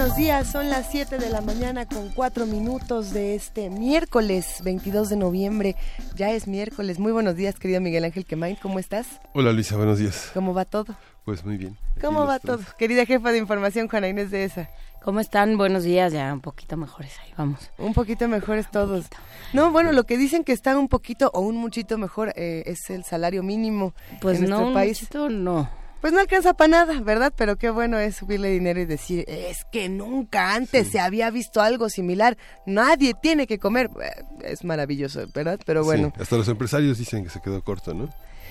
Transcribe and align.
Buenos 0.00 0.16
días, 0.16 0.50
son 0.50 0.70
las 0.70 0.90
7 0.90 1.18
de 1.18 1.28
la 1.28 1.42
mañana 1.42 1.84
con 1.84 2.08
4 2.08 2.46
minutos 2.46 3.12
de 3.12 3.34
este 3.34 3.68
miércoles 3.68 4.62
22 4.64 5.10
de 5.10 5.16
noviembre. 5.16 5.76
Ya 6.16 6.30
es 6.30 6.46
miércoles. 6.46 6.98
Muy 6.98 7.12
buenos 7.12 7.36
días, 7.36 7.56
querido 7.58 7.82
Miguel 7.82 8.04
Ángel 8.04 8.24
Quemain, 8.24 8.56
¿cómo 8.62 8.78
estás? 8.78 9.20
Hola 9.34 9.52
Luisa, 9.52 9.76
buenos 9.76 9.98
días. 9.98 10.30
¿Cómo 10.32 10.54
va 10.54 10.64
todo? 10.64 10.96
Pues 11.26 11.44
muy 11.44 11.58
bien. 11.58 11.76
¿Cómo 12.00 12.24
va 12.24 12.38
todo? 12.38 12.60
Querida 12.78 13.04
jefa 13.04 13.30
de 13.30 13.36
información, 13.36 13.88
Juana 13.88 14.08
Inés 14.08 14.30
de 14.30 14.44
esa. 14.44 14.70
¿Cómo 15.02 15.20
están? 15.20 15.58
Buenos 15.58 15.84
días, 15.84 16.14
ya 16.14 16.32
un 16.32 16.40
poquito 16.40 16.78
mejores, 16.78 17.12
ahí 17.22 17.34
vamos. 17.36 17.70
Un 17.76 17.92
poquito 17.92 18.26
mejores 18.26 18.70
todos. 18.70 19.04
No, 19.52 19.70
bueno, 19.70 19.92
lo 19.92 20.04
que 20.04 20.16
dicen 20.16 20.44
que 20.44 20.52
están 20.52 20.78
un 20.78 20.88
poquito 20.88 21.30
o 21.34 21.40
un 21.40 21.56
muchito 21.56 21.98
mejor 21.98 22.32
eh, 22.36 22.62
es 22.64 22.88
el 22.88 23.04
salario 23.04 23.42
mínimo 23.42 23.92
pues 24.22 24.38
en 24.38 24.48
no, 24.48 24.60
nuestro 24.60 24.72
país. 24.72 25.02
Muchito, 25.02 25.28
no. 25.28 25.79
Pues 26.00 26.12
no 26.12 26.20
alcanza 26.20 26.54
para 26.54 26.68
nada, 26.68 27.00
¿verdad? 27.00 27.32
Pero 27.36 27.56
qué 27.56 27.68
bueno 27.70 27.98
es 27.98 28.16
subirle 28.16 28.48
dinero 28.50 28.80
y 28.80 28.86
decir, 28.86 29.24
es 29.28 29.64
que 29.70 29.88
nunca 29.88 30.54
antes 30.54 30.88
se 30.88 30.98
había 31.00 31.30
visto 31.30 31.60
algo 31.60 31.88
similar, 31.90 32.36
nadie 32.66 33.12
tiene 33.20 33.46
que 33.46 33.58
comer. 33.58 33.90
Eh, 34.02 34.10
Es 34.44 34.64
maravilloso, 34.64 35.20
¿verdad? 35.34 35.60
Pero 35.66 35.84
bueno. 35.84 36.12
Sí, 36.16 36.22
hasta 36.22 36.36
los 36.36 36.48
empresarios 36.48 36.98
dicen 36.98 37.24
que 37.24 37.30
se 37.30 37.40
quedó 37.42 37.62
corto, 37.62 37.92
¿no? 37.94 38.08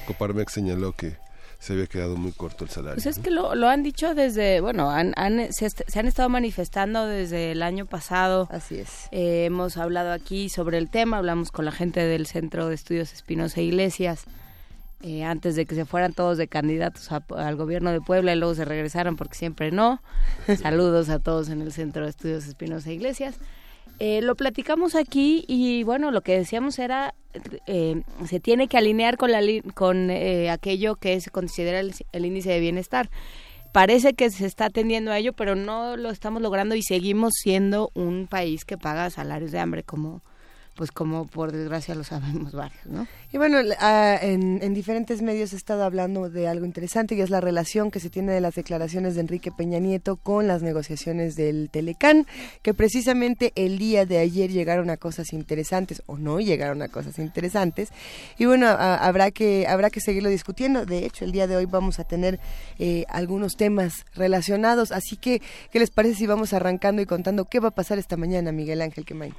Coparmex 0.08 0.54
señaló 0.54 0.94
que 0.94 1.18
se 1.58 1.74
había 1.74 1.88
quedado 1.88 2.16
muy 2.16 2.32
corto 2.32 2.64
el 2.64 2.70
salario. 2.70 2.96
Pues 2.96 3.06
es 3.08 3.18
¿no? 3.18 3.24
que 3.24 3.32
lo, 3.32 3.54
lo 3.56 3.68
han 3.68 3.84
dicho 3.84 4.16
desde, 4.16 4.62
bueno, 4.62 4.90
han, 4.92 5.14
han- 5.18 5.52
se, 5.52 5.66
est- 5.66 5.82
se 5.88 6.00
han 6.00 6.08
estado 6.08 6.30
manifestando 6.30 7.06
desde 7.06 7.52
el 7.52 7.64
año 7.64 7.86
pasado. 7.86 8.48
Así 8.52 8.76
es. 8.80 9.08
Eh, 9.12 9.46
hemos 9.46 9.76
hablado 9.76 10.14
aquí 10.14 10.48
sobre 10.50 10.78
el 10.78 10.90
tema, 10.90 11.18
hablamos 11.18 11.52
con 11.52 11.66
la 11.66 11.72
gente 11.72 12.00
del 12.00 12.28
Centro 12.28 12.68
de 12.70 12.76
Estudios 12.76 13.12
Espinosa 13.12 13.60
Iglesias, 13.60 14.24
eh, 15.02 15.24
antes 15.24 15.56
de 15.56 15.66
que 15.66 15.76
se 15.76 15.86
fueran 15.86 16.14
todos 16.14 16.38
de 16.38 16.48
candidatos 16.48 17.12
a- 17.12 17.24
al 17.36 17.56
gobierno 17.56 17.92
de 17.92 18.02
Puebla 18.02 18.34
y 18.34 18.36
luego 18.38 18.56
se 18.56 18.66
regresaran 18.66 19.16
porque 19.16 19.36
siempre 19.36 19.72
no. 19.72 20.02
Saludos 20.62 21.10
a 21.10 21.20
todos 21.20 21.50
en 21.50 21.62
el 21.62 21.72
Centro 21.72 22.04
de 22.04 22.10
Estudios 22.10 22.46
Espinosa 22.48 22.92
Iglesias. 22.92 23.38
Eh, 24.00 24.22
lo 24.22 24.36
platicamos 24.36 24.96
aquí 24.96 25.44
y 25.48 25.84
bueno, 25.84 26.12
lo 26.12 26.22
que 26.22 26.38
decíamos 26.38 26.80
era, 26.80 27.14
eh, 27.68 28.02
se 28.28 28.40
tiene 28.40 28.68
que 28.70 28.78
alinear 28.78 29.18
con, 29.18 29.32
la, 29.32 29.42
con 29.74 30.10
eh, 30.10 30.50
aquello 30.50 30.96
que 30.96 31.20
se 31.20 31.32
considera 31.32 31.80
el, 31.82 31.94
el 32.14 32.26
índice 32.26 32.50
de 32.52 32.60
bienestar. 32.62 33.10
Parece 33.74 34.14
que 34.14 34.30
se 34.32 34.46
está 34.46 34.66
atendiendo 34.66 35.12
a 35.12 35.18
ello, 35.20 35.34
pero 35.34 35.56
no 35.56 35.96
lo 35.98 36.10
estamos 36.10 36.42
logrando 36.42 36.76
y 36.76 36.82
seguimos 36.82 37.34
siendo 37.36 37.92
un 37.94 38.28
país 38.28 38.66
que 38.66 38.78
paga 38.78 39.10
salarios 39.10 39.52
de 39.52 39.60
hambre, 39.60 39.84
como 39.84 40.22
pues 40.80 40.94
como 40.94 41.28
por 41.28 41.52
desgracia 41.52 41.94
lo 41.94 42.06
sabemos 42.06 42.54
varios, 42.54 42.86
¿no? 42.86 43.06
Y 43.34 43.38
bueno, 43.38 43.58
ah, 43.80 44.18
en, 44.22 44.60
en 44.64 44.74
diferentes 44.74 45.22
medios 45.22 45.52
he 45.52 45.58
estado 45.58 45.84
hablando 45.84 46.30
de 46.30 46.48
algo 46.48 46.66
interesante 46.66 47.16
y 47.16 47.22
es 47.22 47.30
la 47.30 47.42
relación 47.42 47.92
que 47.92 48.00
se 48.00 48.10
tiene 48.10 48.32
de 48.32 48.40
las 48.40 48.56
declaraciones 48.56 49.16
de 49.16 49.20
Enrique 49.20 49.52
Peña 49.52 49.80
Nieto 49.80 50.16
con 50.16 50.48
las 50.48 50.62
negociaciones 50.62 51.36
del 51.36 51.70
Telecán, 51.70 52.26
que 52.62 52.74
precisamente 52.74 53.52
el 53.56 53.78
día 53.78 54.06
de 54.06 54.20
ayer 54.20 54.52
llegaron 54.52 54.90
a 54.90 54.96
cosas 54.96 55.34
interesantes 55.34 56.02
o 56.06 56.18
no 56.18 56.40
llegaron 56.40 56.82
a 56.82 56.88
cosas 56.88 57.20
interesantes. 57.20 57.90
Y 58.38 58.46
bueno, 58.46 58.70
habrá 58.70 59.32
que 59.32 59.68
habrá 59.68 59.90
que 59.90 60.00
seguirlo 60.00 60.30
discutiendo. 60.30 60.86
De 60.86 61.06
hecho, 61.06 61.26
el 61.26 61.34
día 61.34 61.46
de 61.46 61.58
hoy 61.58 61.66
vamos 61.66 62.00
a 62.00 62.06
tener 62.06 62.40
eh, 62.78 63.04
algunos 63.10 63.58
temas 63.58 64.06
relacionados. 64.16 64.94
Así 64.94 65.18
que, 65.18 65.42
¿qué 65.74 65.80
les 65.80 65.92
parece 65.92 66.16
si 66.16 66.26
vamos 66.26 66.54
arrancando 66.54 67.02
y 67.02 67.06
contando 67.06 67.44
qué 67.44 67.60
va 67.60 67.68
a 67.68 67.72
pasar 67.72 68.00
esta 68.00 68.16
mañana, 68.16 68.54
Miguel 68.54 68.82
Ángel 68.82 69.04
Quemay? 69.04 69.34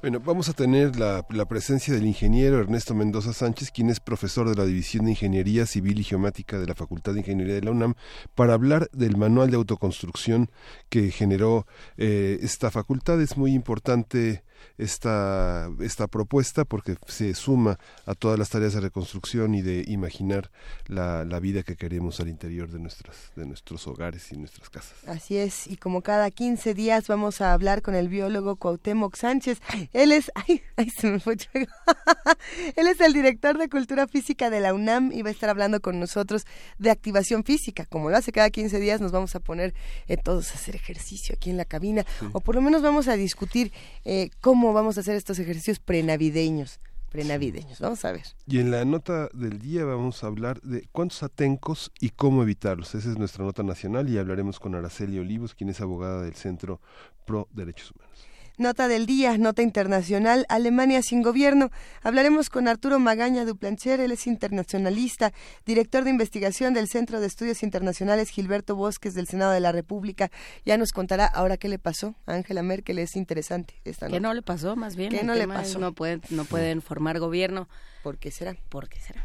Bueno, 0.00 0.20
vamos 0.20 0.48
a 0.48 0.52
tener 0.52 0.96
la, 0.96 1.26
la 1.30 1.46
presencia 1.46 1.92
del 1.92 2.06
ingeniero 2.06 2.60
Ernesto 2.60 2.94
Mendoza 2.94 3.32
Sánchez, 3.32 3.72
quien 3.72 3.90
es 3.90 3.98
profesor 3.98 4.48
de 4.48 4.54
la 4.54 4.64
División 4.64 5.06
de 5.06 5.10
Ingeniería 5.10 5.66
Civil 5.66 5.98
y 5.98 6.04
Geomática 6.04 6.56
de 6.60 6.68
la 6.68 6.76
Facultad 6.76 7.14
de 7.14 7.20
Ingeniería 7.20 7.54
de 7.54 7.62
la 7.62 7.72
UNAM, 7.72 7.94
para 8.36 8.54
hablar 8.54 8.88
del 8.92 9.16
manual 9.16 9.50
de 9.50 9.56
autoconstrucción 9.56 10.50
que 10.88 11.10
generó 11.10 11.66
eh, 11.96 12.38
esta 12.42 12.70
facultad. 12.70 13.20
Es 13.20 13.36
muy 13.36 13.52
importante 13.54 14.44
esta, 14.76 15.70
esta 15.80 16.06
propuesta 16.06 16.64
porque 16.64 16.96
se 17.06 17.34
suma 17.34 17.78
a 18.06 18.14
todas 18.14 18.38
las 18.38 18.50
tareas 18.50 18.74
de 18.74 18.80
reconstrucción 18.80 19.54
y 19.54 19.62
de 19.62 19.84
imaginar 19.86 20.50
la, 20.86 21.24
la 21.24 21.40
vida 21.40 21.62
que 21.62 21.76
queremos 21.76 22.20
al 22.20 22.28
interior 22.28 22.70
de, 22.70 22.78
nuestras, 22.78 23.32
de 23.36 23.46
nuestros 23.46 23.86
hogares 23.86 24.32
y 24.32 24.36
nuestras 24.36 24.70
casas. 24.70 24.94
Así 25.06 25.36
es, 25.36 25.66
y 25.66 25.76
como 25.76 26.02
cada 26.02 26.30
15 26.30 26.74
días 26.74 27.08
vamos 27.08 27.40
a 27.40 27.52
hablar 27.52 27.82
con 27.82 27.94
el 27.94 28.08
biólogo 28.08 28.56
Cuauhtémoc 28.56 29.16
Sánchez. 29.16 29.60
Él 29.92 30.12
es, 30.12 30.30
ay, 30.34 30.62
ay, 30.76 30.90
se 30.90 31.10
me 31.10 31.20
fue. 31.20 31.36
Él 32.76 32.86
es 32.86 33.00
el 33.00 33.12
director 33.12 33.58
de 33.58 33.68
Cultura 33.68 34.06
Física 34.06 34.50
de 34.50 34.60
la 34.60 34.74
UNAM 34.74 35.12
y 35.12 35.22
va 35.22 35.28
a 35.28 35.32
estar 35.32 35.50
hablando 35.50 35.80
con 35.80 36.00
nosotros 36.00 36.46
de 36.78 36.90
activación 36.90 37.44
física. 37.44 37.86
Como 37.86 38.10
lo 38.10 38.16
hace 38.16 38.32
cada 38.32 38.50
15 38.50 38.80
días, 38.80 39.00
nos 39.00 39.12
vamos 39.12 39.34
a 39.34 39.40
poner 39.40 39.74
eh, 40.06 40.16
todos 40.16 40.50
a 40.50 40.54
hacer 40.54 40.76
ejercicio 40.76 41.34
aquí 41.36 41.50
en 41.50 41.56
la 41.56 41.64
cabina, 41.64 42.04
o 42.32 42.40
por 42.40 42.54
lo 42.54 42.60
menos 42.60 42.82
vamos 42.82 43.08
a 43.08 43.16
discutir 43.16 43.72
eh, 44.04 44.30
cómo 44.40 44.47
vamos 44.54 44.96
a 44.96 45.00
hacer 45.00 45.16
estos 45.16 45.38
ejercicios 45.38 45.78
prenavideños. 45.78 46.80
Prenavideños, 47.10 47.80
vamos 47.80 48.04
a 48.04 48.12
ver. 48.12 48.24
Y 48.46 48.58
en 48.60 48.70
la 48.70 48.84
nota 48.84 49.28
del 49.32 49.58
día 49.60 49.84
vamos 49.84 50.22
a 50.22 50.26
hablar 50.26 50.60
de 50.60 50.86
cuántos 50.92 51.22
atencos 51.22 51.90
y 52.00 52.10
cómo 52.10 52.42
evitarlos. 52.42 52.94
Esa 52.94 53.10
es 53.10 53.16
nuestra 53.18 53.44
nota 53.44 53.62
nacional 53.62 54.10
y 54.10 54.18
hablaremos 54.18 54.60
con 54.60 54.74
Araceli 54.74 55.18
Olivos, 55.18 55.54
quien 55.54 55.70
es 55.70 55.80
abogada 55.80 56.22
del 56.22 56.34
Centro 56.34 56.80
Pro 57.24 57.48
Derechos 57.52 57.92
Humanos. 57.92 58.27
Nota 58.58 58.88
del 58.88 59.06
día, 59.06 59.38
nota 59.38 59.62
internacional, 59.62 60.44
Alemania 60.48 61.00
sin 61.00 61.22
gobierno. 61.22 61.70
Hablaremos 62.02 62.50
con 62.50 62.66
Arturo 62.66 62.98
Magaña 62.98 63.44
Duplancher, 63.44 64.00
él 64.00 64.10
es 64.10 64.26
internacionalista, 64.26 65.32
director 65.64 66.02
de 66.02 66.10
investigación 66.10 66.74
del 66.74 66.88
Centro 66.88 67.20
de 67.20 67.28
Estudios 67.28 67.62
Internacionales 67.62 68.30
Gilberto 68.30 68.74
Bosques 68.74 69.14
del 69.14 69.28
Senado 69.28 69.52
de 69.52 69.60
la 69.60 69.70
República. 69.70 70.32
Ya 70.66 70.76
nos 70.76 70.90
contará 70.90 71.24
ahora 71.24 71.56
qué 71.56 71.68
le 71.68 71.78
pasó 71.78 72.16
a 72.26 72.34
Angela 72.34 72.64
Merkel, 72.64 72.98
es 72.98 73.14
interesante 73.14 73.74
esta 73.84 74.06
¿Qué 74.06 74.14
nota. 74.14 74.28
no 74.28 74.34
le 74.34 74.42
pasó 74.42 74.74
más 74.74 74.96
bien? 74.96 75.10
¿Qué 75.10 75.22
no 75.22 75.36
le 75.36 75.46
pasó? 75.46 75.78
No 75.78 75.92
pueden, 75.92 76.20
no 76.30 76.44
pueden 76.44 76.82
formar 76.82 77.20
gobierno. 77.20 77.68
¿Por 78.02 78.18
qué 78.18 78.32
será? 78.32 78.56
¿Por 78.68 78.88
qué 78.88 78.98
será? 78.98 79.24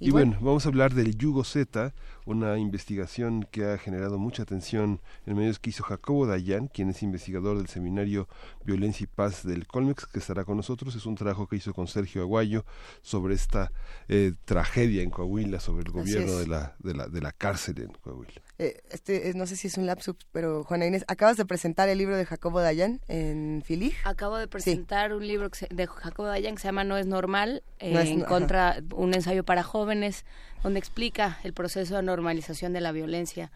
Y, 0.00 0.10
bueno, 0.10 0.36
vamos 0.40 0.66
a 0.66 0.68
hablar 0.68 0.94
del 0.94 1.16
Yugo 1.16 1.44
Z, 1.44 1.94
una 2.24 2.58
investigación 2.58 3.46
que 3.50 3.64
ha 3.64 3.78
generado 3.78 4.18
mucha 4.18 4.42
atención 4.44 5.00
en 5.26 5.36
medios 5.36 5.58
que 5.58 5.70
hizo 5.70 5.82
Jacobo 5.82 6.26
Dayan, 6.26 6.68
quien 6.68 6.88
es 6.90 7.02
investigador 7.02 7.56
del 7.58 7.68
seminario 7.68 8.28
Violencia 8.64 9.04
y 9.04 9.06
Paz 9.06 9.44
del 9.44 9.66
Colmex, 9.66 10.06
que 10.06 10.18
estará 10.18 10.44
con 10.44 10.56
nosotros. 10.56 10.94
Es 10.94 11.06
un 11.06 11.14
trabajo 11.16 11.46
que 11.48 11.56
hizo 11.56 11.72
con 11.74 11.88
Sergio 11.88 12.22
Aguayo 12.22 12.64
sobre 13.02 13.34
esta 13.34 13.72
eh, 14.08 14.32
tragedia 14.44 15.02
en 15.02 15.10
Coahuila, 15.10 15.60
sobre 15.60 15.84
el 15.84 15.90
gobierno 15.92 16.36
de 16.38 16.46
la, 16.46 16.74
de, 16.78 16.94
la, 16.94 17.08
de 17.08 17.20
la 17.20 17.32
cárcel 17.32 17.80
en 17.82 17.92
Coahuila. 18.02 18.40
Eh, 18.58 18.80
este, 18.90 19.28
eh, 19.30 19.34
no 19.34 19.46
sé 19.46 19.56
si 19.56 19.66
es 19.66 19.76
un 19.76 19.86
lapsus, 19.86 20.14
pero 20.30 20.62
Juana 20.64 20.86
Inés, 20.86 21.04
acabas 21.08 21.36
de 21.36 21.44
presentar 21.44 21.88
el 21.88 21.98
libro 21.98 22.16
de 22.16 22.24
Jacobo 22.24 22.60
Dayan 22.60 23.00
en 23.08 23.62
Filig. 23.64 23.94
Acabo 24.04 24.36
de 24.36 24.46
presentar 24.46 25.12
un 25.14 25.26
libro 25.26 25.50
de 25.70 25.86
Jacobo 25.86 26.28
Dayan 26.28 26.54
que 26.54 26.60
se 26.62 26.68
llama 26.68 26.84
No 26.84 26.96
es 26.96 27.06
normal, 27.06 27.62
eh, 27.80 27.92
No 27.92 28.00
es 28.00 28.10
en 28.10 28.20
no- 28.20 28.26
contra 28.26 28.76
un 28.94 29.14
ensayo 29.14 29.42
para 29.44 29.62
jóvenes, 29.62 30.24
donde 30.62 30.78
explica 30.78 31.38
el 31.42 31.52
proceso 31.54 31.96
de 31.96 32.02
normalización 32.12 32.74
de 32.74 32.82
la 32.82 32.92
violencia 32.92 33.50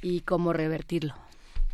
y 0.00 0.20
cómo 0.20 0.54
revertirlo. 0.54 1.14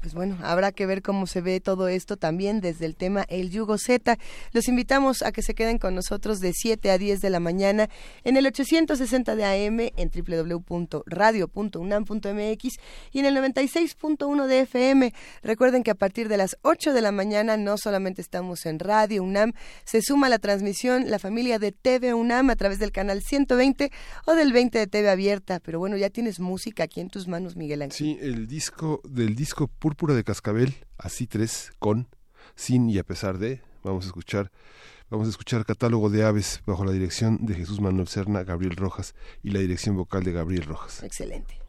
Pues 0.05 0.12
bueno, 0.12 0.37
habrá 0.43 0.71
que 0.71 0.85
ver 0.85 1.01
cómo 1.01 1.27
se 1.27 1.41
ve 1.41 1.61
todo 1.61 1.89
esto 1.89 2.19
también 2.19 2.61
desde 2.61 2.85
el 2.85 2.95
tema 2.95 3.25
El 3.31 3.49
Yugo 3.49 3.79
Z. 3.79 4.19
Los 4.53 4.69
invitamos 4.69 5.23
a 5.23 5.33
que 5.33 5.41
se 5.41 5.55
queden 5.55 5.79
con 5.79 5.95
nosotros 5.95 6.41
de 6.41 6.53
7 6.53 6.91
a 6.91 6.99
10 6.99 7.23
de 7.23 7.31
la 7.31 7.41
mañana 7.41 7.89
en 8.23 8.37
el 8.37 8.47
860 8.47 9.35
de 9.35 9.45
AM, 9.47 9.81
en 9.97 10.11
www.radio.unam.mx 10.11 12.75
y 13.12 13.19
en 13.19 13.25
el 13.25 13.35
96.1 13.35 14.47
de 14.47 14.61
FM. 14.61 15.15
Recuerden 15.43 15.83
que 15.83 15.93
a 15.93 15.95
partir 15.95 16.29
de 16.29 16.37
las 16.37 16.59
8 16.61 16.93
de 16.93 17.00
la 17.00 17.11
mañana 17.11 17.57
no 17.57 17.79
solamente 17.79 18.21
estamos 18.21 18.67
en 18.67 18.81
Radio 18.81 19.23
UNAM, 19.23 19.55
se 19.87 20.03
suma 20.03 20.29
la 20.29 20.39
transmisión 20.39 21.09
la 21.09 21.19
familia 21.19 21.59
de 21.59 21.73
TV 21.73 22.12
UNAM 22.12 22.50
a 22.50 22.57
través 22.57 22.79
del 22.79 22.93
canal 22.93 23.23
120 23.23 23.91
o 24.27 24.35
del 24.35 24.53
20 24.53 24.81
de 24.81 24.87
TV 24.87 25.09
Abierta. 25.09 25.61
Pero 25.61 25.79
bueno, 25.79 25.97
ya 25.97 26.11
tienes 26.11 26.41
música 26.41 26.85
aquí 26.85 27.00
en 27.00 27.09
tus 27.09 27.27
manos, 27.27 27.57
Miguel 27.57 27.81
Ángel. 27.81 27.97
Sí, 27.97 28.19
el 28.21 28.47
disco 28.47 29.00
del 29.09 29.35
disco 29.35 29.71
Púrpura 29.94 30.14
de 30.17 30.25
Cascabel, 30.25 30.75
así 30.99 31.29
tres, 31.29 31.70
con, 31.79 32.08
sin 32.56 32.91
y 32.91 32.99
a 32.99 33.05
pesar 33.05 33.38
de 33.38 33.62
Vamos 33.85 34.06
a 34.06 34.08
escuchar 34.08 34.50
Vamos 35.08 35.29
a 35.29 35.31
escuchar 35.31 35.64
Catálogo 35.64 36.11
de 36.11 36.25
Aves 36.25 36.62
bajo 36.67 36.85
la 36.85 36.91
dirección 36.91 37.46
de 37.46 37.55
Jesús 37.55 37.81
Manuel 37.81 38.08
Serna, 38.08 38.43
Gabriel 38.43 38.75
Rojas 38.75 39.14
y 39.44 39.50
la 39.50 39.61
dirección 39.61 39.96
vocal 39.96 40.25
de 40.25 40.32
Gabriel 40.32 40.64
Rojas. 40.64 41.05
Excelente. 41.05 41.61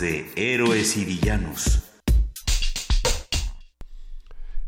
De 0.00 0.26
Héroes 0.36 0.96
y 0.96 1.04
Villanos. 1.04 1.82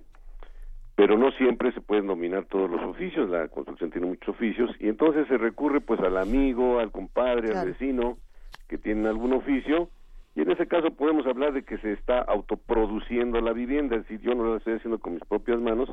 pero 0.99 1.17
no 1.17 1.31
siempre 1.31 1.71
se 1.71 1.81
pueden 1.81 2.09
dominar 2.09 2.47
todos 2.47 2.69
los 2.69 2.83
oficios, 2.83 3.31
la 3.31 3.47
construcción 3.47 3.93
tiene 3.93 4.09
muchos 4.09 4.31
oficios 4.31 4.69
y 4.81 4.88
entonces 4.88 5.28
se 5.28 5.38
recurre 5.38 5.81
pues 5.81 6.00
al 6.00 6.17
amigo, 6.17 6.81
al 6.81 6.90
compadre, 6.90 7.57
al 7.57 7.69
vecino 7.69 8.19
que 8.67 8.78
tienen 8.78 9.07
algún 9.07 9.33
oficio 9.33 9.90
y 10.35 10.40
en 10.40 10.50
ese 10.50 10.67
caso 10.67 10.90
podemos 10.90 11.25
hablar 11.28 11.52
de 11.52 11.62
que 11.62 11.78
se 11.78 11.93
está 11.93 12.19
autoproduciendo 12.19 13.40
la 13.40 13.52
vivienda, 13.52 13.95
es 13.95 14.09
decir, 14.09 14.21
yo 14.23 14.35
no 14.35 14.50
la 14.50 14.57
estoy 14.57 14.75
haciendo 14.75 14.99
con 14.99 15.14
mis 15.14 15.23
propias 15.23 15.61
manos, 15.61 15.88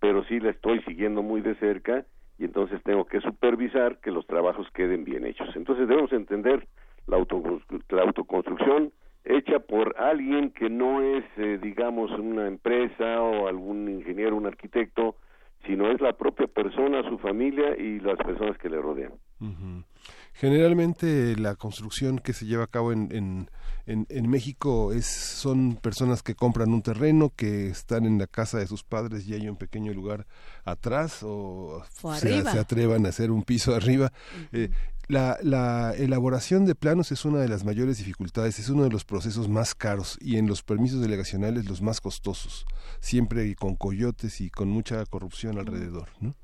pero 0.00 0.24
sí 0.24 0.40
la 0.40 0.52
estoy 0.52 0.80
siguiendo 0.84 1.22
muy 1.22 1.42
de 1.42 1.54
cerca 1.56 2.06
y 2.38 2.46
entonces 2.46 2.82
tengo 2.82 3.04
que 3.04 3.20
supervisar 3.20 3.98
que 3.98 4.10
los 4.10 4.26
trabajos 4.26 4.66
queden 4.70 5.04
bien 5.04 5.26
hechos. 5.26 5.54
Entonces 5.54 5.86
debemos 5.86 6.10
entender 6.14 6.66
la, 7.06 7.18
la 7.18 8.02
autoconstrucción 8.04 8.90
hecha 9.26 9.58
por 9.58 9.96
alguien 9.98 10.50
que 10.50 10.70
no 10.70 11.02
es, 11.02 11.24
eh, 11.36 11.58
digamos, 11.60 12.10
una 12.12 12.46
empresa 12.46 13.20
o 13.20 13.48
algún 13.48 13.88
ingeniero, 13.88 14.36
un 14.36 14.46
arquitecto, 14.46 15.16
sino 15.66 15.90
es 15.90 16.00
la 16.00 16.12
propia 16.12 16.46
persona, 16.46 17.02
su 17.08 17.18
familia 17.18 17.76
y 17.76 17.98
las 18.00 18.16
personas 18.18 18.56
que 18.58 18.70
le 18.70 18.80
rodean. 18.80 19.12
Generalmente 20.34 21.34
la 21.36 21.56
construcción 21.56 22.18
que 22.18 22.34
se 22.34 22.44
lleva 22.44 22.64
a 22.64 22.68
cabo 22.68 22.92
en, 22.92 23.48
en, 23.86 24.06
en, 24.08 24.28
México 24.28 24.92
es, 24.92 25.06
son 25.06 25.76
personas 25.76 26.22
que 26.22 26.34
compran 26.34 26.74
un 26.74 26.82
terreno, 26.82 27.32
que 27.34 27.68
están 27.68 28.04
en 28.04 28.18
la 28.18 28.26
casa 28.26 28.58
de 28.58 28.66
sus 28.66 28.84
padres 28.84 29.26
y 29.26 29.32
hay 29.34 29.48
un 29.48 29.56
pequeño 29.56 29.94
lugar 29.94 30.26
atrás 30.64 31.22
o, 31.22 31.82
se, 32.16 32.38
atrevan 32.38 33.06
a 33.06 33.08
hacer 33.08 33.30
un 33.30 33.44
piso 33.44 33.74
arriba. 33.74 34.12
Eh, 34.52 34.68
la, 35.08 35.36
la, 35.42 35.92
elaboración 35.96 36.66
de 36.66 36.74
planos 36.74 37.12
es 37.12 37.24
una 37.24 37.38
de 37.38 37.48
las 37.48 37.64
mayores 37.64 37.98
dificultades, 37.98 38.58
es 38.58 38.68
uno 38.70 38.82
de 38.84 38.90
los 38.90 39.04
procesos 39.04 39.48
más 39.48 39.74
caros 39.74 40.18
y 40.20 40.36
en 40.36 40.46
los 40.46 40.62
permisos 40.62 41.00
delegacionales 41.00 41.68
los 41.68 41.80
más 41.82 42.00
costosos, 42.00 42.66
siempre 43.00 43.54
con 43.54 43.76
coyotes 43.76 44.40
y 44.40 44.50
con 44.50 44.68
mucha 44.68 45.04
corrupción 45.06 45.58
alrededor. 45.58 46.08
¿no? 46.20 46.34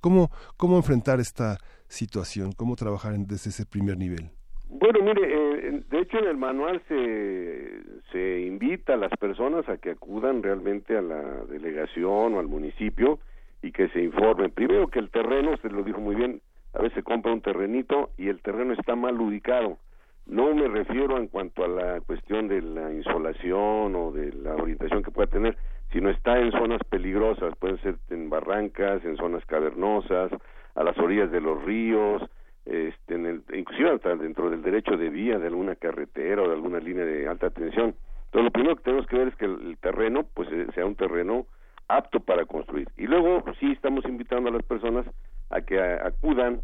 ¿Cómo, 0.00 0.30
¿Cómo 0.56 0.76
enfrentar 0.76 1.20
esta 1.20 1.58
situación? 1.88 2.52
¿Cómo 2.52 2.76
trabajar 2.76 3.14
desde 3.18 3.50
ese 3.50 3.66
primer 3.66 3.98
nivel? 3.98 4.30
Bueno, 4.68 5.00
mire, 5.02 5.22
eh, 5.22 5.82
de 5.90 5.98
hecho 6.00 6.18
en 6.18 6.28
el 6.28 6.36
manual 6.36 6.82
se, 6.88 7.82
se 8.10 8.40
invita 8.40 8.94
a 8.94 8.96
las 8.96 9.12
personas 9.18 9.68
a 9.68 9.76
que 9.76 9.90
acudan 9.90 10.42
realmente 10.42 10.96
a 10.96 11.02
la 11.02 11.44
delegación 11.44 12.34
o 12.34 12.40
al 12.40 12.48
municipio 12.48 13.18
y 13.62 13.70
que 13.70 13.88
se 13.88 14.02
informen. 14.02 14.50
Primero 14.50 14.88
que 14.88 14.98
el 14.98 15.10
terreno, 15.10 15.52
usted 15.52 15.70
lo 15.72 15.82
dijo 15.82 16.00
muy 16.00 16.14
bien, 16.14 16.40
a 16.74 16.82
veces 16.82 17.04
compra 17.04 17.32
un 17.32 17.40
terrenito 17.42 18.10
y 18.16 18.28
el 18.28 18.40
terreno 18.40 18.72
está 18.72 18.94
mal 18.96 19.20
ubicado. 19.20 19.78
No 20.26 20.54
me 20.54 20.68
refiero 20.68 21.18
en 21.18 21.26
cuanto 21.26 21.64
a 21.64 21.68
la 21.68 22.00
cuestión 22.00 22.48
de 22.48 22.62
la 22.62 22.92
insolación 22.92 23.94
o 23.96 24.12
de 24.12 24.32
la 24.32 24.54
orientación 24.54 25.02
que 25.02 25.10
pueda 25.10 25.28
tener, 25.28 25.56
sino 25.92 26.10
está 26.10 26.38
en 26.38 26.52
zonas 26.52 26.80
peligrosas, 26.88 27.56
pueden 27.58 27.78
ser 27.82 27.96
en 28.10 28.30
barrancas, 28.30 29.04
en 29.04 29.16
zonas 29.16 29.44
cavernosas, 29.46 30.30
a 30.74 30.84
las 30.84 30.96
orillas 30.98 31.30
de 31.30 31.40
los 31.40 31.62
ríos, 31.64 32.22
este, 32.64 33.14
en 33.14 33.26
el, 33.26 33.42
inclusive 33.52 33.90
hasta 33.90 34.14
dentro 34.14 34.48
del 34.48 34.62
derecho 34.62 34.96
de 34.96 35.10
vía 35.10 35.38
de 35.38 35.48
alguna 35.48 35.74
carretera 35.74 36.42
o 36.42 36.48
de 36.48 36.54
alguna 36.54 36.78
línea 36.78 37.04
de 37.04 37.26
alta 37.26 37.50
tensión. 37.50 37.94
Entonces, 38.26 38.44
lo 38.44 38.50
primero 38.50 38.76
que 38.76 38.84
tenemos 38.84 39.06
que 39.06 39.18
ver 39.18 39.28
es 39.28 39.36
que 39.36 39.44
el, 39.44 39.76
terreno, 39.78 40.24
pues, 40.34 40.48
eh, 40.52 40.66
sea 40.74 40.86
un 40.86 40.94
terreno 40.94 41.46
apto 41.88 42.20
para 42.20 42.46
construir. 42.46 42.88
Y 42.96 43.06
luego, 43.06 43.44
sí, 43.60 43.72
estamos 43.72 44.04
invitando 44.06 44.48
a 44.48 44.52
las 44.52 44.62
personas 44.62 45.04
a 45.52 45.62
que 45.62 45.80
acudan 45.80 46.62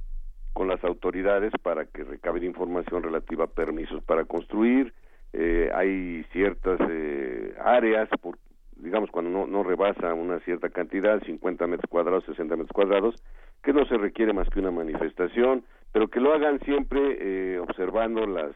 con 0.52 0.68
las 0.68 0.82
autoridades 0.82 1.52
para 1.62 1.84
que 1.86 2.02
recaben 2.02 2.42
información 2.42 3.02
relativa 3.02 3.44
a 3.44 3.48
permisos 3.48 4.02
para 4.02 4.24
construir. 4.24 4.92
Eh, 5.32 5.70
hay 5.74 6.24
ciertas 6.32 6.80
eh, 6.90 7.54
áreas, 7.64 8.08
por, 8.20 8.38
digamos, 8.76 9.10
cuando 9.10 9.30
no, 9.30 9.46
no 9.46 9.62
rebasa 9.62 10.14
una 10.14 10.40
cierta 10.40 10.70
cantidad, 10.70 11.22
50 11.22 11.66
metros 11.66 11.88
cuadrados, 11.88 12.24
60 12.24 12.56
metros 12.56 12.72
cuadrados, 12.72 13.14
que 13.62 13.72
no 13.72 13.84
se 13.86 13.98
requiere 13.98 14.32
más 14.32 14.48
que 14.50 14.60
una 14.60 14.70
manifestación, 14.70 15.64
pero 15.92 16.08
que 16.08 16.20
lo 16.20 16.32
hagan 16.32 16.60
siempre 16.60 17.18
eh, 17.20 17.58
observando 17.58 18.26
las, 18.26 18.52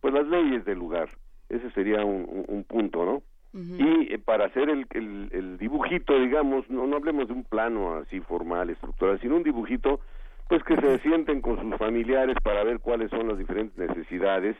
pues 0.00 0.14
las 0.14 0.26
leyes 0.26 0.64
del 0.64 0.78
lugar. 0.78 1.10
Ese 1.48 1.70
sería 1.70 2.04
un, 2.04 2.44
un, 2.48 2.64
punto, 2.64 3.04
¿no? 3.04 3.22
Y 3.56 4.12
eh, 4.12 4.18
para 4.18 4.46
hacer 4.46 4.68
el, 4.68 4.86
el, 4.90 5.30
el, 5.32 5.58
dibujito, 5.58 6.18
digamos, 6.18 6.68
no, 6.68 6.86
no 6.86 6.96
hablemos 6.96 7.28
de 7.28 7.32
un 7.32 7.44
plano 7.44 7.96
así 7.96 8.20
formal, 8.20 8.68
estructural, 8.68 9.18
sino 9.20 9.36
un 9.36 9.44
dibujito, 9.44 10.00
pues 10.48 10.62
que 10.62 10.76
se 10.76 10.98
sienten 10.98 11.40
con 11.40 11.58
sus 11.58 11.76
familiares 11.78 12.36
para 12.42 12.62
ver 12.64 12.80
cuáles 12.80 13.10
son 13.10 13.28
las 13.28 13.38
diferentes 13.38 13.76
necesidades 13.78 14.56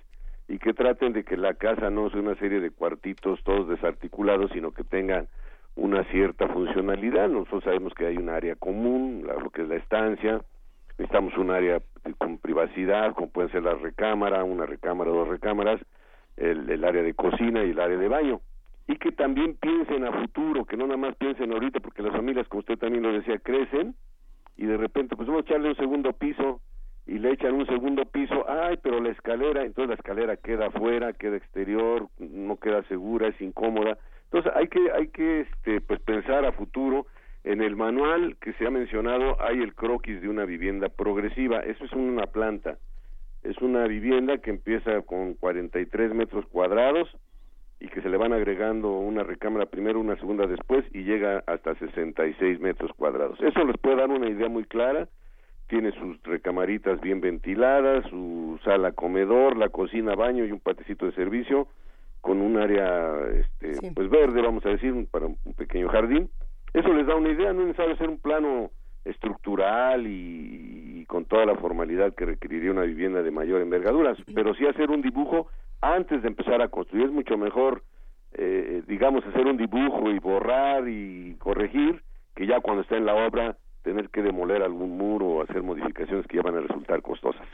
y 0.48 0.58
que 0.58 0.72
traten 0.72 1.12
de 1.12 1.24
que 1.24 1.36
la 1.36 1.54
casa 1.54 1.90
no 1.90 2.08
sea 2.08 2.20
una 2.20 2.36
serie 2.36 2.60
de 2.60 2.70
cuartitos 2.70 3.42
todos 3.44 3.68
desarticulados, 3.68 4.50
sino 4.52 4.72
que 4.72 4.82
tengan 4.82 5.28
una 5.74 6.04
cierta 6.04 6.48
funcionalidad. 6.48 7.28
Nosotros 7.28 7.64
sabemos 7.64 7.92
que 7.92 8.06
hay 8.06 8.16
un 8.16 8.30
área 8.30 8.56
común, 8.56 9.26
lo 9.26 9.50
que 9.50 9.62
es 9.62 9.68
la 9.68 9.76
estancia, 9.76 10.40
necesitamos 10.96 11.36
un 11.36 11.50
área 11.50 11.82
con 12.16 12.38
privacidad, 12.38 13.12
como 13.14 13.28
puede 13.28 13.50
ser 13.50 13.62
la 13.62 13.74
recámara, 13.74 14.42
una 14.42 14.64
recámara, 14.64 15.10
dos 15.10 15.28
recámaras, 15.28 15.80
el, 16.38 16.70
el 16.70 16.82
área 16.82 17.02
de 17.02 17.12
cocina 17.12 17.62
y 17.62 17.70
el 17.70 17.80
área 17.80 17.98
de 17.98 18.08
baño. 18.08 18.40
Y 18.88 18.96
que 18.96 19.12
también 19.12 19.56
piensen 19.56 20.04
a 20.04 20.12
futuro, 20.12 20.64
que 20.64 20.76
no 20.76 20.86
nada 20.86 20.96
más 20.96 21.16
piensen 21.16 21.52
ahorita, 21.52 21.80
porque 21.80 22.02
las 22.02 22.12
familias, 22.12 22.46
como 22.48 22.60
usted 22.60 22.78
también 22.78 23.02
lo 23.02 23.12
decía, 23.12 23.38
crecen 23.38 23.94
y 24.56 24.66
de 24.66 24.76
repente, 24.76 25.16
pues 25.16 25.28
vamos 25.28 25.44
a 25.44 25.48
echarle 25.48 25.68
un 25.70 25.76
segundo 25.76 26.12
piso 26.12 26.60
y 27.06 27.18
le 27.18 27.32
echan 27.32 27.54
un 27.54 27.66
segundo 27.66 28.04
piso, 28.06 28.48
ay, 28.48 28.78
pero 28.82 29.00
la 29.00 29.10
escalera, 29.10 29.64
entonces 29.64 29.88
la 29.90 29.94
escalera 29.94 30.36
queda 30.36 30.66
afuera, 30.66 31.12
queda 31.12 31.36
exterior, 31.36 32.08
no 32.18 32.56
queda 32.56 32.82
segura, 32.84 33.28
es 33.28 33.40
incómoda. 33.40 33.98
Entonces 34.24 34.52
hay 34.56 34.66
que 34.68 34.90
hay 34.92 35.08
que 35.08 35.40
este 35.42 35.80
pues 35.80 36.00
pensar 36.00 36.44
a 36.44 36.52
futuro 36.52 37.06
en 37.44 37.62
el 37.62 37.76
manual 37.76 38.36
que 38.40 38.54
se 38.54 38.66
ha 38.66 38.70
mencionado 38.70 39.40
hay 39.40 39.62
el 39.62 39.74
croquis 39.74 40.20
de 40.20 40.28
una 40.28 40.44
vivienda 40.44 40.88
progresiva, 40.88 41.60
eso 41.60 41.84
es 41.84 41.92
una 41.92 42.26
planta. 42.26 42.78
Es 43.44 43.56
una 43.58 43.86
vivienda 43.86 44.38
que 44.38 44.50
empieza 44.50 45.02
con 45.02 45.34
43 45.34 46.12
metros 46.12 46.44
cuadrados 46.46 47.08
y 47.80 47.88
que 47.88 48.00
se 48.00 48.08
le 48.08 48.16
van 48.16 48.32
agregando 48.32 48.92
una 48.98 49.22
recámara 49.22 49.66
primero, 49.66 50.00
una 50.00 50.16
segunda 50.16 50.46
después 50.46 50.84
y 50.92 51.02
llega 51.02 51.42
hasta 51.46 51.74
66 51.74 52.60
metros 52.60 52.90
cuadrados. 52.96 53.38
Eso 53.40 53.64
les 53.64 53.76
puede 53.78 53.96
dar 53.96 54.10
una 54.10 54.28
idea 54.28 54.48
muy 54.48 54.64
clara 54.64 55.08
tiene 55.68 55.92
sus 55.92 56.22
recamaritas 56.22 57.00
bien 57.00 57.20
ventiladas, 57.20 58.08
su 58.08 58.58
sala 58.64 58.92
comedor, 58.92 59.56
la 59.56 59.68
cocina, 59.68 60.14
baño 60.14 60.44
y 60.44 60.52
un 60.52 60.60
patecito 60.60 61.06
de 61.06 61.12
servicio 61.12 61.68
con 62.20 62.40
un 62.40 62.56
área 62.56 63.14
este, 63.34 63.92
pues 63.92 64.08
verde, 64.08 64.42
vamos 64.42 64.64
a 64.66 64.70
decir, 64.70 64.92
para 65.10 65.26
un 65.26 65.54
pequeño 65.56 65.88
jardín. 65.88 66.30
Eso 66.72 66.92
les 66.92 67.06
da 67.06 67.14
una 67.14 67.30
idea, 67.30 67.52
no 67.52 67.62
es 67.62 67.68
necesario 67.68 67.94
hacer 67.94 68.08
un 68.08 68.18
plano 68.18 68.70
estructural 69.04 70.06
y, 70.06 71.04
con 71.06 71.24
toda 71.24 71.46
la 71.46 71.54
formalidad 71.54 72.14
que 72.14 72.26
requeriría 72.26 72.72
una 72.72 72.82
vivienda 72.82 73.22
de 73.22 73.30
mayor 73.30 73.60
envergadura, 73.60 74.14
pero 74.34 74.54
sí 74.54 74.66
hacer 74.66 74.90
un 74.90 75.02
dibujo 75.02 75.46
antes 75.80 76.22
de 76.22 76.28
empezar 76.28 76.62
a 76.62 76.68
construir. 76.68 77.06
Es 77.06 77.12
mucho 77.12 77.36
mejor, 77.36 77.82
eh, 78.32 78.82
digamos, 78.86 79.24
hacer 79.26 79.46
un 79.46 79.56
dibujo 79.56 80.10
y 80.10 80.18
borrar 80.18 80.88
y 80.88 81.36
corregir 81.38 82.02
que 82.34 82.46
ya 82.46 82.60
cuando 82.60 82.82
está 82.82 82.96
en 82.96 83.06
la 83.06 83.14
obra 83.14 83.56
tener 83.86 84.10
que 84.10 84.20
demoler 84.20 84.62
algún 84.62 84.96
muro 84.98 85.26
o 85.26 85.42
hacer 85.42 85.62
modificaciones 85.62 86.26
que 86.26 86.38
ya 86.38 86.42
van 86.42 86.56
a 86.56 86.60
resultar 86.60 87.00
costosas. 87.02 87.46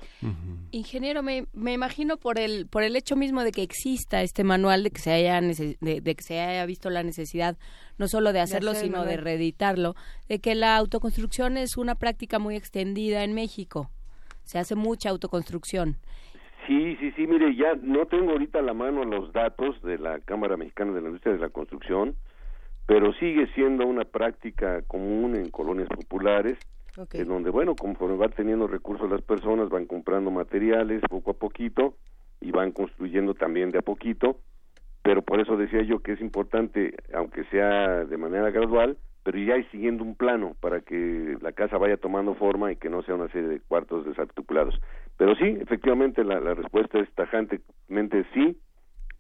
Ingeniero, 0.70 1.22
me, 1.22 1.46
me, 1.52 1.74
imagino 1.74 2.16
por 2.16 2.38
el 2.38 2.66
por 2.68 2.82
el 2.82 2.96
hecho 2.96 3.16
mismo 3.16 3.44
de 3.44 3.52
que 3.52 3.62
exista 3.62 4.22
este 4.22 4.42
manual, 4.42 4.82
de 4.82 4.90
que 4.90 5.00
se 5.02 5.12
haya 5.12 5.38
de, 5.42 6.14
que 6.16 6.22
se 6.22 6.40
haya 6.40 6.64
visto 6.64 6.88
la 6.88 7.02
necesidad 7.02 7.58
no 7.98 8.08
solo 8.08 8.32
de 8.32 8.40
hacerlo, 8.40 8.72
sino 8.72 9.04
de 9.04 9.18
reeditarlo, 9.18 9.94
de 10.26 10.38
que 10.38 10.54
la 10.54 10.74
autoconstrucción 10.78 11.58
es 11.58 11.76
una 11.76 11.96
práctica 11.96 12.38
muy 12.38 12.56
extendida 12.56 13.24
en 13.24 13.34
México. 13.34 13.90
Se 14.44 14.58
hace 14.58 14.74
mucha 14.74 15.10
autoconstrucción. 15.10 15.98
Sí, 16.66 16.96
sí, 17.00 17.12
sí, 17.16 17.26
mire, 17.26 17.54
ya 17.56 17.74
no 17.82 18.06
tengo 18.06 18.32
ahorita 18.32 18.60
a 18.60 18.62
la 18.62 18.74
mano 18.74 19.04
los 19.04 19.32
datos 19.32 19.80
de 19.82 19.98
la 19.98 20.20
Cámara 20.20 20.56
Mexicana 20.56 20.92
de 20.92 21.00
la 21.00 21.08
Industria 21.08 21.34
de 21.34 21.40
la 21.40 21.48
Construcción, 21.48 22.14
pero 22.86 23.12
sigue 23.14 23.48
siendo 23.54 23.86
una 23.86 24.04
práctica 24.04 24.82
común 24.82 25.34
en 25.34 25.50
colonias 25.50 25.88
populares, 25.88 26.58
en 27.12 27.28
donde, 27.28 27.50
bueno, 27.50 27.74
conforme 27.74 28.16
van 28.16 28.32
teniendo 28.32 28.66
recursos 28.66 29.10
las 29.10 29.22
personas, 29.22 29.70
van 29.70 29.86
comprando 29.86 30.30
materiales 30.30 31.00
poco 31.08 31.32
a 31.32 31.34
poquito 31.34 31.94
y 32.40 32.50
van 32.50 32.70
construyendo 32.70 33.34
también 33.34 33.70
de 33.70 33.78
a 33.78 33.82
poquito, 33.82 34.38
pero 35.02 35.22
por 35.22 35.40
eso 35.40 35.56
decía 35.56 35.82
yo 35.82 36.00
que 36.00 36.12
es 36.12 36.20
importante, 36.20 36.94
aunque 37.14 37.44
sea 37.44 38.04
de 38.04 38.16
manera 38.16 38.50
gradual, 38.50 38.98
pero 39.22 39.38
ya 39.38 39.56
ir 39.56 39.70
siguiendo 39.70 40.04
un 40.04 40.14
plano 40.14 40.56
para 40.60 40.80
que 40.80 41.36
la 41.40 41.52
casa 41.52 41.78
vaya 41.78 41.96
tomando 41.96 42.34
forma 42.34 42.72
y 42.72 42.76
que 42.76 42.88
no 42.88 43.02
sea 43.02 43.14
una 43.14 43.28
serie 43.28 43.48
de 43.48 43.60
cuartos 43.60 44.04
desarticulados. 44.04 44.80
Pero 45.16 45.34
sí, 45.36 45.56
efectivamente, 45.60 46.24
la, 46.24 46.40
la 46.40 46.54
respuesta 46.54 46.98
es 46.98 47.12
tajantemente 47.14 48.24
sí, 48.34 48.58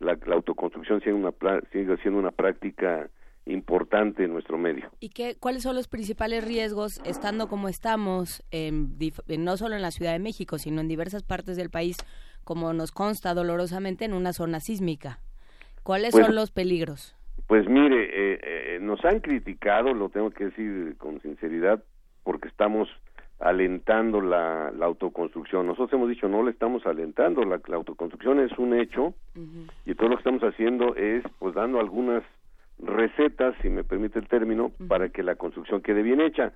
la, 0.00 0.18
la 0.26 0.34
autoconstrucción 0.34 1.00
sigue, 1.00 1.12
una, 1.12 1.32
sigue 1.72 1.96
siendo 1.98 2.18
una 2.18 2.32
práctica 2.32 3.08
importante 3.46 4.24
en 4.24 4.32
nuestro 4.32 4.58
medio. 4.58 4.90
¿Y 5.00 5.10
qué, 5.10 5.36
cuáles 5.38 5.62
son 5.62 5.74
los 5.74 5.88
principales 5.88 6.44
riesgos 6.44 7.00
estando 7.04 7.48
como 7.48 7.68
estamos, 7.68 8.44
en, 8.50 8.96
no 9.38 9.56
solo 9.56 9.74
en 9.74 9.82
la 9.82 9.90
Ciudad 9.90 10.12
de 10.12 10.18
México, 10.18 10.58
sino 10.58 10.80
en 10.80 10.88
diversas 10.88 11.22
partes 11.22 11.56
del 11.56 11.70
país, 11.70 11.96
como 12.44 12.72
nos 12.72 12.92
consta 12.92 13.34
dolorosamente 13.34 14.04
en 14.04 14.12
una 14.12 14.32
zona 14.32 14.60
sísmica? 14.60 15.18
¿Cuáles 15.82 16.12
pues 16.12 16.26
son 16.26 16.34
los 16.34 16.52
peligros? 16.52 17.16
Pues 17.48 17.68
mire, 17.68 18.04
eh, 18.04 18.40
eh, 18.42 18.61
nos 18.82 19.04
han 19.04 19.20
criticado, 19.20 19.94
lo 19.94 20.08
tengo 20.08 20.30
que 20.30 20.46
decir 20.46 20.96
con 20.98 21.20
sinceridad, 21.22 21.82
porque 22.24 22.48
estamos 22.48 22.88
alentando 23.42 24.20
la, 24.20 24.70
la 24.70 24.86
autoconstrucción. 24.86 25.66
Nosotros 25.66 25.92
hemos 25.94 26.08
dicho, 26.08 26.28
no 26.28 26.42
le 26.42 26.52
estamos 26.52 26.86
alentando, 26.86 27.44
la, 27.44 27.60
autoconstrucción 27.72 28.38
es 28.40 28.56
un 28.58 28.78
hecho 28.78 29.14
y 29.84 29.94
todo 29.94 30.08
lo 30.08 30.16
que 30.16 30.20
estamos 30.20 30.42
haciendo 30.42 30.94
es 30.94 31.24
pues 31.38 31.54
dando 31.54 31.80
algunas 31.80 32.22
recetas, 32.78 33.54
si 33.60 33.68
me 33.68 33.84
permite 33.84 34.18
el 34.18 34.28
término, 34.28 34.70
para 34.88 35.08
que 35.08 35.22
la 35.22 35.34
construcción 35.34 35.82
quede 35.82 36.02
bien 36.02 36.20
hecha. 36.20 36.52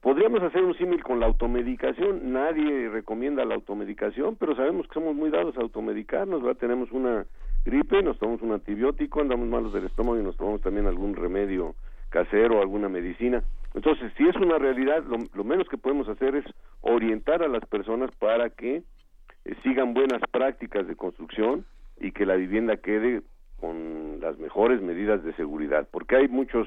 Podríamos 0.00 0.42
hacer 0.42 0.62
un 0.62 0.76
símil 0.76 1.02
con 1.02 1.18
la 1.18 1.26
automedicación. 1.26 2.32
Nadie 2.32 2.88
recomienda 2.88 3.44
la 3.44 3.54
automedicación, 3.54 4.36
pero 4.36 4.54
sabemos 4.54 4.86
que 4.86 4.94
somos 4.94 5.14
muy 5.14 5.30
dados 5.30 5.56
a 5.56 5.62
automedicarnos. 5.62 6.42
¿verdad? 6.42 6.60
Tenemos 6.60 6.92
una 6.92 7.24
gripe, 7.68 8.02
nos 8.02 8.18
tomamos 8.18 8.40
un 8.42 8.52
antibiótico, 8.52 9.20
andamos 9.20 9.46
malos 9.46 9.72
del 9.74 9.84
estómago 9.84 10.18
y 10.18 10.22
nos 10.22 10.36
tomamos 10.36 10.62
también 10.62 10.86
algún 10.86 11.14
remedio 11.14 11.74
casero, 12.08 12.62
alguna 12.62 12.88
medicina. 12.88 13.42
Entonces, 13.74 14.10
si 14.16 14.26
es 14.26 14.34
una 14.36 14.56
realidad, 14.58 15.04
lo, 15.04 15.44
menos 15.44 15.68
que 15.68 15.76
podemos 15.76 16.08
hacer 16.08 16.34
es 16.36 16.44
orientar 16.80 17.42
a 17.42 17.48
las 17.48 17.64
personas 17.66 18.10
para 18.18 18.48
que 18.48 18.82
eh, 19.44 19.54
sigan 19.62 19.92
buenas 19.92 20.22
prácticas 20.30 20.86
de 20.86 20.96
construcción 20.96 21.66
y 22.00 22.12
que 22.12 22.24
la 22.24 22.36
vivienda 22.36 22.78
quede 22.78 23.22
con 23.60 24.20
las 24.20 24.38
mejores 24.38 24.80
medidas 24.80 25.22
de 25.22 25.34
seguridad, 25.34 25.86
porque 25.90 26.16
hay 26.16 26.28
muchos 26.28 26.66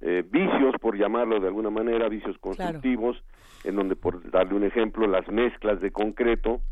eh, 0.00 0.24
vicios, 0.26 0.74
por 0.80 0.96
llamarlo 0.96 1.40
de 1.40 1.48
alguna 1.48 1.68
manera, 1.68 2.08
vicios 2.08 2.38
constructivos, 2.38 3.22
en 3.64 3.76
donde, 3.76 3.96
por 3.96 4.30
darle 4.30 4.54
un 4.54 4.64
ejemplo, 4.64 5.06
las 5.06 5.28
mezclas 5.28 5.80
de 5.82 5.90
concreto, 5.90 6.62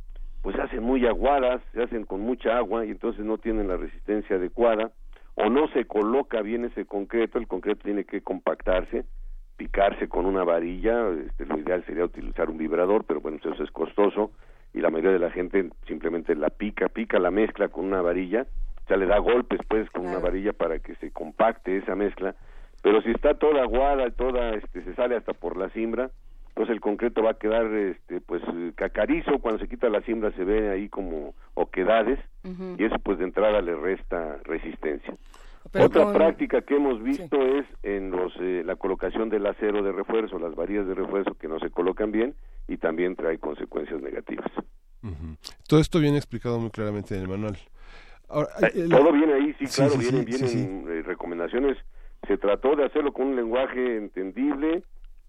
pues 0.42 0.56
se 0.56 0.62
hacen 0.62 0.82
muy 0.82 1.06
aguadas, 1.06 1.60
se 1.72 1.82
hacen 1.82 2.04
con 2.04 2.20
mucha 2.20 2.56
agua 2.56 2.84
y 2.84 2.90
entonces 2.90 3.24
no 3.24 3.38
tienen 3.38 3.68
la 3.68 3.76
resistencia 3.76 4.36
adecuada, 4.36 4.92
o 5.34 5.48
no 5.50 5.68
se 5.68 5.84
coloca 5.84 6.42
bien 6.42 6.64
ese 6.64 6.84
concreto, 6.84 7.38
el 7.38 7.46
concreto 7.46 7.82
tiene 7.84 8.04
que 8.04 8.22
compactarse, 8.22 9.04
picarse 9.56 10.08
con 10.08 10.26
una 10.26 10.44
varilla, 10.44 11.10
este, 11.10 11.46
lo 11.46 11.58
ideal 11.58 11.84
sería 11.86 12.04
utilizar 12.04 12.50
un 12.50 12.58
vibrador, 12.58 13.04
pero 13.04 13.20
bueno, 13.20 13.38
eso 13.38 13.62
es 13.62 13.70
costoso, 13.70 14.32
y 14.74 14.80
la 14.80 14.90
mayoría 14.90 15.12
de 15.12 15.18
la 15.18 15.30
gente 15.30 15.70
simplemente 15.86 16.34
la 16.34 16.50
pica, 16.50 16.88
pica 16.88 17.18
la 17.18 17.30
mezcla 17.30 17.68
con 17.68 17.84
una 17.84 18.02
varilla, 18.02 18.46
o 18.84 18.88
sea, 18.88 18.96
le 18.96 19.06
da 19.06 19.18
golpes 19.18 19.60
pues 19.68 19.88
con 19.90 20.06
una 20.06 20.18
varilla 20.18 20.52
para 20.52 20.78
que 20.78 20.94
se 20.96 21.10
compacte 21.10 21.76
esa 21.76 21.94
mezcla, 21.94 22.34
pero 22.82 23.02
si 23.02 23.10
está 23.10 23.34
toda 23.34 23.62
aguada, 23.62 24.10
toda, 24.10 24.50
este, 24.50 24.82
se 24.82 24.94
sale 24.94 25.16
hasta 25.16 25.34
por 25.34 25.56
la 25.56 25.68
cimbra, 25.70 26.10
pues 26.58 26.70
el 26.70 26.80
concreto 26.80 27.22
va 27.22 27.30
a 27.30 27.34
quedar, 27.34 27.72
este, 27.72 28.20
pues 28.20 28.42
cacarizo, 28.74 29.38
cuando 29.38 29.60
se 29.60 29.68
quita 29.68 29.88
la 29.88 30.00
cimbra 30.00 30.32
se 30.32 30.42
ve 30.42 30.70
ahí 30.70 30.88
como 30.88 31.36
oquedades, 31.54 32.18
y 32.42 32.82
eso 32.82 32.96
pues 33.00 33.18
de 33.18 33.26
entrada 33.26 33.62
le 33.62 33.76
resta 33.76 34.40
resistencia. 34.42 35.14
Otra 35.72 36.12
práctica 36.12 36.62
que 36.62 36.74
hemos 36.74 37.00
visto 37.00 37.40
es 37.40 37.64
en 37.84 38.10
los, 38.10 38.32
eh, 38.40 38.64
la 38.66 38.74
colocación 38.74 39.28
del 39.28 39.46
acero 39.46 39.84
de 39.84 39.92
refuerzo, 39.92 40.40
las 40.40 40.56
varillas 40.56 40.88
de 40.88 40.94
refuerzo 40.96 41.34
que 41.34 41.46
no 41.46 41.60
se 41.60 41.70
colocan 41.70 42.10
bien 42.10 42.34
y 42.66 42.76
también 42.78 43.14
trae 43.14 43.38
consecuencias 43.38 44.02
negativas. 44.02 44.50
Todo 45.68 45.78
esto 45.78 46.00
viene 46.00 46.16
explicado 46.16 46.58
muy 46.58 46.70
claramente 46.70 47.14
en 47.14 47.20
el 47.20 47.28
manual. 47.28 47.56
Eh, 48.74 48.88
todo 48.90 49.12
viene 49.12 49.34
ahí, 49.34 49.54
sí, 49.60 49.66
claro, 49.66 49.96
vienen, 49.96 50.24
vienen 50.24 50.86
eh, 50.88 51.02
recomendaciones. 51.02 51.78
Se 52.26 52.36
trató 52.36 52.74
de 52.74 52.84
hacerlo 52.84 53.12
con 53.12 53.28
un 53.28 53.36
lenguaje 53.36 53.96
entendible, 53.96 54.82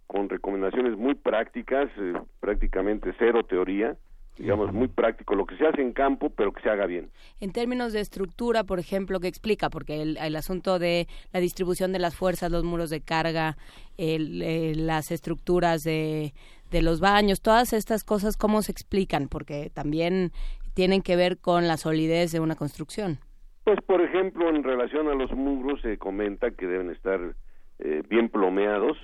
con 0.09 0.27
recomendaciones 0.27 0.97
muy 0.97 1.13
prácticas, 1.13 1.87
eh, 1.99 2.13
prácticamente 2.39 3.13
cero 3.19 3.43
teoría, 3.43 3.95
digamos, 4.39 4.73
muy 4.73 4.87
práctico, 4.87 5.35
lo 5.35 5.45
que 5.45 5.55
se 5.55 5.67
hace 5.67 5.83
en 5.83 5.93
campo, 5.93 6.31
pero 6.31 6.51
que 6.51 6.63
se 6.63 6.69
haga 6.69 6.87
bien. 6.87 7.11
En 7.39 7.51
términos 7.51 7.93
de 7.93 7.99
estructura, 7.99 8.63
por 8.63 8.79
ejemplo, 8.79 9.19
¿qué 9.19 9.27
explica? 9.27 9.69
Porque 9.69 10.01
el, 10.01 10.35
asunto 10.35 10.79
de 10.79 11.05
la 11.31 11.39
distribución 11.39 11.93
de 11.93 11.99
las 11.99 12.15
fuerzas, 12.15 12.51
los 12.51 12.63
muros 12.63 12.89
de 12.89 13.01
carga, 13.01 13.57
eh, 13.99 14.73
las 14.75 15.11
estructuras 15.11 15.83
de, 15.83 16.33
de 16.71 16.81
los 16.81 16.99
baños, 17.01 17.43
todas 17.43 17.71
estas 17.71 18.03
cosas, 18.03 18.35
¿cómo 18.35 18.63
se 18.63 18.71
explican? 18.71 19.27
Porque 19.27 19.69
también 19.69 20.31
tienen 20.73 21.03
que 21.03 21.17
ver 21.17 21.37
con 21.37 21.67
la 21.67 21.77
solidez 21.77 22.31
de 22.31 22.39
una 22.39 22.55
construcción. 22.55 23.19
Pues, 23.63 23.79
por 23.85 24.01
ejemplo, 24.01 24.49
en 24.49 24.63
relación 24.63 25.07
a 25.07 25.13
los 25.13 25.31
muros 25.33 25.81
se 25.83 25.99
comenta 25.99 26.49
que 26.49 26.65
deben 26.65 26.89
estar 26.89 27.35
eh, 27.81 28.03
bien 28.09 28.27
plomeados 28.27 28.97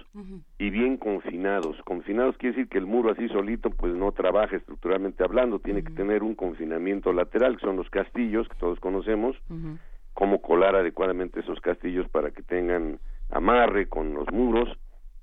y 0.57 0.69
bien 0.69 0.97
confinados. 0.97 1.81
Confinados 1.83 2.35
quiere 2.37 2.57
decir 2.57 2.69
que 2.69 2.77
el 2.77 2.85
muro 2.85 3.09
así 3.09 3.29
solito 3.29 3.69
pues 3.69 3.93
no 3.93 4.11
trabaja 4.11 4.57
estructuralmente 4.57 5.23
hablando, 5.23 5.59
tiene 5.59 5.81
que 5.81 5.93
tener 5.93 6.23
un 6.23 6.35
confinamiento 6.35 7.13
lateral, 7.13 7.55
que 7.55 7.65
son 7.65 7.77
los 7.77 7.89
castillos 7.89 8.49
que 8.49 8.57
todos 8.57 8.77
conocemos, 8.81 9.37
cómo 10.13 10.41
colar 10.41 10.75
adecuadamente 10.75 11.39
esos 11.39 11.61
castillos 11.61 12.09
para 12.09 12.31
que 12.31 12.43
tengan 12.43 12.99
amarre 13.29 13.87
con 13.87 14.13
los 14.13 14.29
muros. 14.33 14.67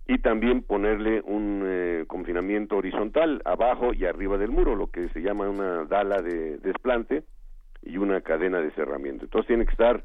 Y 0.08 0.18
también 0.18 0.62
ponerle 0.62 1.20
un 1.20 1.62
eh, 1.64 2.04
confinamiento 2.08 2.76
horizontal 2.76 3.40
abajo 3.44 3.92
y 3.92 4.04
arriba 4.04 4.36
del 4.36 4.50
muro, 4.50 4.74
lo 4.74 4.88
que 4.88 5.08
se 5.10 5.20
llama 5.20 5.48
una 5.48 5.84
dala 5.84 6.22
de 6.22 6.58
desplante 6.58 7.22
y 7.82 7.98
una 7.98 8.20
cadena 8.22 8.60
de 8.60 8.72
cerramiento. 8.72 9.24
Entonces 9.24 9.46
tiene 9.46 9.64
que 9.64 9.72
estar 9.72 10.02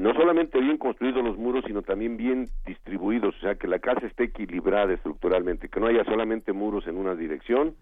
no 0.00 0.14
solamente 0.14 0.60
bien 0.60 0.78
construidos 0.78 1.22
los 1.22 1.36
muros, 1.36 1.64
sino 1.66 1.82
también 1.82 2.16
bien 2.16 2.48
distribuidos, 2.66 3.36
o 3.36 3.40
sea, 3.40 3.54
que 3.54 3.68
la 3.68 3.78
casa 3.78 4.06
esté 4.06 4.24
equilibrada 4.24 4.92
estructuralmente, 4.92 5.68
que 5.68 5.80
no 5.80 5.86
haya 5.86 6.04
solamente 6.04 6.52
muros 6.52 6.86
en 6.86 6.96
una 6.96 7.14
dirección, 7.14 7.74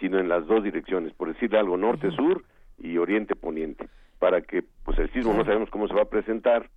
sino 0.00 0.18
en 0.18 0.28
las 0.28 0.46
dos 0.46 0.64
direcciones, 0.64 1.12
por 1.14 1.28
decirle 1.32 1.58
algo, 1.58 1.76
norte-sur 1.76 2.44
y 2.78 2.98
oriente-poniente, 2.98 3.88
para 4.18 4.40
que 4.40 4.64
pues 4.84 4.98
el 4.98 5.10
sismo 5.12 5.34
no 5.34 5.44
sabemos 5.44 5.70
cómo 5.70 5.86
se 5.86 5.94
va 5.94 6.02
a 6.02 6.10
presentar, 6.10 6.68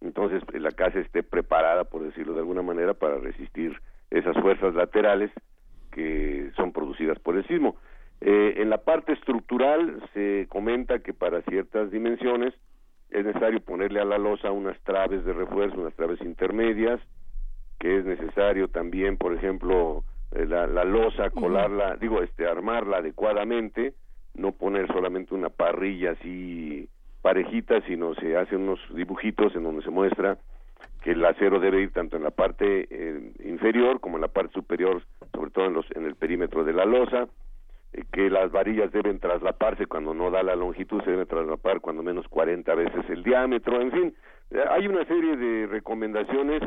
entonces 0.00 0.42
eh, 0.52 0.60
la 0.60 0.72
casa 0.72 0.98
esté 0.98 1.22
preparada, 1.22 1.84
por 1.84 2.02
decirlo 2.02 2.34
de 2.34 2.40
alguna 2.40 2.62
manera, 2.62 2.94
para 2.94 3.18
resistir 3.18 3.80
esas 4.10 4.36
fuerzas 4.40 4.74
laterales 4.74 5.30
que 5.92 6.50
son 6.56 6.72
producidas 6.72 7.18
por 7.20 7.36
el 7.36 7.46
sismo. 7.46 7.76
Eh, 8.20 8.54
en 8.58 8.70
la 8.70 8.78
parte 8.78 9.12
estructural 9.12 10.02
se 10.12 10.46
comenta 10.48 10.98
que 11.00 11.12
para 11.12 11.42
ciertas 11.42 11.90
dimensiones 11.90 12.54
es 13.14 13.24
necesario 13.24 13.60
ponerle 13.60 14.00
a 14.00 14.04
la 14.04 14.18
losa 14.18 14.50
unas 14.50 14.78
traves 14.80 15.24
de 15.24 15.32
refuerzo, 15.32 15.80
unas 15.80 15.94
traves 15.94 16.20
intermedias, 16.20 17.00
que 17.78 17.98
es 17.98 18.04
necesario 18.04 18.68
también, 18.68 19.16
por 19.16 19.32
ejemplo, 19.34 20.02
eh, 20.32 20.46
la, 20.46 20.66
la, 20.66 20.84
losa 20.84 21.30
colarla, 21.30 21.96
digo, 21.96 22.22
este, 22.22 22.46
armarla 22.46 22.98
adecuadamente, 22.98 23.94
no 24.34 24.50
poner 24.50 24.88
solamente 24.88 25.32
una 25.32 25.48
parrilla 25.48 26.10
así 26.12 26.88
parejita, 27.22 27.80
sino 27.82 28.14
se 28.16 28.36
hacen 28.36 28.62
unos 28.62 28.80
dibujitos 28.92 29.54
en 29.54 29.62
donde 29.62 29.84
se 29.84 29.90
muestra 29.90 30.36
que 31.02 31.12
el 31.12 31.24
acero 31.24 31.60
debe 31.60 31.82
ir 31.82 31.92
tanto 31.92 32.16
en 32.16 32.24
la 32.24 32.32
parte 32.32 32.88
eh, 32.90 33.32
inferior 33.44 34.00
como 34.00 34.16
en 34.16 34.22
la 34.22 34.28
parte 34.28 34.54
superior, 34.54 35.02
sobre 35.32 35.50
todo 35.52 35.66
en, 35.66 35.74
los, 35.74 35.86
en 35.94 36.04
el 36.04 36.16
perímetro 36.16 36.64
de 36.64 36.72
la 36.72 36.84
losa, 36.84 37.28
que 38.12 38.30
las 38.30 38.50
varillas 38.50 38.90
deben 38.92 39.18
traslaparse 39.18 39.86
cuando 39.86 40.14
no 40.14 40.30
da 40.30 40.42
la 40.42 40.56
longitud, 40.56 41.02
se 41.04 41.10
deben 41.10 41.26
traslapar 41.26 41.80
cuando 41.80 42.02
menos 42.02 42.26
40 42.28 42.74
veces 42.74 43.04
el 43.08 43.22
diámetro, 43.22 43.80
en 43.80 43.92
fin, 43.92 44.14
hay 44.70 44.86
una 44.86 45.04
serie 45.04 45.36
de 45.36 45.66
recomendaciones 45.66 46.62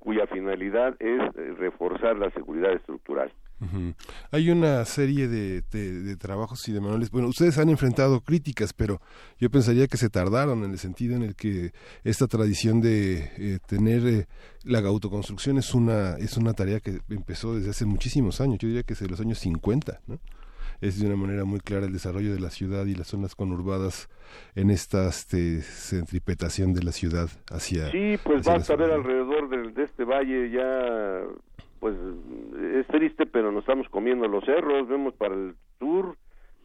cuya 0.00 0.26
finalidad 0.26 0.96
es 0.98 1.20
eh, 1.36 1.54
reforzar 1.58 2.16
la 2.16 2.30
seguridad 2.30 2.72
estructural. 2.72 3.32
Hay 4.30 4.48
una 4.48 4.82
serie 4.86 5.28
de, 5.28 5.60
de, 5.60 6.16
trabajos 6.16 6.66
y 6.66 6.72
de 6.72 6.80
manuales. 6.80 7.10
Bueno, 7.10 7.28
ustedes 7.28 7.58
han 7.58 7.68
enfrentado 7.68 8.22
críticas, 8.22 8.72
pero 8.72 9.02
yo 9.38 9.50
pensaría 9.50 9.86
que 9.86 9.98
se 9.98 10.08
tardaron 10.08 10.64
en 10.64 10.70
el 10.70 10.78
sentido 10.78 11.14
en 11.14 11.22
el 11.22 11.36
que 11.36 11.72
esta 12.02 12.26
tradición 12.26 12.80
de 12.80 13.18
eh, 13.36 13.58
tener 13.66 14.06
eh, 14.06 14.26
la 14.64 14.78
autoconstrucción 14.78 15.58
es 15.58 15.74
una 15.74 16.16
es 16.16 16.38
una 16.38 16.54
tarea 16.54 16.80
que 16.80 17.00
empezó 17.10 17.54
desde 17.54 17.68
hace 17.68 17.84
muchísimos 17.84 18.40
años. 18.40 18.56
Yo 18.60 18.68
diría 18.68 18.82
que 18.82 18.94
desde 18.94 19.08
los 19.08 19.20
años 19.20 19.38
50, 19.40 20.00
¿no? 20.06 20.18
Es 20.80 21.00
de 21.00 21.06
una 21.06 21.16
manera 21.16 21.44
muy 21.44 21.60
clara 21.60 21.86
el 21.86 21.92
desarrollo 21.92 22.32
de 22.32 22.40
la 22.40 22.50
ciudad 22.50 22.86
y 22.86 22.94
las 22.94 23.08
zonas 23.08 23.34
conurbadas 23.34 24.08
en 24.54 24.70
esta 24.70 25.08
este, 25.08 25.60
centripetación 25.60 26.72
de 26.72 26.82
la 26.82 26.92
ciudad 26.92 27.28
hacia... 27.50 27.90
Sí, 27.90 28.16
pues 28.24 28.46
basta 28.46 28.76
ver 28.76 28.90
alrededor 28.90 29.48
de, 29.48 29.82
este 29.82 30.04
valle 30.04 30.50
ya, 30.50 31.22
pues 31.80 31.96
es 32.76 32.86
triste, 32.86 33.26
pero 33.26 33.52
nos 33.52 33.62
estamos 33.62 33.88
comiendo 33.88 34.26
los 34.28 34.44
cerros, 34.44 34.88
vemos 34.88 35.14
para 35.14 35.34
el 35.34 35.54
sur, 35.78 36.16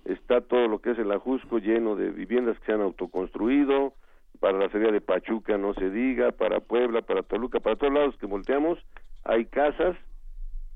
está 0.06 0.42
todo 0.42 0.68
lo 0.68 0.80
que 0.80 0.92
es 0.92 1.00
el 1.00 1.12
Ajusco 1.12 1.58
lleno 1.60 1.96
de 1.96 2.12
viviendas 2.12 2.58
que 2.60 2.68
se 2.68 2.74
han 2.74 2.82
autoconstruido, 2.82 3.94
para 4.40 4.58
la 4.58 4.70
serie 4.70 4.92
de 4.92 5.02
Pachuca 5.02 5.58
no 5.58 5.74
se 5.74 5.90
diga, 5.90 6.32
para 6.32 6.60
Puebla, 6.60 7.02
para 7.02 7.24
Toluca, 7.24 7.60
para 7.60 7.76
todos 7.76 7.94
lados 7.94 8.18
que 8.18 8.26
volteamos, 8.26 8.78
hay 9.24 9.46
casas 9.46 9.98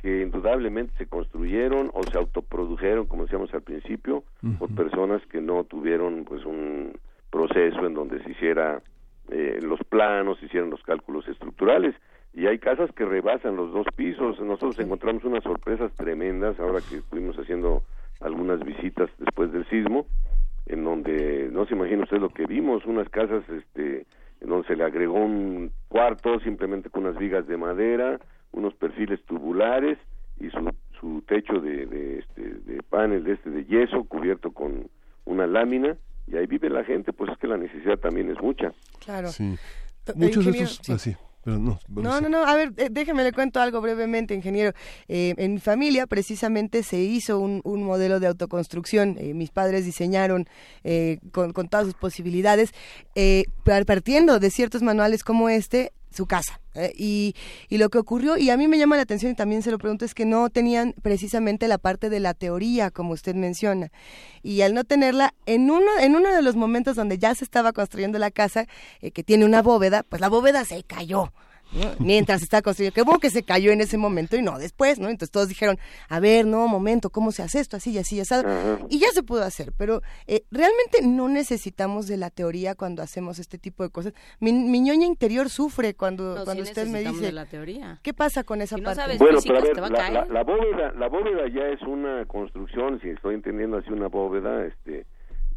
que 0.02 0.22
indudablemente 0.22 0.94
se 0.98 1.08
construyeron 1.08 1.92
o 1.94 2.04
se 2.04 2.18
autoprodujeron, 2.18 3.06
como 3.06 3.24
decíamos 3.24 3.54
al 3.54 3.62
principio, 3.62 4.24
por 4.58 4.74
personas 4.74 5.22
que 5.28 5.42
no 5.42 5.66
tuvieron 5.66 6.24
pues 6.26 6.46
un 6.46 6.94
proceso 7.30 7.86
en 7.86 7.94
donde 7.94 8.24
se 8.24 8.32
hiciera 8.32 8.82
eh, 9.30 9.60
los 9.62 9.80
planos, 9.90 10.40
se 10.40 10.46
hicieran 10.46 10.70
los 10.70 10.82
cálculos 10.84 11.28
estructurales. 11.28 11.96
Y 12.34 12.48
hay 12.48 12.60
casas 12.60 12.92
que 12.94 13.06
rebasan 13.06 13.56
los 13.56 13.74
dos 13.74 13.88
pisos. 13.96 14.40
Nosotros 14.40 14.80
encontramos 14.80 15.24
unas 15.26 15.44
sorpresas 15.44 15.92
tremendas 15.94 16.60
ahora 16.60 16.80
que 16.88 16.98
estuvimos 16.98 17.38
haciendo 17.38 17.84
algunas 18.22 18.64
visitas 18.64 19.10
después 19.18 19.52
del 19.52 19.68
sismo, 19.70 20.06
en 20.66 20.84
donde 20.84 21.50
no 21.52 21.66
se 21.66 21.74
imagina 21.74 22.04
usted 22.04 22.20
lo 22.20 22.30
que 22.30 22.46
vimos, 22.46 22.86
unas 22.86 23.10
casas 23.10 23.44
este 23.50 24.06
en 24.42 24.50
donde 24.50 24.68
se 24.68 24.76
le 24.76 24.86
agregó 24.86 25.16
un 25.16 25.72
cuarto 25.90 26.40
simplemente 26.40 26.90
con 26.90 27.06
unas 27.06 27.18
vigas 27.18 27.46
de 27.48 27.58
madera, 27.58 28.20
unos 28.52 28.74
perfiles 28.76 29.24
tubulares 29.26 29.98
y 30.40 30.50
su, 30.50 30.72
su 31.00 31.22
techo 31.28 31.60
de, 31.60 31.86
de, 31.86 32.20
este, 32.20 32.42
de 32.42 32.84
panel 32.84 33.24
de 33.24 33.34
este 33.34 33.50
de 33.50 33.66
yeso 33.66 34.04
cubierto 34.06 34.52
con 34.52 34.90
una 35.26 35.48
lámina 35.48 35.98
y 36.28 36.38
ahí 36.38 36.46
vive 36.46 36.70
la 36.70 36.84
gente, 36.84 37.12
pues 37.14 37.32
es 37.32 37.38
que 37.40 37.48
la 37.48 37.58
necesidad 37.58 37.98
también 37.98 38.30
es 38.30 38.40
mucha. 38.42 38.72
Claro. 39.00 39.30
Muchos 40.16 40.46
de 40.46 40.52
esos, 40.60 41.18
no, 41.46 41.80
no, 41.88 42.30
no, 42.30 42.46
a 42.46 42.56
ver, 42.56 42.74
déjeme 42.74 43.24
le 43.24 43.32
cuento 43.32 43.62
algo 43.62 43.82
brevemente, 43.82 44.36
ingeniero. 44.36 44.74
Eh, 45.08 45.34
en 45.38 45.54
mi 45.54 45.60
familia 45.60 46.06
precisamente 46.06 46.84
se 46.84 47.00
hizo 47.00 47.40
un, 47.40 47.62
modelo 47.84 48.20
de 48.20 48.28
autoconstrucción. 48.28 49.16
Eh, 49.18 49.34
mis 49.34 49.50
padres 49.50 49.86
diseñaron 49.86 50.48
eh, 50.84 51.20
con, 51.32 51.54
con, 51.54 51.70
todas 51.70 51.86
sus 51.86 51.96
posibilidades, 51.96 52.74
partiendo 53.64 54.40
de 54.40 54.50
ciertos 54.52 54.82
manuales 54.82 55.24
como 55.24 55.50
este, 55.50 55.94
su 56.12 56.26
casa. 56.26 56.60
Eh, 56.76 56.93
y, 56.95 57.36
y, 57.67 57.78
lo 57.78 57.89
que 57.89 57.98
ocurrió, 57.98 58.38
y 58.38 58.50
a 58.50 58.58
mí 58.58 58.67
me 58.67 58.78
llama 58.78 58.95
la 58.95 59.02
atención 59.02 59.32
y 59.32 59.36
también 59.36 59.62
se 59.62 59.72
lo 59.72 59.78
pregunto, 59.78 60.06
es 60.06 60.13
que 60.13 60.26
no 60.26 60.50
tenían 60.50 60.93
precisamente 61.02 61.67
la 61.67 61.78
parte 61.78 62.10
de 62.10 62.19
la 62.19 62.34
teoría, 62.34 62.91
como 62.91 63.13
usted 63.13 63.36
menciona. 63.36 63.91
Y 64.43 64.62
al 64.62 64.74
no 64.74 64.84
tenerla, 64.84 65.34
en 65.45 65.69
uno, 65.69 65.91
en 66.00 66.15
uno 66.15 66.34
de 66.34 66.41
los 66.41 66.56
momentos 66.56 66.95
donde 66.95 67.17
ya 67.17 67.34
se 67.36 67.43
estaba 67.43 67.74
construyendo 67.74 68.19
la 68.19 68.32
casa, 68.32 68.67
eh, 69.02 69.12
que 69.12 69.24
tiene 69.24 69.45
una 69.45 69.62
bóveda, 69.62 70.04
pues 70.04 70.22
la 70.22 70.30
bóveda 70.30 70.63
se 70.65 70.84
cayó 70.84 71.32
mientras 71.99 72.41
está 72.41 72.62
construyendo. 72.62 72.93
Qué 72.93 73.01
bueno 73.03 73.19
que 73.19 73.29
se 73.29 73.43
cayó 73.43 73.71
en 73.71 73.82
ese 73.82 73.97
momento 73.97 74.36
y 74.36 74.41
no 74.41 74.58
después, 74.58 74.99
¿no? 74.99 75.10
Entonces 75.10 75.32
todos 75.32 75.47
dijeron, 75.47 75.77
a 76.08 76.19
ver, 76.19 76.45
no, 76.45 76.67
momento, 76.67 77.10
¿cómo 77.10 77.32
se 77.32 77.43
hace 77.43 77.60
esto? 77.60 77.77
Así 77.77 77.91
y 77.91 77.97
así, 77.97 78.17
y 78.17 78.21
así. 78.21 78.36
Y 78.89 78.99
ya 78.99 79.10
se 79.10 79.23
pudo 79.23 79.43
hacer, 79.43 79.73
pero 79.77 80.01
eh, 80.27 80.43
realmente 80.51 81.01
no 81.03 81.27
necesitamos 81.27 82.08
de 82.08 82.17
la 82.17 82.29
teoría 82.29 82.75
cuando 82.75 83.01
hacemos 83.01 83.39
este 83.39 83.58
tipo 83.58 83.84
de 83.84 83.89
cosas. 83.89 84.13
Mi, 84.39 84.51
ñoña 84.51 85.05
interior 85.05 85.49
sufre 85.49 85.93
cuando, 85.93 86.43
cuando 86.45 86.63
usted 86.63 86.88
me 86.88 87.01
dice, 87.01 87.32
la 87.32 87.45
teoría. 87.45 87.99
¿qué 88.03 88.13
pasa 88.13 88.43
con 88.43 88.62
esa 88.62 88.77
parte? 88.77 89.17
bueno, 89.17 89.39
pero 89.45 89.60
a 89.60 89.62
ver, 89.62 89.77
la, 89.77 90.25
la, 90.25 90.43
bóveda, 90.43 90.91
la 90.93 91.08
bóveda 91.08 91.47
ya 91.47 91.67
es 91.67 91.82
una 91.82 92.25
construcción, 92.25 92.99
si 93.01 93.10
estoy 93.10 93.36
entendiendo 93.36 93.77
así 93.77 93.91
una 93.91 94.08
bóveda, 94.08 94.65
este 94.65 95.05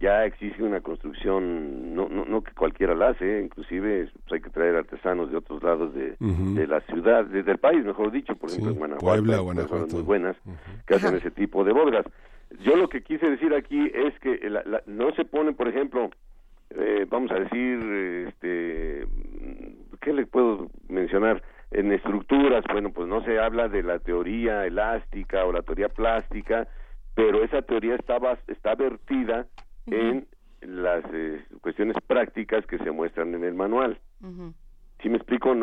ya 0.02 0.24
existe 0.24 0.64
una 0.64 0.80
construcción, 0.80 1.94
no, 1.94 2.08
no, 2.08 2.24
no 2.24 2.42
que 2.42 2.52
cualquiera 2.54 2.92
la 2.92 3.10
hace, 3.10 3.40
inclusive 3.40 4.10
pues, 4.24 4.32
hay 4.32 4.40
que 4.40 4.50
traer 4.50 4.74
artesanos 4.74 5.30
de 5.30 5.36
otros 5.36 5.62
lados 5.62 5.94
de, 5.94 6.16
de 6.18 6.66
la 6.66 6.80
ciudad, 6.80 7.24
desde 7.24 7.52
el 7.52 7.58
país, 7.58 7.84
mejor 7.84 8.10
dicho, 8.10 8.34
por 8.34 8.50
ejemplo, 8.50 8.72
en 8.72 8.78
Guanajuato, 8.78 9.06
Puebla, 9.06 9.38
Guanajuato. 9.38 9.94
muy 9.94 10.02
buenas 10.02 10.36
que 10.88 10.96
hacen 10.96 11.14
ese 11.14 11.30
tipo 11.30 11.62
de 11.62 11.72
bóvedas. 11.72 12.04
Yo 12.64 12.76
lo 12.76 12.88
que 12.88 13.02
quise 13.02 13.30
decir 13.30 13.54
aquí 13.54 13.92
es 13.94 14.18
que 14.18 14.40
no 14.86 15.12
se 15.12 15.24
pone, 15.24 15.52
por 15.52 15.68
ejemplo, 15.68 16.10
eh, 16.70 17.06
vamos 17.08 17.30
a 17.30 17.38
decir, 17.38 17.78
este, 18.26 19.06
¿qué 20.00 20.12
le 20.12 20.26
puedo 20.26 20.68
mencionar? 20.88 21.44
En 21.70 21.92
estructuras, 21.92 22.64
bueno, 22.72 22.90
pues 22.90 23.06
no 23.06 23.24
se 23.24 23.38
habla 23.38 23.68
de 23.68 23.84
la 23.84 24.00
teoría 24.00 24.66
elástica 24.66 25.44
o 25.44 25.52
la 25.52 25.62
teoría 25.62 25.88
plástica, 25.88 26.66
pero 27.14 27.44
esa 27.44 27.62
teoría 27.62 27.94
estaba, 27.94 28.36
está 28.48 28.74
vertida 28.74 29.46
en 29.86 30.26
las 30.60 31.04
eh, 31.12 31.44
cuestiones 31.60 31.96
prácticas 32.06 32.66
que 32.66 32.78
se 32.78 32.90
muestran 32.90 33.34
en 33.34 33.44
el 33.44 33.54
manual. 33.54 33.98
Si 35.02 35.08
me 35.08 35.16
explico, 35.16 35.54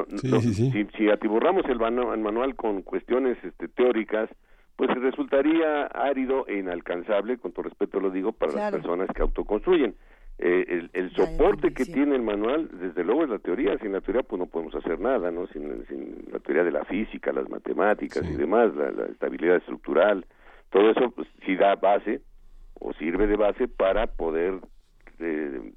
Si, 0.97 1.09
atiborramos 1.09 1.65
el, 1.65 1.79
manual 1.79 2.55
con 2.55 2.81
cuestiones 2.81 3.37
este, 3.43 3.69
teóricas, 3.69 4.29
pues 4.75 4.89
resultaría 4.95 5.85
árido 5.85 6.45
e 6.47 6.57
inalcanzable, 6.57 7.37
con 7.37 7.51
todo 7.51 7.63
respeto 7.63 7.99
lo 7.99 8.11
digo, 8.11 8.33
para 8.33 8.53
las 8.53 8.71
personas 8.71 9.09
que 9.13 9.21
autoconstruyen. 9.21 9.95
Eh, 10.41 10.87
el, 10.93 11.11
soporte 11.15 11.73
que 11.73 11.83
tiene 11.83 12.15
el 12.15 12.21
manual, 12.21 12.69
desde 12.79 13.03
luego 13.03 13.25
es 13.25 13.29
la 13.29 13.39
teoría, 13.39 13.77
sin 13.79 13.91
la 13.91 13.99
teoría 13.99 14.23
pues 14.23 14.39
no 14.39 14.45
podemos 14.45 14.73
hacer 14.73 14.97
nada, 14.99 15.31
¿no? 15.31 15.47
Sin, 15.47 15.85
la 16.31 16.39
teoría 16.39 16.63
de 16.63 16.71
la 16.71 16.85
física, 16.85 17.33
las 17.33 17.49
matemáticas 17.49 18.23
y 18.23 18.35
demás, 18.35 18.73
la, 18.73 18.89
la, 18.91 19.05
estabilidad 19.07 19.57
estructural, 19.57 20.25
todo 20.69 20.91
eso 20.91 21.11
pues 21.11 21.27
sí 21.45 21.57
da 21.57 21.75
base 21.75 22.21
o 22.79 22.93
sirve 22.93 23.27
de 23.27 23.35
base 23.35 23.67
para 23.67 24.07
poder 24.07 24.59
eh, 25.19 25.71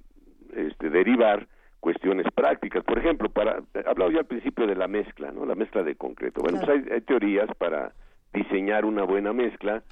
este, 0.55 0.91
derivar 0.91 1.47
cuestiones 1.81 2.27
prácticas. 2.35 2.85
Por 2.85 2.99
ejemplo, 2.99 3.29
para 3.29 3.63
hablaba 3.87 4.13
yo 4.13 4.21
al 4.21 4.27
principio 4.27 4.67
de 4.67 4.77
la 4.77 4.87
mezcla, 4.87 5.33
¿no? 5.33 5.45
La 5.45 5.55
mezcla 5.55 5.83
de 5.83 5.97
concreto. 5.97 6.41
Bueno, 6.41 6.61
pues 6.65 6.85
hay, 6.91 7.01
teorías 7.03 7.49
para 7.59 7.93
diseñar 8.33 8.85
una 8.85 9.03
buena 9.03 9.33
mezcla, 9.33 9.83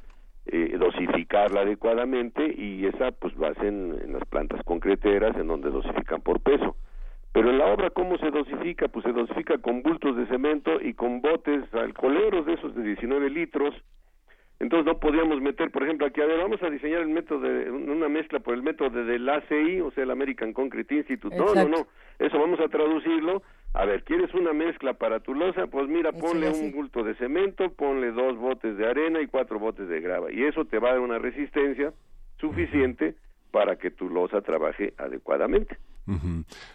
eh, 0.47 0.77
dosificarla 0.79 1.63
adecuadamente 1.63 2.55
y 2.57 2.87
esa 2.87 3.11
pues 3.11 3.35
va 3.35 3.49
en, 3.67 3.99
en 4.03 4.13
las 4.13 4.25
plantas 4.27 4.63
concreteras 4.65 5.37
en 5.37 5.49
donde 5.49 5.71
dosifican 5.71 6.21
por 6.21 6.41
peso. 6.41 6.77
Pero 7.33 7.51
en 7.51 7.59
la 7.59 7.67
obra, 7.67 7.91
¿cómo 7.91 8.19
se 8.19 8.31
dosifica? 8.31 8.89
Pues 8.89 9.05
se 9.05 9.13
dosifica 9.13 9.59
con 9.59 9.83
bultos 9.83 10.17
de 10.17 10.27
cemento 10.27 10.81
y 10.81 10.95
con 10.95 11.21
botes 11.21 11.63
alcoholeros 11.75 12.45
de 12.47 12.55
esos 12.55 12.75
de 12.75 12.83
19 12.83 13.31
litros, 13.31 13.75
entonces 14.61 14.85
no 14.85 15.01
podíamos 15.01 15.41
meter, 15.41 15.71
por 15.71 15.83
ejemplo, 15.83 16.07
aquí, 16.07 16.21
a 16.21 16.27
ver, 16.27 16.39
vamos 16.39 16.63
a 16.63 16.69
diseñar 16.69 17.01
el 17.01 17.09
método 17.09 17.41
de 17.41 17.71
una 17.71 18.11
mezcla 18.11 18.41
por 18.41 18.53
el 18.53 18.63
método 18.63 19.05
del 19.05 19.27
ACI, 19.27 19.81
o 19.81 19.91
sea, 19.91 20.05
el 20.05 20.11
American 20.11 20.53
Concrete 20.53 20.97
Institute. 20.97 21.35
No, 21.35 21.55
no, 21.55 21.67
no, 21.67 21.87
eso 22.19 22.39
vamos 22.39 22.61
a 22.61 22.69
traducirlo. 22.69 23.43
A 23.73 23.87
ver, 23.87 24.05
¿quieres 24.05 24.35
una 24.35 24.53
mezcla 24.53 24.93
para 24.95 25.21
tu 25.21 25.33
losa? 25.33 25.67
Pues 25.69 25.89
mira, 25.89 26.13
ponle 26.13 26.51
un 26.51 26.73
bulto 26.73 27.03
de 27.03 27.15
cemento, 27.15 27.71
ponle 27.73 28.11
dos 28.13 28.37
botes 28.37 28.77
de 28.77 28.87
arena 28.87 29.23
y 29.23 29.29
cuatro 29.29 29.59
botes 29.59 29.89
de 29.89 30.01
grava. 30.01 30.31
Y 30.31 30.43
eso 30.43 30.67
te 30.67 30.79
va 30.79 30.91
a 30.91 30.93
dar 30.93 31.01
una 31.01 31.19
resistencia 31.19 31.95
suficiente 32.39 33.15
para 33.51 33.77
que 33.77 33.91
tu 33.91 34.09
losa 34.09 34.41
trabaje 34.41 34.95
adecuadamente. 34.99 35.79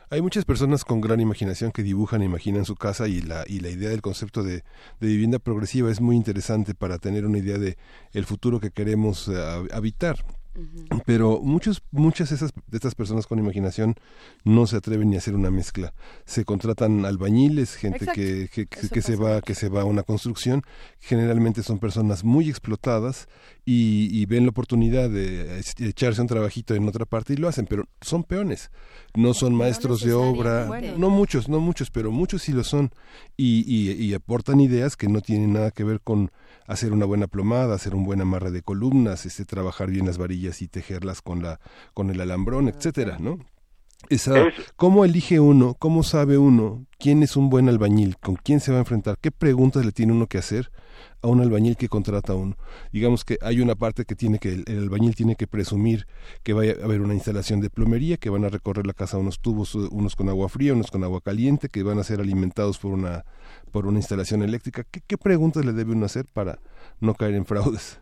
Hay 0.10 0.22
muchas 0.22 0.46
personas 0.46 0.86
con 0.86 1.02
gran 1.02 1.20
imaginación 1.20 1.72
que 1.72 1.84
dibujan 1.84 2.22
e 2.22 2.26
imaginan 2.26 2.64
su 2.64 2.76
casa 2.76 3.08
y 3.08 3.22
la, 3.22 3.44
y 3.48 3.60
la 3.60 3.70
idea 3.70 3.90
del 3.90 4.02
concepto 4.02 4.44
de, 4.44 4.64
vivienda 5.00 5.40
progresiva 5.40 5.92
es 5.92 6.00
muy 6.00 6.16
interesante 6.16 6.74
para 6.74 7.00
tener 7.00 7.26
una 7.26 7.40
idea 7.40 7.58
de 7.58 7.78
el 8.14 8.26
futuro 8.26 8.60
que 8.60 8.72
queremos 8.72 9.28
eh, 9.28 9.34
habitar. 9.74 10.18
Pero 11.06 11.42
muchos, 11.42 11.84
muchas 11.92 12.30
de, 12.30 12.36
esas, 12.36 12.52
de 12.68 12.78
estas 12.78 12.96
personas 12.96 13.28
con 13.28 13.40
imaginación 13.40 13.96
no 14.44 14.68
se 14.68 14.78
atreven 14.78 15.10
ni 15.10 15.16
a 15.16 15.20
hacer 15.20 15.36
una 15.36 15.52
mezcla. 15.52 15.94
Se 16.26 16.46
contratan 16.46 17.06
albañiles, 17.06 17.76
gente 17.76 18.06
que, 18.14 18.50
que, 18.52 18.68
que, 18.68 19.02
se 19.02 19.16
va, 19.16 19.42
que 19.42 19.56
se 19.56 19.70
va 19.70 19.82
a 19.82 19.86
una 19.86 20.04
construcción. 20.04 20.62
Generalmente 21.00 21.64
son 21.64 21.80
personas 21.80 22.24
muy 22.24 22.50
explotadas 22.50 23.28
y, 23.66 24.10
y, 24.12 24.26
ven 24.26 24.44
la 24.44 24.52
oportunidad 24.52 25.10
de 25.10 25.62
echarse 25.80 26.22
un 26.22 26.28
trabajito 26.28 26.76
en 26.76 26.88
otra 26.88 27.06
parte 27.06 27.34
y 27.34 27.38
lo 27.38 27.48
hacen, 27.48 27.66
pero 27.66 27.86
son 28.02 28.24
peones. 28.24 28.72
No 29.16 29.34
son 29.34 29.56
maestros 29.56 30.02
de 30.02 30.14
obra, 30.14 30.70
no 30.98 31.10
muchos, 31.10 31.50
no 31.50 31.60
muchos, 31.60 31.92
pero 31.92 32.12
muchos 32.12 32.44
sí 32.44 32.54
lo 32.54 32.64
son. 32.64 32.92
Y, 33.38 33.64
y, 33.68 33.92
y 33.92 34.14
aportan 34.14 34.60
ideas 34.60 34.96
que 34.96 35.08
no 35.08 35.22
tienen 35.22 35.54
nada 35.54 35.72
que 35.72 35.84
ver 35.84 36.02
con 36.02 36.32
hacer 36.68 36.94
una 36.94 37.06
buena 37.06 37.28
plomada, 37.28 37.76
hacer 37.76 37.96
un 37.96 38.06
buen 38.06 38.22
amarre 38.22 38.52
de 38.52 38.62
columnas, 38.62 39.26
este, 39.26 39.46
trabajar 39.46 39.90
bien 39.90 40.06
las 40.06 40.18
varillas 40.18 40.45
y 40.62 40.68
tejerlas 40.68 41.22
con, 41.22 41.42
la, 41.42 41.60
con 41.94 42.10
el 42.10 42.22
alambrón, 42.22 42.68
etcétera, 42.68 43.18
¿no? 43.20 43.40
Esa, 44.10 44.50
¿Cómo 44.76 45.04
elige 45.04 45.40
uno, 45.40 45.74
cómo 45.80 46.04
sabe 46.04 46.38
uno 46.38 46.86
quién 47.00 47.24
es 47.24 47.36
un 47.36 47.50
buen 47.50 47.70
albañil, 47.70 48.18
con 48.18 48.36
quién 48.36 48.60
se 48.60 48.72
va 48.72 48.78
a 48.78 48.82
enfrentar, 48.82 49.18
qué 49.20 49.32
preguntas 49.32 49.86
le 49.86 49.92
tiene 49.92 50.14
uno 50.14 50.28
que 50.28 50.38
hacer 50.38 50.72
a 51.22 51.28
un 51.28 51.42
albañil 51.42 51.76
que 51.76 51.90
contrata 51.90 52.34
a 52.34 52.36
uno. 52.36 52.56
Digamos 52.92 53.26
que 53.26 53.38
hay 53.42 53.62
una 53.62 53.76
parte 53.76 54.06
que 54.06 54.16
tiene 54.16 54.38
que 54.38 54.64
el, 54.66 54.66
albañil 54.68 55.16
tiene 55.16 55.36
que 55.36 55.48
presumir 55.48 56.08
que 56.44 56.54
va 56.54 56.64
a 56.64 56.86
haber 56.86 57.02
una 57.02 57.16
instalación 57.16 57.62
de 57.62 57.70
plomería, 57.70 58.18
que 58.18 58.30
van 58.30 58.46
a 58.46 58.50
recorrer 58.50 58.86
la 58.86 58.94
casa 58.94 59.18
unos 59.18 59.40
tubos, 59.40 59.74
unos 59.76 60.16
con 60.16 60.30
agua 60.30 60.50
fría, 60.50 60.74
unos 60.74 60.92
con 60.92 61.04
agua 61.04 61.22
caliente, 61.22 61.70
que 61.70 61.84
van 61.84 62.00
a 62.00 62.04
ser 62.04 62.20
alimentados 62.20 62.78
por 62.78 62.92
una 62.92 63.26
por 63.72 63.88
una 63.88 63.98
instalación 63.98 64.44
eléctrica. 64.44 64.84
¿Qué, 64.84 65.18
preguntas 65.18 65.66
le 65.66 65.74
debe 65.74 65.94
uno 65.94 66.06
hacer 66.06 66.26
para 66.32 66.60
no 67.00 67.16
caer 67.16 67.34
en 67.34 67.46
fraudes? 67.46 68.00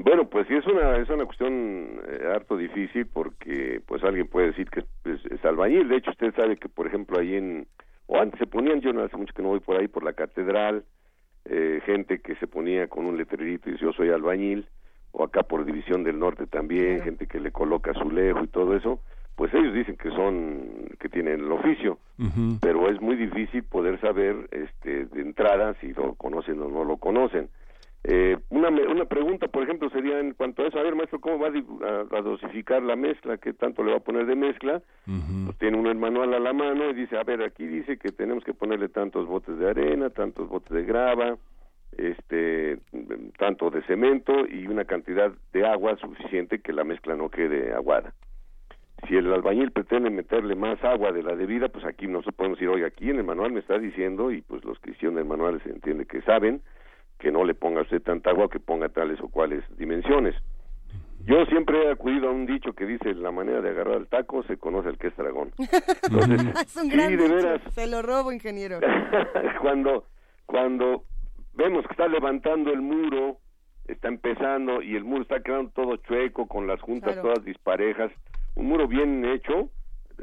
Bueno, 0.00 0.28
pues 0.28 0.46
sí 0.46 0.54
es 0.54 0.66
una 0.66 0.96
es 0.96 1.08
una 1.08 1.24
cuestión 1.24 2.00
eh, 2.08 2.32
harto 2.32 2.56
difícil 2.56 3.06
porque 3.06 3.80
pues 3.86 4.02
alguien 4.04 4.28
puede 4.28 4.48
decir 4.48 4.70
que 4.70 4.84
es, 5.04 5.44
albañil. 5.44 5.88
De 5.88 5.96
hecho, 5.96 6.10
usted 6.10 6.34
sabe 6.34 6.56
que 6.56 6.68
por 6.68 6.86
ejemplo 6.86 7.18
ahí 7.18 7.34
en 7.34 7.66
o 8.06 8.18
antes 8.18 8.38
se 8.38 8.46
ponían, 8.46 8.80
yo 8.80 8.92
no 8.92 9.02
hace 9.02 9.16
mucho 9.16 9.34
que 9.34 9.42
no 9.42 9.48
voy 9.48 9.60
por 9.60 9.76
ahí 9.76 9.88
por 9.88 10.02
la 10.02 10.12
catedral, 10.12 10.84
eh, 11.44 11.80
gente 11.84 12.20
que 12.20 12.36
se 12.36 12.46
ponía 12.46 12.86
con 12.88 13.06
un 13.06 13.18
letrerito 13.18 13.68
y 13.68 13.72
dice 13.72 13.84
yo 13.84 13.92
soy 13.92 14.10
albañil, 14.10 14.66
o 15.12 15.24
acá 15.24 15.42
por 15.42 15.64
División 15.64 16.04
del 16.04 16.18
Norte 16.18 16.46
también, 16.46 17.02
gente 17.02 17.26
que 17.26 17.40
le 17.40 17.50
coloca 17.50 17.92
su 17.94 18.10
lejo 18.10 18.44
y 18.44 18.48
todo 18.48 18.76
eso, 18.76 19.00
pues 19.34 19.52
ellos 19.52 19.74
dicen 19.74 19.96
que 19.96 20.10
son, 20.10 20.88
que 20.98 21.08
tienen 21.08 21.40
el 21.40 21.52
oficio, 21.52 21.98
pero 22.60 22.88
es 22.88 23.00
muy 23.00 23.16
difícil 23.16 23.62
poder 23.62 24.00
saber 24.00 24.48
este, 24.52 25.06
de 25.06 25.20
entrada 25.20 25.74
si 25.80 25.92
lo 25.92 26.14
conocen 26.14 26.60
o 26.62 26.68
no 26.68 26.84
lo 26.84 26.96
conocen. 26.96 27.48
Eh, 28.04 28.38
una, 28.50 28.68
una 28.68 29.04
pregunta, 29.04 29.48
por 29.48 29.64
ejemplo, 29.64 29.90
sería 29.90 30.20
en 30.20 30.32
cuanto 30.34 30.62
a 30.62 30.68
eso, 30.68 30.78
a 30.78 30.82
ver, 30.82 30.94
maestro, 30.94 31.20
¿cómo 31.20 31.38
va 31.38 31.48
a, 31.48 32.22
dosificar 32.22 32.82
la 32.82 32.96
mezcla? 32.96 33.38
¿Qué 33.38 33.52
tanto 33.52 33.82
le 33.82 33.90
va 33.90 33.98
a 33.98 34.02
poner 34.02 34.26
de 34.26 34.36
mezcla? 34.36 34.80
Pues 35.04 35.58
tiene 35.58 35.76
uno 35.76 35.90
el 35.90 35.98
manual 35.98 36.32
a 36.34 36.38
la 36.38 36.52
mano 36.52 36.90
y 36.90 36.94
dice, 36.94 37.18
a 37.18 37.24
ver, 37.24 37.42
aquí 37.42 37.66
dice 37.66 37.98
que 37.98 38.12
tenemos 38.12 38.44
que 38.44 38.54
ponerle 38.54 38.88
tantos 38.88 39.26
botes 39.26 39.58
de 39.58 39.68
arena, 39.68 40.10
tantos 40.10 40.48
botes 40.48 40.70
de 40.70 40.84
grava, 40.84 41.36
este, 41.96 42.78
tanto 43.36 43.70
de 43.70 43.82
cemento 43.82 44.46
y 44.46 44.66
una 44.68 44.84
cantidad 44.84 45.32
de 45.52 45.66
agua 45.66 45.96
suficiente 45.96 46.60
que 46.60 46.72
la 46.72 46.84
mezcla 46.84 47.16
no 47.16 47.28
quede 47.28 47.74
aguada. 47.74 48.14
Si 49.06 49.16
el 49.16 49.32
albañil 49.32 49.70
pretende 49.70 50.10
meterle 50.10 50.54
más 50.54 50.82
agua 50.82 51.12
de 51.12 51.22
la 51.22 51.36
debida, 51.36 51.68
pues 51.68 51.84
aquí 51.84 52.06
no 52.06 52.22
se 52.22 52.32
podemos 52.32 52.58
decir, 52.58 52.68
oye, 52.68 52.84
aquí 52.84 53.10
en 53.10 53.16
el 53.16 53.24
manual 53.24 53.52
me 53.52 53.60
está 53.60 53.78
diciendo, 53.78 54.32
y 54.32 54.42
pues 54.42 54.64
los 54.64 54.78
que 54.80 54.90
hicieron 54.90 55.18
el 55.18 55.24
manual 55.24 55.60
se 55.62 55.70
entiende 55.70 56.04
que 56.06 56.20
saben, 56.22 56.62
que 57.18 57.32
no 57.32 57.44
le 57.44 57.54
ponga 57.54 57.82
usted 57.82 58.02
tanta 58.02 58.30
agua 58.30 58.48
que 58.48 58.60
ponga 58.60 58.88
tales 58.88 59.20
o 59.20 59.28
cuales 59.28 59.64
dimensiones. 59.76 60.34
Yo 61.26 61.44
siempre 61.46 61.84
he 61.84 61.90
acudido 61.90 62.28
a 62.28 62.32
un 62.32 62.46
dicho 62.46 62.72
que 62.72 62.86
dice 62.86 63.12
la 63.14 63.30
manera 63.30 63.60
de 63.60 63.70
agarrar 63.70 63.96
el 63.96 64.06
taco 64.06 64.42
se 64.44 64.56
conoce 64.56 64.88
el 64.88 64.98
que 64.98 65.08
es 65.08 65.16
dragón. 65.16 65.52
Entonces, 65.58 66.46
es 66.66 66.76
un 66.76 66.88
gran 66.88 67.60
Se 67.72 67.86
lo 67.86 68.02
robo, 68.02 68.32
ingeniero. 68.32 68.78
cuando, 69.60 70.06
cuando 70.46 71.04
vemos 71.54 71.84
que 71.86 71.92
está 71.92 72.08
levantando 72.08 72.72
el 72.72 72.80
muro, 72.80 73.38
está 73.86 74.08
empezando 74.08 74.80
y 74.80 74.94
el 74.94 75.04
muro 75.04 75.22
está 75.22 75.40
quedando 75.40 75.70
todo 75.70 75.96
chueco 75.96 76.46
con 76.46 76.66
las 76.66 76.80
juntas 76.80 77.20
todas 77.20 77.44
disparejas, 77.44 78.12
un 78.54 78.66
muro 78.66 78.86
bien 78.86 79.24
hecho, 79.24 79.70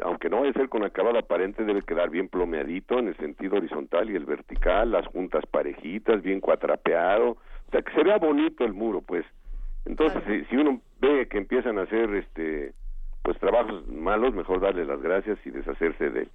aunque 0.04 0.30
no 0.30 0.40
vaya 0.40 0.52
a 0.52 0.54
ser 0.54 0.70
con 0.70 0.84
acabado 0.84 1.18
aparente, 1.18 1.64
debe 1.64 1.82
quedar 1.82 2.10
bien 2.10 2.28
plomeadito 2.28 3.00
en 3.00 3.08
el 3.08 3.18
sentido 3.18 3.58
horizontal 3.58 4.10
y 4.10 4.16
el 4.16 4.26
vertical, 4.26 4.92
las 4.92 5.08
juntas 5.08 5.46
parejitas, 5.46 6.22
bien 6.22 6.42
cuatrapeado, 6.42 7.32
o 7.32 7.72
sea, 7.72 7.82
que 7.82 7.94
se 7.94 8.04
vea 8.04 8.18
bonito 8.18 8.66
el 8.66 8.74
muro, 8.74 9.02
pues. 9.02 9.26
Entonces, 9.86 10.22
si, 10.50 10.58
uno 10.58 10.82
ve 11.00 11.28
que 11.28 11.38
empiezan 11.38 11.78
a 11.78 11.84
hacer 11.84 12.14
este 12.16 12.74
pues 13.24 13.40
trabajos 13.40 13.88
malos, 13.88 14.36
mejor 14.36 14.62
darle 14.62 14.86
las 14.86 15.02
gracias 15.02 15.40
y 15.46 15.50
deshacerse 15.50 16.12
de 16.12 16.22
él. 16.22 16.30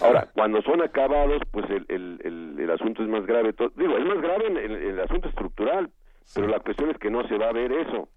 Ahora, 0.00 0.28
cuando 0.34 0.60
son 0.62 0.82
acabados, 0.82 1.40
pues 1.52 1.70
el, 1.70 1.86
el, 1.88 2.56
el, 2.58 2.70
asunto 2.70 3.02
es 3.02 3.08
más 3.08 3.24
grave. 3.26 3.54
Digo, 3.76 3.96
es 3.96 4.04
más 4.04 4.20
grave 4.20 4.46
en, 4.48 4.56
el 4.56 4.98
asunto 4.98 5.28
estructural, 5.28 5.88
pero 6.34 6.48
la 6.48 6.58
cuestión 6.58 6.90
es 6.90 6.98
que 6.98 7.10
no 7.10 7.26
se 7.28 7.38
va 7.38 7.48
a 7.48 7.52
ver 7.52 7.70
eso. 7.70 8.08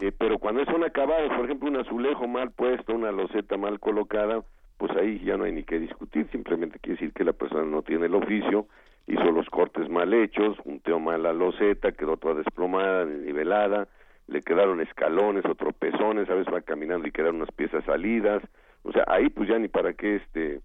Eh, 0.00 0.12
pero 0.16 0.38
cuando 0.38 0.64
son 0.64 0.82
acabados, 0.82 1.30
por 1.34 1.44
ejemplo, 1.44 1.68
un 1.68 1.76
azulejo 1.76 2.26
mal 2.26 2.50
puesto, 2.52 2.94
una 2.94 3.12
loseta 3.12 3.56
mal 3.56 3.78
colocada, 3.78 4.42
pues 4.78 4.90
ahí 4.96 5.20
ya 5.24 5.36
no 5.36 5.44
hay 5.44 5.52
ni 5.52 5.62
que 5.62 5.78
discutir, 5.78 6.26
simplemente 6.32 6.78
quiere 6.78 6.98
decir 6.98 7.12
que 7.12 7.24
la 7.24 7.34
persona 7.34 7.64
no 7.64 7.82
tiene 7.82 8.06
el 8.06 8.14
oficio, 8.14 8.66
hizo 9.06 9.30
los 9.30 9.48
cortes 9.50 9.90
mal 9.90 10.14
hechos, 10.14 10.58
junteó 10.60 10.98
mal 10.98 11.22
la 11.22 11.34
loseta, 11.34 11.92
quedó 11.92 12.16
toda 12.16 12.36
desplomada, 12.36 13.04
nivelada, 13.04 13.88
le 14.26 14.40
quedaron 14.40 14.80
escalones 14.80 15.44
o 15.44 15.54
tropezones, 15.54 16.30
a 16.30 16.34
veces 16.34 16.52
va 16.52 16.62
caminando 16.62 17.06
y 17.06 17.12
quedan 17.12 17.36
unas 17.36 17.52
piezas 17.52 17.84
salidas, 17.84 18.42
o 18.84 18.92
sea, 18.92 19.04
ahí 19.06 19.28
pues 19.28 19.50
ya 19.50 19.58
ni 19.58 19.68
para 19.68 19.92
qué 19.92 20.16
este 20.16 20.60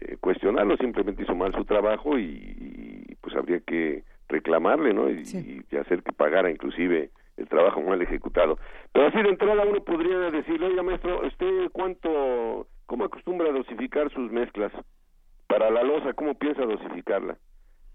eh, 0.00 0.16
cuestionarlo, 0.20 0.78
simplemente 0.78 1.24
hizo 1.24 1.34
mal 1.34 1.52
su 1.52 1.66
trabajo 1.66 2.18
y, 2.18 3.16
pues 3.20 3.36
habría 3.36 3.60
que 3.60 4.04
reclamarle, 4.28 4.94
¿no? 4.94 5.10
Y, 5.10 5.22
y, 5.70 5.76
hacer 5.76 6.02
que 6.02 6.12
pagara 6.12 6.50
inclusive 6.50 7.10
el 7.36 7.48
trabajo 7.48 7.80
mal 7.80 8.00
ejecutado. 8.02 8.58
Pero 8.92 9.06
así 9.06 9.22
de 9.22 9.30
entrada 9.30 9.64
uno 9.64 9.82
podría 9.82 10.18
decirle, 10.30 10.66
oiga 10.66 10.82
maestro, 10.82 11.26
¿usted 11.26 11.70
cuánto, 11.72 12.66
cómo 12.86 13.04
acostumbra 13.04 13.52
dosificar 13.52 14.10
sus 14.12 14.30
mezclas? 14.30 14.72
Para 15.46 15.70
la 15.70 15.82
losa, 15.82 16.12
¿cómo 16.14 16.34
piensa 16.34 16.62
dosificarla? 16.62 17.36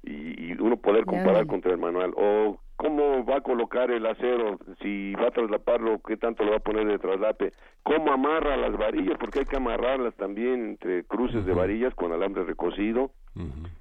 Y, 0.04 0.52
y 0.52 0.58
uno 0.60 0.78
poder 0.78 1.06
comparar 1.06 1.48
contra 1.48 1.72
el 1.72 1.80
manual. 1.80 2.14
O 2.16 2.60
cómo 2.78 3.26
va 3.26 3.38
a 3.38 3.42
colocar 3.42 3.92
el 3.92 4.06
acero, 4.06 4.60
si 4.82 5.14
va 5.16 5.28
a 5.28 5.32
traslaparlo, 5.32 6.00
qué 6.08 6.16
tanto 6.16 6.44
lo 6.44 6.52
va 6.52 6.58
a 6.58 6.62
poner 6.62 6.88
de 6.88 7.00
traslape, 7.00 7.52
cómo 7.84 8.14
amarra 8.14 8.56
las 8.56 8.78
varillas, 8.78 9.18
porque 9.20 9.40
hay 9.40 9.46
que 9.46 9.58
amarrarlas 9.58 10.16
también 10.16 10.66
entre 10.70 11.04
cruces 11.04 11.46
de 11.46 11.54
varillas 11.54 11.94
con 11.96 12.14
alambre 12.14 12.44
recocido. 12.44 13.12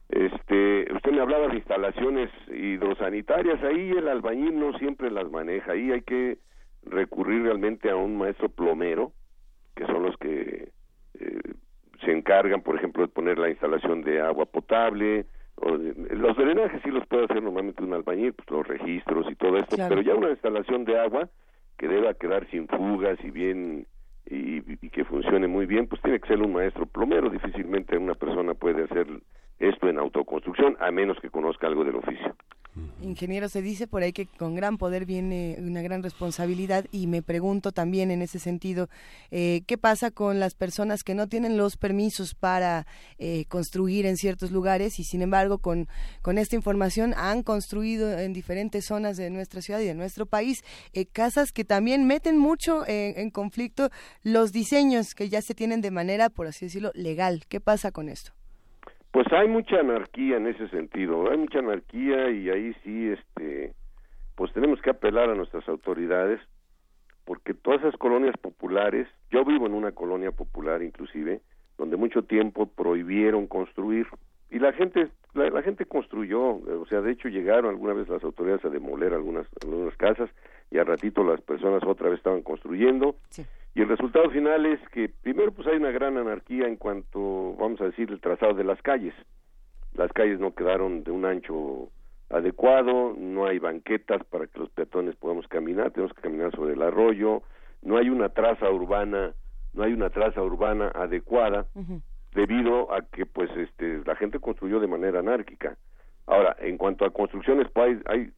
Este, 0.09 0.93
usted 0.93 1.13
me 1.13 1.21
hablaba 1.21 1.49
de 1.49 1.57
instalaciones 1.57 2.31
hidrosanitarias, 2.49 3.63
ahí 3.63 3.91
el 3.91 4.09
albañil 4.09 4.59
no 4.59 4.77
siempre 4.79 5.11
las 5.11 5.31
maneja, 5.31 5.73
ahí 5.73 5.91
hay 5.93 6.03
que 6.03 6.39
recurrir 6.85 7.43
realmente 7.43 7.91
a 7.91 7.97
un 7.97 8.17
maestro 8.17 8.49
plomero, 8.49 9.13
que 9.75 9.85
son 9.87 10.03
los 10.05 10.17
que 10.19 10.71
eh, 11.19 11.41
se 12.05 12.13
encargan, 12.13 12.63
por 12.63 12.77
ejemplo, 12.77 13.03
de 13.03 13.09
poner 13.09 13.39
la 13.39 13.51
instalación 13.51 14.03
de 14.03 14.21
agua 14.21 14.47
potable, 14.47 15.27
los 16.11 16.37
drenajes 16.37 16.83
sí 16.83 16.91
los 16.91 17.07
puede 17.07 17.25
hacer 17.25 17.43
normalmente 17.43 17.83
un 17.83 17.95
albañil, 17.95 18.35
pues 18.35 18.49
los 18.51 18.67
registros 18.69 19.27
y 19.31 19.35
todo 19.37 19.59
esto, 19.59 19.77
pero 19.89 20.03
ya 20.03 20.15
una 20.15 20.31
instalación 20.31 20.85
de 20.85 20.99
agua 20.99 21.29
que 21.79 21.89
deba 21.89 22.15
quedar 22.15 22.47
sin 22.51 22.69
fugas 22.69 23.19
y 23.25 23.31
bien 23.31 23.87
y, 24.29 24.57
y, 24.85 24.91
que 24.91 25.05
funcione 25.05 25.47
muy 25.47 25.67
bien, 25.67 25.87
pues 25.87 26.03
tiene 26.03 26.21
que 26.21 26.29
ser 26.29 26.43
un 26.43 26.53
maestro 26.53 26.85
plomero, 26.87 27.31
difícilmente 27.31 27.97
una 27.97 28.15
persona 28.15 28.55
puede 28.55 28.85
hacer 28.85 29.07
esto 29.59 29.89
en 29.89 29.99
autoconstrucción 29.99 30.77
a 30.81 30.91
menos 30.91 31.19
que 31.21 31.31
conozca 31.31 31.67
algo 31.67 31.85
del 31.85 31.97
oficio. 31.97 32.35
Ingeniero, 33.01 33.49
se 33.49 33.63
dice 33.63 33.87
por 33.87 34.03
ahí 34.03 34.13
que 34.13 34.27
con 34.27 34.55
gran 34.55 34.77
poder 34.77 35.07
viene 35.07 35.57
una 35.59 35.81
gran 35.81 36.03
responsabilidad 36.03 36.85
y 36.93 37.07
me 37.07 37.23
pregunto 37.23 37.73
también 37.73 38.11
en 38.11 38.21
ese 38.21 38.39
sentido, 38.39 38.89
eh, 39.31 39.63
¿qué 39.67 39.79
pasa 39.79 40.11
con 40.11 40.41
las 40.41 40.55
personas 40.55 41.03
que 41.03 41.15
no 41.15 41.27
tienen 41.27 41.57
los 41.57 41.77
permisos 41.77 42.35
para 42.35 42.87
eh, 43.19 43.47
construir 43.49 44.05
en 44.05 44.17
ciertos 44.17 44.51
lugares 44.51 44.99
y 44.99 45.05
sin 45.05 45.23
embargo 45.23 45.59
con, 45.59 45.89
con 46.21 46.37
esta 46.37 46.57
información 46.57 47.15
han 47.17 47.43
construido 47.43 48.19
en 48.19 48.33
diferentes 48.35 48.87
zonas 48.87 49.17
de 49.17 49.31
nuestra 49.31 49.63
ciudad 49.63 49.81
y 49.81 49.87
de 49.87 49.95
nuestro 49.95 50.27
país 50.27 50.63
eh, 50.93 51.07
casas 51.07 51.53
que 51.53 51.65
también 51.65 52.07
meten 52.07 52.39
mucho 52.39 52.85
en 52.87 53.31
conflicto 53.31 53.89
los 54.23 54.53
diseños 54.53 55.15
que 55.15 55.29
ya 55.29 55.41
se 55.41 55.55
tienen 55.55 55.81
de 55.81 55.91
manera, 55.91 56.29
por 56.29 56.47
así 56.47 56.67
decirlo, 56.67 56.91
legal? 56.95 57.45
¿Qué 57.49 57.61
pasa 57.61 57.91
con 57.91 58.09
esto? 58.09 58.36
Pues 59.17 59.33
hay 59.33 59.49
mucha 59.49 59.81
anarquía 59.81 60.37
en 60.37 60.47
ese 60.47 60.69
sentido, 60.69 61.31
hay 61.31 61.39
mucha 61.39 61.61
anarquía 61.61 62.29
y 62.29 62.51
ahí 62.51 62.75
sí, 62.85 63.09
este, 63.09 63.73
pues 64.35 64.53
tenemos 64.53 64.79
que 64.83 64.91
apelar 64.91 65.31
a 65.31 65.35
nuestras 65.35 65.67
autoridades, 65.71 66.39
porque 67.25 67.55
todas 67.55 67.81
esas 67.81 67.97
colonias 67.97 68.37
populares, 68.37 69.09
yo 69.31 69.43
vivo 69.43 69.65
en 69.65 69.73
una 69.73 69.93
colonia 69.93 70.33
popular 70.33 70.83
inclusive, 70.83 71.41
donde 71.79 71.97
mucho 71.97 72.25
tiempo 72.25 72.67
prohibieron 72.67 73.47
construir 73.47 74.07
y 74.51 74.59
la 74.59 74.75
gente 74.75 75.09
la, 75.33 75.63
gente 75.63 75.87
construyó, 75.87 76.43
o 76.43 76.87
sea, 76.87 77.01
de 77.01 77.13
hecho 77.13 77.31
llegaron 77.31 77.71
alguna 77.71 77.95
vez 77.95 78.11
las 78.11 78.23
autoridades 78.23 78.67
a 78.67 78.69
demoler 78.69 79.15
algunas 79.15 79.47
algunas 79.63 79.97
casas 79.97 80.29
y 80.71 80.79
al 80.79 80.87
ratito 80.87 81.23
las 81.25 81.41
personas 81.41 81.83
otra 81.85 82.09
vez 82.09 82.19
estaban 82.19 82.43
construyendo. 82.43 83.17
Y 83.75 83.83
el 83.83 83.89
resultado 83.89 84.31
final 84.31 84.67
es 84.67 84.81
que 84.91 85.09
primero 85.09 85.53
pues 85.53 85.67
hay 85.69 85.77
una 85.77 85.91
gran 85.91 86.17
anarquía 86.17 86.67
en 86.67 86.77
cuanto, 86.77 87.55
vamos 87.57 87.81
a 87.81 87.85
decir, 87.85 88.11
el 88.11 88.21
trazado 88.21 88.55
de 88.55 88.65
las 88.65 88.81
calles. 88.83 89.15
Las 89.95 90.13
calles 90.13 90.41
no 90.41 90.55
quedaron 90.55 91.05
de 91.05 91.11
un 91.11 91.25
ancho 91.25 91.91
adecuado, 92.31 93.15
no 93.17 93.47
hay 93.47 93.59
banquetas 93.59 94.25
para 94.25 94.47
que 94.47 94.59
los 94.59 94.71
peatones 94.71 95.15
podamos 95.17 95.47
caminar, 95.49 95.93
tenemos 95.93 96.15
que 96.15 96.23
caminar 96.23 96.51
sobre 96.53 96.75
el 96.75 96.83
arroyo, 96.83 97.43
no 97.83 97.99
hay 97.99 98.11
una 98.11 98.31
traza 98.31 98.69
urbana, 98.71 99.33
no 99.75 99.85
hay 99.85 99.93
una 99.93 100.11
traza 100.11 100.43
urbana 100.43 100.89
adecuada 100.95 101.67
debido 102.35 102.93
a 102.93 103.03
que 103.03 103.27
pues 103.27 103.51
este 103.57 104.03
la 104.05 104.17
gente 104.17 104.41
construyó 104.41 104.81
de 104.81 104.89
manera 104.89 105.21
anárquica. 105.21 105.77
Ahora, 106.27 106.57
en 106.59 106.77
cuanto 106.77 107.05
a 107.05 107.11
construcciones, 107.11 107.69
pues 107.73 107.99
hay, 108.07 108.31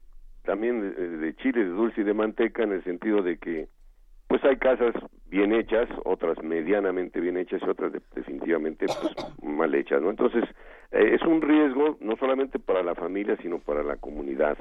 también 0.49 0.81
de, 0.81 1.17
de 1.17 1.35
chile, 1.35 1.63
de 1.63 1.69
dulce 1.69 2.01
y 2.01 2.03
de 2.03 2.15
manteca 2.15 2.63
en 2.63 2.71
el 2.71 2.83
sentido 2.83 3.21
de 3.21 3.37
que 3.37 3.67
pues 4.27 4.43
hay 4.45 4.57
casas 4.57 4.95
bien 5.27 5.53
hechas, 5.53 5.87
otras 6.05 6.41
medianamente 6.41 7.19
bien 7.19 7.37
hechas 7.37 7.61
y 7.61 7.69
otras 7.69 7.91
definitivamente 8.15 8.87
pues, 8.87 9.15
mal 9.43 9.75
hechas, 9.75 10.01
¿no? 10.01 10.09
Entonces, 10.09 10.43
eh, 10.91 11.11
es 11.13 11.21
un 11.21 11.43
riesgo 11.43 11.97
no 12.01 12.15
solamente 12.15 12.57
para 12.57 12.81
la 12.81 12.95
familia, 12.95 13.37
sino 13.43 13.59
para 13.59 13.83
la 13.83 13.97
comunidad. 13.97 14.57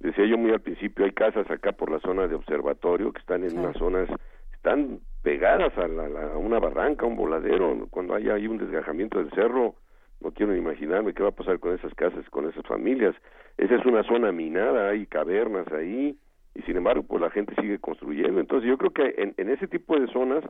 Decía 0.00 0.26
yo 0.26 0.36
muy 0.36 0.50
al 0.50 0.60
principio, 0.60 1.04
hay 1.04 1.12
casas 1.12 1.48
acá 1.48 1.70
por 1.70 1.88
la 1.88 2.00
zona 2.00 2.26
de 2.26 2.34
observatorio 2.34 3.12
que 3.12 3.20
están 3.20 3.44
en 3.44 3.56
unas 3.56 3.76
zonas, 3.76 4.08
están 4.54 4.98
pegadas 5.22 5.78
a, 5.78 5.86
la, 5.86 6.36
una 6.36 6.58
barranca, 6.58 7.06
un 7.06 7.14
voladero, 7.14 7.86
cuando 7.90 8.16
haya 8.16 8.34
ahí 8.34 8.48
un 8.48 8.58
desgajamiento 8.58 9.20
del 9.20 9.30
cerro, 9.30 9.76
no 10.22 10.32
quiero 10.32 10.56
imaginarme 10.56 11.14
qué 11.14 11.22
va 11.22 11.30
a 11.30 11.34
pasar 11.34 11.58
con 11.58 11.74
esas 11.74 11.94
casas, 11.94 12.28
con 12.30 12.48
esas 12.48 12.64
familias. 12.66 13.14
Esa 13.58 13.76
es 13.76 13.84
una 13.84 14.02
zona 14.04 14.32
minada, 14.32 14.90
hay 14.90 15.06
cavernas 15.06 15.66
ahí, 15.72 16.16
y 16.54 16.62
sin 16.62 16.76
embargo 16.76 17.02
pues 17.02 17.20
la 17.20 17.30
gente 17.30 17.54
sigue 17.60 17.78
construyendo. 17.78 18.40
Entonces 18.40 18.68
yo 18.68 18.78
creo 18.78 18.92
que 18.92 19.22
en, 19.22 19.34
en 19.36 19.50
ese 19.50 19.66
tipo 19.66 19.98
de 19.98 20.06
zonas 20.12 20.44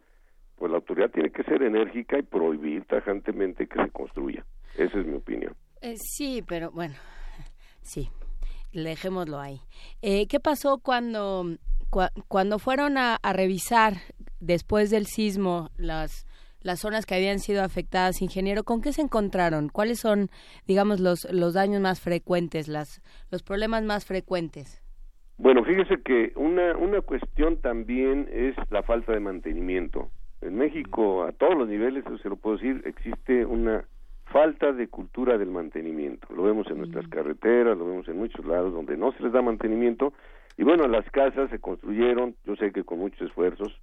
pues 0.56 0.70
la 0.70 0.76
autoridad 0.76 1.11
tiene 1.11 1.30
que 1.30 1.42
ser 1.44 1.62
enérgica 1.62 2.18
y 2.18 2.22
prohibir 2.22 2.85
tajantemente 2.85 3.66
que 3.66 3.82
se 3.82 3.90
construya. 3.90 4.44
Esa 4.76 5.00
es 5.00 5.06
mi 5.06 5.14
opinión. 5.14 5.54
Eh, 5.80 5.94
sí 5.96 6.44
pero 6.46 6.70
bueno 6.70 6.94
sí 7.82 8.08
dejémoslo 8.72 9.38
ahí. 9.38 9.61
Eh, 10.02 10.26
qué 10.28 10.40
pasó 10.40 10.78
cuando 10.78 11.44
cuando 12.28 12.58
fueron 12.58 12.96
a, 12.96 13.16
a 13.16 13.32
revisar 13.35 13.94
después 14.40 14.88
del 14.88 15.06
sismo 15.06 15.70
las 15.76 16.26
las 16.62 16.81
zonas 16.81 17.07
que 17.07 17.14
habían 17.14 17.38
sido 17.38 17.62
afectadas, 17.62 18.22
ingeniero, 18.22 18.64
¿con 18.64 18.81
qué 18.81 18.92
se 18.92 19.03
encontraron? 19.03 19.68
¿Cuáles 19.68 20.01
son, 20.01 20.29
digamos, 20.66 21.01
los, 21.01 21.31
los 21.33 21.55
daños 21.55 21.81
más 21.81 22.01
frecuentes, 22.01 22.68
las, 22.68 23.03
los 23.31 23.42
problemas 23.42 23.83
más 23.85 24.07
frecuentes? 24.07 24.83
Bueno, 25.38 25.64
fíjese 25.64 26.03
que 26.03 26.33
una, 26.37 26.77
una 26.77 27.01
cuestión 27.01 27.57
también 27.57 28.29
es 28.33 28.55
la 28.70 28.83
falta 28.83 29.12
de 29.12 29.20
mantenimiento. 29.20 30.11
En 30.40 30.57
México, 30.57 31.25
a 31.25 31.33
todos 31.33 31.57
los 31.57 31.68
niveles, 31.68 32.05
se 32.22 32.29
lo 32.29 32.37
puedo 32.37 32.57
decir, 32.57 32.83
existe 32.85 33.44
una 33.44 33.85
falta 34.27 34.72
de 34.72 34.88
cultura 34.88 35.38
del 35.38 35.51
mantenimiento. 35.51 36.27
Lo 36.35 36.44
vemos 36.44 36.66
en 36.68 36.79
nuestras 36.79 37.07
carreteras, 37.09 37.77
lo 37.77 37.87
vemos 37.87 38.09
en 38.09 38.18
muchos 38.18 38.44
lados 38.44 38.72
donde 38.72 38.96
no 38.96 39.12
se 39.12 39.22
les 39.22 39.33
da 39.33 39.42
mantenimiento. 39.42 40.12
Y 40.57 40.64
bueno, 40.64 40.88
las 40.88 41.09
casas 41.11 41.51
se 41.51 41.59
construyeron, 41.59 42.35
yo 42.44 42.57
sé 42.57 42.72
que 42.72 42.85
con 42.85 42.98
muchos 42.98 43.20
esfuerzos, 43.22 43.79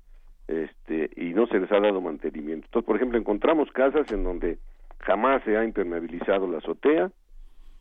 este, 0.49 1.11
y 1.15 1.33
no 1.33 1.45
se 1.45 1.59
les 1.59 1.71
ha 1.71 1.79
dado 1.79 2.01
mantenimiento. 2.01 2.65
Entonces, 2.65 2.87
por 2.87 2.95
ejemplo, 2.95 3.19
encontramos 3.19 3.71
casas 3.71 4.11
en 4.11 4.23
donde 4.23 4.57
jamás 4.99 5.43
se 5.43 5.55
ha 5.55 5.63
impermeabilizado 5.63 6.47
la 6.47 6.57
azotea, 6.57 7.11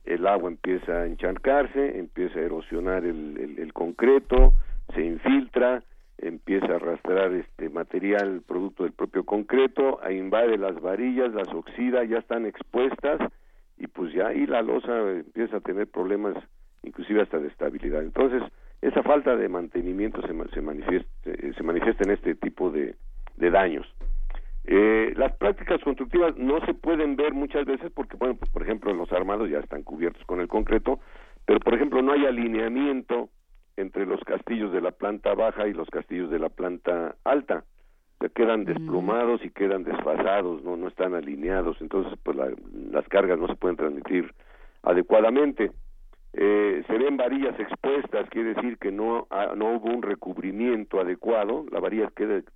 el 0.04 0.26
agua 0.26 0.50
empieza 0.50 0.92
a 0.92 1.06
encharcarse, 1.06 1.98
empieza 1.98 2.38
a 2.38 2.42
erosionar 2.42 3.04
el, 3.04 3.72
concreto, 3.72 4.54
se 4.94 5.02
infiltra 5.02 5.82
empieza 6.20 6.66
a 6.72 6.76
arrastrar 6.76 7.32
este 7.32 7.68
material, 7.68 8.42
producto 8.44 8.82
del 8.82 8.92
propio 8.92 9.24
concreto, 9.24 10.00
invade 10.10 10.58
las 10.58 10.80
varillas, 10.80 11.32
las 11.32 11.48
oxida, 11.54 12.02
ya 12.04 12.18
están 12.18 12.44
expuestas 12.44 13.20
y 13.76 13.86
pues 13.86 14.12
ya 14.12 14.28
ahí 14.28 14.44
la 14.44 14.62
losa 14.62 15.12
empieza 15.12 15.58
a 15.58 15.60
tener 15.60 15.86
problemas 15.86 16.34
inclusive 16.82 17.22
hasta 17.22 17.38
de 17.38 17.46
estabilidad. 17.48 18.02
Entonces, 18.02 18.42
esa 18.80 19.02
falta 19.02 19.36
de 19.36 19.48
mantenimiento 19.48 20.20
se, 20.22 20.34
se, 20.54 20.62
manifiesta, 20.62 21.10
se 21.56 21.62
manifiesta 21.62 22.04
en 22.04 22.10
este 22.10 22.34
tipo 22.34 22.70
de, 22.70 22.94
de 23.36 23.50
daños. 23.50 23.86
Eh, 24.70 25.14
las 25.16 25.34
prácticas 25.36 25.82
constructivas 25.82 26.36
no 26.36 26.60
se 26.66 26.74
pueden 26.74 27.16
ver 27.16 27.32
muchas 27.32 27.64
veces 27.64 27.90
porque, 27.90 28.16
bueno, 28.18 28.34
pues, 28.34 28.50
por 28.50 28.62
ejemplo, 28.62 28.92
los 28.92 29.10
armados 29.12 29.48
ya 29.48 29.60
están 29.60 29.82
cubiertos 29.82 30.22
con 30.26 30.40
el 30.40 30.48
concreto, 30.48 31.00
pero, 31.46 31.58
por 31.60 31.74
ejemplo, 31.74 32.02
no 32.02 32.12
hay 32.12 32.26
alineamiento 32.26 33.30
entre 33.78 34.04
los 34.04 34.20
castillos 34.24 34.72
de 34.72 34.82
la 34.82 34.90
planta 34.90 35.34
baja 35.34 35.66
y 35.66 35.72
los 35.72 35.88
castillos 35.88 36.30
de 36.30 36.38
la 36.38 36.50
planta 36.50 37.16
alta. 37.24 37.64
Se 38.20 38.28
quedan 38.30 38.62
mm. 38.62 38.64
desplomados 38.64 39.42
y 39.44 39.50
quedan 39.50 39.84
desfasados, 39.84 40.62
no, 40.62 40.76
no 40.76 40.88
están 40.88 41.14
alineados, 41.14 41.80
entonces 41.80 42.12
pues 42.22 42.36
las 42.36 43.08
cargas 43.08 43.38
no 43.38 43.46
se 43.46 43.54
pueden 43.54 43.76
transmitir 43.76 44.34
adecuadamente. 44.82 45.70
Eh, 46.34 46.84
se 46.86 46.98
ven 46.98 47.16
varillas 47.16 47.58
expuestas, 47.58 48.28
quiere 48.30 48.54
decir 48.54 48.78
que 48.78 48.92
no, 48.92 49.26
no 49.56 49.72
hubo 49.72 49.88
un 49.88 50.02
recubrimiento 50.02 51.00
adecuado, 51.00 51.64
la 51.70 51.80
varilla 51.80 52.12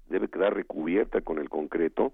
debe 0.09 0.29
quedar 0.29 0.55
recubierta 0.55 1.21
con 1.23 1.39
el 1.39 1.49
concreto, 1.49 2.13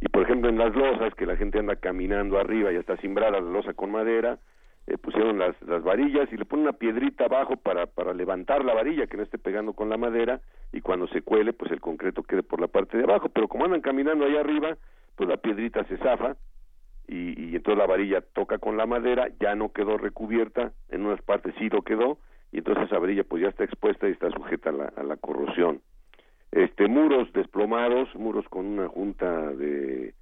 y 0.00 0.08
por 0.08 0.22
ejemplo 0.22 0.48
en 0.48 0.58
las 0.58 0.74
losas, 0.74 1.14
que 1.14 1.26
la 1.26 1.36
gente 1.36 1.58
anda 1.58 1.76
caminando 1.76 2.38
arriba 2.38 2.72
y 2.72 2.76
está 2.76 2.96
cimbrada 2.96 3.32
la 3.32 3.40
losa 3.40 3.74
con 3.74 3.90
madera, 3.90 4.38
eh, 4.86 4.98
pusieron 4.98 5.38
las, 5.38 5.60
las 5.62 5.82
varillas 5.82 6.30
y 6.32 6.36
le 6.36 6.44
ponen 6.44 6.64
una 6.64 6.74
piedrita 6.74 7.24
abajo 7.24 7.56
para, 7.56 7.86
para 7.86 8.12
levantar 8.12 8.64
la 8.64 8.74
varilla, 8.74 9.06
que 9.06 9.16
no 9.16 9.22
esté 9.22 9.38
pegando 9.38 9.72
con 9.72 9.88
la 9.88 9.96
madera, 9.96 10.40
y 10.72 10.80
cuando 10.80 11.06
se 11.08 11.22
cuele, 11.22 11.52
pues 11.52 11.70
el 11.70 11.80
concreto 11.80 12.22
quede 12.22 12.42
por 12.42 12.60
la 12.60 12.66
parte 12.66 12.96
de 12.96 13.04
abajo, 13.04 13.28
pero 13.28 13.48
como 13.48 13.64
andan 13.64 13.80
caminando 13.80 14.24
allá 14.24 14.40
arriba, 14.40 14.76
pues 15.16 15.28
la 15.28 15.36
piedrita 15.36 15.84
se 15.84 15.96
zafa, 15.98 16.36
y, 17.06 17.50
y 17.50 17.56
entonces 17.56 17.78
la 17.78 17.86
varilla 17.86 18.20
toca 18.20 18.58
con 18.58 18.76
la 18.76 18.86
madera, 18.86 19.28
ya 19.40 19.54
no 19.54 19.72
quedó 19.72 19.98
recubierta, 19.98 20.72
en 20.90 21.06
unas 21.06 21.22
partes 21.22 21.54
sí 21.58 21.68
lo 21.68 21.82
quedó, 21.82 22.18
y 22.52 22.58
entonces 22.58 22.84
esa 22.84 22.98
varilla 22.98 23.24
pues 23.24 23.42
ya 23.42 23.48
está 23.48 23.64
expuesta 23.64 24.08
y 24.08 24.12
está 24.12 24.30
sujeta 24.30 24.70
a 24.70 24.72
la, 24.72 24.84
a 24.96 25.02
la 25.02 25.16
corrosión. 25.16 25.80
Este, 26.54 26.86
muros 26.86 27.32
desplomados, 27.32 28.14
muros 28.14 28.48
con 28.48 28.64
una 28.66 28.86
junta 28.86 29.52
de, 29.54 30.14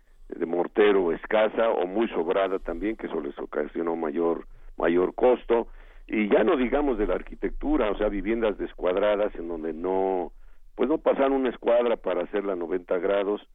mortero 0.47 1.13
escasa 1.13 1.69
o 1.69 1.87
muy 1.87 2.09
sobrada 2.09 2.59
también, 2.59 2.97
que 2.97 3.07
eso 3.07 3.21
les 3.21 3.39
ocasionó 3.39 3.97
mayor, 3.97 4.47
mayor 4.79 5.15
costo, 5.15 5.69
y 6.07 6.31
ya 6.31 6.43
no 6.43 6.57
digamos 6.57 6.97
de 6.97 7.07
la 7.07 7.17
arquitectura, 7.17 7.91
o 7.91 7.99
sea, 7.99 8.09
viviendas 8.09 8.57
descuadradas 8.57 9.35
en 9.35 9.47
donde 9.47 9.75
no, 9.75 10.33
pues 10.75 10.89
no 10.89 10.97
pasan 10.97 11.33
una 11.33 11.51
escuadra 11.51 11.97
para 11.97 12.23
hacerla 12.23 12.57
90 12.57 12.97
grados, 12.97 13.47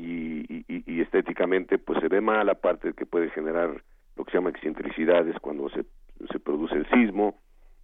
y, 0.00 0.64
y, 0.68 1.00
estéticamente 1.00 1.78
pues 1.78 2.00
se 2.00 2.08
ve 2.08 2.20
mal, 2.20 2.48
aparte 2.48 2.92
que 2.92 3.06
puede 3.06 3.30
generar 3.30 3.82
lo 4.16 4.24
que 4.24 4.30
se 4.30 4.38
llama 4.38 4.50
excentricidades 4.50 5.36
cuando 5.40 5.68
se, 5.70 5.84
se 6.30 6.38
produce 6.38 6.74
el 6.74 6.88
sismo. 6.90 7.38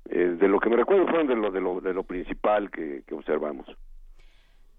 Eh, 0.09 0.37
de 0.38 0.48
lo 0.48 0.61
que 0.61 0.70
me 0.70 0.76
recuerdo 0.76 1.07
fueron 1.07 1.26
de 1.26 1.35
lo, 1.35 1.50
de 1.50 1.61
lo, 1.61 1.81
de 1.81 1.92
lo 1.92 2.05
principal 2.05 2.70
que, 2.70 3.02
que 3.07 3.14
observamos. 3.14 3.66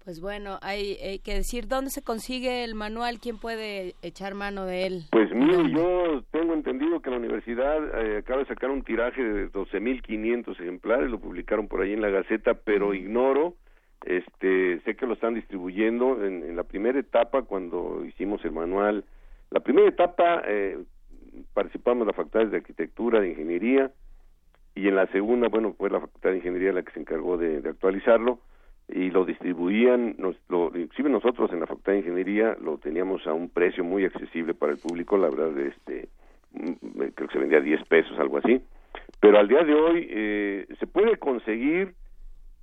Pues 0.08 0.22
bueno, 0.22 0.58
hay, 0.62 1.18
que 1.22 1.34
decir, 1.34 1.68
¿dónde 1.68 1.90
se 1.90 2.02
consigue 2.02 2.64
el 2.64 2.74
manual? 2.74 3.18
¿Quién 3.20 3.36
puede 3.36 3.94
echar 4.00 4.32
mano 4.32 4.64
de 4.64 4.86
él? 4.86 5.02
Pues 5.10 5.30
mire, 5.34 5.70
yo 5.70 6.22
tengo 6.30 6.54
entendido 6.54 7.02
que 7.02 7.10
la 7.10 7.18
universidad 7.18 7.76
eh, 8.02 8.16
acaba 8.16 8.38
de 8.38 8.46
sacar 8.46 8.70
un 8.70 8.82
tiraje 8.82 9.22
de 9.22 9.52
12.500 9.52 10.52
ejemplares, 10.62 11.10
lo 11.10 11.20
publicaron 11.20 11.68
por 11.68 11.82
ahí 11.82 11.92
en 11.92 12.00
la 12.00 12.08
Gaceta, 12.08 12.54
pero 12.54 12.94
ignoro 12.94 13.56
este, 14.04 14.80
sé 14.80 14.96
que 14.96 15.06
lo 15.06 15.14
están 15.14 15.34
distribuyendo 15.34 16.24
en, 16.24 16.56
la 16.56 16.64
primera 16.64 16.98
etapa 16.98 17.42
cuando 17.42 18.04
hicimos 18.04 18.44
el 18.44 18.52
manual. 18.52 19.04
La 19.50 19.60
primera 19.60 19.88
etapa 19.88 20.42
eh, 20.46 20.78
participamos 21.54 22.06
las 22.06 22.16
facultades 22.16 22.50
de 22.50 22.58
arquitectura, 22.58 23.20
de 23.20 23.30
ingeniería, 23.30 23.90
y 24.74 24.86
en 24.86 24.94
la 24.94 25.06
segunda, 25.08 25.48
bueno, 25.48 25.74
fue 25.76 25.90
la 25.90 26.00
facultad 26.00 26.30
de 26.30 26.36
ingeniería 26.36 26.72
la 26.72 26.82
que 26.82 26.92
se 26.92 27.00
encargó 27.00 27.36
de, 27.36 27.58
actualizarlo 27.68 28.38
y 28.88 29.10
lo 29.10 29.24
distribuían, 29.24 30.14
nos, 30.18 30.36
lo, 30.48 30.66
inclusive 30.68 31.10
nosotros 31.10 31.52
en 31.52 31.60
la 31.60 31.66
facultad 31.66 31.92
de 31.92 31.98
ingeniería 31.98 32.56
lo 32.62 32.78
teníamos 32.78 33.26
a 33.26 33.34
un 33.34 33.50
precio 33.50 33.84
muy 33.84 34.04
accesible 34.04 34.54
para 34.54 34.72
el 34.72 34.78
público, 34.78 35.18
la 35.18 35.28
verdad, 35.28 35.58
este, 35.58 36.08
mm, 36.52 36.98
creo 37.14 37.28
que 37.28 37.32
se 37.32 37.38
vendía 37.38 37.58
a 37.58 37.62
10 37.62 37.84
pesos, 37.86 38.18
algo 38.18 38.38
así, 38.38 38.62
pero 39.20 39.38
al 39.38 39.48
día 39.48 39.64
de 39.64 39.74
hoy 39.74 40.06
eh, 40.08 40.66
se 40.78 40.86
puede 40.86 41.16
conseguir 41.16 41.94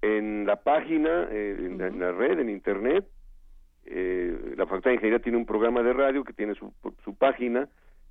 en 0.02 0.46
la 0.46 0.58
página, 0.58 1.28
eh, 1.32 1.56
en, 1.60 2.00
la, 2.00 2.12
red, 2.12 2.40
en 2.40 2.50
internet, 2.50 3.06
eh, 3.86 4.54
la 4.58 4.66
Facultad 4.66 4.92
de 4.92 4.96
Ingeniería 4.96 5.24
tiene 5.24 5.38
un 5.38 5.46
programa 5.46 5.84
de 5.84 5.94
radio 5.94 6.24
que 6.24 6.34
tiene 6.34 6.56
su, 6.56 6.74
su 7.04 7.16
página, 7.16 7.68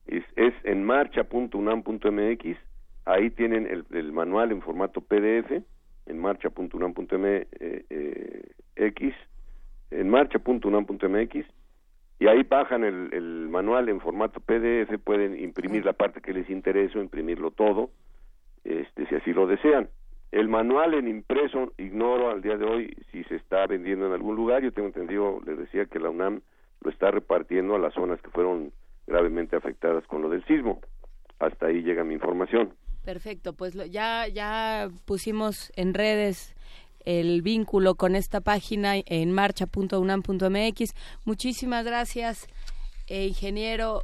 es, 0.06 0.24
es 0.36 0.54
en 0.64 0.84
marcha.unam.mx, 0.84 2.56
ahí 3.04 3.30
tienen 3.30 3.66
el, 3.66 3.84
el, 3.90 4.12
manual 4.12 4.52
en 4.52 4.62
formato 4.62 5.00
PDF, 5.00 5.62
en 6.06 6.18
marcha.unam.mx, 6.18 7.16
en 9.90 10.10
marcha.unam.mx, 10.10 11.46
y 12.20 12.26
ahí 12.26 12.42
bajan 12.42 12.84
el, 12.84 13.10
el 13.12 13.48
manual 13.48 13.88
en 13.88 14.00
formato 14.00 14.40
PDF, 14.40 14.98
pueden 15.02 15.38
imprimir 15.38 15.84
la 15.84 15.92
parte 15.92 16.20
que 16.20 16.32
les 16.32 16.48
interese 16.50 16.98
o 16.98 17.02
imprimirlo 17.02 17.50
todo, 17.50 17.90
este, 18.64 19.06
si 19.06 19.14
así 19.14 19.32
lo 19.32 19.46
desean. 19.46 19.88
El 20.34 20.48
manual 20.48 20.94
en 20.94 21.06
impreso, 21.06 21.72
ignoro 21.78 22.28
al 22.28 22.42
día 22.42 22.56
de 22.56 22.64
hoy 22.64 22.96
si 23.12 23.22
se 23.22 23.36
está 23.36 23.68
vendiendo 23.68 24.08
en 24.08 24.14
algún 24.14 24.34
lugar. 24.34 24.64
Yo 24.64 24.72
tengo 24.72 24.88
entendido, 24.88 25.40
les 25.46 25.56
decía 25.56 25.86
que 25.86 26.00
la 26.00 26.10
UNAM 26.10 26.40
lo 26.80 26.90
está 26.90 27.12
repartiendo 27.12 27.76
a 27.76 27.78
las 27.78 27.94
zonas 27.94 28.20
que 28.20 28.30
fueron 28.30 28.72
gravemente 29.06 29.54
afectadas 29.54 30.04
con 30.08 30.22
lo 30.22 30.28
del 30.28 30.44
sismo. 30.46 30.80
Hasta 31.38 31.66
ahí 31.66 31.82
llega 31.82 32.02
mi 32.02 32.14
información. 32.14 32.74
Perfecto, 33.04 33.52
pues 33.52 33.74
ya 33.92 34.26
ya 34.26 34.88
pusimos 35.04 35.72
en 35.76 35.94
redes 35.94 36.56
el 37.04 37.42
vínculo 37.42 37.94
con 37.94 38.16
esta 38.16 38.40
página 38.40 38.94
en 39.06 39.30
marcha.unam.mx. 39.30 40.94
Muchísimas 41.24 41.84
gracias, 41.84 42.48
eh, 43.06 43.26
ingeniero 43.26 44.02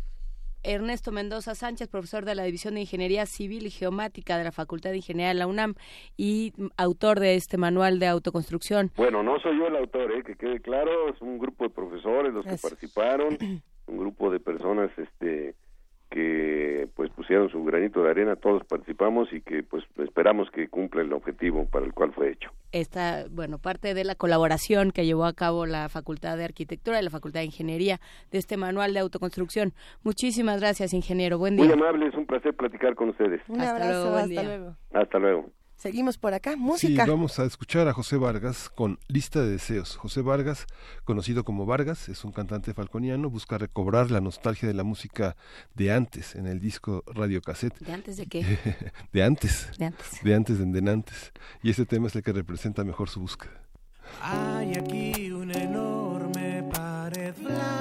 Ernesto 0.62 1.12
Mendoza 1.12 1.54
Sánchez, 1.54 1.88
profesor 1.88 2.24
de 2.24 2.34
la 2.34 2.44
División 2.44 2.74
de 2.74 2.80
Ingeniería 2.80 3.26
Civil 3.26 3.66
y 3.66 3.70
Geomática 3.70 4.38
de 4.38 4.44
la 4.44 4.52
Facultad 4.52 4.90
de 4.90 4.96
Ingeniería 4.96 5.28
de 5.28 5.34
la 5.34 5.46
UNAM 5.46 5.74
y 6.16 6.52
autor 6.76 7.20
de 7.20 7.34
este 7.34 7.56
manual 7.56 7.98
de 7.98 8.06
autoconstrucción. 8.06 8.90
Bueno, 8.96 9.22
no 9.22 9.38
soy 9.40 9.58
yo 9.58 9.66
el 9.66 9.76
autor, 9.76 10.12
¿eh? 10.12 10.22
que 10.22 10.36
quede 10.36 10.60
claro, 10.60 11.08
es 11.08 11.20
un 11.20 11.38
grupo 11.38 11.64
de 11.64 11.70
profesores 11.70 12.32
los 12.32 12.44
que 12.44 12.56
participaron, 12.56 13.38
un 13.86 13.98
grupo 13.98 14.30
de 14.30 14.40
personas 14.40 14.90
este 14.96 15.54
que 16.10 16.88
pues 16.96 17.08
pusieron 17.12 17.48
su 17.50 17.62
granito 17.62 18.02
de 18.02 18.10
arena, 18.10 18.34
todos 18.34 18.64
participamos 18.64 19.32
y 19.32 19.42
que 19.42 19.62
pues 19.62 19.84
esperamos 19.98 20.50
que 20.50 20.68
cumpla 20.68 21.02
el 21.02 21.12
objetivo 21.12 21.66
para 21.66 21.86
el 21.86 21.94
cual 21.94 22.12
fue 22.12 22.32
hecho. 22.32 22.50
Esta, 22.72 23.24
bueno, 23.30 23.58
parte 23.58 23.94
de 23.94 24.04
la 24.04 24.14
colaboración 24.14 24.90
que 24.92 25.04
llevó 25.04 25.24
a 25.24 25.32
cabo 25.32 25.66
la 25.66 25.88
Facultad 25.88 26.36
de 26.36 26.44
Arquitectura 26.44 27.00
y 27.00 27.04
la 27.04 27.10
Facultad 27.10 27.40
de 27.40 27.46
Ingeniería 27.46 28.00
de 28.30 28.38
este 28.38 28.56
manual 28.56 28.94
de 28.94 29.00
autoconstrucción. 29.00 29.72
Muchísimas 30.02 30.60
gracias, 30.60 30.94
ingeniero. 30.94 31.38
Buen 31.38 31.56
día. 31.56 31.64
Muy 31.64 31.74
amable, 31.74 32.06
es 32.06 32.14
un 32.14 32.26
placer 32.26 32.54
platicar 32.54 32.94
con 32.94 33.10
ustedes. 33.10 33.40
Un 33.48 33.60
abrazo, 33.60 34.16
hasta 34.16 34.42
luego. 34.42 34.76
Hasta 34.92 35.18
luego. 35.18 35.50
Seguimos 35.80 36.18
por 36.18 36.34
acá, 36.34 36.56
música. 36.56 37.04
Sí, 37.04 37.10
vamos 37.10 37.38
a 37.38 37.46
escuchar 37.46 37.88
a 37.88 37.94
José 37.94 38.18
Vargas 38.18 38.68
con 38.68 38.98
Lista 39.08 39.40
de 39.40 39.52
Deseos. 39.52 39.96
José 39.96 40.20
Vargas, 40.20 40.66
conocido 41.04 41.42
como 41.42 41.64
Vargas, 41.64 42.10
es 42.10 42.22
un 42.22 42.32
cantante 42.32 42.74
falconiano, 42.74 43.30
busca 43.30 43.56
recobrar 43.56 44.10
la 44.10 44.20
nostalgia 44.20 44.68
de 44.68 44.74
la 44.74 44.84
música 44.84 45.36
de 45.74 45.90
antes 45.90 46.34
en 46.34 46.46
el 46.46 46.60
disco 46.60 47.02
Radio 47.06 47.40
Cassette. 47.40 47.78
¿De 47.78 47.94
antes 47.94 48.18
de 48.18 48.26
qué? 48.26 48.58
de 49.14 49.22
antes. 49.22 49.70
De 49.78 49.86
antes. 49.86 50.22
De 50.22 50.34
antes, 50.34 50.58
de 50.58 50.90
antes. 50.90 51.32
Y 51.62 51.70
ese 51.70 51.86
tema 51.86 52.08
es 52.08 52.14
el 52.14 52.22
que 52.24 52.34
representa 52.34 52.84
mejor 52.84 53.08
su 53.08 53.20
búsqueda. 53.20 53.62
Hay 54.20 54.74
aquí 54.74 55.30
una 55.32 55.54
enorme 55.54 56.62
pared 56.70 57.34
blanca, 57.38 57.79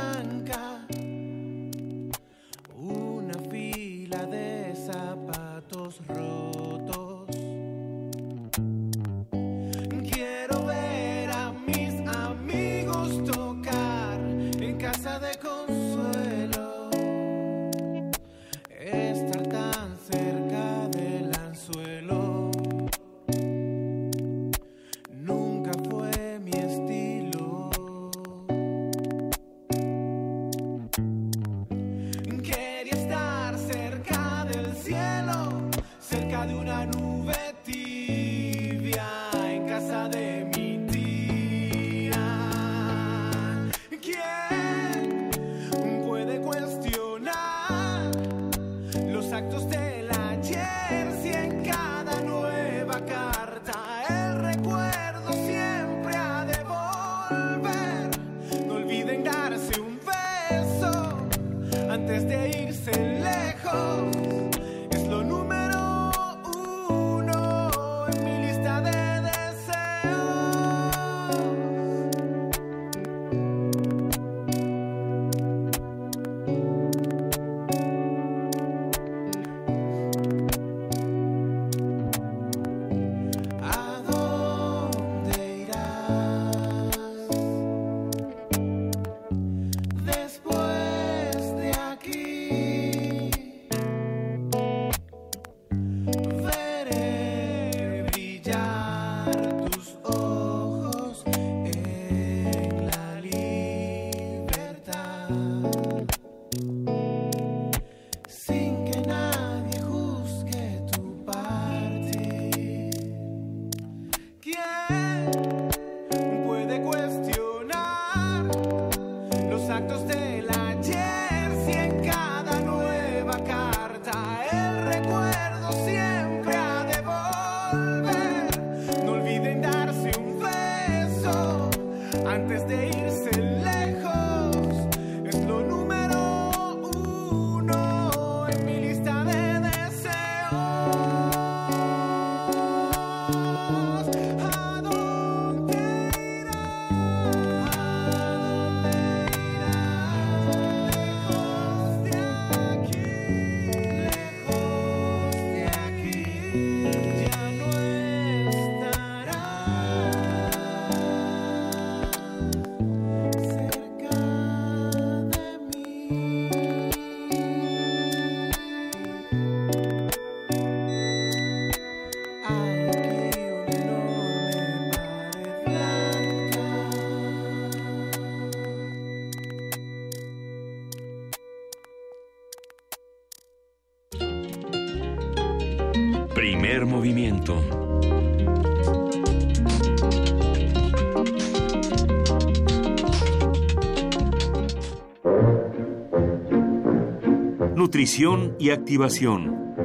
Nutrición 198.00 198.56
y 198.60 198.72
activación. 198.72 199.76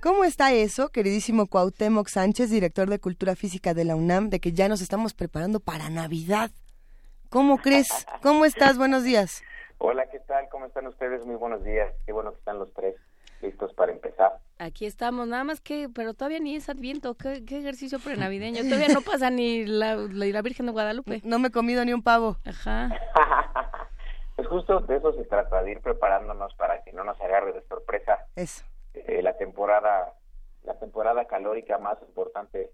¿Cómo 0.00 0.24
está 0.24 0.54
eso, 0.54 0.88
queridísimo 0.88 1.46
Cuauhtémoc 1.46 2.08
Sánchez, 2.08 2.48
director 2.48 2.88
de 2.88 2.98
Cultura 2.98 3.36
Física 3.36 3.74
de 3.74 3.84
la 3.84 3.94
UNAM, 3.94 4.30
de 4.30 4.40
que 4.40 4.52
ya 4.52 4.70
nos 4.70 4.80
estamos 4.80 5.12
preparando 5.12 5.60
para 5.60 5.90
Navidad? 5.90 6.50
¿Cómo 7.28 7.58
crees? 7.58 8.06
¿Cómo 8.22 8.46
estás? 8.46 8.78
Buenos 8.78 9.04
días. 9.04 9.42
Hola, 9.76 10.06
¿qué 10.10 10.20
tal? 10.20 10.48
¿Cómo 10.48 10.64
están 10.64 10.86
ustedes? 10.86 11.26
Muy 11.26 11.36
buenos 11.36 11.62
días. 11.62 11.92
Qué 12.06 12.12
bueno 12.12 12.32
que 12.32 12.38
están 12.38 12.58
los 12.58 12.72
tres 12.72 12.94
listos 13.42 13.74
para 13.74 13.92
empezar. 13.92 14.38
Aquí 14.58 14.86
estamos, 14.86 15.28
nada 15.28 15.44
más 15.44 15.60
que, 15.60 15.88
pero 15.88 16.14
todavía 16.14 16.40
ni 16.40 16.56
es 16.56 16.68
Adviento, 16.68 17.14
qué, 17.14 17.44
qué 17.44 17.58
ejercicio 17.58 17.98
prenavideño, 18.00 18.62
todavía 18.68 18.88
no 18.92 19.02
pasa 19.02 19.30
ni 19.30 19.64
la, 19.64 19.94
la, 19.96 20.26
la 20.26 20.42
Virgen 20.42 20.66
de 20.66 20.72
Guadalupe. 20.72 21.20
No 21.24 21.38
me 21.38 21.48
he 21.48 21.50
comido 21.52 21.84
ni 21.84 21.92
un 21.92 22.02
pavo. 22.02 22.36
Ajá. 22.44 22.90
Pues 24.36 24.46
justo 24.46 24.78
de 24.78 24.94
eso 24.98 25.12
se 25.14 25.24
trata, 25.24 25.64
de 25.64 25.72
ir 25.72 25.80
preparándonos 25.80 26.54
para 26.54 26.84
que 26.84 26.92
no 26.92 27.02
nos 27.02 27.20
agarre 27.20 27.52
de 27.52 27.60
sorpresa 27.62 28.24
Eso. 28.36 28.64
eh, 28.94 29.20
la 29.20 29.36
temporada, 29.36 30.12
la 30.62 30.78
temporada 30.78 31.24
calórica 31.24 31.76
más 31.78 32.00
importante 32.02 32.70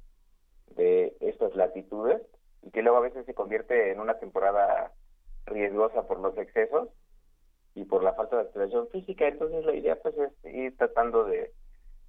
de 0.76 1.16
estas 1.20 1.55
latitudes 1.57 2.20
y 2.61 2.70
que 2.70 2.82
luego 2.82 2.99
a 2.99 3.01
veces 3.01 3.24
se 3.24 3.32
convierte 3.32 3.93
en 3.93 3.99
una 4.01 4.18
temporada 4.18 4.93
riesgosa 5.47 6.07
por 6.07 6.20
los 6.20 6.37
excesos 6.37 6.91
y 7.74 7.87
por 7.87 8.05
la 8.05 8.12
falta 8.12 8.37
de 8.37 8.43
activación 8.43 8.87
física. 8.89 9.26
Entonces 9.26 9.64
la 9.64 9.74
idea 9.74 9.97
pues 10.03 10.14
es 10.18 10.55
ir 10.55 10.76
tratando 10.76 11.24
de 11.24 11.51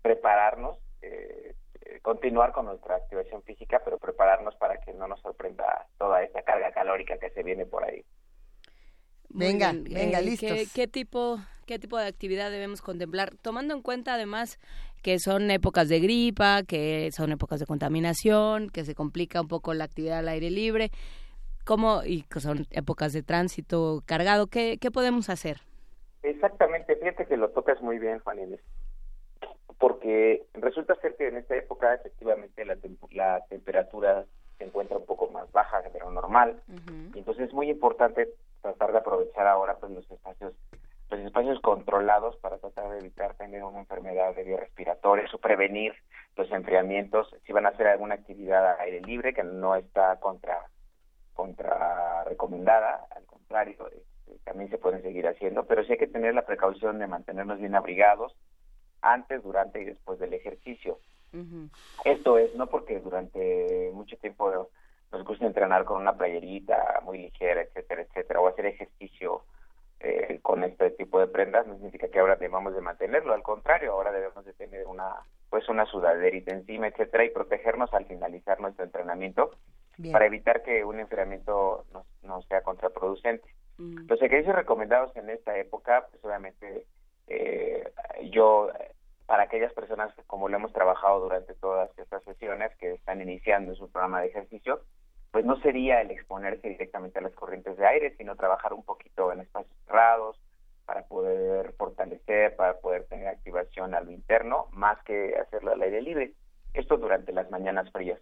prepararnos, 0.05 0.77
eh, 1.01 1.55
eh, 1.81 1.99
continuar 2.03 2.51
con 2.51 2.65
nuestra 2.67 2.95
activación 2.97 3.41
física, 3.41 3.81
pero 3.83 3.97
prepararnos 3.97 4.55
para 4.57 4.77
que 4.77 4.93
no 4.93 5.07
nos 5.07 5.19
sorprenda 5.21 5.87
toda 5.97 6.21
esta 6.21 6.43
carga 6.43 6.71
calórica 6.71 7.17
que 7.17 7.31
se 7.31 7.41
viene 7.41 7.65
por 7.65 7.83
ahí. 7.83 8.05
Venga, 9.29 9.71
bien. 9.71 9.83
venga, 9.85 10.19
Eh, 10.19 10.21
listos. 10.21 10.51
¿qué, 10.51 10.67
qué 10.75 10.87
tipo, 10.87 11.39
¿Qué 11.65 11.79
tipo 11.79 11.97
de 11.97 12.05
actividad 12.05 12.51
debemos 12.51 12.83
contemplar? 12.83 13.31
Tomando 13.41 13.73
en 13.73 13.81
cuenta 13.81 14.13
además 14.13 14.59
que 15.01 15.17
son 15.17 15.49
épocas 15.49 15.89
de 15.89 15.99
gripa, 15.99 16.61
que 16.61 17.09
son 17.11 17.31
épocas 17.31 17.59
de 17.59 17.65
contaminación, 17.65 18.69
que 18.69 18.85
se 18.85 18.93
complica 18.93 19.41
un 19.41 19.47
poco 19.47 19.73
la 19.73 19.85
actividad 19.85 20.19
al 20.19 20.27
aire 20.29 20.51
libre, 20.51 20.91
¿cómo, 21.65 22.03
y 22.05 22.21
que 22.29 22.39
son 22.41 22.67
épocas 22.69 23.11
de 23.11 23.23
tránsito 23.23 24.03
cargado, 24.05 24.45
¿qué, 24.45 24.77
qué 24.79 24.91
podemos 24.91 25.31
hacer? 25.31 25.61
Exactamente, 26.21 26.95
fíjate 26.95 27.25
que 27.25 27.37
lo 27.37 27.49
tocas 27.49 27.81
muy 27.81 27.97
bien, 27.97 28.19
Juan 28.19 28.39
Inés. 28.39 28.61
Porque 29.79 30.45
resulta 30.53 30.95
ser 30.95 31.15
que 31.15 31.27
en 31.27 31.37
esta 31.37 31.55
época 31.55 31.93
efectivamente 31.93 32.65
la, 32.65 32.77
la 33.11 33.45
temperatura 33.47 34.25
se 34.57 34.63
encuentra 34.63 34.97
un 34.97 35.05
poco 35.05 35.29
más 35.29 35.51
baja 35.51 35.81
de 35.81 35.99
lo 35.99 36.11
normal. 36.11 36.61
Y 37.13 37.19
entonces 37.19 37.47
es 37.47 37.53
muy 37.53 37.69
importante 37.69 38.29
tratar 38.61 38.91
de 38.91 38.97
aprovechar 38.99 39.47
ahora 39.47 39.75
pues 39.77 39.91
los 39.91 40.09
espacios 40.09 40.53
los 41.09 41.19
espacios 41.19 41.59
controlados 41.59 42.35
para 42.37 42.57
tratar 42.57 42.89
de 42.89 42.97
evitar 42.97 43.35
tener 43.35 43.63
una 43.63 43.79
enfermedad 43.79 44.33
de 44.35 44.43
vías 44.43 44.59
respiratorias 44.59 45.31
o 45.35 45.37
prevenir 45.37 45.93
los 46.35 46.49
enfriamientos. 46.51 47.29
Si 47.45 47.53
van 47.53 47.67
a 47.67 47.69
hacer 47.69 47.87
alguna 47.87 48.15
actividad 48.15 48.65
a 48.65 48.81
aire 48.81 49.01
libre 49.01 49.33
que 49.33 49.43
no 49.43 49.75
está 49.75 50.19
contra 50.19 50.63
contra 51.33 52.23
recomendada, 52.23 53.07
al 53.11 53.25
contrario, 53.25 53.75
este, 53.87 54.39
también 54.45 54.69
se 54.69 54.77
pueden 54.77 55.01
seguir 55.01 55.27
haciendo, 55.27 55.65
pero 55.65 55.83
sí 55.83 55.91
hay 55.91 55.97
que 55.97 56.07
tener 56.07 56.33
la 56.33 56.45
precaución 56.45 56.97
de 56.97 57.07
mantenernos 57.07 57.59
bien 57.59 57.75
abrigados 57.75 58.33
antes, 59.13 59.43
durante 59.43 59.81
y 59.81 59.85
después 59.85 60.19
del 60.19 60.33
ejercicio. 60.33 60.99
Esto 62.05 62.37
es 62.37 62.55
no 62.55 62.67
porque 62.67 62.99
durante 63.01 63.91
mucho 63.93 64.15
tiempo 64.17 64.69
nos 65.11 65.25
gusta 65.25 65.45
entrenar 65.45 65.83
con 65.83 66.01
una 66.01 66.15
playerita 66.15 67.01
muy 67.03 67.17
ligera, 67.17 67.61
etcétera, 67.61 68.03
etcétera, 68.03 68.39
o 68.39 68.47
hacer 68.47 68.67
ejercicio 68.67 69.41
eh, 69.99 70.39
con 70.41 70.63
este 70.63 70.91
tipo 70.91 71.19
de 71.19 71.27
prendas, 71.27 71.67
no 71.67 71.75
significa 71.75 72.07
que 72.07 72.19
ahora 72.19 72.35
debamos 72.35 72.73
de 72.73 72.81
mantenerlo, 72.81 73.33
al 73.33 73.43
contrario, 73.43 73.91
ahora 73.91 74.11
debemos 74.11 74.45
de 74.45 74.53
tener 74.53 74.85
una 74.87 75.15
pues 75.49 75.69
una 75.69 75.85
sudaderita 75.85 76.51
encima, 76.51 76.87
etcétera, 76.87 77.23
y 77.23 77.29
protegernos 77.29 77.93
al 77.93 78.05
finalizar 78.05 78.59
nuestro 78.59 78.83
entrenamiento 78.83 79.51
Bien. 79.97 80.11
para 80.11 80.25
evitar 80.25 80.63
que 80.63 80.83
un 80.83 80.99
enfriamiento 80.99 81.85
no, 81.93 82.05
no 82.23 82.41
sea 82.43 82.61
contraproducente. 82.61 83.47
Mm. 83.77 84.07
Los 84.07 84.21
ejercicios 84.21 84.55
recomendados 84.55 85.15
en 85.15 85.29
esta 85.29 85.57
época, 85.57 86.07
pues 86.11 86.23
obviamente 86.25 86.85
eh, 87.27 87.89
yo, 88.31 88.69
para 89.25 89.43
aquellas 89.43 89.73
personas 89.73 90.13
que 90.15 90.23
como 90.23 90.49
lo 90.49 90.57
hemos 90.57 90.73
trabajado 90.73 91.19
durante 91.19 91.53
todas 91.55 91.89
estas 91.97 92.23
sesiones 92.23 92.75
que 92.77 92.93
están 92.93 93.21
iniciando 93.21 93.75
su 93.75 93.89
programa 93.91 94.21
de 94.21 94.27
ejercicio, 94.27 94.81
pues 95.31 95.45
no 95.45 95.59
sería 95.61 96.01
el 96.01 96.11
exponerse 96.11 96.69
directamente 96.69 97.19
a 97.19 97.21
las 97.21 97.33
corrientes 97.33 97.77
de 97.77 97.85
aire, 97.85 98.15
sino 98.17 98.35
trabajar 98.35 98.73
un 98.73 98.83
poquito 98.83 99.33
en 99.33 99.41
espacios 99.41 99.75
cerrados 99.85 100.39
para 100.85 101.03
poder 101.07 101.73
fortalecer, 101.73 102.55
para 102.55 102.79
poder 102.79 103.05
tener 103.07 103.27
activación 103.27 103.95
a 103.95 104.01
lo 104.01 104.11
interno, 104.11 104.67
más 104.71 105.01
que 105.03 105.35
hacerlo 105.35 105.71
al 105.73 105.81
aire 105.81 106.01
libre. 106.01 106.33
Esto 106.73 106.97
durante 106.97 107.33
las 107.33 107.49
mañanas 107.49 107.91
frías. 107.91 108.19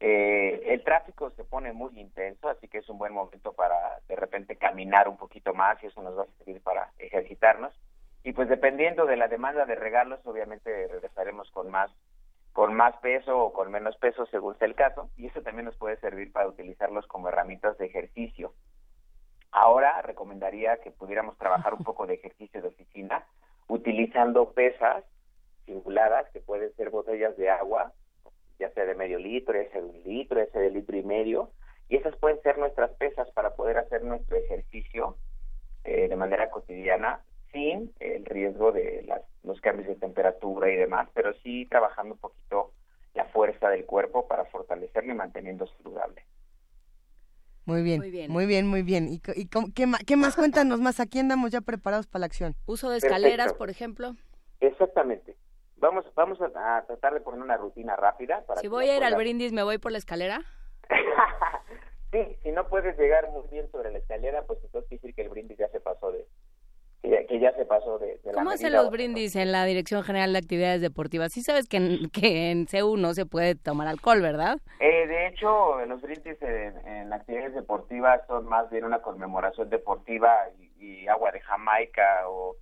Eh, 0.00 0.62
el 0.66 0.82
tráfico 0.82 1.30
se 1.30 1.44
pone 1.44 1.72
muy 1.72 1.98
intenso, 2.00 2.48
así 2.48 2.68
que 2.68 2.78
es 2.78 2.88
un 2.88 2.98
buen 2.98 3.12
momento 3.12 3.52
para 3.52 4.00
de 4.08 4.16
repente 4.16 4.56
caminar 4.56 5.08
un 5.08 5.18
poquito 5.18 5.52
más 5.52 5.82
y 5.82 5.86
eso 5.86 6.02
nos 6.02 6.18
va 6.18 6.22
a 6.22 6.38
servir 6.38 6.62
para 6.62 6.90
ejercitarnos. 6.98 7.72
Y 8.22 8.32
pues 8.32 8.48
dependiendo 8.48 9.06
de 9.06 9.16
la 9.16 9.28
demanda 9.28 9.64
de 9.64 9.74
regalos, 9.74 10.20
obviamente 10.24 10.88
regresaremos 10.88 11.50
con 11.50 11.70
más 11.70 11.90
con 12.52 12.74
más 12.74 12.96
peso 12.96 13.38
o 13.38 13.52
con 13.52 13.70
menos 13.70 13.96
peso 13.98 14.26
según 14.26 14.58
sea 14.58 14.66
el 14.66 14.74
caso, 14.74 15.08
y 15.16 15.26
eso 15.26 15.40
también 15.40 15.66
nos 15.66 15.76
puede 15.76 15.96
servir 15.98 16.32
para 16.32 16.48
utilizarlos 16.48 17.06
como 17.06 17.28
herramientas 17.28 17.78
de 17.78 17.86
ejercicio. 17.86 18.52
Ahora 19.52 20.02
recomendaría 20.02 20.78
que 20.78 20.90
pudiéramos 20.90 21.38
trabajar 21.38 21.74
un 21.74 21.84
poco 21.84 22.06
de 22.06 22.14
ejercicio 22.14 22.60
de 22.60 22.68
oficina 22.68 23.24
utilizando 23.68 24.52
pesas 24.52 25.04
simuladas 25.64 26.28
que 26.32 26.40
pueden 26.40 26.74
ser 26.74 26.90
botellas 26.90 27.36
de 27.36 27.50
agua, 27.50 27.92
ya 28.58 28.70
sea 28.72 28.84
de 28.84 28.94
medio 28.94 29.18
litro, 29.18 29.54
ya 29.54 29.70
sea 29.70 29.80
de 29.80 29.86
un 29.86 30.02
litro, 30.02 30.44
ya 30.44 30.50
sea 30.50 30.60
de 30.60 30.70
litro 30.70 30.96
y 30.96 31.02
medio, 31.04 31.50
y 31.88 31.96
esas 31.96 32.16
pueden 32.16 32.40
ser 32.42 32.58
nuestras 32.58 32.90
pesas 32.92 33.30
para 33.30 33.54
poder 33.54 33.78
hacer 33.78 34.02
nuestro 34.02 34.36
ejercicio 34.36 35.16
eh, 35.84 36.08
de 36.08 36.16
manera 36.16 36.50
cotidiana 36.50 37.20
sin 37.52 37.92
el 38.00 38.24
riesgo 38.26 38.72
de 38.72 39.02
las, 39.06 39.22
los 39.42 39.60
cambios 39.60 39.88
de 39.88 39.96
temperatura 39.96 40.70
y 40.70 40.76
demás, 40.76 41.08
pero 41.14 41.32
sí 41.42 41.66
trabajando 41.66 42.14
un 42.14 42.20
poquito 42.20 42.72
la 43.14 43.24
fuerza 43.26 43.68
del 43.68 43.86
cuerpo 43.86 44.28
para 44.28 44.44
fortalecerlo 44.46 45.12
y 45.12 45.16
manteniendo 45.16 45.66
saludable. 45.66 46.24
Muy 47.66 47.82
bien, 47.82 48.00
Muy 48.00 48.10
bien. 48.10 48.32
muy 48.32 48.46
bien, 48.46 48.66
muy 48.66 48.82
bien. 48.82 49.08
¿Y, 49.08 49.20
y 49.36 49.46
cómo- 49.48 49.68
qué, 49.74 49.86
qué 50.06 50.16
más? 50.16 50.34
Cuéntanos 50.34 50.80
más. 50.80 50.98
Aquí 50.98 51.18
andamos 51.18 51.50
ya 51.52 51.60
preparados 51.60 52.06
para 52.06 52.20
la 52.20 52.26
acción. 52.26 52.56
Uso 52.66 52.90
de 52.90 52.98
escaleras, 52.98 53.46
Perfecto. 53.46 53.58
por 53.58 53.70
ejemplo. 53.70 54.12
Exactamente. 54.60 55.36
Vamos, 55.76 56.04
vamos 56.14 56.38
a, 56.40 56.76
a 56.78 56.84
tratar 56.86 57.14
de 57.14 57.20
poner 57.20 57.40
una 57.40 57.56
rutina 57.56 57.96
rápida. 57.96 58.44
Para 58.46 58.60
Si 58.60 58.68
voy 58.68 58.88
a 58.88 58.96
ir 58.96 59.04
al 59.04 59.14
brindis, 59.14 59.52
¿me 59.52 59.62
voy 59.62 59.78
por 59.78 59.92
la 59.92 59.98
escalera? 59.98 60.40
sí, 62.12 62.36
si 62.42 62.50
no 62.52 62.68
puedes 62.68 62.98
llegar 62.98 63.30
muy 63.30 63.42
bien 63.50 63.70
sobre 63.70 63.90
la 63.92 63.98
escalera, 63.98 64.44
pues 64.46 64.58
entonces 64.64 64.88
quiere 64.88 65.00
decir 65.02 65.14
que 65.14 65.22
el 65.22 65.28
brindis 65.28 65.58
ya 65.58 65.68
se 65.68 65.80
pasó 65.80 66.10
de 66.12 66.26
que 67.02 67.08
ya, 67.10 67.26
que 67.26 67.40
ya 67.40 67.52
se 67.52 67.64
pasó 67.64 67.98
de, 67.98 68.18
de 68.24 68.32
la 68.32 68.32
¿Cómo 68.34 68.50
hacen 68.50 68.72
los 68.72 68.90
brindis 68.90 69.34
en 69.36 69.52
la 69.52 69.64
Dirección 69.64 70.02
General 70.02 70.32
de 70.32 70.38
Actividades 70.38 70.80
Deportivas? 70.82 71.32
Sí 71.32 71.42
sabes 71.42 71.66
que 71.68 71.78
en, 71.78 72.10
que 72.10 72.50
en 72.50 72.66
CEU 72.66 72.96
no 72.96 73.14
se 73.14 73.24
puede 73.26 73.54
tomar 73.54 73.88
alcohol, 73.88 74.20
¿verdad? 74.20 74.58
Eh, 74.80 75.06
de 75.06 75.28
hecho, 75.28 75.84
los 75.86 76.00
brindis 76.02 76.40
en, 76.42 76.76
en 76.86 77.12
actividades 77.12 77.54
deportivas 77.54 78.20
son 78.26 78.46
más 78.46 78.68
bien 78.70 78.84
una 78.84 79.00
conmemoración 79.00 79.70
deportiva 79.70 80.34
y, 80.78 80.84
y 81.02 81.08
agua 81.08 81.30
de 81.32 81.40
Jamaica 81.40 82.28
o 82.28 82.56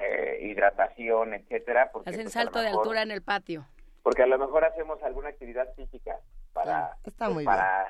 eh, 0.00 0.38
hidratación, 0.42 1.34
etcétera. 1.34 1.90
Porque, 1.92 2.10
Hacen 2.10 2.24
pues, 2.24 2.36
a 2.36 2.38
lo 2.40 2.44
salto 2.44 2.58
de 2.60 2.66
mejor- 2.66 2.80
altura 2.80 3.02
en 3.02 3.10
el 3.10 3.22
patio. 3.22 3.66
Porque 4.02 4.22
a 4.22 4.26
lo 4.26 4.38
mejor 4.38 4.64
hacemos 4.64 5.02
alguna 5.02 5.28
actividad 5.30 5.66
física 5.76 6.16
para, 6.52 6.96
Está 7.04 7.28
muy 7.30 7.44
para 7.44 7.86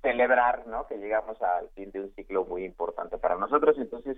celebrar, 0.00 0.66
¿no? 0.66 0.86
Que 0.86 0.96
llegamos 0.96 1.40
al 1.42 1.68
fin 1.70 1.90
de 1.92 2.00
un 2.00 2.14
ciclo 2.14 2.44
muy 2.44 2.64
importante 2.64 3.18
para 3.18 3.36
nosotros. 3.36 3.76
Entonces, 3.78 4.16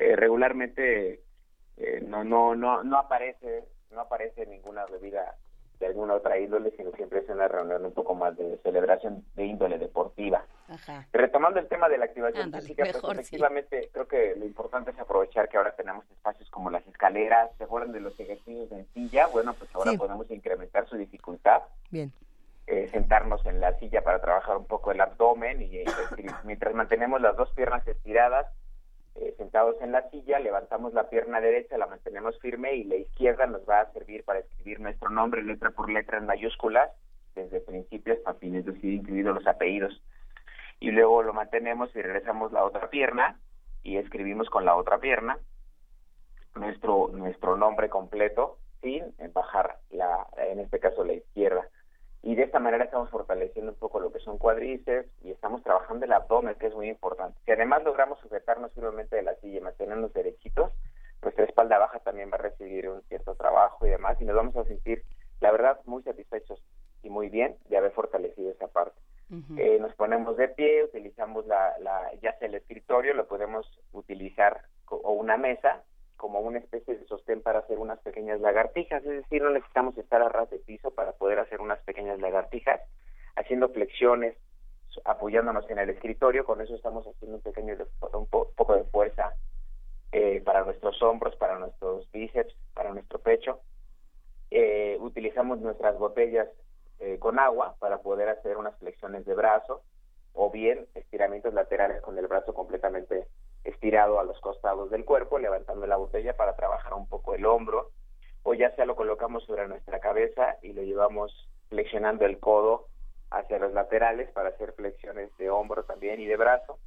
eh, 0.00 0.16
regularmente 0.16 1.20
eh, 1.76 2.00
no, 2.06 2.24
no, 2.24 2.54
no, 2.54 2.82
no 2.82 2.98
aparece, 2.98 3.64
no 3.90 4.00
aparece 4.00 4.46
ninguna 4.46 4.86
bebida 4.86 5.36
de 5.78 5.86
alguna 5.86 6.14
otra 6.14 6.38
índole, 6.38 6.72
sino 6.76 6.90
siempre 6.92 7.20
es 7.20 7.28
una 7.30 7.48
reunión 7.48 7.86
un 7.86 7.92
poco 7.94 8.14
más 8.14 8.36
de 8.36 8.58
celebración 8.62 9.24
de 9.34 9.46
índole 9.46 9.78
deportiva. 9.78 10.44
Ajá. 10.68 11.06
Retomando 11.10 11.58
el 11.58 11.68
tema 11.68 11.88
de 11.88 11.96
la 11.96 12.04
activación 12.04 12.44
Ándale, 12.44 12.62
física, 12.62 12.84
pues 12.84 12.96
sí. 13.02 13.10
efectivamente 13.12 13.88
creo 13.90 14.06
que 14.06 14.34
lo 14.36 14.44
importante 14.44 14.90
es 14.90 14.98
aprovechar 14.98 15.48
que 15.48 15.56
ahora 15.56 15.72
tenemos 15.76 16.04
espacios 16.10 16.50
como 16.50 16.68
las 16.70 16.86
escaleras, 16.86 17.50
¿se 17.56 17.64
acuerdan 17.64 17.92
de 17.92 18.00
los 18.00 18.18
ejercicios 18.20 18.70
en 18.72 18.86
silla? 18.92 19.26
Bueno, 19.28 19.54
pues 19.54 19.74
ahora 19.74 19.92
Sí. 19.92 19.96
podemos 19.96 20.30
incrementar 20.30 20.86
su 20.86 20.96
dificultad, 20.98 21.62
Bien. 21.90 22.12
eh, 22.66 22.88
sentarnos 22.92 23.44
en 23.46 23.60
la 23.60 23.72
silla 23.78 24.02
para 24.04 24.20
trabajar 24.20 24.58
un 24.58 24.66
poco 24.66 24.92
el 24.92 25.00
abdomen 25.00 25.62
y 25.62 25.78
eh, 25.78 25.84
escri- 25.86 26.24
mientras 26.44 26.74
mantenemos 26.74 27.22
las 27.22 27.36
dos 27.36 27.50
piernas 27.54 27.88
estiradas, 27.88 28.46
eh, 29.20 29.34
sentados 29.36 29.76
en 29.80 29.92
la 29.92 30.08
silla, 30.10 30.38
levantamos 30.38 30.94
la 30.94 31.08
pierna 31.10 31.40
derecha, 31.40 31.78
la 31.78 31.86
mantenemos 31.86 32.38
firme 32.40 32.74
y 32.74 32.84
la 32.84 32.96
izquierda 32.96 33.46
nos 33.46 33.68
va 33.68 33.80
a 33.80 33.92
servir 33.92 34.24
para 34.24 34.40
escribir 34.40 34.80
nuestro 34.80 35.10
nombre 35.10 35.42
letra 35.42 35.70
por 35.70 35.90
letra 35.90 36.18
en 36.18 36.26
mayúsculas, 36.26 36.90
desde 37.34 37.60
principio 37.60 38.14
hasta 38.14 38.34
fin, 38.34 38.56
es 38.56 38.64
decir, 38.64 38.94
incluidos 38.94 39.34
los 39.34 39.46
apellidos. 39.46 40.02
Y 40.80 40.90
luego 40.90 41.22
lo 41.22 41.34
mantenemos 41.34 41.94
y 41.94 42.00
regresamos 42.00 42.52
la 42.52 42.64
otra 42.64 42.88
pierna 42.88 43.38
y 43.82 43.98
escribimos 43.98 44.48
con 44.48 44.64
la 44.64 44.74
otra 44.76 44.98
pierna 44.98 45.38
nuestro 46.54 47.08
nuestro 47.12 47.56
nombre 47.56 47.88
completo 47.88 48.58
sin 48.82 49.14
bajar 49.32 49.78
la 49.90 50.26
en 50.36 50.58
este 50.58 50.80
caso 50.80 51.04
la 51.04 51.12
izquierda 51.14 51.68
y 52.22 52.34
de 52.34 52.42
esta 52.42 52.58
manera 52.58 52.84
estamos 52.84 53.10
fortaleciendo 53.10 53.72
un 53.72 53.78
poco 53.78 54.00
lo 54.00 54.12
que 54.12 54.20
son 54.20 54.38
cuadríceps 54.38 55.08
y 55.22 55.30
estamos 55.30 55.62
trabajando 55.62 56.04
el 56.04 56.12
abdomen 56.12 56.54
que 56.56 56.66
es 56.66 56.74
muy 56.74 56.88
importante. 56.88 57.38
Si 57.44 57.52
además 57.52 57.82
logramos 57.84 58.18
sujetarnos 58.20 58.72
firmemente 58.72 59.16
de 59.16 59.22
la 59.22 59.34
silla 59.36 59.58
y 59.58 59.60
mantenernos 59.60 60.12
derechitos 60.12 60.72
nuestra 61.22 61.44
espalda 61.44 61.78
baja 61.78 61.98
también 62.00 62.30
va 62.30 62.36
a 62.36 62.42
recibir 62.42 62.88
un 62.88 63.02
cierto 63.02 63.34
trabajo 63.34 63.86
y 63.86 63.90
demás 63.90 64.20
y 64.20 64.24
nos 64.24 64.36
vamos 64.36 64.56
a 64.56 64.64
sentir 64.64 65.02
la 65.40 65.50
verdad 65.52 65.80
muy 65.84 66.02
satisfechos 66.02 66.62
y 67.02 67.10
muy 67.10 67.28
bien 67.28 67.56
de 67.68 67.76
haber 67.76 67.92
fortalecido 67.92 68.50
esa 68.50 68.68
parte. 68.68 68.98
Eh, 69.56 69.78
nos 69.80 69.94
ponemos 69.94 70.36
de 70.36 70.48
pie, 70.48 70.82
utilizamos 70.82 71.46
la, 71.46 71.78
la, 71.78 72.10
ya 72.20 72.36
sea 72.38 72.48
el 72.48 72.56
escritorio, 72.56 73.14
lo 73.14 73.28
podemos 73.28 73.64
utilizar 73.92 74.62
o 74.86 75.12
una 75.12 75.36
mesa 75.36 75.84
como 76.20 76.40
una 76.40 76.58
especie 76.58 76.98
de 76.98 77.06
sostén 77.06 77.40
para 77.40 77.60
hacer 77.60 77.78
unas 77.78 77.98
pequeñas 78.00 78.40
lagartijas, 78.40 79.02
es 79.04 79.22
decir, 79.22 79.42
no 79.42 79.48
necesitamos 79.50 79.96
estar 79.96 80.20
a 80.20 80.28
ras 80.28 80.50
de 80.50 80.58
piso 80.58 80.90
para 80.90 81.12
poder 81.12 81.38
hacer 81.38 81.62
unas 81.62 81.80
pequeñas 81.80 82.20
lagartijas, 82.20 82.82
haciendo 83.36 83.70
flexiones, 83.70 84.36
apoyándonos 85.04 85.68
en 85.70 85.78
el 85.78 85.88
escritorio, 85.88 86.44
con 86.44 86.60
eso 86.60 86.74
estamos 86.74 87.06
haciendo 87.06 87.36
un 87.36 87.42
pequeño 87.42 87.74
un 88.12 88.26
po- 88.26 88.50
poco 88.54 88.76
de 88.76 88.84
fuerza 88.84 89.32
eh, 90.12 90.42
para 90.44 90.64
nuestros 90.64 91.02
hombros, 91.02 91.34
para 91.36 91.58
nuestros 91.58 92.10
bíceps, 92.12 92.54
para 92.74 92.92
nuestro 92.92 93.18
pecho. 93.18 93.60
Eh, 94.50 94.98
utilizamos 95.00 95.60
nuestras 95.60 95.96
botellas 95.98 96.48
eh, 96.98 97.18
con 97.18 97.38
agua 97.38 97.76
para 97.78 97.98
poder 98.02 98.28
hacer 98.28 98.58
unas 98.58 98.76
flexiones 98.78 99.24
de 99.24 99.34
brazo 99.34 99.82
o 100.34 100.50
bien 100.50 100.86
estiramientos 100.94 101.54
laterales 101.54 102.02
con 102.02 102.18
el 102.18 102.26
brazo 102.26 102.52
completamente 102.52 103.26
estirado 103.64 104.20
a 104.20 104.24
los 104.24 104.40
costados 104.40 104.90
del 104.90 105.04
cuerpo, 105.04 105.38
levantando 105.38 105.86
la 105.86 105.96
botella 105.96 106.36
para 106.36 106.56
trabajar 106.56 106.94
un 106.94 107.08
poco 107.08 107.34
el 107.34 107.46
hombro, 107.46 107.90
o 108.42 108.54
ya 108.54 108.74
sea 108.74 108.86
lo 108.86 108.96
colocamos 108.96 109.44
sobre 109.44 109.68
nuestra 109.68 110.00
cabeza 110.00 110.56
y 110.62 110.72
lo 110.72 110.82
llevamos 110.82 111.48
flexionando 111.68 112.24
el 112.24 112.38
codo 112.38 112.86
hacia 113.30 113.58
los 113.58 113.72
laterales 113.72 114.30
para 114.32 114.50
hacer 114.50 114.72
flexiones 114.72 115.36
de 115.38 115.50
hombro 115.50 115.84
también 115.84 116.20
y 116.20 116.26
de 116.26 116.36
brazo, 116.36 116.78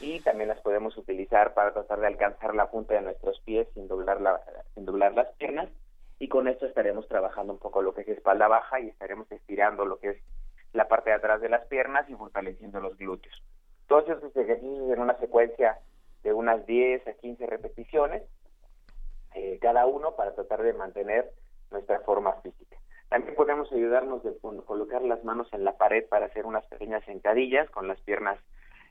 y 0.00 0.20
también 0.20 0.48
las 0.48 0.60
podemos 0.60 0.96
utilizar 0.96 1.54
para 1.54 1.72
tratar 1.72 2.00
de 2.00 2.06
alcanzar 2.08 2.54
la 2.54 2.70
punta 2.70 2.94
de 2.94 3.02
nuestros 3.02 3.40
pies 3.40 3.68
sin 3.74 3.88
doblar, 3.88 4.20
la, 4.20 4.40
sin 4.74 4.84
doblar 4.84 5.14
las 5.14 5.28
piernas, 5.36 5.68
y 6.18 6.28
con 6.28 6.46
esto 6.46 6.66
estaremos 6.66 7.08
trabajando 7.08 7.52
un 7.52 7.58
poco 7.58 7.82
lo 7.82 7.94
que 7.94 8.02
es 8.02 8.08
espalda 8.08 8.46
baja 8.46 8.80
y 8.80 8.88
estaremos 8.88 9.30
estirando 9.32 9.84
lo 9.84 9.98
que 9.98 10.10
es 10.10 10.18
la 10.72 10.88
parte 10.88 11.10
de 11.10 11.16
atrás 11.16 11.40
de 11.40 11.48
las 11.48 11.66
piernas 11.66 12.08
y 12.08 12.14
fortaleciendo 12.14 12.80
los 12.80 12.96
glúteos. 12.96 13.34
Todos 13.88 14.08
estos 14.08 14.36
ejercicios 14.36 14.90
en 14.90 15.00
una 15.00 15.18
secuencia 15.18 15.78
de 16.22 16.32
unas 16.32 16.64
10 16.66 17.06
a 17.06 17.12
15 17.14 17.46
repeticiones, 17.46 18.22
eh, 19.34 19.58
cada 19.60 19.86
uno 19.86 20.14
para 20.16 20.34
tratar 20.34 20.62
de 20.62 20.72
mantener 20.72 21.30
nuestra 21.70 22.00
forma 22.00 22.34
física. 22.42 22.76
También 23.08 23.34
podemos 23.34 23.70
ayudarnos 23.72 24.22
de 24.22 24.36
colocar 24.38 25.02
las 25.02 25.22
manos 25.24 25.48
en 25.52 25.64
la 25.64 25.76
pared 25.76 26.06
para 26.08 26.26
hacer 26.26 26.46
unas 26.46 26.64
pequeñas 26.66 27.04
sentadillas 27.04 27.68
con 27.70 27.86
las 27.86 28.00
piernas 28.00 28.38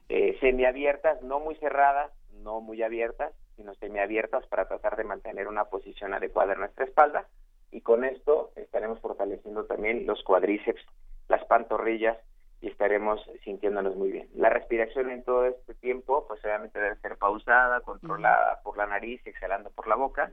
eh, 0.10 0.38
semiabiertas, 0.40 1.22
no 1.24 1.40
muy 1.40 1.56
cerradas, 1.56 2.12
no 2.34 2.62
muy 2.62 2.84
abiertas, 2.84 3.34
sino 3.56 3.74
semiabiertas 3.76 4.46
para 4.48 4.68
tratar 4.68 4.96
de 4.98 5.06
mantener 5.06 5.48
una 5.48 5.66
posición 5.66 6.14
adecuada 6.14 6.54
en 6.54 6.60
nuestra 6.60 6.86
espalda. 6.86 7.28
Y 7.72 7.82
con 7.82 8.04
esto 8.04 8.52
estaremos 8.56 9.00
fortaleciendo 9.00 9.66
también 9.66 10.06
los 10.06 10.24
cuadríceps, 10.24 10.82
las 11.28 11.44
pantorrillas 11.46 12.18
y 12.62 12.68
estaremos 12.68 13.20
sintiéndonos 13.44 13.96
muy 13.96 14.12
bien. 14.12 14.30
La 14.36 14.50
respiración 14.50 15.10
en 15.10 15.24
todo 15.24 15.46
este 15.46 15.74
tiempo, 15.76 16.26
pues 16.28 16.44
obviamente 16.46 16.80
debe 16.80 16.96
ser 16.98 17.18
pausada, 17.18 17.82
controlada 17.82 18.62
por 18.64 18.78
la 18.78 18.86
nariz, 18.86 19.20
exhalando 19.26 19.72
por 19.72 19.88
la 19.88 19.96
boca, 19.96 20.32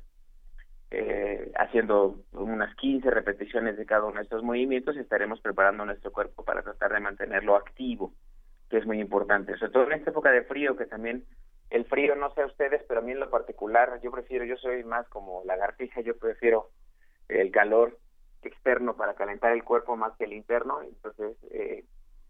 eh, 0.90 1.50
haciendo 1.56 2.16
unas 2.32 2.74
15 2.76 3.10
repeticiones 3.10 3.78
de 3.78 3.86
cada 3.86 4.04
uno 4.04 4.16
de 4.16 4.24
estos 4.24 4.42
movimientos, 4.42 4.96
estaremos 4.96 5.40
preparando 5.40 5.86
nuestro 5.86 6.12
cuerpo 6.12 6.44
para 6.44 6.62
tratar 6.62 6.92
de 6.92 7.00
mantenerlo 7.00 7.56
activo, 7.56 8.12
que 8.68 8.76
es 8.76 8.86
muy 8.86 9.00
importante, 9.00 9.56
sobre 9.56 9.72
todo 9.72 9.84
en 9.84 9.92
esta 9.92 10.10
época 10.10 10.30
de 10.30 10.44
frío, 10.44 10.76
que 10.76 10.84
también 10.84 11.24
el 11.70 11.86
frío, 11.86 12.14
no 12.14 12.30
sé 12.34 12.42
a 12.42 12.46
ustedes, 12.46 12.82
pero 12.86 13.00
a 13.00 13.02
mí 13.02 13.12
en 13.12 13.20
lo 13.20 13.30
particular, 13.30 14.00
yo 14.02 14.10
prefiero, 14.10 14.44
yo 14.44 14.56
soy 14.56 14.84
más 14.84 15.08
como 15.08 15.42
lagartija, 15.46 16.02
yo 16.02 16.16
prefiero 16.18 16.70
el 17.28 17.50
calor 17.50 17.98
externo 18.42 18.96
para 18.96 19.14
calentar 19.14 19.52
el 19.52 19.64
cuerpo 19.64 19.96
más 19.96 20.14
que 20.16 20.24
el 20.24 20.32
interno, 20.34 20.82
entonces 20.82 21.36
eh, 21.50 21.84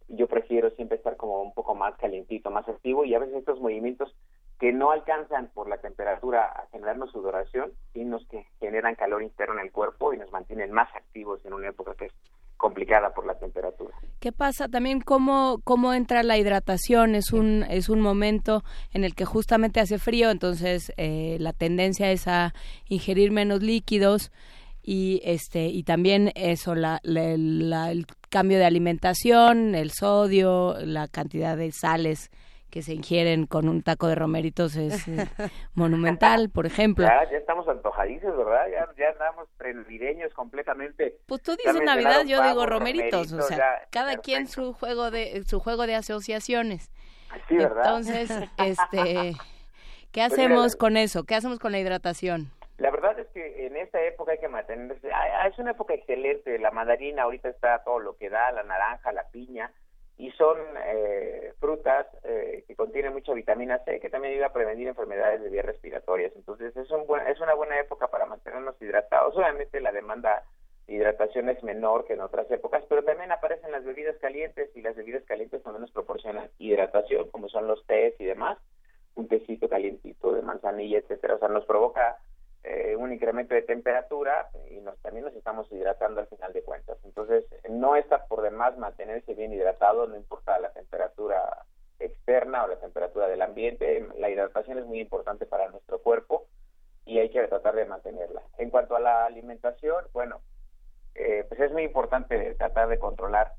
yo 0.09 0.27
prefiero 0.27 0.71
siempre 0.71 0.97
estar 0.97 1.17
como 1.17 1.43
un 1.43 1.53
poco 1.53 1.75
más 1.75 1.97
calientito, 1.97 2.51
más 2.51 2.69
activo 2.69 3.05
y 3.05 3.15
a 3.15 3.19
veces 3.19 3.37
estos 3.37 3.61
movimientos 3.61 4.15
que 4.59 4.73
no 4.73 4.91
alcanzan 4.91 5.49
por 5.55 5.69
la 5.69 5.79
temperatura 5.79 6.45
a 6.45 6.67
generarnos 6.73 7.13
sudoración, 7.13 7.73
sino 7.93 8.19
que 8.29 8.45
generan 8.59 8.97
calor 8.97 9.23
interno 9.23 9.55
en 9.55 9.67
el 9.67 9.73
cuerpo 9.73 10.13
y 10.13 10.19
nos 10.19 10.33
mantienen 10.33 10.73
más 10.73 10.89
activos 10.97 11.45
en 11.45 11.53
una 11.53 11.69
época 11.69 11.95
que 11.97 12.07
es 12.07 12.13
complicada 12.57 13.15
por 13.15 13.25
la 13.25 13.39
temperatura. 13.39 13.95
¿Qué 14.19 14.33
pasa 14.33 14.67
también 14.67 15.01
cómo 15.01 15.61
cómo 15.63 15.95
entra 15.95 16.25
la 16.25 16.39
hidratación? 16.39 17.15
Es 17.15 17.33
un 17.33 17.65
es 17.71 17.89
un 17.89 18.01
momento 18.01 18.65
en 18.93 19.05
el 19.05 19.15
que 19.15 19.25
justamente 19.25 19.79
hace 19.79 19.99
frío, 19.99 20.31
entonces 20.31 20.93
eh, 20.97 21.37
la 21.39 21.53
tendencia 21.53 22.11
es 22.11 22.27
a 22.27 22.53
ingerir 22.89 23.31
menos 23.31 23.63
líquidos 23.63 24.33
y 24.91 25.21
este 25.23 25.67
y 25.67 25.83
también 25.83 26.33
eso 26.35 26.75
la, 26.75 26.99
la- 27.03 27.35
la- 27.37 27.91
el 27.91 28.07
cambio 28.31 28.57
de 28.57 28.65
alimentación, 28.65 29.75
el 29.75 29.91
sodio, 29.91 30.77
la 30.81 31.09
cantidad 31.09 31.59
de 31.59 31.73
sales 31.73 32.31
que 32.71 32.81
se 32.81 32.95
ingieren 32.95 33.47
con 33.47 33.69
un 33.69 33.83
taco 33.83 34.07
de 34.09 34.15
romeritos 34.15 34.77
es 34.77 35.07
eh, 35.09 35.27
monumental, 35.75 36.49
por 36.49 36.65
ejemplo. 36.65 37.07
Ya, 37.07 37.31
ya 37.31 37.37
estamos 37.37 37.69
antojadizos, 37.69 38.35
¿verdad? 38.35 38.65
Ya, 38.73 38.89
ya 38.99 39.11
andamos 39.11 39.47
navideños 39.63 40.33
completamente. 40.33 41.17
Pues 41.27 41.43
tú 41.43 41.55
dices 41.57 41.83
Navidad, 41.85 42.25
yo 42.27 42.43
digo 42.43 42.65
romeritos, 42.65 43.31
o 43.33 43.43
sea, 43.43 43.59
ya, 43.59 43.89
cada 43.91 44.17
quien 44.17 44.49
su 44.49 44.73
juego 44.73 45.11
de 45.11 45.45
su 45.45 45.61
juego 45.61 45.87
de 45.87 45.97
asociaciones. 45.97 46.91
Sí, 47.49 47.57
¿verdad? 47.57 47.85
Entonces, 47.85 48.31
este, 48.57 49.35
¿qué 50.13 50.21
Pues 50.21 50.33
hacemos 50.33 50.65
mira, 50.73 50.79
con 50.79 50.97
eso? 50.97 51.25
¿Qué 51.25 51.35
hacemos 51.35 51.59
con 51.59 51.73
la 51.73 51.79
hidratación? 51.79 52.51
La 52.79 52.91
verdad 52.91 53.19
es 53.19 53.27
que 53.29 53.67
en 53.67 53.77
esta 53.77 54.01
época 54.03 54.33
hay 54.33 54.39
que 54.39 54.49
mantenerse. 54.49 55.11
ah, 55.13 55.43
ah, 55.43 55.49
Es 55.49 55.59
una 55.59 55.73
época 55.73 55.95
excelente. 55.95 56.59
La 56.59 56.71
mandarina 56.71 57.25
ahorita 57.25 57.49
está 57.49 57.83
todo 57.85 57.99
lo 57.99 58.17
que 58.17 58.31
da, 58.31 58.53
la 58.53 58.63
naranja, 58.63 59.13
la 59.13 59.29
piña, 59.31 59.73
y 60.17 60.31
son 60.33 60.57
eh, 60.87 61.53
frutas 61.61 62.07
eh, 62.25 62.65
que 62.67 62.75
contienen 62.77 63.13
mucha 63.13 63.33
vitamina 63.33 63.79
C, 63.85 64.01
que 64.01 64.11
también 64.11 64.33
ayuda 64.35 64.47
a 64.47 64.53
prevenir 64.53 64.89
enfermedades 64.89 65.43
de 65.43 65.49
vías 65.51 65.65
respiratorias. 65.67 66.33
Entonces 66.37 66.77
es, 66.77 66.91
un 66.91 67.07
buen- 67.07 67.27
es 67.27 67.41
una 67.41 67.55
buena 67.55 67.79
época 67.81 68.09
para 68.09 68.27
mantenernos 68.27 68.81
hidratados. 68.81 69.37
Obviamente 69.37 69.81
la 69.81 69.93
demanda 69.93 70.45
de 70.87 70.95
hidratación 70.95 71.49
es 71.49 71.63
menor 71.63 72.05
que 72.07 72.15
en 72.15 72.21
otras 72.21 72.51
épocas, 72.51 72.83
pero 72.89 73.05
también 73.05 73.31
aparecen 73.33 73.71
las 73.73 73.85
bebidas 73.85 74.17
calientes 74.19 74.71
y 74.77 74.83
las 74.83 74.97
bebidas 74.97 75.25
calientes 75.25 75.63
también 75.63 75.83
nos 75.83 75.93
proporcionan 75.93 76.49
hidratación, 76.59 77.29
como 77.31 77.49
son 77.49 77.67
los 77.69 77.85
tés 77.87 78.15
y 78.21 78.25
demás. 78.25 78.59
Un 79.15 79.27
tecito 79.29 79.69
calientito 79.69 80.33
de 80.33 80.43
manzanilla, 80.43 80.99
etcétera. 80.99 81.35
O 81.35 81.39
sea, 81.41 81.49
nos 81.49 81.65
provoca 81.67 82.17
eh, 82.71 82.97
un 82.97 83.11
incremento 83.13 83.55
de 83.55 83.63
temperatura 83.63 84.51
y 84.71 84.81
nos, 84.81 84.99
también 84.99 85.25
nos 85.25 85.35
estamos 85.35 85.73
hidratando 85.73 86.21
al 86.21 86.27
final 86.27 86.53
de 86.53 86.63
cuentas. 86.63 86.99
Entonces, 87.03 87.47
no 87.71 87.97
está 87.97 88.27
por 88.27 88.43
demás 88.43 88.77
mantenerse 88.77 89.33
bien 89.33 89.55
hidratado, 89.55 90.07
no 90.07 90.17
importa 90.17 90.59
la 90.59 90.71
temperatura 90.73 91.65
externa 91.99 92.65
o 92.65 92.69
la 92.69 92.79
temperatura 92.79 93.27
del 93.27 93.41
ambiente. 93.41 94.07
La 94.19 94.29
hidratación 94.29 94.79
es 94.79 94.85
muy 94.85 95.01
importante 95.01 95.47
para 95.47 95.71
nuestro 95.71 96.03
cuerpo 96.03 96.47
y 97.07 97.19
hay 97.19 97.31
que 97.31 97.47
tratar 97.49 97.75
de 97.75 97.87
mantenerla. 97.87 98.43
En 98.59 98.69
cuanto 98.69 98.97
a 98.97 99.01
la 99.01 99.25
alimentación, 99.25 100.05
bueno, 100.13 100.43
eh, 101.15 101.47
pues 101.49 101.59
es 101.61 101.73
muy 101.73 101.85
importante 101.85 102.55
tratar 102.57 102.89
de 102.89 102.99
controlar. 102.99 103.53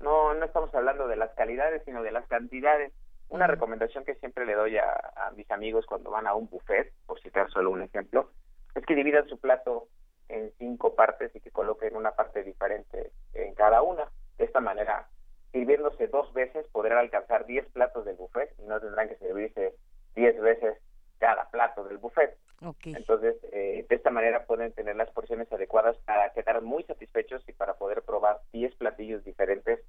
No, 0.00 0.32
no 0.32 0.46
estamos 0.46 0.74
hablando 0.74 1.08
de 1.08 1.16
las 1.16 1.34
calidades, 1.34 1.82
sino 1.84 2.02
de 2.02 2.10
las 2.10 2.26
cantidades. 2.26 2.94
Una 3.28 3.46
recomendación 3.46 4.04
que 4.06 4.14
siempre 4.14 4.46
le 4.46 4.54
doy 4.54 4.78
a, 4.78 4.94
a 5.14 5.30
mis 5.32 5.50
amigos 5.50 5.84
cuando 5.84 6.10
van 6.10 6.26
a 6.26 6.34
un 6.34 6.48
buffet, 6.48 6.90
por 7.04 7.20
citar 7.20 7.50
solo 7.50 7.70
un 7.70 7.82
ejemplo, 7.82 8.30
es 8.76 8.86
que 8.86 8.94
dividan 8.94 9.26
su 9.28 9.38
plato 9.38 9.88
en 10.28 10.52
cinco 10.58 10.94
partes 10.94 11.34
y 11.34 11.40
que 11.40 11.50
coloquen 11.50 11.96
una 11.96 12.12
parte 12.12 12.42
diferente 12.42 13.10
en 13.34 13.54
cada 13.54 13.82
una. 13.82 14.10
De 14.38 14.44
esta 14.44 14.60
manera, 14.60 15.08
sirviéndose 15.52 16.08
dos 16.08 16.32
veces, 16.34 16.66
podrán 16.72 16.98
alcanzar 16.98 17.46
10 17.46 17.66
platos 17.70 18.04
del 18.04 18.16
buffet 18.16 18.54
y 18.58 18.66
no 18.66 18.80
tendrán 18.80 19.08
que 19.08 19.16
servirse 19.16 19.74
10 20.14 20.40
veces 20.40 20.78
cada 21.18 21.48
plato 21.50 21.84
del 21.84 21.98
buffet. 21.98 22.36
Entonces, 22.84 23.36
eh, 23.52 23.86
de 23.88 23.96
esta 23.96 24.10
manera 24.10 24.44
pueden 24.44 24.72
tener 24.72 24.96
las 24.96 25.10
porciones 25.10 25.50
adecuadas 25.52 25.96
para 26.04 26.32
quedar 26.32 26.62
muy 26.62 26.82
satisfechos 26.84 27.42
y 27.48 27.52
para 27.52 27.74
poder 27.74 28.02
probar 28.02 28.40
10 28.52 28.74
platillos 28.76 29.24
diferentes 29.24 29.80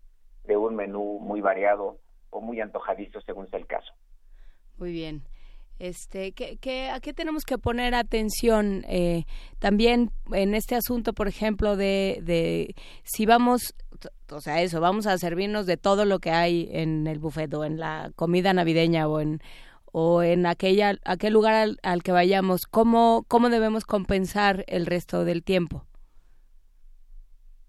de 0.44 0.58
un 0.58 0.76
menú 0.76 1.20
muy 1.20 1.42
variado 1.42 1.98
o 2.30 2.42
muy 2.42 2.62
antojadizo 2.62 3.22
según 3.22 3.50
sea 3.50 3.60
el 3.60 3.68
caso. 3.68 3.94
Muy 4.78 4.92
bien. 4.92 5.24
Este, 5.80 6.32
¿qué, 6.32 6.58
qué, 6.58 6.90
¿A 6.90 7.00
qué 7.00 7.14
tenemos 7.14 7.44
que 7.44 7.58
poner 7.58 7.94
atención 7.94 8.84
eh, 8.88 9.26
también 9.60 10.12
en 10.34 10.56
este 10.56 10.76
asunto, 10.76 11.14
por 11.14 11.28
ejemplo, 11.28 11.76
de, 11.76 12.20
de 12.24 12.74
si 13.04 13.26
vamos, 13.26 13.76
o 14.32 14.42
sea, 14.42 14.62
eso, 14.62 14.82
vamos 14.82 15.06
a 15.06 15.18
servirnos 15.18 15.66
de 15.66 15.78
todo 15.78 16.06
lo 16.06 16.20
que 16.20 16.32
hay 16.32 16.70
en 16.72 17.06
el 17.06 17.20
buffet 17.20 17.54
o 17.54 17.64
en 17.64 17.80
la 17.80 18.12
comida 18.16 18.54
navideña 18.54 19.08
o 19.08 19.20
en 19.20 19.40
o 20.00 20.22
en 20.22 20.46
aquella 20.46 20.94
aquel 21.06 21.34
lugar 21.34 21.56
al, 21.56 21.78
al 21.82 22.04
que 22.04 22.12
vayamos, 22.12 22.68
¿cómo, 22.70 23.24
¿cómo 23.28 23.50
debemos 23.50 23.86
compensar 23.86 24.64
el 24.68 24.86
resto 24.86 25.26
del 25.26 25.44
tiempo? 25.44 25.86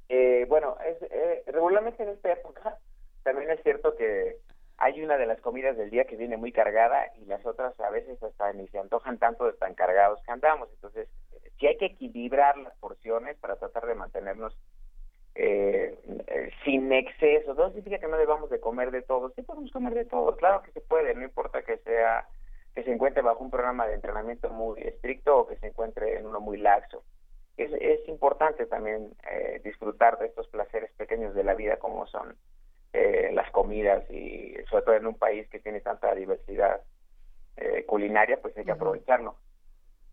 Eh, 0.08 0.44
bueno, 0.48 0.76
es, 0.86 1.00
eh, 1.10 1.42
regularmente 1.46 2.02
en 2.02 2.10
esta 2.10 2.32
época 2.32 2.78
también 3.22 3.50
es 3.50 3.62
cierto 3.62 3.94
que 3.96 4.38
hay 4.78 5.02
una 5.02 5.16
de 5.16 5.26
las 5.26 5.40
comidas 5.40 5.76
del 5.76 5.90
día 5.90 6.04
que 6.04 6.16
viene 6.16 6.36
muy 6.36 6.52
cargada 6.52 7.12
y 7.20 7.24
las 7.26 7.44
otras 7.44 7.78
a 7.80 7.90
veces 7.90 8.22
hasta 8.22 8.52
ni 8.52 8.68
se 8.68 8.78
antojan 8.78 9.18
tanto 9.18 9.44
de 9.46 9.52
tan 9.54 9.74
cargados 9.74 10.22
que 10.24 10.30
andamos. 10.30 10.68
Entonces, 10.72 11.08
sí 11.58 11.66
hay 11.66 11.76
que 11.76 11.86
equilibrar 11.86 12.56
las 12.58 12.76
porciones 12.78 13.36
para 13.38 13.56
tratar 13.56 13.86
de 13.86 13.94
mantenernos 13.94 14.56
eh, 15.34 15.98
eh, 16.28 16.50
sin 16.64 16.92
exceso. 16.92 17.54
No 17.54 17.68
significa 17.68 17.98
que 17.98 18.08
no 18.08 18.16
debamos 18.16 18.50
de 18.50 18.60
comer 18.60 18.90
de 18.90 19.02
todo. 19.02 19.30
Sí 19.30 19.42
podemos 19.42 19.70
comer 19.72 19.94
de 19.94 20.04
todo. 20.04 20.36
Claro 20.36 20.62
que 20.62 20.72
se 20.72 20.80
puede, 20.80 21.14
no 21.14 21.24
importa 21.24 21.62
que 21.62 21.78
sea 21.78 22.28
que 22.74 22.84
se 22.84 22.92
encuentre 22.92 23.22
bajo 23.22 23.42
un 23.42 23.50
programa 23.50 23.86
de 23.88 23.94
entrenamiento 23.94 24.50
muy 24.50 24.80
estricto 24.82 25.38
o 25.38 25.46
que 25.48 25.56
se 25.56 25.66
encuentre 25.66 26.18
en 26.18 26.26
uno 26.26 26.40
muy 26.40 26.58
laxo 26.58 27.02
es, 27.58 27.72
es 27.80 28.08
importante 28.08 28.66
también 28.66 29.10
eh, 29.30 29.60
disfrutar 29.64 30.18
de 30.18 30.26
estos 30.26 30.46
placeres 30.48 30.90
pequeños 30.92 31.34
de 31.34 31.44
la 31.44 31.54
vida 31.54 31.76
como 31.78 32.06
son 32.06 32.36
eh, 32.98 33.30
las 33.32 33.50
comidas 33.50 34.08
y 34.10 34.54
sobre 34.70 34.84
todo 34.84 34.94
en 34.96 35.06
un 35.06 35.14
país 35.18 35.48
que 35.48 35.60
tiene 35.60 35.80
tanta 35.80 36.14
diversidad 36.14 36.80
eh, 37.56 37.84
culinaria, 37.86 38.40
pues 38.42 38.56
hay 38.56 38.64
que 38.64 38.72
aprovecharlo. 38.72 39.36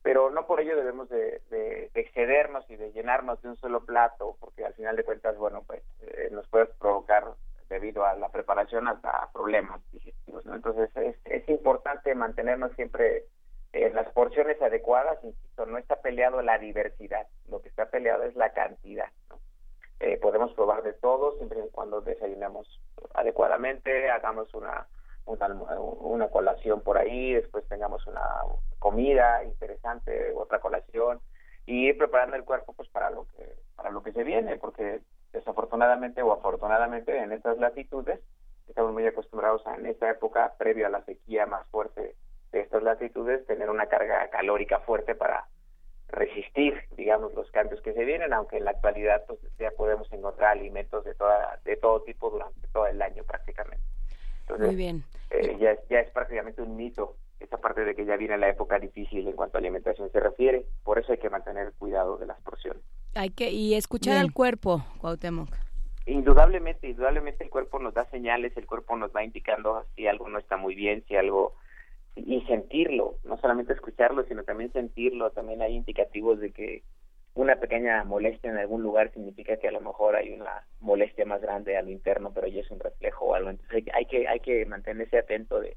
Pero 0.01 0.29
no 0.29 0.45
por 0.45 0.59
ello 0.61 0.75
debemos 0.75 1.09
de, 1.09 1.41
de- 1.49 1.89
de 1.93 1.99
excedernos 2.01 2.69
y 2.69 2.75
de 2.75 2.91
llenarnos 2.91 3.41
de 3.41 3.49
un 3.49 3.55
solo 3.57 3.85
plato, 3.85 4.37
porque 4.39 4.63
al 4.65 4.73
final 4.75 4.95
de 4.95 5.03
cuentas, 5.03 5.35
bueno, 5.37 5.63
pues 5.65 5.81
eh, 6.01 6.29
nos 6.31 6.47
puede 6.49 6.67
provocar 6.67 7.23
debido 7.69 8.05
a 8.05 8.13
la 8.13 8.29
preparación 8.29 8.87
hasta 8.87 9.29
problemas 9.33 9.81
digestivos, 9.91 10.45
¿no? 10.45 10.53
Entonces 10.55 10.89
es, 10.97 11.15
es 11.25 11.49
importante 11.49 12.13
mantenernos 12.13 12.71
siempre 12.75 13.23
en 13.73 13.93
las 13.95 14.07
porciones 14.13 14.61
adecuadas, 14.61 15.17
insisto, 15.23 15.65
no 15.65 15.77
está 15.79 15.95
peleado 16.01 16.41
la 16.43 16.57
diversidad, 16.59 17.27
lo 17.49 17.61
que 17.61 17.69
está 17.69 17.89
peleado 17.89 18.23
es 18.23 18.35
la 18.35 18.53
cantidad. 18.53 19.09
Eh, 19.99 20.17
podemos 20.21 20.53
probar 20.53 20.83
de 20.83 20.93
todo 20.93 21.37
siempre 21.37 21.59
y 21.65 21.69
cuando 21.69 22.01
desayunemos 22.01 22.67
adecuadamente, 23.13 24.09
hagamos 24.09 24.53
una, 24.53 24.87
una, 25.25 25.47
una 25.79 26.27
colación 26.27 26.81
por 26.81 26.97
ahí, 26.97 27.33
después 27.33 27.67
tengamos 27.67 28.05
una 28.07 28.21
comida 28.79 29.43
interesante, 29.43 30.33
otra 30.35 30.59
colación, 30.59 31.19
y 31.65 31.87
ir 31.87 31.97
preparando 31.97 32.35
el 32.35 32.43
cuerpo 32.43 32.73
pues 32.73 32.89
para 32.89 33.09
lo 33.09 33.25
que, 33.27 33.55
para 33.75 33.89
lo 33.89 34.03
que 34.03 34.11
se 34.11 34.23
viene, 34.23 34.57
porque 34.57 35.01
desafortunadamente 35.31 36.21
o 36.21 36.31
afortunadamente 36.33 37.17
en 37.17 37.31
estas 37.31 37.57
latitudes 37.57 38.19
estamos 38.67 38.93
muy 38.93 39.05
acostumbrados 39.05 39.65
a, 39.65 39.75
en 39.75 39.85
esta 39.85 40.09
época, 40.09 40.53
previo 40.57 40.87
a 40.87 40.89
la 40.89 41.03
sequía 41.05 41.45
más 41.45 41.65
fuerte 41.67 42.15
de 42.51 42.59
estas 42.59 42.83
latitudes, 42.83 43.45
tener 43.45 43.69
una 43.69 43.87
carga 43.87 44.29
calórica 44.29 44.79
fuerte 44.79 45.15
para 45.15 45.47
resistir, 46.07 46.73
digamos, 46.97 47.33
los 47.33 47.49
cambios 47.51 47.81
que 47.81 47.93
se 47.93 48.05
vienen, 48.05 48.31
aunque 48.33 48.57
en 48.57 48.65
la 48.65 48.71
actualidad 48.71 49.23
pues 49.27 49.39
ya 49.59 49.71
podemos 49.71 50.11
encontrar 50.13 50.51
alimentos 50.57 51.03
de 51.03 51.13
toda 51.15 51.59
de 51.65 51.75
todo 51.77 52.01
tipo 52.03 52.29
durante 52.29 52.67
todo 52.69 52.87
el 52.87 53.01
año 53.01 53.23
prácticamente. 53.23 53.83
Entonces, 54.41 54.67
Muy 54.67 54.75
bien. 54.75 55.03
eh, 55.31 55.57
ya, 55.59 55.71
es- 55.71 55.87
ya 55.89 55.99
es 55.99 56.11
prácticamente 56.11 56.61
un 56.61 56.75
mito 56.77 57.17
esa 57.39 57.57
parte 57.57 57.83
de 57.83 57.95
que 57.95 58.05
ya 58.05 58.15
viene 58.15 58.37
la 58.37 58.49
época 58.49 58.79
difícil 58.79 59.27
en 59.27 59.35
cuanto 59.35 59.57
a 59.57 59.59
alimentación 59.59 60.09
se 60.11 60.19
refiere, 60.19 60.65
por 60.83 60.99
eso 60.99 61.11
hay 61.11 61.17
que 61.17 61.29
mantener 61.29 61.73
cuidado 61.73 62.17
de 62.17 62.27
las 62.27 62.39
porciones. 62.41 62.81
Hay 63.15 63.29
que 63.31 63.49
y 63.49 63.73
escuchar 63.75 64.13
Bien. 64.13 64.25
al 64.25 64.33
cuerpo, 64.33 64.85
Cuauhtémoc. 64.99 65.49
Indudablemente, 66.05 66.87
indudablemente 66.87 67.43
el 67.43 67.49
cuerpo 67.49 67.79
nos 67.79 67.93
da 67.95 68.05
señales, 68.11 68.55
el 68.57 68.67
cuerpo 68.67 68.95
nos 68.95 69.11
va 69.13 69.23
indicando 69.23 69.83
si 69.95 70.05
algo 70.07 70.29
no 70.29 70.37
está 70.37 70.55
muy 70.55 70.75
bien, 70.75 71.03
si 71.07 71.15
algo 71.15 71.55
y 72.15 72.41
sentirlo, 72.41 73.15
no 73.23 73.37
solamente 73.37 73.73
escucharlo, 73.73 74.23
sino 74.23 74.43
también 74.43 74.71
sentirlo, 74.71 75.31
también 75.31 75.61
hay 75.61 75.75
indicativos 75.75 76.39
de 76.39 76.51
que 76.51 76.83
una 77.33 77.57
pequeña 77.57 78.03
molestia 78.05 78.49
en 78.49 78.57
algún 78.57 78.81
lugar 78.81 79.11
significa 79.11 79.57
que 79.57 79.67
a 79.67 79.71
lo 79.71 79.81
mejor 79.81 80.15
hay 80.15 80.31
una 80.31 80.65
molestia 80.79 81.25
más 81.25 81.41
grande 81.41 81.75
a 81.77 81.81
lo 81.81 81.89
interno, 81.89 82.31
pero 82.33 82.47
ya 82.47 82.61
es 82.61 82.71
un 82.71 82.79
reflejo 82.79 83.25
o 83.25 83.33
algo. 83.35 83.49
Entonces 83.49 83.75
hay, 83.75 83.83
que- 83.83 83.91
hay 83.93 84.05
que 84.05 84.27
hay 84.27 84.39
que 84.39 84.65
mantenerse 84.65 85.17
atento 85.17 85.59
de, 85.59 85.75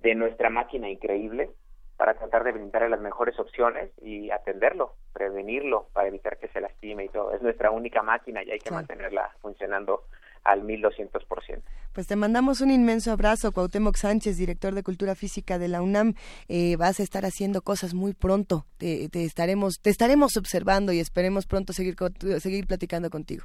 de 0.00 0.14
nuestra 0.14 0.48
máquina 0.50 0.88
increíble 0.88 1.50
para 1.96 2.14
tratar 2.14 2.44
de 2.44 2.52
brindarle 2.52 2.88
las 2.88 3.00
mejores 3.00 3.38
opciones 3.38 3.90
y 4.00 4.30
atenderlo, 4.30 4.94
prevenirlo 5.12 5.88
para 5.92 6.08
evitar 6.08 6.38
que 6.38 6.48
se 6.48 6.60
lastime 6.60 7.04
y 7.04 7.08
todo. 7.08 7.32
Es 7.34 7.42
nuestra 7.42 7.70
única 7.72 8.02
máquina 8.02 8.42
y 8.44 8.50
hay 8.52 8.58
que 8.60 8.70
mantenerla 8.70 9.30
funcionando 9.40 10.04
al 10.44 10.62
1200%. 10.62 11.62
Pues 11.92 12.06
te 12.06 12.16
mandamos 12.16 12.60
un 12.60 12.70
inmenso 12.70 13.12
abrazo, 13.12 13.52
Cuauhtémoc 13.52 13.96
Sánchez, 13.96 14.36
director 14.38 14.74
de 14.74 14.82
Cultura 14.82 15.14
Física 15.14 15.58
de 15.58 15.68
la 15.68 15.82
UNAM. 15.82 16.14
Eh, 16.48 16.76
vas 16.76 17.00
a 17.00 17.02
estar 17.02 17.24
haciendo 17.24 17.62
cosas 17.62 17.94
muy 17.94 18.14
pronto. 18.14 18.64
Te, 18.78 19.08
te 19.08 19.24
estaremos 19.24 19.80
te 19.82 19.90
estaremos 19.90 20.36
observando 20.36 20.92
y 20.92 21.00
esperemos 21.00 21.46
pronto 21.46 21.72
seguir 21.72 21.96
seguir 22.38 22.66
platicando 22.66 23.10
contigo. 23.10 23.44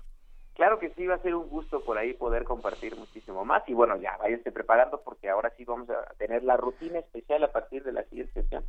Claro 0.57 0.79
que 0.79 0.89
sí, 0.95 1.05
va 1.05 1.13
a 1.13 1.21
ser 1.21 1.35
un 1.35 1.47
gusto 1.49 1.83
por 1.83 1.99
ahí 1.99 2.13
poder 2.13 2.43
compartir 2.43 2.95
muchísimo 2.95 3.45
más. 3.45 3.61
Y 3.69 3.73
bueno, 3.73 3.95
ya 3.97 4.17
váyanse 4.17 4.51
preparando 4.51 4.99
porque 5.03 5.29
ahora 5.29 5.53
sí 5.55 5.63
vamos 5.65 5.87
a 5.91 6.13
tener 6.15 6.43
la 6.43 6.57
rutina 6.57 6.97
especial 6.97 7.43
a 7.43 7.51
partir 7.51 7.83
de 7.83 7.91
la 7.91 8.03
siguiente 8.05 8.41
sesión 8.41 8.65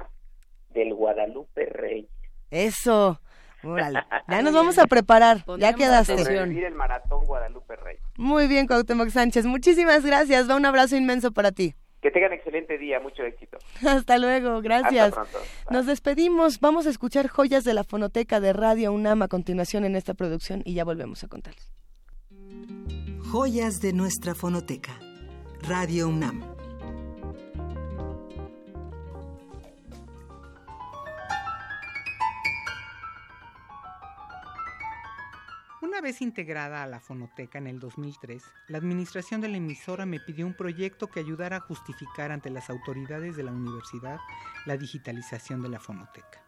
del 0.69 0.93
Guadalupe 0.93 1.65
Rey. 1.65 2.07
Eso. 2.51 3.21
Órale. 3.63 4.01
Ya 4.29 4.43
nos 4.43 4.55
vamos 4.55 4.79
a 4.79 4.87
preparar. 4.87 5.45
Ya 5.59 5.73
quedaste. 5.75 6.15
el 6.15 6.75
maratón 6.75 7.25
Guadalupe 7.25 7.77
Rey. 7.77 7.97
Muy 8.17 8.47
bien, 8.47 8.67
Cuauhtémoc 8.67 9.11
Sánchez. 9.11 9.47
Muchísimas 9.47 10.05
gracias. 10.05 10.49
Va 10.49 10.57
un 10.57 10.67
abrazo 10.67 10.97
inmenso 10.97 11.33
para 11.33 11.53
ti. 11.53 11.75
Que 12.01 12.13
tengan 12.13 12.33
excelente 12.33 12.79
día, 12.79 13.01
mucho 13.01 13.25
éxito. 13.25 13.59
Hasta 13.87 14.19
luego. 14.19 14.61
Gracias. 14.63 15.09
Hasta 15.09 15.23
pronto. 15.23 15.39
Bye. 15.39 15.77
Nos 15.77 15.87
despedimos. 15.87 16.61
Vamos 16.61 16.87
a 16.87 16.91
escuchar 16.91 17.29
joyas 17.29 17.65
de 17.65 17.75
la 17.75 17.85
fonoteca 17.85 18.41
de 18.41 18.53
Radio 18.53 18.93
UNAM 18.93 19.23
a 19.23 19.29
continuación 19.29 19.85
en 19.85 19.97
esta 19.97 20.15
producción 20.15 20.63
y 20.65 20.75
ya 20.75 20.85
volvemos 20.85 21.25
a 21.25 21.29
contarles. 21.29 21.73
Joyas 23.33 23.81
de 23.81 23.93
nuestra 23.93 24.35
fonoteca. 24.35 24.99
Radio 25.63 26.09
UNAM. 26.09 26.58
Una 35.99 36.05
vez 36.11 36.23
integrada 36.23 36.85
a 36.85 36.87
la 36.87 37.01
fonoteca 37.01 37.59
en 37.59 37.67
el 37.67 37.81
2003, 37.81 38.45
la 38.69 38.79
administración 38.79 39.41
de 39.41 39.49
la 39.49 39.57
emisora 39.57 40.07
me 40.07 40.21
pidió 40.21 40.47
un 40.47 40.55
proyecto 40.55 41.09
que 41.09 41.19
ayudara 41.19 41.57
a 41.57 41.61
justificar 41.61 42.31
ante 42.31 42.51
las 42.51 42.71
autoridades 42.71 43.35
de 43.35 43.43
la 43.43 43.51
universidad 43.51 44.21
la 44.65 44.77
digitalización 44.77 45.61
de 45.61 45.71
la 45.71 45.81
fonoteca. 45.81 46.41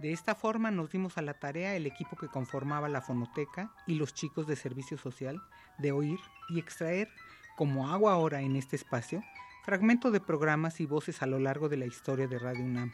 De 0.00 0.10
esta 0.10 0.34
forma 0.34 0.72
nos 0.72 0.90
dimos 0.90 1.18
a 1.18 1.22
la 1.22 1.34
tarea 1.34 1.76
el 1.76 1.86
equipo 1.86 2.16
que 2.16 2.26
conformaba 2.26 2.88
la 2.88 3.00
fonoteca 3.00 3.72
y 3.86 3.94
los 3.94 4.12
chicos 4.12 4.48
de 4.48 4.56
servicio 4.56 4.98
social 4.98 5.40
de 5.78 5.92
oír 5.92 6.18
y 6.48 6.58
extraer, 6.58 7.08
como 7.56 7.92
hago 7.92 8.10
ahora 8.10 8.40
en 8.40 8.56
este 8.56 8.74
espacio, 8.74 9.22
fragmentos 9.64 10.12
de 10.12 10.18
programas 10.18 10.80
y 10.80 10.86
voces 10.86 11.22
a 11.22 11.26
lo 11.26 11.38
largo 11.38 11.68
de 11.68 11.76
la 11.76 11.86
historia 11.86 12.26
de 12.26 12.40
Radio 12.40 12.64
UNAM. 12.64 12.90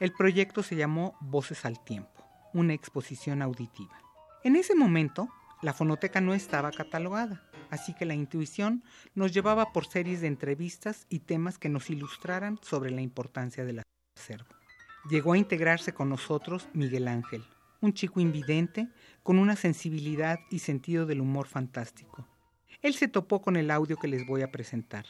El 0.00 0.14
proyecto 0.14 0.62
se 0.62 0.76
llamó 0.76 1.18
Voces 1.20 1.66
al 1.66 1.84
Tiempo, 1.84 2.24
una 2.54 2.72
exposición 2.72 3.42
auditiva. 3.42 4.07
En 4.44 4.54
ese 4.54 4.76
momento, 4.76 5.28
la 5.62 5.72
fonoteca 5.72 6.20
no 6.20 6.32
estaba 6.32 6.70
catalogada, 6.70 7.42
así 7.70 7.92
que 7.94 8.04
la 8.04 8.14
intuición 8.14 8.84
nos 9.14 9.32
llevaba 9.32 9.72
por 9.72 9.86
series 9.86 10.20
de 10.20 10.28
entrevistas 10.28 11.06
y 11.08 11.20
temas 11.20 11.58
que 11.58 11.68
nos 11.68 11.90
ilustraran 11.90 12.58
sobre 12.62 12.92
la 12.92 13.00
importancia 13.00 13.64
del 13.64 13.82
acervo. 14.16 14.48
Llegó 15.10 15.32
a 15.32 15.38
integrarse 15.38 15.92
con 15.92 16.08
nosotros 16.08 16.68
Miguel 16.72 17.08
Ángel, 17.08 17.44
un 17.80 17.92
chico 17.92 18.20
invidente 18.20 18.88
con 19.24 19.40
una 19.40 19.56
sensibilidad 19.56 20.38
y 20.50 20.60
sentido 20.60 21.04
del 21.04 21.20
humor 21.20 21.48
fantástico. 21.48 22.24
Él 22.80 22.94
se 22.94 23.08
topó 23.08 23.42
con 23.42 23.56
el 23.56 23.72
audio 23.72 23.96
que 23.96 24.06
les 24.06 24.24
voy 24.24 24.42
a 24.42 24.52
presentar. 24.52 25.06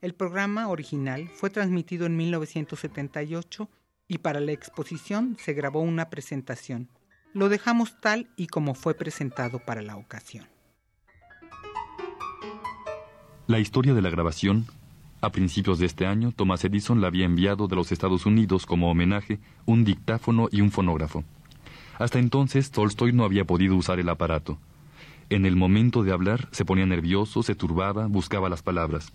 El 0.00 0.14
programa 0.14 0.68
original 0.68 1.28
fue 1.28 1.50
transmitido 1.50 2.06
en 2.06 2.16
1978 2.16 3.68
y 4.08 4.18
para 4.18 4.40
la 4.40 4.52
exposición 4.52 5.36
se 5.38 5.52
grabó 5.52 5.80
una 5.80 6.08
presentación. 6.08 6.88
Lo 7.32 7.48
dejamos 7.48 8.00
tal 8.00 8.28
y 8.36 8.48
como 8.48 8.74
fue 8.74 8.94
presentado 8.94 9.60
para 9.60 9.82
la 9.82 9.96
ocasión. 9.96 10.46
La 13.46 13.60
historia 13.60 13.94
de 13.94 14.02
la 14.02 14.10
grabación. 14.10 14.66
A 15.20 15.30
principios 15.30 15.78
de 15.78 15.86
este 15.86 16.06
año, 16.06 16.32
Thomas 16.32 16.64
Edison 16.64 17.00
le 17.00 17.06
había 17.06 17.26
enviado 17.26 17.68
de 17.68 17.76
los 17.76 17.92
Estados 17.92 18.26
Unidos 18.26 18.66
como 18.66 18.90
homenaje 18.90 19.38
un 19.64 19.84
dictáfono 19.84 20.48
y 20.50 20.60
un 20.60 20.72
fonógrafo. 20.72 21.24
Hasta 21.98 22.18
entonces, 22.18 22.70
Tolstoy 22.70 23.12
no 23.12 23.24
había 23.24 23.44
podido 23.44 23.76
usar 23.76 24.00
el 24.00 24.08
aparato. 24.08 24.58
En 25.28 25.46
el 25.46 25.54
momento 25.54 26.02
de 26.02 26.12
hablar, 26.12 26.48
se 26.50 26.64
ponía 26.64 26.86
nervioso, 26.86 27.42
se 27.42 27.54
turbaba, 27.54 28.06
buscaba 28.06 28.48
las 28.48 28.62
palabras. 28.62 29.12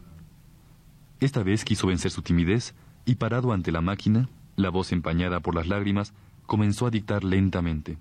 Esta 1.19 1.43
vez 1.43 1.65
quiso 1.65 1.87
vencer 1.87 2.11
su 2.11 2.21
timidez 2.21 2.75
y, 3.03 3.15
parado 3.15 3.51
ante 3.51 3.71
la 3.71 3.81
máquina, 3.81 4.29
la 4.55 4.69
voz 4.69 4.91
empañada 4.91 5.39
por 5.41 5.55
las 5.55 5.67
lágrimas, 5.67 6.13
comenzó 6.45 6.87
a 6.87 6.91
dictar 6.91 7.23
lentamente. 7.23 7.97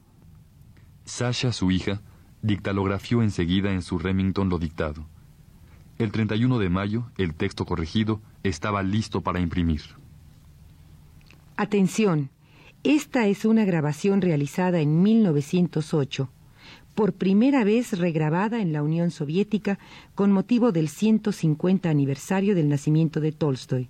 Sasha, 1.04 1.52
su 1.52 1.70
hija, 1.70 2.00
dictalografió 2.42 3.22
enseguida 3.22 3.72
en 3.72 3.82
su 3.82 3.98
Remington 3.98 4.48
lo 4.48 4.58
dictado. 4.58 5.06
El 5.98 6.10
31 6.10 6.58
de 6.58 6.68
mayo, 6.68 7.10
el 7.16 7.34
texto 7.34 7.64
corregido 7.64 8.20
estaba 8.42 8.82
listo 8.82 9.20
para 9.20 9.40
imprimir. 9.40 9.82
Atención, 11.56 12.30
esta 12.82 13.26
es 13.28 13.44
una 13.44 13.64
grabación 13.64 14.20
realizada 14.20 14.80
en 14.80 15.02
1908, 15.02 16.28
por 16.94 17.12
primera 17.12 17.64
vez 17.64 17.98
regrabada 17.98 18.60
en 18.60 18.72
la 18.72 18.82
Unión 18.82 19.10
Soviética 19.10 19.78
con 20.14 20.32
motivo 20.32 20.72
del 20.72 20.88
150 20.88 21.88
aniversario 21.88 22.54
del 22.54 22.68
nacimiento 22.68 23.20
de 23.20 23.32
Tolstoy. 23.32 23.88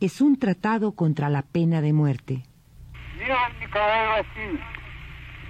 Es 0.00 0.20
un 0.20 0.38
tratado 0.38 0.92
contra 0.92 1.28
la 1.28 1.42
pena 1.42 1.80
de 1.80 1.92
muerte. 1.92 2.44
Милый 3.26 3.52
Николай 3.60 4.06
Васильевич, 4.06 4.60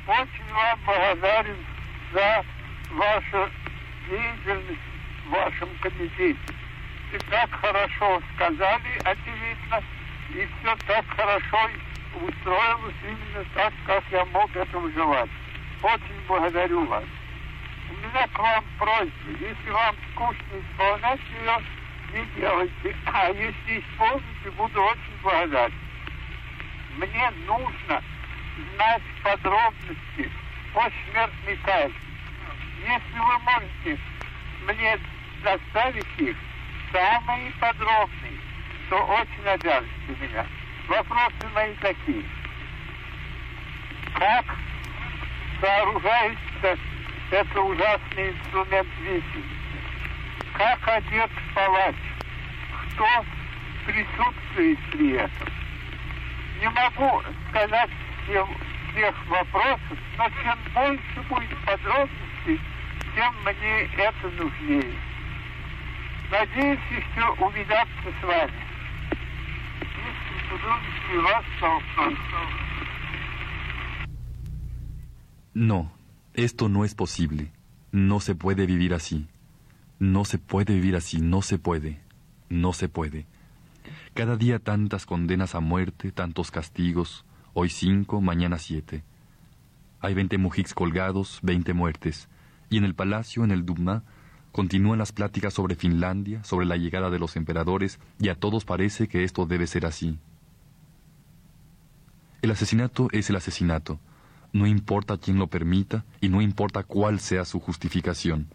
очень 0.07 0.55
вам 0.55 0.81
благодарен 0.87 1.57
за 2.11 2.45
вашу 2.93 3.51
деятельность 4.09 4.81
в 5.27 5.31
вашем 5.31 5.68
комитете. 5.83 6.39
И 7.12 7.18
так 7.31 7.51
хорошо 7.51 8.22
сказали, 8.35 8.99
очевидно, 9.05 9.83
и 10.31 10.47
все 10.47 10.77
так 10.87 11.05
хорошо 11.09 11.70
устроилось 12.14 12.95
именно 13.03 13.45
так, 13.55 13.74
как 13.85 14.05
я 14.11 14.24
мог 14.24 14.57
этого 14.57 14.91
желать. 14.93 15.31
Очень 15.83 16.27
благодарю 16.27 16.87
вас. 16.87 17.05
У 17.91 17.95
меня 17.95 18.27
к 18.29 18.39
вам 18.39 18.64
просьба, 18.79 19.31
если 19.39 19.70
вам 19.70 19.95
скучно 20.12 20.62
исполнять 20.62 21.20
ее, 21.31 21.62
не 22.14 22.41
делайте. 22.41 22.97
А 23.05 23.29
если 23.29 23.81
исполните, 23.81 24.51
буду 24.57 24.83
очень 24.83 25.22
благодарен. 25.22 25.86
Мне 26.97 27.31
нужно 27.47 28.03
знать 28.75 29.03
подробности 29.23 30.31
о 30.75 30.89
смертной 31.11 31.57
казни. 31.63 31.95
Если 32.81 33.19
вы 33.19 33.39
можете 33.41 33.99
мне 34.67 34.99
доставить 35.43 36.07
их, 36.17 36.37
самые 36.91 37.53
подробные, 37.61 38.41
то 38.89 38.97
очень 38.97 39.47
обяжете 39.47 40.17
меня. 40.21 40.47
Вопросы 40.89 41.49
мои 41.55 41.75
такие. 41.75 42.25
Как 44.15 44.47
сооружается 45.61 46.79
это 47.31 47.61
ужасный 47.61 48.31
инструмент 48.31 48.89
висельницы? 49.01 49.53
Как 50.55 50.89
одет 50.89 51.31
палач? 51.55 51.97
Кто 52.95 53.25
присутствует 53.85 54.79
при 54.93 55.13
этом? 55.17 55.66
Не 56.61 56.69
могу 56.71 57.23
сказать 57.51 57.91
всем, 58.25 58.49
всех 58.93 59.27
вопросов, 59.29 59.99
но 60.17 60.29
чем 60.43 60.59
больше 60.75 61.21
будет 61.29 61.59
подробностей, 61.65 62.61
тем 63.15 63.35
мне 63.45 63.91
это 63.97 64.29
нужнее. 64.39 64.95
Надеюсь 66.31 66.81
еще 66.91 67.29
увидаться 67.45 68.13
с 68.21 68.25
вами. 68.25 68.67
Если 69.81 70.59
трудности 70.59 71.17
вас 71.23 71.45
Толстой. 71.61 72.17
No, 75.55 75.91
esto 76.35 76.69
no 76.69 76.85
es 76.85 76.95
posible. 76.95 77.51
No 77.93 78.21
se 78.21 78.35
puede 78.35 78.67
vivir 78.67 78.93
así. 78.93 79.27
No 79.99 80.25
se 80.25 80.39
puede 80.39 80.75
vivir 80.75 80.97
así, 80.97 81.21
no 81.21 81.43
se 81.43 81.59
puede. 81.59 81.99
No 82.51 82.73
se 82.73 82.89
puede. 82.89 83.27
Cada 84.17 84.37
día 84.37 84.59
tantas 84.59 85.05
condenas 85.05 85.55
a 85.55 85.61
muerte, 85.61 86.11
tantos 86.11 86.51
castigos, 86.51 87.27
hoy 87.53 87.69
cinco, 87.69 88.23
mañana 88.23 88.59
siete. 88.59 89.05
Hay 90.01 90.14
veinte 90.14 90.39
mujiks 90.39 90.73
colgados, 90.73 91.39
veinte 91.43 91.75
muertes, 91.75 92.31
y 92.71 92.79
en 92.79 92.85
el 92.85 92.95
palacio, 92.95 93.45
en 93.45 93.51
el 93.51 93.67
Duma, 93.67 94.05
continúan 94.53 95.01
las 95.01 95.12
pláticas 95.12 95.53
sobre 95.53 95.75
Finlandia, 95.75 96.43
sobre 96.45 96.64
la 96.64 96.79
llegada 96.79 97.11
de 97.11 97.19
los 97.19 97.37
emperadores, 97.37 98.01
y 98.19 98.31
a 98.31 98.37
todos 98.37 98.64
parece 98.64 99.07
que 99.07 99.23
esto 99.23 99.45
debe 99.45 99.67
ser 99.67 99.85
así. 99.85 100.19
El 102.41 102.53
asesinato 102.53 103.09
es 103.12 103.29
el 103.29 103.37
asesinato, 103.37 104.01
no 104.55 104.67
importa 104.67 105.19
quién 105.19 105.39
lo 105.39 105.49
permita 105.49 106.07
y 106.23 106.31
no 106.31 106.41
importa 106.41 106.85
cuál 106.85 107.21
sea 107.21 107.45
su 107.45 107.61
justificación. 107.61 108.47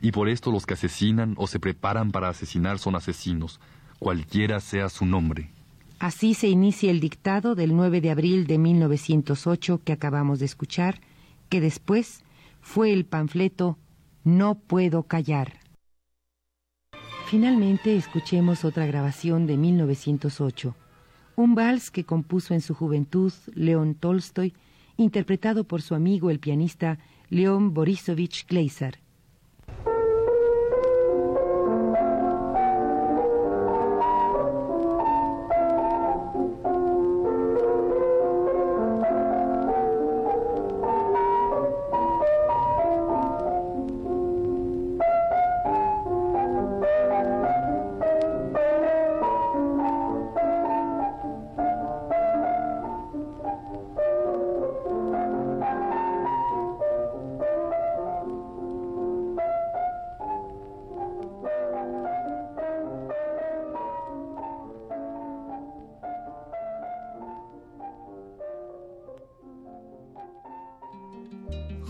Y 0.00 0.12
por 0.12 0.28
esto 0.28 0.52
los 0.52 0.64
que 0.64 0.74
asesinan 0.74 1.34
o 1.38 1.48
se 1.48 1.58
preparan 1.58 2.12
para 2.12 2.28
asesinar 2.28 2.78
son 2.78 2.94
asesinos, 2.94 3.58
cualquiera 3.98 4.60
sea 4.60 4.88
su 4.88 5.06
nombre. 5.06 5.50
Así 5.98 6.34
se 6.34 6.48
inicia 6.48 6.90
el 6.90 7.00
dictado 7.00 7.54
del 7.54 7.74
9 7.74 8.00
de 8.00 8.10
abril 8.10 8.46
de 8.46 8.58
1908 8.58 9.80
que 9.84 9.92
acabamos 9.92 10.38
de 10.38 10.46
escuchar, 10.46 11.00
que 11.48 11.60
después 11.60 12.22
fue 12.60 12.92
el 12.92 13.04
panfleto 13.04 13.78
No 14.22 14.54
puedo 14.54 15.02
callar. 15.04 15.60
Finalmente 17.26 17.96
escuchemos 17.96 18.64
otra 18.64 18.86
grabación 18.86 19.46
de 19.46 19.56
1908, 19.56 20.74
un 21.36 21.54
vals 21.54 21.90
que 21.90 22.04
compuso 22.04 22.54
en 22.54 22.60
su 22.60 22.74
juventud 22.74 23.32
León 23.54 23.94
Tolstoy, 23.94 24.54
interpretado 24.96 25.64
por 25.64 25.82
su 25.82 25.94
amigo 25.94 26.30
el 26.30 26.38
pianista 26.38 26.98
León 27.28 27.74
Borisovich 27.74 28.46
Gleiser. 28.46 29.00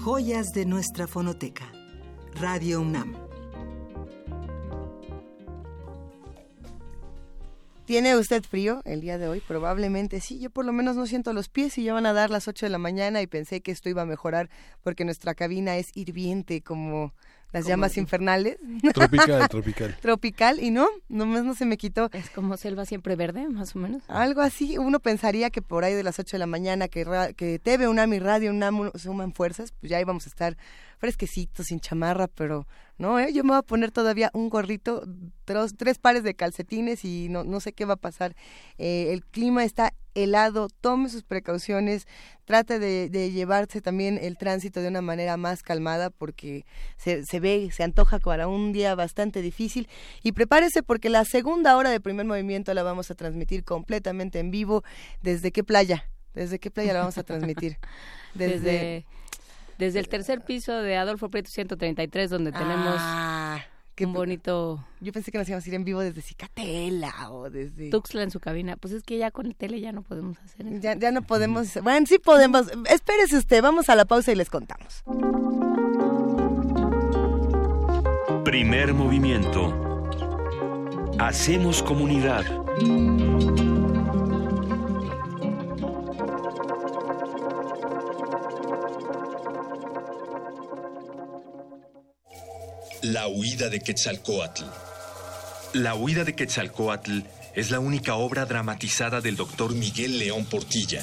Joyas 0.05 0.53
de 0.53 0.65
nuestra 0.65 1.09
fonoteca. 1.09 1.65
Radio 2.35 2.81
UNAM. 2.81 3.17
¿Tiene 7.85 8.17
usted 8.17 8.45
frío 8.45 8.81
el 8.85 9.01
día 9.01 9.19
de 9.19 9.27
hoy? 9.27 9.41
Probablemente 9.41 10.21
sí. 10.21 10.39
Yo 10.39 10.51
por 10.51 10.65
lo 10.65 10.73
menos 10.73 10.95
no 10.95 11.07
siento 11.07 11.33
los 11.33 11.49
pies 11.49 11.77
y 11.79 11.85
ya 11.85 11.95
van 11.95 12.07
a 12.07 12.13
dar 12.13 12.31
las 12.31 12.47
8 12.47 12.67
de 12.67 12.71
la 12.71 12.79
mañana 12.79 13.23
y 13.23 13.27
pensé 13.27 13.61
que 13.61 13.73
esto 13.73 13.89
iba 13.89 14.03
a 14.03 14.07
mejorar 14.07 14.49
porque 14.83 15.05
nuestra 15.05 15.35
cabina 15.35 15.77
es 15.77 15.91
hirviente 15.97 16.63
como 16.63 17.13
las 17.53 17.67
llamas 17.67 17.97
infernales. 17.97 18.59
Tropical, 18.95 19.49
tropical. 19.49 19.97
Tropical 20.01 20.63
y 20.63 20.71
no, 20.71 20.87
nomás 21.09 21.45
no 21.45 21.55
se 21.55 21.65
me 21.65 21.77
quitó. 21.77 22.11
Es 22.13 22.31
como 22.31 22.57
selva 22.57 22.85
siempre 22.85 23.17
verde, 23.17 23.49
más 23.49 23.75
o 23.75 23.79
menos. 23.79 24.03
Algo 24.09 24.41
así, 24.43 24.77
uno 24.79 25.01
pensaría 25.01 25.51
que 25.51 25.63
por 25.63 25.85
ahí 25.85 25.95
de 25.95 26.03
las 26.03 26.19
8 26.19 26.37
de 26.37 26.39
la 26.39 26.47
mañana 26.47 26.89
que, 26.89 27.05
ra- 27.05 27.33
que 27.33 27.59
TV 27.59 27.89
UNAM 27.89 28.13
y 28.15 28.19
Radio 28.19 28.51
UNAM 28.51 28.91
suman 28.97 29.33
fuerzas, 29.33 29.73
pues 29.81 29.91
ya 29.91 30.01
íbamos 30.01 30.27
a 30.27 30.29
estar 30.29 30.57
fresquecitos, 30.99 31.67
sin 31.67 31.81
chamarra, 31.81 32.27
pero 32.27 32.67
no, 32.99 33.21
¿eh? 33.21 33.33
yo 33.33 33.45
me 33.45 33.51
voy 33.51 33.59
a 33.59 33.63
poner 33.63 33.93
todavía 33.93 34.31
un 34.35 34.49
gorrito, 34.49 35.05
tres, 35.45 35.75
tres 35.77 35.99
pares 35.99 36.25
de 36.25 36.35
calcetines 36.35 37.05
y 37.05 37.29
no, 37.29 37.45
no 37.45 37.61
sé 37.61 37.73
qué 37.73 37.85
va 37.85 37.95
a 37.95 37.99
pasar. 37.99 38.35
Eh, 38.79 39.13
el 39.13 39.25
clima 39.25 39.63
está 39.65 39.95
helado, 40.23 40.69
tome 40.81 41.09
sus 41.09 41.23
precauciones, 41.23 42.07
trate 42.45 42.79
de, 42.79 43.09
de 43.09 43.31
llevarse 43.31 43.81
también 43.81 44.19
el 44.21 44.37
tránsito 44.37 44.81
de 44.81 44.89
una 44.89 45.03
manera 45.03 45.37
más 45.37 45.63
calmada 45.63 46.11
porque 46.11 46.65
se, 46.97 47.25
se 47.25 47.41
ve, 47.41 47.71
se 47.73 47.83
antoja 47.83 48.19
para 48.19 48.49
un 48.49 48.73
día 48.73 48.95
bastante 48.95 49.43
difícil 49.43 49.89
y 50.23 50.33
prepárese 50.33 50.83
porque 50.83 51.09
la 51.09 51.25
segunda 51.25 51.77
hora 51.77 51.91
de 51.91 52.01
primer 52.01 52.27
movimiento 52.27 52.73
la 52.75 52.83
vamos 52.83 53.11
a 53.11 53.15
transmitir 53.15 53.65
completamente 53.65 54.39
en 54.39 54.51
vivo. 54.51 54.83
¿Desde 55.23 55.53
qué 55.53 55.65
playa? 55.65 56.05
¿Desde 56.35 56.59
qué 56.59 56.71
playa 56.71 56.93
la 56.93 57.01
vamos 57.01 57.19
a 57.19 57.23
transmitir? 57.23 57.79
Desde, 58.35 59.05
desde 59.79 59.99
el 59.99 60.09
tercer 60.09 60.45
piso 60.45 60.73
de 60.83 60.97
Adolfo 60.97 61.31
Prieto 61.31 61.51
133, 61.51 62.31
donde 62.31 62.53
tenemos 62.53 62.97
Ah, 62.99 63.65
un 64.07 64.13
bonito 64.13 64.85
Yo 65.01 65.13
pensé 65.13 65.31
que 65.31 65.39
nos 65.39 65.49
íbamos 65.49 65.65
a 65.65 65.69
ir 65.69 65.75
en 65.75 65.85
vivo 65.85 66.01
desde 66.01 66.23
Cicatela 66.23 67.31
o 67.31 67.51
desde... 67.51 67.91
Tuxtla 67.91 68.23
en 68.23 68.31
su 68.31 68.41
cabina. 68.41 68.77
Pues 68.77 68.95
es 68.95 69.03
que 69.03 69.19
ya 69.19 69.31
con 69.31 69.47
el 69.47 69.55
tele 69.55 69.81
ya 69.81 69.93
no 69.93 70.03
podemos 70.03 70.39
hacer 70.39 70.67
eso. 70.67 70.81
Ya, 70.81 70.97
ya 70.97 71.11
no 71.11 71.23
podemos... 71.23 71.79
Bueno, 71.83 72.07
sí 72.07 72.19
podemos. 72.19 72.67
Espérese 72.91 73.37
usted, 73.37 73.63
vamos 73.63 73.89
a 73.89 73.95
la 73.95 74.05
pausa 74.05 74.33
y 74.33 74.35
les 74.35 74.51
contamos. 74.51 75.03
Primer 78.45 78.95
movimiento. 78.95 79.75
Hacemos 81.19 81.83
comunidad. 81.83 82.45
La 93.03 93.29
huida 93.29 93.69
de 93.69 93.79
Quetzalcoatl. 93.79 94.65
La 95.75 95.95
huida 95.95 96.25
de 96.25 96.35
Quetzalcoatl 96.35 97.21
es 97.55 97.71
la 97.71 97.79
única 97.79 98.17
obra 98.17 98.45
dramatizada 98.45 99.21
del 99.21 99.37
doctor 99.37 99.73
Miguel 99.73 100.19
León 100.19 100.47
Portilla. 100.47 101.01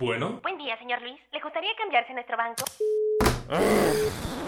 Bueno. 0.01 0.41
Buen 0.43 0.57
día, 0.57 0.79
señor 0.79 1.03
Luis. 1.03 1.21
¿Le 1.31 1.41
gustaría 1.41 1.69
cambiarse 1.77 2.13
a 2.13 2.15
nuestro 2.15 2.37
banco? 2.39 2.65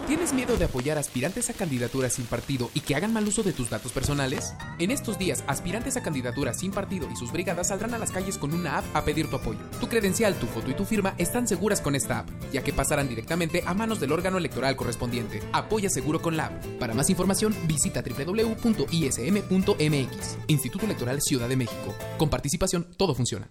¿Tienes 0.06 0.32
miedo 0.32 0.56
de 0.56 0.64
apoyar 0.64 0.96
aspirantes 0.96 1.50
a 1.50 1.52
candidaturas 1.52 2.14
sin 2.14 2.24
partido 2.24 2.70
y 2.72 2.80
que 2.80 2.96
hagan 2.96 3.12
mal 3.12 3.28
uso 3.28 3.42
de 3.42 3.52
tus 3.52 3.68
datos 3.68 3.92
personales? 3.92 4.54
En 4.78 4.90
estos 4.90 5.18
días, 5.18 5.44
aspirantes 5.46 5.98
a 5.98 6.02
candidaturas 6.02 6.58
sin 6.58 6.72
partido 6.72 7.06
y 7.10 7.16
sus 7.16 7.32
brigadas 7.32 7.68
saldrán 7.68 7.92
a 7.92 7.98
las 7.98 8.12
calles 8.12 8.38
con 8.38 8.54
una 8.54 8.78
app 8.78 8.84
a 8.94 9.04
pedir 9.04 9.28
tu 9.28 9.36
apoyo. 9.36 9.60
Tu 9.78 9.88
credencial, 9.88 10.34
tu 10.36 10.46
foto 10.46 10.70
y 10.70 10.74
tu 10.74 10.86
firma 10.86 11.14
están 11.18 11.46
seguras 11.46 11.82
con 11.82 11.94
esta 11.94 12.20
app, 12.20 12.30
ya 12.50 12.62
que 12.62 12.72
pasarán 12.72 13.10
directamente 13.10 13.62
a 13.66 13.74
manos 13.74 14.00
del 14.00 14.12
órgano 14.12 14.38
electoral 14.38 14.74
correspondiente. 14.74 15.42
Apoya 15.52 15.90
seguro 15.90 16.22
con 16.22 16.38
la 16.38 16.46
app. 16.46 16.64
Para 16.78 16.94
más 16.94 17.10
información, 17.10 17.54
visita 17.64 18.02
www.ism.mx. 18.02 18.78
Instituto 20.46 20.86
Electoral 20.86 21.20
Ciudad 21.20 21.48
de 21.48 21.56
México. 21.56 21.94
Con 22.16 22.30
participación, 22.30 22.88
todo 22.96 23.14
funciona. 23.14 23.50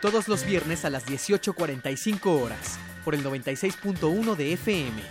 Todos 0.00 0.28
los 0.28 0.44
viernes 0.44 0.84
a 0.84 0.90
las 0.90 1.06
18.45 1.06 2.42
horas, 2.42 2.78
por 3.04 3.14
el 3.14 3.24
96.1 3.24 4.36
de 4.36 4.52
FM. 4.52 5.02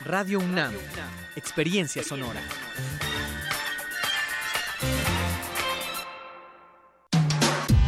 Radio 0.00 0.38
UNAM, 0.38 0.72
Experiencia 1.36 2.02
Sonora. 2.02 2.40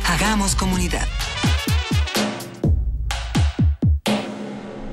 Hagamos 0.06 0.56
comunidad. 0.56 1.08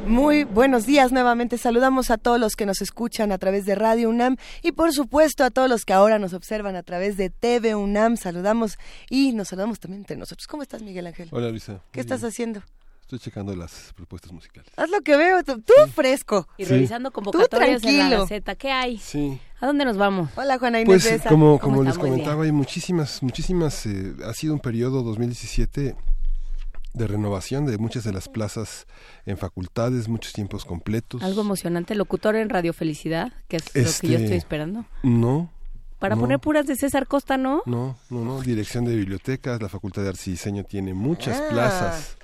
Muy 0.06 0.44
buenos 0.44 0.86
días 0.86 1.10
nuevamente. 1.10 1.58
Saludamos 1.58 2.10
a 2.10 2.16
todos 2.18 2.38
los 2.38 2.54
que 2.54 2.64
nos 2.64 2.80
escuchan 2.80 3.32
a 3.32 3.38
través 3.38 3.66
de 3.66 3.74
Radio 3.74 4.08
UNAM 4.08 4.36
y 4.62 4.72
por 4.72 4.92
supuesto 4.92 5.42
a 5.42 5.50
todos 5.50 5.68
los 5.68 5.84
que 5.84 5.92
ahora 5.92 6.18
nos 6.20 6.32
observan 6.32 6.76
a 6.76 6.82
través 6.84 7.16
de 7.16 7.28
TV 7.30 7.74
UNAM. 7.74 8.16
Saludamos 8.16 8.78
y 9.10 9.32
nos 9.32 9.48
saludamos 9.48 9.80
también 9.80 10.02
entre 10.02 10.16
nosotros. 10.16 10.46
¿Cómo 10.46 10.62
estás, 10.62 10.82
Miguel 10.82 11.08
Ángel? 11.08 11.28
Hola, 11.32 11.48
Luisa. 11.50 11.80
¿Qué 11.90 12.00
estás 12.00 12.22
haciendo? 12.22 12.62
Estoy 13.02 13.18
checando 13.18 13.54
las 13.54 13.92
propuestas 13.96 14.32
musicales. 14.32 14.70
Haz 14.76 14.90
lo 14.90 15.00
que 15.00 15.16
veo, 15.16 15.42
tú, 15.44 15.60
tú 15.60 15.72
fresco. 15.94 16.48
Y 16.56 16.64
Sí. 16.64 16.70
revisando 16.72 17.10
Tú 17.10 17.14
convocatorias 17.14 17.68
en 17.68 17.72
la 17.74 17.80
tranquilo. 17.80 18.20
Gaceta. 18.22 18.54
¿Qué 18.54 18.70
hay? 18.70 18.98
Sí. 18.98 19.38
¿A 19.60 19.66
dónde 19.66 19.84
nos 19.84 19.96
vamos? 19.96 20.30
Hola, 20.36 20.58
Juana 20.58 20.80
Inés 20.80 21.06
Pues 21.08 21.22
como, 21.22 21.58
¿Cómo 21.58 21.76
como 21.76 21.82
les 21.84 21.98
comentaba, 21.98 22.44
hay 22.44 22.52
muchísimas, 22.52 23.22
muchísimas, 23.22 23.86
eh, 23.86 24.14
ha 24.24 24.32
sido 24.34 24.54
un 24.54 24.60
periodo 24.60 25.02
2017 25.02 25.94
de 26.96 27.06
renovación 27.06 27.66
de 27.66 27.76
muchas 27.78 28.04
de 28.04 28.12
las 28.12 28.28
plazas 28.28 28.86
en 29.26 29.36
facultades, 29.36 30.08
muchos 30.08 30.32
tiempos 30.32 30.64
completos. 30.64 31.22
Algo 31.22 31.42
emocionante. 31.42 31.94
Locutor 31.94 32.36
en 32.36 32.48
Radio 32.48 32.72
Felicidad, 32.72 33.32
que 33.48 33.56
es 33.58 33.66
lo 33.66 33.72
que 33.72 33.78
yo 33.82 33.86
Este, 33.90 34.14
estoy 34.24 34.36
esperando. 34.38 34.86
No, 35.02 35.52
Para 35.98 36.14
No. 36.14 36.20
poner 36.22 36.38
puras 36.40 36.66
de 36.66 36.76
César 36.76 37.06
Costa, 37.06 37.36
¿no? 37.38 37.62
No, 37.64 37.96
no, 38.10 38.22
no. 38.24 38.40
Dirección 38.42 38.84
de 38.84 38.94
bibliotecas, 38.96 39.62
la 39.62 39.68
Facultad 39.70 40.02
de 40.02 40.08
Arte 40.10 40.20
y 40.26 40.30
Diseño 40.32 40.64
tiene 40.64 40.92
muchas 40.92 41.40
Ah. 41.40 41.48
plazas 41.50 42.16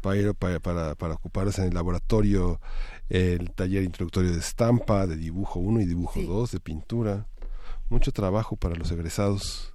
para, 0.00 0.16
ir, 0.16 0.34
para, 0.34 0.58
para, 0.58 0.94
para 0.96 1.14
ocuparse 1.14 1.60
en 1.62 1.68
el 1.68 1.74
laboratorio, 1.74 2.60
el 3.08 3.52
taller 3.52 3.84
introductorio 3.84 4.32
de 4.32 4.38
estampa, 4.38 5.06
de 5.06 5.16
dibujo 5.16 5.60
1 5.60 5.80
y 5.80 5.86
dibujo 5.86 6.20
2, 6.22 6.50
de 6.52 6.58
pintura. 6.60 7.26
Mucho 7.88 8.10
trabajo 8.12 8.56
para 8.56 8.74
los 8.76 8.90
egresados. 8.90 9.74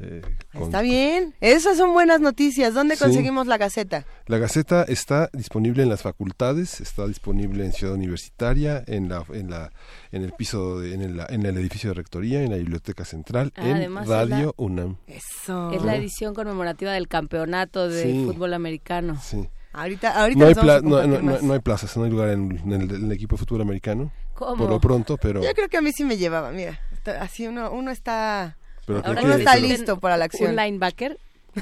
Eh, 0.00 0.22
con- 0.52 0.64
Está 0.64 0.82
bien. 0.82 1.34
Esas 1.40 1.76
son 1.76 1.92
buenas 1.92 2.20
noticias. 2.20 2.74
¿Dónde 2.74 2.96
Sí. 2.96 3.04
conseguimos 3.04 3.46
la 3.46 3.58
Gaceta? 3.58 4.04
La 4.26 4.38
Gaceta 4.38 4.82
está 4.84 5.30
disponible 5.32 5.82
en 5.82 5.88
las 5.88 6.02
facultades, 6.02 6.80
está 6.80 7.06
disponible 7.06 7.64
en 7.64 7.72
Ciudad 7.72 7.94
Universitaria, 7.94 8.82
en 8.86 9.08
la, 9.08 9.24
en 9.32 9.50
la, 9.50 9.70
en 10.12 10.22
el 10.22 10.32
piso, 10.32 10.80
de- 10.80 10.94
en 10.94 11.00
el, 11.02 11.20
en 11.28 11.46
el 11.46 11.56
edificio 11.58 11.90
de 11.90 11.94
rectoría, 11.94 12.42
en 12.42 12.50
la 12.50 12.56
biblioteca 12.56 13.04
central, 13.04 13.52
Ah, 13.56 13.68
en 13.68 13.94
Radio 14.06 14.46
la- 14.46 14.64
UNAM. 14.64 14.96
Eso. 15.06 15.70
Es 15.72 15.82
la 15.82 15.94
edición 15.96 16.34
conmemorativa 16.34 16.92
del 16.92 17.06
campeonato 17.08 17.88
de 17.88 18.02
Sí. 18.02 18.24
fútbol 18.26 18.54
americano. 18.54 19.20
Sí. 19.22 19.48
Ahorita, 19.72 20.20
ahorita 20.20 20.38
No 20.38 20.44
hay, 20.44 20.48
les 20.50 20.56
vamos 20.56 20.70
a 20.74 20.80
pla- 20.80 20.88
no, 20.88 20.90
compartir 20.96 21.10
no- 21.10 21.20
no- 21.26 21.32
más. 21.32 21.42
no 21.42 21.52
hay 21.52 21.58
plazas, 21.60 21.96
no 21.96 22.04
hay 22.04 22.10
lugar 22.10 22.28
en, 22.30 22.58
en 22.58 22.72
el, 22.72 22.90
en 22.94 23.04
el 23.06 23.12
equipo 23.12 23.34
de 23.36 23.40
fútbol 23.40 23.60
americano. 23.62 24.12
¿Cómo? 24.34 24.56
Por 24.56 24.70
lo 24.70 24.80
pronto, 24.80 25.16
pero... 25.16 25.42
Yo 25.42 25.52
creo 25.52 25.68
que 25.68 25.76
a 25.76 25.80
mí 25.80 25.90
sí 25.92 26.04
me 26.04 26.16
llevaba, 26.16 26.50
mira. 26.52 26.80
Así 27.20 27.46
uno, 27.46 27.70
uno 27.72 27.90
está... 27.90 28.56
Pero 28.86 29.02
Ahora 29.04 29.20
¿qué- 29.20 29.26
uno 29.26 29.34
qué- 29.36 29.42
está 29.42 29.56
listo 29.56 29.98
para 30.00 30.16
la 30.16 30.24
acción. 30.26 30.50
Un 30.50 30.56
linebacker, 30.56 31.18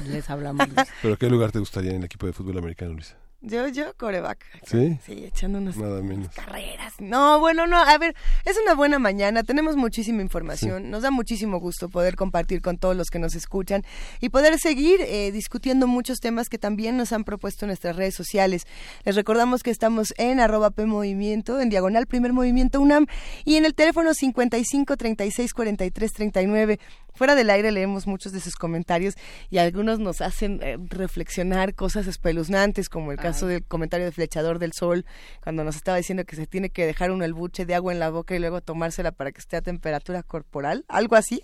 les 0.07 0.29
hablamos. 0.29 0.67
¿Pero 1.01 1.17
qué 1.17 1.29
lugar 1.29 1.51
te 1.51 1.59
gustaría 1.59 1.91
en 1.91 1.97
el 1.97 2.03
equipo 2.05 2.25
de 2.25 2.33
fútbol 2.33 2.57
americano, 2.57 2.93
Luisa? 2.93 3.15
Yo, 3.45 3.67
yo, 3.67 3.93
coreback. 3.97 4.39
¿Sí? 4.65 4.97
Sí, 5.05 5.25
echando 5.25 5.57
unas 5.57 5.75
Nada 5.75 6.01
menos. 6.01 6.33
carreras. 6.33 6.93
No, 6.99 7.41
bueno, 7.41 7.67
no, 7.67 7.75
a 7.75 7.97
ver, 7.97 8.15
es 8.45 8.55
una 8.63 8.73
buena 8.73 8.99
mañana, 8.99 9.43
tenemos 9.43 9.75
muchísima 9.75 10.21
información, 10.21 10.89
nos 10.89 11.03
da 11.03 11.11
muchísimo 11.11 11.59
gusto 11.59 11.89
poder 11.89 12.15
compartir 12.15 12.61
con 12.61 12.77
todos 12.77 12.95
los 12.95 13.09
que 13.09 13.19
nos 13.19 13.35
escuchan 13.35 13.83
y 14.21 14.29
poder 14.29 14.57
seguir 14.59 15.01
eh, 15.01 15.33
discutiendo 15.33 15.87
muchos 15.87 16.21
temas 16.21 16.47
que 16.47 16.57
también 16.57 16.95
nos 16.95 17.11
han 17.11 17.25
propuesto 17.25 17.65
en 17.65 17.67
nuestras 17.67 17.97
redes 17.97 18.15
sociales. 18.15 18.63
Les 19.03 19.13
recordamos 19.17 19.61
que 19.61 19.71
estamos 19.71 20.13
en 20.17 20.39
arroba 20.39 20.71
P 20.71 20.85
Movimiento, 20.85 21.59
en 21.59 21.67
diagonal 21.67 22.07
Primer 22.07 22.31
Movimiento 22.31 22.79
UNAM 22.79 23.07
y 23.43 23.57
en 23.57 23.65
el 23.65 23.75
teléfono 23.75 24.13
55 24.13 24.95
36 24.95 25.53
43 25.53 26.13
39. 26.13 26.79
Fuera 27.13 27.35
del 27.35 27.49
aire 27.49 27.71
leemos 27.71 28.07
muchos 28.07 28.31
de 28.31 28.39
sus 28.39 28.55
comentarios 28.55 29.15
y 29.49 29.59
algunos 29.59 29.99
nos 29.99 30.21
hacen 30.21 30.59
eh, 30.63 30.77
reflexionar 30.89 31.75
cosas 31.75 32.07
espeluznantes, 32.07 32.89
como 32.89 33.11
el 33.11 33.17
caso 33.19 33.45
del 33.47 33.63
comentario 33.63 34.05
de 34.05 34.11
Flechador 34.11 34.57
del 34.59 34.73
Sol, 34.73 35.05
cuando 35.43 35.63
nos 35.63 35.75
estaba 35.75 35.97
diciendo 35.97 36.25
que 36.25 36.35
se 36.35 36.47
tiene 36.47 36.69
que 36.71 36.85
dejar 36.85 37.11
un 37.11 37.21
el 37.23 37.33
buche 37.33 37.65
de 37.65 37.75
agua 37.75 37.93
en 37.93 37.99
la 37.99 38.09
boca 38.09 38.35
y 38.35 38.39
luego 38.39 38.61
tomársela 38.61 39.11
para 39.11 39.31
que 39.31 39.39
esté 39.39 39.57
a 39.57 39.61
temperatura 39.61 40.23
corporal, 40.23 40.85
algo 40.87 41.15
así. 41.15 41.43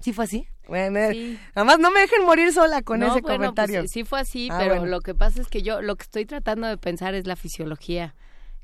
¿Sí 0.00 0.12
fue 0.12 0.24
así? 0.24 0.46
Bueno, 0.68 0.98
Sí. 1.12 1.38
nada 1.54 1.64
más 1.64 1.78
no 1.78 1.90
me 1.90 2.00
dejen 2.00 2.24
morir 2.24 2.52
sola 2.52 2.82
con 2.82 3.00
No, 3.00 3.06
ese 3.12 3.20
bueno, 3.20 3.36
comentario. 3.38 3.80
pues, 3.80 3.90
sí 3.90 4.04
fue 4.04 4.20
así, 4.20 4.48
Ah, 4.50 4.56
pero 4.58 4.74
bueno. 4.76 4.90
lo 4.90 5.00
que 5.00 5.14
pasa 5.14 5.40
es 5.40 5.48
que 5.48 5.62
yo 5.62 5.80
lo 5.82 5.96
que 5.96 6.02
estoy 6.04 6.24
tratando 6.26 6.66
de 6.66 6.76
pensar 6.78 7.14
es 7.14 7.26
la 7.26 7.36
fisiología, 7.36 8.14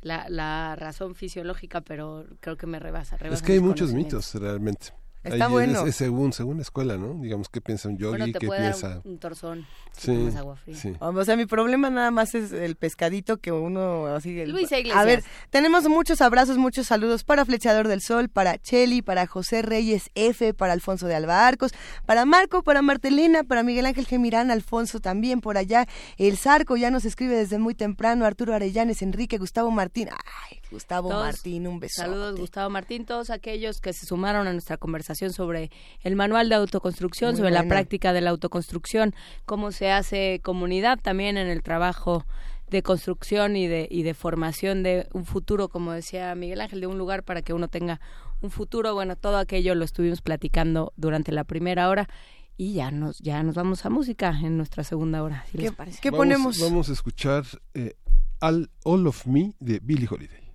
la, 0.02 0.26
la 0.28 0.76
razón 0.76 1.14
fisiológica, 1.14 1.80
pero 1.82 2.24
creo 2.40 2.56
que 2.56 2.66
me 2.66 2.78
rebasa. 2.78 3.16
Es 3.16 3.22
rebasa 3.22 3.44
que 3.44 3.52
hay 3.52 3.60
muchos 3.60 3.92
mitos, 3.92 4.34
realmente. 4.34 4.88
Está 5.22 5.46
Ahí 5.46 5.50
bueno. 5.52 5.84
Es, 5.86 5.96
según, 5.96 6.32
según 6.32 6.56
la 6.56 6.62
escuela, 6.62 6.96
¿no? 6.96 7.14
Digamos, 7.20 7.50
¿qué 7.50 7.60
piensa 7.60 7.90
un 7.90 7.98
yogi? 7.98 8.16
Bueno, 8.18 8.38
¿Qué 8.40 8.46
dar 8.46 8.58
piensa...? 8.58 9.02
un, 9.04 9.12
un 9.12 9.18
torzón 9.18 9.66
si 9.92 10.30
Sí, 10.30 10.36
agua 10.36 10.56
fría. 10.56 10.76
sí. 10.76 10.94
O 10.98 11.24
sea, 11.24 11.36
mi 11.36 11.44
problema 11.44 11.90
nada 11.90 12.10
más 12.10 12.34
es 12.34 12.52
el 12.52 12.76
pescadito 12.76 13.36
que 13.36 13.52
uno 13.52 14.06
así. 14.06 14.40
el- 14.40 14.50
Luisa 14.50 14.78
Iglesias. 14.78 14.98
A 14.98 15.04
ver, 15.04 15.22
tenemos 15.50 15.86
muchos 15.90 16.22
abrazos, 16.22 16.56
muchos 16.56 16.86
saludos 16.86 17.22
para 17.24 17.44
Flechador 17.44 17.86
del 17.86 18.00
Sol, 18.00 18.30
para 18.30 18.56
Cheli, 18.56 19.02
para 19.02 19.26
José 19.26 19.60
Reyes 19.60 20.10
F, 20.14 20.54
para 20.54 20.72
Alfonso 20.72 21.06
de 21.06 21.16
Alba 21.16 21.46
Arcos, 21.46 21.72
para 22.06 22.24
Marco, 22.24 22.62
para 22.62 22.80
Martelena, 22.80 23.44
para 23.44 23.62
Miguel 23.62 23.84
Ángel 23.86 24.06
Gemirán, 24.06 24.50
Alfonso 24.50 25.00
también 25.00 25.42
por 25.42 25.58
allá. 25.58 25.86
El 26.16 26.38
Zarco 26.38 26.78
ya 26.78 26.90
nos 26.90 27.04
escribe 27.04 27.36
desde 27.36 27.58
muy 27.58 27.74
temprano, 27.74 28.24
Arturo 28.24 28.54
Arellanes, 28.54 29.02
Enrique, 29.02 29.36
Gustavo 29.36 29.70
Martín. 29.70 30.08
Ay, 30.10 30.60
Gustavo 30.70 31.10
Todos- 31.10 31.24
Martín, 31.26 31.66
un 31.66 31.78
beso. 31.78 32.00
Saludos, 32.00 32.38
Gustavo 32.40 32.70
Martín, 32.70 33.04
todos 33.04 33.28
aquellos 33.28 33.82
que 33.82 33.92
se 33.92 34.06
sumaron 34.06 34.46
a 34.46 34.52
nuestra 34.54 34.78
conversación 34.78 35.09
sobre 35.14 35.70
el 36.02 36.16
manual 36.16 36.48
de 36.48 36.54
autoconstrucción, 36.54 37.30
Muy 37.32 37.38
sobre 37.38 37.50
la 37.50 37.60
buena. 37.60 37.74
práctica 37.74 38.12
de 38.12 38.20
la 38.20 38.30
autoconstrucción, 38.30 39.14
cómo 39.44 39.72
se 39.72 39.90
hace 39.90 40.40
comunidad 40.42 40.98
también 41.00 41.36
en 41.36 41.48
el 41.48 41.62
trabajo 41.62 42.24
de 42.70 42.82
construcción 42.82 43.56
y 43.56 43.66
de, 43.66 43.88
y 43.90 44.04
de 44.04 44.14
formación 44.14 44.82
de 44.84 45.08
un 45.12 45.24
futuro, 45.24 45.68
como 45.68 45.90
decía 45.92 46.32
Miguel 46.36 46.60
Ángel, 46.60 46.80
de 46.80 46.86
un 46.86 46.98
lugar 46.98 47.24
para 47.24 47.42
que 47.42 47.52
uno 47.52 47.66
tenga 47.68 48.00
un 48.40 48.50
futuro. 48.50 48.94
Bueno, 48.94 49.16
todo 49.16 49.38
aquello 49.38 49.74
lo 49.74 49.84
estuvimos 49.84 50.22
platicando 50.22 50.92
durante 50.96 51.32
la 51.32 51.42
primera 51.44 51.88
hora 51.88 52.08
y 52.56 52.74
ya 52.74 52.90
nos, 52.92 53.18
ya 53.18 53.42
nos 53.42 53.56
vamos 53.56 53.84
a 53.86 53.90
música 53.90 54.38
en 54.42 54.56
nuestra 54.56 54.84
segunda 54.84 55.22
hora. 55.22 55.44
si 55.50 55.58
les 55.58 55.72
parece. 55.72 55.98
¿Qué 56.00 56.10
Vamos- 56.10 56.18
ponemos? 56.24 56.60
Vamos 56.60 56.88
a 56.90 56.92
escuchar 56.92 57.44
eh, 57.74 57.94
All, 58.40 58.70
All 58.84 59.06
of 59.08 59.26
Me 59.26 59.52
de 59.58 59.80
Billie 59.82 60.06
Holiday. 60.08 60.50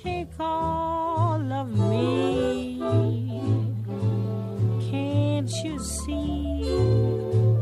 Take 0.00 0.28
all 0.40 1.52
of 1.52 1.68
me? 1.68 2.78
Can't 4.90 5.50
you 5.64 5.78
see 5.78 6.62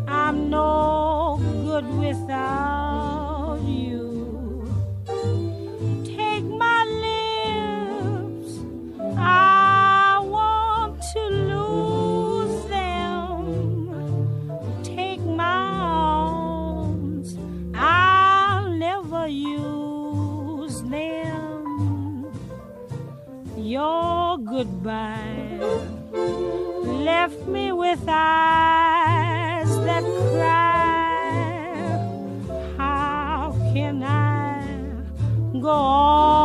I'm 0.07 0.49
no 0.49 1.41
good 1.65 1.87
without 1.99 2.90
goodbye 24.61 25.59
left 27.09 27.41
me 27.47 27.73
with 27.73 27.99
eyes 28.07 29.71
that 29.87 30.05
cry. 30.33 31.81
How 32.77 33.57
can 33.73 34.03
I 34.03 34.63
go 35.59 35.71
on, 35.71 36.40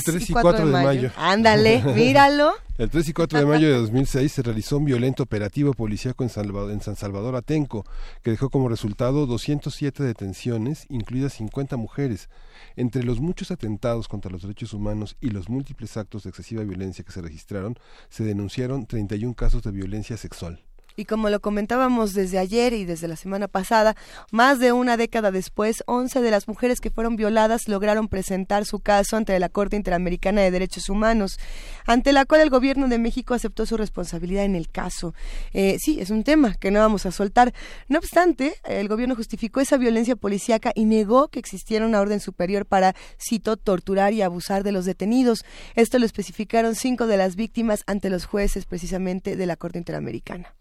3, 0.00 0.08
El 0.08 0.14
3 0.14 0.30
y 0.30 0.32
4 0.32 0.66
de 0.66 0.72
mayo. 0.72 1.10
Ándale, 1.16 1.82
míralo. 1.94 2.52
El 2.78 2.90
3 2.90 3.08
y 3.08 3.12
4 3.12 3.38
de 3.38 3.46
mayo 3.46 3.68
de 3.68 3.74
2006 3.74 4.32
se 4.32 4.42
realizó 4.42 4.78
un 4.78 4.86
violento 4.86 5.22
operativo 5.22 5.74
policíaco 5.74 6.24
en, 6.24 6.30
Salvador, 6.30 6.72
en 6.72 6.80
San 6.80 6.96
Salvador 6.96 7.36
Atenco, 7.36 7.84
que 8.22 8.30
dejó 8.30 8.50
como 8.50 8.68
resultado 8.68 9.26
207 9.26 10.02
detenciones, 10.02 10.86
incluidas 10.88 11.34
50 11.34 11.76
mujeres. 11.76 12.28
Entre 12.76 13.04
los 13.04 13.20
muchos 13.20 13.50
atentados 13.50 14.08
contra 14.08 14.30
los 14.30 14.42
derechos 14.42 14.72
humanos 14.72 15.16
y 15.20 15.30
los 15.30 15.48
múltiples 15.48 15.96
actos 15.96 16.24
de 16.24 16.30
excesiva 16.30 16.64
violencia 16.64 17.04
que 17.04 17.12
se 17.12 17.22
registraron, 17.22 17.78
se 18.08 18.24
denunciaron 18.24 18.86
31 18.86 19.34
casos 19.34 19.62
de 19.62 19.70
violencia 19.70 20.16
sexual. 20.16 20.60
Y 20.96 21.04
como 21.04 21.30
lo 21.30 21.40
comentábamos 21.40 22.14
desde 22.14 22.38
ayer 22.38 22.72
y 22.72 22.84
desde 22.84 23.08
la 23.08 23.16
semana 23.16 23.48
pasada, 23.48 23.96
más 24.30 24.58
de 24.58 24.72
una 24.72 24.96
década 24.96 25.30
después, 25.30 25.82
11 25.86 26.20
de 26.20 26.30
las 26.30 26.48
mujeres 26.48 26.80
que 26.80 26.90
fueron 26.90 27.16
violadas 27.16 27.68
lograron 27.68 28.08
presentar 28.08 28.64
su 28.64 28.80
caso 28.80 29.16
ante 29.16 29.38
la 29.38 29.48
Corte 29.48 29.76
Interamericana 29.76 30.42
de 30.42 30.50
Derechos 30.50 30.88
Humanos, 30.88 31.38
ante 31.86 32.12
la 32.12 32.24
cual 32.24 32.40
el 32.40 32.50
gobierno 32.50 32.88
de 32.88 32.98
México 32.98 33.34
aceptó 33.34 33.66
su 33.66 33.76
responsabilidad 33.76 34.44
en 34.44 34.56
el 34.56 34.68
caso. 34.68 35.14
Eh, 35.52 35.76
sí, 35.80 36.00
es 36.00 36.10
un 36.10 36.24
tema 36.24 36.54
que 36.54 36.70
no 36.70 36.80
vamos 36.80 37.06
a 37.06 37.12
soltar. 37.12 37.52
No 37.88 37.98
obstante, 37.98 38.54
el 38.64 38.88
gobierno 38.88 39.16
justificó 39.16 39.60
esa 39.60 39.76
violencia 39.76 40.16
policíaca 40.16 40.72
y 40.74 40.84
negó 40.84 41.28
que 41.28 41.38
existiera 41.38 41.86
una 41.86 42.00
orden 42.00 42.20
superior 42.20 42.66
para, 42.66 42.94
cito, 43.20 43.56
torturar 43.56 44.12
y 44.12 44.22
abusar 44.22 44.62
de 44.62 44.72
los 44.72 44.84
detenidos. 44.84 45.44
Esto 45.74 45.98
lo 45.98 46.06
especificaron 46.06 46.74
cinco 46.74 47.06
de 47.06 47.16
las 47.16 47.36
víctimas 47.36 47.82
ante 47.86 48.10
los 48.10 48.26
jueces 48.26 48.66
precisamente 48.66 49.36
de 49.36 49.46
la 49.46 49.56
Corte 49.56 49.78
Interamericana. 49.78 50.54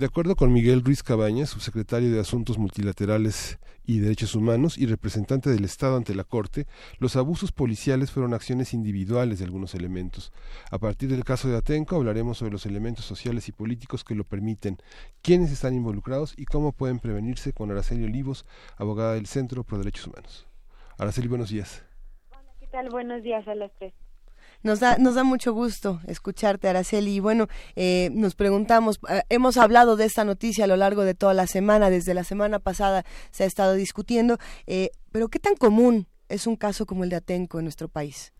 De 0.00 0.06
acuerdo 0.06 0.34
con 0.34 0.50
Miguel 0.50 0.82
Ruiz 0.82 1.02
Cabañas, 1.02 1.50
subsecretario 1.50 2.10
de 2.10 2.20
Asuntos 2.20 2.56
Multilaterales 2.56 3.58
y 3.84 3.98
Derechos 3.98 4.34
Humanos 4.34 4.78
y 4.78 4.86
representante 4.86 5.50
del 5.50 5.66
Estado 5.66 5.98
ante 5.98 6.14
la 6.14 6.24
Corte, 6.24 6.66
los 6.98 7.16
abusos 7.16 7.52
policiales 7.52 8.10
fueron 8.10 8.32
acciones 8.32 8.72
individuales 8.72 9.38
de 9.38 9.44
algunos 9.44 9.74
elementos. 9.74 10.32
A 10.70 10.78
partir 10.78 11.10
del 11.10 11.22
caso 11.22 11.50
de 11.50 11.58
Atenco 11.58 11.96
hablaremos 11.96 12.38
sobre 12.38 12.52
los 12.52 12.64
elementos 12.64 13.04
sociales 13.04 13.46
y 13.50 13.52
políticos 13.52 14.02
que 14.02 14.14
lo 14.14 14.24
permiten, 14.24 14.78
quiénes 15.20 15.52
están 15.52 15.74
involucrados 15.74 16.32
y 16.38 16.46
cómo 16.46 16.72
pueden 16.72 16.98
prevenirse 16.98 17.52
con 17.52 17.70
Araceli 17.70 18.04
Olivos, 18.04 18.46
abogada 18.78 19.12
del 19.12 19.26
Centro 19.26 19.64
Pro 19.64 19.76
Derechos 19.76 20.06
Humanos. 20.06 20.48
Araceli, 20.96 21.28
buenos 21.28 21.50
días. 21.50 21.84
¿Qué 22.58 22.68
tal? 22.68 22.88
Buenos 22.88 23.22
días 23.22 23.46
a 23.46 23.52
tres. 23.78 23.92
Nos 24.62 24.78
da, 24.78 24.98
nos 24.98 25.14
da 25.14 25.24
mucho 25.24 25.54
gusto 25.54 26.00
escucharte, 26.06 26.68
Araceli. 26.68 27.16
Y 27.16 27.20
bueno, 27.20 27.46
eh, 27.76 28.10
nos 28.12 28.34
preguntamos, 28.34 29.00
eh, 29.08 29.22
hemos 29.30 29.56
hablado 29.56 29.96
de 29.96 30.04
esta 30.04 30.24
noticia 30.24 30.64
a 30.64 30.68
lo 30.68 30.76
largo 30.76 31.02
de 31.02 31.14
toda 31.14 31.32
la 31.32 31.46
semana, 31.46 31.88
desde 31.88 32.12
la 32.12 32.24
semana 32.24 32.58
pasada 32.58 33.04
se 33.30 33.44
ha 33.44 33.46
estado 33.46 33.72
discutiendo, 33.74 34.36
eh, 34.66 34.90
pero 35.12 35.28
¿qué 35.28 35.38
tan 35.38 35.56
común 35.56 36.06
es 36.28 36.46
un 36.46 36.56
caso 36.56 36.84
como 36.84 37.04
el 37.04 37.10
de 37.10 37.16
Atenco 37.16 37.58
en 37.58 37.64
nuestro 37.64 37.88
país? 37.88 38.34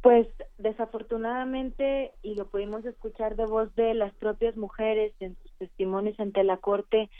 Pues 0.00 0.26
desafortunadamente, 0.58 2.12
y 2.22 2.34
lo 2.34 2.48
pudimos 2.48 2.84
escuchar 2.84 3.36
de 3.36 3.46
voz 3.46 3.72
de 3.76 3.94
las 3.94 4.12
propias 4.14 4.56
mujeres 4.56 5.12
en 5.20 5.36
sus 5.42 5.52
testimonios 5.58 6.18
ante 6.18 6.42
la 6.42 6.56
Corte, 6.56 7.10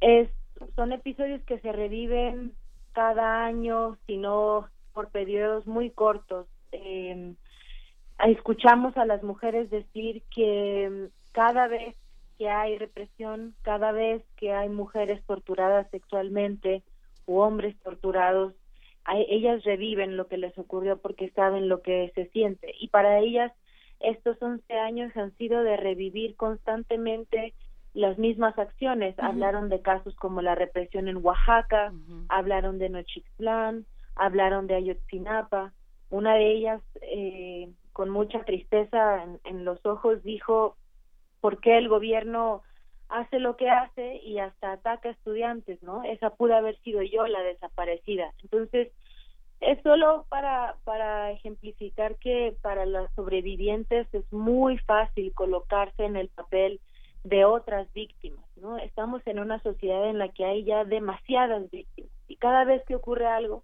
es, 0.00 0.28
son 0.74 0.92
episodios 0.92 1.40
que 1.44 1.60
se 1.60 1.72
reviven 1.72 2.52
cada 2.92 3.44
año, 3.44 3.96
sino 4.06 4.68
por 4.92 5.08
periodos 5.10 5.66
muy 5.66 5.90
cortos. 5.90 6.46
Eh, 6.72 7.34
escuchamos 8.26 8.96
a 8.96 9.04
las 9.04 9.22
mujeres 9.22 9.70
decir 9.70 10.22
que 10.34 11.08
cada 11.32 11.68
vez 11.68 11.96
que 12.38 12.48
hay 12.48 12.78
represión, 12.78 13.54
cada 13.62 13.92
vez 13.92 14.22
que 14.36 14.52
hay 14.52 14.68
mujeres 14.68 15.24
torturadas 15.26 15.88
sexualmente 15.90 16.82
u 17.26 17.38
hombres 17.38 17.78
torturados, 17.80 18.54
ellas 19.28 19.64
reviven 19.64 20.16
lo 20.16 20.28
que 20.28 20.38
les 20.38 20.56
ocurrió 20.58 20.98
porque 20.98 21.30
saben 21.30 21.68
lo 21.68 21.82
que 21.82 22.12
se 22.14 22.26
siente. 22.26 22.72
Y 22.78 22.88
para 22.88 23.18
ellas 23.18 23.52
estos 24.00 24.40
11 24.40 24.72
años 24.74 25.16
han 25.16 25.36
sido 25.36 25.62
de 25.62 25.76
revivir 25.76 26.36
constantemente 26.36 27.54
las 27.94 28.18
mismas 28.18 28.58
acciones. 28.58 29.18
Hablaron 29.18 29.68
de 29.68 29.82
casos 29.82 30.14
como 30.16 30.42
la 30.42 30.54
represión 30.54 31.08
en 31.08 31.18
Oaxaca, 31.18 31.92
hablaron 32.28 32.78
de 32.78 32.88
Nochixtlán, 32.88 33.86
hablaron 34.16 34.66
de 34.66 34.76
Ayotzinapa. 34.76 35.72
Una 36.12 36.34
de 36.34 36.52
ellas, 36.52 36.82
eh, 37.00 37.70
con 37.94 38.10
mucha 38.10 38.44
tristeza 38.44 39.24
en, 39.44 39.64
los 39.64 39.84
ojos, 39.86 40.22
dijo, 40.22 40.76
¿por 41.40 41.58
qué 41.58 41.78
el 41.78 41.88
gobierno 41.88 42.62
hace 43.08 43.38
lo 43.38 43.56
que 43.56 43.70
hace 43.70 44.16
y 44.16 44.38
hasta 44.38 44.72
ataca 44.72 45.08
estudiantes, 45.08 45.82
¿no? 45.82 46.04
Esa 46.04 46.28
pudo 46.28 46.54
haber 46.54 46.78
sido 46.80 47.00
yo 47.00 47.26
la 47.26 47.40
desaparecida. 47.40 48.30
Entonces, 48.42 48.92
es 49.60 49.82
solo 49.82 50.26
para, 50.28 50.76
para 50.84 51.30
ejemplificar 51.30 52.16
que 52.16 52.54
para 52.60 52.84
las 52.84 53.10
sobrevivientes 53.14 54.06
es 54.12 54.30
muy 54.30 54.76
fácil 54.80 55.32
colocarse 55.32 56.04
en 56.04 56.16
el 56.16 56.28
papel 56.28 56.78
de 57.24 57.46
otras 57.46 57.90
víctimas, 57.94 58.44
¿no? 58.56 58.76
Estamos 58.76 59.26
en 59.26 59.38
una 59.38 59.62
sociedad 59.62 60.10
en 60.10 60.18
la 60.18 60.28
que 60.28 60.44
hay 60.44 60.64
ya 60.64 60.84
demasiadas 60.84 61.70
víctimas 61.70 62.12
y 62.28 62.36
cada 62.36 62.64
vez 62.64 62.84
que 62.84 62.96
ocurre 62.96 63.28
algo 63.28 63.62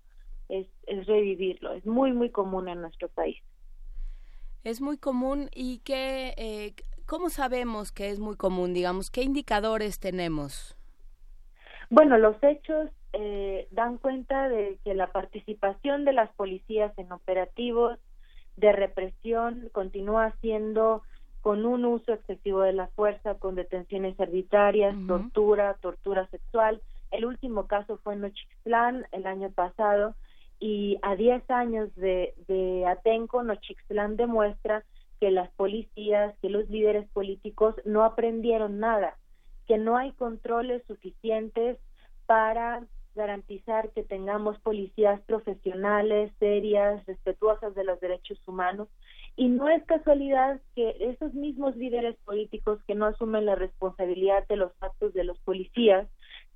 es, 0.48 0.66
es 0.86 1.06
revivirlo. 1.06 1.72
Es 1.72 1.86
muy, 1.86 2.12
muy 2.12 2.30
común 2.30 2.68
en 2.68 2.80
nuestro 2.80 3.08
país. 3.08 3.38
Es 4.64 4.80
muy 4.80 4.98
común 4.98 5.48
y 5.54 5.78
que, 5.78 6.34
eh, 6.36 6.74
¿cómo 7.06 7.30
sabemos 7.30 7.92
que 7.92 8.10
es 8.10 8.18
muy 8.18 8.36
común? 8.36 8.74
Digamos, 8.74 9.10
¿qué 9.10 9.22
indicadores 9.22 10.00
tenemos? 10.00 10.76
Bueno, 11.90 12.18
los 12.18 12.36
hechos 12.42 12.90
eh, 13.12 13.68
dan 13.70 13.98
cuenta 13.98 14.48
de 14.48 14.78
que 14.84 14.94
la 14.94 15.10
participación 15.12 16.04
de 16.04 16.12
las 16.12 16.30
policías 16.34 16.92
en 16.98 17.10
operativos 17.12 17.98
de 18.56 18.72
represión 18.72 19.70
continúa 19.72 20.34
siendo 20.40 21.02
con 21.40 21.64
un 21.64 21.84
uso 21.84 22.12
excesivo 22.12 22.60
de 22.62 22.72
la 22.72 22.88
fuerza, 22.88 23.36
con 23.36 23.54
detenciones 23.54 24.18
arbitrarias, 24.20 24.94
tortura, 25.06 25.74
tortura 25.80 26.26
sexual. 26.28 26.82
El 27.10 27.24
último 27.24 27.66
caso 27.66 27.98
fue 28.02 28.14
en 28.14 28.22
Nochixtlán 28.22 29.06
el 29.12 29.26
año 29.26 29.50
pasado 29.52 30.14
y 30.60 30.98
a 31.02 31.16
10 31.16 31.50
años 31.50 31.94
de, 31.94 32.34
de 32.48 32.86
Atenco, 32.86 33.42
Nochixtlán 33.42 34.16
demuestra 34.16 34.84
que 35.20 35.30
las 35.30 35.50
policías, 35.50 36.34
que 36.40 36.50
los 36.50 36.68
líderes 36.68 37.08
políticos 37.10 37.74
no 37.84 38.04
aprendieron 38.04 38.78
nada, 38.78 39.16
que 39.66 39.78
no 39.78 39.96
hay 39.96 40.12
controles 40.12 40.82
suficientes 40.86 41.78
para 42.26 42.82
garantizar 43.14 43.90
que 43.90 44.04
tengamos 44.04 44.58
policías 44.60 45.20
profesionales, 45.22 46.32
serias, 46.38 47.04
respetuosas 47.06 47.74
de 47.74 47.84
los 47.84 48.00
derechos 48.00 48.38
humanos. 48.46 48.88
Y 49.36 49.48
no 49.48 49.68
es 49.68 49.84
casualidad 49.84 50.60
que 50.74 50.96
esos 51.00 51.34
mismos 51.34 51.76
líderes 51.76 52.16
políticos 52.24 52.80
que 52.86 52.94
no 52.94 53.06
asumen 53.06 53.46
la 53.46 53.56
responsabilidad 53.56 54.46
de 54.48 54.56
los 54.56 54.72
actos 54.80 55.12
de 55.14 55.24
los 55.24 55.38
policías 55.40 56.08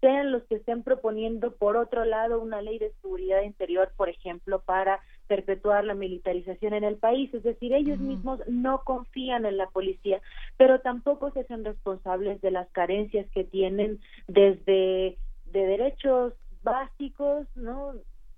sean 0.02 0.32
los 0.32 0.42
que 0.44 0.56
estén 0.56 0.82
proponiendo, 0.82 1.52
por 1.52 1.76
otro 1.76 2.04
lado, 2.04 2.40
una 2.40 2.60
ley 2.60 2.78
de 2.80 2.92
seguridad 3.00 3.42
interior, 3.42 3.92
por 3.96 4.08
ejemplo, 4.08 4.60
para 4.60 5.00
perpetuar 5.28 5.84
la 5.84 5.94
militarización 5.94 6.74
en 6.74 6.82
el 6.82 6.96
país. 6.96 7.32
Es 7.32 7.44
decir, 7.44 7.72
ellos 7.72 8.00
mismos 8.00 8.40
no 8.48 8.82
confían 8.82 9.46
en 9.46 9.56
la 9.56 9.68
policía, 9.68 10.20
pero 10.56 10.80
tampoco 10.80 11.30
se 11.30 11.40
hacen 11.40 11.64
responsables 11.64 12.40
de 12.40 12.50
las 12.50 12.68
carencias 12.70 13.30
que 13.30 13.44
tienen 13.44 14.00
desde 14.26 15.16
de 15.52 15.66
derechos 15.66 16.32
básicos, 16.64 17.46
¿no? 17.54 17.94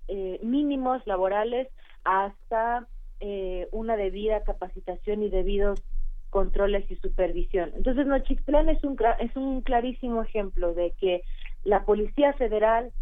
Eh, 0.07 0.39
mínimos 0.43 1.01
laborales 1.07 1.67
hasta 2.03 2.87
eh, 3.21 3.67
una 3.71 3.97
debida 3.97 4.43
capacitación 4.43 5.23
y 5.23 5.29
debidos 5.29 5.81
controles 6.29 6.89
y 6.91 6.95
supervisión. 6.97 7.71
Entonces, 7.75 8.05
Nochixtlán 8.05 8.69
es 8.69 8.83
un 8.83 8.97
es 9.19 9.35
un 9.35 9.61
clarísimo 9.61 10.21
ejemplo 10.21 10.73
de 10.73 10.91
que 10.99 11.23
la 11.65 11.83
Policía 11.83 12.31
Federal 12.33 12.93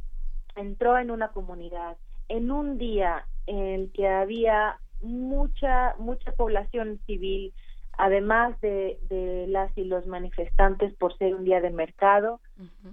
entró 0.56 0.98
en 0.98 1.11
una 1.11 1.27
comunidad 1.30 1.98
en 2.30 2.49
un 2.49 2.77
día 2.77 3.26
en 3.45 3.60
el 3.60 3.91
que 3.91 4.07
había 4.07 4.80
mucha 5.02 5.95
mucha 5.99 6.31
población 6.31 6.99
civil, 7.06 7.53
además 7.98 8.60
de, 8.61 8.98
de 9.10 9.45
las 9.48 9.77
y 9.77 9.84
los 9.84 10.07
manifestantes 10.07 10.94
por 10.94 11.15
ser 11.18 11.35
un 11.35 11.44
día 11.44 11.60
de 11.61 11.69
mercado, 11.69 12.40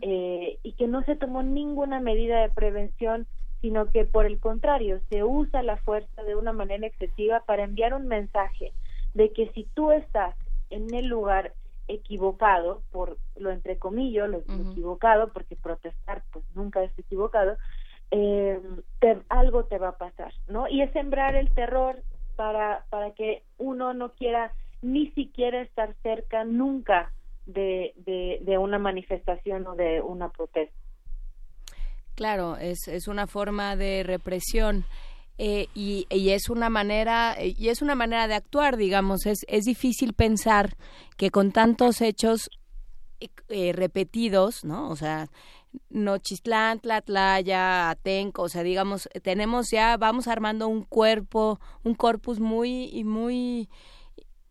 eh, 0.01 0.59
y 0.63 0.73
que 0.73 0.89
no 0.89 1.03
se 1.05 1.17
tomó 1.17 1.43
ninguna 1.43 2.01
medida 2.01 2.41
de 2.41 2.51
prevención, 2.51 3.27
sino 3.61 3.91
que 3.91 4.05
por 4.05 4.27
el 4.27 4.41
contrario 4.41 5.01
se 5.09 5.23
usa 5.23 5.63
la 5.63 5.77
fuerza 5.77 6.25
de 6.25 6.35
una 6.35 6.53
manera 6.53 6.87
excesiva 6.87 7.45
para 7.47 7.63
enviar 7.63 7.95
un 7.95 8.09
mensaje 8.09 8.73
de 9.15 9.33
que 9.33 9.51
si 9.55 9.65
tú 9.75 9.93
estás 9.93 10.35
en 10.71 10.93
el 10.93 11.07
lugar 11.07 11.53
equivocado, 11.93 12.83
por 12.91 13.19
lo 13.37 13.51
entrecomillo, 13.51 14.27
lo, 14.27 14.39
lo 14.47 14.71
equivocado, 14.71 15.33
porque 15.33 15.57
protestar 15.57 16.23
pues 16.33 16.45
nunca 16.55 16.83
es 16.83 16.99
equivocado, 16.99 17.57
eh, 18.11 18.61
te- 18.99 19.23
algo 19.29 19.65
te 19.65 19.79
va 19.79 19.89
a 19.89 19.99
pasar, 19.99 20.33
¿no? 20.49 20.69
Y 20.69 20.83
es 20.83 20.93
sembrar 20.93 21.35
el 21.37 21.51
terror 21.51 22.03
para, 22.37 22.85
para 22.91 23.12
que 23.12 23.43
uno 23.59 23.95
no 23.95 24.12
quiera 24.12 24.53
ni 24.83 25.11
siquiera 25.12 25.61
estar 25.61 25.95
cerca 26.03 26.45
nunca 26.45 27.12
de, 27.47 27.93
de, 27.97 28.39
de 28.43 28.59
una 28.59 28.79
manifestación 28.79 29.67
o 29.67 29.75
de 29.75 30.01
una 30.01 30.31
protesta. 30.31 30.75
Claro, 32.15 32.57
es, 32.57 32.87
es 32.89 33.09
una 33.09 33.27
forma 33.27 33.77
de 33.77 34.03
represión. 34.03 34.85
Eh, 35.43 35.69
y, 35.75 36.07
es 36.11 36.51
una 36.51 36.69
manera 36.69 37.35
y 37.43 37.71
es 37.71 37.81
una 37.81 37.95
manera 37.95 38.29
de 38.29 38.35
actuar 38.35 38.77
digamos. 38.77 39.25
Es, 39.25 39.47
es 39.49 39.65
difícil 39.65 40.12
pensar 40.12 40.77
que 41.17 41.31
con 41.31 41.51
tantos 41.51 42.03
hechos 42.03 42.51
eh, 43.49 43.73
repetidos 43.73 44.67
no 44.67 44.91
o 44.91 44.97
sea 44.97 45.31
Nochistlán, 45.89 46.81
Tlatlaya, 46.81 47.89
Atenco, 47.89 48.43
o 48.43 48.49
sea, 48.49 48.65
digamos, 48.65 49.09
tenemos 49.23 49.71
ya, 49.71 49.97
vamos 49.97 50.27
armando 50.27 50.67
un 50.67 50.83
cuerpo, 50.83 51.61
un 51.85 51.95
corpus 51.95 52.41
muy, 52.41 52.91
y 52.93 53.05
muy 53.05 53.69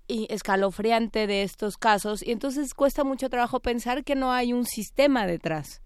y 0.07 0.33
escalofriante 0.33 1.27
de 1.27 1.43
estos 1.43 1.75
casos, 1.75 2.25
y 2.25 2.31
entonces 2.31 2.73
cuesta 2.73 3.03
mucho 3.03 3.29
trabajo 3.29 3.59
pensar 3.59 4.05
que 4.05 4.15
no 4.15 4.31
hay 4.31 4.53
un 4.53 4.63
sistema 4.63 5.27
detrás. 5.27 5.81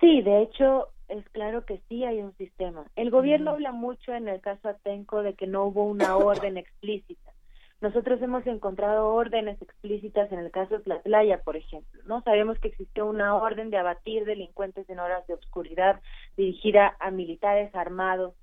Sí, 0.00 0.20
de 0.20 0.42
hecho, 0.42 0.88
es 1.10 1.28
claro 1.30 1.64
que 1.64 1.80
sí 1.88 2.04
hay 2.04 2.20
un 2.20 2.34
sistema. 2.36 2.86
El 2.96 3.10
gobierno 3.10 3.50
habla 3.50 3.72
mucho 3.72 4.12
en 4.14 4.28
el 4.28 4.40
caso 4.40 4.68
Atenco 4.68 5.22
de 5.22 5.34
que 5.34 5.46
no 5.46 5.64
hubo 5.64 5.84
una 5.84 6.16
orden 6.16 6.56
explícita. 6.56 7.32
Nosotros 7.80 8.20
hemos 8.20 8.46
encontrado 8.46 9.08
órdenes 9.14 9.60
explícitas 9.62 10.30
en 10.32 10.38
el 10.38 10.50
caso 10.50 10.76
de 10.76 10.84
Tlatlaya, 10.84 11.38
por 11.42 11.56
ejemplo, 11.56 12.02
¿no? 12.04 12.22
Sabemos 12.22 12.58
que 12.58 12.68
existió 12.68 13.06
una 13.06 13.34
orden 13.34 13.70
de 13.70 13.78
abatir 13.78 14.26
delincuentes 14.26 14.88
en 14.90 14.98
horas 14.98 15.26
de 15.26 15.34
oscuridad 15.34 15.98
dirigida 16.36 16.94
a 17.00 17.10
militares 17.10 17.74
armados 17.74 18.34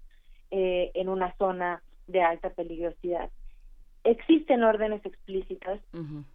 eh, 0.49 0.91
en 0.95 1.07
una 1.07 1.35
zona 1.38 1.84
de 2.07 2.23
alta 2.23 2.49
peligrosidad. 2.49 3.30
Existen 4.08 4.64
órdenes 4.64 5.06
explícitas. 5.06 5.82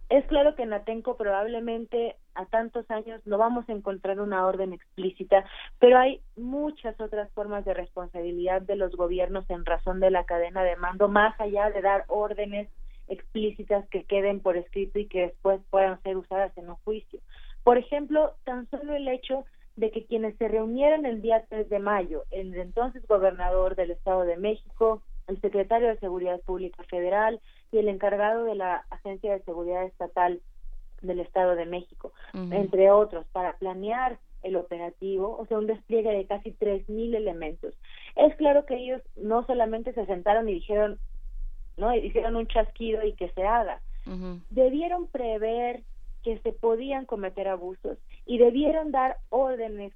Es 0.09 0.23
claro 0.25 0.53
que 0.53 0.61
en 0.61 0.73
Atenco 0.73 1.17
probablemente 1.17 2.15
a 2.35 2.45
tantos 2.45 2.85
años 2.91 3.19
no 3.25 3.39
vamos 3.39 3.67
a 3.67 3.71
encontrar 3.71 4.19
una 4.19 4.45
orden 4.45 4.73
explícita, 4.73 5.43
pero 5.79 5.97
hay 5.97 6.21
muchas 6.37 7.01
otras 7.01 7.31
formas 7.31 7.65
de 7.65 7.73
responsabilidad 7.73 8.61
de 8.61 8.75
los 8.75 8.95
gobiernos 8.95 9.49
en 9.49 9.65
razón 9.65 9.99
de 9.99 10.11
la 10.11 10.23
cadena 10.23 10.61
de 10.63 10.75
mando, 10.75 11.07
más 11.07 11.33
allá 11.41 11.71
de 11.71 11.81
dar 11.81 12.05
órdenes 12.09 12.69
explícitas 13.07 13.89
que 13.89 14.03
queden 14.03 14.39
por 14.39 14.55
escrito 14.55 14.99
y 14.99 15.07
que 15.07 15.21
después 15.21 15.59
puedan 15.71 15.99
ser 16.03 16.17
usadas 16.17 16.55
en 16.59 16.69
un 16.69 16.75
juicio. 16.83 17.21
Por 17.63 17.79
ejemplo, 17.79 18.35
tan 18.43 18.69
solo 18.69 18.93
el 18.93 19.07
hecho 19.07 19.45
de 19.77 19.89
que 19.89 20.05
quienes 20.05 20.37
se 20.37 20.47
reunieron 20.47 21.07
el 21.07 21.23
día 21.23 21.43
3 21.49 21.69
de 21.69 21.79
mayo, 21.79 22.25
el 22.29 22.53
entonces 22.53 23.07
gobernador 23.07 23.75
del 23.75 23.89
Estado 23.89 24.25
de 24.25 24.37
México, 24.37 25.01
el 25.27 25.39
secretario 25.41 25.87
de 25.87 25.99
Seguridad 25.99 26.39
Pública 26.41 26.83
Federal 26.83 27.39
y 27.71 27.77
el 27.77 27.87
encargado 27.87 28.45
de 28.45 28.55
la 28.55 28.85
Agencia 28.89 29.33
de 29.33 29.43
Seguridad 29.43 29.83
Estatal 29.83 30.41
del 31.01 31.19
Estado 31.19 31.55
de 31.55 31.65
México, 31.65 32.13
entre 32.33 32.89
otros, 32.89 33.25
para 33.33 33.57
planear 33.57 34.19
el 34.41 34.55
operativo, 34.55 35.37
o 35.37 35.45
sea, 35.45 35.57
un 35.57 35.67
despliegue 35.67 36.11
de 36.11 36.25
casi 36.25 36.51
3.000 36.51 37.15
elementos. 37.15 37.73
Es 38.15 38.35
claro 38.35 38.65
que 38.65 38.75
ellos 38.75 39.01
no 39.15 39.45
solamente 39.45 39.93
se 39.93 40.05
sentaron 40.05 40.47
y 40.49 40.53
dijeron, 40.53 40.99
no, 41.77 41.93
hicieron 41.95 42.35
un 42.35 42.47
chasquido 42.47 43.05
y 43.05 43.13
que 43.13 43.29
se 43.29 43.43
haga. 43.43 43.81
Debieron 44.49 45.07
prever 45.07 45.81
que 46.23 46.37
se 46.39 46.51
podían 46.51 47.05
cometer 47.05 47.47
abusos 47.47 47.97
y 48.25 48.37
debieron 48.37 48.91
dar 48.91 49.17
órdenes 49.29 49.93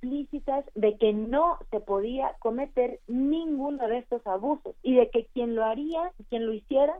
explícitas 0.00 0.64
de 0.74 0.96
que 0.96 1.12
no 1.12 1.58
se 1.70 1.80
podía 1.80 2.36
cometer 2.38 3.00
ninguno 3.08 3.88
de 3.88 3.98
estos 3.98 4.24
abusos 4.26 4.74
y 4.82 4.94
de 4.94 5.10
que 5.10 5.26
quien 5.26 5.54
lo 5.54 5.64
haría, 5.64 6.12
quien 6.28 6.46
lo 6.46 6.52
hiciera, 6.52 6.96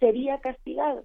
sería 0.00 0.38
castigado. 0.40 1.04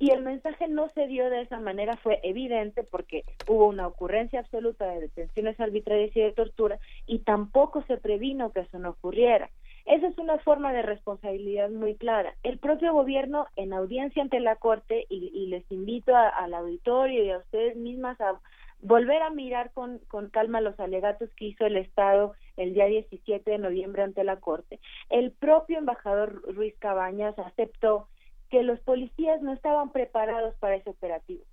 Y 0.00 0.12
el 0.12 0.22
mensaje 0.22 0.68
no 0.68 0.88
se 0.90 1.08
dio 1.08 1.28
de 1.28 1.42
esa 1.42 1.58
manera, 1.58 1.96
fue 1.96 2.20
evidente 2.22 2.84
porque 2.84 3.24
hubo 3.48 3.66
una 3.66 3.86
ocurrencia 3.86 4.40
absoluta 4.40 4.86
de 4.86 5.00
detenciones 5.00 5.58
arbitrarias 5.58 6.16
y 6.16 6.20
de 6.20 6.32
tortura 6.32 6.78
y 7.06 7.18
tampoco 7.20 7.82
se 7.82 7.96
previno 7.96 8.52
que 8.52 8.60
eso 8.60 8.78
no 8.78 8.90
ocurriera. 8.90 9.50
Esa 9.86 10.06
es 10.06 10.18
una 10.18 10.38
forma 10.38 10.72
de 10.72 10.82
responsabilidad 10.82 11.70
muy 11.70 11.96
clara. 11.96 12.34
El 12.42 12.58
propio 12.58 12.92
gobierno 12.92 13.46
en 13.56 13.72
audiencia 13.72 14.22
ante 14.22 14.38
la 14.38 14.56
Corte, 14.56 15.06
y, 15.08 15.30
y 15.34 15.46
les 15.46 15.64
invito 15.72 16.14
a- 16.14 16.28
al 16.28 16.54
auditorio 16.54 17.24
y 17.24 17.30
a 17.30 17.38
ustedes 17.38 17.74
mismas 17.76 18.20
a 18.20 18.38
volver 18.80 19.22
a 19.22 19.30
mirar 19.30 19.72
con, 19.72 19.98
con 20.08 20.28
calma 20.30 20.60
los 20.60 20.78
alegatos 20.78 21.30
que 21.34 21.46
hizo 21.46 21.66
el 21.66 21.76
Estado 21.76 22.34
el 22.56 22.74
día 22.74 22.86
17 22.86 23.50
de 23.50 23.58
noviembre 23.58 24.02
ante 24.02 24.24
la 24.24 24.36
Corte. 24.36 24.80
El 25.10 25.32
propio 25.32 25.78
embajador 25.78 26.42
Ruiz 26.54 26.74
Cabañas 26.78 27.38
aceptó 27.38 28.08
que 28.50 28.62
los 28.62 28.80
policías 28.80 29.42
no 29.42 29.52
estaban 29.52 29.90
preparados 29.90 30.54
para 30.56 30.76
ese 30.76 30.90
operativo. 30.90 31.44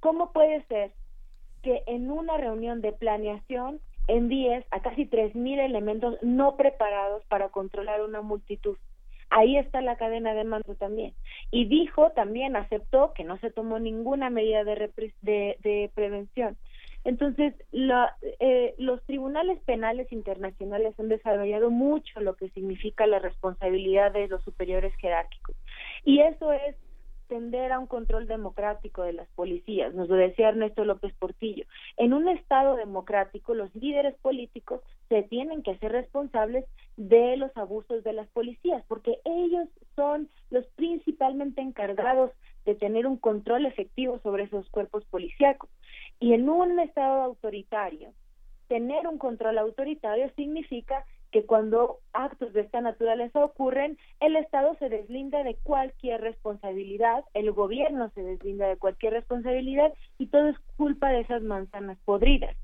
¿Cómo 0.00 0.32
puede 0.32 0.62
ser 0.66 0.92
que 1.62 1.82
en 1.86 2.10
una 2.10 2.36
reunión 2.36 2.82
de 2.82 2.92
planeación 2.92 3.80
envíes 4.06 4.64
a 4.70 4.80
casi 4.80 5.06
3.000 5.06 5.60
elementos 5.60 6.18
no 6.22 6.56
preparados 6.56 7.24
para 7.26 7.48
controlar 7.48 8.02
una 8.02 8.20
multitud? 8.20 8.76
Ahí 9.36 9.56
está 9.56 9.80
la 9.80 9.96
cadena 9.96 10.32
de 10.32 10.44
mando 10.44 10.76
también. 10.76 11.12
Y 11.50 11.64
dijo 11.64 12.10
también, 12.12 12.54
aceptó 12.54 13.12
que 13.14 13.24
no 13.24 13.36
se 13.38 13.50
tomó 13.50 13.80
ninguna 13.80 14.30
medida 14.30 14.62
de, 14.62 15.56
de 15.60 15.90
prevención. 15.92 16.56
Entonces, 17.02 17.52
la- 17.72 18.16
eh, 18.38 18.74
los 18.78 19.02
tribunales 19.06 19.58
penales 19.64 20.10
internacionales 20.12 20.94
han 21.00 21.08
desarrollado 21.08 21.70
mucho 21.70 22.20
lo 22.20 22.36
que 22.36 22.48
significa 22.50 23.08
la 23.08 23.18
responsabilidad 23.18 24.12
de 24.12 24.28
los 24.28 24.42
superiores 24.44 24.94
jerárquicos. 25.00 25.56
Y 26.04 26.20
eso 26.20 26.52
es 26.52 26.76
tender 27.26 27.72
a 27.72 27.78
un 27.78 27.86
control 27.86 28.26
democrático 28.26 29.02
de 29.02 29.12
las 29.12 29.28
policías, 29.30 29.94
nos 29.94 30.08
lo 30.08 30.16
decía 30.16 30.48
Ernesto 30.48 30.84
López 30.84 31.14
Portillo. 31.14 31.64
En 31.96 32.12
un 32.12 32.28
Estado 32.28 32.76
democrático, 32.76 33.54
los 33.54 33.74
líderes 33.74 34.14
políticos 34.22 34.80
se 35.08 35.22
tienen 35.22 35.62
que 35.62 35.72
hacer 35.72 35.92
responsables 35.92 36.64
de 36.96 37.36
los 37.36 37.56
abusos 37.56 38.04
de 38.04 38.12
las 38.12 38.28
policías, 38.28 38.84
porque 38.88 39.20
ellos 39.24 39.68
son 39.96 40.28
los 40.50 40.66
principalmente 40.76 41.60
encargados 41.60 42.30
de 42.64 42.74
tener 42.74 43.06
un 43.06 43.16
control 43.16 43.66
efectivo 43.66 44.18
sobre 44.22 44.44
esos 44.44 44.68
cuerpos 44.70 45.04
policíacos. 45.06 45.70
Y 46.20 46.32
en 46.32 46.48
un 46.48 46.78
Estado 46.78 47.22
autoritario, 47.22 48.12
tener 48.68 49.06
un 49.06 49.18
control 49.18 49.58
autoritario 49.58 50.30
significa 50.36 51.04
que 51.34 51.46
cuando 51.46 51.98
actos 52.12 52.52
de 52.52 52.60
esta 52.60 52.80
naturaleza 52.80 53.44
ocurren, 53.44 53.98
el 54.20 54.36
Estado 54.36 54.76
se 54.78 54.88
deslinda 54.88 55.42
de 55.42 55.56
cualquier 55.64 56.20
responsabilidad, 56.20 57.24
el 57.34 57.50
gobierno 57.50 58.08
se 58.14 58.22
deslinda 58.22 58.68
de 58.68 58.76
cualquier 58.76 59.14
responsabilidad 59.14 59.92
y 60.16 60.28
todo 60.28 60.46
es 60.50 60.56
culpa 60.76 61.08
de 61.10 61.22
esas 61.22 61.42
manzanas 61.42 61.98
podridas. 62.04 62.56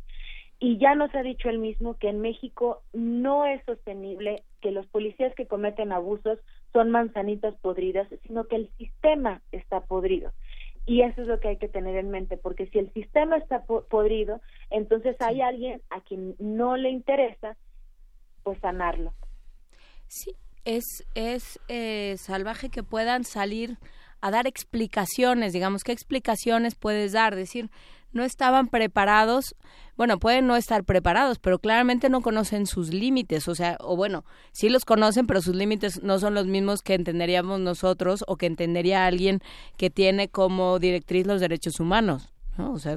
Y 0.61 0.79
ya 0.79 0.95
nos 0.95 1.13
ha 1.17 1.23
dicho 1.25 1.49
él 1.51 1.59
mismo 1.59 1.95
que 1.97 2.11
en 2.11 2.21
México 2.21 2.83
no 2.93 3.45
es 3.45 3.61
sostenible 3.65 4.45
que 4.61 4.71
los 4.71 4.87
policías 4.87 5.35
que 5.35 5.49
cometen 5.49 5.91
abusos 5.91 6.39
son 6.73 6.93
manzanitas 6.93 7.57
podridas, 7.63 8.07
sino 8.25 8.45
que 8.45 8.55
el 8.55 8.71
sistema 8.79 9.43
está 9.51 9.81
podrido. 9.81 10.31
Y 10.87 11.03
eso 11.03 11.23
es 11.23 11.27
lo 11.27 11.41
que 11.41 11.49
hay 11.49 11.57
que 11.57 11.69
tener 11.69 11.97
en 11.97 12.11
mente, 12.11 12.37
porque 12.37 12.69
si 12.69 12.79
el 12.79 12.93
sistema 12.93 13.37
está 13.37 13.65
po- 13.65 13.83
podrido, 13.91 14.41
entonces 14.71 15.17
hay 15.21 15.41
alguien 15.41 15.83
a 15.91 16.03
quien 16.03 16.37
no 16.39 16.77
le 16.77 16.91
interesa, 16.91 17.57
pues 18.43 18.59
sanarlo. 18.61 19.15
Sí, 20.09 20.35
es, 20.65 20.85
es 21.15 21.61
eh, 21.69 22.17
salvaje 22.19 22.69
que 22.69 22.83
puedan 22.83 23.25
salir 23.25 23.79
a 24.21 24.31
dar 24.31 24.47
explicaciones, 24.47 25.53
digamos, 25.53 25.83
¿qué 25.83 25.93
explicaciones 25.93 26.75
puedes 26.75 27.13
dar? 27.13 27.37
Decir, 27.37 27.71
no 28.13 28.25
estaban 28.25 28.69
preparados, 28.69 29.55
bueno, 29.97 30.19
pueden 30.19 30.47
no 30.47 30.57
estar 30.57 30.85
preparados, 30.85 31.39
pero 31.39 31.59
claramente 31.59 32.09
no 32.09 32.21
conocen 32.21 32.67
sus 32.67 32.93
límites, 32.93 33.49
o 33.49 33.55
sea, 33.55 33.77
o 33.81 33.97
bueno, 33.97 34.25
sí 34.53 34.69
los 34.69 34.85
conocen, 34.85 35.27
pero 35.27 35.41
sus 35.41 35.55
límites 35.55 36.03
no 36.03 36.19
son 36.19 36.35
los 36.35 36.47
mismos 36.47 36.83
que 36.83 36.95
entenderíamos 36.95 37.61
nosotros 37.61 38.25
o 38.27 38.37
que 38.37 38.47
entendería 38.47 39.07
alguien 39.07 39.41
que 39.77 39.91
tiene 39.91 40.29
como 40.29 40.79
directriz 40.79 41.27
los 41.27 41.41
derechos 41.41 41.81
humanos, 41.81 42.33
¿no? 42.59 42.73
O 42.73 42.79
sea, 42.79 42.97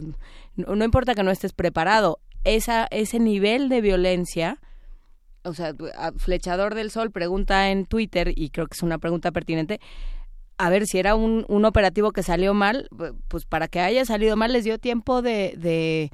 no, 0.56 0.76
no 0.76 0.84
importa 0.84 1.16
que 1.16 1.24
no 1.24 1.32
estés 1.32 1.54
preparado, 1.54 2.20
esa, 2.44 2.88
ese 2.92 3.20
nivel 3.20 3.70
de 3.70 3.82
violencia, 3.82 4.60
o 5.44 5.54
sea, 5.54 5.74
Flechador 6.18 6.76
del 6.76 6.90
Sol 6.92 7.12
pregunta 7.12 7.70
en 7.70 7.86
Twitter, 7.86 8.32
y 8.36 8.50
creo 8.50 8.68
que 8.68 8.74
es 8.76 8.84
una 8.84 8.98
pregunta 8.98 9.32
pertinente, 9.32 9.80
a 10.58 10.70
ver 10.70 10.86
si 10.86 11.00
era 11.00 11.16
un, 11.16 11.46
un 11.50 11.66
operativo 11.66 12.12
que 12.12 12.24
salió 12.24 12.54
mal, 12.54 12.88
pues 13.28 13.46
para 13.46 13.68
que 13.68 13.80
haya 13.80 14.06
salido 14.06 14.36
mal 14.38 14.54
les 14.54 14.64
dio 14.64 14.78
tiempo 14.78 15.22
de, 15.22 15.56
de 15.58 16.12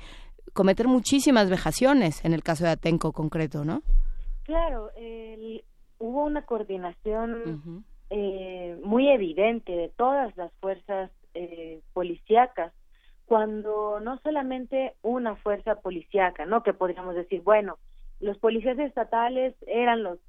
cometer 0.54 0.88
muchísimas 0.88 1.50
vejaciones, 1.50 2.24
en 2.26 2.34
el 2.34 2.42
caso 2.44 2.64
de 2.64 2.72
Atenco 2.72 3.12
concreto, 3.12 3.66
¿no? 3.66 3.82
Claro, 4.44 4.92
el- 4.96 5.64
hubo 6.00 6.24
una 6.24 6.46
coordinación 6.46 7.84
eh, 8.10 8.80
muy 8.84 9.10
evidente 9.10 9.74
de 9.74 9.90
todas 9.90 10.36
las 10.38 10.52
fuerzas 10.62 11.12
eh, 11.34 11.82
policíacas, 11.94 12.72
cuando 13.26 14.00
no 14.00 14.18
solamente 14.24 14.94
una 15.04 15.36
fuerza 15.36 15.76
policíaca, 15.76 16.46
¿no? 16.46 16.64
Que 16.64 16.74
podríamos 16.74 17.14
decir, 17.16 17.42
bueno, 17.42 17.78
los 18.20 18.38
policías 18.38 18.78
estatales 18.80 19.56
eran 19.68 20.04
los 20.04 20.20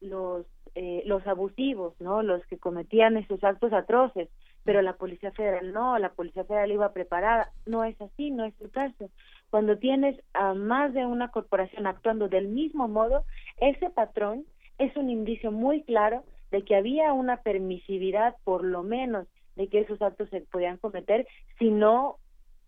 los 0.00 0.46
eh, 0.74 1.02
los 1.06 1.26
abusivos, 1.26 1.94
¿no? 2.00 2.22
Los 2.22 2.46
que 2.46 2.58
cometían 2.58 3.16
esos 3.16 3.42
actos 3.42 3.72
atroces, 3.72 4.28
pero 4.62 4.80
la 4.80 4.92
policía 4.92 5.32
federal 5.32 5.72
no, 5.72 5.98
la 5.98 6.10
policía 6.10 6.44
federal 6.44 6.70
iba 6.70 6.92
preparada. 6.92 7.50
No 7.66 7.82
es 7.84 8.00
así, 8.00 8.30
no 8.30 8.44
es 8.44 8.54
el 8.60 8.70
caso. 8.70 9.10
Cuando 9.50 9.78
tienes 9.78 10.22
a 10.34 10.54
más 10.54 10.92
de 10.94 11.04
una 11.04 11.32
corporación 11.32 11.86
actuando 11.86 12.28
del 12.28 12.48
mismo 12.48 12.86
modo, 12.86 13.24
ese 13.60 13.90
patrón 13.90 14.44
es 14.78 14.96
un 14.96 15.10
indicio 15.10 15.50
muy 15.50 15.82
claro 15.82 16.22
de 16.50 16.62
que 16.62 16.76
había 16.76 17.12
una 17.12 17.38
permisividad, 17.38 18.36
por 18.44 18.62
lo 18.62 18.82
menos, 18.82 19.26
de 19.56 19.68
que 19.68 19.80
esos 19.80 20.00
actos 20.00 20.28
se 20.30 20.42
podían 20.42 20.76
cometer, 20.76 21.26
sino 21.58 22.18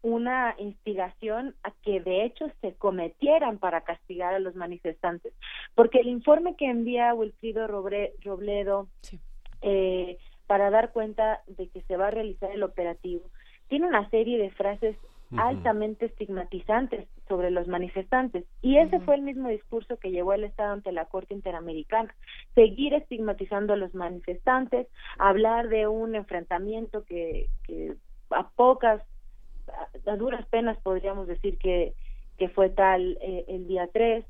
una 0.03 0.55
instigación 0.59 1.55
a 1.63 1.73
que 1.83 2.01
de 2.01 2.25
hecho 2.25 2.47
se 2.61 2.75
cometieran 2.75 3.59
para 3.59 3.83
castigar 3.83 4.35
a 4.35 4.39
los 4.39 4.55
manifestantes. 4.55 5.33
Porque 5.75 6.01
el 6.01 6.09
informe 6.09 6.57
que 6.57 6.67
envía 6.67 7.15
Wilfrido 7.15 7.67
Robre- 7.67 8.13
Robledo 8.25 8.89
eh, 9.63 10.17
para 10.47 10.71
dar 10.71 10.93
cuenta 10.93 11.43
de 11.47 11.69
que 11.69 11.83
se 11.83 11.97
va 11.97 12.09
a 12.09 12.11
realizar 12.11 12.51
el 12.51 12.63
operativo 12.63 13.25
tiene 13.69 13.87
una 13.87 14.09
serie 14.11 14.39
de 14.39 14.51
frases 14.51 14.97
altamente 15.37 16.07
estigmatizantes 16.07 17.07
sobre 17.29 17.53
los 17.53 17.69
manifestantes. 17.69 18.47
Y 18.63 18.79
ese 18.79 18.99
fue 18.99 19.15
el 19.15 19.23
mismo 19.23 19.49
discurso 19.49 19.97
que 19.97 20.11
llevó 20.11 20.33
el 20.33 20.43
Estado 20.43 20.73
ante 20.73 20.91
la 20.91 21.05
Corte 21.05 21.35
Interamericana. 21.35 22.13
Seguir 22.57 22.95
estigmatizando 22.95 23.75
a 23.75 23.77
los 23.77 23.95
manifestantes, 23.95 24.89
hablar 25.19 25.69
de 25.69 25.87
un 25.87 26.17
enfrentamiento 26.17 27.05
que, 27.05 27.47
que 27.63 27.95
a 28.31 28.49
pocas, 28.51 29.05
a, 30.07 30.17
duras 30.17 30.47
penas 30.47 30.79
podríamos 30.79 31.27
decir 31.27 31.59
que, 31.59 31.95
que 32.39 32.49
fue 32.49 32.71
tal 32.71 33.19
eh, 33.21 33.45
el 33.49 33.67
día 33.67 33.89
3. 33.93 34.25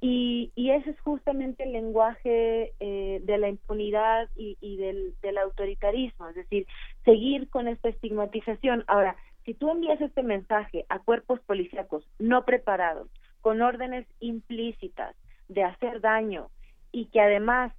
Y, 0.00 0.52
y 0.54 0.70
ese 0.70 0.90
es 0.90 1.00
justamente 1.00 1.64
el 1.64 1.72
lenguaje 1.72 2.74
eh, 2.78 3.20
de 3.22 3.38
la 3.38 3.48
impunidad 3.48 4.28
y, 4.36 4.58
y 4.60 4.76
del, 4.76 5.14
del 5.22 5.38
autoritarismo, 5.38 6.28
es 6.28 6.34
decir, 6.34 6.66
seguir 7.04 7.48
con 7.48 7.68
esta 7.68 7.88
estigmatización. 7.88 8.84
Ahora, 8.86 9.16
si 9.44 9.54
tú 9.54 9.70
envías 9.70 10.00
este 10.00 10.22
mensaje 10.22 10.84
a 10.90 10.98
cuerpos 10.98 11.40
policíacos 11.40 12.06
no 12.18 12.44
preparados, 12.44 13.08
con 13.40 13.62
órdenes 13.62 14.06
implícitas 14.20 15.14
de 15.48 15.64
hacer 15.64 16.00
daño 16.00 16.48
y 16.92 17.06
que 17.06 17.20
además 17.20 17.72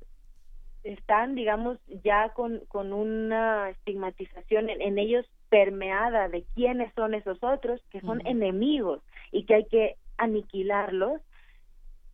están, 0.83 1.35
digamos, 1.35 1.79
ya 2.03 2.29
con, 2.29 2.61
con 2.67 2.93
una 2.93 3.69
estigmatización 3.71 4.69
en 4.69 4.99
ellos 4.99 5.25
permeada 5.49 6.27
de 6.29 6.45
quiénes 6.55 6.93
son 6.95 7.13
esos 7.13 7.37
otros, 7.43 7.81
que 7.91 8.01
son 8.01 8.21
enemigos 8.25 9.01
y 9.31 9.45
que 9.45 9.55
hay 9.55 9.65
que 9.65 9.95
aniquilarlos, 10.17 11.21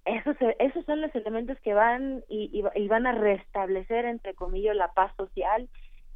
esos, 0.05 0.35
esos 0.59 0.83
son 0.85 1.01
los 1.01 1.13
elementos 1.13 1.57
que 1.63 1.73
van 1.73 2.23
y, 2.27 2.49
y- 2.75 2.81
y 2.83 2.87
van 2.87 3.05
a 3.05 3.11
restablecer, 3.11 4.05
entre 4.05 4.33
comillas, 4.33 4.75
la 4.75 4.91
paz 4.93 5.13
social. 5.15 5.69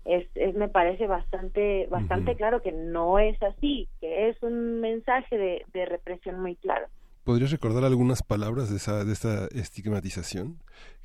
Es, 0.06 0.28
es- 0.36 0.56
me 0.56 0.68
parece 0.70 1.08
bastante 1.08 1.88
bastante 1.90 2.36
claro 2.36 2.62
que 2.62 2.72
no 2.72 3.20
es 3.20 3.42
así, 3.44 3.88
que 4.02 4.30
es 4.30 4.42
un 4.42 4.80
mensaje 4.82 5.38
de, 5.38 5.66
de 5.74 5.86
represión 5.86 6.40
muy 6.40 6.56
claro. 6.56 6.88
¿Podrías 7.24 7.52
recordar 7.52 7.84
algunas 7.86 8.22
palabras 8.22 8.70
de 8.70 8.78
esa 8.78 9.04
de 9.04 9.14
esta 9.14 9.46
estigmatización 9.48 10.58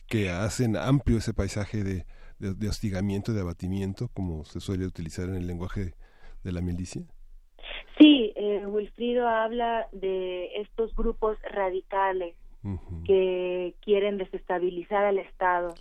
que 0.07 0.28
hacen 0.31 0.77
amplio 0.77 1.19
ese 1.19 1.32
paisaje 1.32 1.82
de, 1.85 2.05
de, 2.41 2.55
de 2.55 2.69
hostigamiento, 2.69 3.33
de 3.33 3.43
abatimiento, 3.43 4.09
como 4.12 4.45
se 4.45 4.61
suele 4.61 4.87
utilizar 4.87 5.29
en 5.29 5.37
el 5.37 5.47
lenguaje 5.47 5.95
de 6.43 6.53
la 6.53 6.61
milicia? 6.61 7.03
Sí, 7.99 8.33
eh, 8.35 8.65
Wilfrido 8.67 9.29
habla 9.29 9.87
de 9.93 10.57
estos 10.57 10.95
grupos 10.95 11.39
radicales 11.43 12.35
que 13.07 13.75
quieren 13.81 14.19
desestabilizar 14.19 15.05
al 15.05 15.19
Estado 15.19 15.75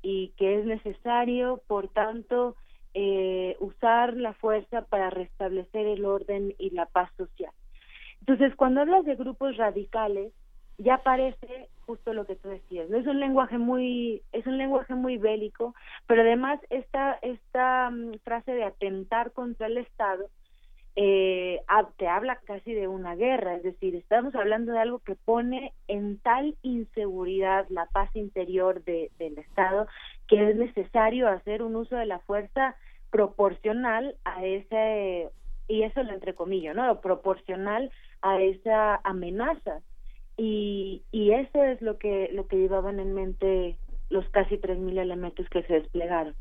y 0.00 0.32
que 0.38 0.58
es 0.58 0.64
necesario, 0.64 1.62
por 1.66 1.88
tanto, 1.88 2.56
eh, 2.94 3.56
usar 3.60 4.14
la 4.14 4.32
fuerza 4.34 4.82
para 4.82 5.10
restablecer 5.10 5.86
el 5.86 6.04
orden 6.04 6.54
y 6.58 6.70
la 6.70 6.86
paz 6.86 7.10
social. 7.16 7.52
Entonces, 8.20 8.54
cuando 8.56 8.80
hablas 8.80 9.04
de 9.04 9.16
grupos 9.16 9.56
radicales, 9.56 10.32
ya 10.78 10.98
parece 10.98 11.68
justo 11.86 12.12
lo 12.12 12.26
que 12.26 12.36
tú 12.36 12.48
decías. 12.48 12.88
¿no? 12.90 12.98
Es 12.98 13.06
un 13.06 13.20
lenguaje 13.20 13.58
muy, 13.58 14.22
es 14.32 14.46
un 14.46 14.58
lenguaje 14.58 14.94
muy 14.94 15.18
bélico, 15.18 15.74
pero 16.06 16.22
además 16.22 16.60
esta 16.70 17.18
esta 17.22 17.90
mm, 17.90 18.18
frase 18.24 18.52
de 18.52 18.64
atentar 18.64 19.32
contra 19.32 19.66
el 19.66 19.78
Estado 19.78 20.28
eh, 20.94 21.60
te 21.96 22.06
habla 22.06 22.36
casi 22.44 22.74
de 22.74 22.86
una 22.86 23.14
guerra, 23.14 23.56
es 23.56 23.62
decir, 23.62 23.94
estamos 23.94 24.34
hablando 24.34 24.72
de 24.72 24.78
algo 24.78 24.98
que 24.98 25.14
pone 25.14 25.72
en 25.88 26.18
tal 26.18 26.54
inseguridad 26.62 27.66
la 27.70 27.86
paz 27.86 28.14
interior 28.14 28.84
de, 28.84 29.10
del 29.18 29.38
Estado 29.38 29.86
que 30.28 30.50
es 30.50 30.56
necesario 30.56 31.28
hacer 31.28 31.62
un 31.62 31.76
uso 31.76 31.96
de 31.96 32.06
la 32.06 32.18
fuerza 32.20 32.76
proporcional 33.10 34.16
a 34.24 34.44
ese, 34.44 35.28
y 35.68 35.82
eso 35.82 36.02
lo 36.02 36.12
entrecomillo, 36.12 36.74
¿no? 36.74 37.00
Proporcional 37.00 37.90
a 38.22 38.40
esa 38.40 38.96
amenaza. 39.04 39.80
Y, 40.36 41.02
y 41.12 41.32
eso 41.32 41.62
es 41.62 41.80
lo 41.82 41.98
que, 41.98 42.30
lo 42.32 42.46
que 42.46 42.56
llevaban 42.56 43.00
en 43.00 43.14
mente 43.14 43.76
los 44.10 44.28
casi 44.30 44.56
3.000 44.56 44.98
elementos 44.98 45.48
que 45.48 45.62
se 45.62 45.74
desplegaron. 45.74 46.34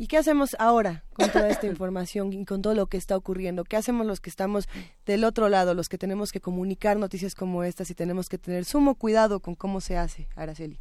¿Y 0.00 0.06
qué 0.06 0.16
hacemos 0.16 0.54
ahora 0.60 1.02
con 1.12 1.28
toda 1.30 1.48
esta 1.48 1.66
información 1.66 2.32
y 2.32 2.44
con 2.44 2.62
todo 2.62 2.74
lo 2.74 2.86
que 2.86 2.96
está 2.96 3.16
ocurriendo? 3.16 3.64
¿Qué 3.64 3.76
hacemos 3.76 4.06
los 4.06 4.20
que 4.20 4.30
estamos 4.30 4.68
del 5.04 5.24
otro 5.24 5.48
lado, 5.48 5.74
los 5.74 5.88
que 5.88 5.98
tenemos 5.98 6.30
que 6.30 6.40
comunicar 6.40 6.96
noticias 6.96 7.34
como 7.34 7.64
estas 7.64 7.90
y 7.90 7.96
tenemos 7.96 8.28
que 8.28 8.38
tener 8.38 8.64
sumo 8.64 8.94
cuidado 8.94 9.40
con 9.40 9.56
cómo 9.56 9.80
se 9.80 9.96
hace, 9.96 10.28
Araceli? 10.36 10.78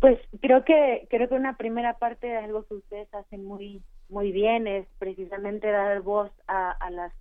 Pues 0.00 0.20
creo 0.40 0.64
que 0.64 1.08
creo 1.10 1.28
que 1.28 1.34
una 1.34 1.56
primera 1.56 1.98
parte 1.98 2.28
de 2.28 2.36
algo 2.36 2.64
que 2.64 2.74
ustedes 2.74 3.12
hacen 3.12 3.44
muy 3.44 3.82
muy 4.08 4.30
bien 4.30 4.68
es 4.68 4.86
precisamente 5.00 5.68
dar 5.68 6.00
voz 6.02 6.30
a, 6.46 6.70
a 6.70 6.90
las 6.90 7.12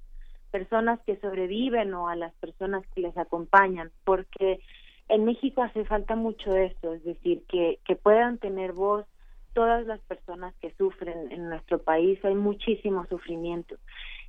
personas 0.57 0.99
que 1.05 1.17
sobreviven 1.17 1.93
o 1.93 2.09
a 2.09 2.15
las 2.15 2.34
personas 2.35 2.84
que 2.93 3.01
les 3.01 3.15
acompañan, 3.17 3.91
porque 4.03 4.59
en 5.07 5.23
México 5.23 5.61
hace 5.61 5.85
falta 5.85 6.15
mucho 6.15 6.55
eso, 6.55 6.93
es 6.93 7.03
decir, 7.03 7.43
que, 7.47 7.79
que 7.85 7.95
puedan 7.95 8.39
tener 8.39 8.73
voz 8.73 9.05
todas 9.53 9.85
las 9.85 9.99
personas 10.01 10.55
que 10.59 10.73
sufren 10.77 11.31
en 11.31 11.49
nuestro 11.49 11.77
país, 11.79 12.23
hay 12.25 12.35
muchísimo 12.35 13.05
sufrimiento. 13.05 13.75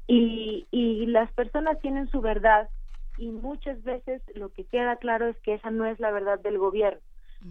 Y, 0.07 0.67
y 0.71 1.07
las 1.07 1.31
personas 1.33 1.81
tienen 1.81 2.09
su 2.11 2.21
verdad 2.21 2.69
y 3.17 3.31
muchas 3.31 3.83
veces 3.83 4.23
lo 4.35 4.51
que 4.51 4.65
queda 4.65 4.97
claro 4.97 5.29
es 5.29 5.37
que 5.41 5.55
esa 5.55 5.71
no 5.71 5.87
es 5.87 5.99
la 5.99 6.11
verdad 6.11 6.39
del 6.39 6.59
gobierno. 6.59 7.01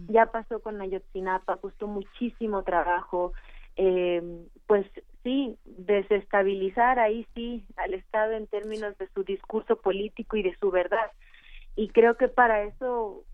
Ya 0.08 0.26
pasó 0.26 0.60
con 0.60 0.80
Ayotzinapa, 0.80 1.56
costó 1.56 1.86
muchísimo 1.86 2.62
trabajo, 2.62 3.32
eh, 3.76 4.22
pues 4.66 4.86
sí, 5.28 5.58
desestabilizar 5.66 6.98
ahí 6.98 7.26
sí 7.34 7.66
al 7.76 7.92
Estado 7.92 8.32
en 8.32 8.46
términos 8.46 8.96
de 8.96 9.08
su 9.08 9.24
discurso 9.24 9.76
político 9.76 10.38
y 10.38 10.42
de 10.42 10.56
su 10.56 10.70
verdad. 10.70 11.12
Y 11.76 11.90
creo 11.90 12.16
que 12.16 12.28
para 12.28 12.62
eso 12.62 13.24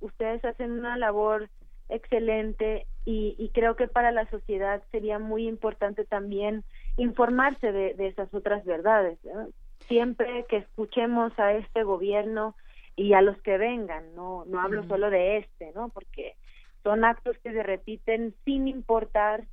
ustedes 0.00 0.44
hacen 0.44 0.72
una 0.72 0.98
labor 0.98 1.48
excelente 1.88 2.86
y, 3.06 3.34
y 3.38 3.48
creo 3.48 3.76
que 3.76 3.88
para 3.88 4.12
la 4.12 4.28
sociedad 4.28 4.82
sería 4.90 5.18
muy 5.18 5.48
importante 5.48 6.04
también 6.04 6.64
informarse 6.98 7.72
de, 7.72 7.94
de 7.94 8.08
esas 8.08 8.32
otras 8.34 8.62
verdades. 8.66 9.18
¿no? 9.24 9.48
Siempre 9.88 10.44
que 10.50 10.58
escuchemos 10.58 11.32
a 11.38 11.54
este 11.54 11.82
gobierno 11.82 12.54
y 12.94 13.14
a 13.14 13.22
los 13.22 13.40
que 13.40 13.56
vengan, 13.56 14.14
no, 14.14 14.44
no 14.44 14.60
hablo 14.60 14.84
solo 14.84 15.08
de 15.08 15.38
este, 15.38 15.72
¿no? 15.74 15.88
Porque 15.88 16.36
son 16.82 17.06
actos 17.06 17.38
que 17.38 17.52
se 17.52 17.62
repiten 17.62 18.34
sin 18.44 18.68
importar 18.68 19.44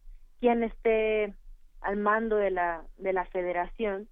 quién 0.42 0.64
esté 0.64 1.34
al 1.82 1.98
mando 1.98 2.36
de 2.36 2.52
la, 2.52 2.84
de 2.98 3.14
la 3.14 3.26
federación, 3.26 4.08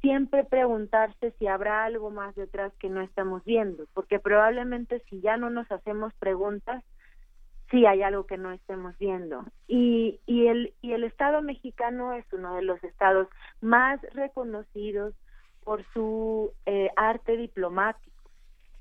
siempre 0.00 0.44
preguntarse 0.44 1.32
si 1.38 1.46
habrá 1.46 1.84
algo 1.84 2.10
más 2.10 2.34
detrás 2.34 2.72
que 2.78 2.88
no 2.88 3.00
estamos 3.00 3.44
viendo, 3.44 3.86
porque 3.94 4.18
probablemente 4.18 5.02
si 5.08 5.20
ya 5.20 5.36
no 5.36 5.50
nos 5.50 5.70
hacemos 5.72 6.14
preguntas, 6.14 6.84
sí 7.70 7.84
hay 7.86 8.02
algo 8.02 8.26
que 8.26 8.38
no 8.38 8.52
estemos 8.52 8.96
viendo. 8.98 9.44
Y, 9.66 10.20
y, 10.26 10.46
el, 10.46 10.74
y 10.80 10.92
el 10.92 11.04
Estado 11.04 11.42
mexicano 11.42 12.12
es 12.12 12.24
uno 12.32 12.54
de 12.54 12.62
los 12.62 12.82
estados 12.84 13.28
más 13.60 14.00
reconocidos 14.14 15.14
por 15.64 15.84
su 15.92 16.52
eh, 16.64 16.90
arte 16.96 17.36
diplomático. 17.36 18.16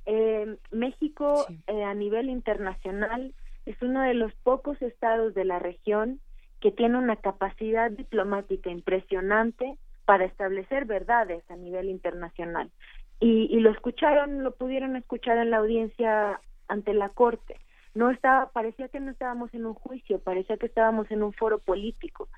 Eh, 0.06 0.58
México 0.72 1.46
eh, 1.68 1.84
a 1.84 1.94
nivel 1.94 2.30
internacional 2.30 3.34
es 3.66 3.82
uno 3.82 4.04
de 4.04 4.14
los 4.14 4.34
pocos 4.36 4.82
estados 4.82 5.34
de 5.34 5.44
la 5.44 5.60
región 5.60 6.22
que 6.60 6.72
tiene 6.72 6.98
una 6.98 7.16
capacidad 7.16 7.92
diplomática 7.92 8.70
impresionante 8.70 9.78
para 10.06 10.26
establecer 10.26 10.86
verdades 10.86 11.44
a 11.50 11.56
nivel 11.56 11.90
internacional. 11.90 12.72
Y, 13.20 13.48
y 13.50 13.60
lo 13.60 13.72
escucharon, 13.72 14.44
lo 14.44 14.56
pudieron 14.56 14.96
escuchar 14.96 15.38
en 15.38 15.52
la 15.52 15.58
audiencia 15.58 16.40
ante 16.68 16.94
la 16.94 17.10
Corte. 17.10 17.60
No 17.94 18.12
estaba, 18.12 18.52
parecía 18.52 18.90
que 18.90 19.00
no 19.00 19.12
estábamos 19.12 19.54
en 19.54 19.66
un 19.66 19.74
juicio, 19.74 20.20
parecía 20.20 20.58
que 20.58 20.68
estábamos 20.68 21.10
en 21.10 21.24
un 21.24 21.34
foro 21.34 21.60
político. 21.60 22.30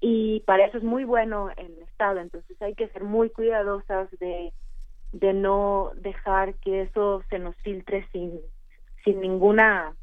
Y 0.00 0.40
para 0.46 0.66
eso 0.66 0.78
es 0.78 0.84
muy 0.84 1.04
bueno 1.04 1.50
el 1.56 1.76
Estado, 1.82 2.20
entonces 2.20 2.60
hay 2.62 2.74
que 2.74 2.88
ser 2.88 3.02
muy 3.02 3.30
cuidadosas 3.30 4.08
de, 4.20 4.52
de 5.12 5.32
no 5.32 5.90
dejar 5.96 6.54
que 6.54 6.82
eso 6.82 7.22
se 7.30 7.40
nos 7.40 7.56
filtre 7.56 8.06
sin, 8.12 8.40
sin 9.04 9.20
ninguna 9.20 9.96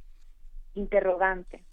interrogante. 0.73 1.63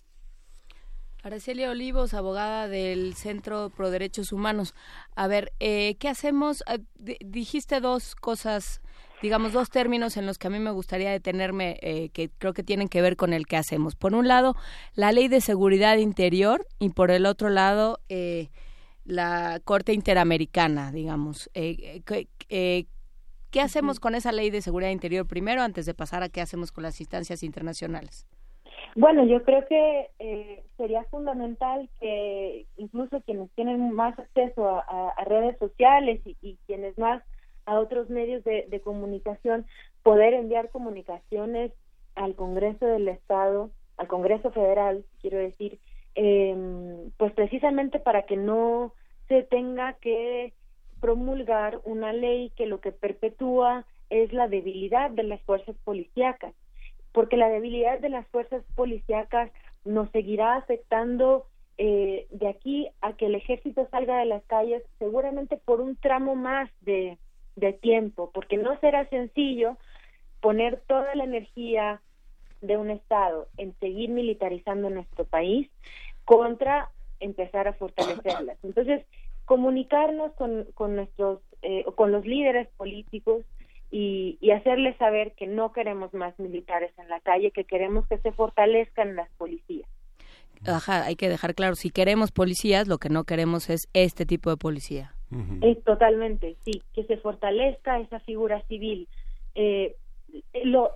Araceli 1.23 1.65
Olivos, 1.65 2.15
abogada 2.15 2.67
del 2.67 3.15
Centro 3.15 3.71
Pro 3.71 3.91
Derechos 3.91 4.33
Humanos. 4.33 4.75
A 5.15 5.29
ver, 5.29 5.53
eh, 5.61 5.95
¿qué 6.01 6.09
hacemos? 6.09 6.65
Ah, 6.67 6.79
di- 6.99 7.17
dijiste 7.25 7.81
dos 7.81 8.17
cosas, 8.17 8.81
digamos, 9.23 9.53
dos 9.53 9.71
términos 9.71 10.17
en 10.17 10.27
los 10.27 10.37
que 10.39 10.49
a 10.49 10.51
mí 10.51 10.59
me 10.59 10.73
gustaría 10.73 11.13
detenerme, 11.13 11.79
eh, 11.81 12.09
que 12.09 12.29
creo 12.29 12.53
que 12.53 12.65
tienen 12.65 12.89
que 12.89 13.03
ver 13.03 13.17
con 13.17 13.33
el 13.33 13.47
que 13.47 13.57
hacemos. 13.57 13.95
Por 13.95 14.15
un 14.15 14.27
lado, 14.27 14.57
la 14.95 15.13
Ley 15.13 15.29
de 15.29 15.41
Seguridad 15.41 15.97
Interior 15.99 16.67
y 16.81 16.89
por 16.89 17.13
el 17.13 17.27
otro 17.27 17.51
lado, 17.51 18.01
eh, 18.09 18.51
la 19.05 19.61
Corte 19.65 19.93
Interamericana, 19.93 20.91
digamos. 20.91 21.51
Eh, 21.55 21.77
eh, 21.81 22.03
¿qué- 22.05 22.29
eh, 22.49 22.87
¿Qué 23.51 23.61
hacemos 23.61 24.01
con 24.01 24.15
esa 24.15 24.33
Ley 24.33 24.49
de 24.51 24.63
Seguridad 24.63 24.91
Interior 24.91 25.27
primero 25.27 25.63
antes 25.63 25.85
de 25.85 25.93
pasar 25.93 26.23
a 26.23 26.31
qué 26.31 26.41
hacemos 26.41 26.73
con 26.73 26.83
las 26.83 26.99
instancias 27.01 27.43
internacionales? 27.43 28.27
Bueno, 28.95 29.25
yo 29.25 29.43
creo 29.43 29.67
que 29.67 30.11
eh, 30.19 30.63
sería 30.77 31.05
fundamental 31.05 31.89
que 31.99 32.67
incluso 32.77 33.23
quienes 33.23 33.51
tienen 33.53 33.93
más 33.93 34.19
acceso 34.19 34.69
a, 34.69 35.15
redes 35.25 35.57
sociales 35.59 36.21
y, 36.25 36.59
quienes 36.67 36.99
más 36.99 37.23
a 37.65 37.79
otros 37.79 38.11
medios 38.11 38.45
de, 38.45 38.67
de 38.69 38.81
comunicación, 38.81 39.65
poder 40.03 40.35
enviar 40.35 40.69
comunicaciones 40.71 41.73
al 42.17 42.35
Congreso 42.35 42.85
del 42.85 43.09
Estado, 43.09 43.71
al 43.97 44.09
Congreso 44.09 44.51
Federal, 44.51 45.05
quiero 45.21 45.39
decir, 45.39 45.79
eh, 46.15 46.55
pues 47.17 47.33
precisamente 47.33 47.99
para 47.99 48.23
que 48.25 48.37
no 48.37 48.93
se 49.29 49.43
tenga 49.45 49.95
que 49.95 50.53
promulgar 51.01 51.81
una 51.85 52.13
ley 52.13 52.51
que 52.57 52.67
lo 52.67 52.81
que 52.81 52.93
perpetúa 52.93 53.87
es 54.11 54.33
la 54.35 54.49
debilidad 54.49 55.11
de 55.11 55.23
las 55.23 55.41
fuerzas 55.43 55.77
policíacas 55.85 56.53
porque 57.13 57.37
la 57.37 57.49
debilidad 57.49 58.01
de 58.01 58.09
las 58.09 58.27
fuerzas 58.29 58.63
policíacas 58.75 59.51
nos 59.85 60.11
seguirá 60.11 60.57
afectando 60.57 61.47
eh, 61.79 62.27
de 62.31 62.49
aquí 62.49 62.89
a 63.01 63.15
que 63.15 63.27
el 63.27 63.35
ejército 63.35 63.89
salga 63.91 64.19
de 64.19 64.27
las 64.27 64.43
calles 64.45 64.83
seguramente 64.99 65.57
por 65.57 65.81
un 65.81 65.97
tramo 65.97 66.35
más 66.35 66.71
de, 66.81 67.19
de 67.57 67.73
tiempo, 67.73 68.31
porque 68.33 68.57
no 68.57 68.79
será 68.81 69.09
sencillo 69.09 69.77
poner 70.41 70.81
toda 70.87 71.15
la 71.15 71.25
energía 71.25 72.01
de 72.61 72.77
un 72.77 72.91
Estado 72.91 73.49
en 73.57 73.75
seguir 73.81 74.11
militarizando 74.11 74.89
nuestro 74.91 75.25
país 75.25 75.69
contra 76.25 76.91
empezar 77.21 77.69
a 77.69 77.75
fortalecerlas. 77.75 78.59
Entonces, 78.63 79.05
comunicarnos 79.45 80.33
con, 80.35 80.67
con 80.75 80.97
nuestros, 80.97 81.41
eh, 81.63 81.85
con 81.95 82.13
los 82.13 82.25
líderes 82.25 82.69
políticos 82.77 83.45
y, 83.93 84.39
y 84.41 84.51
hacerles 84.51 84.97
saber 84.97 85.33
que 85.33 85.47
no 85.47 85.73
queremos 85.73 86.13
más 86.15 86.37
militares 86.41 86.91
en 86.99 87.09
la 87.09 87.21
calle, 87.21 87.53
que 87.53 87.65
queremos 87.65 88.09
que 88.09 88.19
se 88.19 88.33
fortalezcan 88.33 89.15
las 89.15 89.31
policías. 89.37 89.89
Ajá, 90.67 91.05
hay 91.05 91.15
que 91.15 91.29
dejar 91.29 91.55
claro, 91.55 91.75
si 91.75 91.91
queremos 91.91 92.33
policías, 92.33 92.89
lo 92.89 92.99
que 92.99 93.11
no 93.11 93.25
queremos 93.25 93.69
es 93.69 93.89
este 93.93 94.27
tipo 94.27 94.51
de 94.51 94.57
policía. 94.57 95.15
Es 95.63 95.83
totalmente, 95.85 96.57
sí, 96.65 96.83
que 96.95 97.05
se 97.05 97.17
fortalezca 97.17 97.99
esa 98.01 98.21
figura 98.21 98.61
civil. 98.69 99.09
Eh, 99.55 99.97
lo, 100.65 100.91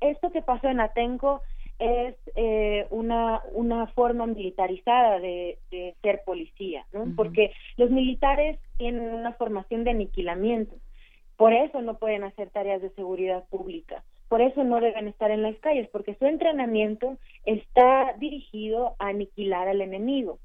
esto 0.00 0.30
que 0.30 0.40
pasó 0.40 0.68
en 0.68 0.80
Atenco 0.80 1.42
es 1.80 2.14
eh, 2.36 2.86
una, 2.90 3.42
una 3.52 3.88
forma 3.88 4.26
militarizada 4.26 5.18
de, 5.18 5.58
de 5.72 5.96
ser 6.00 6.22
policía, 6.24 6.86
¿no? 6.92 7.06
Porque 7.16 7.52
los 7.76 7.90
militares 7.90 8.58
tienen 8.78 9.12
una 9.12 9.32
formación 9.32 9.82
de 9.82 9.90
aniquilamiento, 9.90 10.76
por 11.42 11.52
eso 11.52 11.82
no 11.82 11.98
pueden 11.98 12.22
hacer 12.22 12.50
tareas 12.50 12.80
de 12.80 12.90
seguridad 12.90 13.42
pública, 13.48 14.04
por 14.28 14.40
eso 14.40 14.62
no 14.62 14.80
deben 14.80 15.08
estar 15.08 15.32
en 15.32 15.42
las 15.42 15.56
calles, 15.56 15.88
porque 15.90 16.14
su 16.14 16.24
entrenamiento 16.24 17.16
está 17.44 18.12
dirigido 18.16 18.94
a 19.00 19.08
aniquilar 19.08 19.66
al 19.66 19.80
enemigo. 19.80 20.38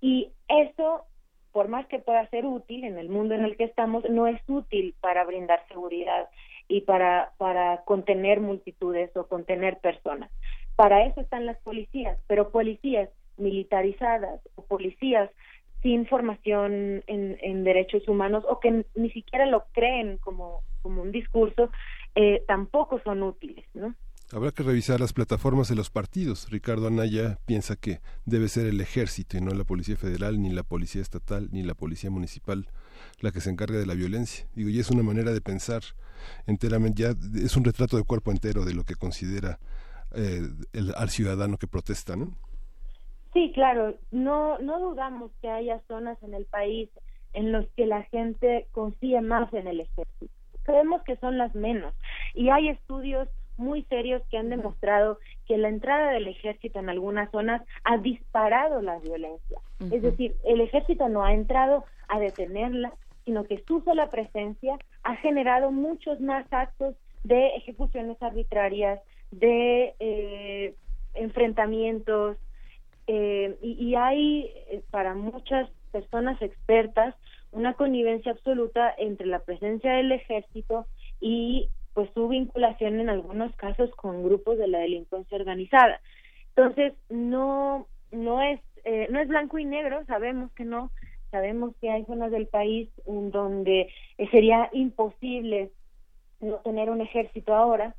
Y 0.00 0.30
eso, 0.48 1.04
por 1.52 1.68
más 1.68 1.86
que 1.88 1.98
pueda 1.98 2.26
ser 2.30 2.46
útil 2.46 2.84
en 2.84 2.96
el 2.96 3.10
mundo 3.10 3.34
en 3.34 3.44
el 3.44 3.58
que 3.58 3.64
estamos, 3.64 4.08
no 4.08 4.26
es 4.26 4.40
útil 4.48 4.94
para 5.02 5.22
brindar 5.24 5.68
seguridad 5.68 6.30
y 6.66 6.80
para, 6.80 7.34
contener 7.84 8.40
multitudes 8.40 9.14
o 9.14 9.26
contener 9.26 9.80
personas. 9.80 10.30
Para 10.76 11.04
eso 11.04 11.20
están 11.20 11.44
las 11.44 11.58
policías, 11.58 12.18
pero 12.26 12.50
policías 12.50 13.10
militarizadas 13.36 14.40
o 14.54 14.62
policías 14.62 15.28
sin 15.82 16.06
formación 16.06 17.02
en, 17.06 17.64
derechos 17.64 18.06
humanos 18.08 18.44
o 18.48 18.60
que 18.60 18.84
ni 18.94 19.10
siquiera 19.10 19.46
lo 19.46 19.64
creen 19.72 20.18
como, 20.18 20.62
como 20.80 21.02
un 21.02 21.12
discurso, 21.12 21.70
eh, 22.14 22.44
tampoco 22.46 23.00
son 23.04 23.22
útiles, 23.22 23.64
¿no? 23.74 23.94
Habrá 24.32 24.50
que 24.50 24.62
revisar 24.62 24.98
las 24.98 25.12
plataformas 25.12 25.68
de 25.68 25.74
los 25.74 25.90
partidos. 25.90 26.50
Ricardo 26.50 26.86
Anaya 26.86 27.38
piensa 27.44 27.76
que 27.76 28.00
debe 28.24 28.48
ser 28.48 28.66
el 28.66 28.80
ejército 28.80 29.36
y 29.36 29.42
no 29.42 29.52
la 29.52 29.64
Policía 29.64 29.96
Federal, 29.96 30.40
ni 30.40 30.48
la 30.48 30.62
Policía 30.62 31.02
Estatal, 31.02 31.50
ni 31.52 31.62
la 31.62 31.74
Policía 31.74 32.10
Municipal 32.10 32.66
la 33.20 33.30
que 33.30 33.42
se 33.42 33.50
encargue 33.50 33.76
de 33.76 33.84
la 33.84 33.94
violencia. 33.94 34.46
Digo, 34.54 34.70
y 34.70 34.78
es 34.78 34.90
una 34.90 35.02
manera 35.02 35.32
de 35.32 35.42
pensar 35.42 35.82
enteramente, 36.46 37.02
ya 37.02 37.14
es 37.42 37.56
un 37.56 37.64
retrato 37.64 37.98
de 37.98 38.04
cuerpo 38.04 38.30
entero 38.30 38.64
de 38.64 38.72
lo 38.72 38.84
que 38.84 38.94
considera 38.94 39.58
eh, 40.12 40.48
el, 40.72 40.94
al 40.96 41.10
ciudadano 41.10 41.58
que 41.58 41.66
protesta, 41.66 42.16
¿no? 42.16 42.34
Sí, 43.32 43.52
claro, 43.54 43.94
no, 44.10 44.58
no 44.58 44.78
dudamos 44.78 45.30
que 45.40 45.48
haya 45.48 45.80
zonas 45.88 46.22
en 46.22 46.34
el 46.34 46.44
país 46.44 46.90
en 47.32 47.50
los 47.50 47.66
que 47.76 47.86
la 47.86 48.02
gente 48.04 48.66
confíe 48.72 49.20
más 49.22 49.52
en 49.54 49.66
el 49.66 49.80
ejército. 49.80 50.32
Creemos 50.64 51.02
que 51.02 51.16
son 51.16 51.38
las 51.38 51.54
menos. 51.54 51.94
Y 52.34 52.50
hay 52.50 52.68
estudios 52.68 53.28
muy 53.56 53.82
serios 53.84 54.22
que 54.30 54.38
han 54.38 54.50
demostrado 54.50 55.18
que 55.46 55.56
la 55.56 55.68
entrada 55.68 56.12
del 56.12 56.28
ejército 56.28 56.78
en 56.78 56.88
algunas 56.88 57.30
zonas 57.30 57.62
ha 57.84 57.98
disparado 57.98 58.80
la 58.82 58.98
violencia. 58.98 59.60
Es 59.90 60.02
decir, 60.02 60.36
el 60.44 60.60
ejército 60.60 61.08
no 61.08 61.24
ha 61.24 61.32
entrado 61.32 61.84
a 62.08 62.20
detenerla, 62.20 62.92
sino 63.24 63.44
que 63.44 63.62
su 63.66 63.80
sola 63.82 64.10
presencia 64.10 64.78
ha 65.02 65.16
generado 65.16 65.70
muchos 65.70 66.20
más 66.20 66.46
actos 66.50 66.96
de 67.24 67.48
ejecuciones 67.56 68.20
arbitrarias, 68.22 69.00
de 69.30 69.94
eh, 70.00 70.74
enfrentamientos, 71.14 72.36
eh, 73.06 73.56
y, 73.60 73.72
y 73.72 73.94
hay 73.94 74.52
eh, 74.70 74.82
para 74.90 75.14
muchas 75.14 75.68
personas 75.90 76.40
expertas 76.40 77.14
una 77.50 77.74
connivencia 77.74 78.32
absoluta 78.32 78.94
entre 78.96 79.26
la 79.26 79.40
presencia 79.40 79.92
del 79.92 80.12
ejército 80.12 80.86
y 81.20 81.68
pues 81.94 82.08
su 82.14 82.28
vinculación 82.28 83.00
en 83.00 83.10
algunos 83.10 83.54
casos 83.56 83.90
con 83.96 84.24
grupos 84.24 84.58
de 84.58 84.68
la 84.68 84.78
delincuencia 84.78 85.36
organizada. 85.36 86.00
Entonces 86.54 86.94
no 87.10 87.86
no 88.10 88.42
es 88.42 88.60
eh, 88.84 89.06
no 89.10 89.20
es 89.20 89.28
blanco 89.28 89.58
y 89.58 89.64
negro, 89.64 90.04
sabemos 90.06 90.50
que 90.52 90.64
no, 90.64 90.90
sabemos 91.30 91.74
que 91.80 91.90
hay 91.90 92.04
zonas 92.04 92.32
del 92.32 92.48
país 92.48 92.88
en 93.06 93.30
donde 93.30 93.88
eh, 94.18 94.28
sería 94.30 94.68
imposible 94.72 95.70
no 96.40 96.56
tener 96.56 96.90
un 96.90 97.00
ejército 97.00 97.54
ahora, 97.54 97.94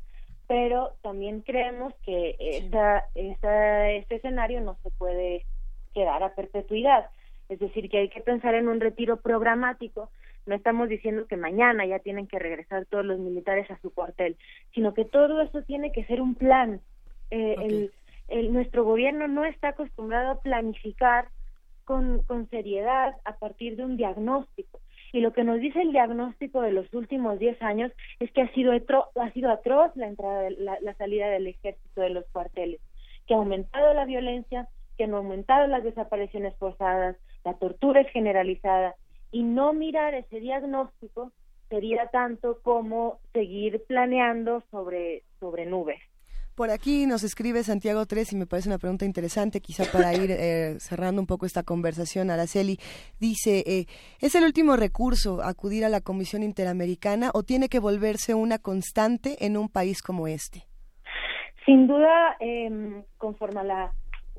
pero 0.48 0.94
también 1.02 1.42
creemos 1.42 1.94
que 2.06 2.36
esa, 2.40 3.06
esa, 3.16 3.90
ese 3.92 4.16
escenario 4.16 4.62
no 4.62 4.78
se 4.84 4.90
puede 4.92 5.46
quedar 5.94 6.22
a 6.24 6.36
perpetuidad. 6.36 7.10
Es 7.50 7.60
decir, 7.60 7.90
que 7.90 8.00
hay 8.00 8.10
que 8.10 8.22
pensar 8.22 8.56
en 8.56 8.68
un 8.68 8.80
retiro 8.80 9.18
programático. 9.18 10.10
No 10.46 10.56
estamos 10.56 10.90
diciendo 10.90 11.26
que 11.28 11.38
mañana 11.38 11.86
ya 11.86 12.00
tienen 12.00 12.28
que 12.28 12.40
regresar 12.40 12.86
todos 12.86 13.06
los 13.06 13.20
militares 13.20 13.70
a 13.72 13.80
su 13.80 13.94
cuartel, 13.94 14.36
sino 14.74 14.94
que 14.94 15.06
todo 15.06 15.42
eso 15.42 15.62
tiene 15.64 15.92
que 15.92 16.04
ser 16.06 16.22
un 16.22 16.36
plan. 16.36 16.82
Eh, 17.32 17.56
el, 17.60 17.92
el, 18.28 18.52
nuestro 18.52 18.84
gobierno 18.84 19.28
no 19.28 19.46
está 19.46 19.70
acostumbrado 19.70 20.32
a 20.32 20.42
planificar 20.42 21.30
con, 21.86 22.24
con 22.24 22.50
seriedad 22.50 23.16
a 23.26 23.38
partir 23.38 23.76
de 23.78 23.86
un 23.86 23.98
diagnóstico. 23.98 24.80
Y 25.14 25.22
lo 25.22 25.32
que 25.32 25.46
nos 25.46 25.62
dice 25.62 25.80
el 25.82 25.94
diagnóstico 25.94 26.62
de 26.62 26.74
los 26.74 26.94
últimos 26.94 27.40
10 27.40 27.62
años 27.62 27.92
es 28.20 28.32
que 28.32 28.42
ha 28.42 28.52
sido, 28.54 28.74
ha 28.74 29.32
sido 29.32 29.52
atroz 29.52 29.96
la, 29.96 30.08
entrada 30.08 30.50
la 30.50 30.94
salida 30.96 31.30
del 31.30 31.48
ejército 31.48 32.02
de 32.02 32.10
los 32.10 32.26
cuarteles, 32.32 32.82
que 33.28 33.36
ha 33.36 33.38
aumentado 33.38 33.94
la 33.94 34.06
violencia, 34.06 34.68
que 34.98 35.06
han 35.06 35.14
aumentado 35.14 35.68
las 35.68 35.84
desapariciones 35.84 36.56
forzadas, 36.58 37.16
la 37.46 37.54
tortura 37.54 38.02
es 38.02 38.10
generalizada, 38.10 38.96
y 39.32 39.44
no 39.44 39.72
mirar 39.74 40.16
ese 40.16 40.40
diagnóstico 40.40 41.32
sería 41.70 42.08
tanto 42.08 42.60
como 42.62 43.20
seguir 43.34 43.84
planeando 43.88 44.64
sobre, 44.72 45.24
sobre 45.40 45.66
nubes. 45.66 46.00
Por 46.56 46.70
aquí 46.70 47.08
nos 47.08 47.24
escribe 47.24 47.64
Santiago 47.64 48.06
3 48.06 48.34
y 48.34 48.36
me 48.36 48.46
parece 48.46 48.70
una 48.70 48.78
pregunta 48.78 49.06
interesante, 49.06 49.60
quizá 49.60 49.86
para 49.92 50.14
ir 50.14 50.30
eh, 50.30 50.76
cerrando 50.80 51.20
un 51.20 51.26
poco 51.26 51.48
esta 51.48 51.64
conversación. 51.64 52.30
Araceli 52.30 52.78
dice, 53.20 53.64
eh, 53.66 53.86
¿es 54.22 54.36
el 54.36 54.44
último 54.44 54.76
recurso 54.76 55.42
acudir 55.42 55.84
a 55.84 55.90
la 55.90 56.02
Comisión 56.02 56.44
Interamericana 56.44 57.32
o 57.34 57.42
tiene 57.42 57.70
que 57.70 57.80
volverse 57.80 58.36
una 58.36 58.60
constante 58.60 59.44
en 59.46 59.58
un 59.58 59.68
país 59.68 60.04
como 60.04 60.28
este? 60.28 60.64
Sin 61.66 61.88
duda, 61.88 62.36
eh, 62.40 63.04
conforme 63.18 63.62
a 63.62 63.64
la 63.64 63.94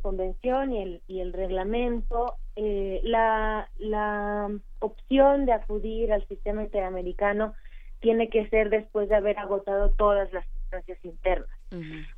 convención 0.05 0.73
y 0.73 0.83
el, 0.83 1.03
y 1.09 1.21
el 1.21 1.33
reglamento, 1.33 2.35
eh, 2.57 3.01
la, 3.03 3.69
la 3.79 4.51
opción 4.79 5.47
de 5.47 5.53
acudir 5.53 6.13
al 6.13 6.29
sistema 6.29 6.63
interamericano 6.63 7.55
tiene 8.01 8.29
que 8.29 8.47
ser 8.51 8.69
después 8.69 9.09
de 9.09 9.17
haber 9.17 9.39
agotado 9.39 9.91
todas 9.93 10.31
las 10.35 10.45
instancias 10.61 11.03
internas. 11.05 11.49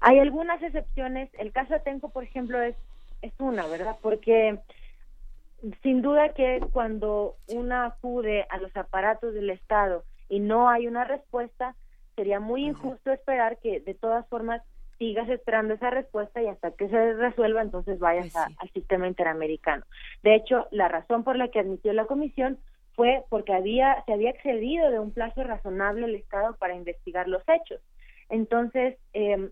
Hay 0.01 0.19
algunas 0.19 0.63
excepciones, 0.63 1.31
el 1.39 1.53
caso 1.53 1.75
Atenco, 1.75 2.11
por 2.11 2.25
ejemplo, 2.25 2.61
es, 2.63 2.77
es 3.23 3.33
una, 3.39 3.67
¿verdad? 3.67 3.97
Porque 4.03 4.59
sin 5.83 6.03
duda 6.03 6.31
que 6.35 6.61
cuando 6.73 7.37
una 7.49 7.87
acude 7.87 8.47
a 8.51 8.59
los 8.59 8.75
aparatos 8.77 9.35
del 9.35 9.51
Estado 9.51 10.05
y 10.29 10.41
no 10.41 10.69
hay 10.69 10.87
una 10.87 11.05
respuesta, 11.05 11.75
sería 12.15 12.41
muy 12.41 12.65
injusto 12.67 13.13
esperar 13.13 13.59
que 13.59 13.81
de 13.81 13.95
todas 13.95 14.27
formas 14.29 14.63
sigas 14.99 15.29
esperando 15.29 15.75
esa 15.75 15.91
respuesta 15.91 16.41
y 16.43 16.47
hasta 16.47 16.71
que 16.71 16.89
se 16.89 17.13
resuelva 17.15 17.61
entonces 17.63 17.99
vayas 17.99 18.35
a- 18.37 18.49
al 18.59 18.71
sistema 18.71 19.07
interamericano. 19.07 19.85
De 20.23 20.35
hecho, 20.35 20.69
la 20.71 20.89
razón 20.89 21.25
por 21.25 21.37
la 21.37 21.49
que 21.49 21.61
admitió 21.61 21.93
la 21.93 22.07
comisión 22.07 22.59
fue 22.95 23.25
porque 23.29 23.53
había 23.53 24.03
se 24.07 24.15
había 24.15 24.31
excedido 24.31 24.91
de 24.91 24.99
un 24.99 25.11
plazo 25.13 25.45
razonable 25.45 26.07
el 26.07 26.15
Estado 26.15 26.55
para 26.57 26.75
investigar 26.75 27.29
los 27.29 27.43
hechos. 27.47 27.81
Entonces, 28.29 28.99
eh, 29.13 29.51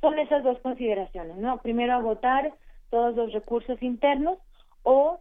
son 0.00 0.18
esas 0.18 0.42
dos 0.42 0.58
consideraciones, 0.60 1.36
¿no? 1.36 1.58
Primero, 1.58 1.94
agotar 1.94 2.54
todos 2.90 3.14
los 3.16 3.32
recursos 3.32 3.82
internos 3.82 4.38
o 4.82 5.20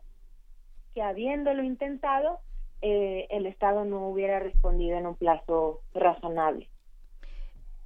que 0.93 1.01
habiéndolo 1.01 1.63
intentado, 1.63 2.39
eh, 2.81 3.27
el 3.29 3.45
Estado 3.45 3.83
no 3.83 4.09
hubiera 4.09 4.39
respondido 4.39 4.97
en 4.97 5.07
un 5.07 5.15
plazo 5.15 5.81
razonable. 5.93 6.69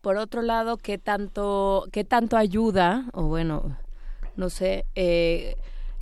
Por 0.01 0.17
otro 0.17 0.41
lado, 0.41 0.77
¿qué 0.77 0.97
tanto, 0.97 1.85
qué 1.91 2.03
tanto 2.03 2.37
ayuda, 2.37 3.05
o 3.13 3.23
bueno, 3.23 3.77
no 4.35 4.49
sé, 4.49 4.85
eh, 4.95 5.55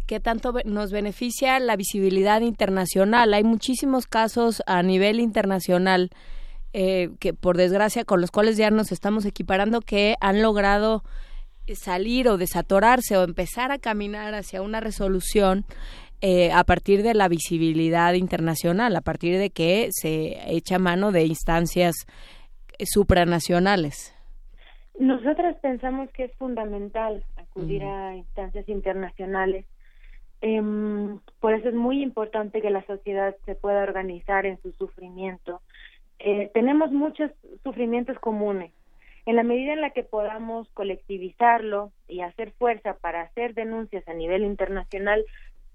qué 0.06 0.20
tanto 0.20 0.54
nos 0.66 0.92
beneficia 0.92 1.60
la 1.60 1.76
visibilidad 1.76 2.42
internacional? 2.42 3.34
Hay 3.34 3.44
muchísimos 3.44 4.06
casos 4.06 4.62
a 4.68 4.84
nivel 4.84 5.20
internacional 5.20 6.10
eh, 6.74 7.10
que, 7.20 7.34
por 7.34 7.58
desgracia, 7.58 8.04
con 8.04 8.22
los 8.22 8.32
cuales 8.32 8.58
ya 8.58 8.70
nos 8.72 8.92
estamos 8.92 9.26
equiparando, 9.26 9.82
que 9.82 10.16
han 10.22 10.42
logrado 10.42 11.04
salir 11.76 12.30
o 12.30 12.38
desatorarse 12.38 13.18
o 13.18 13.24
empezar 13.24 13.72
a 13.72 13.78
caminar 13.78 14.34
hacia 14.34 14.62
una 14.62 14.80
resolución 14.80 15.66
eh, 16.22 16.52
a 16.52 16.64
partir 16.64 17.04
de 17.04 17.14
la 17.14 17.28
visibilidad 17.28 18.14
internacional, 18.14 18.96
a 18.96 19.02
partir 19.02 19.38
de 19.38 19.52
que 19.52 19.90
se 19.92 20.38
echa 20.52 20.80
mano 20.80 21.12
de 21.12 21.26
instancias 21.26 22.08
eh, 22.78 22.86
supranacionales. 22.88 24.16
Nosotras 25.00 25.56
pensamos 25.62 26.10
que 26.12 26.24
es 26.24 26.34
fundamental 26.38 27.24
acudir 27.36 27.84
a 27.84 28.16
instancias 28.16 28.68
internacionales. 28.68 29.66
Em, 30.42 31.20
por 31.40 31.54
eso 31.54 31.70
es 31.70 31.76
muy 31.76 32.02
importante 32.02 32.62
que 32.62 32.72
la 32.72 32.86
sociedad 32.88 33.36
se 33.46 33.54
pueda 33.54 33.84
organizar 33.84 34.48
en 34.48 34.60
su 34.62 34.72
sufrimiento. 34.72 35.62
Eh, 36.20 36.50
tenemos 36.54 36.92
muchos 36.92 37.32
sufrimientos 37.64 38.18
comunes. 38.20 38.72
En 39.26 39.36
la 39.36 39.44
medida 39.44 39.74
en 39.74 39.82
la 39.82 39.92
que 39.92 40.04
podamos 40.04 40.70
colectivizarlo 40.74 41.92
y 42.08 42.22
hacer 42.22 42.52
fuerza 42.54 42.96
para 42.96 43.22
hacer 43.22 43.54
denuncias 43.54 44.08
a 44.08 44.14
nivel 44.14 44.44
internacional, 44.44 45.26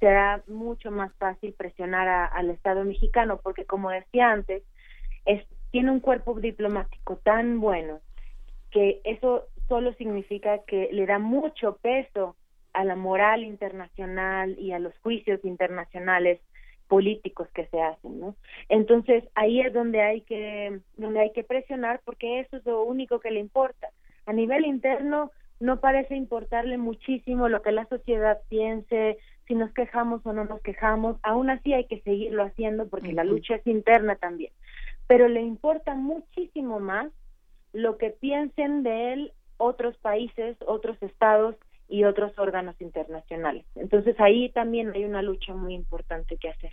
será 0.01 0.43
mucho 0.49 0.91
más 0.91 1.13
fácil 1.17 1.53
presionar 1.53 2.09
a- 2.09 2.25
al 2.27 2.51
Estado 2.51 2.85
mexicano, 2.85 3.41
porque 3.43 3.65
como 3.67 3.91
decía 3.91 4.31
antes, 4.33 4.63
es, 5.27 5.45
tiene 5.71 5.91
un 5.91 6.01
cuerpo 6.01 6.35
diplomático 6.41 7.17
tan 7.19 7.61
bueno 7.61 8.01
que 8.71 9.01
eso 9.05 9.45
solo 9.69 9.93
significa 9.95 10.59
que 10.67 10.89
le 10.91 11.07
da 11.07 11.19
mucho 11.19 11.77
peso 11.77 12.37
a 12.73 12.85
la 12.85 12.97
moral 12.97 13.45
internacional 13.45 14.57
y 14.59 14.73
a 14.73 14.79
los 14.79 14.99
juicios 15.01 15.45
internacionales 15.45 16.41
políticos 16.93 17.49
que 17.55 17.65
se 17.69 17.81
hacen, 17.81 18.21
¿no? 18.21 18.37
Entonces 18.69 19.25
ahí 19.35 19.63
es 19.63 19.73
donde 19.73 20.03
hay 20.03 20.21
que 20.21 20.79
donde 20.99 21.21
hay 21.21 21.33
que 21.33 21.43
presionar 21.43 22.03
porque 22.05 22.41
eso 22.41 22.59
es 22.59 22.67
lo 22.67 22.83
único 22.83 23.19
que 23.19 23.31
le 23.31 23.41
importa. 23.41 23.89
A 24.27 24.35
nivel 24.35 24.67
interno 24.67 25.31
no 25.59 25.81
parece 25.81 26.17
importarle 26.17 26.77
muchísimo 26.77 27.49
lo 27.49 27.63
que 27.63 27.73
la 27.73 27.87
sociedad 27.87 28.43
piense, 28.51 29.17
si 29.49 29.55
nos 29.55 29.73
quejamos 29.73 30.21
o 30.27 30.35
no 30.35 30.45
nos 30.45 30.61
quejamos, 30.61 31.17
aún 31.23 31.49
así 31.49 31.73
hay 31.73 31.87
que 31.87 32.03
seguirlo 32.03 32.43
haciendo 32.43 32.87
porque 32.87 33.15
la 33.15 33.25
lucha 33.25 33.55
es 33.55 33.67
interna 33.67 34.17
también. 34.17 34.53
Pero 35.07 35.29
le 35.29 35.41
importa 35.41 35.95
muchísimo 35.95 36.79
más 36.79 37.11
lo 37.73 37.97
que 37.97 38.11
piensen 38.11 38.83
de 38.83 39.15
él 39.15 39.33
otros 39.57 39.97
países, 39.97 40.59
otros 40.67 41.03
estados 41.03 41.57
y 41.93 42.05
otros 42.05 42.33
órganos 42.39 42.75
internacionales. 42.81 43.67
Entonces 43.75 44.19
ahí 44.19 44.49
también 44.49 44.93
hay 44.95 45.05
una 45.05 45.21
lucha 45.21 45.53
muy 45.55 45.75
importante 45.75 46.39
que 46.39 46.49
hacer. 46.49 46.73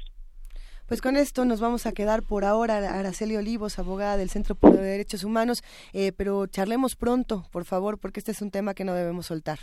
Pues 0.88 1.02
con 1.02 1.18
esto 1.18 1.44
nos 1.44 1.60
vamos 1.60 1.86
a 1.86 1.92
quedar 1.92 2.24
por 2.24 2.46
ahora. 2.46 2.78
Araceli 2.98 3.36
Olivos, 3.36 3.78
abogada 3.80 4.16
del 4.16 4.30
Centro 4.30 4.58
de 4.62 4.82
Derechos 4.82 5.26
Humanos, 5.26 5.62
eh, 5.92 6.14
pero 6.14 6.48
charlemos 6.48 6.96
pronto, 6.96 7.44
por 7.52 7.66
favor, 7.66 8.00
porque 8.00 8.22
este 8.22 8.32
es 8.32 8.42
un 8.42 8.50
tema 8.50 8.74
que 8.74 8.86
no 8.86 8.94
debemos 8.94 9.26
soltar. 9.26 9.60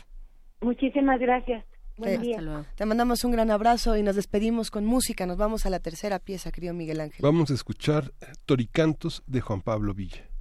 Muchísimas 0.60 1.18
gracias. 1.18 1.64
Buen 1.96 2.20
día. 2.20 2.66
Te 2.76 2.84
mandamos 2.84 3.24
un 3.24 3.32
gran 3.32 3.50
abrazo 3.50 3.96
y 3.96 4.02
nos 4.02 4.14
despedimos 4.14 4.70
con 4.70 4.84
música. 4.84 5.24
Nos 5.24 5.38
vamos 5.38 5.64
a 5.64 5.70
la 5.70 5.80
tercera 5.80 6.18
pieza, 6.18 6.52
querido 6.52 6.74
Miguel 6.74 7.00
Ángel. 7.00 7.20
Vamos 7.22 7.50
a 7.50 7.54
escuchar 7.54 8.12
Toricantos 8.44 9.24
de 9.26 9.40
Juan 9.40 9.62
Pablo 9.62 9.94
Villa. 9.94 10.35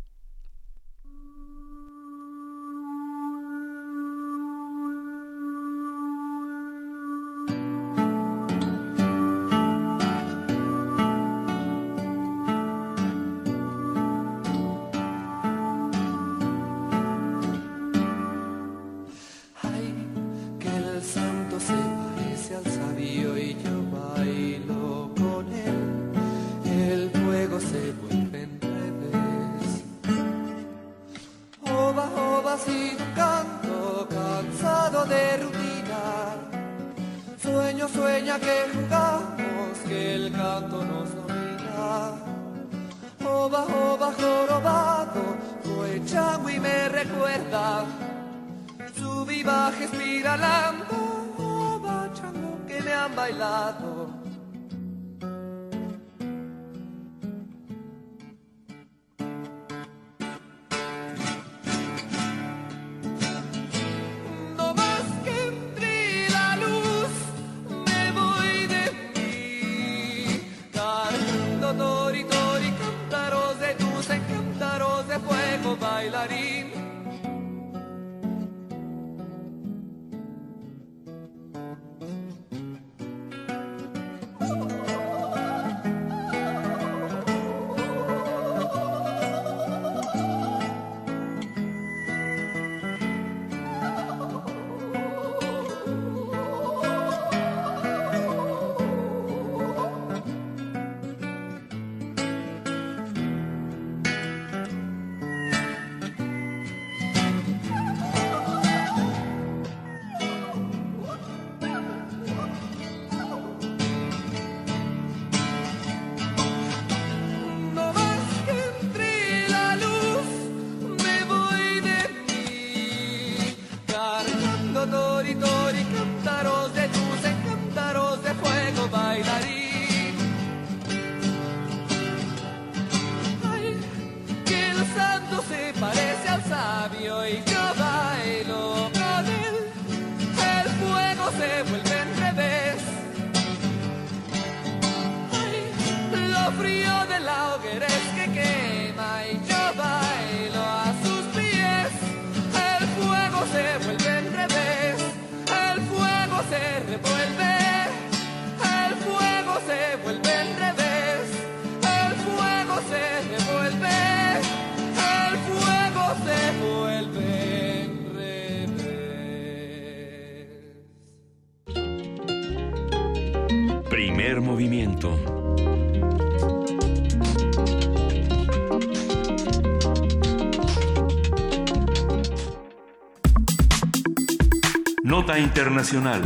Internacional. 185.39 186.21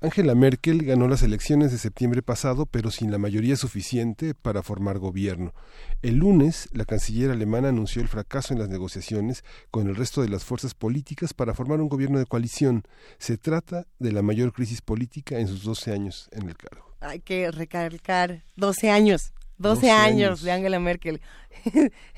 Angela 0.00 0.34
Merkel 0.34 0.84
ganó 0.84 1.06
las 1.06 1.22
elecciones 1.22 1.70
de 1.70 1.78
septiembre 1.78 2.22
pasado, 2.22 2.66
pero 2.66 2.90
sin 2.90 3.12
la 3.12 3.18
mayoría 3.18 3.54
suficiente 3.54 4.34
para 4.34 4.62
formar 4.64 4.98
gobierno. 4.98 5.54
El 6.02 6.16
lunes, 6.16 6.68
la 6.72 6.84
canciller 6.84 7.30
alemana 7.30 7.68
anunció 7.68 8.02
el 8.02 8.08
fracaso 8.08 8.52
en 8.52 8.58
las 8.58 8.68
negociaciones 8.68 9.44
con 9.70 9.88
el 9.88 9.94
resto 9.94 10.20
de 10.20 10.28
las 10.28 10.44
fuerzas 10.44 10.74
políticas 10.74 11.34
para 11.34 11.54
formar 11.54 11.80
un 11.80 11.88
gobierno 11.88 12.18
de 12.18 12.26
coalición. 12.26 12.82
Se 13.18 13.38
trata 13.38 13.86
de 14.00 14.10
la 14.10 14.22
mayor 14.22 14.52
crisis 14.52 14.82
política 14.82 15.38
en 15.38 15.46
sus 15.46 15.62
12 15.62 15.92
años 15.92 16.28
en 16.32 16.48
el 16.48 16.56
cargo. 16.56 16.96
Hay 17.00 17.20
que 17.20 17.50
recalcar 17.52 18.42
12 18.56 18.90
años. 18.90 19.32
12, 19.58 19.86
12 19.86 19.90
años. 19.92 20.04
años. 20.04 20.42
de 20.42 20.52
Angela 20.52 20.80
Merkel. 20.80 21.20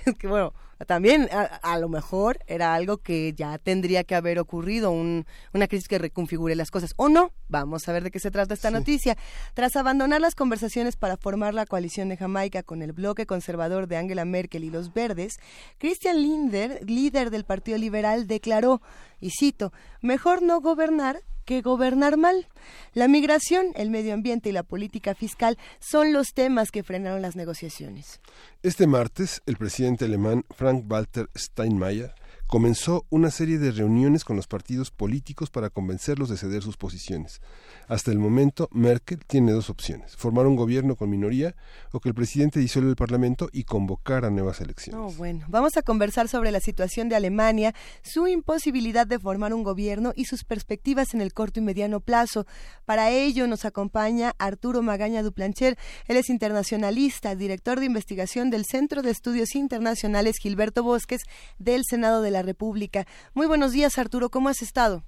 es 0.06 0.14
que 0.18 0.26
bueno, 0.26 0.54
también 0.84 1.28
a, 1.32 1.42
a 1.44 1.78
lo 1.78 1.88
mejor 1.88 2.38
era 2.46 2.74
algo 2.74 2.98
que 2.98 3.32
ya 3.34 3.58
tendría 3.58 4.04
que 4.04 4.14
haber 4.14 4.38
ocurrido, 4.38 4.90
un- 4.90 5.26
una 5.52 5.66
crisis 5.68 5.88
que 5.88 5.98
reconfigure 5.98 6.54
las 6.54 6.70
cosas. 6.70 6.92
O 6.96 7.08
no, 7.08 7.32
vamos 7.48 7.88
a 7.88 7.92
ver 7.92 8.02
de 8.04 8.10
qué 8.10 8.20
se 8.20 8.30
trata 8.30 8.54
esta 8.54 8.70
noticia. 8.70 9.16
Tras 9.54 9.76
abandonar 9.76 10.20
las 10.20 10.34
conversaciones 10.34 10.96
para 10.96 11.16
formar 11.16 11.54
la 11.54 11.66
coalición 11.66 12.08
de 12.08 12.16
Jamaica 12.16 12.62
con 12.62 12.82
el 12.82 12.92
bloque 12.92 13.26
conservador 13.26 13.86
de 13.88 13.96
Angela 13.96 14.24
Merkel 14.24 14.64
y 14.64 14.70
los 14.70 14.92
verdes, 14.92 15.34
Christian 15.78 16.20
Linder, 16.22 16.80
líder 16.88 17.30
del 17.30 17.44
Partido 17.44 17.78
Liberal, 17.78 18.26
declaró, 18.26 18.80
y 19.20 19.30
cito, 19.30 19.72
mejor 20.00 20.42
no 20.42 20.60
gobernar 20.60 21.20
que 21.44 21.60
gobernar 21.60 22.16
mal. 22.16 22.48
La 22.94 23.06
migración, 23.06 23.66
el 23.74 23.90
medio 23.90 24.14
ambiente 24.14 24.48
y 24.48 24.52
la 24.52 24.62
política 24.62 25.14
fiscal 25.14 25.58
son 25.78 26.14
los 26.14 26.28
temas 26.32 26.70
que 26.70 26.82
frenaron 26.82 27.20
las 27.20 27.36
negociaciones. 27.36 28.18
Este 28.64 28.86
martes, 28.86 29.42
el 29.44 29.58
presidente 29.58 30.06
alemán 30.06 30.46
Frank-Walter 30.56 31.28
Steinmeier 31.36 32.14
comenzó 32.46 33.06
una 33.10 33.30
serie 33.30 33.58
de 33.58 33.72
reuniones 33.72 34.24
con 34.24 34.36
los 34.36 34.46
partidos 34.46 34.90
políticos 34.90 35.50
para 35.50 35.70
convencerlos 35.70 36.28
de 36.28 36.36
ceder 36.36 36.62
sus 36.62 36.76
posiciones. 36.76 37.40
Hasta 37.88 38.10
el 38.10 38.18
momento, 38.18 38.68
Merkel 38.72 39.24
tiene 39.26 39.52
dos 39.52 39.70
opciones, 39.70 40.16
formar 40.16 40.46
un 40.46 40.56
gobierno 40.56 40.96
con 40.96 41.10
minoría 41.10 41.54
o 41.92 42.00
que 42.00 42.08
el 42.08 42.14
presidente 42.14 42.60
disuelva 42.60 42.90
el 42.90 42.96
Parlamento 42.96 43.48
y 43.52 43.64
convocar 43.64 44.24
a 44.24 44.30
nuevas 44.30 44.60
elecciones. 44.60 45.00
No, 45.00 45.10
bueno, 45.12 45.44
vamos 45.48 45.76
a 45.76 45.82
conversar 45.82 46.28
sobre 46.28 46.50
la 46.50 46.60
situación 46.60 47.08
de 47.08 47.16
Alemania, 47.16 47.74
su 48.02 48.26
imposibilidad 48.26 49.06
de 49.06 49.18
formar 49.18 49.54
un 49.54 49.62
gobierno 49.62 50.12
y 50.14 50.26
sus 50.26 50.44
perspectivas 50.44 51.14
en 51.14 51.20
el 51.20 51.32
corto 51.32 51.60
y 51.60 51.62
mediano 51.62 52.00
plazo. 52.00 52.46
Para 52.84 53.10
ello 53.10 53.46
nos 53.46 53.64
acompaña 53.64 54.34
Arturo 54.38 54.82
Magaña 54.82 55.22
Duplancher. 55.22 55.78
Él 56.06 56.16
es 56.16 56.28
internacionalista, 56.28 57.34
director 57.34 57.80
de 57.80 57.86
investigación 57.86 58.50
del 58.50 58.64
Centro 58.64 59.02
de 59.02 59.10
Estudios 59.10 59.54
Internacionales 59.54 60.36
Gilberto 60.40 60.82
Bosques 60.82 61.22
del 61.58 61.82
Senado 61.88 62.22
de 62.22 62.30
la 62.34 62.42
República. 62.42 63.06
Muy 63.32 63.46
buenos 63.46 63.72
días, 63.72 63.98
Arturo, 63.98 64.28
¿cómo 64.28 64.50
has 64.50 64.60
estado? 64.60 65.02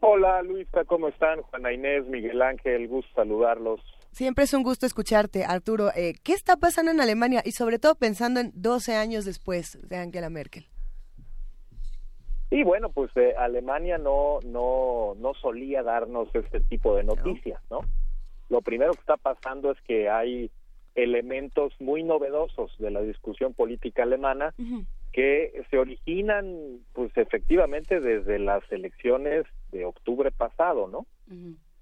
Hola 0.00 0.42
Luisa, 0.42 0.84
¿cómo 0.84 1.08
están? 1.08 1.42
Juana 1.42 1.72
Inés, 1.72 2.06
Miguel 2.06 2.40
Ángel, 2.40 2.86
gusto 2.86 3.10
saludarlos. 3.16 3.80
Siempre 4.12 4.44
es 4.44 4.54
un 4.54 4.62
gusto 4.62 4.86
escucharte, 4.86 5.44
Arturo. 5.44 5.90
Eh, 5.96 6.14
¿Qué 6.22 6.32
está 6.32 6.56
pasando 6.56 6.92
en 6.92 7.00
Alemania 7.00 7.42
y 7.44 7.52
sobre 7.52 7.78
todo 7.78 7.96
pensando 7.96 8.38
en 8.40 8.52
12 8.54 8.94
años 8.94 9.24
después 9.24 9.78
de 9.88 9.96
Angela 9.96 10.30
Merkel? 10.30 10.66
Y 12.50 12.62
bueno, 12.62 12.90
pues 12.90 13.10
eh, 13.16 13.34
Alemania 13.36 13.98
no, 13.98 14.38
no, 14.44 15.14
no 15.18 15.34
solía 15.34 15.82
darnos 15.82 16.28
este 16.34 16.60
tipo 16.60 16.96
de 16.96 17.04
noticias, 17.04 17.60
¿no? 17.70 17.80
Lo 18.48 18.62
primero 18.62 18.92
que 18.92 19.00
está 19.00 19.16
pasando 19.16 19.72
es 19.72 19.78
que 19.82 20.08
hay 20.08 20.50
elementos 20.94 21.72
muy 21.80 22.02
novedosos 22.02 22.76
de 22.78 22.90
la 22.90 23.02
discusión 23.02 23.52
política 23.52 24.04
alemana 24.04 24.54
que 25.12 25.62
se 25.70 25.78
originan, 25.78 26.80
pues 26.92 27.10
efectivamente, 27.16 28.00
desde 28.00 28.38
las 28.38 28.62
elecciones 28.70 29.46
de 29.72 29.84
octubre 29.84 30.30
pasado, 30.30 30.88
¿no? 30.88 31.06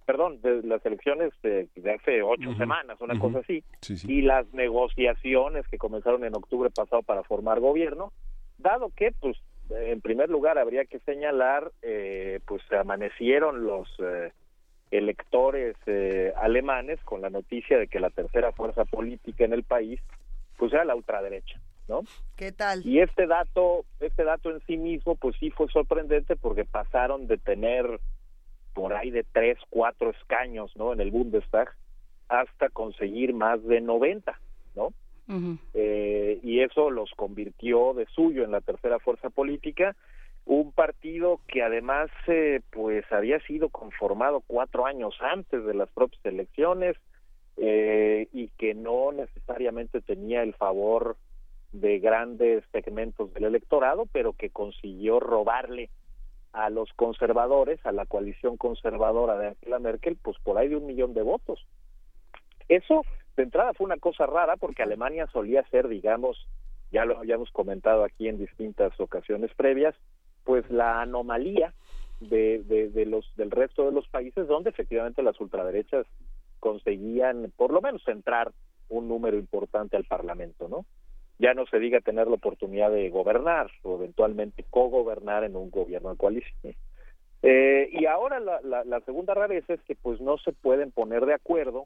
Perdón, 0.07 0.41
de 0.41 0.63
las 0.63 0.85
elecciones 0.87 1.33
de, 1.43 1.69
de 1.75 1.93
hace 1.93 2.23
ocho 2.23 2.55
semanas, 2.55 3.01
una 3.01 3.19
cosa 3.19 3.41
así. 3.41 3.65
Sí, 3.81 3.97
sí. 3.97 4.13
y 4.13 4.23
las 4.23 4.53
negociaciones 4.53 5.67
que 5.69 5.79
comenzaron 5.79 6.25
en 6.25 6.37
octubre 6.37 6.71
pasado 6.71 7.03
para 7.03 7.25
formar 7.25 7.61
gobierno, 7.61 8.13
dado 8.59 8.91
que, 8.95 9.13
pues, 9.13 9.37
en 9.71 10.01
primer 10.01 10.31
lugar 10.31 10.59
habría 10.59 10.85
que 10.85 11.01
señalar, 11.01 11.73
eh, 11.83 12.41
pues 12.47 12.63
amanecieron 12.73 13.65
los 13.65 13.89
eh, 13.99 14.33
electores 14.91 15.77
eh, 15.87 16.33
alemanes 16.37 17.01
con 17.05 17.21
la 17.21 17.31
noticia 17.31 17.79
de 17.79 17.89
que 17.89 18.01
la 18.01 18.11
tercera 18.11 18.53
fuerza 18.53 18.85
política 18.85 19.45
en 19.45 19.53
el 19.53 19.65
país, 19.65 20.01
pues 20.57 20.73
era 20.73 20.85
la 20.85 20.95
ultraderecha, 20.95 21.61
¿no? 21.89 22.03
¿Qué 22.37 22.53
tal? 22.53 22.85
Y 22.85 23.01
este 23.01 23.27
dato, 23.27 23.85
este 24.01 24.25
dato 24.25 24.51
en 24.51 24.61
sí 24.67 24.77
mismo, 24.77 25.17
pues 25.17 25.37
sí 25.39 25.51
fue 25.51 25.69
sorprendente 25.69 26.37
porque 26.37 26.65
pasaron 26.65 27.27
de 27.27 27.39
tener 27.39 28.01
por 28.75 28.93
ahí 28.93 29.11
de 29.11 29.25
tres, 29.25 29.59
cuatro 29.71 30.11
escaños, 30.11 30.71
¿no? 30.77 30.93
En 30.93 31.01
el 31.01 31.11
Bundestag 31.11 31.75
hasta 32.29 32.69
conseguir 32.69 33.33
más 33.33 33.63
de 33.65 33.81
90, 33.81 34.39
¿no? 34.75 34.93
Eh, 35.75 36.39
y 36.43 36.61
eso 36.61 36.91
los 36.91 37.11
convirtió 37.17 37.95
de 37.95 38.07
suyo 38.07 38.45
en 38.45 38.53
la 38.53 38.61
tercera 38.61 38.99
fuerza 39.01 39.31
política, 39.31 39.97
un 40.45 40.71
partido 40.71 41.41
que 41.49 41.63
además, 41.63 42.09
eh, 42.29 42.61
pues 42.71 43.05
había 43.11 43.41
sido 43.41 43.69
conformado 43.69 44.43
cuatro 44.47 44.87
años 44.87 45.17
antes 45.21 45.65
de 45.65 45.75
las 45.75 45.91
propias 45.91 46.25
elecciones 46.25 46.97
eh, 47.57 48.29
y 48.33 48.49
que 48.57 48.75
no 48.75 49.11
necesariamente 49.11 50.01
tenía 50.01 50.43
el 50.43 50.55
favor 50.55 51.17
de 51.81 51.99
grandes 51.99 52.65
segmentos 52.73 53.33
del 53.35 53.45
electorado, 53.45 54.07
pero 54.13 54.33
que 54.33 54.51
consiguió 54.51 55.21
robarle 55.21 55.91
a 56.53 56.71
los 56.71 56.91
conservadores, 56.95 57.85
a 57.85 57.93
la 57.93 58.07
coalición 58.07 58.57
conservadora 58.57 59.37
de 59.37 59.49
Angela 59.49 59.79
Merkel, 59.79 60.17
pues 60.17 60.39
por 60.43 60.57
ahí 60.57 60.69
de 60.69 60.77
un 60.77 60.87
millón 60.87 61.13
de 61.13 61.23
votos. 61.23 61.67
Eso, 62.69 63.03
de 63.37 63.43
entrada, 63.43 63.75
fue 63.75 63.85
una 63.85 63.99
cosa 63.99 64.27
rara 64.27 64.57
porque 64.57 64.83
Alemania 64.83 65.27
solía 65.33 65.69
ser, 65.69 65.87
digamos, 65.89 66.49
ya 66.91 67.05
lo 67.05 67.19
habíamos 67.19 67.51
comentado 67.51 68.05
aquí 68.05 68.29
en 68.29 68.39
distintas 68.39 68.99
ocasiones 68.99 69.53
previas, 69.55 69.95
pues 70.45 70.69
la 70.71 71.03
anomalía 71.03 71.75
de, 72.21 72.63
de, 72.65 72.89
de 72.89 73.05
los 73.05 73.31
del 73.37 73.51
resto 73.51 73.85
de 73.85 73.93
los 73.93 74.09
países 74.09 74.49
donde 74.49 74.71
efectivamente 74.71 75.23
las 75.23 75.39
ultraderechas 75.39 76.07
conseguían 76.61 77.53
por 77.57 77.71
lo 77.71 77.83
menos 77.83 78.07
entrar 78.09 78.53
un 78.89 79.09
número 79.09 79.37
importante 79.37 79.97
al 79.97 80.05
Parlamento, 80.05 80.69
¿no? 80.69 80.87
Ya 81.39 81.55
no 81.55 81.67
se 81.67 81.79
diga 81.79 82.01
tener 82.01 82.27
la 82.29 82.35
oportunidad 82.35 82.91
de 82.91 83.11
gobernar 83.11 83.71
o 83.83 83.97
eventualmente 83.97 84.65
cogobernar 84.71 85.45
en 85.45 85.57
un 85.57 85.71
gobierno 85.71 86.11
de 86.11 86.17
coalición. 86.17 86.75
Eh, 87.43 87.89
y 87.93 88.07
ahora 88.07 88.41
la, 88.41 88.61
la, 88.63 88.85
la 88.85 89.01
segunda 89.01 89.35
rareza 89.35 89.75
es 89.75 89.81
que 89.83 89.95
pues 89.95 90.21
no 90.21 90.39
se 90.39 90.53
pueden 90.53 90.91
poner 90.91 91.27
de 91.27 91.35
acuerdo 91.35 91.85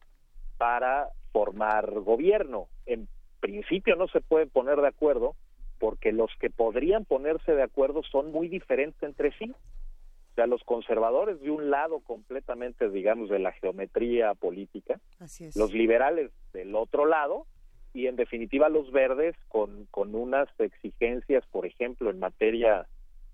para 0.58 1.08
formar 1.32 1.90
gobierno. 2.00 2.68
En 2.86 3.08
principio 3.40 3.96
no 3.96 4.06
se 4.08 4.20
pueden 4.20 4.50
poner 4.50 4.80
de 4.80 4.88
acuerdo 4.88 5.34
porque 5.78 6.12
los 6.12 6.30
que 6.38 6.50
podrían 6.50 7.04
ponerse 7.04 7.52
de 7.54 7.62
acuerdo 7.62 8.02
son 8.04 8.30
muy 8.30 8.48
diferentes 8.48 9.02
entre 9.02 9.32
sí. 9.38 9.50
O 9.50 10.34
sea, 10.34 10.46
los 10.46 10.62
conservadores 10.62 11.40
de 11.40 11.50
un 11.50 11.70
lado 11.70 12.00
completamente, 12.00 12.88
digamos, 12.88 13.28
de 13.30 13.40
la 13.40 13.52
geometría 13.52 14.34
política, 14.34 15.00
Así 15.18 15.46
es. 15.46 15.56
los 15.56 15.72
liberales 15.72 16.30
del 16.52 16.76
otro 16.76 17.04
lado 17.06 17.46
y 17.92 18.06
en 18.06 18.16
definitiva 18.16 18.68
los 18.68 18.90
verdes 18.92 19.34
con, 19.48 19.86
con 19.90 20.14
unas 20.14 20.48
exigencias, 20.58 21.44
por 21.50 21.66
ejemplo, 21.66 22.10
en 22.10 22.18
materia 22.18 22.86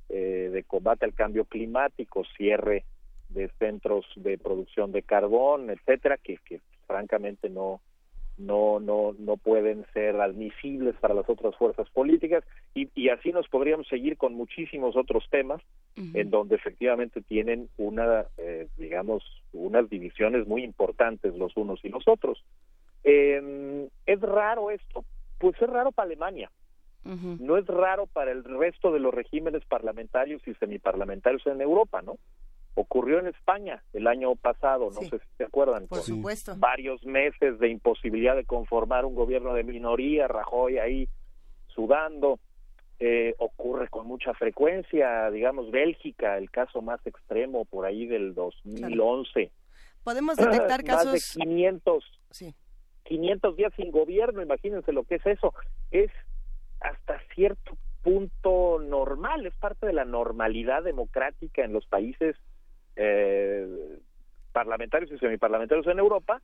eh, 0.09 0.51
de 0.53 0.63
combate 0.65 1.05
al 1.05 1.15
cambio 1.15 1.45
climático, 1.45 2.25
cierre 2.37 2.85
de 3.29 3.49
centros 3.59 4.07
de 4.17 4.39
producción 4.39 4.93
de 4.93 5.03
carbón, 5.03 5.71
etcétera, 5.71 6.17
que, 6.17 6.39
que 6.45 6.61
francamente 6.87 7.51
no 7.51 7.81
no 8.39 8.81
no 8.81 9.15
no 9.19 9.39
pueden 9.39 9.87
ser 9.95 10.21
admisibles 10.21 10.95
para 10.97 11.15
las 11.15 11.29
otras 11.29 11.57
fuerzas 11.57 11.89
políticas. 11.91 12.45
Y, 12.75 12.89
y 12.95 13.09
así 13.09 13.33
nos 13.33 13.49
podríamos 13.49 13.89
seguir 13.89 14.17
con 14.17 14.35
muchísimos 14.35 14.97
otros 14.97 15.25
temas 15.31 15.61
en 15.97 16.29
donde 16.29 16.57
efectivamente 16.57 17.23
tienen 17.23 17.71
una 17.79 18.27
eh, 18.37 18.69
digamos 18.77 19.25
unas 19.55 19.89
divisiones 19.89 20.47
muy 20.47 20.63
importantes 20.63 21.35
los 21.35 21.57
unos 21.57 21.83
y 21.85 21.89
los 21.89 22.07
otros 22.07 22.45
Eh, 23.09 23.89
es 24.05 24.21
raro 24.21 24.71
esto 24.73 25.05
pues 25.39 25.55
es 25.63 25.69
raro 25.71 25.93
para 25.93 26.07
Alemania 26.07 26.51
no 27.05 27.57
es 27.57 27.65
raro 27.69 28.07
para 28.09 28.33
el 28.33 28.43
resto 28.43 28.91
de 28.91 28.99
los 28.99 29.15
regímenes 29.15 29.65
parlamentarios 29.67 30.43
y 30.49 30.55
semiparlamentarios 30.55 31.47
en 31.47 31.61
Europa 31.61 32.03
no 32.03 32.17
ocurrió 32.75 33.21
en 33.21 33.29
España 33.29 33.83
el 33.93 34.07
año 34.09 34.35
pasado, 34.35 34.91
no 34.93 35.01
Sí. 35.01 35.09
sé 35.11 35.19
si 35.21 35.25
se 35.39 35.45
acuerdan, 35.45 35.87
Por 35.87 36.01
supuesto. 36.01 36.55
varios 36.59 37.03
meses 37.07 37.59
de 37.61 37.69
imposibilidad 37.69 38.35
de 38.37 38.45
conformar 38.45 39.05
un 39.07 39.15
gobierno 39.15 39.55
de 39.55 39.63
minoría, 39.63 40.27
Rajoy 40.29 40.77
ahí 40.79 41.09
sudando, 41.69 42.39
eh, 42.99 43.35
ocurre 43.39 43.89
con 43.89 44.07
mucha 44.07 44.35
frecuencia, 44.35 45.31
digamos, 45.31 45.71
Bélgica, 45.71 46.37
el 46.39 46.51
caso 46.51 46.83
más 46.83 47.01
extremo 47.07 47.65
por 47.67 47.87
ahí 47.87 48.05
del 48.07 48.35
2011. 48.35 49.51
Podemos 50.05 50.37
detectar 50.37 50.85
Más 50.85 51.05
de 51.05 51.13
casos... 51.13 51.33
500, 51.41 52.05
Sí. 52.31 52.55
500 53.07 53.57
días 53.57 53.73
sin 53.77 53.91
gobierno, 53.91 54.43
imagínense 54.43 54.93
lo 54.93 55.05
que 55.05 55.17
es 55.17 55.27
eso. 55.27 55.55
Es 55.91 56.11
hasta 56.81 57.21
cierto 57.35 57.77
punto 58.03 58.79
normal, 58.79 59.47
es 59.47 59.55
parte 59.57 59.87
de 59.87 59.93
la 59.93 60.05
normalidad 60.05 60.83
democrática 60.83 61.65
en 61.65 61.73
los 61.73 61.87
países 61.87 62.37
eh, 62.95 63.99
parlamentarios 64.53 65.11
y 65.11 65.19
semiparlamentarios 65.19 65.87
en 65.87 65.99
Europa, 65.99 66.41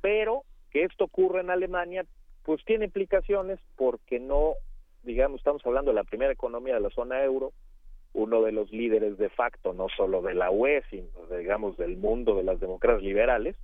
pero 0.00 0.42
que 0.70 0.84
esto 0.84 1.04
ocurra 1.04 1.40
en 1.40 1.50
Alemania, 1.50 2.04
pues 2.44 2.64
tiene 2.64 2.84
implicaciones 2.84 3.58
porque 3.76 4.20
no, 4.20 4.54
digamos, 5.02 5.40
estamos 5.40 5.64
hablando 5.64 5.90
de 5.90 5.96
la 5.96 6.04
primera 6.04 6.32
economía 6.32 6.74
de 6.74 6.80
la 6.80 6.90
zona 6.90 7.24
euro, 7.24 7.52
uno 8.12 8.42
de 8.42 8.52
los 8.52 8.70
líderes 8.70 9.18
de 9.18 9.28
facto, 9.30 9.72
no 9.72 9.88
solo 9.88 10.22
de 10.22 10.34
la 10.34 10.50
UE, 10.50 10.82
sino, 10.90 11.08
digamos, 11.36 11.76
del 11.76 11.96
mundo 11.96 12.36
de 12.36 12.44
las 12.44 12.60
democracias 12.60 13.02
liberales, 13.02 13.56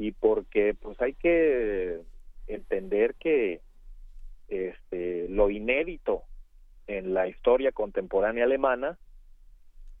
y 0.00 0.12
porque 0.12 0.74
pues 0.80 0.98
hay 1.02 1.12
que 1.12 2.00
entender 2.46 3.14
que 3.16 3.60
este 4.48 5.28
lo 5.28 5.50
inédito 5.50 6.22
en 6.86 7.12
la 7.12 7.28
historia 7.28 7.70
contemporánea 7.70 8.44
alemana 8.44 8.98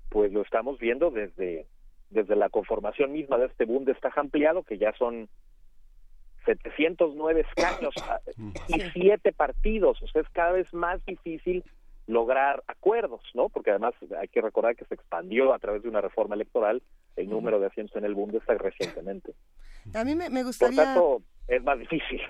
pues 0.08 0.32
lo 0.32 0.40
estamos 0.40 0.78
viendo 0.78 1.10
desde 1.10 1.66
desde 2.08 2.34
la 2.34 2.48
conformación 2.48 3.12
misma 3.12 3.36
de 3.36 3.46
este 3.46 3.66
Bundestag 3.66 4.18
ampliado 4.18 4.62
que 4.62 4.78
ya 4.78 4.94
son 4.94 5.28
709 6.46 7.42
escaños 7.42 7.94
ah, 8.08 8.20
y 8.68 8.80
siete 8.94 9.32
partidos, 9.32 10.02
o 10.02 10.08
sea, 10.08 10.22
es 10.22 10.28
cada 10.30 10.52
vez 10.52 10.72
más 10.72 11.04
difícil 11.04 11.62
lograr 12.06 12.64
acuerdos, 12.66 13.20
¿no? 13.34 13.50
Porque 13.50 13.70
además 13.70 13.92
hay 14.18 14.28
que 14.28 14.40
recordar 14.40 14.74
que 14.74 14.86
se 14.86 14.94
expandió 14.94 15.52
a 15.52 15.58
través 15.58 15.82
de 15.82 15.90
una 15.90 16.00
reforma 16.00 16.34
electoral 16.34 16.82
el 17.16 17.28
número 17.28 17.60
de 17.60 17.66
asientos 17.66 17.96
en 17.96 18.04
el 18.04 18.14
Bundestag 18.14 18.60
recientemente. 18.60 19.34
A 19.94 20.04
mí 20.04 20.14
me, 20.14 20.30
me 20.30 20.40
Por 20.40 20.46
gustaría... 20.46 20.84
tanto, 20.84 21.22
es 21.48 21.62
más 21.62 21.78
difícil. 21.78 22.20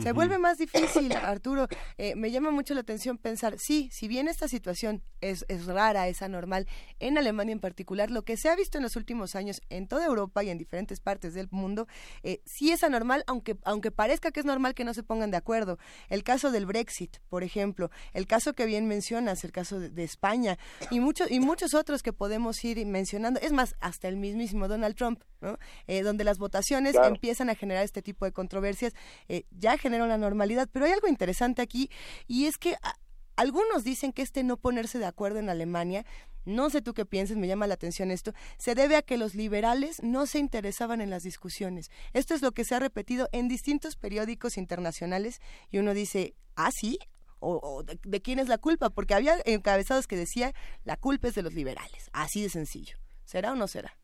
Se 0.00 0.12
vuelve 0.12 0.38
más 0.38 0.58
difícil, 0.58 1.12
Arturo. 1.12 1.68
Eh, 1.98 2.14
me 2.14 2.30
llama 2.30 2.50
mucho 2.50 2.74
la 2.74 2.80
atención 2.80 3.18
pensar, 3.18 3.58
sí, 3.58 3.90
si 3.92 4.08
bien 4.08 4.26
esta 4.28 4.48
situación 4.48 5.02
es, 5.20 5.44
es 5.48 5.66
rara, 5.66 6.08
es 6.08 6.22
anormal, 6.22 6.66
en 6.98 7.18
Alemania 7.18 7.52
en 7.52 7.60
particular, 7.60 8.10
lo 8.10 8.22
que 8.24 8.36
se 8.36 8.48
ha 8.48 8.56
visto 8.56 8.78
en 8.78 8.82
los 8.84 8.96
últimos 8.96 9.34
años 9.34 9.60
en 9.68 9.86
toda 9.88 10.06
Europa 10.06 10.42
y 10.42 10.50
en 10.50 10.58
diferentes 10.58 11.00
partes 11.00 11.34
del 11.34 11.48
mundo, 11.50 11.86
eh, 12.22 12.40
sí 12.46 12.72
es 12.72 12.82
anormal, 12.84 13.22
aunque, 13.26 13.56
aunque 13.64 13.90
parezca 13.90 14.30
que 14.30 14.40
es 14.40 14.46
normal 14.46 14.74
que 14.74 14.84
no 14.84 14.94
se 14.94 15.02
pongan 15.02 15.30
de 15.30 15.36
acuerdo. 15.36 15.78
El 16.08 16.24
caso 16.24 16.50
del 16.50 16.66
Brexit, 16.66 17.18
por 17.28 17.42
ejemplo, 17.44 17.90
el 18.14 18.26
caso 18.26 18.54
que 18.54 18.64
bien 18.66 18.88
mencionas, 18.88 19.44
el 19.44 19.52
caso 19.52 19.78
de, 19.78 19.90
de 19.90 20.04
España 20.04 20.58
y, 20.90 21.00
muchos 21.00 21.30
y 21.30 21.38
muchos 21.40 21.74
otros 21.74 22.02
que 22.02 22.12
podemos 22.12 22.64
ir 22.64 22.84
mencionando, 22.86 23.40
es 23.40 23.52
más, 23.52 23.76
hasta 23.80 24.08
el 24.08 24.16
mismísimo 24.16 24.68
Donald 24.68 24.96
Trump, 24.96 25.22
¿no? 25.40 25.58
Eh, 25.86 26.02
donde 26.02 26.24
las 26.24 26.38
votaciones 26.38 26.92
Claro. 26.92 27.08
empiezan 27.08 27.50
a 27.50 27.54
generar 27.54 27.84
este 27.84 28.02
tipo 28.02 28.24
de 28.24 28.32
controversias, 28.32 28.94
eh, 29.28 29.44
ya 29.50 29.76
generan 29.82 30.08
la 30.08 30.18
normalidad. 30.18 30.68
Pero 30.72 30.86
hay 30.86 30.92
algo 30.92 31.08
interesante 31.08 31.60
aquí 31.60 31.90
y 32.26 32.46
es 32.46 32.56
que 32.56 32.74
a- 32.82 32.96
algunos 33.36 33.84
dicen 33.84 34.12
que 34.12 34.22
este 34.22 34.44
no 34.44 34.56
ponerse 34.56 34.98
de 34.98 35.06
acuerdo 35.06 35.38
en 35.38 35.48
Alemania, 35.50 36.04
no 36.44 36.70
sé 36.70 36.82
tú 36.82 36.92
qué 36.94 37.04
piensas, 37.04 37.36
me 37.36 37.46
llama 37.46 37.66
la 37.66 37.74
atención 37.74 38.10
esto, 38.10 38.32
se 38.58 38.74
debe 38.74 38.96
a 38.96 39.02
que 39.02 39.16
los 39.16 39.34
liberales 39.34 40.02
no 40.02 40.26
se 40.26 40.38
interesaban 40.38 41.00
en 41.00 41.10
las 41.10 41.22
discusiones. 41.22 41.90
Esto 42.12 42.34
es 42.34 42.42
lo 42.42 42.52
que 42.52 42.64
se 42.64 42.74
ha 42.74 42.78
repetido 42.78 43.28
en 43.32 43.48
distintos 43.48 43.96
periódicos 43.96 44.56
internacionales 44.56 45.40
y 45.70 45.78
uno 45.78 45.94
dice, 45.94 46.34
ah, 46.56 46.70
sí. 46.72 46.98
¿O, 47.44 47.58
o 47.60 47.82
de, 47.82 47.98
de 48.04 48.22
quién 48.22 48.38
es 48.38 48.46
la 48.48 48.56
culpa? 48.58 48.90
Porque 48.90 49.14
había 49.14 49.34
encabezados 49.44 50.06
que 50.06 50.14
decía, 50.14 50.52
la 50.84 50.96
culpa 50.96 51.26
es 51.26 51.34
de 51.34 51.42
los 51.42 51.54
liberales. 51.54 52.08
Así 52.12 52.40
de 52.40 52.48
sencillo. 52.48 52.98
¿Será 53.24 53.50
o 53.50 53.56
no 53.56 53.66
será? 53.66 53.96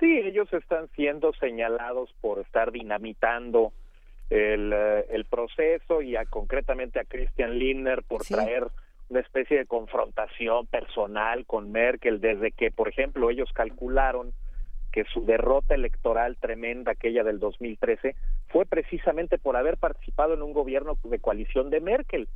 Sí, 0.00 0.06
ellos 0.24 0.52
están 0.52 0.90
siendo 0.96 1.32
señalados 1.34 2.12
por 2.20 2.40
estar 2.40 2.72
dinamitando 2.72 3.72
el, 4.32 4.72
eh, 4.72 5.06
el 5.10 5.26
proceso 5.26 6.00
y 6.00 6.16
a, 6.16 6.24
concretamente 6.24 6.98
a 6.98 7.04
Christian 7.04 7.58
Lindner 7.58 8.02
por 8.02 8.22
traer 8.22 8.66
una 9.10 9.20
especie 9.20 9.58
de 9.58 9.66
confrontación 9.66 10.66
personal 10.66 11.44
con 11.44 11.70
Merkel 11.70 12.20
desde 12.20 12.50
que, 12.50 12.70
por 12.70 12.88
ejemplo, 12.88 13.28
ellos 13.28 13.50
calcularon 13.52 14.32
que 14.92 15.04
su 15.04 15.24
derrota 15.24 15.74
electoral 15.74 16.36
tremenda, 16.36 16.92
aquella 16.92 17.24
del 17.24 17.38
2013, 17.40 18.14
fue 18.48 18.66
precisamente 18.66 19.38
por 19.38 19.56
haber 19.56 19.78
participado 19.78 20.34
en 20.34 20.42
un 20.42 20.52
gobierno 20.52 20.98
de 21.02 21.18
coalición 21.18 21.70
de 21.70 21.80
Merkel, 21.80 22.28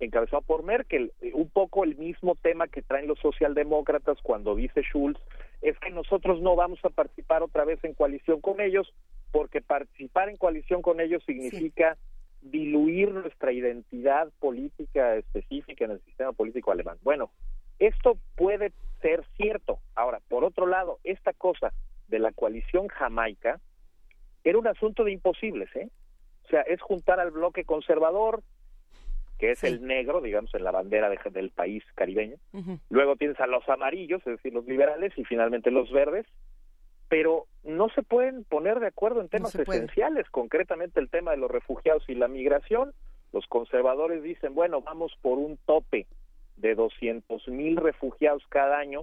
encabezado 0.00 0.42
por 0.42 0.64
Merkel. 0.64 1.12
Eh, 1.20 1.32
Un 1.34 1.50
poco 1.50 1.84
el 1.84 1.96
mismo 1.96 2.34
tema 2.36 2.66
que 2.68 2.82
traen 2.82 3.06
los 3.06 3.18
socialdemócratas 3.20 4.18
cuando 4.22 4.54
dice 4.54 4.82
Schulz, 4.82 5.18
es 5.60 5.78
que 5.78 5.90
nosotros 5.90 6.40
no 6.40 6.56
vamos 6.56 6.78
a 6.84 6.90
participar 6.90 7.42
otra 7.42 7.64
vez 7.64 7.78
en 7.84 7.94
coalición 7.94 8.40
con 8.40 8.60
ellos, 8.60 8.92
porque 9.30 9.60
participar 9.60 10.30
en 10.30 10.38
coalición 10.38 10.80
con 10.80 11.00
ellos 11.00 11.22
significa 11.26 11.98
diluir 12.40 13.10
nuestra 13.10 13.52
identidad 13.52 14.30
política 14.40 15.16
específica 15.16 15.84
en 15.84 15.92
el 15.92 16.00
sistema 16.00 16.32
político 16.32 16.72
alemán. 16.72 16.96
Bueno, 17.02 17.30
esto 17.80 18.16
puede 18.36 18.72
ser 19.02 19.24
cierto. 19.36 19.78
Ahora, 19.94 20.20
por 20.28 20.44
otro 20.44 20.66
lado, 20.66 20.98
esta 21.04 21.32
cosa 21.32 21.72
de 22.08 22.18
la 22.18 22.30
coalición 22.32 22.88
jamaica 22.88 23.58
era 24.44 24.58
un 24.58 24.66
asunto 24.68 25.04
de 25.04 25.12
imposibles, 25.12 25.74
¿eh? 25.74 25.88
O 26.44 26.48
sea, 26.48 26.62
es 26.62 26.80
juntar 26.80 27.18
al 27.20 27.30
bloque 27.30 27.64
conservador, 27.64 28.42
que 29.38 29.52
es 29.52 29.64
el 29.64 29.86
negro, 29.86 30.20
digamos, 30.20 30.52
en 30.54 30.64
la 30.64 30.70
bandera 30.70 31.08
de- 31.08 31.18
del 31.30 31.50
país 31.50 31.82
caribeño. 31.94 32.36
Luego 32.90 33.16
tienes 33.16 33.40
a 33.40 33.46
los 33.46 33.66
amarillos, 33.68 34.20
es 34.26 34.36
decir, 34.36 34.52
los 34.52 34.66
liberales, 34.66 35.12
y 35.16 35.24
finalmente 35.24 35.70
los 35.70 35.90
verdes. 35.90 36.26
Pero 37.08 37.46
no 37.64 37.88
se 37.90 38.02
pueden 38.02 38.44
poner 38.44 38.78
de 38.80 38.86
acuerdo 38.88 39.20
en 39.20 39.28
temas 39.28 39.52
esenciales, 39.78 40.28
concretamente 40.30 41.00
el 41.00 41.08
tema 41.08 41.30
de 41.32 41.38
los 41.38 41.50
refugiados 41.50 42.04
y 42.08 42.14
la 42.14 42.28
migración. 42.28 42.92
Los 43.32 43.46
conservadores 43.46 44.22
dicen, 44.22 44.54
bueno, 44.54 44.80
vamos 44.82 45.16
por 45.22 45.38
un 45.38 45.56
tope 45.66 46.06
de 46.60 46.74
200 46.74 47.48
mil 47.48 47.76
refugiados 47.76 48.42
cada 48.48 48.78
año 48.78 49.02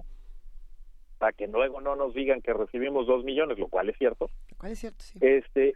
para 1.18 1.32
que 1.32 1.48
luego 1.48 1.80
no 1.80 1.96
nos 1.96 2.14
digan 2.14 2.40
que 2.42 2.52
recibimos 2.52 3.06
dos 3.06 3.24
millones, 3.24 3.58
lo 3.58 3.68
cual 3.68 3.88
es 3.88 3.98
cierto. 3.98 4.30
¿Cuál 4.56 4.72
es 4.72 4.78
cierto? 4.78 5.04
Sí. 5.04 5.18
Este, 5.20 5.74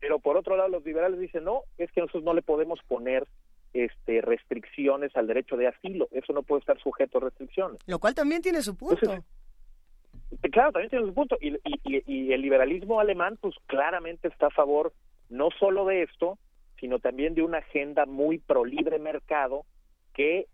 pero 0.00 0.18
por 0.18 0.36
otro 0.36 0.56
lado 0.56 0.68
los 0.68 0.84
liberales 0.84 1.18
dicen 1.18 1.44
no, 1.44 1.62
es 1.78 1.90
que 1.92 2.00
nosotros 2.02 2.24
no 2.24 2.34
le 2.34 2.42
podemos 2.42 2.78
poner 2.86 3.26
este 3.72 4.20
restricciones 4.20 5.16
al 5.16 5.26
derecho 5.26 5.56
de 5.56 5.66
asilo, 5.68 6.08
eso 6.12 6.32
no 6.32 6.42
puede 6.42 6.60
estar 6.60 6.78
sujeto 6.80 7.18
a 7.18 7.22
restricciones. 7.22 7.78
Lo 7.86 7.98
cual 7.98 8.14
también 8.14 8.42
tiene 8.42 8.60
su 8.62 8.76
punto. 8.76 9.12
Eh, 9.12 9.22
Claro, 10.52 10.72
también 10.72 10.90
tiene 10.90 11.06
su 11.06 11.14
punto. 11.14 11.36
Y- 11.40 11.54
y- 11.64 12.02
y 12.06 12.32
el 12.32 12.42
liberalismo 12.42 13.00
alemán, 13.00 13.38
pues 13.40 13.54
claramente 13.66 14.28
está 14.28 14.48
a 14.48 14.50
favor 14.50 14.92
no 15.30 15.48
solo 15.58 15.86
de 15.86 16.02
esto, 16.02 16.38
sino 16.78 16.98
también 16.98 17.34
de 17.34 17.42
una 17.42 17.58
agenda 17.58 18.04
muy 18.04 18.38
pro 18.38 18.64
libre 18.64 18.98
mercado 18.98 19.64
que 20.12 20.46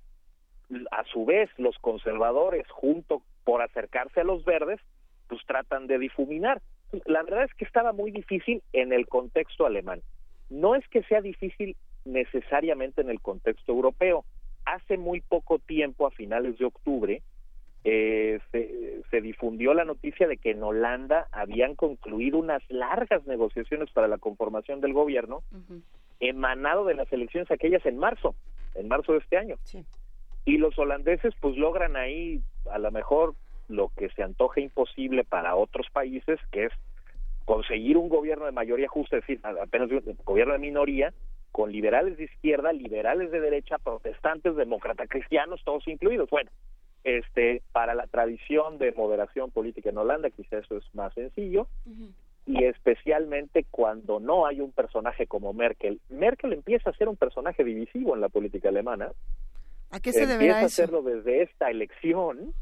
a 0.91 1.05
su 1.05 1.25
vez 1.25 1.51
los 1.59 1.77
conservadores, 1.79 2.67
junto 2.71 3.23
por 3.45 3.63
acercarse 3.63 4.21
a 4.21 4.25
los 4.25 4.45
verdes, 4.45 4.81
pues 5.29 5.41
tratan 5.47 5.87
de 5.87 5.99
difuminar. 5.99 6.61
La 7.07 7.23
verdad 7.23 7.45
es 7.45 7.55
que 7.55 7.65
estaba 7.65 7.93
muy 7.93 8.11
difícil 8.11 8.63
en 8.73 8.93
el 8.93 9.07
contexto 9.07 9.67
alemán. 9.67 10.03
No 10.49 10.75
es 10.75 10.87
que 10.89 11.03
sea 11.05 11.21
difícil 11.21 11.77
necesariamente 12.05 13.01
en 13.01 13.11
el 13.11 13.21
contexto 13.21 13.73
europeo. 13.73 14.25
Hace 14.65 14.99
muy 14.99 15.21
poco 15.21 15.59
tiempo, 15.59 16.07
a 16.07 16.11
finales 16.11 16.59
de 16.59 16.65
octubre, 16.65 17.23
eh, 17.85 18.41
se, 18.53 19.03
se 19.11 19.21
difundió 19.21 19.73
la 19.73 19.85
noticia 19.85 20.29
de 20.29 20.37
que 20.37 20.51
en 20.51 20.63
Holanda 20.63 21.29
habían 21.33 21.75
concluido 21.77 22.39
unas 22.39 22.63
largas 22.69 23.27
negociaciones 23.27 23.91
para 23.91 24.09
la 24.09 24.19
conformación 24.19 24.81
del 24.81 24.93
gobierno, 24.93 25.43
emanado 26.19 26.85
de 26.85 26.95
las 26.95 27.11
elecciones 27.13 27.51
aquellas 27.51 27.85
en 27.87 27.97
marzo, 27.97 28.35
en 28.75 28.89
marzo 28.89 29.13
de 29.13 29.19
este 29.19 29.39
año. 29.39 29.57
Y 30.51 30.59
los 30.59 30.77
holandeses 30.81 31.32
pues 31.40 31.56
logran 31.56 31.94
ahí 31.97 32.43
a 32.72 32.78
lo 32.81 32.90
mejor 32.90 33.36
lo 33.68 33.93
que 33.97 34.09
se 34.09 34.24
antoja 34.24 34.60
imposible 34.60 35.22
para 35.22 35.55
otros 35.55 35.86
países, 35.93 36.40
que 36.51 36.64
es 36.64 36.72
conseguir 37.44 37.97
un 37.97 38.09
gobierno 38.09 38.47
de 38.47 38.51
mayoría 38.51 38.89
justa, 38.89 39.18
es 39.18 39.27
decir, 39.28 39.40
apenas 39.62 39.89
un 39.93 40.16
gobierno 40.24 40.55
de 40.55 40.59
minoría, 40.59 41.14
con 41.52 41.70
liberales 41.70 42.16
de 42.18 42.24
izquierda, 42.24 42.72
liberales 42.72 43.31
de 43.31 43.39
derecha, 43.39 43.78
protestantes, 43.78 44.56
demócratas, 44.56 45.09
cristianos, 45.09 45.62
todos 45.64 45.86
incluidos. 45.86 46.28
Bueno, 46.31 46.51
este, 47.05 47.62
para 47.70 47.94
la 47.94 48.09
tradición 48.09 48.78
de 48.78 48.90
moderación 48.90 49.52
política 49.52 49.90
en 49.90 49.98
Holanda, 49.98 50.31
quizá 50.31 50.59
eso 50.59 50.78
es 50.78 50.94
más 50.97 51.14
sencillo, 51.14 51.68
y 52.44 52.64
especialmente 52.64 53.66
cuando 53.70 54.18
no 54.18 54.47
hay 54.47 54.60
un 54.60 54.72
personaje 54.72 55.28
como 55.28 55.52
Merkel. 55.52 56.01
Merkel 56.09 56.55
empieza 56.55 56.90
a 56.90 56.94
ser 56.94 57.09
un 57.09 57.16
personaje 57.16 57.62
divisivo 57.62 58.16
en 58.16 58.20
la 58.20 58.28
política 58.28 58.70
alemana. 58.70 59.12
¿A 59.91 60.01
qué 60.01 60.12
se 60.12 60.23
empieza 60.23 60.39
deberá 60.39 60.57
a 60.59 60.65
eso? 60.65 60.83
hacerlo 60.83 61.03
desde 61.03 61.43
esta 61.43 61.71
elección 61.71 62.55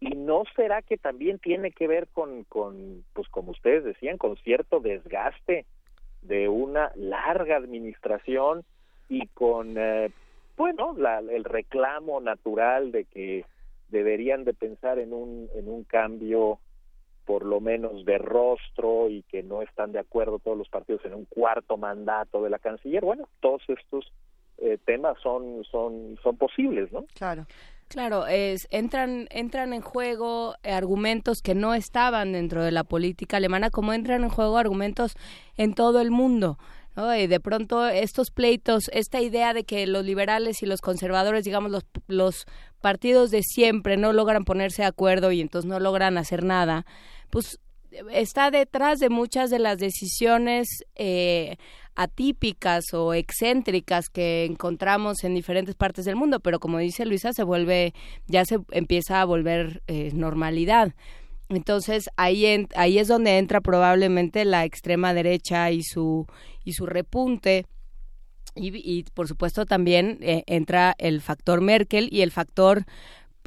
y 0.00 0.10
no 0.16 0.42
será 0.56 0.82
que 0.82 0.96
también 0.98 1.38
tiene 1.38 1.70
que 1.70 1.86
ver 1.86 2.08
con, 2.08 2.44
con 2.44 3.04
pues 3.12 3.28
como 3.28 3.52
ustedes 3.52 3.84
decían, 3.84 4.18
con 4.18 4.36
cierto 4.38 4.80
desgaste 4.80 5.64
de 6.22 6.48
una 6.48 6.92
larga 6.96 7.56
administración 7.56 8.64
y 9.08 9.26
con, 9.28 9.74
eh, 9.76 10.10
bueno, 10.56 10.94
la- 10.96 11.18
el 11.20 11.44
reclamo 11.44 12.20
natural 12.20 12.92
de 12.92 13.04
que 13.04 13.44
deberían 13.88 14.44
de 14.44 14.54
pensar 14.54 14.98
en 14.98 15.12
un, 15.12 15.48
en 15.54 15.68
un 15.68 15.84
cambio 15.84 16.58
por 17.24 17.44
lo 17.44 17.60
menos 17.60 18.04
de 18.04 18.18
rostro 18.18 19.08
y 19.08 19.22
que 19.24 19.42
no 19.44 19.62
están 19.62 19.92
de 19.92 20.00
acuerdo 20.00 20.38
todos 20.40 20.58
los 20.58 20.68
partidos 20.68 21.04
en 21.04 21.14
un 21.14 21.24
cuarto 21.26 21.76
mandato 21.76 22.42
de 22.42 22.50
la 22.50 22.58
canciller. 22.58 23.04
Bueno, 23.04 23.28
todos 23.40 23.62
estos 23.68 24.12
eh, 24.62 24.78
temas 24.84 25.16
son, 25.22 25.64
son, 25.70 26.18
son 26.22 26.36
posibles, 26.36 26.92
¿no? 26.92 27.04
Claro. 27.14 27.46
Claro, 27.88 28.26
es, 28.26 28.68
entran, 28.70 29.26
entran 29.30 29.74
en 29.74 29.82
juego 29.82 30.54
argumentos 30.62 31.42
que 31.42 31.54
no 31.54 31.74
estaban 31.74 32.32
dentro 32.32 32.64
de 32.64 32.70
la 32.70 32.84
política 32.84 33.36
alemana, 33.36 33.68
como 33.68 33.92
entran 33.92 34.22
en 34.22 34.30
juego 34.30 34.56
argumentos 34.56 35.14
en 35.58 35.74
todo 35.74 36.00
el 36.00 36.10
mundo. 36.10 36.56
¿no? 36.96 37.14
Y 37.14 37.26
de 37.26 37.38
pronto 37.38 37.86
estos 37.86 38.30
pleitos, 38.30 38.88
esta 38.94 39.20
idea 39.20 39.52
de 39.52 39.64
que 39.64 39.86
los 39.86 40.06
liberales 40.06 40.62
y 40.62 40.66
los 40.66 40.80
conservadores, 40.80 41.44
digamos, 41.44 41.70
los, 41.70 41.84
los 42.06 42.46
partidos 42.80 43.30
de 43.30 43.42
siempre 43.42 43.98
no 43.98 44.14
logran 44.14 44.44
ponerse 44.44 44.82
de 44.82 44.88
acuerdo 44.88 45.30
y 45.30 45.42
entonces 45.42 45.68
no 45.68 45.78
logran 45.78 46.16
hacer 46.16 46.44
nada, 46.44 46.86
pues 47.28 47.60
está 48.10 48.50
detrás 48.50 48.98
de 48.98 49.10
muchas 49.10 49.50
de 49.50 49.58
las 49.58 49.78
decisiones 49.78 50.68
eh, 50.94 51.56
atípicas 51.94 52.92
o 52.94 53.14
excéntricas 53.14 54.08
que 54.08 54.44
encontramos 54.44 55.24
en 55.24 55.34
diferentes 55.34 55.74
partes 55.74 56.04
del 56.04 56.16
mundo, 56.16 56.40
pero 56.40 56.58
como 56.58 56.78
dice 56.78 57.04
Luisa, 57.04 57.32
se 57.32 57.42
vuelve, 57.42 57.94
ya 58.26 58.44
se 58.44 58.58
empieza 58.70 59.20
a 59.20 59.24
volver 59.24 59.82
eh, 59.86 60.10
normalidad. 60.14 60.94
Entonces 61.48 62.08
ahí 62.16 62.46
en- 62.46 62.68
ahí 62.76 62.98
es 62.98 63.08
donde 63.08 63.36
entra 63.38 63.60
probablemente 63.60 64.44
la 64.44 64.64
extrema 64.64 65.12
derecha 65.12 65.70
y 65.70 65.82
su 65.82 66.26
y 66.64 66.72
su 66.72 66.86
repunte 66.86 67.66
y, 68.54 69.02
por 69.14 69.28
supuesto 69.28 69.64
también 69.66 70.18
eh, 70.20 70.44
entra 70.46 70.94
el 70.98 71.20
factor 71.20 71.60
Merkel 71.60 72.08
y 72.12 72.20
el 72.22 72.30
factor 72.30 72.84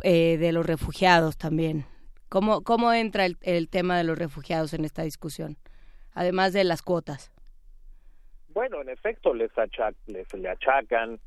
eh, 0.03 0.37
de 0.37 0.51
los 0.51 0.65
refugiados 0.65 1.37
también. 1.37 1.85
¿Cómo, 2.29 2.61
cómo 2.63 2.91
entra 2.91 3.25
el, 3.25 3.37
el 3.41 3.69
tema 3.69 3.97
de 3.97 4.03
los 4.03 4.17
refugiados 4.17 4.73
en 4.73 4.83
esta 4.83 5.03
discusión? 5.03 5.57
Además 6.13 6.53
de 6.53 6.63
las 6.63 6.81
cuotas. 6.81 7.31
Bueno, 8.55 8.81
en 8.81 8.89
efecto, 8.89 9.33
les, 9.33 9.51
achac- 9.53 9.95
les 10.07 10.33
le 10.33 10.49
achacan 10.49 11.19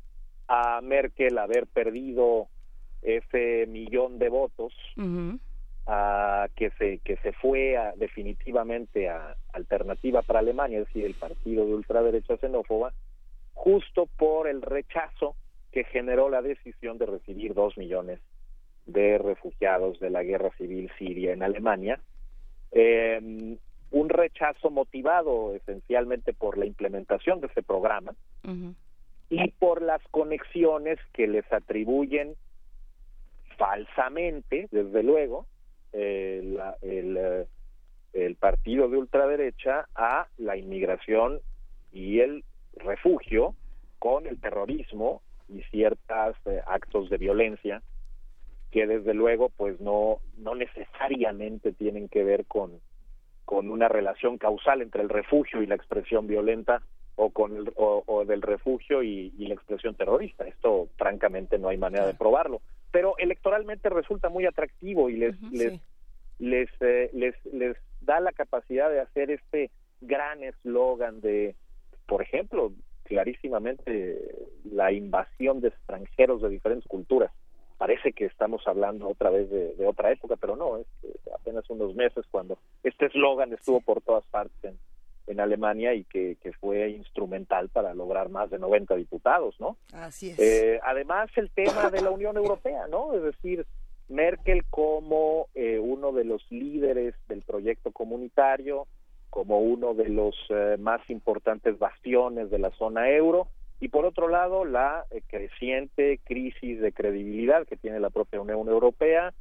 a 0.47 0.81
Merkel 0.81 1.37
haber 1.37 1.67
perdido 1.67 2.47
ese 3.03 3.65
millón 3.67 4.19
de 4.19 4.27
votos 4.29 4.73
a 5.87 6.47
que 6.55 6.71
se 6.71 6.99
que 6.99 7.15
se 7.17 7.31
fue 7.33 7.77
a- 7.77 7.93
definitivamente 7.95 9.07
a 9.09 9.35
Alternativa 9.53 10.21
para 10.23 10.39
Alemania, 10.39 10.79
es 10.79 10.87
decir, 10.87 11.05
el 11.05 11.13
partido 11.13 11.65
de 11.65 11.73
ultraderecha 11.75 12.35
xenófoba, 12.37 12.91
justo 13.53 14.07
por 14.17 14.47
el 14.47 14.61
rechazo 14.61 15.35
que 15.71 15.83
generó 15.85 16.29
la 16.29 16.41
decisión 16.41 16.97
de 16.97 17.05
recibir 17.05 17.53
dos 17.53 17.77
millones 17.77 18.19
de 18.87 19.19
refugiados 19.19 19.99
de 19.99 20.09
la 20.09 20.23
guerra 20.23 20.49
civil 20.57 20.91
siria 20.97 21.31
en 21.33 21.43
Alemania. 21.43 21.99
Eh, 22.71 23.55
un 23.91 24.09
rechazo 24.09 24.69
motivado 24.69 25.55
esencialmente 25.55 26.33
por 26.33 26.57
la 26.57 26.65
implementación 26.65 27.39
de 27.41 27.47
ese 27.47 27.63
programa 27.63 28.13
y 29.29 29.51
por 29.51 29.81
las 29.81 30.01
conexiones 30.11 30.99
que 31.13 31.27
les 31.27 31.51
atribuyen 31.51 32.35
falsamente, 33.57 34.67
desde 34.71 35.03
luego, 35.03 35.45
eh, 35.91 36.41
la- 36.43 36.77
el, 36.81 37.17
eh, 37.17 37.45
el 38.13 38.35
partido 38.35 38.89
de 38.89 38.97
ultraderecha 38.97 39.87
a 39.95 40.27
la 40.37 40.55
inmigración 40.57 41.41
y 41.91 42.19
el 42.19 42.43
refugio 42.73 43.55
con 43.99 44.25
el 44.27 44.39
terrorismo 44.39 45.21
y 45.47 45.61
ciertos 45.63 46.35
actos 46.67 47.09
de 47.09 47.17
violencia 47.17 47.81
que 48.71 48.85
desde 48.85 49.13
luego 49.15 49.49
pues 49.49 49.79
no 49.81 50.19
no 50.37 50.53
necesariamente 50.55 51.71
tienen 51.73 52.07
que 52.07 52.23
ver 52.23 52.45
con 52.45 52.79
con 53.49 53.71
una 53.71 53.87
relación 53.87 54.37
causal 54.37 54.83
entre 54.83 55.01
el 55.01 55.09
refugio 55.09 55.63
y 55.63 55.65
la 55.65 55.73
expresión 55.73 56.27
violenta 56.27 56.83
o 57.15 57.31
con 57.31 57.57
el, 57.57 57.71
o, 57.77 58.03
o 58.05 58.23
del 58.23 58.43
refugio 58.43 59.01
y, 59.01 59.33
y 59.39 59.47
la 59.47 59.55
expresión 59.55 59.95
terrorista. 59.95 60.45
Esto 60.47 60.87
francamente 60.99 61.57
no 61.57 61.69
hay 61.69 61.77
manera 61.77 62.05
de 62.05 62.13
probarlo. 62.13 62.61
Pero 62.91 63.17
electoralmente 63.17 63.89
resulta 63.89 64.29
muy 64.29 64.45
atractivo 64.45 65.09
y 65.09 65.17
les 65.17 65.41
les 65.51 65.81
les, 66.37 66.69
eh, 66.81 67.09
les 67.13 67.33
les 67.51 67.75
da 68.01 68.19
la 68.19 68.33
capacidad 68.33 68.87
de 68.91 68.99
hacer 68.99 69.31
este 69.31 69.71
gran 69.99 70.43
eslogan 70.43 71.19
de 71.19 71.55
por 72.05 72.21
ejemplo 72.21 72.71
clarísimamente 73.05 74.29
la 74.63 74.91
invasión 74.91 75.59
de 75.59 75.69
extranjeros 75.69 76.43
de 76.43 76.49
diferentes 76.49 76.87
culturas 76.87 77.31
parece 77.79 78.11
que 78.11 78.25
estamos 78.25 78.61
hablando 78.67 79.07
otra 79.07 79.29
vez 79.29 79.49
de, 79.49 79.73
de 79.73 79.87
otra 79.87 80.11
época, 80.11 80.35
pero 80.35 80.57
no, 80.57 80.77
es 80.77 80.85
eh, 81.03 81.15
apenas 81.33 81.67
unos 81.69 81.95
meses 81.95 82.25
cuando 82.29 82.59
este 82.83 83.05
eslogan 83.05 83.53
estuvo 83.53 83.79
por 83.79 84.01
todas 84.01 84.25
partes 84.25 84.53
en, 84.63 84.77
en 85.27 85.39
Alemania 85.39 85.93
y 85.93 86.03
que, 86.03 86.35
que 86.43 86.51
fue 86.51 86.89
instrumental 86.89 87.69
para 87.69 87.93
lograr 87.93 88.27
más 88.27 88.49
de 88.49 88.59
90 88.59 88.95
diputados, 88.95 89.55
¿no? 89.61 89.77
Así 89.93 90.31
es. 90.31 90.39
Eh, 90.39 90.81
además, 90.83 91.29
el 91.37 91.49
tema 91.51 91.89
de 91.89 92.01
la 92.01 92.11
Unión 92.11 92.35
Europea, 92.35 92.87
¿no? 92.89 93.13
Es 93.13 93.23
decir, 93.23 93.65
Merkel 94.09 94.65
como 94.69 95.47
eh, 95.55 95.79
uno 95.79 96.11
de 96.11 96.25
los 96.25 96.43
líderes 96.51 97.15
del 97.29 97.43
proyecto 97.43 97.93
comunitario, 97.93 98.87
como 99.29 99.59
uno 99.59 99.93
de 99.93 100.09
los 100.09 100.35
eh, 100.49 100.75
más 100.79 101.07
importantes 101.09 101.79
bastiones 101.79 102.49
de 102.49 102.59
la 102.59 102.71
zona 102.71 103.09
euro, 103.09 103.47
y 103.79 103.87
por 103.87 104.05
otro 104.05 104.27
lado, 104.27 104.65
la 104.65 105.05
eh, 105.11 105.21
creciente 105.25 106.19
crisis 106.23 106.81
de 106.81 106.91
credibilidad 106.91 107.65
que 107.65 107.77
tiene 107.77 107.99
la 107.99 108.09
propia 108.09 108.41
Unión 108.41 108.67
Europea 108.67 109.33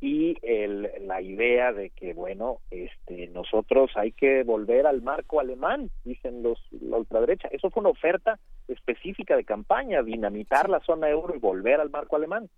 y 0.00 0.36
el, 0.42 0.90
la 1.06 1.20
idea 1.22 1.72
de 1.72 1.90
que, 1.90 2.14
bueno, 2.14 2.58
este, 2.70 3.28
nosotros 3.28 3.90
hay 3.96 4.12
que 4.12 4.44
volver 4.44 4.86
al 4.86 5.02
marco 5.02 5.40
alemán, 5.40 5.90
dicen 6.04 6.42
los 6.42 6.60
la 6.70 6.98
ultraderecha. 6.98 7.48
Eso 7.50 7.70
fue 7.70 7.80
una 7.80 7.90
oferta 7.90 8.38
específica 8.68 9.36
de 9.36 9.44
campaña, 9.44 10.02
dinamitar 10.02 10.68
la 10.68 10.80
zona 10.80 11.08
euro 11.08 11.34
y 11.34 11.38
volver 11.38 11.80
al 11.80 11.90
marco 11.90 12.14
alemán. 12.14 12.48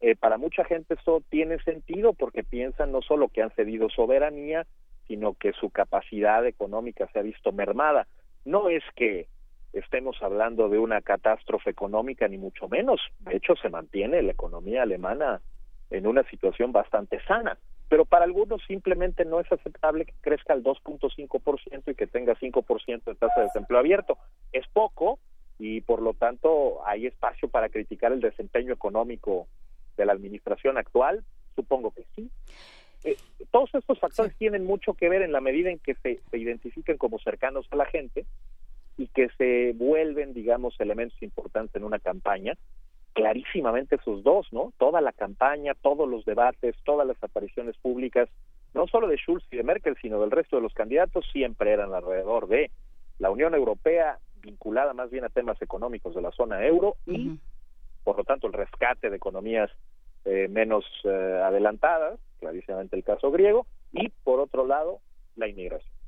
Eh, 0.00 0.16
para 0.16 0.38
mucha 0.38 0.64
gente 0.64 0.94
eso 0.94 1.22
tiene 1.28 1.58
sentido 1.62 2.14
porque 2.14 2.44
piensan 2.44 2.92
no 2.92 3.02
solo 3.02 3.28
que 3.28 3.42
han 3.42 3.50
cedido 3.50 3.90
soberanía, 3.90 4.66
sino 5.06 5.34
que 5.34 5.52
su 5.52 5.68
capacidad 5.68 6.46
económica 6.46 7.08
se 7.12 7.18
ha 7.18 7.22
visto 7.22 7.52
mermada. 7.52 8.06
No 8.46 8.70
es 8.70 8.82
que 8.96 9.26
estemos 9.72 10.16
hablando 10.22 10.68
de 10.68 10.78
una 10.78 11.00
catástrofe 11.00 11.70
económica, 11.70 12.26
ni 12.28 12.38
mucho 12.38 12.68
menos. 12.68 13.00
De 13.20 13.36
hecho, 13.36 13.54
se 13.56 13.68
mantiene 13.68 14.22
la 14.22 14.32
economía 14.32 14.82
alemana 14.82 15.40
en 15.90 16.06
una 16.06 16.22
situación 16.24 16.72
bastante 16.72 17.20
sana. 17.24 17.58
Pero 17.88 18.04
para 18.04 18.24
algunos 18.24 18.62
simplemente 18.66 19.24
no 19.24 19.40
es 19.40 19.50
aceptable 19.50 20.04
que 20.04 20.14
crezca 20.20 20.52
al 20.52 20.62
2.5% 20.62 21.90
y 21.90 21.94
que 21.94 22.06
tenga 22.06 22.36
5% 22.36 23.04
de 23.04 23.14
tasa 23.16 23.40
de 23.40 23.46
desempleo 23.46 23.80
abierto. 23.80 24.16
Es 24.52 24.66
poco 24.68 25.18
y 25.58 25.80
por 25.80 26.00
lo 26.00 26.14
tanto 26.14 26.86
hay 26.86 27.06
espacio 27.06 27.48
para 27.48 27.68
criticar 27.68 28.12
el 28.12 28.20
desempeño 28.20 28.72
económico 28.72 29.48
de 29.96 30.06
la 30.06 30.12
administración 30.12 30.78
actual. 30.78 31.24
Supongo 31.56 31.90
que 31.90 32.04
sí. 32.14 32.30
Eh, 33.02 33.16
todos 33.50 33.74
estos 33.74 33.98
factores 33.98 34.36
tienen 34.36 34.64
mucho 34.64 34.94
que 34.94 35.08
ver 35.08 35.22
en 35.22 35.32
la 35.32 35.40
medida 35.40 35.70
en 35.70 35.78
que 35.80 35.94
se, 35.96 36.20
se 36.30 36.38
identifiquen 36.38 36.96
como 36.96 37.18
cercanos 37.18 37.66
a 37.70 37.76
la 37.76 37.86
gente 37.86 38.24
y 39.00 39.08
que 39.08 39.30
se 39.38 39.72
vuelven, 39.72 40.34
digamos, 40.34 40.78
elementos 40.78 41.20
importantes 41.22 41.74
en 41.74 41.84
una 41.84 41.98
campaña. 41.98 42.52
Clarísimamente 43.14 43.96
esos 43.96 44.22
dos, 44.22 44.46
¿no? 44.52 44.74
Toda 44.76 45.00
la 45.00 45.12
campaña, 45.12 45.72
todos 45.74 46.06
los 46.06 46.26
debates, 46.26 46.76
todas 46.84 47.06
las 47.06 47.16
apariciones 47.24 47.78
públicas, 47.78 48.28
no 48.74 48.86
solo 48.88 49.08
de 49.08 49.16
Schulz 49.16 49.42
y 49.50 49.56
de 49.56 49.62
Merkel, 49.62 49.96
sino 50.02 50.20
del 50.20 50.30
resto 50.30 50.56
de 50.56 50.62
los 50.62 50.74
candidatos, 50.74 51.24
siempre 51.32 51.72
eran 51.72 51.94
alrededor 51.94 52.46
de 52.46 52.70
la 53.18 53.30
Unión 53.30 53.54
Europea, 53.54 54.18
vinculada 54.42 54.92
más 54.92 55.10
bien 55.10 55.24
a 55.24 55.30
temas 55.30 55.60
económicos 55.62 56.14
de 56.14 56.20
la 56.20 56.30
zona 56.32 56.66
euro 56.66 56.96
y, 57.06 57.38
por 58.04 58.18
lo 58.18 58.24
tanto, 58.24 58.48
el 58.48 58.52
rescate 58.52 59.08
de 59.08 59.16
economías 59.16 59.70
eh, 60.26 60.46
menos 60.50 60.84
eh, 61.04 61.40
adelantadas, 61.42 62.20
clarísimamente 62.38 62.96
el 62.96 63.04
caso 63.04 63.30
griego, 63.30 63.66
y, 63.92 64.10
por 64.24 64.40
otro 64.40 64.66
lado, 64.66 65.00
la 65.36 65.48
inmigración. 65.48 65.99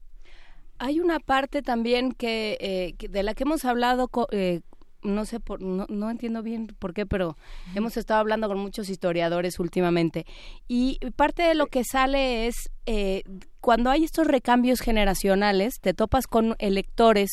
Hay 0.79 1.01
una 1.01 1.21
parte 1.21 1.63
también 1.63 2.13
que, 2.13 2.57
eh, 2.61 2.95
que- 2.99 3.09
de 3.09 3.23
la 3.23 3.35
que 3.35 3.45
hemos 3.45 3.65
hablado, 3.65 4.09
co- 4.09 4.29
eh, 4.33 4.61
no 5.03 5.25
sé, 5.25 5.41
por, 5.41 5.61
no, 5.61 5.87
no 5.89 6.11
entiendo 6.11 6.43
bien 6.43 6.69
por 6.79 6.95
qué, 6.95 7.07
pero 7.07 7.37
hemos 7.75 7.97
estado 7.97 8.21
hablando 8.21 8.47
con 8.49 8.59
muchos 8.59 8.89
historiadores 8.89 9.59
últimamente. 9.59 10.27
Y 10.69 10.99
parte 11.17 11.43
de 11.43 11.55
lo 11.57 11.67
que 11.67 11.83
sale 11.85 12.47
es, 12.47 12.71
eh, 12.87 13.23
cuando 13.61 13.91
hay 13.91 14.05
estos 14.05 14.29
recambios 14.29 14.81
generacionales, 14.81 15.75
te 15.81 15.93
topas 15.93 16.27
con 16.29 16.55
electores, 16.61 17.31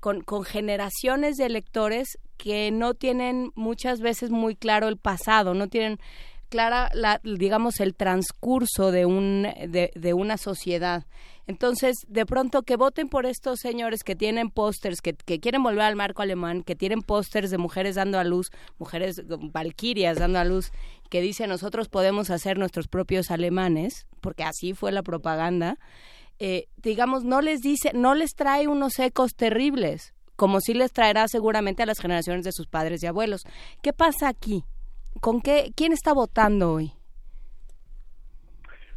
con, 0.00 0.22
con 0.22 0.44
generaciones 0.44 1.36
de 1.36 1.44
electores 1.46 2.18
que 2.38 2.70
no 2.70 2.94
tienen 2.94 3.50
muchas 3.54 4.00
veces 4.00 4.30
muy 4.30 4.56
claro 4.56 4.88
el 4.88 4.96
pasado, 4.96 5.52
no 5.54 5.68
tienen 5.68 5.98
clara, 6.54 6.88
la, 6.94 7.20
digamos, 7.24 7.80
el 7.80 7.96
transcurso 7.96 8.92
de, 8.92 9.06
un, 9.06 9.42
de, 9.42 10.14
una 10.14 10.36
sociedad. 10.36 11.04
Entonces, 11.48 11.96
de 12.06 12.24
pronto 12.26 12.62
que 12.62 12.76
voten 12.76 13.08
por 13.08 13.26
estos 13.26 13.58
señores 13.58 14.04
que 14.04 14.14
tienen 14.14 14.50
pósters, 14.50 15.00
que, 15.00 15.14
que 15.14 15.40
quieren 15.40 15.64
volver 15.64 15.82
al 15.82 15.96
marco 15.96 16.22
alemán, 16.22 16.62
que 16.62 16.76
tienen 16.76 17.02
pósters 17.02 17.50
de 17.50 17.58
mujeres 17.58 17.96
dando 17.96 18.20
a 18.20 18.24
luz, 18.24 18.52
mujeres 18.78 19.18
eh, 19.18 19.24
valquirias 19.26 20.16
dando 20.16 20.38
a 20.38 20.44
luz, 20.44 20.70
que 21.10 21.20
dice 21.20 21.48
nosotros 21.48 21.88
podemos 21.88 22.30
hacer 22.30 22.56
nuestros 22.56 22.86
propios 22.86 23.32
alemanes, 23.32 24.06
porque 24.20 24.44
así 24.44 24.74
fue 24.74 24.92
la 24.92 25.02
propaganda, 25.02 25.76
eh, 26.38 26.68
digamos, 26.76 27.24
no 27.24 27.40
les 27.40 27.62
dice, 27.62 27.90
no 27.94 28.14
les 28.14 28.30
trae 28.36 28.68
unos 28.68 29.00
ecos 29.00 29.34
terribles, 29.34 30.14
como 30.36 30.60
sí 30.60 30.72
les 30.72 30.92
traerá 30.92 31.26
seguramente 31.26 31.82
a 31.82 31.86
las 31.86 31.98
generaciones 31.98 32.44
de 32.44 32.52
sus 32.52 32.68
padres 32.68 33.02
y 33.02 33.08
abuelos. 33.08 33.42
¿Qué 33.82 33.92
pasa 33.92 34.28
aquí? 34.28 34.62
¿Con 35.20 35.40
qué? 35.40 35.72
¿Quién 35.76 35.92
está 35.92 36.12
votando 36.12 36.72
hoy? 36.72 36.92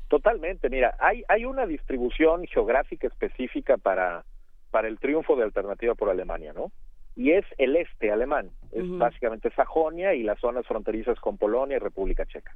Totalmente, 0.07 0.69
mira, 0.69 0.95
hay, 0.99 1.23
hay 1.27 1.45
una 1.45 1.65
distribución 1.65 2.45
geográfica 2.47 3.07
específica 3.07 3.77
para, 3.77 4.23
para 4.71 4.87
el 4.87 4.99
triunfo 4.99 5.35
de 5.35 5.43
Alternativa 5.43 5.95
por 5.95 6.09
Alemania, 6.09 6.53
¿no? 6.53 6.71
Y 7.15 7.31
es 7.31 7.45
el 7.57 7.75
este 7.75 8.11
alemán, 8.11 8.51
es 8.71 8.83
básicamente 8.87 9.51
Sajonia 9.51 10.13
y 10.13 10.23
las 10.23 10.39
zonas 10.39 10.67
fronterizas 10.67 11.19
con 11.19 11.37
Polonia 11.37 11.77
y 11.77 11.79
República 11.79 12.25
Checa. 12.25 12.55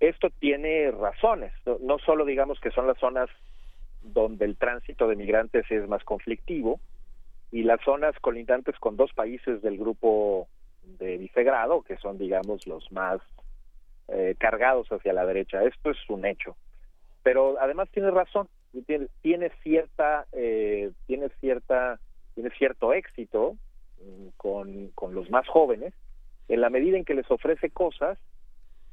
Esto 0.00 0.30
tiene 0.30 0.90
razones, 0.90 1.52
no, 1.66 1.78
no 1.80 1.98
solo 1.98 2.24
digamos 2.24 2.58
que 2.58 2.70
son 2.70 2.86
las 2.86 2.98
zonas 2.98 3.28
donde 4.02 4.44
el 4.44 4.56
tránsito 4.56 5.08
de 5.08 5.16
migrantes 5.16 5.70
es 5.70 5.86
más 5.88 6.02
conflictivo 6.04 6.80
y 7.52 7.62
las 7.62 7.80
zonas 7.82 8.14
colindantes 8.20 8.76
con 8.78 8.96
dos 8.96 9.12
países 9.12 9.62
del 9.62 9.78
grupo 9.78 10.48
de 10.86 11.18
Visegrado, 11.18 11.82
que 11.82 11.96
son 11.98 12.18
digamos 12.18 12.66
los 12.66 12.90
más 12.92 13.20
eh, 14.08 14.34
cargados 14.38 14.88
hacia 14.88 15.12
la 15.12 15.26
derecha. 15.26 15.62
Esto 15.64 15.90
es 15.90 15.98
un 16.08 16.24
hecho. 16.24 16.56
Pero 17.22 17.56
además 17.60 17.88
tiene 17.90 18.10
razón, 18.10 18.48
tiene, 18.86 19.08
tiene 19.20 19.50
cierta, 19.62 20.26
eh, 20.32 20.92
tiene 21.06 21.28
cierta, 21.40 22.00
tiene 22.34 22.50
cierto 22.50 22.92
éxito 22.92 23.56
mm, 24.00 24.28
con, 24.36 24.88
con 24.94 25.14
los 25.14 25.28
más 25.30 25.46
jóvenes 25.48 25.92
en 26.48 26.60
la 26.60 26.70
medida 26.70 26.96
en 26.96 27.04
que 27.04 27.14
les 27.14 27.28
ofrece 27.30 27.70
cosas 27.70 28.18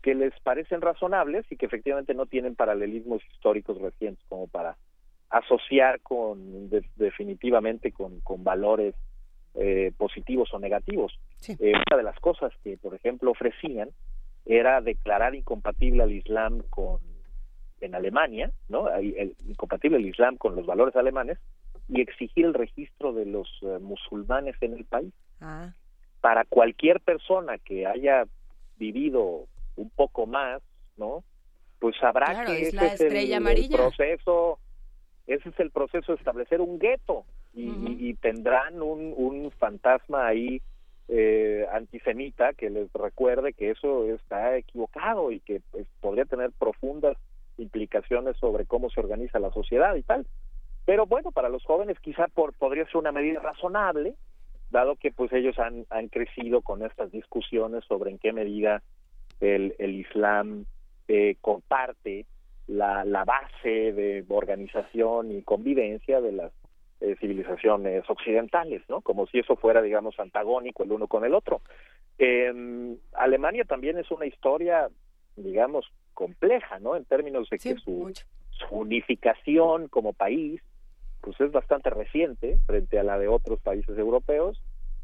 que 0.02 0.16
les 0.16 0.34
parecen 0.42 0.82
razonables 0.82 1.46
y 1.50 1.56
que 1.56 1.66
efectivamente 1.66 2.14
no 2.14 2.26
tienen 2.26 2.56
paralelismos 2.56 3.22
históricos 3.32 3.80
recientes 3.80 4.24
como 4.28 4.48
para 4.48 4.78
asociar 5.30 6.02
con 6.02 6.70
de- 6.70 6.86
definitivamente 6.96 7.92
con, 7.92 8.20
con 8.22 8.44
valores 8.44 8.96
eh, 9.56 9.92
positivos 9.98 10.54
o 10.54 10.60
negativos. 10.60 11.18
Eh, 11.60 11.74
una 11.76 11.98
de 11.98 12.04
las 12.04 12.20
cosas 12.20 12.52
que, 12.64 12.78
por 12.78 12.94
ejemplo, 12.96 13.32
ofrecían 13.32 13.90
era 14.46 14.82
declarar 14.82 15.36
incompatible 15.36 16.04
al 16.04 16.12
Islam 16.12 16.64
con 16.70 17.00
en 17.82 17.96
Alemania, 17.96 18.50
¿no? 18.70 18.88
El- 18.90 19.36
incompatible 19.46 19.98
el 19.98 20.06
Islam 20.06 20.38
con 20.38 20.56
los 20.56 20.66
valores 20.66 20.96
alemanes 20.96 21.38
y 21.90 22.00
exigir 22.00 22.46
el 22.46 22.54
registro 22.54 23.12
de 23.12 23.26
los 23.26 23.50
eh, 23.62 23.78
musulmanes 23.82 24.56
en 24.62 24.74
el 24.74 24.86
país. 24.86 25.14
Ah, 25.42 25.74
para 26.22 26.46
cualquier 26.46 27.02
persona 27.02 27.58
que 27.58 27.86
haya 27.86 28.24
vivido 28.78 29.48
un 29.76 29.90
poco 29.90 30.26
más, 30.26 30.62
¿no? 30.96 31.24
Pues 31.80 31.96
sabrá 32.00 32.28
Claro, 32.28 32.46
que 32.54 32.62
es 32.62 32.74
ese 32.74 32.86
es 32.86 33.02
el- 33.02 33.30
proceso, 33.76 34.60
ese 35.28 35.50
es 35.50 35.60
el 35.60 35.72
proceso 35.72 36.14
de 36.14 36.18
establecer 36.20 36.62
un 36.62 36.80
gueto 36.80 37.26
y, 37.54 37.64
y- 37.64 38.10
y 38.10 38.14
tendrán 38.14 38.82
un, 38.82 39.14
un 39.18 39.52
fantasma 39.52 40.28
ahí 40.28 40.62
eh, 41.10 41.66
antisemita 41.72 42.54
que 42.54 42.70
les 42.70 42.92
recuerde 42.94 43.54
que 43.54 43.72
eso 43.72 44.06
está 44.06 44.58
equivocado 44.58 45.32
y 45.32 45.40
que 45.40 45.62
pues, 45.72 45.86
podría 46.00 46.26
tener 46.26 46.52
profundas 46.52 47.18
implicaciones 47.58 48.38
sobre 48.38 48.66
cómo 48.66 48.90
se 48.90 49.00
organiza 49.00 49.40
la 49.40 49.52
sociedad 49.52 49.96
y 49.96 50.04
tal. 50.04 50.26
Pero 50.86 51.06
bueno, 51.06 51.32
para 51.32 51.50
los 51.50 51.64
jóvenes 51.64 52.00
quizá 52.00 52.28
por, 52.28 52.54
podría 52.54 52.86
ser 52.86 52.98
una 52.98 53.12
medida 53.12 53.40
razonable, 53.40 54.16
dado 54.70 54.96
que 54.96 55.12
pues 55.12 55.32
ellos 55.34 55.58
han, 55.60 55.86
han 55.90 56.08
crecido 56.10 56.62
con 56.62 56.84
estas 56.84 57.12
discusiones 57.12 57.84
sobre 57.86 58.12
en 58.12 58.18
qué 58.18 58.34
medida 58.34 58.82
el, 59.40 59.76
el 59.78 59.96
Islam 59.96 60.66
eh, 61.08 61.36
comparte 61.42 62.26
la, 62.68 63.06
la 63.06 63.24
base 63.24 63.94
de 63.94 64.26
organización 64.30 65.32
y 65.32 65.42
convivencia 65.42 66.22
de 66.22 66.32
las 66.32 66.52
eh, 67.04 67.18
civilizaciones 67.20 68.10
occidentales, 68.10 68.82
¿no? 68.88 69.02
Como 69.02 69.28
si 69.28 69.40
eso 69.40 69.58
fuera, 69.58 69.82
digamos, 69.82 70.18
antagónico 70.20 70.84
el 70.84 70.94
uno 70.94 71.08
con 71.08 71.26
el 71.26 71.34
otro. 71.34 71.60
Eh, 72.18 72.96
Alemania 73.12 73.66
también 73.66 73.98
es 73.98 74.10
una 74.10 74.26
historia, 74.26 74.88
digamos, 75.36 75.86
compleja, 76.14 76.80
¿no? 76.80 76.96
En 76.96 77.04
términos 77.04 77.50
de 77.50 77.60
que 77.60 77.76
su, 77.76 78.10
su 78.52 78.76
unificación 78.76 79.90
como 79.90 80.14
país, 80.14 80.62
pues 81.20 81.40
es 81.42 81.52
bastante 81.52 81.90
reciente 81.90 82.58
frente 82.66 82.98
a 82.98 83.04
la 83.04 83.20
de 83.20 83.28
otros 83.28 83.60
países 83.60 83.98
europeos 83.98 84.64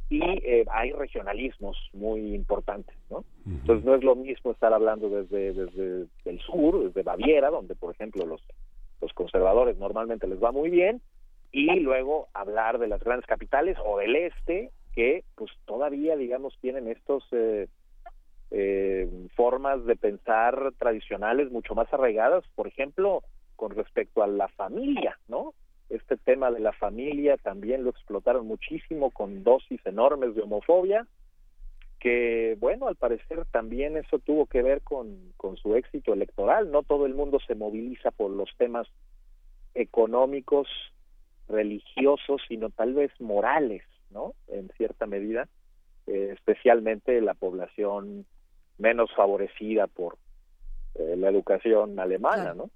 y 0.10 0.22
eh, 0.24 0.66
hay 0.72 0.94
regionalismos 0.94 1.78
muy 1.92 2.34
importantes, 2.34 2.96
¿no? 3.10 3.26
Entonces 3.46 3.84
no 3.84 3.96
es 3.96 4.04
lo 4.06 4.16
mismo 4.16 4.52
estar 4.52 4.74
hablando 4.74 5.10
desde, 5.10 5.52
desde 5.52 6.08
el 6.24 6.40
sur, 6.40 6.82
desde 6.82 7.04
Baviera, 7.04 7.50
donde 7.50 7.76
por 7.76 7.94
ejemplo 7.94 8.26
los, 8.26 8.42
los 9.02 9.12
conservadores 9.12 9.78
normalmente 9.78 10.28
les 10.28 10.42
va 10.42 10.54
muy 10.54 10.70
bien, 10.70 11.02
y 11.52 11.80
luego 11.80 12.28
hablar 12.34 12.80
de 12.80 12.88
las 12.88 13.04
grandes 13.04 13.26
capitales 13.26 13.78
o 13.84 13.98
del 13.98 14.16
este, 14.16 14.72
que 14.94 15.24
pues 15.36 15.52
todavía, 15.66 16.16
digamos, 16.16 16.58
tienen 16.62 16.88
estos 16.88 17.24
eh, 17.32 17.68
eh, 18.52 19.10
formas 19.36 19.86
de 19.86 19.96
pensar 19.96 20.74
tradicionales 20.78 21.52
mucho 21.52 21.76
más 21.76 21.92
arraigadas, 21.94 22.44
por 22.56 22.68
ejemplo, 22.68 23.24
con 23.56 23.72
respecto 23.72 24.24
a 24.24 24.28
la 24.28 24.48
familia, 24.50 25.18
¿no? 25.28 25.54
Este 25.90 26.18
tema 26.18 26.52
de 26.52 26.60
la 26.60 26.72
familia 26.74 27.38
también 27.38 27.84
lo 27.84 27.90
explotaron 27.90 28.46
muchísimo 28.46 29.10
con 29.12 29.44
dosis 29.44 29.84
enormes 29.86 30.36
de 30.36 30.44
homofobia, 30.44 31.08
que 32.00 32.56
bueno, 32.60 32.88
al 32.88 32.96
parecer 32.96 33.46
también 33.52 33.98
eso 33.98 34.20
tuvo 34.20 34.46
que 34.46 34.62
ver 34.62 34.82
con, 34.82 35.34
con 35.36 35.58
su 35.58 35.76
éxito 35.76 36.14
electoral. 36.14 36.72
No 36.72 36.84
todo 36.84 37.06
el 37.06 37.16
mundo 37.16 37.40
se 37.46 37.56
moviliza 37.56 38.12
por 38.12 38.32
los 38.32 38.50
temas 38.58 38.88
económicos, 39.74 40.68
religiosos, 41.50 42.42
sino 42.48 42.70
tal 42.70 42.94
vez 42.94 43.12
morales, 43.20 43.84
¿no? 44.12 44.34
En 44.48 44.70
cierta 44.78 45.06
medida, 45.06 45.48
eh, 46.08 46.32
especialmente 46.34 47.20
la 47.22 47.34
población 47.34 48.26
menos 48.78 49.12
favorecida 49.16 49.88
por 49.88 50.18
eh, 50.96 51.16
la 51.18 51.30
educación 51.30 52.00
alemana. 52.00 52.54
¿no? 52.54 52.70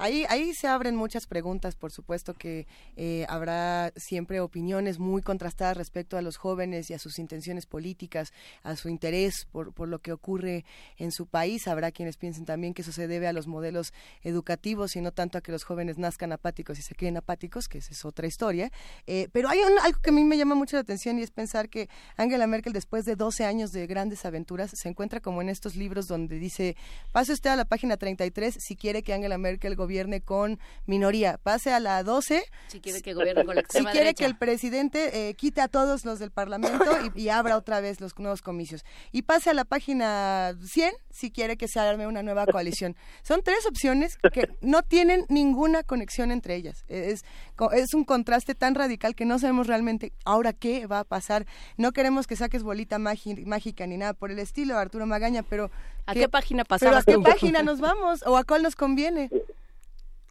Ahí, 0.00 0.24
ahí 0.28 0.54
se 0.54 0.68
abren 0.68 0.94
muchas 0.94 1.26
preguntas, 1.26 1.74
por 1.74 1.90
supuesto 1.90 2.32
que 2.32 2.68
eh, 2.96 3.26
habrá 3.28 3.92
siempre 3.96 4.38
opiniones 4.38 5.00
muy 5.00 5.22
contrastadas 5.22 5.76
respecto 5.76 6.16
a 6.16 6.22
los 6.22 6.36
jóvenes 6.36 6.88
y 6.88 6.94
a 6.94 7.00
sus 7.00 7.18
intenciones 7.18 7.66
políticas, 7.66 8.32
a 8.62 8.76
su 8.76 8.88
interés 8.88 9.48
por, 9.50 9.72
por 9.72 9.88
lo 9.88 9.98
que 9.98 10.12
ocurre 10.12 10.64
en 10.98 11.10
su 11.10 11.26
país. 11.26 11.66
Habrá 11.66 11.90
quienes 11.90 12.16
piensen 12.16 12.44
también 12.44 12.74
que 12.74 12.82
eso 12.82 12.92
se 12.92 13.08
debe 13.08 13.26
a 13.26 13.32
los 13.32 13.48
modelos 13.48 13.92
educativos 14.22 14.94
y 14.94 15.00
no 15.00 15.10
tanto 15.10 15.36
a 15.36 15.40
que 15.40 15.50
los 15.50 15.64
jóvenes 15.64 15.98
nazcan 15.98 16.30
apáticos 16.30 16.78
y 16.78 16.82
se 16.82 16.94
creen 16.94 17.16
apáticos, 17.16 17.68
que 17.68 17.78
esa 17.78 17.90
es 17.90 18.04
otra 18.04 18.28
historia. 18.28 18.70
Eh, 19.08 19.26
pero 19.32 19.48
hay 19.48 19.58
algo 19.58 19.98
que 20.00 20.10
a 20.10 20.12
mí 20.12 20.22
me 20.22 20.38
llama 20.38 20.54
mucho 20.54 20.76
la 20.76 20.82
atención 20.82 21.18
y 21.18 21.22
es 21.22 21.32
pensar 21.32 21.68
que 21.68 21.88
Angela 22.16 22.46
Merkel, 22.46 22.72
después 22.72 23.04
de 23.04 23.16
12 23.16 23.44
años 23.44 23.72
de 23.72 23.88
grandes 23.88 24.24
aventuras, 24.24 24.70
se 24.74 24.88
encuentra 24.88 25.18
como 25.18 25.42
en 25.42 25.48
estos 25.48 25.74
libros 25.74 26.06
donde 26.06 26.38
dice, 26.38 26.76
pase 27.10 27.32
usted 27.32 27.50
a 27.50 27.56
la 27.56 27.64
página 27.64 27.96
33 27.96 28.58
si 28.60 28.76
quiere 28.76 29.02
que 29.02 29.12
Angela 29.12 29.38
Merkel 29.38 29.74
gobierne 29.88 30.20
con 30.20 30.58
minoría, 30.84 31.38
pase 31.42 31.72
a 31.72 31.80
la 31.80 32.02
12 32.02 32.44
Si 32.66 32.80
quiere 32.80 33.00
que 33.00 33.14
gobierne 33.14 33.46
con 33.46 33.54
la 33.54 33.62
si 33.62 33.64
extrema 33.64 33.90
quiere 33.90 34.04
derecha. 34.08 34.18
que 34.24 34.30
el 34.30 34.36
presidente 34.36 35.28
eh, 35.30 35.34
quite 35.34 35.62
a 35.62 35.68
todos 35.68 36.04
los 36.04 36.18
del 36.18 36.30
Parlamento 36.30 36.84
y, 37.14 37.22
y 37.22 37.28
abra 37.30 37.56
otra 37.56 37.80
vez 37.80 38.02
los 38.02 38.18
nuevos 38.18 38.42
comicios. 38.42 38.84
Y 39.12 39.22
pase 39.22 39.48
a 39.48 39.54
la 39.54 39.64
página 39.64 40.54
100 40.62 40.92
si 41.10 41.30
quiere 41.30 41.56
que 41.56 41.68
se 41.68 41.80
arme 41.80 42.06
una 42.06 42.22
nueva 42.22 42.44
coalición. 42.46 42.96
Son 43.22 43.40
tres 43.42 43.64
opciones 43.66 44.18
que 44.34 44.46
no 44.60 44.82
tienen 44.82 45.24
ninguna 45.30 45.82
conexión 45.84 46.30
entre 46.32 46.54
ellas. 46.56 46.84
Es, 46.88 47.22
co- 47.56 47.72
es 47.72 47.94
un 47.94 48.04
contraste 48.04 48.54
tan 48.54 48.74
radical 48.74 49.14
que 49.14 49.24
no 49.24 49.38
sabemos 49.38 49.68
realmente 49.68 50.12
ahora 50.26 50.52
qué 50.52 50.86
va 50.86 50.98
a 51.00 51.04
pasar. 51.04 51.46
No 51.78 51.92
queremos 51.92 52.26
que 52.26 52.36
saques 52.36 52.62
bolita 52.62 52.98
mágica 52.98 53.86
ni 53.86 53.96
nada 53.96 54.12
por 54.12 54.30
el 54.30 54.38
estilo, 54.38 54.76
Arturo 54.76 55.06
Magaña, 55.06 55.42
pero... 55.42 55.70
¿A 56.06 56.14
¿qué- 56.14 56.20
qué 56.20 56.28
página 56.28 56.64
¿Pero 56.64 56.96
a 56.96 57.02
qué 57.02 57.18
página 57.18 57.62
nos 57.62 57.80
vamos? 57.80 58.22
¿O 58.26 58.36
a 58.38 58.44
cuál 58.44 58.62
nos 58.62 58.74
conviene? 58.76 59.28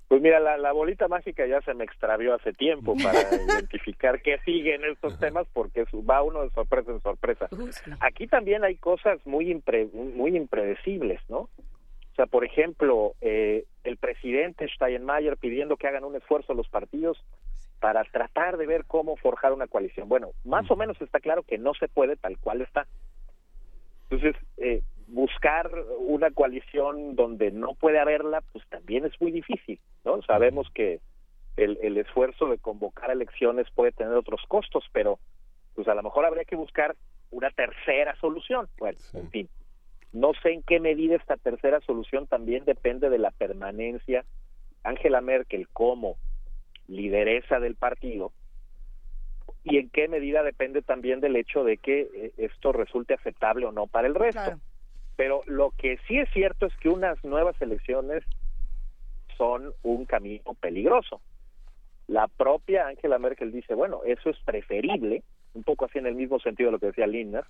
Pues 0.07 0.21
mira, 0.21 0.39
la, 0.39 0.57
la 0.57 0.71
bolita 0.71 1.07
mágica 1.09 1.45
ya 1.45 1.59
se 1.61 1.73
me 1.73 1.83
extravió 1.83 2.33
hace 2.33 2.53
tiempo 2.53 2.95
para 3.01 3.19
identificar 3.43 4.21
qué 4.21 4.37
sigue 4.45 4.75
en 4.75 4.85
estos 4.85 5.19
temas 5.19 5.47
porque 5.51 5.83
va 6.09 6.23
uno 6.23 6.43
de 6.43 6.49
sorpresa 6.51 6.91
en 6.91 7.01
sorpresa. 7.01 7.47
Aquí 7.99 8.25
también 8.27 8.63
hay 8.63 8.75
cosas 8.77 9.19
muy 9.25 9.51
impre- 9.53 9.91
muy 9.91 10.35
impredecibles, 10.37 11.19
¿no? 11.29 11.39
O 11.39 12.15
sea, 12.15 12.25
por 12.25 12.45
ejemplo, 12.45 13.13
eh, 13.21 13.65
el 13.83 13.97
presidente 13.97 14.67
Steinmeier 14.69 15.37
pidiendo 15.37 15.75
que 15.77 15.87
hagan 15.87 16.03
un 16.05 16.15
esfuerzo 16.15 16.53
los 16.53 16.67
partidos 16.69 17.21
para 17.79 18.03
tratar 18.05 18.57
de 18.57 18.65
ver 18.65 18.85
cómo 18.85 19.17
forjar 19.17 19.51
una 19.53 19.67
coalición. 19.67 20.07
Bueno, 20.09 20.31
más 20.45 20.71
o 20.71 20.75
menos 20.77 20.99
está 21.01 21.19
claro 21.19 21.43
que 21.43 21.57
no 21.59 21.73
se 21.75 21.87
puede 21.89 22.15
tal 22.15 22.37
cual 22.39 22.61
está. 22.61 22.87
Entonces, 24.09 24.35
eh, 24.57 24.81
buscar 25.07 25.71
una 25.99 26.31
coalición 26.31 27.15
donde 27.15 27.51
no 27.51 27.73
puede 27.75 27.99
haberla, 27.99 28.41
pues 28.51 28.65
también 28.69 29.05
es 29.05 29.13
muy 29.21 29.31
difícil, 29.31 29.79
¿no? 30.03 30.21
Sabemos 30.23 30.67
que 30.73 30.99
el, 31.55 31.79
el 31.81 31.97
esfuerzo 31.97 32.47
de 32.47 32.57
convocar 32.57 33.09
elecciones 33.09 33.67
puede 33.73 33.91
tener 33.91 34.13
otros 34.13 34.41
costos, 34.47 34.83
pero 34.91 35.19
pues 35.75 35.87
a 35.87 35.95
lo 35.95 36.03
mejor 36.03 36.25
habría 36.25 36.45
que 36.45 36.55
buscar 36.55 36.95
una 37.31 37.49
tercera 37.51 38.15
solución. 38.19 38.67
Bueno, 38.77 38.97
en 39.13 39.29
fin, 39.29 39.49
no 40.13 40.33
sé 40.41 40.53
en 40.53 40.63
qué 40.63 40.79
medida 40.79 41.15
esta 41.15 41.37
tercera 41.37 41.79
solución 41.81 42.27
también 42.27 42.65
depende 42.65 43.09
de 43.09 43.17
la 43.17 43.31
permanencia. 43.31 44.25
Angela 44.83 45.21
Merkel 45.21 45.67
como 45.69 46.17
lideresa 46.87 47.59
del 47.59 47.75
partido 47.75 48.31
y 49.63 49.77
en 49.77 49.89
qué 49.89 50.07
medida 50.07 50.43
depende 50.43 50.81
también 50.81 51.19
del 51.19 51.35
hecho 51.35 51.63
de 51.63 51.77
que 51.77 52.07
eh, 52.13 52.31
esto 52.37 52.71
resulte 52.71 53.13
aceptable 53.13 53.65
o 53.65 53.71
no 53.71 53.87
para 53.87 54.07
el 54.07 54.15
resto. 54.15 54.59
Pero 55.17 55.41
lo 55.47 55.71
que 55.71 55.97
sí 56.07 56.17
es 56.17 56.29
cierto 56.31 56.67
es 56.67 56.77
que 56.77 56.87
unas 56.87 57.21
nuevas 57.25 57.61
elecciones 57.61 58.23
son 59.37 59.73
un 59.83 60.05
camino 60.05 60.53
peligroso. 60.59 61.21
La 62.07 62.29
propia 62.29 62.87
Angela 62.87 63.19
Merkel 63.19 63.51
dice, 63.51 63.73
bueno, 63.73 64.01
eso 64.05 64.29
es 64.29 64.37
preferible, 64.45 65.23
un 65.53 65.63
poco 65.63 65.85
así 65.85 65.97
en 65.99 66.05
el 66.05 66.15
mismo 66.15 66.39
sentido 66.39 66.67
de 66.69 66.71
lo 66.73 66.79
que 66.79 66.85
decía 66.87 67.05
Lindner, 67.05 67.43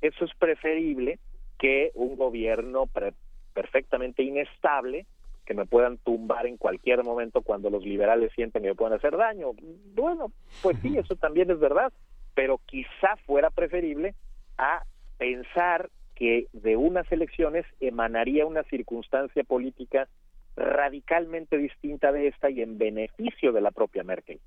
eso 0.00 0.24
es 0.24 0.30
preferible 0.38 1.18
que 1.58 1.90
un 1.94 2.16
gobierno 2.16 2.86
pre- 2.86 3.14
perfectamente 3.52 4.22
inestable 4.22 5.04
que 5.44 5.54
me 5.54 5.66
puedan 5.66 5.98
tumbar 5.98 6.46
en 6.46 6.56
cualquier 6.56 7.02
momento 7.02 7.42
cuando 7.42 7.68
los 7.68 7.84
liberales 7.84 8.32
sienten 8.34 8.62
que 8.62 8.68
me 8.68 8.74
pueden 8.74 8.96
hacer 8.96 9.16
daño. 9.16 9.52
Bueno, 9.94 10.30
pues 10.62 10.76
sí, 10.82 10.96
eso 10.96 11.16
también 11.16 11.50
es 11.50 11.58
verdad, 11.58 11.92
pero 12.34 12.60
quizá 12.66 13.16
fuera 13.26 13.50
preferible 13.50 14.14
a 14.56 14.84
pensar 15.16 15.90
que 16.18 16.48
de 16.52 16.76
unas 16.76 17.10
elecciones 17.12 17.64
emanaría 17.78 18.44
una 18.44 18.64
circunstancia 18.64 19.44
política 19.44 20.08
radicalmente 20.56 21.56
distinta 21.56 22.10
de 22.10 22.26
esta 22.26 22.50
y 22.50 22.60
en 22.60 22.76
beneficio 22.76 23.52
de 23.52 23.60
la 23.60 23.70
propia 23.70 24.02
Merkel. 24.02 24.40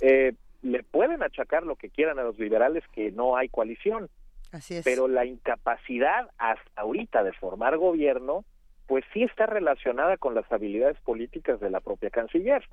Eh, 0.00 0.32
le 0.62 0.82
pueden 0.82 1.22
achacar 1.22 1.64
lo 1.64 1.76
que 1.76 1.90
quieran 1.90 2.18
a 2.18 2.22
los 2.22 2.38
liberales 2.38 2.82
que 2.94 3.12
no 3.12 3.36
hay 3.36 3.50
coalición, 3.50 4.08
Así 4.50 4.76
es. 4.76 4.84
pero 4.84 5.06
la 5.06 5.26
incapacidad 5.26 6.30
hasta 6.38 6.80
ahorita 6.80 7.22
de 7.22 7.34
formar 7.34 7.76
gobierno, 7.76 8.46
pues 8.86 9.04
sí 9.12 9.24
está 9.24 9.44
relacionada 9.44 10.16
con 10.16 10.34
las 10.34 10.50
habilidades 10.50 10.98
políticas 11.02 11.60
de 11.60 11.68
la 11.68 11.80
propia 11.80 12.08
canciller. 12.08 12.66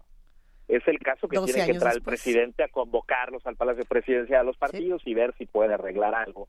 Es 0.69 0.87
el 0.87 0.99
caso 0.99 1.27
que 1.27 1.35
12 1.35 1.51
tiene 1.51 1.65
que 1.65 1.73
entrar 1.73 1.91
el 1.91 1.97
después. 1.99 2.23
presidente 2.23 2.63
a 2.63 2.69
convocarlos 2.69 3.45
al 3.45 3.57
Palacio 3.57 3.83
Presidencial 3.83 4.39
a 4.39 4.43
los 4.43 4.55
partidos 4.55 5.01
y 5.05 5.13
ver 5.13 5.33
si 5.37 5.45
puede 5.45 5.73
arreglar 5.73 6.15
algo 6.15 6.47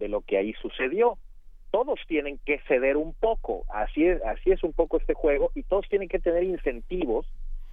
de 0.00 0.08
lo 0.08 0.22
que 0.22 0.38
ahí 0.38 0.52
sucedió. 0.54 1.18
Todos 1.70 2.00
tienen 2.08 2.38
que 2.44 2.58
ceder 2.66 2.96
un 2.96 3.14
poco, 3.14 3.64
así 3.72 4.04
es, 4.04 4.20
así 4.24 4.50
es 4.50 4.64
un 4.64 4.72
poco 4.72 4.96
este 4.96 5.14
juego, 5.14 5.52
y 5.54 5.62
todos 5.62 5.88
tienen 5.88 6.08
que 6.08 6.18
tener 6.18 6.42
incentivos 6.42 7.26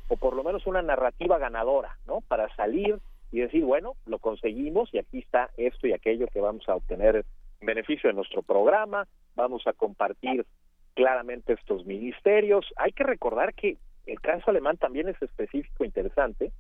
o 0.08 0.18
por 0.18 0.36
lo 0.36 0.44
menos 0.44 0.68
una 0.68 0.84
narrativa 0.84 1.40
ganadora, 1.40 1.98
¿no? 2.06 2.22
Para 2.22 2.54
salir 2.56 3.00
y 3.32 3.40
decir, 3.40 3.64
bueno, 3.66 3.96
lo 4.06 4.20
conseguimos 4.20 4.94
y 4.94 5.00
aquí 5.00 5.20
está 5.20 5.50
esto 5.58 5.88
y 5.88 5.94
aquello 5.94 6.28
que 6.28 6.40
vamos 6.40 6.68
a 6.70 6.76
obtener 6.76 7.26
en 7.60 7.66
beneficio 7.66 8.10
de 8.10 8.14
nuestro 8.14 8.42
programa, 8.42 9.08
vamos 9.36 9.66
a 9.66 9.74
compartir 9.74 10.46
claramente 10.94 11.54
estos 11.54 11.86
ministerios. 11.86 12.66
Hay 12.78 12.92
que 12.92 13.04
recordar 13.04 13.54
que 13.54 13.78
el 14.06 14.22
caso 14.22 14.50
alemán 14.50 14.78
también 14.78 15.10
es 15.10 15.22
específico 15.22 15.84
e 15.84 15.88
interesante, 15.88 16.52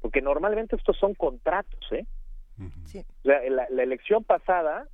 porque 0.00 0.20
normalmente 0.20 0.76
estos 0.76 0.98
son 0.98 1.14
contratos, 1.14 1.80
¿eh? 1.92 2.04
Sí. 2.84 2.98
O 2.98 3.22
sea, 3.22 3.40
la, 3.48 3.66
la 3.70 3.82
elección 3.82 4.22
pasada 4.24 4.86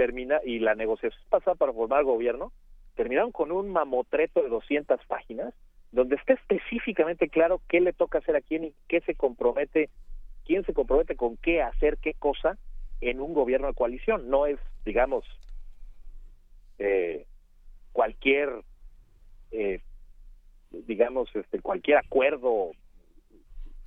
termina 0.00 0.40
y 0.42 0.60
la 0.60 0.74
negociación 0.74 1.22
pasada 1.28 1.56
para 1.56 1.74
formar 1.74 2.04
gobierno 2.04 2.54
terminaron 2.94 3.32
con 3.32 3.52
un 3.52 3.68
mamotreto 3.68 4.42
de 4.42 4.48
200 4.48 4.98
páginas 5.06 5.52
donde 5.92 6.16
está 6.16 6.32
específicamente 6.32 7.28
claro 7.28 7.60
qué 7.68 7.82
le 7.82 7.92
toca 7.92 8.16
hacer 8.16 8.34
a 8.34 8.40
quién 8.40 8.64
y 8.64 8.74
qué 8.88 9.02
se 9.02 9.14
compromete, 9.14 9.90
quién 10.46 10.64
se 10.64 10.72
compromete 10.72 11.16
con 11.16 11.36
qué 11.36 11.60
hacer 11.60 11.98
qué 11.98 12.14
cosa 12.14 12.56
en 13.02 13.20
un 13.20 13.34
gobierno 13.34 13.66
de 13.66 13.74
coalición. 13.74 14.30
No 14.30 14.46
es, 14.46 14.58
digamos, 14.86 15.26
eh, 16.78 17.26
cualquier, 17.92 18.48
eh, 19.50 19.82
digamos, 20.70 21.28
este, 21.36 21.60
cualquier 21.60 21.98
acuerdo 21.98 22.70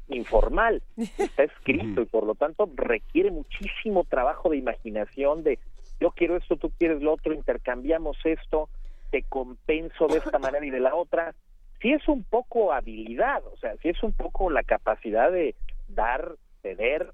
informal. 0.10 0.84
Está 1.18 1.46
escrito 1.46 2.04
y 2.04 2.06
por 2.06 2.28
lo 2.28 2.36
tanto 2.36 2.70
requiere 2.76 3.32
muchísimo 3.32 4.04
trabajo 4.04 4.52
de 4.52 4.58
imaginación, 4.58 5.42
de 5.42 5.58
yo 6.04 6.12
quiero 6.12 6.36
esto, 6.36 6.58
tú 6.58 6.70
quieres 6.78 7.02
lo 7.02 7.14
otro, 7.14 7.34
intercambiamos 7.34 8.18
esto, 8.26 8.68
te 9.10 9.24
compenso 9.24 10.08
de 10.08 10.18
esta 10.18 10.38
manera 10.38 10.66
y 10.66 10.70
de 10.70 10.82
la 10.82 10.96
otra. 10.96 11.34
Sí 11.82 11.94
es 11.94 12.06
un 12.10 12.26
poco 12.26 12.74
habilidad, 12.74 13.42
o 13.48 13.56
sea, 13.56 13.78
sí 13.82 13.88
es 13.88 14.04
un 14.04 14.12
poco 14.12 14.50
la 14.50 14.64
capacidad 14.64 15.32
de 15.32 15.56
dar, 15.88 16.36
ceder, 16.62 17.14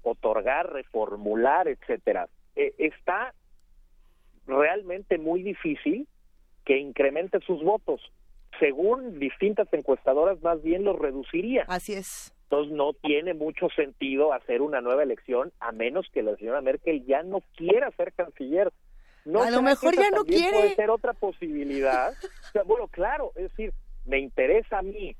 otorgar, 0.00 0.72
reformular, 0.72 1.68
etcétera. 1.68 2.30
Eh, 2.56 2.72
está 2.78 3.34
realmente 4.46 5.18
muy 5.18 5.42
difícil 5.42 6.08
que 6.64 6.78
incremente 6.78 7.40
sus 7.40 7.62
votos. 7.62 8.00
Según 8.58 9.18
distintas 9.18 9.70
encuestadoras, 9.74 10.40
más 10.40 10.62
bien 10.62 10.84
los 10.84 10.98
reduciría. 10.98 11.64
Así 11.68 11.92
es. 11.92 12.32
Entonces 12.50 12.72
no 12.72 12.94
tiene 12.94 13.32
mucho 13.32 13.68
sentido 13.76 14.32
hacer 14.32 14.60
una 14.60 14.80
nueva 14.80 15.04
elección 15.04 15.52
a 15.60 15.70
menos 15.70 16.08
que 16.12 16.24
la 16.24 16.34
señora 16.34 16.60
Merkel 16.60 17.06
ya 17.06 17.22
no 17.22 17.42
quiera 17.56 17.92
ser 17.92 18.12
canciller. 18.12 18.72
¿No 19.24 19.44
A 19.44 19.52
lo 19.52 19.62
mejor 19.62 19.94
ya 19.94 20.10
no 20.10 20.24
quiere. 20.24 20.56
Puede 20.56 20.74
ser 20.74 20.90
otra 20.90 21.12
posibilidad. 21.12 22.12
O 22.48 22.52
sea, 22.52 22.64
bueno, 22.64 22.88
claro, 22.88 23.30
es 23.36 23.44
decir, 23.44 23.72
me 24.04 24.18
interesa 24.18 24.78
a 24.78 24.82
mí 24.82 25.14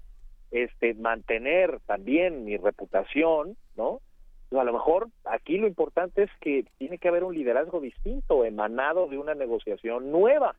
este 0.50 0.94
mantener 0.94 1.78
también 1.86 2.44
mi 2.44 2.56
reputación, 2.56 3.56
¿no? 3.76 4.00
Pues 4.48 4.60
a 4.60 4.64
lo 4.64 4.72
mejor 4.72 5.06
aquí 5.24 5.58
lo 5.58 5.68
importante 5.68 6.24
es 6.24 6.30
que 6.40 6.64
tiene 6.78 6.98
que 6.98 7.06
haber 7.06 7.22
un 7.22 7.36
liderazgo 7.36 7.78
distinto, 7.78 8.44
emanado 8.44 9.06
de 9.06 9.18
una 9.18 9.34
negociación 9.34 10.10
nueva 10.10 10.56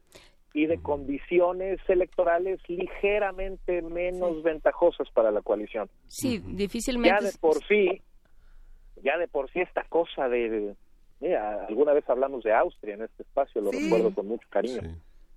y 0.53 0.65
de 0.65 0.81
condiciones 0.81 1.79
electorales 1.87 2.59
ligeramente 2.67 3.81
menos 3.81 4.43
ventajosas 4.43 5.09
para 5.11 5.31
la 5.31 5.41
coalición. 5.41 5.89
Sí, 6.07 6.41
Ya 6.41 6.55
difícilmente. 6.55 7.23
de 7.25 7.31
por 7.39 7.63
sí, 7.65 8.01
ya 9.03 9.17
de 9.17 9.27
por 9.27 9.49
sí 9.51 9.61
esta 9.61 9.83
cosa 9.85 10.27
de, 10.27 10.75
mira, 11.19 11.65
alguna 11.65 11.93
vez 11.93 12.07
hablamos 12.09 12.43
de 12.43 12.53
Austria 12.53 12.95
en 12.95 13.03
este 13.03 13.23
espacio, 13.23 13.61
lo 13.61 13.71
Sí. 13.71 13.83
recuerdo 13.85 14.13
con 14.13 14.27
mucho 14.27 14.45
cariño. 14.49 14.81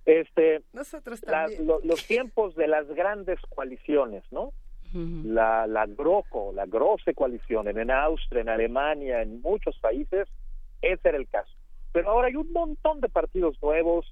Este, 0.05 0.61
Nosotros 0.73 1.23
la- 1.23 1.43
también. 1.45 1.65
lo- 1.65 1.79
los 1.83 2.05
tiempos 2.05 2.55
de 2.55 2.67
las 2.67 2.87
grandes 2.89 3.39
coaliciones, 3.49 4.23
¿no? 4.31 4.51
La, 4.93 5.67
la 5.67 5.85
GROCO, 5.87 6.53
la 6.53 6.65
Grosse 6.65 7.13
Coalición, 7.13 7.67
en 7.67 7.91
Austria, 7.91 8.41
en 8.41 8.49
Alemania, 8.49 9.21
en 9.23 9.41
muchos 9.41 9.77
países, 9.79 10.25
ese 10.81 11.09
era 11.09 11.17
el 11.17 11.27
caso. 11.27 11.51
Pero 11.91 12.11
ahora 12.11 12.27
hay 12.27 12.35
un 12.37 12.49
montón 12.53 13.01
de 13.01 13.09
partidos 13.09 13.61
nuevos 13.61 14.05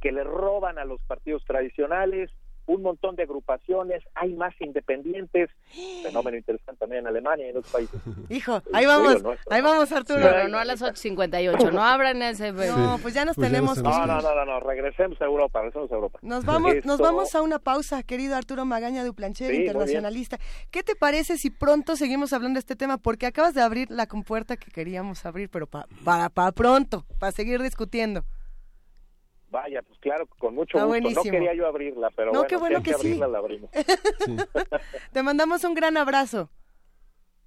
que 0.00 0.12
le 0.12 0.24
roban 0.24 0.78
a 0.78 0.84
los 0.84 1.00
partidos 1.02 1.42
tradicionales, 1.46 2.30
un 2.66 2.82
montón 2.82 3.16
de 3.16 3.22
agrupaciones, 3.22 4.02
hay 4.14 4.34
más 4.34 4.52
independientes, 4.60 5.48
fenómeno 6.02 6.36
interesante 6.36 6.78
también 6.78 7.00
en 7.00 7.06
Alemania 7.06 7.46
y 7.46 7.50
en 7.50 7.56
otros 7.56 7.72
países. 7.72 7.98
Hijo, 8.28 8.60
ahí 8.74 8.84
vamos, 8.84 9.22
no, 9.22 9.34
ahí 9.48 9.62
vamos 9.62 9.90
Arturo. 9.90 10.20
Pero 10.20 10.48
no 10.48 10.58
a 10.58 10.66
las 10.66 10.82
8.58, 10.82 11.72
no 11.72 11.82
abran 11.82 12.20
ese... 12.20 12.52
No, 12.52 12.98
pues 13.00 13.14
ya 13.14 13.24
nos 13.24 13.36
tenemos 13.36 13.82
No, 13.82 14.06
no, 14.06 14.20
no, 14.20 14.34
no, 14.34 14.44
no, 14.44 14.60
regresemos 14.60 15.18
a 15.22 15.24
Europa, 15.24 15.60
regresemos 15.60 15.90
a 15.90 15.94
Europa. 15.94 16.18
Nos 16.20 16.44
vamos, 16.44 16.74
nos 16.84 16.98
vamos 17.00 17.34
a 17.34 17.40
una 17.40 17.58
pausa, 17.58 18.02
querido 18.02 18.36
Arturo 18.36 18.66
Magaña 18.66 19.02
Duplancher, 19.02 19.50
Sí, 19.50 19.56
internacionalista. 19.62 20.38
¿Qué 20.70 20.82
te 20.82 20.94
parece 20.94 21.38
si 21.38 21.48
pronto 21.48 21.96
seguimos 21.96 22.34
hablando 22.34 22.58
de 22.58 22.60
este 22.60 22.76
tema? 22.76 22.98
Porque 22.98 23.24
acabas 23.24 23.54
de 23.54 23.62
abrir 23.62 23.90
la 23.90 24.06
compuerta 24.06 24.58
que 24.58 24.70
queríamos 24.70 25.24
abrir, 25.24 25.48
pero 25.48 25.66
pa- 25.66 25.86
para 26.04 26.28
para 26.28 26.52
pronto, 26.52 27.06
para 27.18 27.32
seguir 27.32 27.62
discutiendo. 27.62 28.24
Vaya, 29.50 29.80
pues 29.82 29.98
claro, 30.00 30.26
con 30.38 30.54
mucho 30.54 30.76
Está 30.76 30.84
gusto. 30.84 31.00
No 31.00 31.02
buenísimo. 31.14 31.22
quería 31.24 31.54
yo 31.54 31.66
abrirla, 31.66 32.10
pero 32.14 32.32
No, 32.32 32.40
bueno, 32.40 32.48
qué 32.48 32.56
bueno 32.56 32.80
si 32.84 32.90
hay 32.90 32.96
que 32.96 33.02
sí. 33.02 33.14
la 33.18 33.38
abrimos. 33.38 33.70
Te 35.12 35.22
mandamos 35.22 35.64
un 35.64 35.74
gran 35.74 35.96
abrazo. 35.96 36.50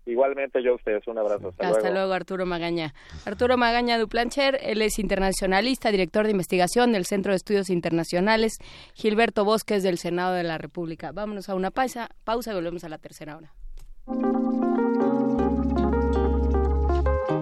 Igualmente 0.08 0.64
yo 0.64 0.72
a 0.72 0.76
ustedes, 0.76 1.06
un 1.08 1.20
abrazo. 1.20 1.50
Hasta, 1.50 1.68
Hasta 1.70 1.92
luego. 1.92 2.12
Arturo 2.12 2.48
Magaña. 2.48 2.96
Arturo 3.24 3.56
Magaña 3.56 4.00
Duplancher, 4.00 4.58
él 4.64 4.82
es 4.82 4.98
internacionalista, 4.98 5.92
director 5.92 6.26
de 6.26 6.32
investigación 6.32 6.92
del 6.92 7.06
Centro 7.06 7.34
de 7.34 7.36
Estudios 7.38 7.70
Internacionales, 7.70 8.58
Gilberto 8.96 9.46
Bosques 9.46 9.84
del 9.84 10.00
Senado 10.00 10.34
de 10.34 10.42
la 10.44 10.58
República. 10.58 11.12
Vámonos 11.12 11.50
a 11.50 11.56
una 11.56 11.70
pausa, 11.70 12.10
pausa 12.24 12.52
y 12.52 12.56
volvemos 12.56 12.84
a 12.84 12.90
la 12.90 12.98
tercera 12.98 13.38
hora. 13.38 13.54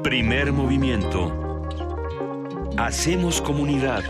Primer 0.04 0.52
movimiento. 0.52 1.49
Hacemos 2.80 3.42
comunidad. 3.42 4.06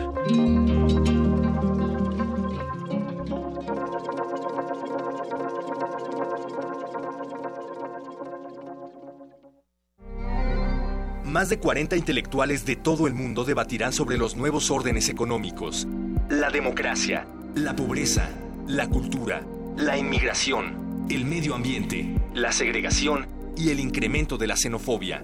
Más 11.25 11.49
de 11.49 11.57
40 11.57 11.95
intelectuales 11.95 12.63
de 12.67 12.75
todo 12.75 13.07
el 13.07 13.15
mundo 13.15 13.43
debatirán 13.43 13.91
sobre 13.91 14.19
los 14.19 14.37
nuevos 14.37 14.69
órdenes 14.69 15.09
económicos, 15.09 15.87
la 16.29 16.51
democracia, 16.51 17.25
la 17.55 17.75
pobreza, 17.75 18.29
la 18.67 18.87
cultura, 18.87 19.41
la 19.77 19.97
inmigración, 19.97 21.07
el 21.09 21.25
medio 21.25 21.55
ambiente, 21.55 22.15
la 22.35 22.51
segregación 22.51 23.25
y 23.57 23.71
el 23.71 23.79
incremento 23.79 24.37
de 24.37 24.45
la 24.45 24.55
xenofobia. 24.55 25.23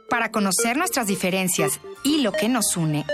Para 0.09 0.31
conocer 0.31 0.77
nuestras 0.77 1.09
diferencias 1.09 1.81
y 2.05 2.23
lo 2.23 2.31
que 2.31 2.49
nos 2.49 2.77
une, 2.77 3.05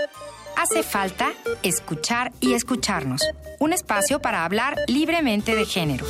hace 0.55 0.83
falta 0.83 1.31
escuchar 1.63 2.31
y 2.39 2.53
escucharnos. 2.53 3.23
Un 3.59 3.73
espacio 3.73 4.21
para 4.21 4.45
hablar 4.45 4.77
libremente 4.85 5.55
de 5.55 5.65
género. 5.65 6.05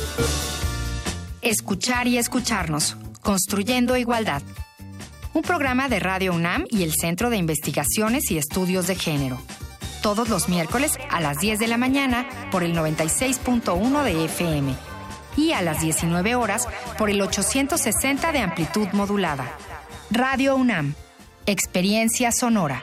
Escuchar 1.40 2.06
y 2.06 2.18
escucharnos, 2.18 2.98
construyendo 3.22 3.96
igualdad. 3.96 4.42
Un 5.32 5.40
programa 5.40 5.88
de 5.88 6.00
Radio 6.00 6.34
UNAM 6.34 6.66
y 6.68 6.82
el 6.82 6.92
Centro 6.92 7.30
de 7.30 7.38
Investigaciones 7.38 8.30
y 8.30 8.36
Estudios 8.36 8.86
de 8.86 8.96
Género. 8.96 9.40
Todos 10.02 10.30
los 10.30 10.48
miércoles 10.48 10.98
a 11.10 11.20
las 11.20 11.38
10 11.40 11.58
de 11.58 11.66
la 11.66 11.76
mañana 11.76 12.26
por 12.50 12.62
el 12.62 12.74
96.1 12.74 14.02
de 14.02 14.24
FM 14.24 14.74
y 15.36 15.52
a 15.52 15.60
las 15.60 15.80
19 15.80 16.34
horas 16.36 16.66
por 16.96 17.10
el 17.10 17.20
860 17.20 18.32
de 18.32 18.38
amplitud 18.38 18.88
modulada. 18.92 19.44
Radio 20.10 20.56
UNAM. 20.56 20.94
Experiencia 21.46 22.32
sonora. 22.32 22.82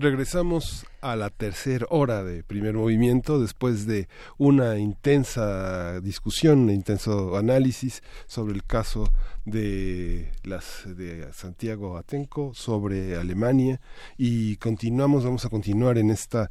Regresamos 0.00 0.86
a 1.02 1.14
la 1.14 1.28
tercera 1.28 1.86
hora 1.90 2.24
de 2.24 2.42
primer 2.42 2.72
movimiento 2.72 3.38
después 3.38 3.84
de 3.84 4.08
una 4.38 4.78
intensa 4.78 6.00
discusión, 6.00 6.60
un 6.60 6.70
intenso 6.70 7.36
análisis 7.36 8.02
sobre 8.26 8.54
el 8.54 8.64
caso 8.64 9.12
de 9.44 10.32
las 10.42 10.84
de 10.86 11.30
Santiago 11.34 11.98
Atenco, 11.98 12.54
sobre 12.54 13.16
Alemania. 13.16 13.78
Y 14.16 14.56
continuamos, 14.56 15.24
vamos 15.24 15.44
a 15.44 15.50
continuar 15.50 15.98
en 15.98 16.08
esta 16.08 16.50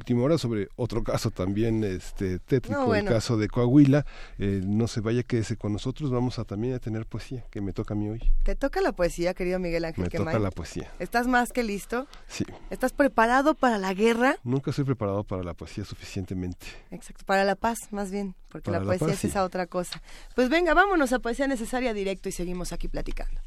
última 0.00 0.22
hora 0.22 0.38
sobre 0.38 0.68
otro 0.76 1.04
caso 1.04 1.30
también 1.30 1.84
este 1.84 2.38
tétrico, 2.38 2.80
No, 2.80 2.86
bueno. 2.86 3.08
el 3.10 3.14
caso 3.14 3.36
de 3.36 3.48
Coahuila. 3.48 4.06
Eh, 4.38 4.62
no 4.64 4.88
se 4.88 5.00
vaya, 5.00 5.22
quédese 5.22 5.56
con 5.56 5.72
nosotros, 5.74 6.10
vamos 6.10 6.38
a 6.38 6.44
también 6.44 6.74
a 6.74 6.78
tener 6.78 7.04
poesía 7.06 7.44
que 7.50 7.60
me 7.60 7.72
toca 7.72 7.92
a 7.94 7.96
mí 7.96 8.08
hoy. 8.08 8.20
Te 8.42 8.56
toca 8.56 8.80
la 8.80 8.92
poesía, 8.92 9.34
querido 9.34 9.58
Miguel 9.58 9.84
Ángel 9.84 10.04
Me 10.04 10.10
toca 10.10 10.38
la 10.38 10.50
poesía. 10.50 10.90
¿Estás 10.98 11.26
más 11.26 11.52
que 11.52 11.62
listo? 11.62 12.06
Sí. 12.26 12.44
¿Estás 12.70 12.92
preparado 12.92 13.54
para 13.54 13.76
la 13.78 13.92
guerra? 13.94 14.36
Nunca 14.42 14.70
estoy 14.70 14.86
preparado 14.86 15.22
para 15.24 15.42
la 15.42 15.52
poesía 15.54 15.84
suficientemente. 15.84 16.66
Exacto, 16.90 17.24
para 17.26 17.44
la 17.44 17.54
paz, 17.56 17.78
más 17.90 18.10
bien, 18.10 18.34
porque 18.48 18.70
Para 18.70 18.78
la 18.78 18.84
la 18.84 18.88
poesía 18.88 19.06
paz, 19.08 19.14
es 19.14 19.20
sí. 19.20 19.26
esa 19.28 19.44
otra 19.44 19.66
cosa. 19.66 20.02
Pues 20.34 20.48
venga, 20.48 20.72
vámonos 20.74 21.12
a 21.12 21.18
Poesía 21.18 21.46
Necesaria 21.46 21.92
Directo 21.92 22.28
y 22.28 22.32
seguimos 22.32 22.72
aquí 22.72 22.88
platicando. 22.88 23.40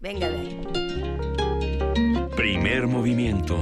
Venga 0.00 0.28
de 0.28 0.36
ahí. 0.40 0.60
Primer 2.36 2.86
movimiento. 2.86 3.56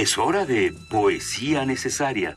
Es 0.00 0.16
hora 0.16 0.46
de 0.46 0.72
poesía 0.88 1.66
necesaria. 1.66 2.34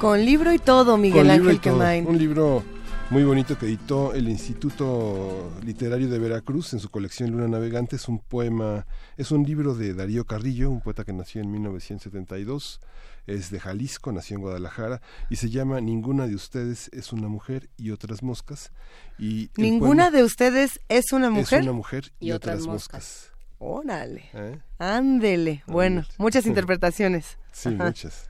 Con 0.00 0.24
libro 0.24 0.54
y 0.54 0.58
todo, 0.58 0.96
Miguel 0.96 1.26
Con 1.26 1.34
libro 1.34 1.50
Ángel. 1.50 1.60
Quemain. 1.60 2.06
Un 2.06 2.16
libro 2.16 2.62
muy 3.10 3.22
bonito 3.22 3.58
que 3.58 3.66
editó 3.66 4.14
el 4.14 4.30
Instituto 4.30 5.52
Literario 5.62 6.08
de 6.08 6.18
Veracruz 6.18 6.72
en 6.72 6.78
su 6.78 6.88
colección 6.90 7.30
Luna 7.30 7.46
Navegante. 7.46 7.96
Es 7.96 8.08
un 8.08 8.18
poema, 8.18 8.86
es 9.18 9.30
un 9.30 9.42
libro 9.42 9.74
de 9.74 9.92
Darío 9.92 10.24
Carrillo, 10.24 10.70
un 10.70 10.80
poeta 10.80 11.04
que 11.04 11.12
nació 11.12 11.42
en 11.42 11.50
1972. 11.50 12.80
Es 13.26 13.50
de 13.50 13.58
Jalisco, 13.58 14.12
nació 14.12 14.36
en 14.36 14.42
Guadalajara 14.42 15.00
y 15.30 15.36
se 15.36 15.48
llama 15.48 15.80
Ninguna 15.80 16.26
de 16.26 16.34
ustedes 16.34 16.90
es 16.92 17.12
una 17.12 17.28
mujer 17.28 17.70
y 17.78 17.90
otras 17.90 18.22
moscas. 18.22 18.70
Y 19.18 19.50
Ninguna 19.56 20.10
de 20.10 20.22
ustedes 20.24 20.80
es 20.88 21.12
una 21.12 21.30
mujer. 21.30 21.60
Es 21.60 21.64
una 21.64 21.72
mujer 21.72 22.12
y, 22.20 22.32
otras, 22.32 22.66
moscas. 22.66 23.32
Órale. 23.58 24.24
¿Eh? 24.34 24.58
Ándele. 24.78 25.62
Bueno, 25.66 26.04
muchas 26.18 26.44
interpretaciones. 26.44 27.38
Sí, 27.50 27.70
Ajá. 27.70 27.86
muchas. 27.86 28.28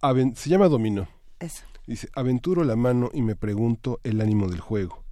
Aven- 0.00 0.34
se 0.36 0.48
llama 0.48 0.68
Dominó. 0.68 1.08
Eso. 1.38 1.64
Dice, 1.86 2.08
aventuro 2.14 2.64
la 2.64 2.76
mano 2.76 3.10
y 3.12 3.20
me 3.20 3.36
pregunto 3.36 4.00
el 4.04 4.20
ánimo 4.20 4.48
del 4.48 4.60
juego, 4.60 5.04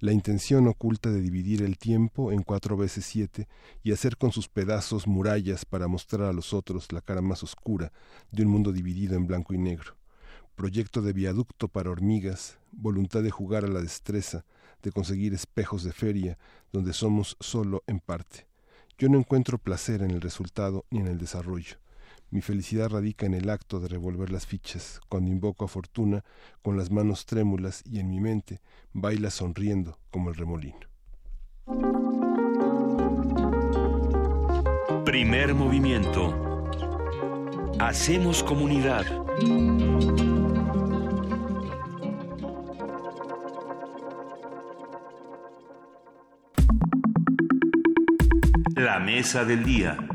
la 0.00 0.12
intención 0.12 0.66
oculta 0.66 1.10
de 1.10 1.20
dividir 1.20 1.60
el 1.62 1.76
tiempo 1.76 2.32
en 2.32 2.42
cuatro 2.42 2.74
veces 2.74 3.04
siete 3.04 3.48
y 3.82 3.92
hacer 3.92 4.16
con 4.16 4.32
sus 4.32 4.48
pedazos 4.48 5.06
murallas 5.06 5.66
para 5.66 5.88
mostrar 5.88 6.22
a 6.22 6.32
los 6.32 6.54
otros 6.54 6.90
la 6.90 7.02
cara 7.02 7.20
más 7.20 7.42
oscura 7.42 7.92
de 8.32 8.42
un 8.42 8.48
mundo 8.48 8.72
dividido 8.72 9.14
en 9.14 9.26
blanco 9.26 9.52
y 9.52 9.58
negro. 9.58 9.96
Proyecto 10.56 11.02
de 11.02 11.12
viaducto 11.12 11.68
para 11.68 11.90
hormigas, 11.90 12.58
voluntad 12.72 13.22
de 13.22 13.30
jugar 13.30 13.66
a 13.66 13.68
la 13.68 13.82
destreza, 13.82 14.46
de 14.82 14.90
conseguir 14.90 15.34
espejos 15.34 15.84
de 15.84 15.92
feria 15.92 16.38
donde 16.72 16.94
somos 16.94 17.36
solo 17.38 17.84
en 17.86 18.00
parte. 18.00 18.46
Yo 18.96 19.10
no 19.10 19.18
encuentro 19.18 19.58
placer 19.58 20.02
en 20.02 20.12
el 20.12 20.22
resultado 20.22 20.86
ni 20.90 21.00
en 21.00 21.08
el 21.08 21.18
desarrollo. 21.18 21.76
Mi 22.30 22.42
felicidad 22.42 22.90
radica 22.90 23.26
en 23.26 23.34
el 23.34 23.50
acto 23.50 23.80
de 23.80 23.88
revolver 23.88 24.30
las 24.30 24.46
fichas, 24.46 25.00
cuando 25.08 25.32
invoco 25.32 25.64
a 25.64 25.68
Fortuna 25.68 26.24
con 26.62 26.76
las 26.76 26.90
manos 26.92 27.26
trémulas 27.26 27.82
y 27.84 27.98
en 27.98 28.08
mi 28.08 28.20
mente 28.20 28.60
baila 28.92 29.30
sonriendo 29.30 29.98
como 30.10 30.30
el 30.30 30.36
remolino. 30.36 30.78
Primer 35.04 35.54
movimiento. 35.54 36.66
Hacemos 37.80 38.44
comunidad. 38.44 39.04
La 48.76 49.00
mesa 49.00 49.44
del 49.44 49.64
día. 49.64 50.09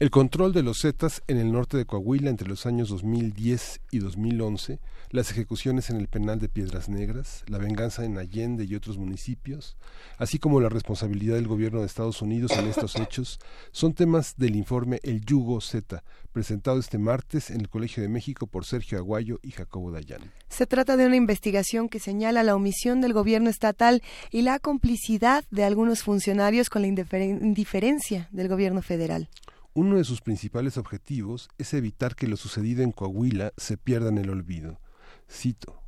El 0.00 0.10
control 0.10 0.52
de 0.52 0.64
los 0.64 0.80
Zetas 0.80 1.22
en 1.28 1.36
el 1.38 1.52
norte 1.52 1.76
de 1.76 1.84
Coahuila 1.86 2.28
entre 2.28 2.48
los 2.48 2.66
años 2.66 2.88
2010 2.88 3.80
y 3.92 4.00
2011, 4.00 4.80
las 5.10 5.30
ejecuciones 5.30 5.88
en 5.88 5.98
el 5.98 6.08
penal 6.08 6.40
de 6.40 6.48
Piedras 6.48 6.88
Negras, 6.88 7.44
la 7.46 7.58
venganza 7.58 8.04
en 8.04 8.18
Allende 8.18 8.64
y 8.64 8.74
otros 8.74 8.98
municipios, 8.98 9.76
así 10.18 10.40
como 10.40 10.60
la 10.60 10.68
responsabilidad 10.68 11.36
del 11.36 11.46
gobierno 11.46 11.78
de 11.78 11.86
Estados 11.86 12.22
Unidos 12.22 12.50
en 12.58 12.66
estos 12.66 12.96
hechos, 12.96 13.38
son 13.70 13.94
temas 13.94 14.34
del 14.36 14.56
informe 14.56 14.98
El 15.04 15.24
Yugo 15.24 15.60
Z, 15.60 16.02
presentado 16.32 16.80
este 16.80 16.98
martes 16.98 17.50
en 17.50 17.60
el 17.60 17.68
Colegio 17.68 18.02
de 18.02 18.08
México 18.08 18.48
por 18.48 18.64
Sergio 18.64 18.98
Aguayo 18.98 19.38
y 19.44 19.52
Jacobo 19.52 19.92
Dayan. 19.92 20.32
Se 20.48 20.66
trata 20.66 20.96
de 20.96 21.06
una 21.06 21.14
investigación 21.14 21.88
que 21.88 22.00
señala 22.00 22.42
la 22.42 22.56
omisión 22.56 23.00
del 23.00 23.12
gobierno 23.12 23.48
estatal 23.48 24.02
y 24.32 24.42
la 24.42 24.58
complicidad 24.58 25.44
de 25.52 25.62
algunos 25.62 26.02
funcionarios 26.02 26.68
con 26.68 26.82
la 26.82 26.88
indiferen- 26.88 27.40
indiferencia 27.42 28.28
del 28.32 28.48
gobierno 28.48 28.82
federal. 28.82 29.28
Uno 29.76 29.96
de 29.96 30.04
sus 30.04 30.20
principales 30.20 30.78
objetivos 30.78 31.48
es 31.58 31.74
evitar 31.74 32.14
que 32.14 32.28
lo 32.28 32.36
sucedido 32.36 32.84
en 32.84 32.92
Coahuila 32.92 33.52
se 33.56 33.76
pierda 33.76 34.08
en 34.08 34.18
el 34.18 34.30
olvido. 34.30 34.78
Cito. 35.28 35.83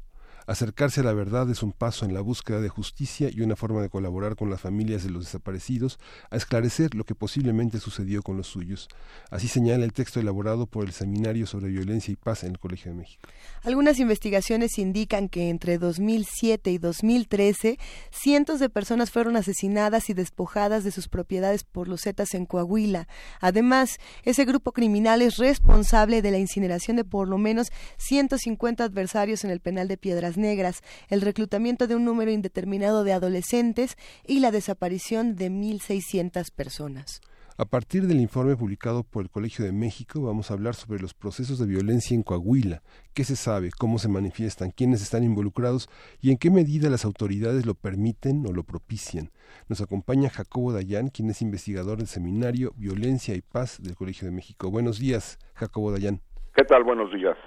Acercarse 0.46 1.00
a 1.00 1.04
la 1.04 1.12
verdad 1.12 1.50
es 1.50 1.64
un 1.64 1.72
paso 1.72 2.04
en 2.04 2.14
la 2.14 2.20
búsqueda 2.20 2.60
de 2.60 2.68
justicia 2.68 3.28
y 3.32 3.40
una 3.40 3.56
forma 3.56 3.82
de 3.82 3.88
colaborar 3.88 4.36
con 4.36 4.48
las 4.48 4.60
familias 4.60 5.02
de 5.02 5.10
los 5.10 5.24
desaparecidos 5.24 5.98
a 6.30 6.36
esclarecer 6.36 6.94
lo 6.94 7.02
que 7.02 7.16
posiblemente 7.16 7.80
sucedió 7.80 8.22
con 8.22 8.36
los 8.36 8.46
suyos. 8.46 8.88
Así 9.30 9.48
señala 9.48 9.84
el 9.84 9.92
texto 9.92 10.20
elaborado 10.20 10.66
por 10.66 10.84
el 10.84 10.92
Seminario 10.92 11.46
sobre 11.46 11.68
Violencia 11.68 12.12
y 12.12 12.16
Paz 12.16 12.44
en 12.44 12.52
el 12.52 12.58
Colegio 12.60 12.92
de 12.92 12.98
México. 12.98 13.28
Algunas 13.64 13.98
investigaciones 13.98 14.78
indican 14.78 15.28
que 15.28 15.48
entre 15.50 15.78
2007 15.78 16.70
y 16.70 16.78
2013 16.78 17.78
cientos 18.10 18.60
de 18.60 18.68
personas 18.70 19.10
fueron 19.10 19.36
asesinadas 19.36 20.10
y 20.10 20.14
despojadas 20.14 20.84
de 20.84 20.92
sus 20.92 21.08
propiedades 21.08 21.64
por 21.64 21.88
los 21.88 22.02
Zetas 22.02 22.34
en 22.34 22.46
Coahuila. 22.46 23.08
Además, 23.40 23.98
ese 24.22 24.44
grupo 24.44 24.70
criminal 24.70 25.22
es 25.22 25.38
responsable 25.38 26.22
de 26.22 26.30
la 26.30 26.38
incineración 26.38 26.96
de 26.96 27.04
por 27.04 27.26
lo 27.26 27.38
menos 27.38 27.72
150 27.98 28.84
adversarios 28.84 29.44
en 29.44 29.50
el 29.50 29.60
penal 29.60 29.88
de 29.88 29.96
Piedras 29.96 30.35
Negras, 30.36 30.82
el 31.08 31.20
reclutamiento 31.20 31.86
de 31.86 31.96
un 31.96 32.04
número 32.04 32.30
indeterminado 32.30 33.04
de 33.04 33.12
adolescentes 33.12 33.96
y 34.26 34.40
la 34.40 34.50
desaparición 34.50 35.36
de 35.36 35.50
1.600 35.50 36.50
personas. 36.50 37.20
A 37.58 37.64
partir 37.64 38.02
del 38.02 38.20
informe 38.20 38.54
publicado 38.54 39.02
por 39.02 39.22
el 39.22 39.30
Colegio 39.30 39.64
de 39.64 39.72
México, 39.72 40.20
vamos 40.20 40.50
a 40.50 40.54
hablar 40.54 40.74
sobre 40.74 41.00
los 41.00 41.14
procesos 41.14 41.58
de 41.58 41.64
violencia 41.64 42.14
en 42.14 42.22
Coahuila, 42.22 42.82
qué 43.14 43.24
se 43.24 43.34
sabe, 43.34 43.70
cómo 43.70 43.98
se 43.98 44.10
manifiestan, 44.10 44.72
quiénes 44.72 45.00
están 45.00 45.24
involucrados 45.24 45.88
y 46.20 46.30
en 46.30 46.36
qué 46.36 46.50
medida 46.50 46.90
las 46.90 47.06
autoridades 47.06 47.64
lo 47.64 47.72
permiten 47.72 48.44
o 48.46 48.52
lo 48.52 48.62
propician. 48.62 49.30
Nos 49.70 49.80
acompaña 49.80 50.28
Jacobo 50.28 50.74
Dayan, 50.74 51.08
quien 51.08 51.30
es 51.30 51.40
investigador 51.40 51.96
del 51.96 52.08
seminario 52.08 52.74
Violencia 52.76 53.34
y 53.34 53.40
Paz 53.40 53.82
del 53.82 53.96
Colegio 53.96 54.28
de 54.28 54.34
México. 54.34 54.70
Buenos 54.70 54.98
días, 54.98 55.38
Jacobo 55.54 55.92
Dayan. 55.92 56.20
¿Qué 56.54 56.64
tal? 56.64 56.84
Buenos 56.84 57.10
días. 57.10 57.38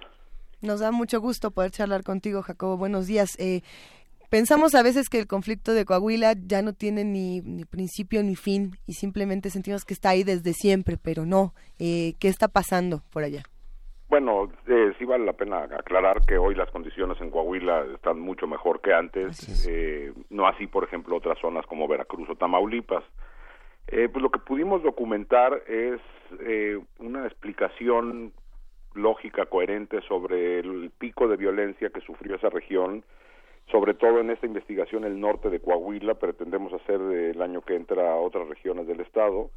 Nos 0.62 0.80
da 0.80 0.92
mucho 0.92 1.22
gusto 1.22 1.52
poder 1.52 1.72
charlar 1.72 2.04
contigo, 2.04 2.42
Jacobo. 2.42 2.78
Buenos 2.78 3.08
días. 3.08 3.38
Eh, 3.40 3.62
pensamos 4.30 4.76
a 4.76 4.84
veces 4.84 5.10
que 5.10 5.20
el 5.20 5.28
conflicto 5.28 5.74
de 5.74 5.86
Coahuila 5.86 6.34
ya 6.34 6.62
no 6.62 6.74
tiene 6.74 7.04
ni, 7.04 7.42
ni 7.42 7.66
principio 7.66 8.24
ni 8.24 8.36
fin 8.36 8.78
y 8.86 8.94
simplemente 8.94 9.50
sentimos 9.50 9.86
que 9.86 9.94
está 9.94 10.10
ahí 10.10 10.24
desde 10.24 10.54
siempre, 10.54 10.98
pero 11.02 11.26
no. 11.26 11.54
Eh, 11.80 12.16
¿Qué 12.20 12.28
está 12.28 12.48
pasando 12.48 13.02
por 13.12 13.24
allá? 13.24 13.44
Bueno, 14.10 14.52
eh, 14.68 14.92
sí 14.98 15.06
vale 15.06 15.24
la 15.24 15.34
pena 15.34 15.64
aclarar 15.64 16.26
que 16.26 16.38
hoy 16.38 16.56
las 16.56 16.72
condiciones 16.72 17.22
en 17.22 17.30
Coahuila 17.30 17.86
están 17.94 18.20
mucho 18.20 18.48
mejor 18.48 18.82
que 18.82 18.92
antes, 18.92 19.68
eh, 19.68 20.12
no 20.32 20.48
así, 20.48 20.66
por 20.66 20.84
ejemplo, 20.84 21.16
otras 21.16 21.38
zonas 21.40 21.66
como 21.68 21.88
Veracruz 21.88 22.28
o 22.28 22.36
Tamaulipas. 22.36 23.04
Eh, 23.88 24.10
pues 24.12 24.22
lo 24.22 24.32
que 24.32 24.40
pudimos 24.40 24.84
documentar 24.84 25.64
es 25.68 26.00
eh, 26.42 26.80
una 26.98 27.26
explicación 27.26 28.34
lógica, 29.00 29.46
coherente 29.48 30.02
sobre 30.02 30.60
el 30.60 30.92
pico 30.98 31.28
de 31.28 31.38
violencia 31.38 31.90
que 31.90 32.02
sufrió 32.02 32.36
esa 32.36 32.50
región, 32.50 33.04
sobre 33.72 33.94
todo 33.94 34.20
en 34.20 34.30
esta 34.32 34.46
investigación 34.46 35.04
el 35.04 35.20
norte 35.20 35.50
de 35.50 35.60
Coahuila, 35.60 36.16
pretendemos 36.16 36.74
hacer 36.74 37.00
el 37.02 37.42
año 37.42 37.62
que 37.62 37.76
entra 37.76 38.12
a 38.12 38.16
otras 38.16 38.48
regiones 38.48 38.88
del 38.88 39.00
estado, 39.02 39.50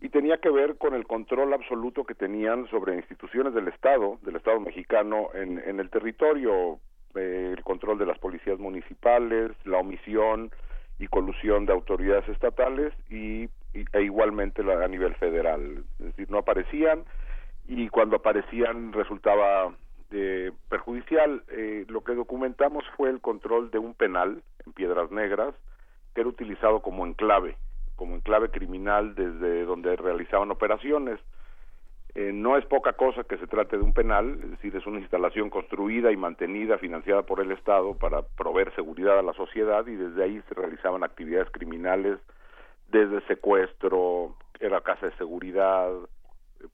y 0.00 0.08
tenía 0.10 0.36
que 0.38 0.50
ver 0.50 0.76
con 0.76 0.92
el 0.94 1.06
control 1.06 1.54
absoluto 1.54 2.04
que 2.04 2.14
tenían 2.14 2.66
sobre 2.68 2.94
instituciones 2.96 3.54
del 3.54 3.68
Estado, 3.68 4.18
del 4.22 4.36
Estado 4.36 4.60
mexicano 4.60 5.28
en, 5.32 5.58
en 5.64 5.80
el 5.80 5.88
territorio, 5.88 6.78
eh, 7.14 7.54
el 7.56 7.62
control 7.64 7.98
de 7.98 8.04
las 8.06 8.18
policías 8.18 8.58
municipales, 8.58 9.52
la 9.64 9.78
omisión 9.78 10.50
y 10.98 11.06
colusión 11.06 11.64
de 11.64 11.72
autoridades 11.72 12.28
estatales 12.28 12.92
y, 13.08 13.44
y- 13.72 13.84
e 13.92 14.02
igualmente 14.02 14.62
la- 14.62 14.84
a 14.84 14.88
nivel 14.88 15.14
federal. 15.14 15.84
Es 16.00 16.06
decir, 16.06 16.30
no 16.30 16.38
aparecían 16.38 17.04
y 17.66 17.88
cuando 17.88 18.16
aparecían 18.16 18.92
resultaba 18.92 19.72
eh, 20.10 20.52
perjudicial. 20.68 21.42
Eh, 21.48 21.86
lo 21.88 22.04
que 22.04 22.14
documentamos 22.14 22.84
fue 22.96 23.10
el 23.10 23.20
control 23.20 23.70
de 23.70 23.78
un 23.78 23.94
penal 23.94 24.42
en 24.64 24.72
Piedras 24.72 25.10
Negras 25.10 25.54
que 26.14 26.20
era 26.20 26.30
utilizado 26.30 26.80
como 26.80 27.04
enclave, 27.04 27.56
como 27.96 28.14
enclave 28.14 28.50
criminal 28.50 29.16
desde 29.16 29.64
donde 29.64 29.96
realizaban 29.96 30.52
operaciones. 30.52 31.18
Eh, 32.14 32.30
no 32.32 32.56
es 32.56 32.64
poca 32.66 32.92
cosa 32.92 33.24
que 33.24 33.38
se 33.38 33.48
trate 33.48 33.76
de 33.76 33.82
un 33.82 33.92
penal, 33.92 34.38
es 34.44 34.50
decir, 34.52 34.76
es 34.76 34.86
una 34.86 35.00
instalación 35.00 35.50
construida 35.50 36.12
y 36.12 36.16
mantenida, 36.16 36.78
financiada 36.78 37.22
por 37.22 37.40
el 37.40 37.50
Estado 37.50 37.94
para 37.94 38.22
proveer 38.22 38.72
seguridad 38.76 39.18
a 39.18 39.22
la 39.22 39.32
sociedad 39.32 39.84
y 39.88 39.96
desde 39.96 40.22
ahí 40.22 40.40
se 40.48 40.54
realizaban 40.54 41.02
actividades 41.02 41.50
criminales 41.50 42.20
desde 42.88 43.20
secuestro, 43.26 44.36
era 44.60 44.80
casa 44.82 45.06
de 45.06 45.16
seguridad, 45.16 45.90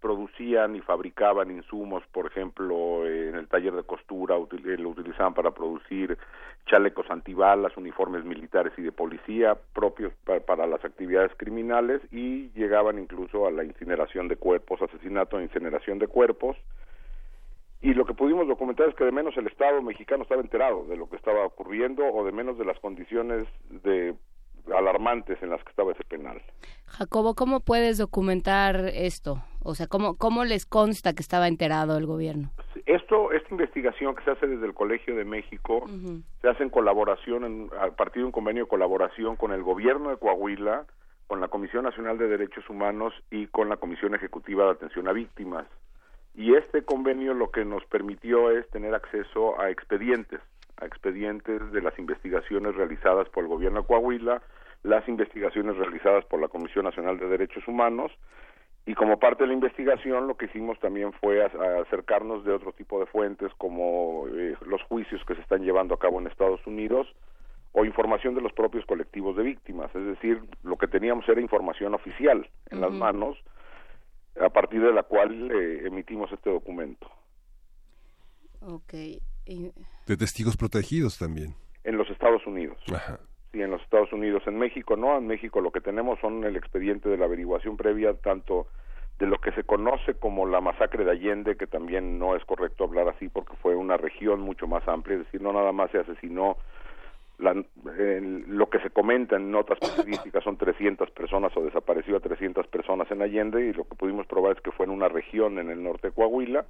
producían 0.01 0.77
y 0.77 0.81
fabricaban 0.81 1.51
insumos, 1.51 2.03
por 2.13 2.27
ejemplo, 2.27 3.07
en 3.07 3.35
el 3.35 3.49
taller 3.49 3.75
de 3.75 3.83
costura 3.83 4.37
eh, 4.37 4.77
lo 4.79 4.91
utilizaban 4.91 5.35
para 5.35 5.51
producir 5.53 6.17
chalecos 6.67 7.11
antibalas, 7.11 7.77
uniformes 7.77 8.25
militares 8.25 8.73
y 8.77 8.83
de 8.83 8.93
policía 8.93 9.57
propios 9.75 10.13
pa- 10.25 10.41
para 10.41 10.67
las 10.67 10.85
actividades 10.85 11.33
criminales 11.37 12.01
y 12.13 12.51
llegaban 12.51 12.99
incluso 12.99 13.47
a 13.47 13.51
la 13.51 13.65
incineración 13.65 14.29
de 14.29 14.37
cuerpos, 14.37 14.81
asesinato 14.83 15.39
e 15.39 15.45
incineración 15.45 15.99
de 15.99 16.07
cuerpos. 16.07 16.57
Y 17.83 17.95
lo 17.95 18.05
que 18.05 18.13
pudimos 18.13 18.47
documentar 18.47 18.91
es 18.91 18.95
que 18.95 19.05
de 19.07 19.13
menos 19.13 19.35
el 19.39 19.47
Estado 19.47 19.81
mexicano 19.81 20.23
estaba 20.23 20.43
enterado 20.43 20.85
de 20.85 20.99
lo 20.99 21.09
que 21.09 21.17
estaba 21.17 21.47
ocurriendo 21.47 22.05
o 22.07 22.25
de 22.27 22.33
menos 22.33 22.59
de 22.59 22.67
las 22.67 22.79
condiciones 22.79 23.47
de 23.71 24.15
alarmantes 24.77 25.43
en 25.43 25.51
las 25.51 25.63
que 25.65 25.71
estaba 25.71 25.93
ese 25.93 26.05
penal. 26.05 26.41
Jacobo, 26.87 27.35
¿cómo 27.35 27.61
puedes 27.61 27.99
documentar 27.99 28.77
esto? 28.95 29.43
O 29.63 29.75
sea, 29.75 29.87
¿cómo, 29.87 30.17
¿cómo 30.17 30.45
les 30.45 30.67
consta 30.67 31.13
que 31.13 31.23
estaba 31.23 31.47
enterado 31.49 31.97
el 31.99 32.07
gobierno? 32.07 32.51
Esto, 32.87 33.33
esta 33.33 33.49
investigación 33.51 34.15
que 34.15 34.25
se 34.25 34.31
hace 34.31 34.47
desde 34.47 34.67
el 34.67 34.75
Colegio 34.75 35.15
de 35.15 35.25
México, 35.25 35.85
se 36.41 36.49
hace 36.49 36.63
en 36.63 36.71
colaboración, 36.71 37.45
en- 37.45 37.71
a 37.81 37.91
partir 37.91 38.23
de 38.23 38.27
un 38.27 38.33
convenio 38.33 38.65
de 38.65 38.69
colaboración 38.69 39.37
con 39.37 39.53
el 39.53 39.63
gobierno 39.63 40.11
de 40.11 40.17
Coahuila, 40.17 40.87
con 41.27 41.41
la 41.41 41.49
Comisión 41.49 41.85
Nacional 41.85 42.19
de 42.19 42.27
Derechos 42.27 42.69
Humanos 42.69 43.13
y 43.31 43.47
con 43.49 43.69
la 43.69 43.77
Comisión 43.77 44.15
Ejecutiva 44.15 44.65
de 44.65 44.71
Atención 44.73 45.07
a 45.09 45.13
Víctimas. 45.13 45.67
Y 46.35 46.55
este 46.55 46.83
convenio 46.83 47.35
lo 47.35 47.51
que 47.51 47.65
nos 47.65 47.85
permitió 47.87 48.51
es 48.51 48.69
tener 48.71 48.95
acceso 48.95 49.61
a 49.61 49.71
expedientes, 49.71 50.41
a 50.81 50.87
expedientes 50.87 51.73
de 51.73 51.83
las 51.83 51.99
investigaciones 51.99 52.75
realizadas 52.75 53.29
por 53.29 53.45
el 53.45 53.49
gobierno 53.49 53.81
de 53.81 53.87
Coahuila, 53.87 54.43
las 54.83 55.07
investigaciones 55.09 55.77
realizadas 55.77 56.25
por 56.25 56.41
la 56.41 56.49
Comisión 56.49 56.85
Nacional 56.85 57.19
de 57.19 57.29
Derechos 57.29 57.67
Humanos, 57.69 58.13
y 58.87 58.95
como 58.95 59.19
parte 59.19 59.45
de 59.45 59.49
la 59.49 59.55
investigación 59.55 60.27
lo 60.27 60.37
que 60.37 60.47
hicimos 60.47 60.79
también 60.81 61.13
fue 61.13 61.45
acercarnos 61.45 62.45
de 62.45 62.53
otro 62.53 62.73
tipo 62.73 62.99
de 62.99 63.07
fuentes 63.07 63.53
como 63.59 64.27
eh, 64.29 64.57
los 64.67 64.83
juicios 64.85 65.23
que 65.27 65.35
se 65.35 65.43
están 65.43 65.63
llevando 65.63 65.95
a 65.95 65.99
cabo 65.99 66.19
en 66.19 66.27
Estados 66.27 66.67
Unidos 66.67 67.07
o 67.73 67.85
información 67.85 68.35
de 68.35 68.41
los 68.41 68.53
propios 68.53 68.85
colectivos 68.87 69.37
de 69.37 69.45
víctimas, 69.45 69.95
es 69.95 70.05
decir, 70.05 70.41
lo 70.65 70.77
que 70.77 70.89
teníamos 70.89 71.29
era 71.29 71.41
información 71.41 71.95
oficial 71.95 72.49
en 72.71 72.81
las 72.81 72.91
manos 72.91 73.39
a 74.41 74.49
partir 74.49 74.83
de 74.83 74.93
la 74.93 75.05
cual 75.05 75.51
eh, 75.53 75.87
emitimos 75.87 76.33
este 76.33 76.51
documento. 76.51 77.09
Ok. 78.63 78.95
Y- 79.47 79.73
De 80.07 80.17
testigos 80.17 80.57
protegidos 80.57 81.19
también. 81.19 81.55
En 81.85 81.97
los 81.97 82.09
Estados 82.11 82.47
Unidos. 82.47 82.79
Ajá. 82.95 83.19
Sí, 83.53 83.61
en 83.63 83.71
los 83.71 83.83
Estados 83.83 84.13
Unidos. 84.13 84.43
En 84.47 84.59
México 84.59 84.97
no, 84.97 85.17
en 85.19 85.27
México 85.27 85.61
lo 85.61 85.71
que 85.73 85.81
tenemos 85.81 86.19
son 86.21 86.45
el 86.45 86.57
expediente 86.57 87.09
de 87.09 87.17
la 87.17 87.25
averiguación 87.25 87.77
previa, 87.77 88.15
tanto 88.15 88.67
de 89.19 89.27
lo 89.27 89.39
que 89.39 89.53
se 89.53 89.65
conoce 89.65 90.15
como 90.15 90.47
la 90.47 90.61
masacre 90.61 91.05
de 91.05 91.11
Allende, 91.11 91.57
que 91.57 91.67
también 91.67 92.19
no 92.19 92.37
es 92.37 92.45
correcto 92.45 92.85
hablar 92.85 93.09
así 93.09 93.29
porque 93.29 93.55
fue 93.61 93.75
una 93.77 93.97
región 93.97 94.41
mucho 94.41 94.67
más 94.67 94.87
amplia, 94.89 95.17
es 95.19 95.25
decir, 95.27 95.43
no 95.43 95.53
nada 95.53 95.73
más 95.73 95.91
se 95.91 95.99
asesinó, 95.99 96.57
la- 97.39 97.53
el- 97.99 98.45
lo 98.49 98.71
que 98.71 98.79
se 98.81 98.91
comenta 98.91 99.37
en 99.37 99.51
notas 99.51 99.79
periodísticas 99.79 100.45
son 100.45 100.57
300 100.57 101.11
personas 101.11 101.55
o 101.57 101.63
desapareció 101.63 102.17
a 102.17 102.21
300 102.21 102.67
personas 102.69 103.11
en 103.11 103.21
Allende 103.21 103.67
y 103.67 103.73
lo 103.73 103.85
que 103.85 103.95
pudimos 103.97 104.27
probar 104.27 104.57
es 104.57 104.63
que 104.63 104.73
fue 104.73 104.87
en 104.87 104.93
una 104.93 105.09
región 105.09 105.59
en 105.59 105.71
el 105.71 105.83
norte 105.83 106.09
de 106.09 106.15
Coahuila 106.15 106.65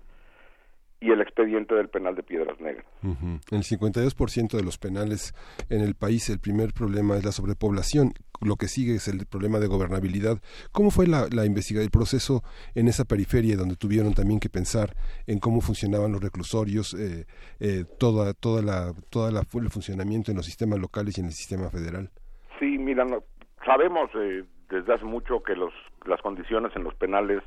y 1.01 1.10
el 1.10 1.20
expediente 1.22 1.74
del 1.74 1.89
penal 1.89 2.14
de 2.14 2.22
Piedras 2.22 2.60
Negras. 2.60 2.85
Ujú. 3.02 3.27
En 3.51 3.56
el 3.59 3.62
52% 3.62 4.51
de 4.56 4.62
los 4.62 4.77
penales 4.78 5.35
en 5.70 5.81
el 5.81 5.94
país 5.94 6.28
el 6.28 6.39
primer 6.39 6.72
problema 6.74 7.16
es 7.16 7.24
la 7.24 7.32
sobrepoblación, 7.32 8.12
lo 8.43 8.56
que 8.56 8.68
sigue 8.68 8.94
es 8.97 9.09
el 9.09 9.24
problema 9.27 9.59
de 9.60 9.66
gobernabilidad. 9.66 10.39
¿Cómo 10.72 10.90
fue 10.90 11.06
la, 11.06 11.27
la 11.32 11.47
investigación, 11.47 11.85
el 11.85 11.90
proceso 11.90 12.43
en 12.74 12.89
esa 12.89 13.05
periferia 13.05 13.56
donde 13.56 13.77
tuvieron 13.77 14.12
también 14.14 14.40
que 14.40 14.48
pensar 14.51 14.94
en 15.27 15.39
cómo 15.39 15.60
funcionaban 15.62 16.12
los 16.12 16.22
reclusorios, 16.22 16.94
eh, 16.94 17.27
eh, 17.60 17.85
toda, 17.98 18.35
toda 18.35 18.60
la, 18.62 18.93
toda 19.10 19.31
la, 19.31 19.40
el 19.40 19.70
funcionamiento 19.70 20.31
en 20.31 20.36
los 20.36 20.47
sistemas 20.47 20.78
locales 20.78 21.16
y 21.16 21.20
en 21.22 21.27
el 21.28 21.32
sistema 21.32 21.70
federal? 21.70 22.10
Sí, 22.59 22.77
mira, 22.78 23.05
no- 23.05 23.24
sabemos 23.64 24.10
eh, 24.16 24.44
desde 24.68 24.94
hace 24.94 25.05
mucho 25.05 25.43
que 25.43 25.55
los, 25.55 25.72
las 26.06 26.20
condiciones 26.22 26.72
en 26.77 26.85
los 26.85 26.94
penales 26.94 27.43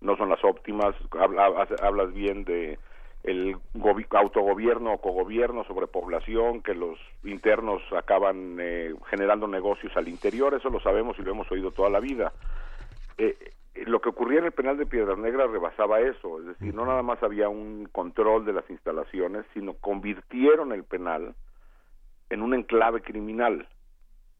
no 0.00 0.16
son 0.16 0.28
las 0.28 0.42
óptimas. 0.44 0.94
Habla- 1.12 1.62
hace- 1.62 1.76
hablas 1.82 2.12
bien 2.12 2.44
de 2.44 2.78
el 3.22 3.56
gobi- 3.74 4.06
autogobierno 4.16 4.94
o 4.94 4.98
cogobierno 5.00 5.64
sobre 5.64 5.86
población, 5.86 6.62
que 6.62 6.74
los 6.74 6.98
internos 7.22 7.82
acaban 7.92 8.56
eh, 8.58 8.94
generando 9.10 9.46
negocios 9.46 9.94
al 9.96 10.08
interior, 10.08 10.54
eso 10.54 10.70
lo 10.70 10.80
sabemos 10.80 11.18
y 11.18 11.22
lo 11.22 11.32
hemos 11.32 11.50
oído 11.52 11.70
toda 11.70 11.90
la 11.90 12.00
vida. 12.00 12.32
Eh, 13.18 13.36
eh, 13.74 13.84
lo 13.84 14.00
que 14.00 14.08
ocurría 14.08 14.38
en 14.38 14.46
el 14.46 14.52
penal 14.52 14.78
de 14.78 14.86
Piedras 14.86 15.18
Negras 15.18 15.50
rebasaba 15.50 16.00
eso, 16.00 16.38
es 16.40 16.46
decir, 16.46 16.74
no 16.74 16.86
nada 16.86 17.02
más 17.02 17.22
había 17.22 17.50
un 17.50 17.86
control 17.92 18.46
de 18.46 18.54
las 18.54 18.68
instalaciones, 18.70 19.44
sino 19.52 19.74
convirtieron 19.74 20.72
el 20.72 20.84
penal 20.84 21.34
en 22.30 22.40
un 22.40 22.54
enclave 22.54 23.02
criminal 23.02 23.68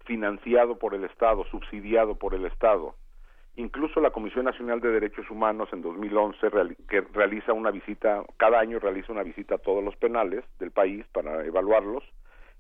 financiado 0.07 0.79
por 0.79 0.95
el 0.95 1.05
Estado, 1.05 1.45
subsidiado 1.51 2.15
por 2.15 2.35
el 2.35 2.47
Estado. 2.47 2.95
Incluso 3.57 4.01
la 4.01 4.11
Comisión 4.11 4.45
Nacional 4.45 4.81
de 4.81 4.91
Derechos 4.91 5.29
Humanos 5.31 5.69
en 5.73 5.83
2011 5.83 6.51
reali- 6.51 6.77
que 6.89 7.01
realiza 7.13 7.53
una 7.53 7.71
visita, 7.71 8.25
cada 8.37 8.59
año 8.61 8.79
realiza 8.79 9.13
una 9.13 9.23
visita 9.23 9.57
a 9.57 9.59
todos 9.59 9.83
los 9.85 9.97
penales 9.97 10.45
del 10.59 10.71
país 10.71 11.05
para 11.13 11.45
evaluarlos 11.45 12.05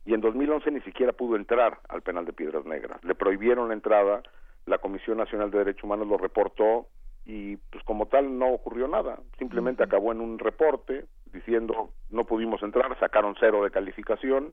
y 0.04 0.14
en 0.14 0.20
2011 0.20 0.70
ni 0.72 0.80
siquiera 0.80 1.12
pudo 1.12 1.36
entrar 1.36 1.78
al 1.88 2.02
penal 2.02 2.24
de 2.26 2.32
Piedras 2.32 2.64
Negras. 2.64 3.02
Le 3.04 3.14
prohibieron 3.14 3.68
la 3.68 3.74
entrada, 3.74 4.22
la 4.66 4.78
Comisión 4.78 5.16
Nacional 5.18 5.50
de 5.50 5.58
Derechos 5.58 5.84
Humanos 5.84 6.08
lo 6.08 6.18
reportó 6.18 6.86
y 7.24 7.56
pues 7.56 7.84
como 7.84 8.06
tal 8.06 8.38
no 8.38 8.48
ocurrió 8.48 8.88
nada, 8.88 9.20
simplemente 9.38 9.82
acabó 9.84 10.10
en 10.12 10.20
un 10.20 10.38
reporte 10.38 11.04
diciendo 11.32 11.90
no 12.10 12.24
pudimos 12.24 12.62
entrar, 12.62 12.98
sacaron 12.98 13.36
cero 13.38 13.62
de 13.62 13.70
calificación 13.70 14.52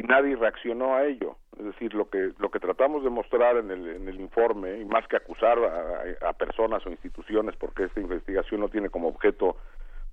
y 0.00 0.02
nadie 0.02 0.36
reaccionó 0.36 0.94
a 0.94 1.04
ello. 1.04 1.36
Es 1.58 1.64
decir, 1.66 1.92
lo 1.94 2.08
que 2.08 2.32
lo 2.38 2.50
que 2.50 2.58
tratamos 2.60 3.04
de 3.04 3.10
mostrar 3.10 3.56
en 3.58 3.70
el, 3.70 3.86
en 3.88 4.08
el 4.08 4.20
informe, 4.20 4.78
y 4.80 4.84
más 4.84 5.06
que 5.08 5.16
acusar 5.16 5.58
a, 5.58 6.28
a 6.28 6.32
personas 6.32 6.84
o 6.86 6.90
instituciones, 6.90 7.54
porque 7.56 7.84
esta 7.84 8.00
investigación 8.00 8.60
no 8.60 8.68
tiene 8.68 8.88
como 8.88 9.08
objeto 9.08 9.56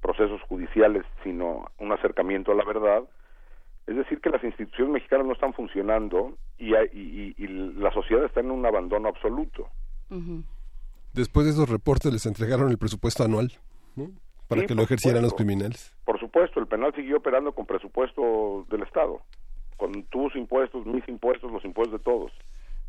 procesos 0.02 0.42
judiciales, 0.44 1.04
sino 1.24 1.72
un 1.80 1.92
acercamiento 1.92 2.52
a 2.52 2.56
la 2.56 2.64
verdad, 2.66 3.04
es 3.88 3.96
decir, 3.96 4.20
que 4.20 4.30
las 4.30 4.44
instituciones 4.44 4.94
mexicanas 4.94 5.26
no 5.26 5.34
están 5.34 5.54
funcionando 5.54 6.38
y, 6.58 6.76
hay- 6.76 6.90
y, 6.92 7.00
y- 7.00 7.44
y 7.44 7.48
la 7.48 7.92
sociedad 7.92 8.26
está 8.26 8.42
en 8.42 8.52
un 8.52 8.66
abandono 8.66 9.08
absoluto. 9.08 9.70
Después 11.14 11.46
de 11.46 11.52
esos 11.54 11.70
reportes 11.70 12.12
les 12.12 12.26
entregaron 12.26 12.70
el 12.70 12.78
presupuesto 12.78 13.24
anual 13.24 13.52
¿no? 13.96 14.10
para 14.48 14.62
Sí, 14.62 14.68
que 14.68 14.76
lo 14.76 14.84
ejercieran 14.84 15.24
los 15.24 15.34
criminales. 15.34 15.96
Por 16.06 16.20
supuesto, 16.20 16.60
el 16.60 16.68
penal 16.68 16.94
siguió 16.96 17.18
operando 17.18 17.54
con 17.54 17.66
presupuesto 17.66 18.66
del 18.70 18.84
Estado, 18.84 19.22
con 19.78 20.04
tus 20.04 20.36
impuestos, 20.36 20.86
mis 20.86 21.08
impuestos, 21.08 21.52
los 21.52 21.64
impuestos 21.64 22.00
de 22.00 22.04
todos. 22.04 22.32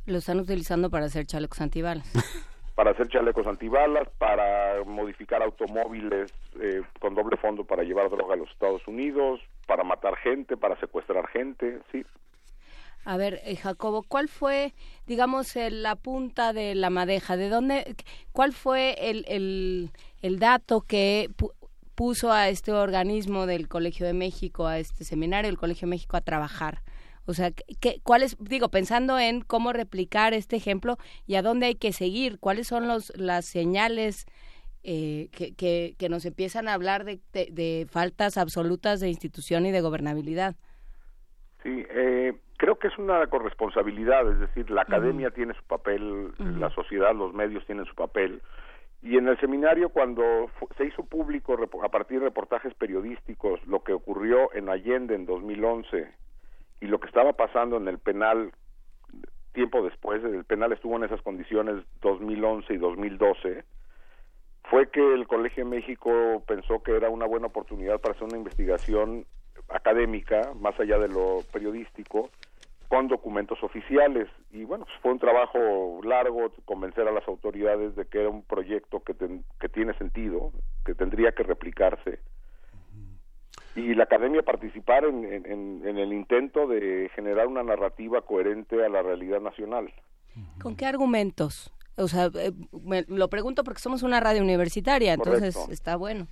Lo 0.06 0.18
están 0.18 0.40
utilizando 0.40 0.90
para 0.90 1.06
hacer 1.06 1.26
chalecos 1.26 1.60
antibalas. 1.60 2.10
para 2.74 2.92
hacer 2.92 3.08
chalecos 3.08 3.46
antibalas, 3.46 4.08
para 4.18 4.82
modificar 4.84 5.42
automóviles 5.42 6.32
eh, 6.60 6.82
con 7.00 7.14
doble 7.14 7.36
fondo 7.36 7.64
para 7.64 7.82
llevar 7.82 8.08
droga 8.08 8.34
a 8.34 8.36
los 8.36 8.50
Estados 8.50 8.86
Unidos, 8.88 9.40
para 9.66 9.84
matar 9.84 10.16
gente, 10.16 10.56
para 10.56 10.78
secuestrar 10.80 11.26
gente, 11.28 11.80
sí. 11.92 12.04
A 13.04 13.16
ver, 13.16 13.40
eh, 13.44 13.56
Jacobo, 13.56 14.02
¿cuál 14.06 14.28
fue, 14.28 14.74
digamos, 15.06 15.56
el- 15.56 15.82
la 15.82 15.96
punta 15.96 16.52
de 16.52 16.74
la 16.74 16.90
madeja? 16.90 17.36
¿De 17.36 17.48
dónde, 17.48 17.96
cuál 18.32 18.52
fue 18.52 18.94
el, 19.10 19.24
el, 19.28 19.90
el 20.20 20.38
dato 20.38 20.82
que 20.82 21.30
puso 21.98 22.30
a 22.30 22.48
este 22.48 22.70
organismo 22.70 23.46
del 23.46 23.66
Colegio 23.66 24.06
de 24.06 24.12
México, 24.12 24.68
a 24.68 24.78
este 24.78 25.02
seminario 25.02 25.50
del 25.50 25.58
Colegio 25.58 25.86
de 25.86 25.90
México 25.90 26.16
a 26.16 26.20
trabajar? 26.20 26.82
O 27.26 27.34
sea, 27.34 27.50
¿qué, 27.80 28.00
cuál 28.04 28.22
es, 28.22 28.36
digo, 28.38 28.68
pensando 28.68 29.18
en 29.18 29.40
cómo 29.40 29.72
replicar 29.72 30.32
este 30.32 30.54
ejemplo 30.54 30.96
y 31.26 31.34
a 31.34 31.42
dónde 31.42 31.66
hay 31.66 31.74
que 31.74 31.92
seguir, 31.92 32.38
cuáles 32.38 32.68
son 32.68 32.86
los, 32.86 33.12
las 33.16 33.46
señales 33.46 34.26
eh, 34.84 35.28
que, 35.32 35.56
que, 35.56 35.96
que 35.98 36.08
nos 36.08 36.24
empiezan 36.24 36.68
a 36.68 36.74
hablar 36.74 37.04
de, 37.04 37.18
de, 37.32 37.48
de 37.50 37.88
faltas 37.90 38.38
absolutas 38.38 39.00
de 39.00 39.08
institución 39.08 39.66
y 39.66 39.72
de 39.72 39.80
gobernabilidad. 39.80 40.54
Sí, 41.64 41.84
eh, 41.90 42.32
creo 42.58 42.78
que 42.78 42.86
es 42.86 42.96
una 42.96 43.26
corresponsabilidad, 43.26 44.30
es 44.30 44.38
decir, 44.38 44.70
la 44.70 44.82
academia 44.82 45.30
tiene 45.32 45.52
su 45.54 45.64
papel, 45.64 46.32
la 46.38 46.70
sociedad, 46.70 47.12
los 47.12 47.34
medios 47.34 47.66
tienen 47.66 47.86
su 47.86 47.94
papel, 47.96 48.40
y 49.02 49.16
en 49.16 49.28
el 49.28 49.38
seminario 49.38 49.90
cuando 49.90 50.50
se 50.76 50.86
hizo 50.86 51.04
público 51.04 51.56
a 51.82 51.88
partir 51.88 52.18
de 52.18 52.26
reportajes 52.26 52.74
periodísticos 52.74 53.64
lo 53.66 53.82
que 53.82 53.92
ocurrió 53.92 54.52
en 54.54 54.68
Allende 54.68 55.14
en 55.14 55.26
2011 55.26 56.08
y 56.80 56.86
lo 56.86 56.98
que 56.98 57.06
estaba 57.06 57.32
pasando 57.32 57.76
en 57.76 57.88
el 57.88 57.98
penal 57.98 58.52
tiempo 59.52 59.82
después, 59.82 60.22
el 60.22 60.44
penal 60.44 60.72
estuvo 60.72 60.96
en 60.96 61.04
esas 61.04 61.20
condiciones 61.22 61.84
2011 62.00 62.74
y 62.74 62.76
2012, 62.76 63.64
fue 64.70 64.88
que 64.90 65.14
el 65.14 65.26
Colegio 65.26 65.64
de 65.64 65.70
México 65.70 66.10
pensó 66.46 66.82
que 66.82 66.94
era 66.94 67.10
una 67.10 67.26
buena 67.26 67.46
oportunidad 67.46 67.98
para 68.00 68.14
hacer 68.14 68.28
una 68.28 68.36
investigación 68.36 69.24
académica, 69.68 70.52
más 70.60 70.78
allá 70.78 70.98
de 70.98 71.08
lo 71.08 71.42
periodístico, 71.52 72.30
con 72.88 73.06
documentos 73.08 73.62
oficiales. 73.62 74.28
Y 74.50 74.64
bueno, 74.64 74.84
pues 74.86 74.96
fue 75.00 75.12
un 75.12 75.18
trabajo 75.18 76.00
largo 76.02 76.50
convencer 76.64 77.06
a 77.06 77.12
las 77.12 77.26
autoridades 77.28 77.94
de 77.96 78.06
que 78.06 78.20
era 78.20 78.28
un 78.30 78.42
proyecto 78.42 79.00
que, 79.00 79.14
ten- 79.14 79.44
que 79.60 79.68
tiene 79.68 79.92
sentido, 79.98 80.52
que 80.84 80.94
tendría 80.94 81.32
que 81.32 81.42
replicarse. 81.42 82.18
Y 83.76 83.94
la 83.94 84.04
academia 84.04 84.42
participar 84.42 85.04
en, 85.04 85.24
en- 85.24 85.46
en- 85.46 85.82
en 85.86 85.98
el 85.98 86.12
intento 86.12 86.66
de 86.66 87.10
generar 87.14 87.46
una 87.46 87.62
narrativa 87.62 88.22
coherente 88.22 88.84
a 88.84 88.88
la 88.88 89.02
realidad 89.02 89.40
nacional. 89.40 89.92
¿Con 90.62 90.74
qué 90.76 90.86
argumentos? 90.86 91.72
O 91.96 92.08
sea, 92.08 92.26
eh, 92.34 92.52
me- 92.84 93.04
lo 93.08 93.28
pregunto 93.28 93.64
porque 93.64 93.80
somos 93.80 94.02
una 94.02 94.20
radio 94.20 94.42
universitaria, 94.42 95.12
entonces 95.12 95.54
Correcto. 95.54 95.72
está 95.72 95.96
bueno. 95.96 96.26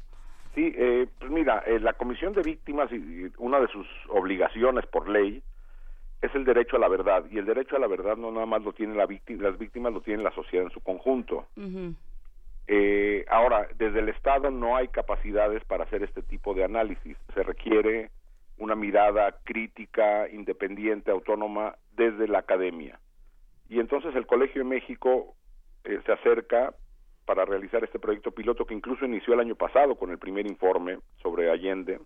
Sí, 0.55 0.73
eh, 0.75 1.07
pues 1.19 1.31
mira, 1.31 1.63
eh, 1.67 1.79
la 1.81 1.93
Comisión 1.93 2.33
de 2.33 2.43
Víctimas, 2.43 2.91
y 2.91 2.97
y 2.97 3.33
una 3.39 3.61
de 3.61 3.69
sus 3.69 3.87
obligaciones 4.09 4.87
por 4.87 5.09
ley, 5.09 5.43
es 6.23 6.35
el 6.35 6.45
derecho 6.45 6.77
a 6.77 6.81
la 6.81 6.89
verdad. 6.89 7.25
Y 7.31 7.39
el 7.39 7.47
derecho 7.47 7.77
a 7.77 7.79
la 7.79 7.87
verdad 7.87 8.17
no 8.17 8.31
nada 8.31 8.47
más 8.47 8.63
lo 8.63 8.73
tiene 8.73 8.95
la 8.95 9.07
víctima, 9.07 9.45
las 9.45 9.59
víctimas, 9.59 9.93
lo 9.93 10.01
tiene 10.01 10.23
la 10.23 10.33
sociedad 10.33 10.65
en 10.65 10.73
su 10.73 10.81
conjunto. 10.81 11.47
Eh, 12.69 13.25
ahora, 13.29 13.69
desde 13.77 14.01
el 14.01 14.09
Estado 14.09 14.51
no 14.51 14.77
hay 14.77 14.89
capacidades 14.89 15.65
para 15.65 15.85
hacer 15.85 16.03
este 16.03 16.23
tipo 16.23 16.55
de 16.55 16.65
análisis. 16.65 17.17
Se 17.35 17.43
requiere 17.43 18.11
una 18.59 18.75
mirada 18.75 19.37
crítica, 19.45 20.29
independiente, 20.31 21.11
autónoma 21.11 21.77
desde 21.95 22.27
la 22.27 22.39
academia. 22.39 22.99
Y 23.69 23.81
entonces 23.81 24.15
el 24.15 24.27
Colegio 24.27 24.63
de 24.63 24.69
México 24.69 25.35
eh, 25.85 26.01
se 26.07 26.13
acerca 26.13 26.75
para 27.25 27.45
realizar 27.45 27.83
este 27.85 27.99
proyecto 27.99 28.31
piloto 28.31 28.65
que 28.65 28.75
incluso 28.75 29.05
inició 29.05 29.35
el 29.35 29.41
año 29.41 29.57
pasado 29.57 29.97
con 29.97 30.11
el 30.11 30.19
primer 30.19 30.47
informe 30.47 30.99
sobre 31.23 31.51
Allende. 31.51 31.99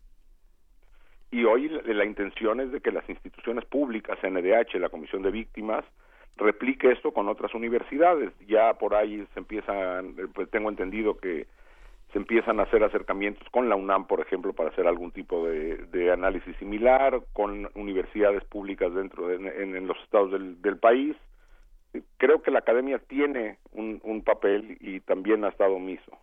Y 1.30 1.44
hoy 1.44 1.68
la, 1.68 1.82
la 1.82 2.04
intención 2.04 2.60
es 2.60 2.72
de 2.72 2.80
que 2.80 2.92
las 2.92 3.08
instituciones 3.08 3.64
públicas, 3.64 4.18
NDH, 4.22 4.74
la 4.78 4.88
Comisión 4.88 5.22
de 5.22 5.30
Víctimas, 5.30 5.84
replique 6.36 6.90
esto 6.90 7.12
con 7.12 7.28
otras 7.28 7.54
universidades. 7.54 8.32
Ya 8.46 8.74
por 8.74 8.94
ahí 8.94 9.26
se 9.34 9.40
empiezan, 9.40 10.16
pues 10.34 10.50
tengo 10.50 10.70
entendido 10.70 11.18
que 11.18 11.46
se 12.12 12.18
empiezan 12.18 12.58
a 12.58 12.64
hacer 12.64 12.82
acercamientos 12.82 13.48
con 13.50 13.68
la 13.68 13.76
UNAM, 13.76 14.06
por 14.06 14.20
ejemplo, 14.20 14.52
para 14.52 14.70
hacer 14.70 14.86
algún 14.86 15.12
tipo 15.12 15.46
de, 15.46 16.10
análisis 16.12 16.56
similar, 16.56 17.20
con 17.32 17.70
universidades 17.74 18.42
públicas 18.44 18.92
dentro 18.92 19.28
de, 19.28 19.36
en, 19.36 19.76
en 19.76 19.86
los 19.86 19.96
estados 20.02 20.32
del, 20.32 20.60
del 20.60 20.76
país. 20.78 21.16
Creo 22.16 22.42
que 22.42 22.50
la 22.50 22.60
academia 22.60 22.98
tiene 22.98 23.58
un, 23.72 24.00
un 24.02 24.22
papel 24.22 24.76
y 24.80 25.00
también 25.00 25.44
ha 25.44 25.48
estado 25.48 25.74
omiso. 25.74 26.18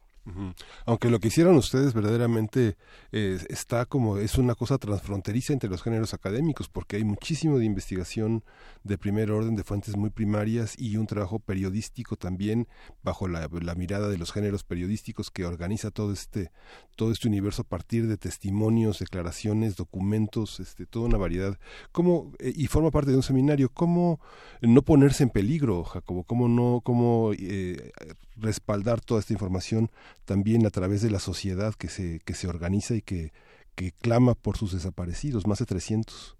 Aunque 0.86 1.10
lo 1.10 1.20
que 1.20 1.30
hicieron 1.30 1.56
ustedes 1.56 1.94
verdaderamente 1.94 2.76
eh, 3.12 3.40
está 3.49 3.86
como 3.86 4.18
es 4.18 4.38
una 4.38 4.56
cosa 4.56 4.78
transfronteriza 4.78 5.54
entre 5.54 5.70
los 5.70 5.82
géneros 5.82 6.14
académicos, 6.14 6.68
porque 6.68 6.98
hay 6.98 7.04
muchísimo 7.04 7.58
de 7.60 7.66
investigación 7.66 8.44
de 8.84 8.98
primer 8.98 9.32
orden, 9.32 9.56
de 9.56 9.64
fuentes 9.64 9.95
muy 9.95 10.10
primarias 10.10 10.76
y 10.78 10.98
un 10.98 11.08
trabajo 11.08 11.40
periodístico 11.40 12.16
también 12.16 12.68
bajo 13.04 13.28
la, 13.28 13.48
la 13.62 13.76
mirada 13.76 14.10
de 14.10 14.18
los 14.18 14.32
géneros 14.32 14.64
periodísticos 14.64 15.32
que 15.32 15.45
organiza 15.45 15.91
todo 15.91 16.12
este 16.12 16.52
todo 16.95 17.12
este 17.12 17.28
universo 17.28 17.62
a 17.62 17.66
partir 17.66 18.08
de 18.08 18.18
testimonios, 18.18 18.99
declaraciones, 18.99 19.76
documentos, 19.76 20.60
este, 20.60 20.86
toda 20.86 21.06
una 21.06 21.18
variedad. 21.18 21.58
¿Cómo 21.91 22.34
eh, 22.40 22.52
y 22.56 22.68
forma 22.68 22.91
parte 22.91 23.12
de 23.12 23.18
un 23.18 23.24
seminario? 23.24 23.70
¿Cómo 23.70 24.20
no 24.62 24.82
ponerse 24.82 25.24
en 25.24 25.30
peligro, 25.30 25.84
Jacobo? 25.84 26.24
¿Cómo 26.24 26.48
no 26.49 26.82
cómo 26.84 27.32
eh, 27.38 27.91
respaldar 28.39 29.01
toda 29.01 29.19
esta 29.19 29.34
información 29.34 29.89
también 30.26 30.65
a 30.65 30.69
través 30.69 31.01
de 31.01 31.11
la 31.11 31.19
sociedad 31.19 31.73
que 31.77 31.88
se, 31.88 32.19
que 32.26 32.34
se 32.34 32.47
organiza 32.47 32.95
y 32.95 33.01
que, 33.01 33.31
que 33.76 33.91
clama 34.01 34.34
por 34.34 34.57
sus 34.57 34.73
desaparecidos, 34.73 35.47
más 35.47 35.59
de 35.59 35.65
300. 35.65 36.38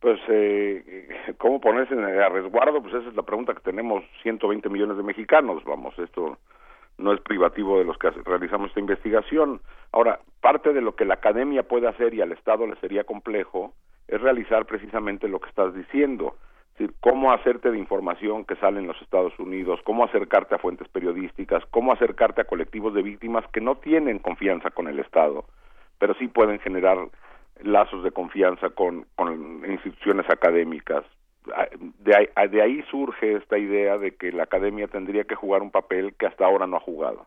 Pues, 0.00 0.20
eh, 0.28 1.08
¿cómo 1.38 1.60
ponerse 1.60 1.94
en 1.94 2.02
resguardo? 2.02 2.80
Pues 2.80 2.94
esa 2.94 3.08
es 3.08 3.16
la 3.16 3.22
pregunta 3.22 3.54
que 3.54 3.60
tenemos 3.60 4.04
120 4.22 4.68
millones 4.68 4.96
de 4.96 5.02
mexicanos. 5.02 5.64
Vamos, 5.64 5.98
esto 5.98 6.38
no 6.98 7.12
es 7.12 7.20
privativo 7.20 7.78
de 7.78 7.84
los 7.84 7.98
que 7.98 8.10
realizamos 8.10 8.68
esta 8.68 8.80
investigación. 8.80 9.60
Ahora, 9.92 10.20
parte 10.40 10.72
de 10.72 10.82
lo 10.82 10.94
que 10.94 11.04
la 11.04 11.14
academia 11.14 11.62
puede 11.62 11.88
hacer 11.88 12.14
y 12.14 12.20
al 12.20 12.32
Estado 12.32 12.66
le 12.66 12.76
sería 12.76 13.04
complejo 13.04 13.74
es 14.06 14.20
realizar 14.20 14.66
precisamente 14.66 15.28
lo 15.28 15.40
que 15.40 15.48
estás 15.48 15.74
diciendo. 15.74 16.36
Es 16.78 16.86
decir, 16.86 16.96
cómo 17.00 17.32
hacerte 17.32 17.72
de 17.72 17.78
información 17.78 18.44
que 18.44 18.54
sale 18.54 18.78
en 18.78 18.86
los 18.86 19.02
Estados 19.02 19.36
Unidos, 19.40 19.80
cómo 19.82 20.04
acercarte 20.04 20.54
a 20.54 20.58
fuentes 20.58 20.86
periodísticas, 20.86 21.64
cómo 21.72 21.92
acercarte 21.92 22.40
a 22.40 22.44
colectivos 22.44 22.94
de 22.94 23.02
víctimas 23.02 23.44
que 23.52 23.60
no 23.60 23.78
tienen 23.78 24.20
confianza 24.20 24.70
con 24.70 24.86
el 24.86 25.00
Estado, 25.00 25.44
pero 25.98 26.14
sí 26.14 26.28
pueden 26.28 26.60
generar 26.60 27.08
lazos 27.64 28.04
de 28.04 28.12
confianza 28.12 28.70
con, 28.70 29.06
con 29.16 29.64
instituciones 29.68 30.30
académicas. 30.30 31.04
Ah, 31.52 31.66
De 31.98 32.14
ahí, 32.14 32.48
de 32.48 32.62
ahí 32.62 32.84
surge 32.92 33.34
esta 33.34 33.58
idea 33.58 33.98
de 33.98 34.14
que 34.14 34.30
la 34.30 34.44
academia 34.44 34.86
tendría 34.86 35.24
que 35.24 35.34
jugar 35.34 35.62
un 35.62 35.72
papel 35.72 36.14
que 36.14 36.26
hasta 36.26 36.46
ahora 36.46 36.68
no 36.68 36.76
ha 36.76 36.80
jugado. 36.80 37.26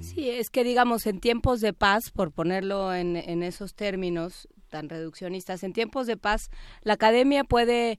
Sí, 0.00 0.30
es 0.30 0.50
que 0.50 0.62
digamos, 0.62 1.06
en 1.08 1.18
tiempos 1.18 1.60
de 1.60 1.72
paz, 1.72 2.12
por 2.12 2.30
ponerlo 2.30 2.94
en, 2.94 3.16
en 3.16 3.42
esos 3.42 3.74
términos 3.74 4.48
tan 4.70 4.88
reduccionistas, 4.88 5.64
en 5.64 5.72
tiempos 5.72 6.06
de 6.06 6.16
paz, 6.16 6.50
la 6.82 6.94
academia 6.94 7.42
puede 7.44 7.98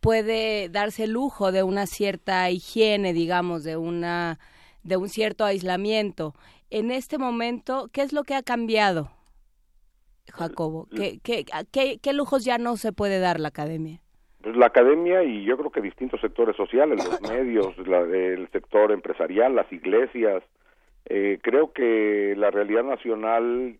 puede 0.00 0.68
darse 0.68 1.04
el 1.04 1.12
lujo 1.12 1.52
de 1.52 1.62
una 1.62 1.86
cierta 1.86 2.50
higiene, 2.50 3.12
digamos, 3.12 3.64
de 3.64 3.76
una 3.76 4.38
de 4.82 4.96
un 4.96 5.08
cierto 5.08 5.44
aislamiento. 5.44 6.34
En 6.70 6.90
este 6.90 7.18
momento, 7.18 7.88
¿qué 7.92 8.02
es 8.02 8.12
lo 8.12 8.22
que 8.22 8.34
ha 8.34 8.42
cambiado, 8.42 9.10
Jacobo? 10.32 10.88
¿Qué, 10.94 11.18
qué, 11.22 11.44
qué, 11.72 11.98
qué 12.02 12.12
lujos 12.12 12.44
ya 12.44 12.58
no 12.58 12.76
se 12.76 12.92
puede 12.92 13.18
dar 13.20 13.40
la 13.40 13.48
academia? 13.48 14.00
Pues 14.42 14.56
la 14.56 14.66
academia 14.66 15.24
y 15.24 15.44
yo 15.44 15.56
creo 15.56 15.70
que 15.70 15.80
distintos 15.80 16.20
sectores 16.20 16.56
sociales, 16.56 17.04
los 17.04 17.20
medios, 17.30 17.76
la- 17.86 18.00
el 18.00 18.48
sector 18.52 18.92
empresarial, 18.92 19.54
las 19.56 19.70
iglesias, 19.72 20.42
eh, 21.06 21.38
creo 21.42 21.72
que 21.72 22.34
la 22.36 22.50
realidad 22.50 22.84
nacional 22.84 23.78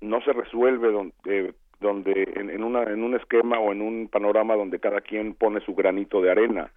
no 0.00 0.20
se 0.22 0.32
resuelve 0.32 0.92
donde, 0.92 1.14
eh, 1.26 1.52
donde 1.84 2.32
en, 2.34 2.50
en, 2.50 2.64
una, 2.64 2.82
en 2.84 3.02
un 3.04 3.14
esquema 3.14 3.58
o 3.58 3.72
en 3.72 3.82
un 3.82 4.08
panorama 4.08 4.56
donde 4.56 4.80
cada 4.80 5.02
quien 5.02 5.34
pone 5.34 5.60
su 5.60 5.74
granito 5.74 6.20
de 6.20 6.30
arena. 6.30 6.72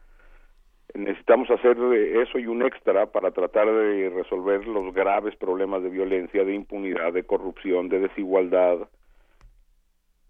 Necesitamos 0.93 1.49
hacer 1.49 1.77
eh, 1.77 2.21
eso 2.21 2.37
y 2.37 2.45
un 2.45 2.61
extra 2.61 3.07
para 3.07 3.31
tratar 3.31 3.67
de 3.67 4.09
resolver 4.09 4.67
los 4.67 4.93
graves 4.93 5.35
problemas 5.35 5.81
de 5.81 5.89
violencia, 5.89 6.43
de 6.43 6.53
impunidad, 6.53 7.13
de 7.13 7.23
corrupción, 7.23 7.89
de 7.89 7.99
desigualdad 7.99 8.87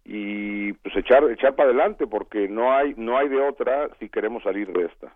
y 0.10 0.72
pues 0.72 0.96
echar 0.96 1.30
echar 1.30 1.54
para 1.56 1.70
adelante 1.70 2.08
porque 2.08 2.48
no 2.48 2.72
hay 2.72 2.94
no 2.96 3.18
hay 3.18 3.28
de 3.28 3.42
otra 3.42 3.90
si 4.00 4.08
queremos 4.08 4.42
salir 4.42 4.72
de 4.72 4.86
esta. 4.86 5.14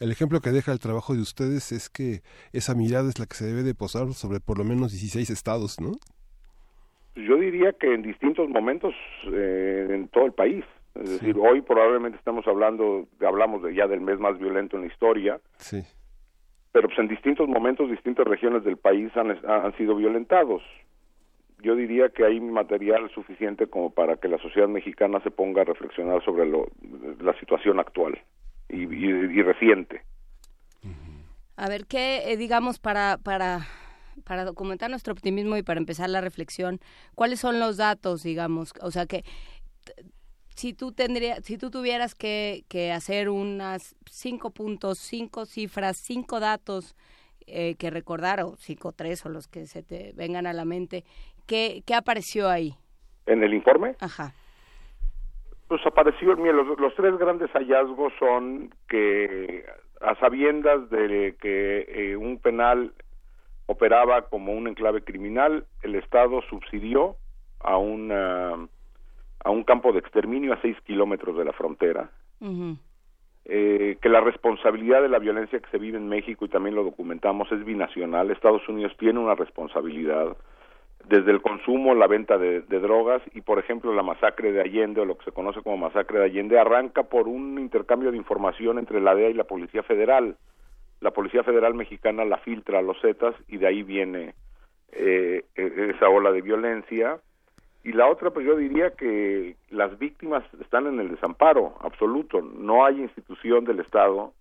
El 0.00 0.10
ejemplo 0.10 0.40
que 0.40 0.50
deja 0.50 0.72
el 0.72 0.78
trabajo 0.78 1.14
de 1.14 1.20
ustedes 1.20 1.72
es 1.72 1.90
que 1.90 2.22
esa 2.52 2.74
mirada 2.74 3.10
es 3.10 3.18
la 3.18 3.26
que 3.26 3.34
se 3.34 3.44
debe 3.44 3.62
de 3.62 3.74
posar 3.74 4.10
sobre 4.14 4.40
por 4.40 4.56
lo 4.56 4.64
menos 4.64 4.92
16 4.92 5.28
estados, 5.28 5.78
¿no? 5.78 5.92
Yo 7.26 7.36
diría 7.36 7.72
que 7.72 7.92
en 7.94 8.02
distintos 8.02 8.48
momentos 8.48 8.94
eh, 9.32 9.86
en 9.90 10.08
todo 10.08 10.26
el 10.26 10.32
país. 10.32 10.64
Es 10.94 11.08
decir, 11.08 11.36
hoy 11.38 11.60
probablemente 11.62 12.18
estamos 12.18 12.46
hablando, 12.48 13.06
hablamos 13.24 13.62
de 13.62 13.74
ya 13.74 13.86
del 13.86 14.00
mes 14.00 14.18
más 14.18 14.38
violento 14.38 14.76
en 14.76 14.82
la 14.82 14.88
historia, 14.88 15.40
Sí. 15.56 15.82
pero 16.72 16.88
pues 16.88 16.98
en 16.98 17.06
distintos 17.06 17.48
momentos, 17.48 17.88
distintas 17.88 18.26
regiones 18.26 18.64
del 18.64 18.76
país 18.76 19.10
han, 19.16 19.30
han 19.46 19.76
sido 19.76 19.94
violentados. 19.94 20.62
Yo 21.62 21.76
diría 21.76 22.08
que 22.08 22.24
hay 22.24 22.40
material 22.40 23.08
suficiente 23.10 23.68
como 23.68 23.90
para 23.90 24.16
que 24.16 24.26
la 24.28 24.38
sociedad 24.38 24.66
mexicana 24.66 25.20
se 25.20 25.30
ponga 25.30 25.62
a 25.62 25.64
reflexionar 25.64 26.24
sobre 26.24 26.46
lo, 26.46 26.66
la 27.20 27.38
situación 27.38 27.78
actual 27.78 28.18
y, 28.68 28.82
y, 28.82 29.10
y 29.10 29.42
reciente. 29.42 30.02
A 31.56 31.68
ver, 31.68 31.86
¿qué, 31.86 32.32
eh, 32.32 32.36
digamos, 32.36 32.78
para, 32.78 33.18
para, 33.18 33.60
para 34.24 34.44
documentar 34.44 34.90
nuestro 34.90 35.12
optimismo 35.12 35.56
y 35.56 35.62
para 35.62 35.78
empezar 35.78 36.10
la 36.10 36.20
reflexión, 36.20 36.80
cuáles 37.14 37.40
son 37.40 37.60
los 37.60 37.76
datos, 37.76 38.22
digamos? 38.22 38.72
O 38.80 38.90
sea, 38.90 39.06
que 39.06 39.24
si 40.48 40.74
tú 40.74 40.92
tendrías, 40.92 41.44
si 41.44 41.56
tú 41.56 41.70
tuvieras 41.70 42.14
que, 42.14 42.64
que 42.68 42.92
hacer 42.92 43.30
unas 43.30 43.96
cinco 44.10 44.50
puntos, 44.50 44.98
cinco 44.98 45.46
cifras, 45.46 45.96
cinco 45.96 46.38
datos 46.40 46.94
eh, 47.46 47.74
que 47.76 47.90
recordar, 47.90 48.40
o 48.42 48.56
cinco, 48.56 48.92
tres, 48.92 49.24
o 49.24 49.28
los 49.28 49.48
que 49.48 49.66
se 49.66 49.82
te 49.82 50.12
vengan 50.14 50.46
a 50.46 50.52
la 50.52 50.64
mente, 50.64 51.04
¿qué, 51.46 51.82
qué 51.86 51.94
apareció 51.94 52.48
ahí? 52.48 52.74
¿En 53.26 53.42
el 53.42 53.54
informe? 53.54 53.96
Ajá. 54.00 54.34
Pues 55.66 55.80
apareció, 55.86 56.36
mira, 56.36 56.52
los, 56.52 56.78
los 56.78 56.94
tres 56.94 57.16
grandes 57.16 57.50
hallazgos 57.52 58.12
son 58.18 58.74
que 58.88 59.64
a 60.00 60.14
sabiendas 60.16 60.90
de 60.90 61.36
que 61.40 61.86
eh, 61.88 62.16
un 62.16 62.38
penal 62.38 62.92
operaba 63.70 64.22
como 64.22 64.52
un 64.52 64.66
enclave 64.66 65.04
criminal, 65.04 65.64
el 65.82 65.94
Estado 65.94 66.42
subsidió 66.50 67.14
a 67.60 67.76
una 67.76 68.68
a 69.42 69.50
un 69.50 69.62
campo 69.62 69.92
de 69.92 70.00
exterminio 70.00 70.52
a 70.52 70.60
seis 70.60 70.76
kilómetros 70.82 71.36
de 71.38 71.44
la 71.44 71.52
frontera, 71.52 72.10
eh, 73.46 73.96
que 74.02 74.08
la 74.08 74.20
responsabilidad 74.20 75.00
de 75.00 75.08
la 75.08 75.18
violencia 75.18 75.60
que 75.60 75.70
se 75.70 75.78
vive 75.78 75.96
en 75.96 76.08
México 76.08 76.44
y 76.44 76.48
también 76.48 76.74
lo 76.74 76.84
documentamos 76.84 77.50
es 77.52 77.64
binacional. 77.64 78.30
Estados 78.30 78.68
Unidos 78.68 78.92
tiene 78.98 79.18
una 79.18 79.34
responsabilidad 79.34 80.36
desde 81.08 81.30
el 81.30 81.40
consumo, 81.40 81.94
la 81.94 82.06
venta 82.06 82.36
de, 82.36 82.60
de 82.60 82.80
drogas 82.80 83.22
y, 83.32 83.40
por 83.40 83.58
ejemplo, 83.58 83.94
la 83.94 84.02
masacre 84.02 84.52
de 84.52 84.60
Allende 84.60 85.00
o 85.00 85.04
lo 85.06 85.16
que 85.16 85.24
se 85.24 85.32
conoce 85.32 85.62
como 85.62 85.78
masacre 85.78 86.18
de 86.18 86.24
Allende 86.26 86.58
arranca 86.58 87.04
por 87.04 87.28
un 87.28 87.58
intercambio 87.58 88.10
de 88.10 88.18
información 88.18 88.78
entre 88.78 89.00
la 89.00 89.14
DEA 89.14 89.30
y 89.30 89.34
la 89.34 89.44
Policía 89.44 89.82
Federal. 89.84 90.36
La 91.00 91.10
Policía 91.12 91.42
Federal 91.42 91.74
mexicana 91.74 92.24
la 92.24 92.38
filtra 92.38 92.78
a 92.78 92.82
los 92.82 93.00
Zetas 93.00 93.34
y 93.48 93.56
de 93.56 93.66
ahí 93.66 93.82
viene 93.82 94.34
eh, 94.92 95.44
e- 95.54 95.92
esa 95.94 96.08
ola 96.08 96.32
de 96.32 96.42
violencia. 96.42 97.18
Y 97.82 97.92
la 97.92 98.08
otra, 98.08 98.30
pues 98.30 98.46
yo 98.46 98.56
diría 98.56 98.90
que 98.90 99.56
las 99.70 99.98
víctimas 99.98 100.44
están 100.60 100.86
en 100.86 101.00
el 101.00 101.10
desamparo 101.10 101.76
absoluto. 101.80 102.42
No 102.42 102.84
hay 102.84 103.00
institución 103.00 103.64
del 103.64 103.80
Estado 103.80 104.34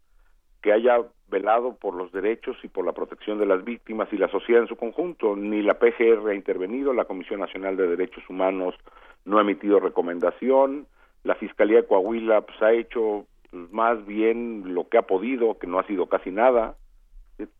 que 0.61 0.73
haya 0.73 1.01
velado 1.29 1.75
por 1.75 1.93
los 1.95 2.11
derechos 2.11 2.57
y 2.63 2.67
por 2.67 2.85
la 2.85 2.91
protección 2.91 3.39
de 3.39 3.45
las 3.45 3.63
víctimas 3.63 4.11
y 4.11 4.17
la 4.17 4.27
sociedad 4.27 4.63
en 4.63 4.67
su 4.67 4.75
conjunto. 4.75 5.37
Ni 5.37 5.61
la 5.61 5.79
PGR 5.79 6.29
ha 6.29 6.35
intervenido, 6.35 6.91
la 6.91 7.05
Comisión 7.05 7.39
Nacional 7.39 7.77
de 7.77 7.87
Derechos 7.87 8.27
Humanos 8.29 8.75
no 9.25 9.37
ha 9.37 9.41
emitido 9.41 9.79
recomendación, 9.79 10.87
la 11.23 11.35
Fiscalía 11.35 11.81
de 11.81 11.87
Coahuila 11.87 12.41
pues, 12.41 12.61
ha 12.61 12.71
hecho 12.71 13.25
pues, 13.51 13.71
más 13.71 14.05
bien 14.05 14.73
lo 14.73 14.87
que 14.89 14.97
ha 14.97 15.03
podido, 15.03 15.57
que 15.57 15.67
no 15.67 15.79
ha 15.79 15.87
sido 15.87 16.07
casi 16.07 16.31
nada. 16.31 16.75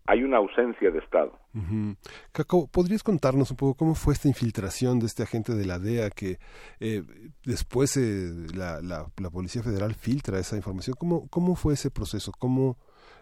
Hay 0.06 0.24
una 0.24 0.38
ausencia 0.38 0.92
de 0.92 1.00
Estado. 1.00 1.32
Ujú. 1.56 1.96
Caco, 2.34 2.68
¿podrías 2.70 3.02
contarnos 3.02 3.50
un 3.52 3.58
poco 3.58 3.76
cómo 3.76 3.96
fue 3.96 4.14
esta 4.14 4.28
infiltración 4.28 5.00
de 5.00 5.06
este 5.06 5.24
agente 5.24 5.54
de 5.54 5.66
la 5.66 5.80
DEA 5.80 6.10
que 6.10 6.38
eh, 6.82 7.02
después 7.46 7.96
eh, 7.96 8.30
la, 8.54 8.82
la, 8.82 9.06
la 9.22 9.30
Policía 9.30 9.64
Federal 9.64 9.94
filtra 9.94 10.38
esa 10.38 10.58
información? 10.58 10.96
¿Cómo, 11.00 11.30
cómo 11.30 11.56
fue 11.56 11.76
ese 11.76 11.92
proceso? 11.92 12.34
¿Cómo, 12.38 12.76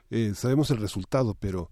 eh, 0.09 0.31
sabemos 0.33 0.71
el 0.71 0.77
resultado, 0.77 1.35
pero 1.39 1.69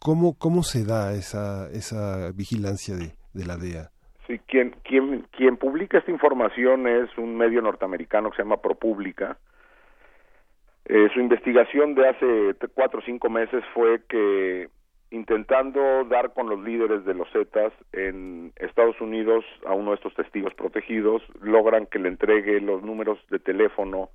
¿cómo, 0.00 0.36
cómo 0.38 0.62
se 0.62 0.84
da 0.84 1.14
esa, 1.14 1.70
esa 1.72 2.30
vigilancia 2.32 2.94
de, 2.94 3.14
de 3.32 3.46
la 3.46 3.56
DEA? 3.56 3.90
Sí, 4.26 4.38
quien, 4.46 4.76
quien, 4.84 5.26
quien 5.36 5.56
publica 5.56 5.98
esta 5.98 6.10
información 6.10 6.86
es 6.86 7.16
un 7.18 7.36
medio 7.36 7.62
norteamericano 7.62 8.30
que 8.30 8.36
se 8.36 8.42
llama 8.42 8.60
ProPublica. 8.60 9.38
Eh, 10.92 11.08
su 11.14 11.20
investigación 11.20 11.94
de 11.94 12.08
hace 12.08 12.56
cuatro 12.74 12.98
o 12.98 13.02
cinco 13.02 13.30
meses 13.30 13.62
fue 13.74 14.02
que 14.08 14.68
intentando 15.12 16.02
dar 16.06 16.32
con 16.34 16.48
los 16.48 16.58
líderes 16.64 17.04
de 17.04 17.14
los 17.14 17.30
Zetas 17.30 17.72
en 17.92 18.52
Estados 18.56 19.00
Unidos 19.00 19.44
a 19.64 19.74
uno 19.74 19.90
de 19.90 19.96
estos 19.98 20.14
testigos 20.14 20.52
protegidos, 20.54 21.22
logran 21.42 21.86
que 21.86 22.00
le 22.00 22.08
entregue 22.08 22.60
los 22.60 22.82
números 22.82 23.20
de 23.30 23.38
teléfono 23.38 24.10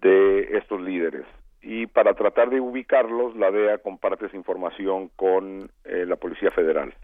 de 0.00 0.58
estos 0.58 0.80
líderes. 0.80 1.26
Y 1.60 1.88
para 1.88 2.14
tratar 2.14 2.50
de 2.50 2.60
ubicarlos, 2.60 3.34
la 3.34 3.50
DEA 3.50 3.78
comparte 3.78 4.26
esa 4.26 4.36
información 4.36 5.10
con 5.16 5.72
eh, 5.82 6.06
la 6.06 6.14
Policía 6.14 6.52
Federal, 6.52 6.94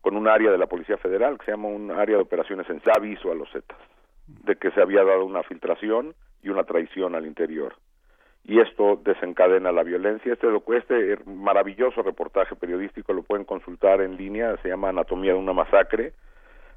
con 0.00 0.16
un 0.16 0.26
área 0.26 0.50
de 0.50 0.58
la 0.58 0.66
Policía 0.66 0.96
Federal 0.96 1.38
que 1.38 1.44
se 1.44 1.52
llama 1.52 1.68
un 1.68 1.92
área 1.92 2.16
de 2.16 2.22
operaciones 2.22 2.68
en 2.70 2.82
aviso 2.92 3.30
a 3.30 3.36
los 3.36 3.48
Zetas 3.52 3.78
de 4.26 4.56
que 4.56 4.72
se 4.72 4.82
había 4.82 5.04
dado 5.04 5.24
una 5.24 5.44
filtración 5.44 6.16
y 6.42 6.48
una 6.48 6.64
traición 6.64 7.14
al 7.14 7.24
interior. 7.24 7.76
Y 8.44 8.60
esto 8.60 8.96
desencadena 9.04 9.70
la 9.70 9.82
violencia. 9.82 10.32
Este, 10.32 10.48
este 10.76 11.24
maravilloso 11.24 12.02
reportaje 12.02 12.56
periodístico 12.56 13.12
lo 13.12 13.22
pueden 13.22 13.44
consultar 13.44 14.00
en 14.00 14.16
línea, 14.16 14.56
se 14.62 14.68
llama 14.68 14.88
Anatomía 14.88 15.32
de 15.32 15.38
una 15.38 15.52
masacre, 15.52 16.14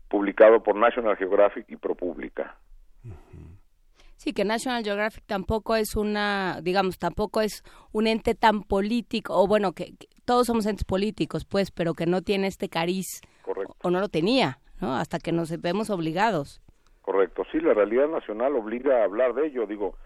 publicado 0.09 0.61
por 0.61 0.75
National 0.75 1.17
Geographic 1.17 1.65
y 1.69 1.77
ProPublica. 1.77 2.57
Sí, 4.17 4.31
que 4.31 4.45
National 4.45 4.83
Geographic 4.83 5.25
tampoco 5.25 5.75
es 5.75 5.95
una, 5.95 6.59
digamos, 6.61 6.97
tampoco 6.97 7.41
es 7.41 7.63
un 7.91 8.07
ente 8.07 8.35
tan 8.35 8.63
político, 8.63 9.33
o 9.35 9.47
bueno, 9.47 9.73
que, 9.73 9.97
que 9.97 10.07
todos 10.23 10.47
somos 10.47 10.65
entes 10.65 10.85
políticos, 10.85 11.43
pues, 11.43 11.71
pero 11.71 11.93
que 11.93 12.05
no 12.05 12.21
tiene 12.21 12.47
este 12.47 12.69
cariz, 12.69 13.21
Correcto. 13.41 13.75
o 13.83 13.89
no 13.89 13.99
lo 13.99 14.07
tenía, 14.07 14.59
¿no? 14.79 14.95
Hasta 14.95 15.19
que 15.19 15.31
nos 15.33 15.49
vemos 15.59 15.89
obligados. 15.89 16.61
Correcto, 17.01 17.43
sí, 17.51 17.59
la 17.59 17.73
realidad 17.73 18.07
nacional 18.07 18.55
obliga 18.55 19.01
a 19.01 19.03
hablar 19.03 19.33
de 19.33 19.47
ello. 19.47 19.65
Digo, 19.65 19.97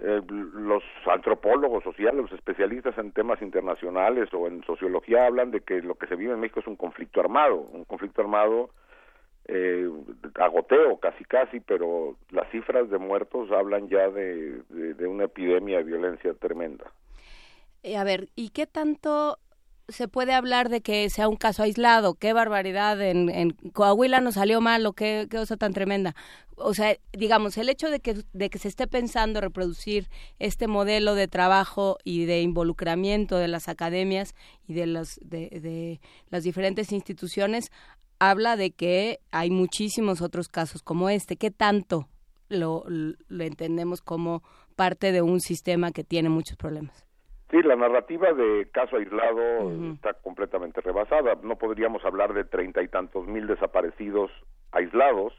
eh, 0.00 0.20
los 0.26 0.82
antropólogos 1.06 1.84
sociales, 1.84 2.22
los 2.22 2.32
especialistas 2.32 2.98
en 2.98 3.12
temas 3.12 3.40
internacionales 3.40 4.28
o 4.32 4.48
en 4.48 4.64
sociología 4.64 5.26
hablan 5.26 5.50
de 5.52 5.60
que 5.60 5.82
lo 5.82 5.94
que 5.94 6.08
se 6.08 6.16
vive 6.16 6.32
en 6.32 6.40
México 6.40 6.60
es 6.60 6.66
un 6.66 6.76
conflicto 6.76 7.20
armado, 7.20 7.56
un 7.56 7.84
conflicto 7.84 8.20
armado 8.20 8.70
eh, 9.46 9.88
agoteo 10.36 10.98
casi 10.98 11.24
casi, 11.24 11.60
pero 11.60 12.16
las 12.30 12.50
cifras 12.50 12.88
de 12.90 12.98
muertos 12.98 13.50
hablan 13.52 13.88
ya 13.88 14.08
de, 14.08 14.62
una 15.06 15.24
epidemia 15.24 15.78
de 15.78 15.84
violencia 15.84 16.34
tremenda. 16.34 16.90
Eh, 17.82 17.96
a 17.96 18.04
ver, 18.04 18.28
¿y 18.34 18.50
qué 18.50 18.66
tanto 18.66 19.38
se 19.88 20.08
puede 20.08 20.32
hablar 20.32 20.68
de 20.68 20.80
que 20.80 21.08
sea 21.10 21.28
un 21.28 21.36
caso 21.36 21.62
aislado? 21.62 22.14
Qué 22.14 22.32
barbaridad, 22.32 23.00
en, 23.00 23.28
en 23.28 23.50
Coahuila 23.72 24.20
nos 24.20 24.34
salió 24.34 24.60
mal, 24.60 24.86
o 24.86 24.92
qué, 24.92 25.26
qué 25.30 25.38
cosa 25.38 25.56
tan 25.56 25.72
tremenda. 25.72 26.14
O 26.56 26.74
sea, 26.74 26.96
digamos, 27.12 27.58
el 27.58 27.68
hecho 27.68 27.90
de 27.90 28.00
que, 28.00 28.24
de 28.32 28.50
que 28.50 28.58
se 28.58 28.68
esté 28.68 28.86
pensando 28.86 29.40
reproducir 29.40 30.08
este 30.38 30.68
modelo 30.68 31.14
de 31.14 31.28
trabajo 31.28 31.98
y 32.04 32.24
de 32.24 32.42
involucramiento 32.42 33.36
de 33.36 33.48
las 33.48 33.68
academias 33.68 34.34
y 34.66 34.74
de, 34.74 34.86
los, 34.86 35.18
de, 35.22 35.48
de 35.60 36.00
las 36.30 36.44
diferentes 36.44 36.92
instituciones 36.92 37.70
habla 38.18 38.56
de 38.56 38.70
que 38.70 39.20
hay 39.30 39.50
muchísimos 39.50 40.22
otros 40.22 40.48
casos 40.48 40.82
como 40.82 41.10
este. 41.10 41.36
¿Qué 41.36 41.50
tanto 41.50 42.08
lo, 42.48 42.84
lo 42.88 43.44
entendemos 43.44 44.00
como 44.00 44.42
parte 44.76 45.12
de 45.12 45.22
un 45.22 45.40
sistema 45.40 45.92
que 45.92 46.04
tiene 46.04 46.28
muchos 46.28 46.56
problemas? 46.56 47.03
Sí, 47.54 47.62
la 47.62 47.76
narrativa 47.76 48.32
de 48.32 48.66
caso 48.72 48.96
aislado 48.96 49.70
está 49.92 50.14
completamente 50.14 50.80
rebasada. 50.80 51.36
No 51.44 51.54
podríamos 51.54 52.04
hablar 52.04 52.34
de 52.34 52.42
treinta 52.42 52.82
y 52.82 52.88
tantos 52.88 53.28
mil 53.28 53.46
desaparecidos 53.46 54.32
aislados, 54.72 55.32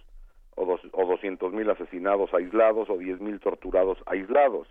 o, 0.56 0.66
dos, 0.66 0.80
o 0.94 1.06
doscientos 1.06 1.52
mil 1.52 1.70
asesinados 1.70 2.34
aislados, 2.34 2.90
o 2.90 2.98
diez 2.98 3.20
mil 3.20 3.42
torturados 3.42 3.98
aislados. 4.06 4.66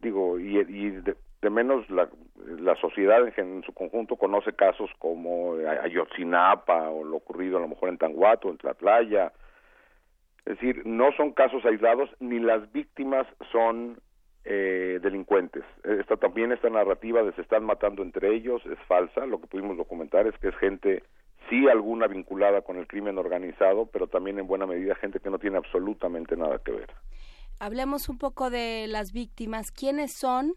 Digo, 0.00 0.38
y, 0.38 0.58
y 0.58 0.90
de, 0.90 1.16
de, 1.40 1.48
menos 1.48 1.88
la, 1.88 2.10
la 2.58 2.76
sociedad 2.76 3.26
en, 3.26 3.32
en, 3.38 3.62
su 3.62 3.72
conjunto 3.72 4.16
conoce 4.16 4.52
casos 4.52 4.90
como 4.98 5.54
Ayotzinapa, 5.54 6.90
o 6.90 7.04
lo 7.04 7.16
ocurrido 7.16 7.56
a 7.56 7.60
lo 7.62 7.68
mejor 7.68 7.88
en 7.88 7.96
Tanguato, 7.96 8.50
en 8.50 8.58
Tlatlaya. 8.58 9.32
Es 10.44 10.60
decir, 10.60 10.82
no 10.84 11.10
son 11.12 11.32
casos 11.32 11.64
aislados, 11.64 12.10
ni 12.20 12.38
las 12.38 12.70
víctimas 12.70 13.26
son 13.50 13.98
eh, 14.48 15.00
delincuentes. 15.02 15.64
Esta 15.82 16.16
también 16.16 16.52
esta 16.52 16.70
narrativa 16.70 17.22
de 17.24 17.32
se 17.32 17.42
están 17.42 17.64
matando 17.64 18.02
entre 18.02 18.32
ellos 18.32 18.62
es 18.66 18.78
falsa. 18.86 19.26
Lo 19.26 19.40
que 19.40 19.48
pudimos 19.48 19.76
documentar 19.76 20.28
es 20.28 20.38
que 20.38 20.48
es 20.48 20.56
gente 20.56 21.02
sí 21.50 21.68
alguna 21.68 22.06
vinculada 22.06 22.62
con 22.62 22.76
el 22.76 22.86
crimen 22.86 23.18
organizado, 23.18 23.86
pero 23.86 24.06
también 24.06 24.38
en 24.38 24.46
buena 24.46 24.66
medida 24.66 24.94
gente 24.94 25.18
que 25.18 25.30
no 25.30 25.40
tiene 25.40 25.56
absolutamente 25.56 26.36
nada 26.36 26.60
que 26.64 26.70
ver. 26.70 26.90
Hablemos 27.58 28.08
un 28.08 28.18
poco 28.18 28.48
de 28.48 28.86
las 28.86 29.12
víctimas. 29.12 29.72
¿Quiénes 29.72 30.12
son? 30.16 30.54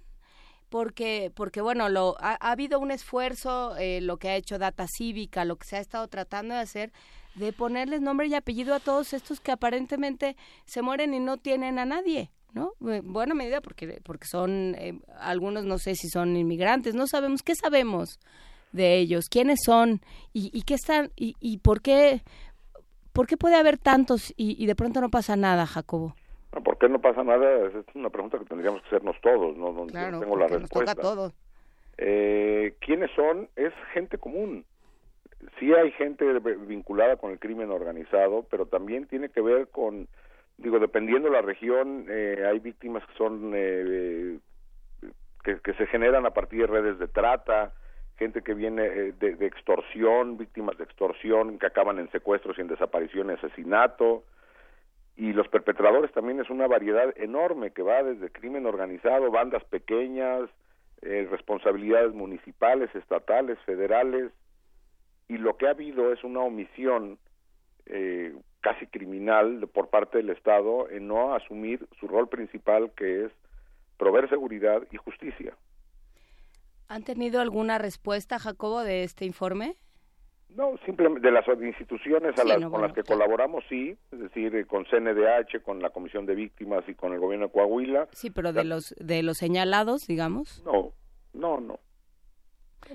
Porque, 0.70 1.32
porque 1.36 1.62
bueno, 1.62 1.90
lo, 1.90 2.16
ha, 2.20 2.38
ha 2.40 2.52
habido 2.52 2.80
un 2.80 2.92
esfuerzo, 2.92 3.76
eh, 3.78 4.02
lo 4.02 4.18
que 4.18 4.30
ha 4.30 4.36
hecho 4.36 4.60
Data 4.60 4.86
Cívica, 4.88 5.46
lo 5.46 5.56
que 5.56 5.66
se 5.66 5.78
ha 5.78 5.80
estado 5.80 6.08
tratando 6.10 6.54
de 6.54 6.60
hacer, 6.60 6.92
de 7.34 7.54
ponerles 7.54 8.02
nombre 8.02 8.28
y 8.28 8.36
apellido 8.36 8.76
a 8.76 8.80
todos 8.80 9.14
estos 9.14 9.40
que 9.40 9.52
aparentemente 9.52 10.36
se 10.66 10.84
mueren 10.84 11.16
y 11.16 11.20
no 11.20 11.38
tienen 11.38 11.80
a 11.80 11.86
nadie. 11.86 12.30
¿No? 12.54 12.74
En 12.82 13.12
buena 13.14 13.34
medida 13.34 13.62
porque, 13.62 14.02
porque 14.04 14.26
son, 14.26 14.76
eh, 14.76 15.00
algunos 15.20 15.66
no 15.66 15.78
sé 15.78 15.96
si 15.96 16.10
son 16.10 16.36
inmigrantes, 16.36 16.96
no 16.96 17.08
sabemos, 17.08 17.44
¿qué 17.44 17.56
sabemos 17.56 18.20
de 18.72 18.98
ellos? 18.98 19.30
¿Quiénes 19.30 19.60
son? 19.66 20.02
¿Y, 20.34 20.50
y 20.54 20.64
qué 20.64 20.76
están? 20.76 21.12
Y, 21.16 21.36
¿Y 21.40 21.58
por 21.60 21.82
qué? 21.82 22.22
¿Por 23.14 23.28
qué 23.28 23.38
puede 23.38 23.56
haber 23.56 23.78
tantos 23.78 24.34
y, 24.38 24.62
y 24.62 24.66
de 24.68 24.76
pronto 24.76 25.02
no 25.02 25.10
pasa 25.10 25.36
nada, 25.36 25.66
Jacobo? 25.66 26.16
No, 26.54 26.64
¿Por 26.64 26.78
qué 26.78 26.90
no 26.90 27.00
pasa 27.00 27.24
nada? 27.24 27.68
Es 27.68 27.96
una 27.96 28.10
pregunta 28.10 28.40
que 28.40 28.46
tendríamos 28.46 28.82
que 28.82 28.88
hacernos 28.88 29.16
todos, 29.22 29.58
no, 29.58 29.72
no 29.72 29.86
claro, 29.88 30.20
tengo 30.20 30.38
la 30.38 30.48
respuesta. 30.48 30.94
Nos 30.94 30.96
toca 30.96 31.02
todo. 31.02 31.34
Eh, 31.98 32.76
¿Quiénes 32.80 33.12
son? 33.12 33.50
Es 33.56 33.74
gente 33.94 34.18
común. 34.18 34.66
Sí 35.60 35.74
hay 35.74 35.92
gente 35.92 36.26
vinculada 36.68 37.18
con 37.18 37.32
el 37.32 37.40
crimen 37.40 37.72
organizado, 37.72 38.46
pero 38.50 38.66
también 38.66 39.06
tiene 39.06 39.30
que 39.30 39.42
ver 39.42 39.68
con 39.68 40.08
digo, 40.60 40.80
dependiendo 40.80 41.30
de 41.30 41.36
la 41.36 41.42
región, 41.42 42.06
eh, 42.10 42.46
hay 42.48 42.60
víctimas 42.60 43.06
que 43.06 43.14
son 43.14 43.52
eh, 43.56 44.40
que, 45.44 45.74
se 45.74 45.88
generan 45.88 46.26
a 46.26 46.32
partir 46.32 46.62
de 46.62 46.68
redes 46.68 47.00
de 47.00 47.08
trata, 47.08 47.74
gente 48.18 48.42
que 48.42 48.54
viene 48.54 48.86
eh, 48.86 49.14
de, 49.14 49.36
de, 49.36 49.46
extorsión, 49.46 50.38
víctimas 50.38 50.78
de 50.78 50.84
extorsión 50.84 51.58
que 51.58 51.66
acaban 51.66 52.00
en 52.00 52.12
secuestros 52.12 52.58
y 52.58 52.62
en 52.62 52.68
desaparición 52.68 53.30
y 53.30 53.34
asesinato. 53.34 54.24
Y 55.16 55.34
los 55.34 55.48
perpetradores 55.48 56.12
también 56.12 56.40
es 56.40 56.50
una 56.50 56.68
variedad 56.68 57.14
enorme 57.18 57.72
que 57.72 57.82
va 57.82 58.04
desde 58.04 58.30
crimen 58.30 58.66
organizado, 58.66 59.32
bandas 59.32 59.64
pequeñas, 59.66 60.50
eh, 61.02 61.28
responsabilidades 61.30 62.14
municipales, 62.14 62.94
estatales, 62.96 63.58
federales. 63.66 64.32
Y 65.28 65.38
lo 65.38 65.58
que 65.58 65.68
ha 65.68 65.72
habido 65.72 66.14
es 66.14 66.24
una 66.24 66.40
omisión 66.40 67.18
eh, 67.86 68.34
casi 68.62 68.88
criminal 68.88 69.68
por 69.74 69.90
parte 69.90 70.18
del 70.18 70.30
Estado 70.30 70.90
en 70.90 71.08
no 71.08 71.34
asumir 71.34 71.88
su 72.00 72.08
rol 72.08 72.30
principal 72.30 72.92
que 72.96 73.26
es 73.26 73.32
proveer 73.98 74.30
seguridad 74.30 74.82
y 74.92 74.98
justicia. 74.98 75.56
¿Han 76.88 77.04
tenido 77.04 77.40
alguna 77.42 77.78
respuesta, 77.78 78.40
Jacobo, 78.40 78.84
de 78.84 79.04
este 79.04 79.26
informe? 79.26 79.76
No, 80.50 80.78
simplemente 80.84 81.28
de 81.28 81.32
las 81.32 81.46
instituciones 81.48 82.34
a 82.40 82.42
sí, 82.42 82.48
las, 82.48 82.60
no, 82.60 82.66
con 82.66 82.72
bueno, 82.72 82.88
las 82.88 82.96
que 82.96 83.04
claro. 83.04 83.20
colaboramos, 83.20 83.64
sí, 83.70 83.96
es 84.12 84.20
decir, 84.20 84.66
con 84.66 84.86
CNDH, 84.86 85.62
con 85.62 85.80
la 85.80 85.92
Comisión 85.92 86.26
de 86.26 86.34
Víctimas 86.34 86.84
y 86.88 86.96
con 86.96 87.14
el 87.14 87.20
Gobierno 87.20 87.48
de 87.48 87.52
Coahuila. 87.52 88.08
Sí, 88.14 88.32
pero 88.32 88.52
de 88.52 88.64
los 88.64 88.96
de 88.98 89.22
los 89.22 89.38
señalados, 89.38 90.08
digamos. 90.08 90.64
No, 90.66 90.94
no, 91.34 91.60
no. 91.60 91.80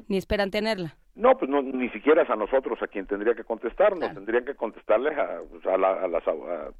Ni 0.09 0.17
esperan 0.17 0.51
tenerla. 0.51 0.97
No, 1.15 1.37
pues 1.37 1.49
no, 1.51 1.63
ni 1.63 1.89
siquiera 1.91 2.23
es 2.23 2.31
a 2.31 2.37
nosotros 2.37 2.81
a 2.83 2.87
quien 2.89 3.07
tendría 3.07 3.35
que 3.35 3.45
contestarnos, 3.45 4.01
claro. 4.01 4.15
tendrían 4.15 4.45
que 4.45 4.55
contestarles 4.57 5.17
a, 5.17 5.39
a, 5.73 5.79
la, 5.79 5.93
a, 6.03 6.09
las, 6.09 6.25
la, 6.27 6.73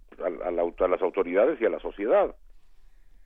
a, 0.47 0.89
las 0.89 1.03
autoridades 1.03 1.61
y 1.61 1.65
a 1.67 1.71
la 1.71 1.79
sociedad. 1.79 2.35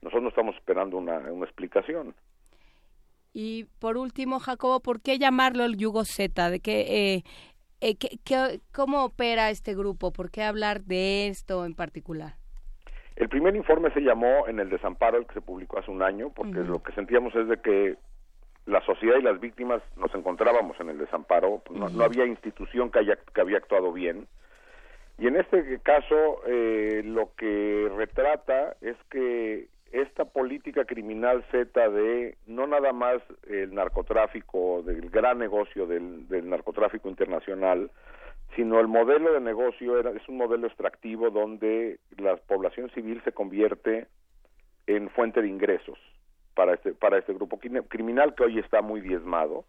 Nosotros 0.01 0.23
no 0.23 0.29
estamos 0.29 0.55
esperando 0.55 0.97
una, 0.97 1.17
una 1.31 1.45
explicación. 1.45 2.13
Y 3.33 3.65
por 3.79 3.97
último, 3.97 4.39
Jacobo, 4.39 4.79
¿por 4.79 5.01
qué 5.01 5.17
llamarlo 5.17 5.63
el 5.65 5.77
Yugo 5.77 6.03
Z? 6.05 6.49
¿De 6.49 6.59
qué, 6.59 6.81
eh, 7.15 7.23
eh, 7.81 7.95
qué- 7.97 8.17
qué- 8.23 8.59
¿Cómo 8.73 9.03
opera 9.05 9.49
este 9.49 9.75
grupo? 9.75 10.11
¿Por 10.11 10.31
qué 10.31 10.43
hablar 10.43 10.81
de 10.81 11.27
esto 11.27 11.65
en 11.65 11.73
particular? 11.75 12.33
El 13.15 13.27
primer 13.29 13.55
informe 13.55 13.91
se 13.93 13.99
llamó 14.01 14.47
En 14.47 14.59
el 14.59 14.69
desamparo, 14.69 15.17
el 15.17 15.25
que 15.27 15.33
se 15.33 15.41
publicó 15.41 15.79
hace 15.79 15.91
un 15.91 16.01
año, 16.01 16.29
porque 16.33 16.59
lo 16.59 16.81
que 16.81 16.93
sentíamos 16.93 17.35
es 17.35 17.47
de 17.47 17.57
que 17.57 17.97
la 18.69 18.81
sociedad 18.81 19.17
y 19.17 19.23
las 19.23 19.39
víctimas 19.39 19.81
nos 19.97 20.13
encontrábamos 20.13 20.79
en 20.79 20.89
el 20.89 20.99
desamparo, 20.99 21.61
no, 21.71 21.89
no 21.89 22.03
había 22.03 22.25
institución 22.25 22.91
que, 22.91 22.99
haya, 22.99 23.17
que 23.33 23.41
había 23.41 23.57
actuado 23.57 23.91
bien. 23.91 24.27
Y 25.17 25.27
en 25.27 25.35
este 25.35 25.79
caso, 25.79 26.41
eh, 26.45 27.01
lo 27.03 27.31
que 27.35 27.91
retrata 27.97 28.77
es 28.81 28.95
que 29.09 29.67
esta 29.91 30.25
política 30.25 30.85
criminal 30.85 31.43
Z 31.51 31.89
de 31.89 32.37
no 32.45 32.67
nada 32.67 32.93
más 32.93 33.21
el 33.49 33.73
narcotráfico, 33.73 34.83
del 34.83 35.09
gran 35.09 35.39
negocio 35.39 35.87
del, 35.87 36.27
del 36.29 36.47
narcotráfico 36.47 37.09
internacional, 37.09 37.89
sino 38.55 38.79
el 38.79 38.87
modelo 38.87 39.33
de 39.33 39.41
negocio 39.41 39.99
era, 39.99 40.11
es 40.11 40.27
un 40.29 40.37
modelo 40.37 40.67
extractivo 40.67 41.31
donde 41.31 41.99
la 42.17 42.37
población 42.37 42.89
civil 42.91 43.21
se 43.23 43.31
convierte 43.31 44.07
en 44.85 45.09
fuente 45.09 45.41
de 45.41 45.47
ingresos 45.47 45.97
para 46.59 46.73
este 46.73 46.91
para 46.93 47.17
este 47.17 47.33
grupo 47.33 47.57
crim- 47.57 47.83
criminal 47.87 48.35
que 48.35 48.43
hoy 48.43 48.59
está 48.59 48.81
muy 48.81 48.99
diezmado 48.99 49.63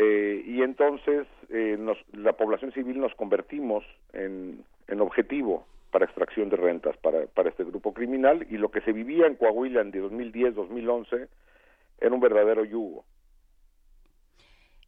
Eh, 0.00 0.42
y 0.46 0.62
entonces 0.62 1.26
eh, 1.50 1.76
nos- 1.78 2.02
la 2.12 2.32
población 2.32 2.70
civil 2.72 2.96
nos 3.00 3.14
convertimos 3.14 3.82
en, 4.12 4.64
en 4.86 5.00
objetivo 5.00 5.66
para 5.92 6.04
extracción 6.06 6.48
de 6.50 6.56
rentas 6.56 6.96
para, 7.04 7.26
para 7.36 7.48
este 7.50 7.64
grupo 7.64 7.92
criminal 7.92 8.46
y 8.48 8.56
lo 8.58 8.70
que 8.70 8.80
se 8.86 8.92
vivía 8.92 9.26
en 9.26 9.34
Coahuila 9.36 9.80
en 9.82 9.90
2010-2011 9.92 11.28
era 12.00 12.14
un 12.14 12.20
verdadero 12.20 12.64
yugo. 12.64 13.04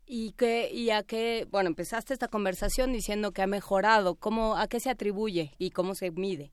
¿Y, 0.07 0.33
qué, 0.41 0.69
¿Y 0.73 0.91
a 0.91 1.03
qué? 1.03 1.47
Bueno, 1.51 1.69
empezaste 1.69 2.13
esta 2.15 2.29
conversación 2.29 2.93
diciendo 2.93 3.33
que 3.33 3.43
ha 3.43 3.47
mejorado. 3.47 4.15
¿Cómo, 4.17 4.57
¿A 4.57 4.67
qué 4.69 4.79
se 4.81 4.91
atribuye 4.91 5.53
y 5.59 5.71
cómo 5.71 5.95
se 5.95 6.11
mide? 6.11 6.51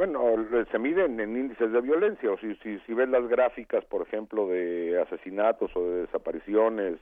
Bueno, 0.00 0.34
le- 0.38 0.64
se 0.64 0.78
miden 0.78 1.20
en 1.20 1.36
índices 1.36 1.70
de 1.72 1.80
violencia, 1.82 2.32
o 2.32 2.38
si, 2.38 2.54
si, 2.62 2.78
si 2.86 2.94
ves 2.94 3.06
las 3.10 3.28
gráficas, 3.28 3.84
por 3.84 4.00
ejemplo, 4.00 4.46
de 4.48 4.98
asesinatos 4.98 5.70
o 5.76 5.82
de 5.84 6.00
desapariciones 6.06 6.98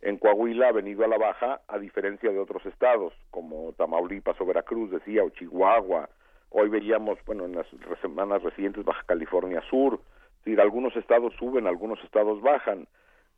en 0.00 0.16
Coahuila 0.16 0.68
ha 0.68 0.72
venido 0.72 1.04
a 1.04 1.08
la 1.08 1.18
baja, 1.18 1.60
a 1.66 1.78
diferencia 1.80 2.30
de 2.30 2.38
otros 2.38 2.64
estados, 2.64 3.12
como 3.32 3.72
Tamaulipas 3.72 4.40
o 4.40 4.46
Veracruz, 4.46 4.92
decía, 4.92 5.24
o 5.24 5.30
Chihuahua. 5.30 6.08
Hoy 6.50 6.68
veíamos, 6.68 7.18
bueno, 7.26 7.46
en 7.46 7.56
las 7.56 7.66
semanas 8.00 8.40
recientes, 8.44 8.84
Baja 8.84 9.02
California 9.06 9.60
Sur. 9.68 9.94
Es 9.94 10.44
decir, 10.44 10.60
algunos 10.60 10.94
estados 10.94 11.34
suben, 11.40 11.66
algunos 11.66 11.98
estados 12.04 12.40
bajan. 12.42 12.86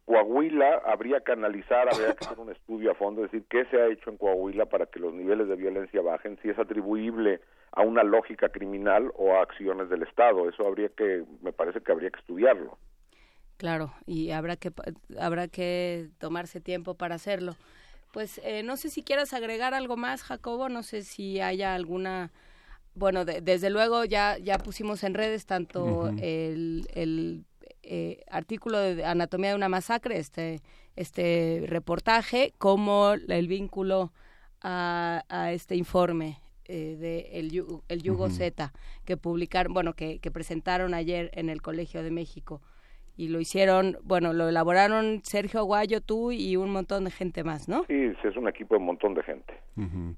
Coahuila 0.08 0.80
habría 0.86 1.20
que 1.20 1.32
analizar, 1.32 1.86
habría 1.92 2.14
que 2.14 2.24
hacer 2.24 2.38
un 2.38 2.50
estudio 2.50 2.92
a 2.92 2.94
fondo, 2.94 3.20
decir 3.20 3.44
qué 3.50 3.66
se 3.66 3.76
ha 3.76 3.88
hecho 3.88 4.08
en 4.08 4.16
Coahuila 4.16 4.64
para 4.64 4.86
que 4.86 4.98
los 5.00 5.12
niveles 5.12 5.48
de 5.48 5.54
violencia 5.56 6.00
bajen, 6.00 6.38
si 6.40 6.48
es 6.48 6.58
atribuible 6.58 7.42
a 7.72 7.82
una 7.82 8.02
lógica 8.02 8.48
criminal 8.48 9.12
o 9.16 9.34
a 9.34 9.42
acciones 9.42 9.90
del 9.90 10.04
Estado. 10.04 10.48
Eso 10.48 10.66
habría 10.66 10.88
que, 10.88 11.24
me 11.42 11.52
parece 11.52 11.82
que 11.82 11.92
habría 11.92 12.08
que 12.08 12.20
estudiarlo. 12.20 12.78
Claro, 13.58 13.92
y 14.06 14.30
habrá 14.30 14.56
que, 14.56 14.72
habrá 15.20 15.46
que 15.48 16.08
tomarse 16.18 16.62
tiempo 16.62 16.94
para 16.94 17.16
hacerlo. 17.16 17.54
Pues 18.14 18.40
eh, 18.44 18.62
no 18.62 18.78
sé 18.78 18.88
si 18.88 19.02
quieras 19.02 19.34
agregar 19.34 19.74
algo 19.74 19.98
más, 19.98 20.22
Jacobo, 20.22 20.70
no 20.70 20.82
sé 20.82 21.02
si 21.02 21.42
haya 21.42 21.74
alguna... 21.74 22.30
Bueno, 22.94 23.26
de- 23.26 23.42
desde 23.42 23.68
luego 23.68 24.06
ya, 24.06 24.38
ya 24.38 24.56
pusimos 24.56 25.04
en 25.04 25.12
redes 25.12 25.44
tanto 25.44 26.08
el, 26.18 26.88
el 26.94 27.44
eh, 27.90 28.22
artículo 28.30 28.78
de 28.78 29.04
Anatomía 29.04 29.50
de 29.50 29.56
una 29.56 29.68
masacre, 29.68 30.18
este, 30.18 30.60
este 30.96 31.64
reportaje, 31.66 32.52
como 32.58 33.12
el 33.12 33.48
vínculo 33.48 34.12
a, 34.62 35.22
a 35.28 35.52
este 35.52 35.74
informe 35.76 36.38
eh, 36.66 36.96
de 36.98 37.38
el, 37.38 37.50
Yu- 37.50 37.82
el 37.88 38.02
Yugo 38.02 38.26
Ujú. 38.26 38.34
Z 38.34 38.72
que 39.04 39.16
publicaron, 39.16 39.72
bueno, 39.72 39.94
que, 39.94 40.18
que 40.18 40.30
presentaron 40.30 40.92
ayer 40.94 41.30
en 41.32 41.48
el 41.48 41.62
Colegio 41.62 42.02
de 42.02 42.10
México 42.10 42.60
y 43.16 43.28
lo 43.28 43.40
hicieron, 43.40 43.96
bueno, 44.04 44.32
lo 44.32 44.48
elaboraron 44.48 45.22
Sergio 45.24 45.60
Aguayo, 45.60 46.00
tú 46.00 46.30
y 46.30 46.56
un 46.56 46.70
montón 46.70 47.04
de 47.04 47.10
gente 47.10 47.42
más, 47.42 47.68
¿no? 47.68 47.84
Sí, 47.88 48.12
es 48.22 48.36
un 48.36 48.46
equipo 48.48 48.74
de 48.74 48.78
un 48.80 48.86
montón 48.86 49.14
de 49.14 49.22
gente. 49.24 49.54
Ujú. 49.76 50.14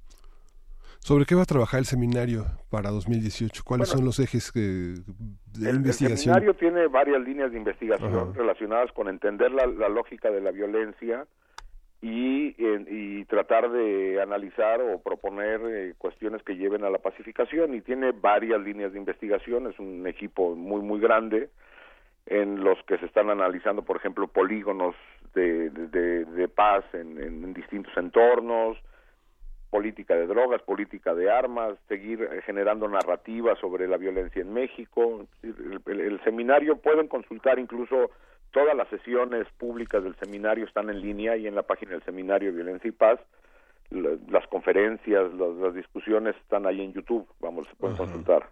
¿Sobre 1.03 1.25
qué 1.25 1.35
va 1.35 1.43
a 1.43 1.47
trabajar 1.47 1.81
el 1.81 1.87
seminario 1.87 2.45
para 2.71 2.91
2018? 2.91 3.63
¿Cuáles 3.65 3.89
Bueno, 3.89 3.99
son 3.99 4.05
los 4.05 4.19
ejes 4.21 4.53
que, 4.53 4.61
de 4.61 4.95
El, 5.63 5.69
el 5.69 5.77
investigación? 5.77 6.35
seminario 6.35 6.55
tiene 6.55 6.87
varias 6.89 7.21
líneas 7.23 7.51
de 7.53 7.57
investigación 7.59 8.15
Ajá. 8.15 8.33
relacionadas 8.35 8.93
con 8.93 9.09
entender 9.09 9.51
la, 9.51 9.67
la 9.67 9.89
lógica 9.89 10.31
de 10.31 10.41
la 10.43 10.51
violencia 10.51 11.27
y, 12.03 12.55
y 12.59 13.25
tratar 13.27 13.71
de 13.71 14.21
analizar 14.23 14.81
o 14.83 15.01
proponer 15.03 15.61
eh, 15.67 15.95
cuestiones 15.99 16.43
que 16.43 16.57
lleven 16.57 16.85
a 16.85 16.91
la 16.91 16.99
pacificación 16.99 17.75
y 17.75 17.81
tiene 17.81 18.13
varias 18.13 18.61
líneas 18.61 18.93
de 18.93 18.99
investigación, 18.99 19.67
es 19.69 19.79
un 19.79 20.07
equipo 20.07 20.55
muy 20.55 20.81
muy 20.83 21.01
grande 21.01 21.49
en 22.27 22.63
los 22.63 22.79
que 22.87 22.99
se 22.99 23.07
están 23.07 23.29
analizando, 23.31 23.83
por 23.83 23.97
ejemplo, 23.97 24.29
polígonos 24.29 24.95
de, 25.35 25.71
de- 25.71 25.89
de- 25.89 26.25
de 26.27 26.49
paz 26.49 26.85
en 26.93 27.53
distintos 27.55 27.93
entornos, 27.97 28.77
política 29.71 30.15
de 30.17 30.27
drogas, 30.27 30.61
política 30.63 31.15
de 31.15 31.31
armas, 31.31 31.79
seguir 31.89 32.23
eh, 32.23 32.43
generando 32.43 32.89
narrativas 32.89 33.59
sobre 33.61 33.87
la 33.87 33.97
violencia 33.97 34.43
en 34.43 34.53
México. 34.53 35.27
El, 35.43 35.81
el- 35.87 36.01
el 36.01 36.21
seminario 36.25 36.77
pueden 36.77 37.07
consultar 37.09 37.59
incluso 37.59 38.11
todas 38.51 38.75
las 38.77 38.89
sesiones 38.89 39.47
públicas 39.59 40.03
del 40.03 40.17
seminario 40.17 40.65
están 40.65 40.91
en 40.91 41.01
línea 41.01 41.37
y 41.37 41.47
en 41.47 41.55
la 41.55 41.63
página 41.63 41.93
del 41.93 42.03
seminario 42.03 42.53
Violencia 42.53 42.89
y 42.89 42.93
Paz. 42.93 43.21
La- 43.91 44.17
Las 44.29 44.47
conferencias, 44.49 45.33
las, 45.35 45.55
las 45.57 45.75
discusiones 45.75 46.35
están 46.37 46.67
ahí 46.67 46.81
en 46.83 46.93
YouTube, 46.93 47.27
vamos, 47.41 47.67
se 47.69 47.75
pueden 47.77 47.97
consultar. 47.97 48.49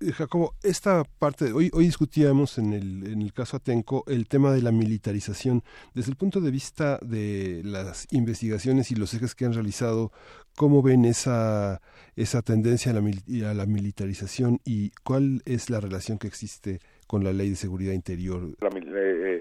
Eh, 0.00 0.12
Jacobo, 0.12 0.54
esta 0.62 1.04
parte, 1.18 1.52
hoy, 1.52 1.70
hoy 1.72 1.86
discutíamos 1.86 2.58
en 2.58 2.72
el, 2.72 3.06
en 3.06 3.22
el 3.22 3.32
caso 3.32 3.56
Atenco 3.56 4.04
el 4.08 4.26
tema 4.26 4.52
de 4.52 4.62
la 4.62 4.72
militarización. 4.72 5.62
Desde 5.94 6.10
el 6.10 6.16
punto 6.16 6.40
de 6.40 6.50
vista 6.50 6.98
de 7.00 7.62
las 7.64 8.12
investigaciones 8.12 8.90
y 8.90 8.96
los 8.96 9.14
ejes 9.14 9.34
que 9.34 9.44
han 9.44 9.54
realizado, 9.54 10.12
¿cómo 10.56 10.82
ven 10.82 11.04
esa, 11.04 11.80
esa 12.16 12.42
tendencia 12.42 12.92
a 12.92 12.94
la, 12.94 13.50
a 13.50 13.54
la 13.54 13.66
militarización 13.66 14.60
y 14.64 14.90
cuál 15.04 15.42
es 15.44 15.70
la 15.70 15.80
relación 15.80 16.18
que 16.18 16.26
existe 16.26 16.80
con 17.06 17.22
la 17.22 17.32
ley 17.32 17.50
de 17.50 17.56
seguridad 17.56 17.92
interior? 17.92 18.56
La 18.60 18.68
eh, 18.68 18.82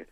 eh, 0.02 0.08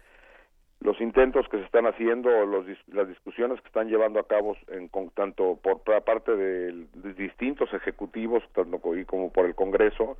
los 0.82 1.00
intentos 1.00 1.48
que 1.50 1.58
se 1.58 1.64
están 1.64 1.86
haciendo, 1.86 2.30
los 2.46 2.66
las 2.88 3.08
discusiones 3.08 3.62
que 3.62 3.68
están 3.68 3.88
llevando 3.88 4.20
a 4.20 4.28
cabo 4.28 4.58
en, 4.68 4.88
con- 4.90 5.12
tanto 5.12 5.58
por 5.62 5.84
pa- 5.84 6.02
parte 6.02 6.36
de, 6.36 6.86
distintos 7.14 7.72
ejecutivos 7.74 8.44
tanto 8.54 8.80
y 8.98 9.06
como 9.06 9.32
por 9.32 9.46
el 9.46 9.54
Congreso, 9.56 10.18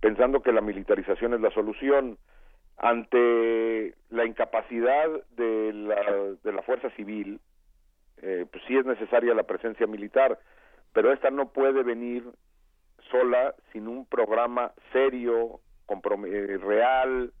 pensando 0.00 0.42
que 0.42 0.52
la 0.52 0.60
militarización 0.60 1.34
es 1.34 1.40
la 1.40 1.50
solución. 1.52 2.18
Ante 2.82 3.94
la 4.08 4.24
incapacidad 4.24 5.06
de 5.36 5.72
la, 5.74 6.02
de 6.42 6.52
la 6.52 6.62
fuerza 6.62 6.88
civil, 6.96 7.38
eh, 8.22 8.46
pues 8.50 8.64
sí 8.66 8.76
es 8.76 8.86
necesaria 8.86 9.34
la 9.34 9.42
presencia 9.42 9.86
militar, 9.86 10.38
pero 10.94 11.12
esta 11.12 11.30
no 11.30 11.52
puede 11.52 11.82
venir 11.82 12.24
sola 13.10 13.54
sin 13.72 13.86
un 13.86 14.06
programa 14.06 14.72
serio, 14.92 15.60
eh, 16.26 16.58
real, 16.62 17.32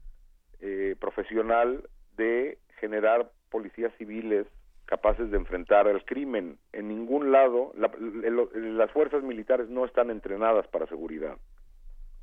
eh, 0.60 0.94
profesional 1.00 1.88
de 2.16 2.58
generar 2.80 3.30
policías 3.50 3.92
civiles 3.98 4.46
capaces 4.86 5.30
de 5.30 5.36
enfrentar 5.36 5.86
el 5.86 6.04
crimen. 6.04 6.58
En 6.72 6.88
ningún 6.88 7.30
lado, 7.30 7.72
la- 7.76 7.92
el- 7.96 8.76
las 8.76 8.90
fuerzas 8.90 9.22
militares 9.22 9.68
no 9.68 9.84
están 9.84 10.10
entrenadas 10.10 10.66
para 10.68 10.86
seguridad, 10.86 11.36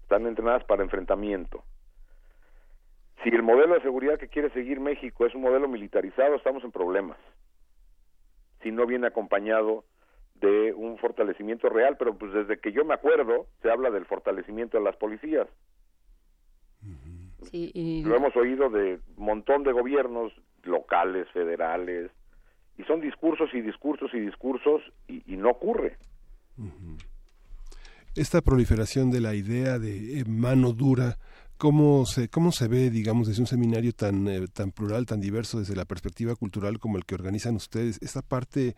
están 0.02 0.26
entrenadas 0.27 0.66
para 0.66 0.84
enfrentamiento. 0.84 1.64
Si 3.24 3.30
el 3.30 3.42
modelo 3.44 3.76
de 3.76 3.82
seguridad 3.82 4.19
que 4.19 4.27
quiere 4.27 4.50
seguir 4.52 4.80
México 4.80 5.26
es 5.26 5.34
un 5.34 5.42
modelo 5.42 5.68
militarizado, 5.68 6.36
estamos 6.36 6.64
en 6.64 6.72
problemas. 6.72 7.18
Si 8.61 8.72
no 8.72 8.86
viene 8.86 9.08
acompañado 9.08 9.86
de 10.36 10.74
un 10.74 10.98
fortalecimiento 10.98 11.69
real, 11.69 11.95
pero 11.98 12.18
pues 12.18 12.32
desde 12.34 12.60
que 12.60 12.72
yo 12.72 12.86
me 12.86 12.94
acuerdo 12.94 13.48
se 13.61 13.72
habla 13.72 13.90
del 13.92 14.06
fortalecimiento 14.06 14.77
de 14.77 14.84
las 14.84 14.95
policías. 14.98 15.48
Sí, 17.44 17.72
y 17.74 18.03
Lo 18.03 18.16
hemos 18.16 18.36
oído 18.36 18.69
de 18.69 19.00
un 19.16 19.26
montón 19.26 19.64
de 19.64 19.72
gobiernos 19.72 20.34
locales, 20.68 21.28
federales, 21.32 22.12
y 22.78 22.84
son 22.84 23.02
discursos 23.02 23.50
y 23.54 23.62
discursos 23.62 24.14
y 24.14 24.20
discursos 24.20 24.82
y, 25.08 25.24
y 25.34 25.38
no 25.38 25.50
ocurre. 25.50 25.98
Esta 28.16 28.42
proliferación 28.42 29.12
de 29.12 29.22
la 29.22 29.36
idea 29.36 29.80
de 29.80 30.20
eh, 30.20 30.26
mano 30.26 30.74
dura, 30.74 31.18
¿cómo 31.58 32.06
se, 32.06 32.30
cómo 32.30 32.52
se 32.52 32.68
ve, 32.68 32.90
digamos, 32.90 33.28
desde 33.28 33.42
un 33.42 33.48
seminario 33.48 33.94
tan, 33.94 34.28
eh, 34.28 34.48
tan 34.52 34.72
plural, 34.72 35.06
tan 35.06 35.22
diverso, 35.22 35.60
desde 35.60 35.76
la 35.76 35.86
perspectiva 35.86 36.36
cultural 36.36 36.80
como 36.80 36.98
el 36.98 37.06
que 37.06 37.16
organizan 37.16 37.56
ustedes? 37.56 38.00
Esta 38.02 38.22
parte, 38.22 38.76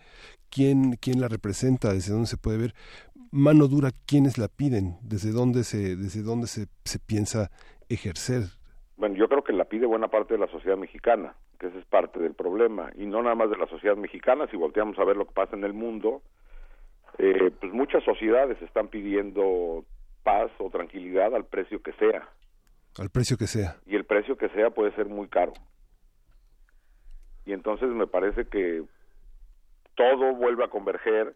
¿quién, 0.49 0.97
quién 0.97 1.21
la 1.21 1.29
representa? 1.29 1.93
¿Desde 1.93 2.11
dónde 2.11 2.27
se 2.27 2.37
puede 2.37 2.57
ver? 2.57 2.75
Mano 3.31 3.67
dura, 3.67 3.91
¿quiénes 4.05 4.37
la 4.37 4.47
piden? 4.47 4.97
¿Desde 5.01 5.31
dónde 5.31 5.63
se, 5.63 5.95
desde 5.95 6.21
dónde 6.21 6.47
se, 6.47 6.67
se 6.83 6.99
piensa 6.99 7.51
ejercer? 7.87 8.58
Bueno, 8.99 9.15
yo 9.15 9.29
creo 9.29 9.45
que 9.45 9.53
la 9.53 9.63
pide 9.63 9.85
buena 9.85 10.09
parte 10.09 10.33
de 10.33 10.41
la 10.41 10.47
sociedad 10.51 10.75
mexicana, 10.75 11.33
que 11.57 11.67
ese 11.67 11.79
es 11.79 11.85
parte 11.85 12.19
del 12.19 12.33
problema, 12.33 12.91
y 12.97 13.05
no 13.05 13.23
nada 13.23 13.33
más 13.33 13.49
de 13.49 13.55
la 13.57 13.65
sociedad 13.67 13.95
mexicana, 13.95 14.45
si 14.51 14.57
volteamos 14.57 14.99
a 14.99 15.05
ver 15.05 15.15
lo 15.15 15.25
que 15.25 15.33
pasa 15.33 15.55
en 15.55 15.63
el 15.63 15.71
mundo, 15.73 16.21
eh, 17.17 17.49
pues 17.61 17.71
muchas 17.71 18.03
sociedades 18.03 18.61
están 18.61 18.89
pidiendo 18.89 19.85
paz 20.23 20.51
o 20.57 20.69
tranquilidad 20.69 21.33
al 21.33 21.45
precio 21.45 21.81
que 21.81 21.93
sea, 21.93 22.27
Al 22.97 23.09
precio 23.09 23.37
que 23.37 23.47
sea. 23.47 23.77
y 23.85 23.95
el 23.95 24.03
precio 24.03 24.37
que 24.37 24.49
sea 24.49 24.69
puede 24.69 24.91
ser 24.95 25.05
muy 25.05 25.29
caro. 25.29 25.53
Y 27.45 27.53
entonces 27.53 27.87
me 27.87 28.05
parece 28.05 28.47
que 28.49 28.83
todo 29.95 30.35
vuelve 30.35 30.65
a 30.65 30.69
converger 30.69 31.35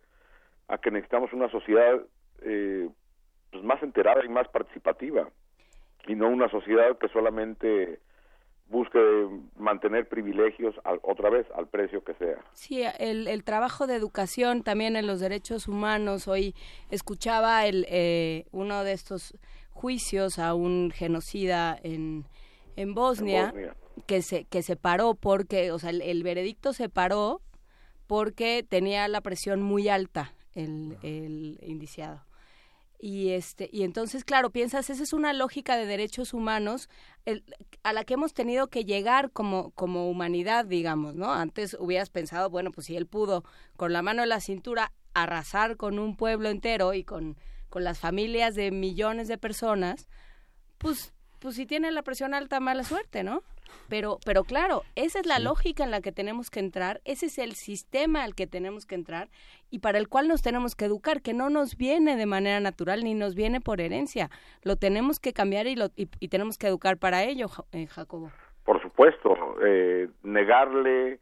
a 0.68 0.78
que 0.80 0.92
necesitamos 0.92 1.32
una 1.32 1.50
sociedad 1.50 2.02
eh, 2.42 2.90
pues 3.54 3.64
más 3.64 3.82
enterada 3.82 4.24
y 4.26 4.28
más 4.30 4.50
participativa 4.50 5.30
y 6.08 6.16
no 6.16 6.28
una 6.30 6.50
sociedad 6.50 6.98
que 7.00 7.08
solamente 7.10 8.00
busque 8.70 9.00
mantener 9.58 10.08
privilegios 10.08 10.74
al- 10.84 11.00
otra 11.04 11.30
vez 11.30 11.46
al 11.56 11.68
precio 11.68 12.04
que 12.04 12.14
sea. 12.16 12.38
Sí, 12.54 12.82
el, 13.00 13.28
el 13.28 13.44
trabajo 13.44 13.86
de 13.88 13.96
educación 13.96 14.64
también 14.64 14.96
en 14.96 15.06
los 15.06 15.20
derechos 15.20 15.68
humanos. 15.68 16.28
Hoy 16.28 16.56
escuchaba 16.90 17.66
el, 17.68 17.86
eh, 17.90 18.46
uno 18.52 18.84
de 18.84 18.94
estos 18.94 19.38
juicios 19.70 20.40
a 20.40 20.54
un 20.56 20.92
genocida 20.92 21.78
en, 21.84 22.26
en 22.76 22.94
Bosnia, 22.96 23.48
Bosnia. 23.48 23.76
que 24.08 24.22
se 24.22 24.46
que 24.46 24.64
se 24.64 24.76
paró 24.76 25.14
porque, 25.16 25.72
o 25.72 25.78
sea, 25.80 25.90
el, 25.92 26.02
el 26.02 26.24
veredicto 26.24 26.74
se 26.74 26.90
paró 26.90 27.42
porque 28.08 28.64
tenía 28.68 29.08
la 29.08 29.22
presión 29.22 29.62
muy 29.62 29.88
alta 29.90 30.34
el, 30.56 30.98
el 31.04 31.60
indiciado. 31.64 32.22
Y 33.06 33.32
este 33.32 33.70
y 33.74 33.84
entonces 33.84 34.24
claro 34.24 34.50
piensas 34.50 34.90
esa 34.90 35.04
es 35.04 35.12
una 35.12 35.34
lógica 35.34 35.76
de 35.76 35.86
derechos 35.86 36.34
humanos 36.34 36.88
el- 37.26 37.44
a 37.84 37.92
la 37.92 38.06
que 38.06 38.14
hemos 38.14 38.34
tenido 38.34 38.68
que 38.68 38.86
llegar 38.86 39.30
como 39.30 39.72
como 39.72 40.10
humanidad 40.10 40.64
digamos 40.64 41.14
no 41.14 41.34
antes 41.34 41.76
hubieras 41.78 42.10
pensado 42.10 42.50
bueno 42.50 42.72
pues 42.72 42.88
si 42.88 42.96
él 42.96 43.06
pudo 43.06 43.44
con 43.76 43.92
la 43.92 44.02
mano 44.04 44.24
en 44.24 44.30
la 44.30 44.40
cintura 44.40 44.94
arrasar 45.14 45.76
con 45.76 46.00
un 46.00 46.16
pueblo 46.16 46.48
entero 46.48 46.94
y 46.94 47.04
con 47.04 47.36
con 47.68 47.84
las 47.84 48.00
familias 48.00 48.56
de 48.56 48.72
millones 48.72 49.28
de 49.28 49.38
personas 49.38 50.08
pues 50.78 51.12
pues 51.40 51.58
si 51.58 51.66
tiene 51.66 51.92
la 51.92 52.04
presión 52.04 52.34
alta 52.34 52.62
mala 52.62 52.86
suerte 52.86 53.22
no 53.24 53.44
pero 53.90 54.18
pero 54.24 54.46
claro 54.46 54.84
esa 54.96 55.20
es 55.20 55.26
la 55.26 55.40
lógica 55.40 55.84
en 55.84 55.92
la 55.92 56.00
que 56.00 56.14
tenemos 56.14 56.50
que 56.50 56.62
entrar 56.62 57.02
ese 57.04 57.26
es 57.26 57.38
el 57.38 57.56
sistema 57.56 58.24
al 58.24 58.34
que 58.34 58.48
tenemos 58.48 58.86
que 58.86 58.96
entrar 58.96 59.30
y 59.74 59.80
para 59.80 59.98
el 59.98 60.08
cual 60.08 60.28
nos 60.28 60.42
tenemos 60.44 60.76
que 60.76 60.86
educar 60.86 61.22
que 61.24 61.34
no 61.34 61.50
nos 61.50 61.78
viene 61.78 62.16
de 62.16 62.28
manera 62.28 62.60
natural 62.60 63.04
ni 63.04 63.16
nos 63.16 63.34
viene 63.34 63.60
por 63.60 63.82
herencia. 63.82 64.30
Lo 64.64 64.76
tenemos 64.76 65.20
que 65.20 65.34
cambiar 65.34 65.66
y 65.66 65.76
lo 65.76 65.86
y, 65.96 66.08
y 66.20 66.28
tenemos 66.28 66.58
que 66.60 66.68
educar 66.68 66.98
para 66.98 67.24
ello 67.24 67.48
eh, 67.72 67.88
Jacobo. 67.88 68.32
Por 68.66 68.82
supuesto, 68.82 69.36
eh, 69.66 70.10
negarle 70.22 71.20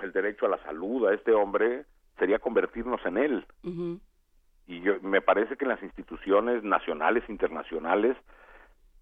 el 0.00 0.12
derecho 0.12 0.44
a 0.44 0.50
la 0.50 0.62
salud 0.62 1.06
a 1.08 1.14
este 1.14 1.32
hombre 1.32 1.84
sería 2.18 2.38
convertirnos 2.38 3.00
en 3.06 3.16
él. 3.16 3.46
Y 4.68 4.80
yo 4.82 5.00
me 5.00 5.20
parece 5.22 5.56
que 5.56 5.64
las 5.64 5.82
instituciones 5.82 6.62
nacionales 6.64 7.24
internacionales 7.28 8.16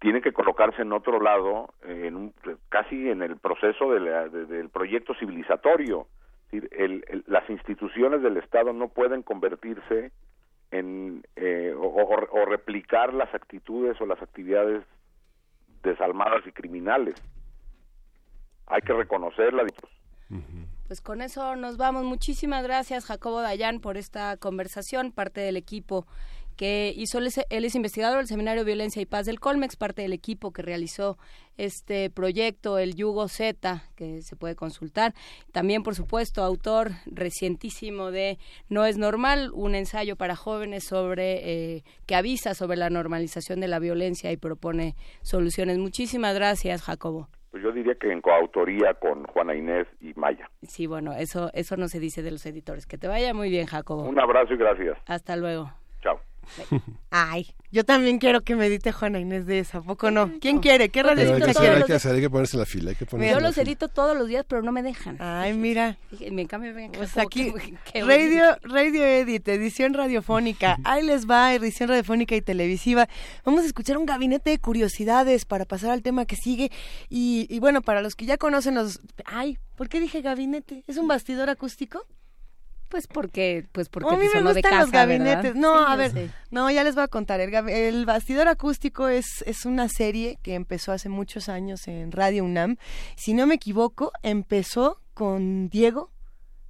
tienen 0.01 0.23
que 0.23 0.33
colocarse 0.33 0.83
en 0.83 0.93
otro 0.93 1.21
lado 1.21 1.73
en 1.85 2.15
un, 2.17 2.35
casi 2.69 3.09
en 3.11 3.23
el 3.23 3.39
proceso 3.39 3.91
de 3.93 4.01
la- 4.01 4.29
de- 4.29 4.45
del 4.47 4.69
proyecto 4.69 5.15
civilizatorio 5.15 6.07
decir, 6.60 6.70
el- 6.76 7.24
las 7.26 7.49
instituciones 7.50 8.23
del 8.23 8.36
Estado 8.36 8.73
no 8.73 8.89
pueden 8.89 9.23
convertirse 9.23 10.12
en 10.70 11.24
eh, 11.36 11.73
o 11.76 12.44
replicar 12.47 13.15
las 13.15 13.33
actitudes 13.34 14.00
o 14.00 14.07
las 14.07 14.20
actividades 14.23 14.84
desalmadas 15.83 16.47
y 16.47 16.52
criminales. 16.52 17.15
Hay 18.66 18.81
que 18.83 18.92
reconocerla 18.92 19.65
Pues 20.89 21.00
con 21.00 21.23
eso 21.23 21.55
nos 21.57 21.76
vamos. 21.76 22.05
Muchísimas 22.05 22.65
gracias, 22.65 23.05
Jacobo 23.07 23.41
Dayan, 23.41 23.81
por 23.81 23.97
esta 23.97 24.36
conversación, 24.36 25.12
parte 25.12 25.41
del 25.42 25.57
equipo 25.57 26.07
que 26.57 26.92
hizo, 26.97 27.18
él 27.18 27.26
es, 27.26 27.41
él 27.50 27.65
es 27.65 27.74
investigador 27.74 28.18
del 28.18 28.26
Seminario 28.26 28.65
Violencia 28.65 29.02
y 29.02 29.07
Paz 29.07 29.26
del 29.26 29.41
Colmex, 29.41 29.76
parte 29.76 30.02
del 30.02 30.12
equipo 30.12 30.52
que 30.52 30.62
realizó 30.62 31.18
este 31.57 32.10
proyecto, 32.10 32.78
el 32.78 32.94
Yugo 32.94 33.28
Z, 33.28 33.83
que 33.97 34.23
se 34.23 34.36
puede 34.36 34.57
consultar. 34.57 35.15
También, 35.52 35.83
por 35.83 35.94
supuesto, 35.94 36.42
autor 36.42 36.91
recientísimo 37.07 38.10
de 38.10 38.39
No 38.68 38.84
es 38.84 38.99
normal, 38.99 39.50
un 39.52 39.74
ensayo 39.74 40.16
para 40.16 40.36
jóvenes 40.36 40.84
sobre 40.84 41.76
eh, 41.76 41.84
que 42.07 42.15
avisa 42.16 42.55
sobre 42.55 42.76
la 42.76 42.91
normalización 42.91 43.60
de 43.60 43.68
la 43.68 43.78
violencia 43.78 44.33
y 44.33 44.36
propone 44.36 44.94
soluciones. 45.23 45.78
Muchísimas 45.78 46.34
gracias, 46.34 46.83
Jacobo. 46.83 47.28
pues 47.50 47.62
yo 47.62 47.70
diría 47.70 47.94
que 47.94 48.10
en 48.10 48.20
coautoría 48.20 48.94
con 48.94 49.24
Juana 49.26 49.55
Inés 49.55 49.86
y 50.00 50.12
Maya 50.15 50.50
Sí, 50.62 50.86
bueno, 50.89 51.12
eso, 51.12 51.50
eso 51.55 51.76
no 51.76 51.86
se 51.86 52.00
dice 52.00 52.23
de 52.23 52.33
los 52.33 52.44
editores. 52.47 52.84
Que 52.86 52.99
te 52.99 53.07
vaya 53.07 53.33
muy 53.33 53.49
bien, 53.49 53.66
Jacobo. 53.66 54.02
un 54.02 54.18
abrazo 54.18 54.55
y 54.55 54.57
gracias 54.57 54.99
Hasta 55.07 55.36
luego. 55.36 55.70
Ay, 57.11 57.55
yo 57.71 57.85
también 57.85 58.19
quiero 58.19 58.43
que 58.43 58.57
me 58.57 58.67
edite 58.67 58.93
Juana 58.93 59.19
Inés 59.19 59.47
de 59.47 59.59
esa, 59.59 59.79
¿a 59.79 59.83
poco 59.83 60.11
no? 60.11 60.31
¿Quién 60.41 60.59
quiere? 60.59 60.89
¿Qué 60.91 61.03
radio 61.03 61.35
hay, 61.35 61.43
que 61.43 61.51
hacer, 61.51 61.75
hay 61.75 61.83
que 61.83 61.93
hacer, 61.93 62.15
hay 62.15 62.21
que 62.21 62.31
ponerse 62.31 62.57
la 62.57 62.67
fila, 62.67 62.91
hay 62.91 62.97
que 62.97 63.07
ponerse 63.07 63.35
Yo 63.35 63.41
los 63.41 63.59
edito 63.59 63.89
todos 63.89 64.17
los 64.17 64.29
días, 64.29 64.45
pero 64.49 64.63
no 64.63 64.73
me 64.73 64.83
dejan. 64.83 65.17
Ay, 65.21 65.55
mira. 65.55 65.97
Me 66.31 66.47
cambio, 66.47 66.73
Pues 66.93 67.17
aquí, 67.19 67.53
Radio, 67.95 68.57
Radio 68.63 69.05
Edit, 69.05 69.47
edición 69.49 69.95
radiofónica. 69.95 70.79
Ahí 70.85 71.05
les 71.05 71.29
va, 71.29 71.55
edición 71.55 71.89
radiofónica 71.89 72.37
y 72.37 72.43
televisiva. 72.43 73.09
Vamos 73.45 73.65
a 73.65 73.67
escuchar 73.67 73.99
un 73.99 74.07
gabinete 74.07 74.51
de 74.51 74.59
curiosidades 74.59 75.45
para 75.45 75.65
pasar 75.65 75.91
al 75.91 76.03
tema 76.03 76.27
que 76.27 76.37
sigue. 76.37 76.71
Y, 77.09 77.47
y 77.51 77.59
bueno, 77.59 77.83
para 77.83 78.03
los 78.03 78.15
que 78.15 78.25
ya 78.25 78.39
conocen 78.39 78.75
los... 78.77 79.01
Ay, 79.25 79.59
¿por 79.77 79.89
qué 79.89 80.01
dije 80.01 80.21
gabinete? 80.23 80.85
¿Es 80.87 80.97
un 80.97 81.09
bastidor 81.09 81.51
acústico? 81.51 82.07
Pues 82.89 83.07
porque, 83.09 83.67
pues 83.73 83.89
porque 83.89 84.15
a 84.15 84.17
mí 84.17 84.27
te 84.27 84.27
me 84.27 84.33
sonó 84.39 84.49
de 84.51 84.61
gustan 84.61 84.71
casa, 84.71 84.83
los 84.83 84.91
gabinetes. 84.93 85.43
¿verdad? 85.43 85.61
No, 85.61 85.79
Sí, 85.79 85.85
a 85.93 85.97
ver, 85.97 86.11
sé. 86.13 86.31
no, 86.51 86.71
ya 86.71 86.85
les 86.85 86.95
voy 86.95 87.05
a 87.05 87.09
contar. 87.09 87.41
El 87.41 88.07
Bastidor 88.07 88.47
Acústico 88.49 89.09
es, 89.09 89.43
es 89.47 89.65
una 89.65 89.89
serie 89.89 90.39
que 90.43 90.55
empezó 90.55 90.93
hace 90.93 91.09
muchos 91.09 91.49
años 91.49 91.89
en 91.89 92.13
Radio 92.13 92.45
UNAM. 92.45 92.77
Si 93.17 93.35
no 93.35 93.47
me 93.47 93.55
equivoco, 93.57 94.13
empezó 94.23 95.01
con 95.15 95.69
Diego. 95.71 96.11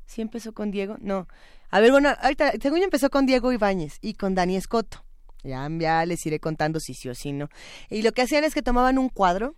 ¿Sí 0.06 0.22
empezó 0.22 0.52
con 0.52 0.70
Diego? 0.70 0.96
No. 1.00 1.26
A 1.70 1.80
ver, 1.80 1.90
bueno, 1.90 2.10
ahorita, 2.20 2.52
según 2.62 2.78
yo 2.78 2.84
empezó 2.84 3.10
con 3.10 3.26
Diego 3.26 3.52
Ibáñez 3.52 3.98
y 4.00 4.14
con 4.14 4.34
Dani 4.34 4.56
Escoto. 4.56 5.04
Ya, 5.42 5.68
ya 5.78 6.06
les 6.06 6.24
iré 6.24 6.40
contando 6.40 6.80
si 6.80 6.94
sí 6.94 7.08
o 7.08 7.14
si 7.14 7.32
no. 7.32 7.48
Y 7.90 8.02
lo 8.02 8.12
que 8.12 8.22
hacían 8.22 8.44
es 8.44 8.54
que 8.54 8.62
tomaban 8.62 8.96
un 8.96 9.08
cuadro, 9.10 9.56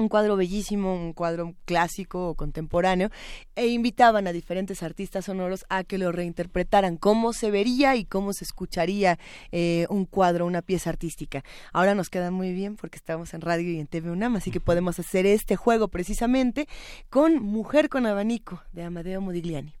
un 0.00 0.08
cuadro 0.08 0.36
bellísimo, 0.36 0.94
un 0.94 1.12
cuadro 1.12 1.54
clásico 1.64 2.28
o 2.30 2.34
contemporáneo, 2.34 3.10
e 3.54 3.68
invitaban 3.68 4.26
a 4.26 4.32
diferentes 4.32 4.82
artistas 4.82 5.26
sonoros 5.26 5.64
a 5.68 5.84
que 5.84 5.98
lo 5.98 6.10
reinterpretaran, 6.10 6.96
cómo 6.96 7.32
se 7.32 7.50
vería 7.50 7.96
y 7.96 8.04
cómo 8.04 8.32
se 8.32 8.44
escucharía 8.44 9.18
eh, 9.52 9.86
un 9.90 10.06
cuadro, 10.06 10.46
una 10.46 10.62
pieza 10.62 10.90
artística. 10.90 11.44
Ahora 11.72 11.94
nos 11.94 12.08
queda 12.08 12.30
muy 12.30 12.52
bien 12.52 12.76
porque 12.76 12.96
estamos 12.96 13.34
en 13.34 13.42
radio 13.42 13.70
y 13.70 13.78
en 13.78 13.86
TV 13.86 14.10
UNAM, 14.10 14.36
así 14.36 14.50
que 14.50 14.60
podemos 14.60 14.98
hacer 14.98 15.26
este 15.26 15.56
juego 15.56 15.88
precisamente 15.88 16.66
con 17.10 17.42
Mujer 17.42 17.88
con 17.88 18.06
Abanico 18.06 18.62
de 18.72 18.84
Amadeo 18.84 19.20
Modigliani. 19.20 19.74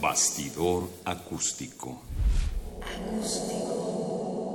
Bastidor 0.00 0.88
acústico. 1.04 2.02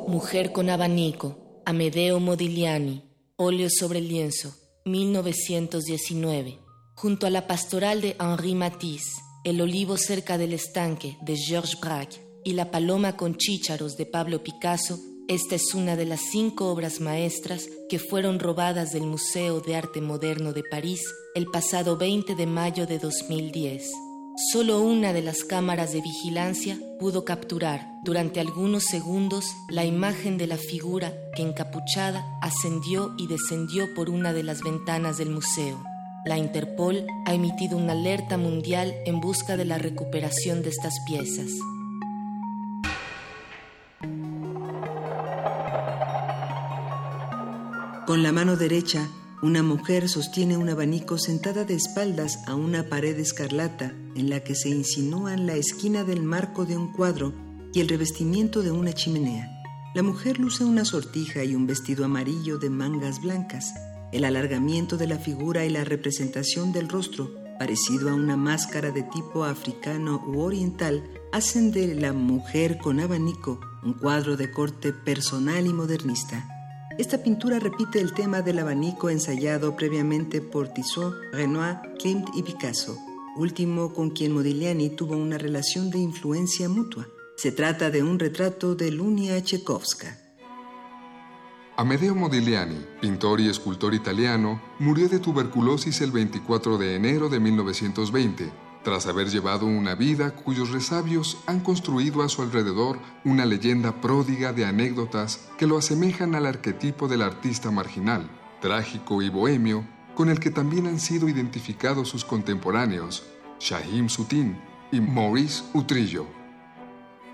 Mujer 0.07 0.53
con 0.53 0.69
abanico, 0.69 1.61
Amedeo 1.65 2.21
Modigliani, 2.21 3.03
óleo 3.35 3.67
sobre 3.69 3.99
lienzo, 3.99 4.55
1919. 4.85 6.59
Junto 6.95 7.27
a 7.27 7.29
la 7.29 7.45
pastoral 7.45 7.99
de 7.99 8.15
Henri 8.17 8.55
Matisse, 8.55 9.21
El 9.43 9.59
olivo 9.59 9.97
cerca 9.97 10.37
del 10.37 10.53
estanque 10.53 11.17
de 11.23 11.35
Georges 11.35 11.77
Braque 11.81 12.25
y 12.45 12.53
La 12.53 12.71
paloma 12.71 13.17
con 13.17 13.35
chícharos 13.35 13.97
de 13.97 14.05
Pablo 14.05 14.41
Picasso, 14.43 14.97
esta 15.27 15.55
es 15.55 15.73
una 15.73 15.97
de 15.97 16.05
las 16.05 16.21
cinco 16.31 16.71
obras 16.71 17.01
maestras 17.01 17.67
que 17.89 17.99
fueron 17.99 18.39
robadas 18.39 18.93
del 18.93 19.03
Museo 19.03 19.59
de 19.59 19.75
Arte 19.75 19.99
Moderno 19.99 20.53
de 20.53 20.63
París 20.63 21.01
el 21.35 21.47
pasado 21.47 21.97
20 21.97 22.33
de 22.33 22.45
mayo 22.45 22.87
de 22.87 22.97
2010. 22.97 24.06
Solo 24.39 24.81
una 24.81 25.13
de 25.13 25.23
las 25.23 25.43
cámaras 25.43 25.93
de 25.93 26.01
vigilancia 26.01 26.77
pudo 26.99 27.25
capturar 27.25 27.89
durante 28.03 28.39
algunos 28.39 28.83
segundos 28.83 29.55
la 29.67 29.83
imagen 29.83 30.37
de 30.37 30.45
la 30.45 30.57
figura 30.57 31.11
que 31.35 31.41
encapuchada 31.41 32.23
ascendió 32.43 33.15
y 33.17 33.25
descendió 33.25 33.91
por 33.95 34.11
una 34.11 34.33
de 34.33 34.43
las 34.43 34.61
ventanas 34.61 35.17
del 35.17 35.31
museo. 35.31 35.83
La 36.23 36.37
Interpol 36.37 37.07
ha 37.25 37.33
emitido 37.33 37.77
una 37.79 37.93
alerta 37.93 38.37
mundial 38.37 38.93
en 39.07 39.21
busca 39.21 39.57
de 39.57 39.65
la 39.65 39.79
recuperación 39.79 40.61
de 40.61 40.69
estas 40.69 40.93
piezas. 41.07 41.49
Con 48.05 48.21
la 48.21 48.31
mano 48.31 48.55
derecha, 48.55 49.09
una 49.43 49.61
mujer 49.61 50.09
sostiene 50.09 50.57
un 50.57 50.67
abanico 50.67 51.19
sentada 51.19 51.63
de 51.63 51.75
espaldas 51.75 52.39
a 52.47 52.55
una 52.55 52.89
pared 52.89 53.19
escarlata 53.19 53.93
en 54.15 54.31
la 54.31 54.39
que 54.39 54.55
se 54.55 54.69
insinúan 54.69 55.45
la 55.45 55.53
esquina 55.53 56.03
del 56.03 56.23
marco 56.23 56.65
de 56.65 56.75
un 56.75 56.91
cuadro 56.91 57.33
y 57.71 57.81
el 57.81 57.87
revestimiento 57.87 58.63
de 58.63 58.71
una 58.71 58.93
chimenea. 58.93 59.47
La 59.93 60.01
mujer 60.01 60.39
luce 60.39 60.65
una 60.65 60.85
sortija 60.85 61.43
y 61.43 61.53
un 61.53 61.67
vestido 61.67 62.03
amarillo 62.03 62.57
de 62.57 62.71
mangas 62.71 63.21
blancas. 63.21 63.73
El 64.11 64.25
alargamiento 64.25 64.97
de 64.97 65.05
la 65.05 65.19
figura 65.19 65.65
y 65.65 65.69
la 65.69 65.83
representación 65.83 66.71
del 66.71 66.89
rostro, 66.89 67.31
parecido 67.59 68.09
a 68.09 68.15
una 68.15 68.37
máscara 68.37 68.89
de 68.89 69.03
tipo 69.03 69.43
africano 69.43 70.23
u 70.25 70.39
oriental, 70.39 71.03
hacen 71.31 71.71
de 71.71 71.93
la 71.93 72.11
mujer 72.11 72.79
con 72.79 72.99
abanico 72.99 73.59
un 73.83 73.93
cuadro 73.93 74.35
de 74.35 74.49
corte 74.49 74.93
personal 74.93 75.67
y 75.67 75.73
modernista. 75.73 76.56
Esta 76.97 77.21
pintura 77.21 77.59
repite 77.59 78.01
el 78.01 78.13
tema 78.13 78.41
del 78.41 78.57
abanico 78.57 79.11
ensayado 79.11 79.75
previamente 79.75 80.41
por 80.41 80.69
Tissot, 80.69 81.13
Renoir, 81.31 81.77
Klimt 81.99 82.27
y 82.33 82.41
Picasso, 82.41 82.97
último 83.35 83.93
con 83.93 84.09
quien 84.09 84.33
Modigliani 84.33 84.89
tuvo 84.89 85.15
una 85.15 85.37
relación 85.37 85.91
de 85.91 85.99
influencia 85.99 86.67
mutua. 86.69 87.07
Se 87.35 87.51
trata 87.51 87.91
de 87.91 88.01
un 88.01 88.17
retrato 88.17 88.73
de 88.73 88.89
Lunia 88.89 89.39
Tchaikovska. 89.43 90.17
Amedeo 91.75 92.15
Modigliani, 92.15 92.83
pintor 92.99 93.41
y 93.41 93.49
escultor 93.49 93.93
italiano, 93.93 94.59
murió 94.79 95.07
de 95.07 95.19
tuberculosis 95.19 96.01
el 96.01 96.11
24 96.11 96.79
de 96.79 96.95
enero 96.95 97.29
de 97.29 97.39
1920, 97.39 98.51
tras 98.87 99.05
haber 99.05 99.29
llevado 99.29 99.65
una 99.65 99.95
vida 99.95 100.31
cuyos 100.31 100.71
resabios 100.71 101.39
han 101.45 101.59
construido 101.59 102.23
a 102.23 102.29
su 102.29 102.41
alrededor 102.41 102.99
una 103.25 103.45
leyenda 103.45 103.99
pródiga 103.99 104.53
de 104.53 104.63
anécdotas 104.63 105.41
que 105.57 105.67
lo 105.67 105.77
asemejan 105.77 106.35
al 106.35 106.45
arquetipo 106.45 107.09
del 107.09 107.21
artista 107.21 107.69
marginal, 107.69 108.29
trágico 108.61 109.21
y 109.21 109.27
bohemio, 109.27 109.85
con 110.15 110.29
el 110.29 110.39
que 110.39 110.51
también 110.51 110.87
han 110.87 111.01
sido 111.01 111.27
identificados 111.27 112.07
sus 112.07 112.23
contemporáneos, 112.23 113.25
Shahim 113.59 114.07
Sutin 114.07 114.57
y 114.89 115.01
Maurice 115.01 115.65
Utrillo. 115.73 116.25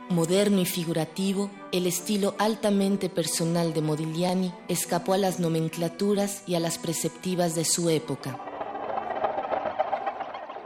Moderno 0.09 0.59
y 0.59 0.65
figurativo, 0.65 1.51
el 1.71 1.85
estilo 1.85 2.33
altamente 2.39 3.09
personal 3.09 3.75
de 3.75 3.83
Modigliani 3.83 4.51
escapó 4.69 5.13
a 5.13 5.19
las 5.19 5.39
nomenclaturas 5.39 6.41
y 6.47 6.55
a 6.55 6.59
las 6.59 6.79
preceptivas 6.79 7.53
de 7.53 7.63
su 7.63 7.91
época. 7.91 8.52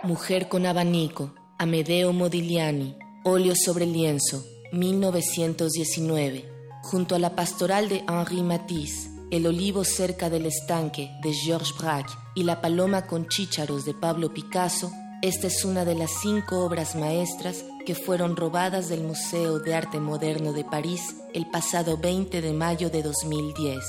Mujer 0.04 0.48
con 0.48 0.68
abanico, 0.68 1.34
Amedeo 1.58 2.14
Modigliani, 2.14 2.96
óleo 3.24 3.56
sobre 3.56 3.88
lienzo, 3.88 4.46
1919. 4.72 6.46
Junto 6.84 7.16
a 7.16 7.20
la 7.20 7.36
pastoral 7.36 7.90
de 7.90 8.04
Henri 8.08 8.44
Matisse, 8.44 9.10
El 9.32 9.48
olivo 9.48 9.84
cerca 9.84 10.30
del 10.30 10.46
estanque 10.46 11.10
de 11.24 11.34
Georges 11.34 11.76
Braque 11.78 12.14
y 12.36 12.44
La 12.44 12.62
paloma 12.62 13.08
con 13.08 13.28
chícharos 13.28 13.86
de 13.86 13.96
Pablo 13.96 14.32
Picasso, 14.34 14.92
esta 15.24 15.48
es 15.48 15.66
una 15.66 15.84
de 15.84 15.96
las 15.96 16.12
cinco 16.22 16.64
obras 16.64 16.96
maestras 16.96 17.66
que 17.84 17.96
fueron 17.96 18.36
robadas 18.36 18.90
del 18.90 19.04
Museo 19.04 19.58
de 19.58 19.74
Arte 19.74 20.00
Moderno 20.00 20.54
de 20.54 20.64
París 20.64 21.16
el 21.34 21.50
pasado 21.50 21.98
20 21.98 22.40
de 22.40 22.54
mayo 22.54 22.92
de 22.92 23.02
2010. 23.02 23.84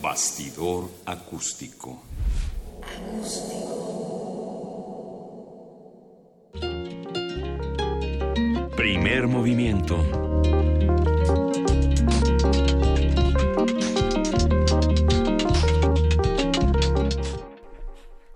Bastidor 0.00 0.88
acústico. 1.04 2.00
Primer 8.78 9.26
movimiento. 9.26 9.96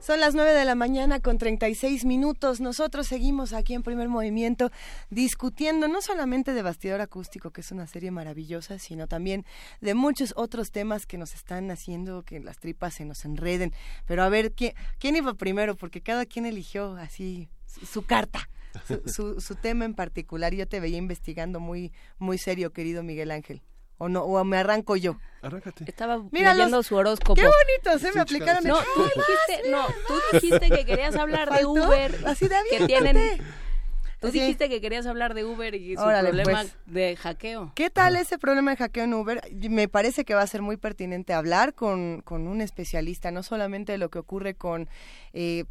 Son 0.01 0.19
las 0.19 0.35
9 0.35 0.53
de 0.53 0.65
la 0.65 0.75
mañana 0.75 1.21
con 1.21 1.39
36 1.39 2.05
minutos. 2.05 2.61
Nosotros 2.61 3.07
seguimos 3.07 3.53
aquí 3.53 3.75
en 3.75 3.85
primer 3.85 4.09
movimiento 4.09 4.73
discutiendo 5.11 5.87
no 5.87 6.03
solamente 6.03 6.55
de 6.55 6.63
Bastidor 6.63 7.01
Acústico, 7.01 7.53
que 7.53 7.61
es 7.61 7.71
una 7.71 7.87
serie 7.87 8.11
maravillosa, 8.11 8.81
sino 8.81 9.07
también 9.07 9.47
de 9.81 9.95
muchos 9.95 10.35
otros 10.37 10.73
temas 10.73 11.07
que 11.07 11.19
nos 11.19 11.35
están 11.37 11.71
haciendo 11.71 12.25
que 12.25 12.41
las 12.41 12.59
tripas 12.59 12.95
se 12.95 13.05
nos 13.05 13.25
enreden. 13.25 13.73
Pero 14.07 14.25
a 14.25 14.29
ver, 14.29 14.51
¿quién, 14.51 14.75
quién 14.99 15.15
iba 15.15 15.35
primero? 15.35 15.77
Porque 15.77 16.01
cada 16.01 16.27
quien 16.27 16.47
eligió 16.47 16.97
así 16.97 17.49
su, 17.65 17.87
su 17.87 18.03
carta. 18.05 18.49
Su, 18.87 19.03
su, 19.07 19.41
su 19.41 19.55
tema 19.55 19.85
en 19.85 19.95
particular, 19.95 20.55
yo 20.55 20.67
te 20.69 20.81
veía 20.81 20.99
investigando 20.99 21.61
muy, 21.61 21.93
muy 22.19 22.39
serio, 22.39 22.73
querido 22.73 23.03
Miguel 23.03 23.31
Ángel. 23.31 23.63
O 23.99 24.09
no, 24.09 24.25
o 24.25 24.43
me 24.45 24.57
arranco 24.57 24.97
yo. 24.97 25.17
Arráncate. 25.43 25.85
Estaba 25.87 26.21
Mira 26.33 26.55
leyendo 26.55 26.79
los- 26.79 26.87
su 26.87 26.97
horóscopo. 26.97 27.35
Qué 27.35 27.43
bonito, 27.43 27.99
se 28.05 28.13
me 28.13 28.21
aplicaron 28.21 28.63
chicas, 28.65 28.85
el- 28.85 28.91
No, 28.91 28.95
tú 28.95 29.03
dijiste, 29.05 29.71
no, 29.71 29.87
tú 30.09 30.15
dijiste 30.33 30.71
que 30.71 30.85
querías 30.85 31.15
hablar 31.17 31.53
de. 31.57 31.65
Uber. 31.67 32.19
Así 32.27 32.49
de 32.49 32.57
que 32.71 32.87
tienen. 32.87 33.17
Tú 34.21 34.31
dijiste 34.31 34.69
que 34.69 34.81
querías 34.81 35.07
hablar 35.07 35.35
de 35.35 35.45
Uber 35.45 35.75
y 35.75 35.97
su 35.97 36.01
Órale, 36.03 36.29
problema 36.29 36.61
pues. 36.63 36.77
de 36.87 37.17
hackeo. 37.17 37.73
¿Qué 37.75 37.91
tal 37.91 38.15
ese 38.15 38.39
problema 38.39 38.71
de 38.71 38.77
hackeo 38.77 39.03
en 39.05 39.15
Uber? 39.15 39.41
Me 39.69 39.89
parece 39.89 40.25
que 40.25 40.35
va 40.35 40.43
a 40.43 40.47
ser 40.47 40.63
muy 40.63 40.77
pertinente 40.77 41.33
hablar 41.33 41.75
con, 41.75 42.23
con 42.23 42.47
un 42.47 42.61
especialista, 42.61 43.33
no 43.33 43.43
solamente 43.43 43.91
de 43.93 43.99
lo 43.99 44.11
que 44.11 44.21
ocurre 44.21 44.55
con 44.55 44.89
eh, 45.33 45.65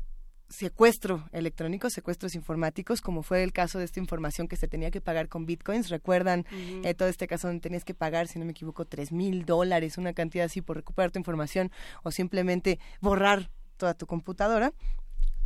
secuestro 0.51 1.25
electrónico, 1.31 1.89
secuestros 1.89 2.35
informáticos, 2.35 3.01
como 3.01 3.23
fue 3.23 3.43
el 3.43 3.53
caso 3.53 3.79
de 3.79 3.85
esta 3.85 3.99
información 3.99 4.47
que 4.47 4.55
se 4.55 4.67
tenía 4.67 4.91
que 4.91 5.01
pagar 5.01 5.27
con 5.27 5.45
bitcoins. 5.45 5.89
¿Recuerdan 5.89 6.45
eh, 6.83 6.93
todo 6.93 7.07
este 7.07 7.27
caso 7.27 7.47
donde 7.47 7.61
tenías 7.61 7.85
que 7.85 7.93
pagar, 7.93 8.27
si 8.27 8.37
no 8.37 8.45
me 8.45 8.51
equivoco, 8.51 8.85
tres 8.85 9.11
mil 9.11 9.45
dólares, 9.45 9.97
una 9.97 10.13
cantidad 10.13 10.45
así 10.45 10.61
por 10.61 10.77
recuperar 10.77 11.11
tu 11.11 11.19
información 11.19 11.71
o 12.03 12.11
simplemente 12.11 12.79
borrar 12.99 13.49
toda 13.77 13.93
tu 13.93 14.05
computadora? 14.05 14.73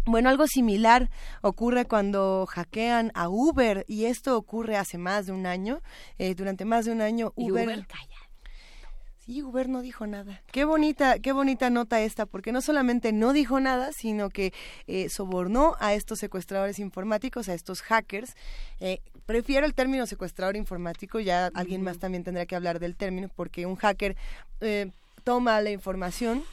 Bueno, 0.08 0.30
algo 0.30 0.45
similar 0.45 1.09
ocurre 1.42 1.85
cuando 1.85 2.45
hackean 2.48 3.11
a 3.16 3.27
Uber 3.27 3.85
y 3.88 4.06
esto 4.06 4.38
ocurre 4.38 4.77
hace 4.77 5.00
más 5.00 5.25
de 5.25 5.32
un 5.32 5.48
año. 5.48 5.82
Eh, 6.19 6.35
durante 6.35 6.64
más 6.64 6.85
de 6.85 6.92
un 6.92 7.01
año 7.01 7.34
Y 7.35 7.50
Uber, 7.50 7.66
Uber, 7.66 7.88
Sí, 9.26 9.42
Uber 9.42 9.68
no 9.68 9.82
dijo 9.82 10.06
nada. 10.06 10.42
Qué 10.52 10.66
bonita, 10.66 11.18
qué 11.18 11.32
bonita 11.32 11.72
nota 11.72 12.00
esta, 12.02 12.28
porque 12.28 12.52
no 12.52 12.62
solamente 12.62 13.12
no 13.12 13.34
dijo 13.34 13.60
nada, 13.60 13.92
sino 13.92 14.30
que 14.30 14.54
eh, 14.86 15.10
sobornó 15.10 15.76
a 15.80 15.95
estos 15.95 16.20
secuestradores 16.20 16.78
informáticos, 16.78 17.50
a 17.50 17.56
estos 17.56 17.82
hackers. 17.82 18.36
Eh, 18.80 19.02
prefiero 19.26 19.66
el 19.66 19.74
término 19.74 20.06
secuestrador 20.06 20.56
informático, 20.56 21.20
ya 21.20 21.50
alguien 21.56 21.82
más 21.82 21.98
también 21.98 22.24
tendrá 22.24 22.45
que 22.45 22.56
hablar 22.56 22.80
del 22.80 22.95
término, 22.95 23.30
porque 23.36 23.66
un 23.66 23.78
hacker 23.78 24.16
eh, 24.62 24.92
toma 25.24 25.60
la 25.60 25.72
información 25.72 26.44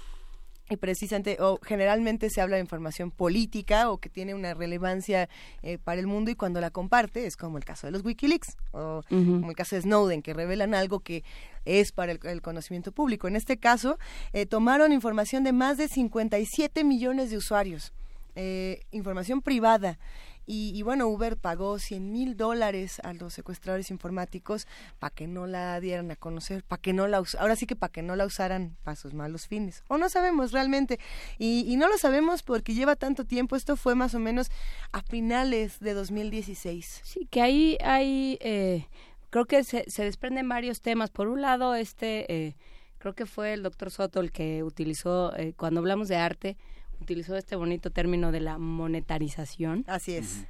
y 0.73 0.77
precisamente 0.77 1.37
o 1.41 1.59
generalmente 1.63 2.31
se 2.31 2.41
habla 2.41 2.57
de 2.57 2.63
información 2.63 3.11
política 3.11 3.91
o 3.91 3.99
que 3.99 4.09
tiene 4.09 4.35
una 4.35 4.55
relevancia 4.55 5.29
eh, 5.63 5.79
para 5.79 6.01
el 6.01 6.07
mundo 6.07 6.31
y 6.31 6.35
cuando 6.35 6.61
la 6.61 6.71
comparte 6.71 7.27
es 7.27 7.37
como 7.37 7.59
el 7.59 7.65
caso 7.65 7.87
de 7.87 7.91
los 7.93 8.05
WikiLeaks 8.05 8.57
o 8.73 9.03
como 9.09 9.51
el 9.51 9.57
caso 9.57 9.77
de 9.77 9.83
Snowden 9.83 10.23
que 10.23 10.33
revelan 10.33 10.75
algo 10.75 11.01
que 11.01 11.25
es 11.65 11.93
para 11.93 12.13
el, 12.13 12.21
el 12.25 12.41
conocimiento 12.41 12.91
público. 12.93 13.29
En 13.29 13.37
este 13.37 13.59
caso 13.59 13.99
eh, 14.33 14.47
tomaron 14.47 14.93
información 14.93 15.45
de 15.45 15.53
más 15.53 15.77
de 15.77 15.89
57 15.89 16.85
millones 16.85 17.31
de 17.31 17.37
usuarios, 17.37 17.93
eh, 18.35 18.81
información 18.93 19.43
privada. 19.43 19.99
Y, 20.47 20.73
y 20.75 20.83
bueno, 20.83 21.07
Uber 21.09 21.37
pagó 21.37 21.79
100 21.79 22.13
mil 22.13 22.37
dólares 22.37 23.01
a 23.05 23.13
los 23.13 23.33
secuestradores 23.35 23.91
informáticos 23.91 24.67
para 24.99 25.15
que 25.15 25.27
no 25.27 25.47
la 25.47 25.79
dieran 25.81 26.11
a 26.11 26.17
conocer, 26.17 26.65
para 26.65 26.81
que 26.81 26.93
no 26.93 27.07
la 27.09 27.23
ahora 27.39 27.57
sí 27.57 27.67
que 27.67 27.77
para 27.77 27.93
que 27.93 28.03
no 28.03 28.17
la 28.17 28.27
usaran 28.27 28.77
para 28.83 28.97
sus 28.97 29.15
malos 29.15 29.47
fines. 29.47 29.85
O 29.89 29.99
no 29.99 30.09
sabemos 30.09 30.53
realmente. 30.53 30.99
Y, 31.39 31.65
y 31.67 31.77
no 31.77 31.89
lo 31.89 31.99
sabemos 31.99 32.43
porque 32.43 32.75
lleva 32.75 32.97
tanto 32.97 33.25
tiempo. 33.25 33.57
Esto 33.57 33.77
fue 33.77 33.95
más 33.95 34.15
o 34.15 34.19
menos 34.19 34.51
a 34.93 35.03
finales 35.03 35.81
de 35.81 35.95
2016. 35.95 37.03
Sí, 37.05 37.29
que 37.31 37.41
ahí 37.41 37.79
hay, 37.83 38.39
eh, 38.41 38.87
creo 39.31 39.47
que 39.47 39.65
se, 39.65 39.89
se 39.91 40.05
desprenden 40.05 40.49
varios 40.49 40.81
temas. 40.81 41.11
Por 41.11 41.29
un 41.29 41.43
lado, 41.43 41.75
este, 41.75 42.33
eh, 42.33 42.57
creo 42.99 43.15
que 43.15 43.27
fue 43.27 43.53
el 43.53 43.63
doctor 43.63 43.91
Soto 43.91 44.21
el 44.21 44.33
que 44.33 44.63
utilizó, 44.63 45.37
eh, 45.37 45.55
cuando 45.57 45.81
hablamos 45.81 46.09
de 46.09 46.17
arte, 46.17 46.57
utilizó 47.03 47.37
este 47.37 47.57
bonito 47.57 47.91
término 47.91 48.33
de 48.33 48.41
la 48.41 48.59
monetarización. 48.59 49.85
Así 49.87 50.15
es. 50.15 50.45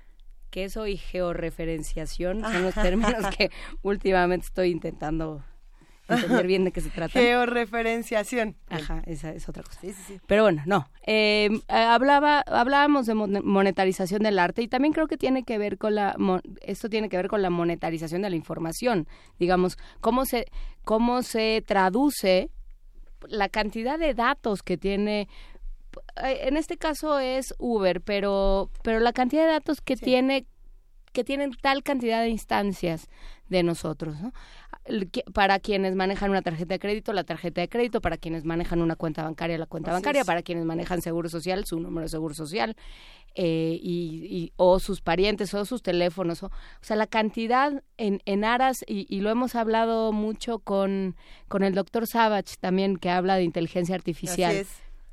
Que 0.50 0.64
eso 0.64 0.86
y 0.86 0.96
georreferenciación 0.96 2.42
son 2.42 2.62
los 2.62 2.74
términos 2.74 3.26
que 3.36 3.50
últimamente 3.82 4.46
estoy 4.46 4.70
intentando 4.70 5.42
entender 6.08 6.46
bien 6.46 6.64
de 6.64 6.72
qué 6.72 6.80
se 6.82 6.90
trata. 6.90 7.18
Georreferenciación. 7.18 8.56
Ajá, 8.68 9.02
esa 9.06 9.30
es 9.32 9.48
otra 9.48 9.62
cosa. 9.62 9.80
Sí, 9.80 9.92
sí, 9.94 10.02
sí. 10.06 10.20
Pero 10.26 10.42
bueno, 10.42 10.62
no. 10.66 10.88
Eh, 11.06 11.48
hablaba, 11.68 12.40
hablábamos 12.40 13.06
de 13.06 13.14
mon- 13.14 13.40
monetarización 13.44 14.22
del 14.22 14.38
arte 14.38 14.60
y 14.62 14.68
también 14.68 14.92
creo 14.92 15.06
que 15.06 15.16
tiene 15.16 15.42
que 15.44 15.56
ver 15.56 15.78
con 15.78 15.94
la, 15.94 16.14
esto 16.60 16.90
tiene 16.90 17.08
que 17.08 17.16
ver 17.16 17.28
con 17.28 17.40
la 17.40 17.48
monetarización 17.48 18.20
de 18.22 18.28
la 18.30 18.36
información. 18.36 19.06
Digamos, 19.38 19.78
cómo 20.00 20.26
se, 20.26 20.46
cómo 20.84 21.22
se 21.22 21.62
traduce 21.66 22.50
la 23.28 23.48
cantidad 23.48 23.98
de 23.98 24.12
datos 24.14 24.62
que 24.62 24.76
tiene 24.76 25.28
en 26.16 26.56
este 26.56 26.76
caso 26.76 27.18
es 27.18 27.54
Uber, 27.58 28.00
pero 28.00 28.70
pero 28.82 29.00
la 29.00 29.12
cantidad 29.12 29.44
de 29.44 29.52
datos 29.52 29.80
que 29.80 29.96
tiene 29.96 30.46
que 31.12 31.24
tienen 31.24 31.52
tal 31.60 31.82
cantidad 31.82 32.22
de 32.22 32.28
instancias 32.28 33.08
de 33.48 33.62
nosotros, 33.62 34.20
¿no? 34.20 34.32
para 35.32 35.60
quienes 35.60 35.94
manejan 35.94 36.30
una 36.30 36.42
tarjeta 36.42 36.74
de 36.74 36.78
crédito, 36.80 37.12
la 37.12 37.22
tarjeta 37.22 37.60
de 37.60 37.68
crédito, 37.68 38.00
para 38.00 38.16
quienes 38.16 38.44
manejan 38.44 38.82
una 38.82 38.96
cuenta 38.96 39.22
bancaria, 39.22 39.56
la 39.56 39.66
cuenta 39.66 39.92
bancaria, 39.92 40.24
para 40.24 40.42
quienes 40.42 40.64
manejan 40.64 41.02
seguro 41.02 41.28
social, 41.28 41.64
su 41.66 41.78
número 41.78 42.04
de 42.04 42.08
seguro 42.08 42.34
social, 42.34 42.76
eh, 43.34 43.78
y, 43.80 44.52
o 44.56 44.80
sus 44.80 45.00
parientes 45.00 45.54
o 45.54 45.64
sus 45.64 45.82
teléfonos. 45.82 46.42
O, 46.42 46.50
sea, 46.80 46.96
la 46.96 47.06
cantidad 47.06 47.84
en, 47.96 48.22
en 48.24 48.44
aras, 48.44 48.84
y, 48.88 49.20
lo 49.20 49.30
hemos 49.30 49.54
hablado 49.54 50.12
mucho 50.12 50.58
con, 50.58 51.14
con 51.46 51.62
el 51.62 51.74
doctor 51.74 52.08
Savage 52.08 52.56
también, 52.58 52.96
que 52.96 53.10
habla 53.10 53.36
de 53.36 53.44
inteligencia 53.44 53.94
artificial. 53.94 54.66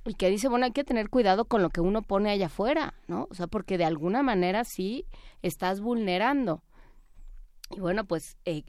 Y 0.09 0.15
que 0.15 0.29
dice, 0.29 0.47
bueno, 0.47 0.65
hay 0.65 0.71
que 0.71 0.83
tener 0.83 1.09
cuidado 1.09 1.45
con 1.45 1.61
lo 1.61 1.69
que 1.69 1.81
uno 1.81 2.01
pone 2.01 2.31
allá 2.31 2.47
afuera, 2.47 2.95
¿no? 3.07 3.27
O 3.29 3.35
sea, 3.35 3.45
porque 3.45 3.77
de 3.77 3.85
alguna 3.85 4.23
manera 4.23 4.63
sí 4.63 5.05
estás 5.43 5.81
vulnerando. 5.81 6.63
Y 7.69 7.79
bueno, 7.79 8.05
pues 8.05 8.35
eh, 8.45 8.63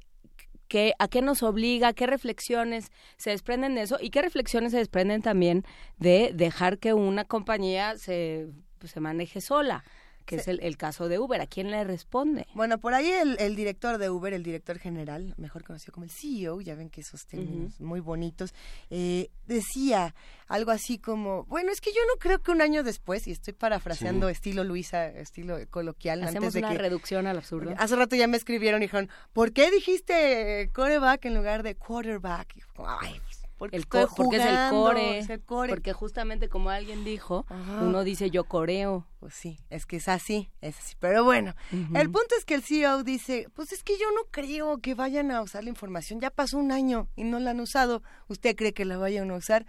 ¿Qué, 0.69 0.93
¿A 1.01 1.09
qué 1.09 1.21
nos 1.21 1.43
obliga? 1.43 1.95
¿Qué 1.95 2.07
reflexiones 2.07 2.93
se 3.17 3.31
desprenden 3.31 3.75
de 3.75 3.83
eso? 3.83 3.97
¿Y 4.01 4.11
qué 4.11 4.23
reflexiones 4.23 4.71
se 4.71 4.79
desprenden 4.79 5.21
también 5.21 5.65
de 5.99 6.31
dejar 6.33 6.79
que 6.79 6.93
una 6.93 7.25
compañía 7.25 7.99
se, 7.99 8.51
pues, 8.79 8.93
se 8.93 9.01
maneje 9.01 9.41
sola? 9.41 9.83
Que 10.31 10.37
es 10.37 10.49
el, 10.49 10.77
caso 10.77 11.09
de 11.09 11.19
Uber. 11.19 11.41
¿A 11.41 11.47
quién 11.47 11.73
le 11.73 11.83
responde? 11.83 12.47
Bueno, 12.55 12.79
por 12.79 12.95
ahí 12.95 13.11
el, 13.11 13.57
director 13.57 13.99
de 13.99 14.11
Uber, 14.11 14.33
el 14.33 14.45
director 14.45 14.79
general, 14.79 15.35
mejor 15.37 15.65
conocido 15.65 15.93
como 15.93 16.05
el 16.05 16.11
CEO, 16.11 16.61
ya 16.61 16.77
ven 16.77 16.89
que 16.89 17.01
esos 17.01 17.27
términos 17.27 17.81
muy 17.81 17.99
bonitos, 17.99 18.55
eh, 18.91 19.31
decía 19.47 20.15
algo 20.47 20.71
así 20.71 20.99
como, 20.99 21.45
bueno, 21.45 21.73
es 21.73 21.81
que 21.81 21.91
yo 21.91 22.01
no 22.09 22.19
creo 22.21 22.41
que 22.41 22.53
un 22.53 22.63
año 22.63 22.85
después, 22.85 23.27
y 23.27 23.33
estoy 23.33 23.55
parafraseando 23.55 24.29
estilo 24.29 24.63
Luisa, 24.63 25.07
estilo 25.09 25.59
coloquial, 25.69 26.23
Hacemos 26.23 26.37
antes 26.37 26.53
de 26.55 26.59
una 26.61 26.75
reducción 26.75 27.27
al 27.27 27.37
absurdo. 27.37 27.75
Hace 27.77 27.97
rato 27.97 28.15
ya 28.15 28.29
me 28.29 28.37
escribieron 28.37 28.83
y 28.83 28.87
dijeron, 28.87 29.09
¿por 29.33 29.53
qué 29.53 29.71
dijiste 29.71 30.71
coreback 30.73 31.25
en 31.25 31.35
lugar 31.35 31.65
de 31.65 31.75
quarterback? 31.75 32.55
Ay, 32.79 33.21
porque, 33.61 33.77
el 33.77 33.87
porque 33.87 34.39
es 34.39 35.29
el 35.29 35.43
core, 35.43 35.69
Porque 35.69 35.93
justamente 35.93 36.49
como 36.49 36.71
alguien 36.71 37.05
dijo, 37.05 37.45
uno 37.83 38.05
dice 38.05 38.31
yo 38.31 38.45
coreo. 38.45 39.07
Pues 39.19 39.35
sí, 39.35 39.59
es 39.69 39.85
que 39.85 39.97
es 39.97 40.09
así, 40.09 40.51
es 40.63 40.79
así. 40.79 40.97
Pero 40.99 41.25
bueno, 41.25 41.55
el 41.71 42.11
punto 42.11 42.35
es 42.39 42.47
que 42.47 42.55
el 42.55 42.63
CEO 42.63 43.05
dice, 43.05 43.49
pues 43.53 43.73
es 43.73 43.83
que 43.83 43.99
yo 43.99 44.07
no 44.13 44.23
creo 44.31 44.79
que 44.79 44.95
vayan 44.95 45.31
a 45.31 45.43
usar 45.43 45.63
la 45.63 45.69
información. 45.69 46.21
Ya 46.21 46.31
pasó 46.31 46.57
un 46.57 46.73
año 46.73 47.09
y 47.17 47.25
no 47.25 47.39
la 47.39 47.51
han 47.51 47.61
usado. 47.61 48.03
¿Usted 48.29 48.57
cree 48.57 48.73
que 48.73 48.87
la 48.87 48.97
vayan 48.97 49.31
a 49.31 49.35
usar? 49.35 49.67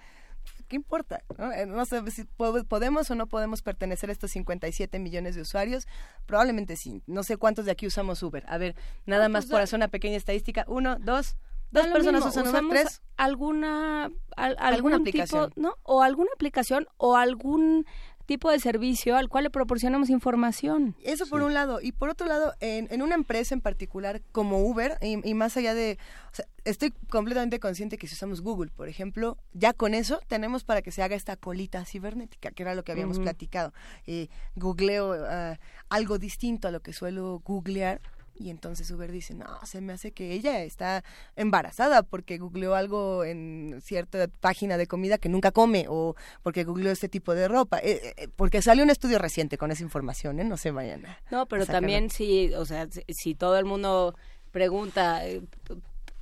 ¿Qué 0.70 0.78
importa? 0.78 1.22
No, 1.38 1.52
eh, 1.52 1.86
sé 1.86 2.12
si 2.12 2.24
podemos 2.24 3.12
o 3.12 3.16
no 3.16 3.28
podemos 3.28 3.62
pertenecer 3.62 4.10
a 4.10 4.14
estos 4.14 4.32
57 4.32 5.00
millones 5.00 5.36
de 5.36 5.42
usuarios. 5.42 5.86
Probablemente 6.26 6.78
sí. 6.78 7.04
No 7.08 7.24
sé 7.24 7.36
cuántos 7.36 7.66
de 7.66 7.72
aquí 7.72 7.88
usamos 7.88 8.24
Uber. 8.24 8.46
A 8.48 8.58
ver, 8.58 8.78
nada 9.06 9.28
más 9.28 9.44
pues 9.48 9.52
por 9.52 9.62
hacer 9.62 9.76
una 9.76 9.90
pequeña 9.90 10.16
estadística. 10.16 10.64
Uno, 10.70 10.98
dos, 10.98 11.36
Dos 11.72 11.88
personas 11.88 12.26
usan 12.26 12.48
Uber, 12.48 12.64
tres. 12.70 13.02
Alguna, 13.18 14.12
alguna 14.36 14.98
aplicación. 14.98 15.52
¿no? 15.56 15.76
O 15.84 16.02
alguna 16.02 16.30
aplicación 16.34 16.88
o 16.98 17.16
algún 17.16 17.86
tipo 18.32 18.50
de 18.50 18.60
servicio 18.60 19.18
al 19.18 19.28
cual 19.28 19.44
le 19.44 19.50
proporcionamos 19.50 20.10
información. 20.10 20.96
Eso 21.04 21.26
por 21.26 21.42
un 21.42 21.54
lado. 21.54 21.82
Y 21.82 21.92
por 21.92 22.10
otro 22.10 22.28
lado, 22.28 22.54
en, 22.62 23.02
una 23.02 23.16
empresa 23.16 23.54
en 23.54 23.60
particular 23.60 24.22
como 24.32 24.60
Uber, 24.60 24.98
y, 25.02 25.34
más 25.34 25.58
allá 25.58 25.74
de... 25.74 25.98
O 26.32 26.36
sea, 26.36 26.46
estoy 26.64 26.92
completamente 27.10 27.60
consciente 27.60 27.98
que 27.98 28.08
si 28.08 28.14
usamos 28.14 28.42
Google, 28.42 28.72
por 28.72 28.88
ejemplo, 28.88 29.38
ya 29.54 29.74
con 29.74 29.94
eso 29.94 30.22
tenemos 30.28 30.64
para 30.64 30.82
que 30.82 30.92
se 30.92 31.04
haga 31.04 31.16
esta 31.16 31.36
colita 31.36 31.84
cibernética, 31.84 32.52
que 32.52 32.64
era 32.64 32.74
lo 32.74 32.84
que 32.84 32.94
habíamos 32.94 33.20
platicado. 33.20 33.74
Eh, 34.08 34.30
googleo 34.56 35.14
ah, 35.28 35.60
algo 35.90 36.18
distinto 36.18 36.70
a 36.70 36.72
lo 36.72 36.80
que 36.80 36.94
suelo 36.94 37.42
googlear 37.44 38.00
y 38.42 38.50
entonces 38.50 38.90
Uber 38.90 39.12
dice, 39.12 39.36
no, 39.36 39.46
se 39.66 39.82
me 39.82 39.94
hace 39.94 40.12
que 40.12 40.34
ella 40.34 40.64
está 40.64 41.04
embarazada 41.36 42.04
porque 42.04 42.38
googleó 42.38 42.76
algo 42.76 43.24
en 43.24 43.80
cierta 43.84 44.28
página 44.40 44.78
de 44.78 44.88
comida 44.88 45.18
que 45.18 45.30
nunca 45.30 45.52
come 45.52 45.86
o 45.88 46.16
porque 46.42 46.64
googleó 46.64 46.92
este 46.92 47.08
tipo 47.08 47.36
de 47.36 47.48
ropa. 47.48 47.78
Eh, 47.80 48.14
eh, 48.18 48.28
porque 48.36 48.62
salió 48.62 48.84
un 48.84 48.90
estudio 48.90 49.20
reciente 49.20 49.58
con 49.58 49.72
esa 49.72 49.84
información, 49.84 50.40
¿eh? 50.40 50.44
No 50.44 50.58
se 50.58 50.72
vayan 50.72 51.06
a... 51.06 51.20
No, 51.30 51.46
pero 51.46 51.66
también 51.66 52.10
si, 52.10 52.54
o 52.54 52.66
sea, 52.66 52.88
si, 53.08 53.36
todo 53.36 53.58
el 53.58 53.66
mundo 53.66 54.16
pregunta... 54.52 55.26
Eh, 55.28 55.42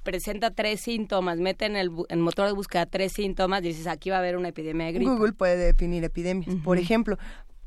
presenta 0.04 0.50
tres 0.50 0.82
síntomas, 0.82 1.38
mete 1.40 1.66
en 1.66 1.76
el, 1.76 1.92
motor 1.92 2.48
de 2.48 2.54
búsqueda 2.54 2.86
tres 2.86 3.12
síntomas, 3.12 3.62
dices 3.62 3.86
aquí 3.86 4.10
va 4.10 4.16
a 4.16 4.20
haber 4.20 4.38
una 4.38 4.48
epidemia 4.48 4.88
de 4.88 4.94
gripe. 4.94 5.12
Google 5.12 5.34
puede 5.34 5.58
definir 5.58 6.04
epidemias. 6.04 6.56
Por 6.64 6.80
ejemplo, 6.80 7.18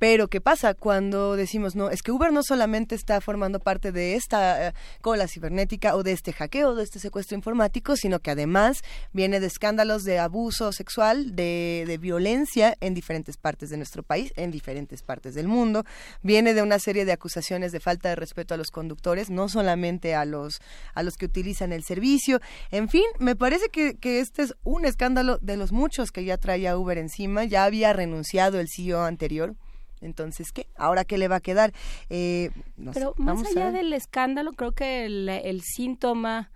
pero 0.02 0.26
¿qué 0.26 0.40
pasa 0.40 0.74
cuando 0.74 1.36
decimos, 1.36 1.76
no, 1.76 1.88
es 1.88 2.02
que 2.02 2.10
Uber 2.10 2.32
no 2.32 2.42
solamente 2.42 2.96
está 2.96 3.20
formando 3.20 3.60
parte 3.60 3.92
de 3.92 4.16
esta 4.16 4.70
eh, 4.70 4.72
cola 5.00 5.28
cibernética 5.28 5.94
o 5.94 6.02
de 6.02 6.10
este 6.10 6.32
hackeo, 6.32 6.74
de 6.74 6.82
este 6.82 6.98
secuestro 6.98 7.36
informático, 7.36 7.94
sino 7.94 8.18
que 8.18 8.32
además 8.32 8.82
viene 9.12 9.38
de 9.38 9.46
escándalos 9.46 10.02
de 10.02 10.18
abuso 10.18 10.72
sexual, 10.72 11.36
de, 11.36 11.98
violencia 12.00 12.76
en 12.80 12.94
diferentes 12.94 13.36
partes 13.36 13.70
de 13.70 13.76
nuestro 13.76 14.02
país, 14.02 14.32
en 14.34 14.50
diferentes 14.50 15.02
partes 15.02 15.36
del 15.36 15.46
mundo, 15.46 15.84
viene 16.20 16.52
de 16.52 16.62
una 16.62 16.80
serie 16.80 17.04
de 17.04 17.12
acusaciones 17.12 17.70
de 17.70 17.78
falta 17.78 18.08
de 18.08 18.16
respeto 18.16 18.54
a 18.54 18.56
los 18.56 18.72
conductores, 18.72 19.30
no 19.30 19.48
solamente 19.48 20.16
a 20.16 20.24
los, 20.24 20.60
a 20.94 21.04
los 21.04 21.14
que 21.14 21.26
utilizan 21.26 21.72
el 21.72 21.84
servicio. 21.84 22.40
En 22.72 22.88
fin, 22.88 23.04
me 23.20 23.36
parece 23.36 23.68
que, 23.68 23.94
que 23.98 24.18
este 24.18 24.42
es 24.42 24.54
un 24.64 24.84
escándalo 24.84 25.38
de 25.40 25.56
los 25.56 25.70
muchos 25.70 26.10
que 26.10 26.24
ya 26.24 26.38
traía 26.38 26.76
Uber 26.76 26.98
encima, 26.98 27.44
ya 27.44 27.62
había 27.62 27.92
renunciado 27.92 28.58
el 28.58 28.66
CEO 28.68 29.04
anterior. 29.04 29.54
Entonces, 30.02 30.52
¿qué? 30.52 30.66
¿Ahora 30.76 31.04
qué 31.04 31.18
le 31.18 31.28
va 31.28 31.36
a 31.36 31.40
quedar? 31.40 31.72
Eh, 32.10 32.50
Pero 32.92 33.14
más 33.16 33.44
allá 33.46 33.70
del 33.70 33.92
escándalo, 33.92 34.52
creo 34.52 34.72
que 34.72 35.06
el, 35.06 35.62
síntoma, 35.62 36.50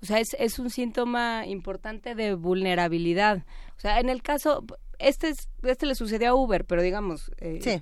o 0.00 0.06
sea, 0.06 0.20
es, 0.20 0.34
es 0.38 0.58
un 0.58 0.70
síntoma 0.70 1.46
importante 1.46 2.14
de 2.14 2.34
vulnerabilidad. 2.34 3.44
O 3.76 3.80
sea, 3.80 4.00
en 4.00 4.08
el 4.08 4.22
caso, 4.22 4.64
este, 4.98 5.30
es, 5.30 5.48
este 5.62 5.86
le 5.86 5.94
sucedió 5.94 6.30
a 6.30 6.34
Uber, 6.34 6.64
pero 6.64 6.82
digamos, 6.82 7.30
eh, 7.38 7.80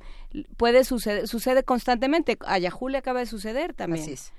puede 0.57 0.84
suceder, 0.84 1.28
sucede 1.28 1.62
constantemente. 1.62 2.39
A 2.47 2.58
Yahoo 2.58 2.89
le 2.89 2.99
acaba 2.99 3.20
de 3.20 3.26
suceder 3.26 3.74
también. 3.74 4.02
Así 4.02 4.12
es. 4.12 4.32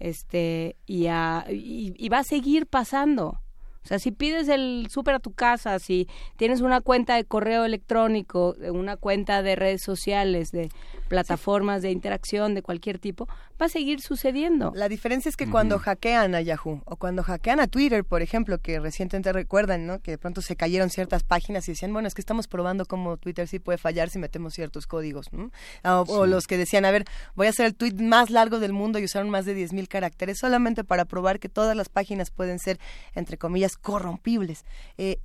Este, 0.00 0.76
y, 0.86 1.06
a, 1.06 1.46
y 1.48 2.08
va 2.08 2.18
a 2.18 2.24
seguir 2.24 2.66
pasando. 2.66 3.40
O 3.84 3.86
sea, 3.86 3.98
si 3.98 4.12
pides 4.12 4.48
el 4.48 4.86
súper 4.90 5.16
a 5.16 5.18
tu 5.18 5.32
casa, 5.32 5.78
si 5.78 6.08
tienes 6.36 6.62
una 6.62 6.80
cuenta 6.80 7.16
de 7.16 7.24
correo 7.24 7.66
electrónico, 7.66 8.56
una 8.72 8.96
cuenta 8.96 9.42
de 9.42 9.56
redes 9.56 9.82
sociales, 9.82 10.52
de 10.52 10.70
plataformas 11.08 11.82
de 11.82 11.90
interacción 11.90 12.54
de 12.54 12.62
cualquier 12.62 12.98
tipo, 12.98 13.28
va 13.60 13.66
a 13.66 13.68
seguir 13.68 14.00
sucediendo. 14.00 14.72
La 14.74 14.88
diferencia 14.88 15.28
es 15.28 15.36
que 15.36 15.48
cuando 15.48 15.78
hackean 15.78 16.34
a 16.34 16.40
Yahoo 16.40 16.82
o 16.84 16.96
cuando 16.96 17.22
hackean 17.22 17.60
a 17.60 17.66
Twitter, 17.66 18.04
por 18.04 18.22
ejemplo, 18.22 18.58
que 18.58 18.80
recientemente 18.80 19.32
recuerdan, 19.32 19.86
¿no? 19.86 20.00
Que 20.00 20.12
de 20.12 20.18
pronto 20.18 20.42
se 20.42 20.56
cayeron 20.56 20.90
ciertas 20.90 21.22
páginas 21.22 21.68
y 21.68 21.72
decían, 21.72 21.92
bueno, 21.92 22.08
es 22.08 22.14
que 22.14 22.20
estamos 22.20 22.48
probando 22.48 22.86
cómo 22.86 23.16
Twitter 23.16 23.46
sí 23.46 23.58
puede 23.58 23.78
fallar 23.78 24.10
si 24.10 24.18
metemos 24.18 24.54
ciertos 24.54 24.86
códigos, 24.86 25.32
¿no? 25.32 25.50
O, 25.84 26.26
los 26.26 26.46
que 26.46 26.56
decían, 26.56 26.84
a 26.84 26.90
ver, 26.90 27.04
voy 27.34 27.46
a 27.46 27.50
hacer 27.50 27.66
el 27.66 27.74
tweet 27.74 27.94
más 27.94 28.30
largo 28.30 28.58
del 28.58 28.72
mundo 28.72 28.98
y 28.98 29.04
usaron 29.04 29.30
más 29.30 29.44
de 29.44 29.56
10.000 29.56 29.88
caracteres 29.88 30.38
solamente 30.38 30.84
para 30.84 31.04
probar 31.04 31.38
que 31.38 31.48
todas 31.48 31.76
las 31.76 31.88
páginas 31.88 32.30
pueden 32.30 32.58
ser, 32.58 32.78
entre 33.14 33.38
comillas, 33.38 33.76
corrompibles. 33.76 34.64
Eh, 34.98 35.18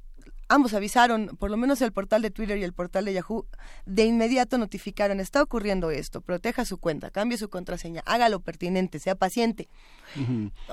ambos 0.49 0.73
avisaron, 0.73 1.37
por 1.39 1.49
lo 1.51 1.57
menos 1.57 1.81
el 1.81 1.93
portal 1.93 2.21
de 2.21 2.31
Twitter 2.31 2.57
y 2.57 2.63
el 2.63 2.73
portal 2.73 3.05
de 3.05 3.13
Yahoo, 3.13 3.45
de 3.85 4.05
inmediato 4.05 4.57
notificaron, 4.57 5.19
está 5.19 5.41
ocurriendo 5.41 5.91
esto, 5.91 6.21
proteja 6.21 6.65
su 6.65 6.77
cuenta, 6.77 7.11
cambie 7.11 7.37
su 7.37 7.49
contraseña, 7.49 8.01
haga 8.05 8.29
lo 8.29 8.41
pertinente, 8.41 8.99
sea 8.99 9.15
paciente. 9.15 9.69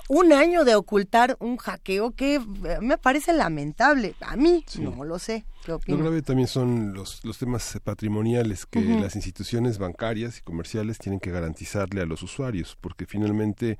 Un 0.08 0.32
año 0.32 0.64
de 0.64 0.74
ocultar 0.74 1.36
un 1.40 1.58
hackeo 1.58 2.12
que 2.12 2.36
eh, 2.36 2.40
me 2.80 2.98
parece 2.98 3.32
lamentable. 3.32 4.14
A 4.20 4.36
mí 4.36 4.64
no 4.78 5.04
lo 5.04 5.18
sé. 5.18 5.44
Lo 5.66 5.98
grave 5.98 6.22
también 6.22 6.48
son 6.48 6.94
los, 6.94 7.24
los 7.24 7.38
temas 7.38 7.78
patrimoniales 7.82 8.66
que 8.66 8.80
las 8.80 9.16
instituciones 9.16 9.78
bancarias 9.78 10.38
y 10.38 10.42
comerciales 10.42 10.98
tienen 10.98 11.20
que 11.20 11.30
garantizarle 11.30 12.00
a 12.00 12.06
los 12.06 12.22
usuarios, 12.22 12.76
porque 12.80 13.06
finalmente 13.06 13.78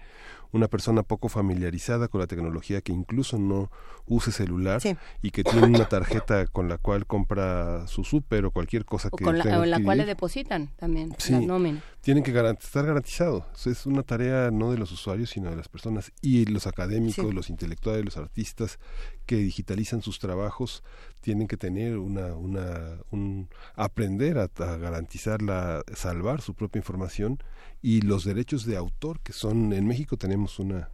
una 0.52 0.68
persona 0.68 1.02
poco 1.02 1.28
familiarizada 1.28 2.08
con 2.08 2.20
la 2.20 2.26
tecnología 2.26 2.80
que 2.80 2.92
incluso 2.92 3.38
no 3.38 3.70
use 4.06 4.32
celular 4.32 4.80
y 5.22 5.30
que 5.30 5.44
tiene 5.44 5.66
una 5.66 5.88
tarjeta 5.88 6.46
con 6.46 6.68
la 6.68 6.78
cual 6.78 7.06
compra 7.06 7.86
su 7.86 8.04
súper 8.04 8.46
o 8.46 8.50
cualquier 8.50 8.84
cosa 8.84 9.10
que 9.10 9.24
con 9.24 9.38
la, 9.38 9.60
o 9.60 9.64
la 9.64 9.80
cual 9.80 9.98
le 9.98 10.06
depositan 10.06 10.68
también 10.76 11.14
nómina. 11.46 11.82
Tienen 12.06 12.22
que 12.22 12.30
estar 12.30 12.86
garantizado. 12.86 13.44
es 13.64 13.84
una 13.84 14.04
tarea 14.04 14.52
no 14.52 14.70
de 14.70 14.78
los 14.78 14.92
usuarios, 14.92 15.30
sino 15.30 15.50
de 15.50 15.56
las 15.56 15.66
personas 15.66 16.12
y 16.22 16.44
los 16.44 16.68
académicos, 16.68 17.34
los 17.34 17.50
intelectuales, 17.50 18.04
los 18.04 18.16
artistas 18.16 18.78
que 19.26 19.34
digitalizan 19.34 20.02
sus 20.02 20.20
trabajos 20.20 20.84
tienen 21.20 21.48
que 21.48 21.56
tener 21.56 21.98
una, 21.98 22.36
una 22.36 23.00
un 23.10 23.48
aprender 23.74 24.38
a, 24.38 24.44
a 24.44 24.76
garantizar 24.76 25.42
la 25.42 25.82
salvar 25.96 26.42
su 26.42 26.54
propia 26.54 26.78
información 26.78 27.42
y 27.82 28.02
los 28.02 28.24
derechos 28.24 28.66
de 28.66 28.76
autor 28.76 29.18
que 29.18 29.32
son 29.32 29.72
en 29.72 29.84
México 29.84 30.16
tenemos 30.16 30.60
una 30.60 30.90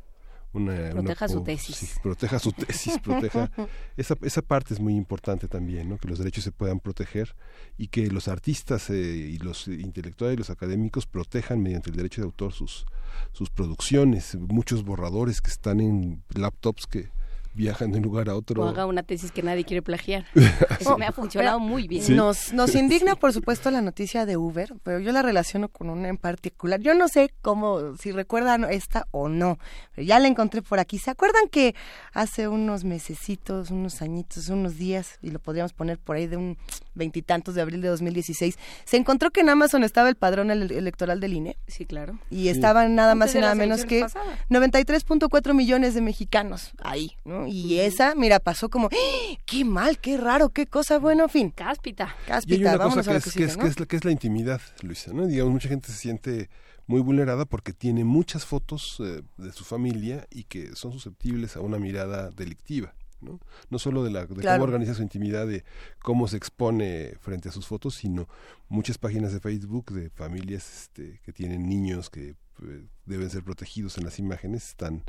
una, 0.52 0.90
proteja 0.90 1.28
su 1.28 1.42
tesis. 1.42 1.76
Sí, 1.76 1.88
proteja 2.02 2.38
su 2.38 2.52
tesis, 2.52 2.98
proteja. 2.98 3.50
Esa, 3.96 4.16
esa 4.22 4.42
parte 4.42 4.74
es 4.74 4.80
muy 4.80 4.94
importante 4.94 5.48
también, 5.48 5.88
¿no? 5.88 5.98
que 5.98 6.08
los 6.08 6.18
derechos 6.18 6.44
se 6.44 6.52
puedan 6.52 6.80
proteger 6.80 7.34
y 7.76 7.88
que 7.88 8.08
los 8.08 8.26
artistas 8.26 8.88
eh, 8.90 8.94
y 8.94 9.38
los 9.38 9.68
intelectuales 9.68 10.34
y 10.34 10.38
los 10.38 10.50
académicos 10.50 11.06
protejan 11.06 11.62
mediante 11.62 11.90
el 11.90 11.96
derecho 11.96 12.22
de 12.22 12.26
autor 12.26 12.52
sus, 12.52 12.86
sus 13.32 13.50
producciones. 13.50 14.34
Muchos 14.36 14.84
borradores 14.84 15.40
que 15.40 15.50
están 15.50 15.80
en 15.80 16.22
laptops 16.34 16.86
que 16.86 17.10
viajan 17.54 17.92
de 17.92 17.98
un 17.98 18.04
lugar 18.04 18.28
a 18.28 18.34
otro. 18.34 18.62
O 18.62 18.68
haga 18.68 18.86
una 18.86 19.02
tesis 19.02 19.30
que 19.30 19.42
nadie 19.42 19.64
quiere 19.64 19.82
plagiar. 19.82 20.24
Eso 20.80 20.96
me 20.98 21.06
ha 21.06 21.12
funcionado 21.12 21.60
muy 21.60 21.88
bien. 21.88 22.16
Nos, 22.16 22.52
nos 22.52 22.74
indigna, 22.74 23.16
por 23.16 23.32
supuesto, 23.32 23.70
la 23.70 23.82
noticia 23.82 24.26
de 24.26 24.36
Uber, 24.36 24.74
pero 24.82 24.98
yo 24.98 25.12
la 25.12 25.22
relaciono 25.22 25.68
con 25.68 25.90
una 25.90 26.08
en 26.08 26.16
particular. 26.16 26.80
Yo 26.80 26.94
no 26.94 27.08
sé 27.08 27.32
cómo, 27.42 27.96
si 27.96 28.12
recuerdan 28.12 28.64
esta 28.64 29.06
o 29.10 29.28
no, 29.28 29.58
pero 29.94 30.06
ya 30.06 30.18
la 30.18 30.28
encontré 30.28 30.62
por 30.62 30.78
aquí. 30.78 30.98
¿Se 30.98 31.10
acuerdan 31.10 31.48
que 31.48 31.74
hace 32.12 32.48
unos 32.48 32.84
mesecitos, 32.84 33.70
unos 33.70 34.02
añitos, 34.02 34.48
unos 34.48 34.76
días, 34.76 35.18
y 35.22 35.30
lo 35.30 35.38
podríamos 35.38 35.72
poner 35.72 35.98
por 35.98 36.16
ahí 36.16 36.26
de 36.26 36.36
un 36.36 36.58
veintitantos 36.94 37.54
de 37.54 37.62
abril 37.62 37.80
de 37.80 37.88
2016, 37.88 38.58
se 38.84 38.96
encontró 38.96 39.30
que 39.30 39.40
en 39.40 39.48
Amazon 39.48 39.84
estaba 39.84 40.08
el 40.08 40.16
padrón 40.16 40.50
electoral 40.50 41.20
del 41.20 41.34
INE? 41.34 41.56
Sí, 41.66 41.86
claro. 41.86 42.18
Y 42.30 42.48
estaban 42.48 42.94
nada 42.94 43.14
más 43.14 43.34
y 43.34 43.38
nada 43.38 43.54
menos 43.54 43.84
que 43.84 44.04
93.4 44.50 45.54
millones 45.54 45.94
de 45.94 46.00
mexicanos 46.00 46.72
ahí, 46.78 47.12
¿no? 47.24 47.46
Y 47.46 47.78
esa, 47.80 48.14
mira, 48.14 48.40
pasó 48.40 48.68
como, 48.68 48.88
¡Ah! 48.92 49.36
qué 49.46 49.64
mal, 49.64 49.98
qué 49.98 50.16
raro, 50.16 50.50
qué 50.50 50.66
cosa, 50.66 50.98
bueno, 50.98 51.24
en 51.24 51.30
fin. 51.30 51.50
Cáspita. 51.50 52.14
Cáspita, 52.26 52.62
y 52.62 52.66
hay 52.66 52.74
una 52.74 52.84
cosa 52.84 53.02
que 53.10 53.16
es, 53.16 53.32
que, 53.32 53.44
es, 53.44 53.56
que, 53.86 53.96
es, 53.96 54.04
la 54.04 54.10
intimidad, 54.10 54.60
Luisa, 54.82 55.12
¿no? 55.12 55.26
Digamos, 55.26 55.52
mucha 55.52 55.68
gente 55.68 55.90
se 55.90 55.98
siente 55.98 56.50
muy 56.86 57.00
vulnerada 57.00 57.44
porque 57.44 57.72
tiene 57.72 58.04
muchas 58.04 58.44
fotos 58.44 58.98
eh, 59.00 59.22
de 59.36 59.52
su 59.52 59.64
familia 59.64 60.26
y 60.30 60.44
que 60.44 60.74
son 60.74 60.92
susceptibles 60.92 61.56
a 61.56 61.60
una 61.60 61.78
mirada 61.78 62.30
delictiva. 62.30 62.94
¿No? 63.22 63.40
no 63.70 63.78
solo 63.78 64.04
de, 64.04 64.10
la, 64.10 64.26
de 64.26 64.42
cómo 64.42 64.64
organiza 64.64 64.94
su 64.94 65.02
intimidad, 65.02 65.46
de 65.46 65.64
cómo 66.02 66.28
se 66.28 66.36
expone 66.36 67.14
frente 67.20 67.48
a 67.48 67.52
sus 67.52 67.66
fotos, 67.66 67.94
sino 67.94 68.28
muchas 68.68 68.98
páginas 68.98 69.32
de 69.32 69.40
Facebook 69.40 69.92
de 69.92 70.10
familias 70.10 70.82
este, 70.82 71.20
que 71.24 71.32
tienen 71.32 71.68
niños 71.68 72.10
que 72.10 72.30
eh, 72.62 72.86
deben 73.06 73.30
ser 73.30 73.42
protegidos 73.42 73.98
en 73.98 74.04
las 74.04 74.18
imágenes, 74.18 74.68
están 74.68 75.02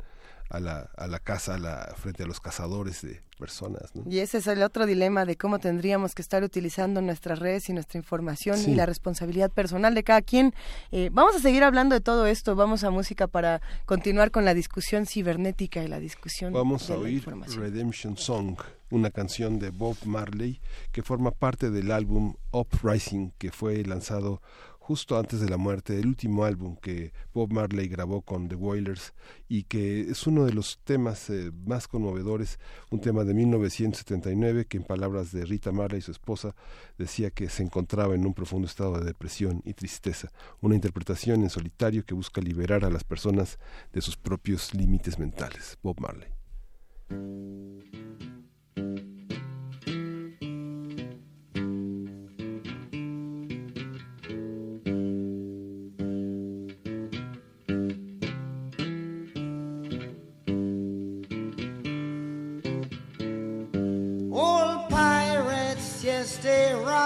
a 0.50 0.60
la, 0.60 0.90
a 0.96 1.06
la 1.06 1.18
casa, 1.18 1.54
a 1.54 1.58
la, 1.58 1.94
frente 1.96 2.22
a 2.22 2.26
los 2.26 2.40
cazadores 2.40 3.02
de 3.02 3.22
personas. 3.38 3.90
Y 4.08 4.18
ese 4.20 4.38
es 4.38 4.46
el 4.46 4.62
otro 4.62 4.86
dilema 4.86 5.24
de 5.24 5.36
cómo 5.36 5.58
tendríamos 5.58 6.14
que 6.14 6.22
estar 6.22 6.42
utilizando 6.42 7.02
nuestras 7.02 7.38
redes 7.38 7.68
y 7.68 7.72
nuestra 7.72 7.98
información 7.98 8.58
y 8.66 8.74
la 8.74 8.86
responsabilidad 8.86 9.50
personal 9.50 9.94
de 9.94 10.04
cada 10.04 10.22
quien. 10.22 10.54
Eh, 10.92 11.10
vamos 11.12 11.34
a 11.36 11.40
seguir 11.40 11.64
hablando 11.64 11.94
de 11.94 12.00
todo 12.00 12.26
esto, 12.26 12.54
vamos 12.54 12.84
a 12.84 12.90
música 12.90 13.26
para 13.26 13.60
continuar 13.86 14.30
con 14.30 14.44
la 14.44 14.54
discusión 14.54 15.06
cibernética 15.06 15.82
y 15.82 15.88
la 15.88 15.98
discusión. 15.98 16.52
Vamos 16.52 16.90
a 16.90 16.96
oír 16.96 17.24
Redemption 17.56 18.16
Song, 18.16 18.56
una 18.90 19.10
canción 19.10 19.58
de 19.58 19.70
Bob 19.70 19.96
Marley 20.04 20.60
que 20.92 21.02
forma 21.02 21.30
parte 21.32 21.70
del 21.70 21.90
álbum 21.90 22.34
Uprising 22.52 23.32
que 23.38 23.50
fue 23.50 23.82
lanzado 23.84 24.40
justo 24.86 25.18
antes 25.18 25.40
de 25.40 25.48
la 25.48 25.56
muerte, 25.56 25.98
el 25.98 26.06
último 26.06 26.44
álbum 26.44 26.76
que 26.76 27.14
Bob 27.32 27.50
Marley 27.50 27.88
grabó 27.88 28.20
con 28.20 28.48
The 28.48 28.54
Wailers 28.54 29.14
y 29.48 29.62
que 29.62 30.02
es 30.10 30.26
uno 30.26 30.44
de 30.44 30.52
los 30.52 30.78
temas 30.84 31.30
eh, 31.30 31.50
más 31.64 31.88
conmovedores, 31.88 32.58
un 32.90 33.00
tema 33.00 33.24
de 33.24 33.32
1979 33.32 34.66
que 34.66 34.76
en 34.76 34.84
palabras 34.84 35.32
de 35.32 35.46
Rita 35.46 35.72
Marley, 35.72 36.02
su 36.02 36.10
esposa, 36.10 36.54
decía 36.98 37.30
que 37.30 37.48
se 37.48 37.62
encontraba 37.62 38.14
en 38.14 38.26
un 38.26 38.34
profundo 38.34 38.68
estado 38.68 38.98
de 38.98 39.06
depresión 39.06 39.62
y 39.64 39.72
tristeza, 39.72 40.30
una 40.60 40.74
interpretación 40.74 41.42
en 41.42 41.48
solitario 41.48 42.04
que 42.04 42.12
busca 42.12 42.42
liberar 42.42 42.84
a 42.84 42.90
las 42.90 43.04
personas 43.04 43.58
de 43.94 44.02
sus 44.02 44.18
propios 44.18 44.74
límites 44.74 45.18
mentales. 45.18 45.78
Bob 45.82 45.98
Marley. 45.98 46.28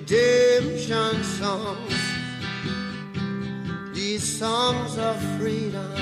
redemption 0.00 1.22
songs. 1.24 1.94
These 3.94 4.38
songs 4.38 4.96
of 4.98 5.16
freedom, 5.38 5.94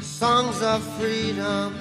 songs 0.00 0.62
of 0.62 0.82
freedom. 0.98 1.74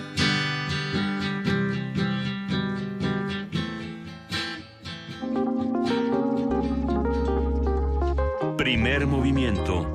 Primer 8.57 9.05
movimiento. 9.07 9.87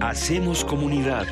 Hacemos 0.00 0.64
comunidad. 0.64 1.26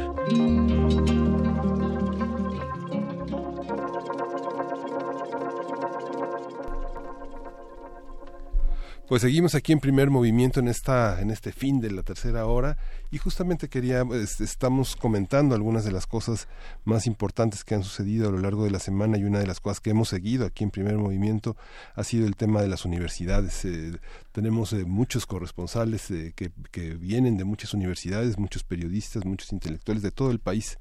Pues 9.08 9.22
seguimos 9.22 9.54
aquí 9.54 9.72
en 9.72 9.80
primer 9.80 10.10
movimiento 10.10 10.60
en 10.60 10.68
esta 10.68 11.22
en 11.22 11.30
este 11.30 11.50
fin 11.50 11.80
de 11.80 11.90
la 11.90 12.02
tercera 12.02 12.44
hora 12.44 12.76
y 13.10 13.16
justamente 13.16 13.68
quería 13.70 14.04
es- 14.12 14.42
estamos 14.42 14.96
comentando 14.96 15.54
algunas 15.54 15.86
de 15.86 15.92
las 15.92 16.06
cosas 16.06 16.46
más 16.84 17.06
importantes 17.06 17.64
que 17.64 17.74
han 17.74 17.82
sucedido 17.84 18.28
a 18.28 18.32
lo 18.32 18.38
largo 18.38 18.64
de 18.64 18.70
la 18.70 18.78
semana 18.80 19.16
y 19.16 19.24
una 19.24 19.38
de 19.38 19.46
las 19.46 19.60
cosas 19.60 19.80
que 19.80 19.90
hemos 19.90 20.10
seguido 20.10 20.44
aquí 20.44 20.62
en 20.62 20.70
primer 20.70 20.98
movimiento 20.98 21.56
ha 21.94 22.04
sido 22.04 22.26
el 22.26 22.36
tema 22.36 22.60
de 22.60 22.68
las 22.68 22.84
universidades. 22.84 23.64
Eh, 23.64 23.98
tenemos 24.32 24.74
eh, 24.74 24.84
muchos 24.84 25.24
corresponsales 25.24 26.10
eh, 26.10 26.34
que, 26.36 26.50
que 26.70 26.90
vienen 26.94 27.38
de 27.38 27.44
muchas 27.44 27.72
universidades, 27.72 28.36
muchos 28.38 28.62
periodistas, 28.62 29.24
muchos 29.24 29.54
intelectuales 29.54 30.02
de 30.02 30.10
todo 30.10 30.30
el 30.30 30.38
país 30.38 30.78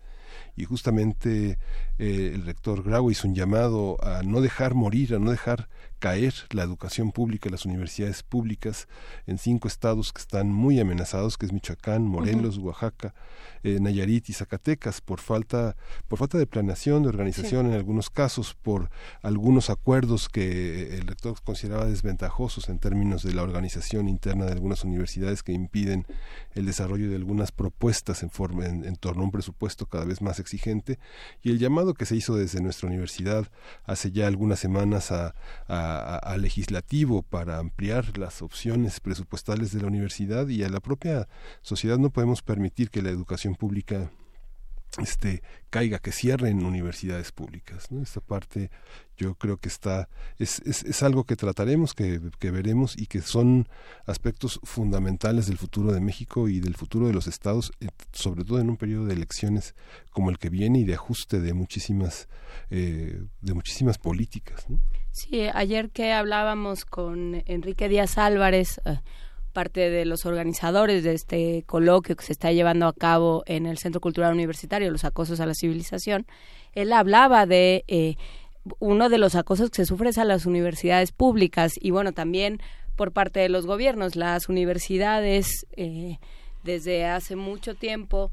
y 0.55 0.65
justamente 0.65 1.57
eh, 1.99 2.31
el 2.33 2.45
rector 2.45 2.83
Grau 2.83 3.11
hizo 3.11 3.27
un 3.27 3.35
llamado 3.35 3.97
a 4.03 4.23
no 4.23 4.41
dejar 4.41 4.73
morir, 4.73 5.15
a 5.15 5.19
no 5.19 5.31
dejar 5.31 5.69
caer 5.99 6.33
la 6.51 6.63
educación 6.63 7.11
pública, 7.11 7.49
las 7.49 7.65
universidades 7.65 8.21
públicas 8.21 8.87
en 9.25 9.37
cinco 9.37 9.67
estados 9.67 10.13
que 10.13 10.21
están 10.21 10.51
muy 10.51 10.79
amenazados, 10.79 11.37
que 11.37 11.47
es 11.47 11.53
Michoacán, 11.53 12.03
Morelos, 12.03 12.57
Oaxaca, 12.59 13.15
eh, 13.63 13.79
Nayarit 13.79 14.29
y 14.29 14.33
Zacatecas, 14.33 15.01
por 15.01 15.19
falta, 15.19 15.75
por 16.07 16.19
falta 16.19 16.37
de 16.37 16.45
planeación, 16.45 17.03
de 17.03 17.09
organización 17.09 17.67
en 17.67 17.73
algunos 17.73 18.09
casos, 18.09 18.53
por 18.53 18.89
algunos 19.21 19.69
acuerdos 19.69 20.29
que 20.29 20.97
el 20.97 21.07
rector 21.07 21.41
consideraba 21.43 21.85
desventajosos 21.85 22.69
en 22.69 22.79
términos 22.79 23.23
de 23.23 23.33
la 23.33 23.43
organización 23.43 24.07
interna 24.07 24.45
de 24.45 24.51
algunas 24.51 24.83
universidades 24.83 25.41
que 25.41 25.53
impiden 25.53 26.05
el 26.53 26.65
desarrollo 26.65 27.09
de 27.09 27.15
algunas 27.15 27.51
propuestas 27.51 28.21
en, 28.21 28.29
forma, 28.29 28.67
en, 28.67 28.85
en 28.85 28.95
torno 28.95 29.23
a 29.23 29.25
un 29.25 29.31
presupuesto 29.31 29.87
cada 29.87 30.05
vez 30.05 30.21
más 30.21 30.26
exigente 30.39 30.99
y 31.41 31.49
el 31.51 31.59
llamado 31.59 31.93
que 31.93 32.05
se 32.05 32.15
hizo 32.15 32.35
desde 32.35 32.61
nuestra 32.61 32.87
universidad 32.87 33.47
hace 33.85 34.11
ya 34.11 34.27
algunas 34.27 34.59
semanas 34.59 35.11
a, 35.11 35.33
a- 35.67 36.17
a- 36.17 36.37
legislativo 36.37 37.23
para 37.23 37.57
ampliar 37.57 38.17
las 38.17 38.41
opciones 38.41 38.99
presupuestales 38.99 39.71
de 39.71 39.81
la 39.81 39.87
universidad 39.87 40.47
y 40.49 40.63
a 40.63 40.69
la 40.69 40.79
propia 40.79 41.27
sociedad 41.61 41.97
no 41.97 42.09
podemos 42.11 42.41
permitir 42.41 42.89
que 42.89 43.01
la 43.01 43.09
educación 43.09 43.55
pública 43.55 44.11
este 44.99 45.41
caiga, 45.69 45.99
que 45.99 46.11
cierren 46.11 46.65
universidades 46.65 47.31
públicas. 47.31 47.91
¿no? 47.91 48.01
Esta 48.01 48.21
parte 48.21 48.71
yo 49.17 49.35
creo 49.35 49.57
que 49.57 49.67
está 49.67 50.09
es, 50.37 50.59
es, 50.65 50.83
es 50.83 51.03
algo 51.03 51.23
que 51.23 51.35
trataremos, 51.35 51.93
que, 51.93 52.21
que 52.39 52.51
veremos 52.51 52.97
y 52.97 53.07
que 53.07 53.21
son 53.21 53.67
aspectos 54.05 54.59
fundamentales 54.63 55.47
del 55.47 55.57
futuro 55.57 55.91
de 55.91 55.99
México 55.99 56.47
y 56.47 56.59
del 56.59 56.75
futuro 56.75 57.07
de 57.07 57.13
los 57.13 57.27
estados, 57.27 57.71
eh, 57.79 57.87
sobre 58.13 58.43
todo 58.43 58.59
en 58.59 58.69
un 58.69 58.77
periodo 58.77 59.05
de 59.05 59.13
elecciones 59.13 59.75
como 60.11 60.29
el 60.29 60.37
que 60.37 60.49
viene 60.49 60.79
y 60.79 60.83
de 60.83 60.93
ajuste 60.93 61.39
de 61.39 61.53
muchísimas 61.53 62.27
eh, 62.69 63.21
de 63.41 63.53
muchísimas 63.53 63.97
políticas. 63.97 64.69
¿no? 64.69 64.79
Sí, 65.11 65.47
ayer 65.53 65.89
que 65.89 66.13
hablábamos 66.13 66.85
con 66.85 67.43
Enrique 67.45 67.89
Díaz 67.89 68.17
Álvarez, 68.17 68.79
eh, 68.85 68.99
parte 69.57 69.89
de 69.89 70.05
los 70.05 70.27
organizadores 70.27 71.03
de 71.03 71.15
este 71.15 71.63
coloquio 71.65 72.15
que 72.15 72.23
se 72.23 72.31
está 72.31 72.51
llevando 72.51 72.85
a 72.85 72.93
cabo 72.93 73.41
en 73.47 73.65
el 73.65 73.79
Centro 73.79 73.99
Cultural 73.99 74.31
Universitario, 74.31 74.91
los 74.91 75.03
acosos 75.03 75.39
a 75.39 75.47
la 75.47 75.55
civilización, 75.55 76.27
él 76.73 76.93
hablaba 76.93 77.47
de 77.47 77.83
eh, 77.87 78.17
uno 78.77 79.09
de 79.09 79.17
los 79.17 79.33
acosos 79.33 79.71
que 79.71 79.77
se 79.77 79.87
sufre 79.87 80.09
es 80.09 80.19
a 80.19 80.25
las 80.25 80.45
universidades 80.45 81.11
públicas 81.11 81.73
y 81.81 81.89
bueno, 81.89 82.11
también 82.11 82.61
por 82.95 83.13
parte 83.13 83.39
de 83.39 83.49
los 83.49 83.65
gobiernos. 83.65 84.15
Las 84.15 84.47
universidades 84.47 85.65
eh, 85.75 86.19
desde 86.63 87.07
hace 87.07 87.35
mucho 87.35 87.73
tiempo 87.73 88.29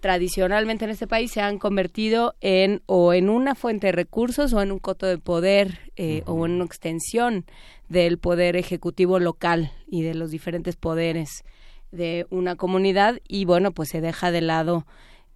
tradicionalmente 0.00 0.84
en 0.84 0.90
este 0.90 1.06
país 1.06 1.30
se 1.30 1.40
han 1.40 1.58
convertido 1.58 2.34
en 2.40 2.82
o 2.86 3.12
en 3.12 3.28
una 3.28 3.54
fuente 3.54 3.88
de 3.88 3.92
recursos 3.92 4.52
o 4.52 4.62
en 4.62 4.72
un 4.72 4.78
coto 4.78 5.06
de 5.06 5.18
poder 5.18 5.92
eh, 5.96 6.22
o 6.26 6.46
en 6.46 6.52
una 6.52 6.64
extensión 6.64 7.44
del 7.88 8.18
poder 8.18 8.56
ejecutivo 8.56 9.18
local 9.18 9.72
y 9.86 10.02
de 10.02 10.14
los 10.14 10.30
diferentes 10.30 10.76
poderes 10.76 11.44
de 11.92 12.26
una 12.30 12.56
comunidad. 12.56 13.20
Y 13.28 13.44
bueno 13.44 13.72
pues 13.72 13.90
se 13.90 14.00
deja 14.00 14.30
de 14.30 14.40
lado 14.40 14.86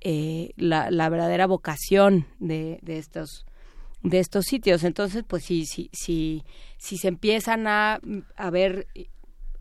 eh, 0.01 0.51
la, 0.57 0.91
la 0.91 1.09
verdadera 1.09 1.47
vocación 1.47 2.27
de, 2.39 2.79
de 2.83 2.99
estos 2.99 3.47
de 4.03 4.19
estos 4.19 4.47
sitios. 4.47 4.83
Entonces 4.83 5.25
pues 5.27 5.45
si 5.45 5.67
si 5.67 5.91
si 5.93 6.43
si 6.79 6.97
se 6.97 7.09
empiezan 7.09 7.67
a, 7.67 8.01
a 8.37 8.51
ver 8.51 8.87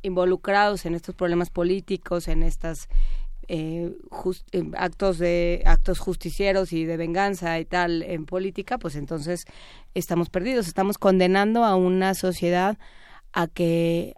involucrados 0.01 0.85
en 0.85 0.95
estos 0.95 1.15
problemas 1.15 1.49
políticos 1.49 2.27
en 2.27 2.43
estas 2.43 2.90
eh, 3.47 3.91
eh, 4.51 4.63
actos 4.77 5.17
de 5.17 5.63
actos 5.65 5.99
justicieros 5.99 6.73
y 6.73 6.85
de 6.85 6.97
venganza 6.97 7.59
y 7.59 7.65
tal 7.65 8.01
en 8.03 8.25
política 8.25 8.77
pues 8.77 8.95
entonces 8.95 9.45
estamos 9.93 10.30
perdidos 10.30 10.67
estamos 10.67 10.97
condenando 10.97 11.63
a 11.63 11.75
una 11.75 12.13
sociedad 12.13 12.77
a 13.33 13.47
que 13.47 14.15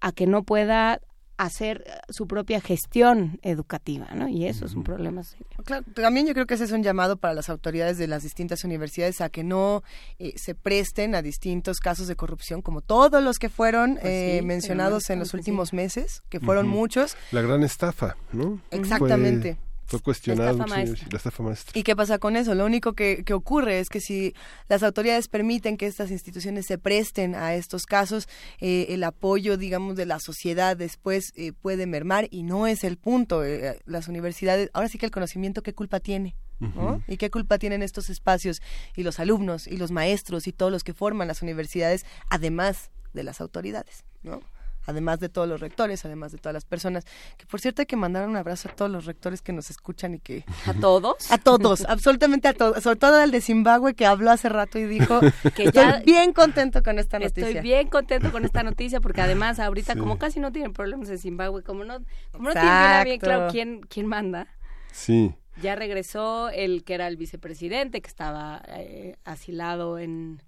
a 0.00 0.12
que 0.12 0.26
no 0.26 0.42
pueda 0.42 1.00
hacer 1.36 1.84
su 2.08 2.26
propia 2.26 2.60
gestión 2.60 3.38
educativa, 3.42 4.08
¿no? 4.14 4.28
Y 4.28 4.46
eso 4.46 4.66
es 4.66 4.74
un 4.74 4.84
problema 4.84 5.22
serio. 5.24 5.46
Claro, 5.64 5.84
también 5.94 6.26
yo 6.26 6.32
creo 6.32 6.46
que 6.46 6.54
ese 6.54 6.64
es 6.64 6.72
un 6.72 6.82
llamado 6.82 7.16
para 7.16 7.34
las 7.34 7.48
autoridades 7.48 7.98
de 7.98 8.06
las 8.06 8.22
distintas 8.22 8.64
universidades 8.64 9.20
a 9.20 9.28
que 9.28 9.42
no 9.42 9.82
eh, 10.18 10.32
se 10.36 10.54
presten 10.54 11.14
a 11.14 11.22
distintos 11.22 11.80
casos 11.80 12.06
de 12.06 12.16
corrupción, 12.16 12.62
como 12.62 12.80
todos 12.80 13.22
los 13.22 13.38
que 13.38 13.48
fueron 13.48 13.94
Pues 13.94 14.06
eh, 14.06 14.36
sí, 14.40 14.46
mencionados 14.46 15.10
en 15.10 15.18
los 15.18 15.34
últimos 15.34 15.72
meses, 15.72 16.22
que 16.28 16.40
fueron 16.40 16.68
muchos. 16.68 17.16
La 17.32 17.42
gran 17.42 17.62
estafa, 17.62 18.16
¿no? 18.32 18.60
Exactamente. 18.70 19.54
Fue, 19.54 19.73
fue 19.86 20.00
cuestionado. 20.00 20.56
La 20.58 20.64
estafa 20.64 20.76
maestra. 20.76 21.08
La 21.10 21.16
estafa 21.16 21.42
maestra. 21.42 21.78
¿Y 21.78 21.82
qué 21.82 21.96
pasa 21.96 22.18
con 22.18 22.36
eso? 22.36 22.54
Lo 22.54 22.64
único 22.64 22.94
que, 22.94 23.24
que 23.24 23.34
ocurre 23.34 23.80
es 23.80 23.88
que 23.88 24.00
si 24.00 24.34
las 24.68 24.82
autoridades 24.82 25.28
permiten 25.28 25.76
que 25.76 25.86
estas 25.86 26.10
instituciones 26.10 26.66
se 26.66 26.78
presten 26.78 27.34
a 27.34 27.54
estos 27.54 27.86
casos, 27.86 28.28
eh, 28.60 28.86
el 28.90 29.04
apoyo, 29.04 29.56
digamos, 29.56 29.96
de 29.96 30.06
la 30.06 30.20
sociedad 30.20 30.76
después 30.76 31.32
eh, 31.36 31.52
puede 31.52 31.86
mermar 31.86 32.28
y 32.30 32.42
no 32.42 32.66
es 32.66 32.84
el 32.84 32.96
punto. 32.96 33.44
Eh, 33.44 33.80
las 33.84 34.08
universidades, 34.08 34.70
ahora 34.72 34.88
sí 34.88 34.98
que 34.98 35.06
el 35.06 35.12
conocimiento, 35.12 35.62
¿qué 35.62 35.74
culpa 35.74 36.00
tiene? 36.00 36.36
¿no? 36.60 37.02
¿Y 37.06 37.18
qué 37.18 37.30
culpa 37.30 37.58
tienen 37.58 37.82
estos 37.82 38.08
espacios 38.08 38.62
y 38.96 39.02
los 39.02 39.20
alumnos 39.20 39.66
y 39.66 39.76
los 39.76 39.90
maestros 39.90 40.46
y 40.46 40.52
todos 40.52 40.72
los 40.72 40.82
que 40.82 40.94
forman 40.94 41.28
las 41.28 41.42
universidades, 41.42 42.06
además 42.30 42.90
de 43.12 43.22
las 43.22 43.42
autoridades? 43.42 44.04
¿no? 44.22 44.40
Además 44.86 45.20
de 45.20 45.28
todos 45.28 45.48
los 45.48 45.60
rectores, 45.60 46.04
además 46.04 46.32
de 46.32 46.38
todas 46.38 46.54
las 46.54 46.64
personas. 46.64 47.04
Que 47.36 47.46
por 47.46 47.60
cierto 47.60 47.82
hay 47.82 47.86
que 47.86 47.96
mandar 47.96 48.28
un 48.28 48.36
abrazo 48.36 48.68
a 48.68 48.72
todos 48.74 48.90
los 48.90 49.04
rectores 49.04 49.42
que 49.42 49.52
nos 49.52 49.70
escuchan 49.70 50.14
y 50.14 50.18
que... 50.18 50.44
¿A 50.66 50.74
todos? 50.74 51.16
A 51.30 51.38
todos, 51.38 51.84
absolutamente 51.86 52.48
a 52.48 52.52
todos. 52.54 52.82
Sobre 52.82 52.96
todo 52.96 53.16
al 53.20 53.30
de 53.30 53.40
Zimbabue 53.40 53.94
que 53.94 54.06
habló 54.06 54.30
hace 54.30 54.48
rato 54.48 54.78
y 54.78 54.84
dijo 54.84 55.20
Que 55.54 55.64
estoy 55.64 55.72
ya- 55.72 56.02
bien 56.04 56.32
contento 56.32 56.82
con 56.82 56.98
esta 56.98 57.18
noticia. 57.18 57.48
Estoy 57.48 57.62
bien 57.62 57.88
contento 57.88 58.30
con 58.32 58.44
esta 58.44 58.62
noticia 58.62 59.00
porque 59.00 59.20
además 59.20 59.58
ahorita 59.60 59.94
Sí. 59.94 59.98
como 59.98 60.18
casi 60.18 60.40
no 60.40 60.52
tienen 60.52 60.72
problemas 60.72 61.08
en 61.08 61.18
Zimbabue, 61.18 61.62
como 61.62 61.84
no, 61.84 61.98
como 62.32 62.44
no 62.48 62.52
tienen 62.52 63.04
bien, 63.04 63.20
claro 63.20 63.48
quién, 63.50 63.80
quién 63.88 64.06
manda, 64.06 64.48
Sí. 64.92 65.34
ya 65.62 65.74
regresó 65.76 66.48
el 66.50 66.84
que 66.84 66.94
era 66.94 67.06
el 67.08 67.16
vicepresidente, 67.16 68.00
que 68.00 68.08
estaba 68.08 68.62
eh, 68.68 69.16
asilado 69.24 69.98
en, 69.98 70.42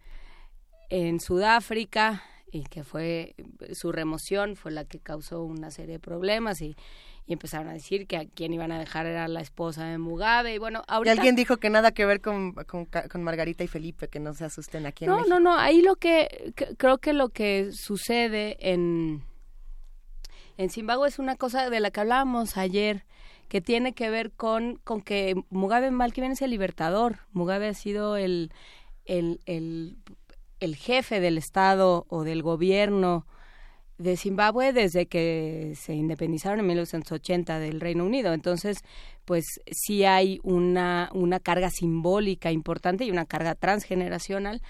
en 0.91 1.21
Sudáfrica 1.21 2.23
y 2.51 2.63
que 2.65 2.85
fue 2.85 3.35
su 3.73 3.93
remoción 3.93 4.57
fue 4.57 4.71
la 4.73 4.85
que 4.85 4.99
causó 5.01 5.43
una 5.43 5.71
serie 5.71 5.95
de 5.95 5.99
problemas 6.01 6.61
y, 6.63 6.77
y 7.27 7.33
empezaron 7.33 7.69
a 7.69 7.73
decir 7.73 8.07
que 8.07 8.17
a 8.17 8.25
quien 8.27 8.53
iban 8.55 8.71
a 8.73 8.79
dejar 8.79 9.07
era 9.07 9.27
la 9.29 9.41
esposa 9.41 9.85
de 9.87 9.99
Mugabe 9.99 10.55
y 10.55 10.59
bueno 10.59 10.83
Y 10.89 10.93
ahorita 10.93 11.13
alguien 11.13 11.35
dijo 11.35 11.57
que 11.57 11.71
nada 11.71 11.91
que 11.93 12.07
ver 12.07 12.21
con, 12.21 12.53
con, 12.55 13.23
Margarita 13.23 13.65
y 13.65 13.67
Felipe, 13.67 14.09
que 14.09 14.21
no 14.21 14.33
se 14.33 14.45
asusten 14.45 14.87
aquí 14.87 15.05
en 15.05 15.11
no, 15.11 15.17
México. 15.19 15.35
no, 15.35 15.41
no, 15.41 15.59
ahí 15.59 15.83
lo 15.83 15.97
que, 15.97 16.53
que- 16.55 16.77
creo 16.77 16.99
que 16.99 17.13
lo 17.13 17.31
que 17.31 17.73
sucede 17.73 18.57
en 18.61 19.23
en 20.59 20.71
Zimbabue 20.71 21.09
es 21.09 21.19
una 21.19 21.37
cosa 21.37 21.69
de 21.69 21.81
la 21.81 21.91
que 21.91 22.01
hablábamos 22.01 22.57
ayer, 22.57 23.05
que 23.49 23.61
tiene 23.61 23.93
que 23.93 24.09
ver 24.09 24.31
con, 24.33 24.77
con 24.85 25.03
que 25.03 25.35
Mugabe 25.51 25.91
mal 25.91 26.13
que 26.13 26.21
viene 26.23 26.33
es 26.35 26.43
el 26.43 26.51
libertador. 26.51 27.19
Mugabe 27.33 27.69
ha 27.69 27.75
sido 27.75 28.17
el, 28.17 28.51
el, 29.05 29.41
el, 29.45 29.99
el 30.61 30.77
jefe 30.77 31.21
del 31.21 31.39
Estado 31.39 32.07
o 32.09 32.25
del 32.25 32.43
gobierno 32.43 33.27
de 33.99 34.17
Zimbabue 34.17 34.73
desde 34.73 35.07
que 35.07 35.73
se 35.77 35.95
independizaron 35.95 36.61
en 36.61 36.67
1980 36.67 37.59
del 37.59 37.81
Reino 37.81 38.05
Unido. 38.05 38.33
Entonces, 38.35 38.79
pues 39.25 39.45
sí 39.71 40.05
hay 40.05 40.39
una, 40.43 41.11
una 41.15 41.41
carga 41.41 41.71
simbólica 41.71 42.53
importante 42.53 43.05
y 43.05 43.11
una 43.11 43.25
carga 43.25 43.55
transgeneracional 43.55 44.61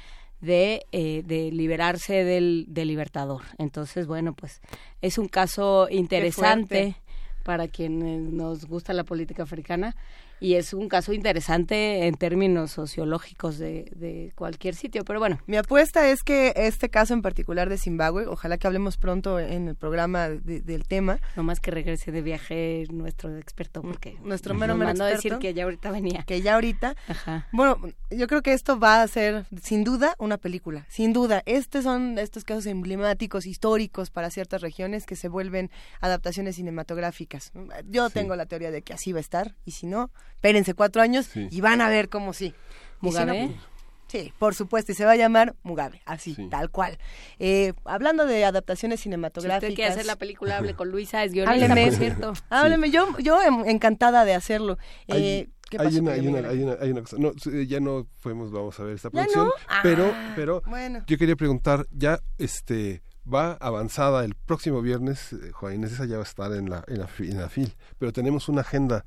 de, 0.41 0.87
eh, 0.93 1.23
de 1.25 1.51
liberarse 1.51 2.25
del, 2.25 2.67
del 2.69 2.89
libertador. 2.89 3.43
Entonces, 3.59 4.07
bueno, 4.07 4.35
pues 4.35 4.61
es 5.03 5.19
un 5.19 5.29
caso 5.29 5.89
interesante 5.91 6.97
para 7.43 7.69
quienes 7.69 8.21
nos 8.21 8.67
gusta 8.67 8.93
la 8.93 9.05
política 9.05 9.45
africana 9.45 9.97
y 10.41 10.55
es 10.55 10.75
un 10.75 10.89
caso 10.89 11.13
interesante 11.13 12.07
en 12.07 12.15
términos 12.15 12.71
sociológicos 12.73 13.59
de, 13.59 13.91
de, 13.97 14.33
cualquier 14.35 14.75
sitio, 14.75 15.05
pero 15.05 15.19
bueno. 15.19 15.41
Mi 15.47 15.57
apuesta 15.57 16.09
es 16.11 16.23
que 16.23 16.53
este 16.57 16.91
caso 16.91 17.15
en 17.15 17.23
particular 17.23 17.69
de 17.69 17.79
Zimbabue, 17.79 18.27
ojalá 18.27 18.59
que 18.59 18.67
hablemos 18.67 18.97
pronto 18.97 19.39
en 19.39 19.69
el 19.69 19.77
programa 19.77 20.29
de, 20.29 20.61
del 20.61 20.85
tema. 20.85 21.19
No 21.37 21.43
más 21.43 21.61
que 21.61 21.71
regrese 21.71 22.13
de 22.13 22.23
viaje 22.23 22.87
nuestro 22.91 23.37
experto, 23.39 23.83
porque 23.83 24.17
nuestro 24.23 24.55
mero, 24.55 24.75
mero 24.75 24.89
mandó 24.89 25.07
experto, 25.07 25.37
decir 25.37 25.39
que 25.39 25.55
ya 25.55 25.65
ahorita 25.65 25.91
venía. 25.91 26.23
Que 26.27 26.43
ya 26.43 26.55
ahorita. 26.55 26.97
Ajá. 27.09 27.49
Bueno, 27.53 27.79
yo 28.11 28.27
creo 28.27 28.43
que 28.43 28.53
esto 28.53 28.79
va 28.79 29.03
a 29.03 29.09
ser, 29.09 29.47
sin 29.63 29.85
duda, 29.85 30.15
una 30.19 30.37
película. 30.37 30.87
Sin 30.89 31.13
duda. 31.13 31.43
Estos 31.47 31.85
son 31.85 32.19
estos 32.19 32.45
casos 32.45 32.67
emblemáticos, 32.67 33.47
históricos 33.47 34.11
para 34.11 34.31
ciertas 34.31 34.61
regiones 34.61 35.07
que 35.07 35.17
se 35.17 35.29
vuelven 35.29 35.71
adaptaciones 36.01 36.57
cinematográficas. 36.57 37.53
Yo 37.89 38.09
sí. 38.09 38.15
tengo 38.15 38.37
la 38.37 38.47
teoría 38.47 38.71
de 38.71 38.83
que 38.83 38.93
así 38.93 39.13
va 39.13 39.19
a 39.19 39.21
estar, 39.21 39.55
y 39.65 39.73
si 39.73 39.87
no, 39.87 40.11
espérense 40.35 40.75
cuatro 40.75 41.03
años 41.03 41.27
sí. 41.27 41.49
y 41.51 41.61
van 41.61 41.81
a 41.81 41.89
ver 41.89 42.09
cómo 42.09 42.33
sí. 42.33 42.55
Mugabe. 43.01 43.57
Sí, 44.09 44.33
por 44.39 44.55
supuesto, 44.55 44.93
y 44.93 44.95
se 44.95 45.05
va 45.05 45.13
a 45.13 45.17
llamar 45.17 45.57
Mugabe, 45.65 46.01
así, 46.05 46.35
sí. 46.37 46.49
tal 46.49 46.71
cual. 46.71 46.97
Eh, 47.41 47.73
hablando 47.85 48.25
de 48.25 48.45
adaptaciones 48.45 49.01
cinematográficas. 49.01 49.61
Si 49.61 49.67
usted 49.67 49.75
quiere 49.75 49.91
hacer 49.93 50.07
la 50.07 50.17
película, 50.17 50.59
hable 50.59 50.75
con 50.75 50.91
Luisa, 50.91 51.25
es 51.25 51.33
guionista, 51.33 51.65
Hábleme, 51.65 51.91
por 51.91 51.99
cierto. 51.99 52.33
Hábleme, 52.51 52.91
yo, 52.91 53.19
yo 53.19 53.41
encantada 53.65 54.25
de 54.25 54.35
hacerlo. 54.35 54.79
Hay, 55.09 55.25
eh, 55.25 55.49
¿Qué 55.69 55.79
hay, 55.81 55.99
una, 55.99 56.13
hay, 56.13 56.29
una, 56.29 56.49
hay, 56.49 56.63
una, 56.63 56.77
hay 56.81 56.91
una 56.93 57.01
cosa. 57.01 57.17
No, 57.19 57.33
ya 57.35 57.81
no 57.81 58.07
fuimos, 58.21 58.53
vamos 58.53 58.79
a 58.79 58.85
ver 58.85 58.95
esta 58.95 59.11
producción. 59.11 59.47
No? 59.47 59.53
Pero, 59.83 60.13
ah, 60.15 60.33
pero 60.37 60.63
bueno. 60.67 61.03
yo 61.09 61.19
quería 61.19 61.35
preguntar, 61.35 61.87
ya 61.91 62.21
este 62.39 63.03
va 63.33 63.55
avanzada 63.55 64.25
el 64.25 64.37
próximo 64.37 64.83
viernes, 64.83 65.33
eh, 65.33 65.51
Juan 65.51 65.75
Inés, 65.75 65.93
esa 65.93 66.05
ya 66.05 66.17
va 66.17 66.23
a 66.23 66.27
estar 66.27 66.53
en 66.53 66.71
la, 66.71 66.85
en 66.87 67.01
la, 67.01 67.09
en 67.19 67.41
la 67.41 67.49
FIL, 67.49 67.75
pero 67.99 68.13
tenemos 68.13 68.49
una 68.49 68.61
agenda 68.61 69.05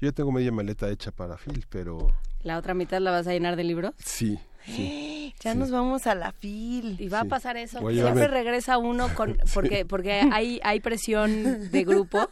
yo 0.00 0.08
ya 0.08 0.12
tengo 0.12 0.32
media 0.32 0.52
maleta 0.52 0.88
hecha 0.90 1.10
para 1.10 1.36
FIL, 1.36 1.66
pero... 1.68 2.12
¿La 2.42 2.56
otra 2.56 2.74
mitad 2.74 3.00
la 3.00 3.10
vas 3.10 3.26
a 3.26 3.32
llenar 3.32 3.56
de 3.56 3.64
libros? 3.64 3.94
Sí. 3.98 4.38
Sí, 4.64 5.34
ya 5.40 5.52
sí. 5.52 5.58
nos 5.58 5.70
vamos 5.70 6.06
a 6.06 6.14
la 6.14 6.32
FIL. 6.32 7.00
Y 7.00 7.08
va 7.08 7.20
sí. 7.22 7.26
a 7.26 7.28
pasar 7.28 7.56
eso. 7.56 7.80
Siempre 7.90 8.28
regresa 8.28 8.78
uno 8.78 9.12
con 9.14 9.38
porque 9.54 9.84
porque 9.84 10.22
hay 10.32 10.60
hay 10.62 10.80
presión 10.80 11.70
de 11.70 11.84
grupo. 11.84 12.28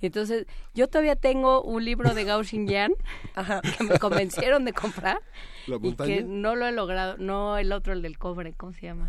Entonces, 0.00 0.46
yo 0.74 0.88
todavía 0.88 1.16
tengo 1.16 1.62
un 1.62 1.84
libro 1.84 2.12
de 2.14 2.24
Gao 2.24 2.42
Xingyan 2.42 2.92
que 3.78 3.84
me 3.84 3.98
convencieron 3.98 4.64
de 4.64 4.72
comprar 4.72 5.20
y 5.82 5.94
que 5.94 6.22
no 6.22 6.56
lo 6.56 6.66
he 6.66 6.72
logrado, 6.72 7.16
no 7.16 7.56
el 7.56 7.72
otro 7.72 7.94
el 7.94 8.02
del 8.02 8.18
cobre, 8.18 8.52
¿cómo 8.52 8.72
se 8.72 8.82
llama? 8.82 9.08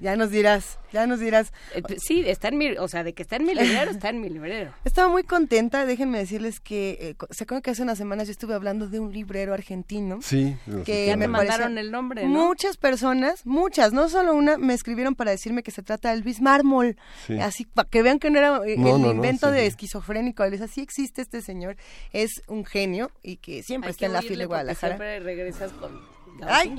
Ya 0.00 0.16
nos 0.16 0.30
dirás, 0.30 0.78
ya 0.92 1.06
nos 1.06 1.20
dirás. 1.20 1.52
Eh, 1.74 1.82
sí, 1.98 2.24
está 2.26 2.48
en 2.48 2.58
mi, 2.58 2.70
o 2.72 2.88
sea, 2.88 3.04
de 3.04 3.12
que 3.12 3.22
está 3.22 3.36
en 3.36 3.44
mi 3.44 3.54
librero, 3.54 3.90
está 3.90 4.08
en 4.08 4.20
mi 4.20 4.28
librero. 4.28 4.72
Estaba 4.84 5.08
muy 5.08 5.22
contenta, 5.22 5.86
déjenme 5.86 6.18
decirles 6.18 6.58
que, 6.58 6.98
eh, 7.00 7.26
se 7.30 7.44
acuerdan 7.44 7.62
que 7.62 7.70
hace 7.70 7.82
unas 7.82 7.98
semanas 7.98 8.26
yo 8.26 8.32
estuve 8.32 8.54
hablando 8.54 8.88
de 8.88 8.98
un 8.98 9.12
librero 9.12 9.54
argentino. 9.54 10.20
Sí. 10.20 10.56
Que 10.84 11.06
ya 11.06 11.16
me 11.16 11.28
mandaron 11.28 11.78
el 11.78 11.92
nombre, 11.92 12.24
¿no? 12.24 12.46
Muchas 12.46 12.76
personas, 12.76 13.46
muchas, 13.46 13.92
no 13.92 14.08
solo 14.08 14.34
una, 14.34 14.58
me 14.58 14.74
escribieron 14.74 15.14
para 15.14 15.30
decirme 15.30 15.62
que 15.62 15.70
se 15.70 15.82
trata 15.82 16.14
de 16.14 16.20
Luis 16.20 16.40
Mármol. 16.40 16.96
Sí. 17.26 17.38
Así, 17.38 17.64
para 17.64 17.88
que 17.88 18.02
vean 18.02 18.18
que 18.18 18.30
no 18.30 18.38
era 18.38 18.56
eh, 18.66 18.76
no, 18.76 18.96
el 18.96 19.02
no, 19.02 19.12
invento 19.12 19.46
no, 19.46 19.52
sí. 19.52 19.60
de 19.60 19.66
esquizofrénico. 19.66 20.44
Les 20.46 20.60
así 20.60 20.80
existe 20.80 21.22
este 21.22 21.42
señor, 21.42 21.76
es 22.12 22.42
un 22.48 22.64
genio 22.64 23.12
y 23.22 23.36
que 23.36 23.62
siempre 23.62 23.88
Hay 23.88 23.92
está 23.92 24.00
que 24.00 24.06
en 24.06 24.12
la 24.14 24.22
fila 24.22 24.38
de 24.38 24.46
Guadalajara. 24.46 24.96
Siempre 24.96 25.20
regresas 25.20 25.72
con 25.72 26.00
Ay. 26.46 26.74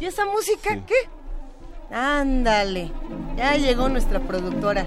¿y 0.00 0.04
esa 0.04 0.26
música 0.26 0.84
qué? 0.86 0.94
Ándale, 1.90 2.92
ya 3.36 3.54
llegó 3.56 3.88
nuestra 3.88 4.20
productora. 4.20 4.84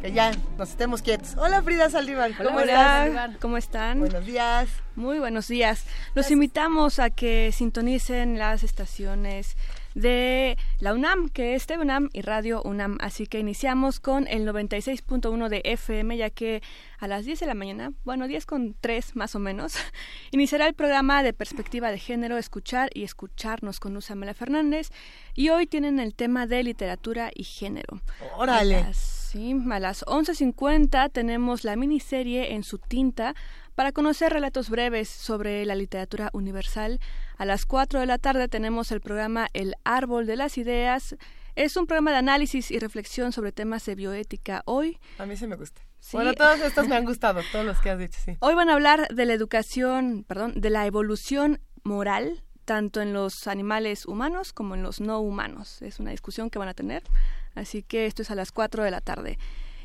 Que 0.00 0.12
ya 0.12 0.30
nos 0.56 0.70
estemos 0.70 1.02
quietos. 1.02 1.34
Hola 1.36 1.60
Frida 1.60 1.90
Saldívar, 1.90 2.30
¿cómo 2.36 2.58
Hola, 2.58 3.06
estás? 3.06 3.36
¿Cómo 3.40 3.56
están? 3.56 3.98
Buenos 3.98 4.24
días. 4.24 4.68
Muy 4.94 5.18
buenos 5.18 5.48
días. 5.48 5.84
Los 6.14 6.30
invitamos 6.30 7.00
a 7.00 7.10
que 7.10 7.50
sintonicen 7.52 8.38
las 8.38 8.62
estaciones 8.62 9.56
de 9.98 10.56
la 10.78 10.94
UNAM, 10.94 11.28
que 11.28 11.54
es 11.54 11.66
TV 11.66 11.82
UNAM 11.82 12.08
y 12.12 12.22
Radio 12.22 12.62
UNAM. 12.62 12.98
Así 13.00 13.26
que 13.26 13.40
iniciamos 13.40 13.98
con 13.98 14.28
el 14.28 14.46
96.1 14.46 15.48
de 15.48 15.60
FM, 15.64 16.16
ya 16.16 16.30
que 16.30 16.62
a 16.98 17.08
las 17.08 17.24
10 17.24 17.40
de 17.40 17.46
la 17.46 17.54
mañana, 17.54 17.92
bueno, 18.04 18.28
10 18.28 18.46
con 18.46 18.76
3 18.80 19.16
más 19.16 19.34
o 19.34 19.40
menos, 19.40 19.74
iniciará 20.30 20.68
el 20.68 20.74
programa 20.74 21.22
de 21.22 21.32
perspectiva 21.32 21.90
de 21.90 21.98
género, 21.98 22.38
escuchar 22.38 22.90
y 22.94 23.02
escucharnos 23.02 23.80
con 23.80 23.94
Luz 23.94 24.10
Amela 24.10 24.34
Fernández. 24.34 24.90
Y 25.34 25.48
hoy 25.50 25.66
tienen 25.66 25.98
el 25.98 26.14
tema 26.14 26.46
de 26.46 26.62
literatura 26.62 27.30
y 27.34 27.44
género. 27.44 28.00
¡Órale! 28.36 28.86
Sí, 28.92 29.54
a 29.70 29.78
las 29.78 30.06
11.50 30.06 31.12
tenemos 31.12 31.64
la 31.64 31.76
miniserie 31.76 32.54
en 32.54 32.62
su 32.62 32.78
tinta 32.78 33.34
para 33.74 33.92
conocer 33.92 34.32
relatos 34.32 34.70
breves 34.70 35.08
sobre 35.08 35.64
la 35.66 35.74
literatura 35.74 36.30
universal. 36.32 36.98
A 37.38 37.44
las 37.44 37.66
4 37.66 38.00
de 38.00 38.06
la 38.06 38.18
tarde 38.18 38.48
tenemos 38.48 38.90
el 38.90 39.00
programa 39.00 39.46
El 39.52 39.76
Árbol 39.84 40.26
de 40.26 40.34
las 40.34 40.58
Ideas. 40.58 41.16
Es 41.54 41.76
un 41.76 41.86
programa 41.86 42.10
de 42.10 42.16
análisis 42.16 42.72
y 42.72 42.80
reflexión 42.80 43.30
sobre 43.30 43.52
temas 43.52 43.86
de 43.86 43.94
bioética. 43.94 44.62
Hoy. 44.66 44.98
A 45.18 45.24
mí 45.24 45.36
sí 45.36 45.46
me 45.46 45.54
gusta. 45.54 45.80
Sí. 46.00 46.16
Bueno, 46.16 46.34
todos 46.34 46.58
estos 46.58 46.88
me 46.88 46.96
han 46.96 47.04
gustado, 47.04 47.40
todos 47.52 47.64
los 47.64 47.78
que 47.78 47.90
has 47.90 47.98
dicho, 48.00 48.18
sí. 48.24 48.36
Hoy 48.40 48.56
van 48.56 48.68
a 48.68 48.74
hablar 48.74 49.06
de 49.14 49.24
la 49.24 49.34
educación, 49.34 50.24
perdón, 50.26 50.54
de 50.56 50.70
la 50.70 50.84
evolución 50.84 51.60
moral, 51.84 52.42
tanto 52.64 53.00
en 53.00 53.12
los 53.12 53.46
animales 53.46 54.04
humanos 54.06 54.52
como 54.52 54.74
en 54.74 54.82
los 54.82 55.00
no 55.00 55.20
humanos. 55.20 55.80
Es 55.80 56.00
una 56.00 56.10
discusión 56.10 56.50
que 56.50 56.58
van 56.58 56.68
a 56.68 56.74
tener. 56.74 57.04
Así 57.54 57.84
que 57.84 58.06
esto 58.06 58.22
es 58.22 58.32
a 58.32 58.34
las 58.34 58.50
4 58.50 58.82
de 58.82 58.90
la 58.90 59.00
tarde. 59.00 59.38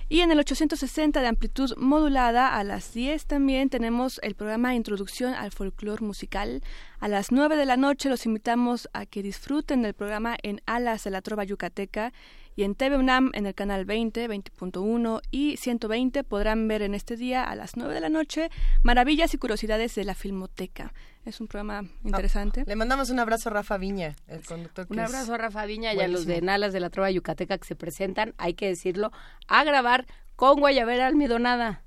Y 0.09 0.19
en 0.19 0.31
el 0.31 0.39
860 0.39 1.21
de 1.21 1.27
amplitud 1.27 1.73
modulada, 1.77 2.57
a 2.57 2.63
las 2.63 2.93
10 2.93 3.25
también 3.25 3.69
tenemos 3.69 4.19
el 4.23 4.35
programa 4.35 4.75
Introducción 4.75 5.33
al 5.33 5.51
Folclor 5.51 6.01
Musical. 6.01 6.61
A 6.99 7.07
las 7.07 7.31
9 7.31 7.55
de 7.55 7.65
la 7.65 7.77
noche 7.77 8.09
los 8.09 8.25
invitamos 8.25 8.89
a 8.93 9.05
que 9.05 9.23
disfruten 9.23 9.81
del 9.81 9.93
programa 9.93 10.35
en 10.43 10.61
Alas 10.65 11.03
de 11.03 11.11
la 11.11 11.21
Trova 11.21 11.43
Yucateca 11.43 12.13
y 12.55 12.63
en 12.63 12.75
TV 12.75 12.97
UNAM 12.97 13.31
en 13.33 13.45
el 13.45 13.55
canal 13.55 13.85
20, 13.85 14.29
20.1 14.29 15.21
y 15.31 15.57
120 15.57 16.23
podrán 16.23 16.67
ver 16.67 16.81
en 16.81 16.93
este 16.93 17.15
día 17.15 17.43
a 17.43 17.55
las 17.55 17.75
9 17.77 17.93
de 17.93 17.99
la 17.99 18.09
noche 18.09 18.49
Maravillas 18.83 19.33
y 19.33 19.37
Curiosidades 19.37 19.95
de 19.95 20.03
la 20.03 20.15
Filmoteca. 20.15 20.93
Es 21.25 21.39
un 21.39 21.47
programa 21.47 21.87
interesante. 22.03 22.61
Oh, 22.61 22.69
le 22.69 22.75
mandamos 22.75 23.09
un 23.09 23.19
abrazo 23.19 23.49
a 23.49 23.53
Rafa 23.53 23.77
Viña, 23.77 24.15
el 24.27 24.43
conductor. 24.43 24.87
Un 24.89 24.99
abrazo 24.99 25.33
a 25.33 25.37
Rafa 25.37 25.65
Viña 25.65 25.93
y 25.93 25.99
a 25.99 26.07
los 26.07 26.25
de 26.25 26.41
Nalas 26.41 26.73
de 26.73 26.79
la 26.79 26.89
Trova 26.89 27.09
Yucateca 27.11 27.57
que 27.57 27.65
se 27.65 27.75
presentan, 27.75 28.33
hay 28.37 28.53
que 28.55 28.67
decirlo, 28.67 29.11
a 29.47 29.63
grabar 29.63 30.05
con 30.35 30.59
Guayabera 30.59 31.07
Almidonada. 31.07 31.83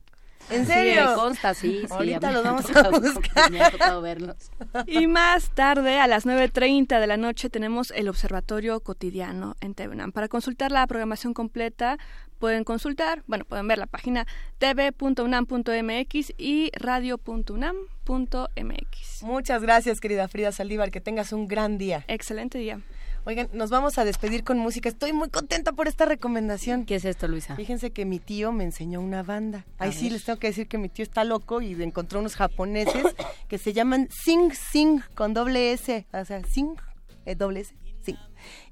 ¿En 0.51 0.67
serio? 0.67 1.09
Sí, 1.09 1.15
consta, 1.15 1.55
sí, 1.55 1.81
sí. 1.81 1.87
Ahorita 1.91 2.33
los 2.33 2.45
vamos 2.45 2.77
a 2.77 2.91
buscar. 2.91 3.51
Me 3.51 3.63
ha 3.63 3.71
tocado 3.71 4.01
verlos. 4.01 4.37
Y 4.87 5.07
más 5.07 5.51
tarde, 5.51 5.99
a 5.99 6.07
las 6.07 6.27
9.30 6.27 7.01
de 7.01 7.07
la 7.07 7.17
noche, 7.17 7.51
tenemos 7.51 7.91
el 7.91 8.09
Observatorio 8.09 8.81
Cotidiano 8.81 9.57
en 9.61 9.75
TVNAM. 9.75 10.13
Para 10.13 10.29
consultar 10.29 10.71
la 10.73 10.87
programación 10.87 11.35
completa, 11.35 11.99
pueden 12.39 12.65
consultar, 12.65 13.23
bueno, 13.27 13.45
pueden 13.45 13.67
ver 13.69 13.79
la 13.79 13.87
página 13.87 14.27
tv.unam.mx 14.59 16.33
y 16.39 16.71
radio.unam.mx. 16.75 17.87
Muchas 19.23 19.63
gracias, 19.63 20.01
querida 20.01 20.29
Frida 20.29 20.53
Saldívar. 20.53 20.91
Que 20.91 21.01
tengas 21.01 21.33
un 21.33 21.49
gran 21.49 21.79
día. 21.79 22.05
Excelente 22.09 22.59
día. 22.59 22.81
Oigan, 23.29 23.49
nos 23.53 23.71
vamos 23.71 23.99
a 23.99 24.05
despedir 24.05 24.45
con 24.45 24.57
música. 24.57 24.89
Estoy 24.89 25.13
muy 25.13 25.29
contenta 25.31 25.73
por 25.73 25.89
esta 25.89 26.05
recomendación. 26.05 26.87
¿Qué 26.87 26.95
es 26.95 27.05
esto, 27.05 27.27
Luisa? 27.27 27.57
Fíjense 27.57 27.91
que 27.91 28.05
mi 28.05 28.21
tío 28.21 28.53
me 28.53 28.63
enseñó 28.63 29.01
una 29.01 29.25
banda. 29.25 29.67
Ahí 29.79 29.93
sí 29.93 30.11
les 30.11 30.23
tengo 30.23 30.39
que 30.39 30.47
decir 30.47 30.69
que 30.69 30.79
mi 30.79 30.89
tío 30.89 31.03
está 31.03 31.25
loco 31.25 31.61
y 31.61 31.73
encontró 31.83 32.21
unos 32.21 32.37
japoneses 32.37 33.05
que 33.49 33.59
se 33.59 33.73
llaman 33.73 34.09
Sing 34.13 34.53
Sing 34.53 35.01
con 35.17 35.35
doble 35.35 35.73
S. 35.73 36.07
O 36.13 36.25
sea, 36.25 36.45
Sing, 36.45 36.77
eh, 37.25 37.35
doble 37.35 37.63
S. 37.63 37.75
Sing. 38.01 38.17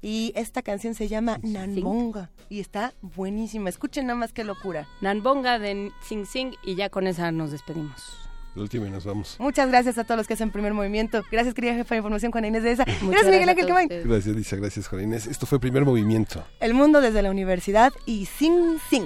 Y 0.01 0.31
esta 0.37 0.61
canción 0.61 0.95
se 0.95 1.09
llama 1.09 1.37
Nanbonga 1.43 2.31
y 2.47 2.61
está 2.61 2.93
buenísima. 3.01 3.67
Escuchen 3.67 4.07
nada 4.07 4.17
más 4.17 4.31
qué 4.31 4.45
locura. 4.45 4.87
Nanbonga 5.01 5.59
de 5.59 5.91
Sing 6.01 6.25
Sing 6.25 6.53
y 6.63 6.75
ya 6.75 6.89
con 6.89 7.07
esa 7.07 7.29
nos 7.33 7.51
despedimos. 7.51 8.29
La 8.55 8.61
última 8.61 8.87
y 8.87 8.89
nos 8.89 9.03
vamos. 9.03 9.35
Muchas 9.39 9.67
gracias 9.67 9.97
a 9.97 10.05
todos 10.05 10.17
los 10.17 10.27
que 10.27 10.33
hacen 10.33 10.49
primer 10.49 10.73
movimiento. 10.73 11.23
Gracias, 11.29 11.53
querida 11.53 11.73
jefa 11.73 11.95
de 11.95 11.99
información, 11.99 12.31
Juana 12.31 12.47
Inés 12.47 12.63
de 12.63 12.71
esa. 12.71 12.85
Muchas 12.85 13.23
gracias, 13.23 13.31
Miguel 13.31 13.49
Ángel 13.49 13.65
Quemain. 13.65 13.89
Gracias, 13.89 14.35
Lisa. 14.35 14.55
Gracias, 14.55 14.87
Juana 14.87 15.03
Inés. 15.03 15.27
Esto 15.27 15.45
fue 15.45 15.59
primer 15.59 15.83
movimiento. 15.83 16.43
El 16.61 16.73
mundo 16.73 17.01
desde 17.01 17.21
la 17.21 17.31
universidad 17.31 17.91
y 18.05 18.25
Sing 18.25 18.79
Sing. 18.89 19.05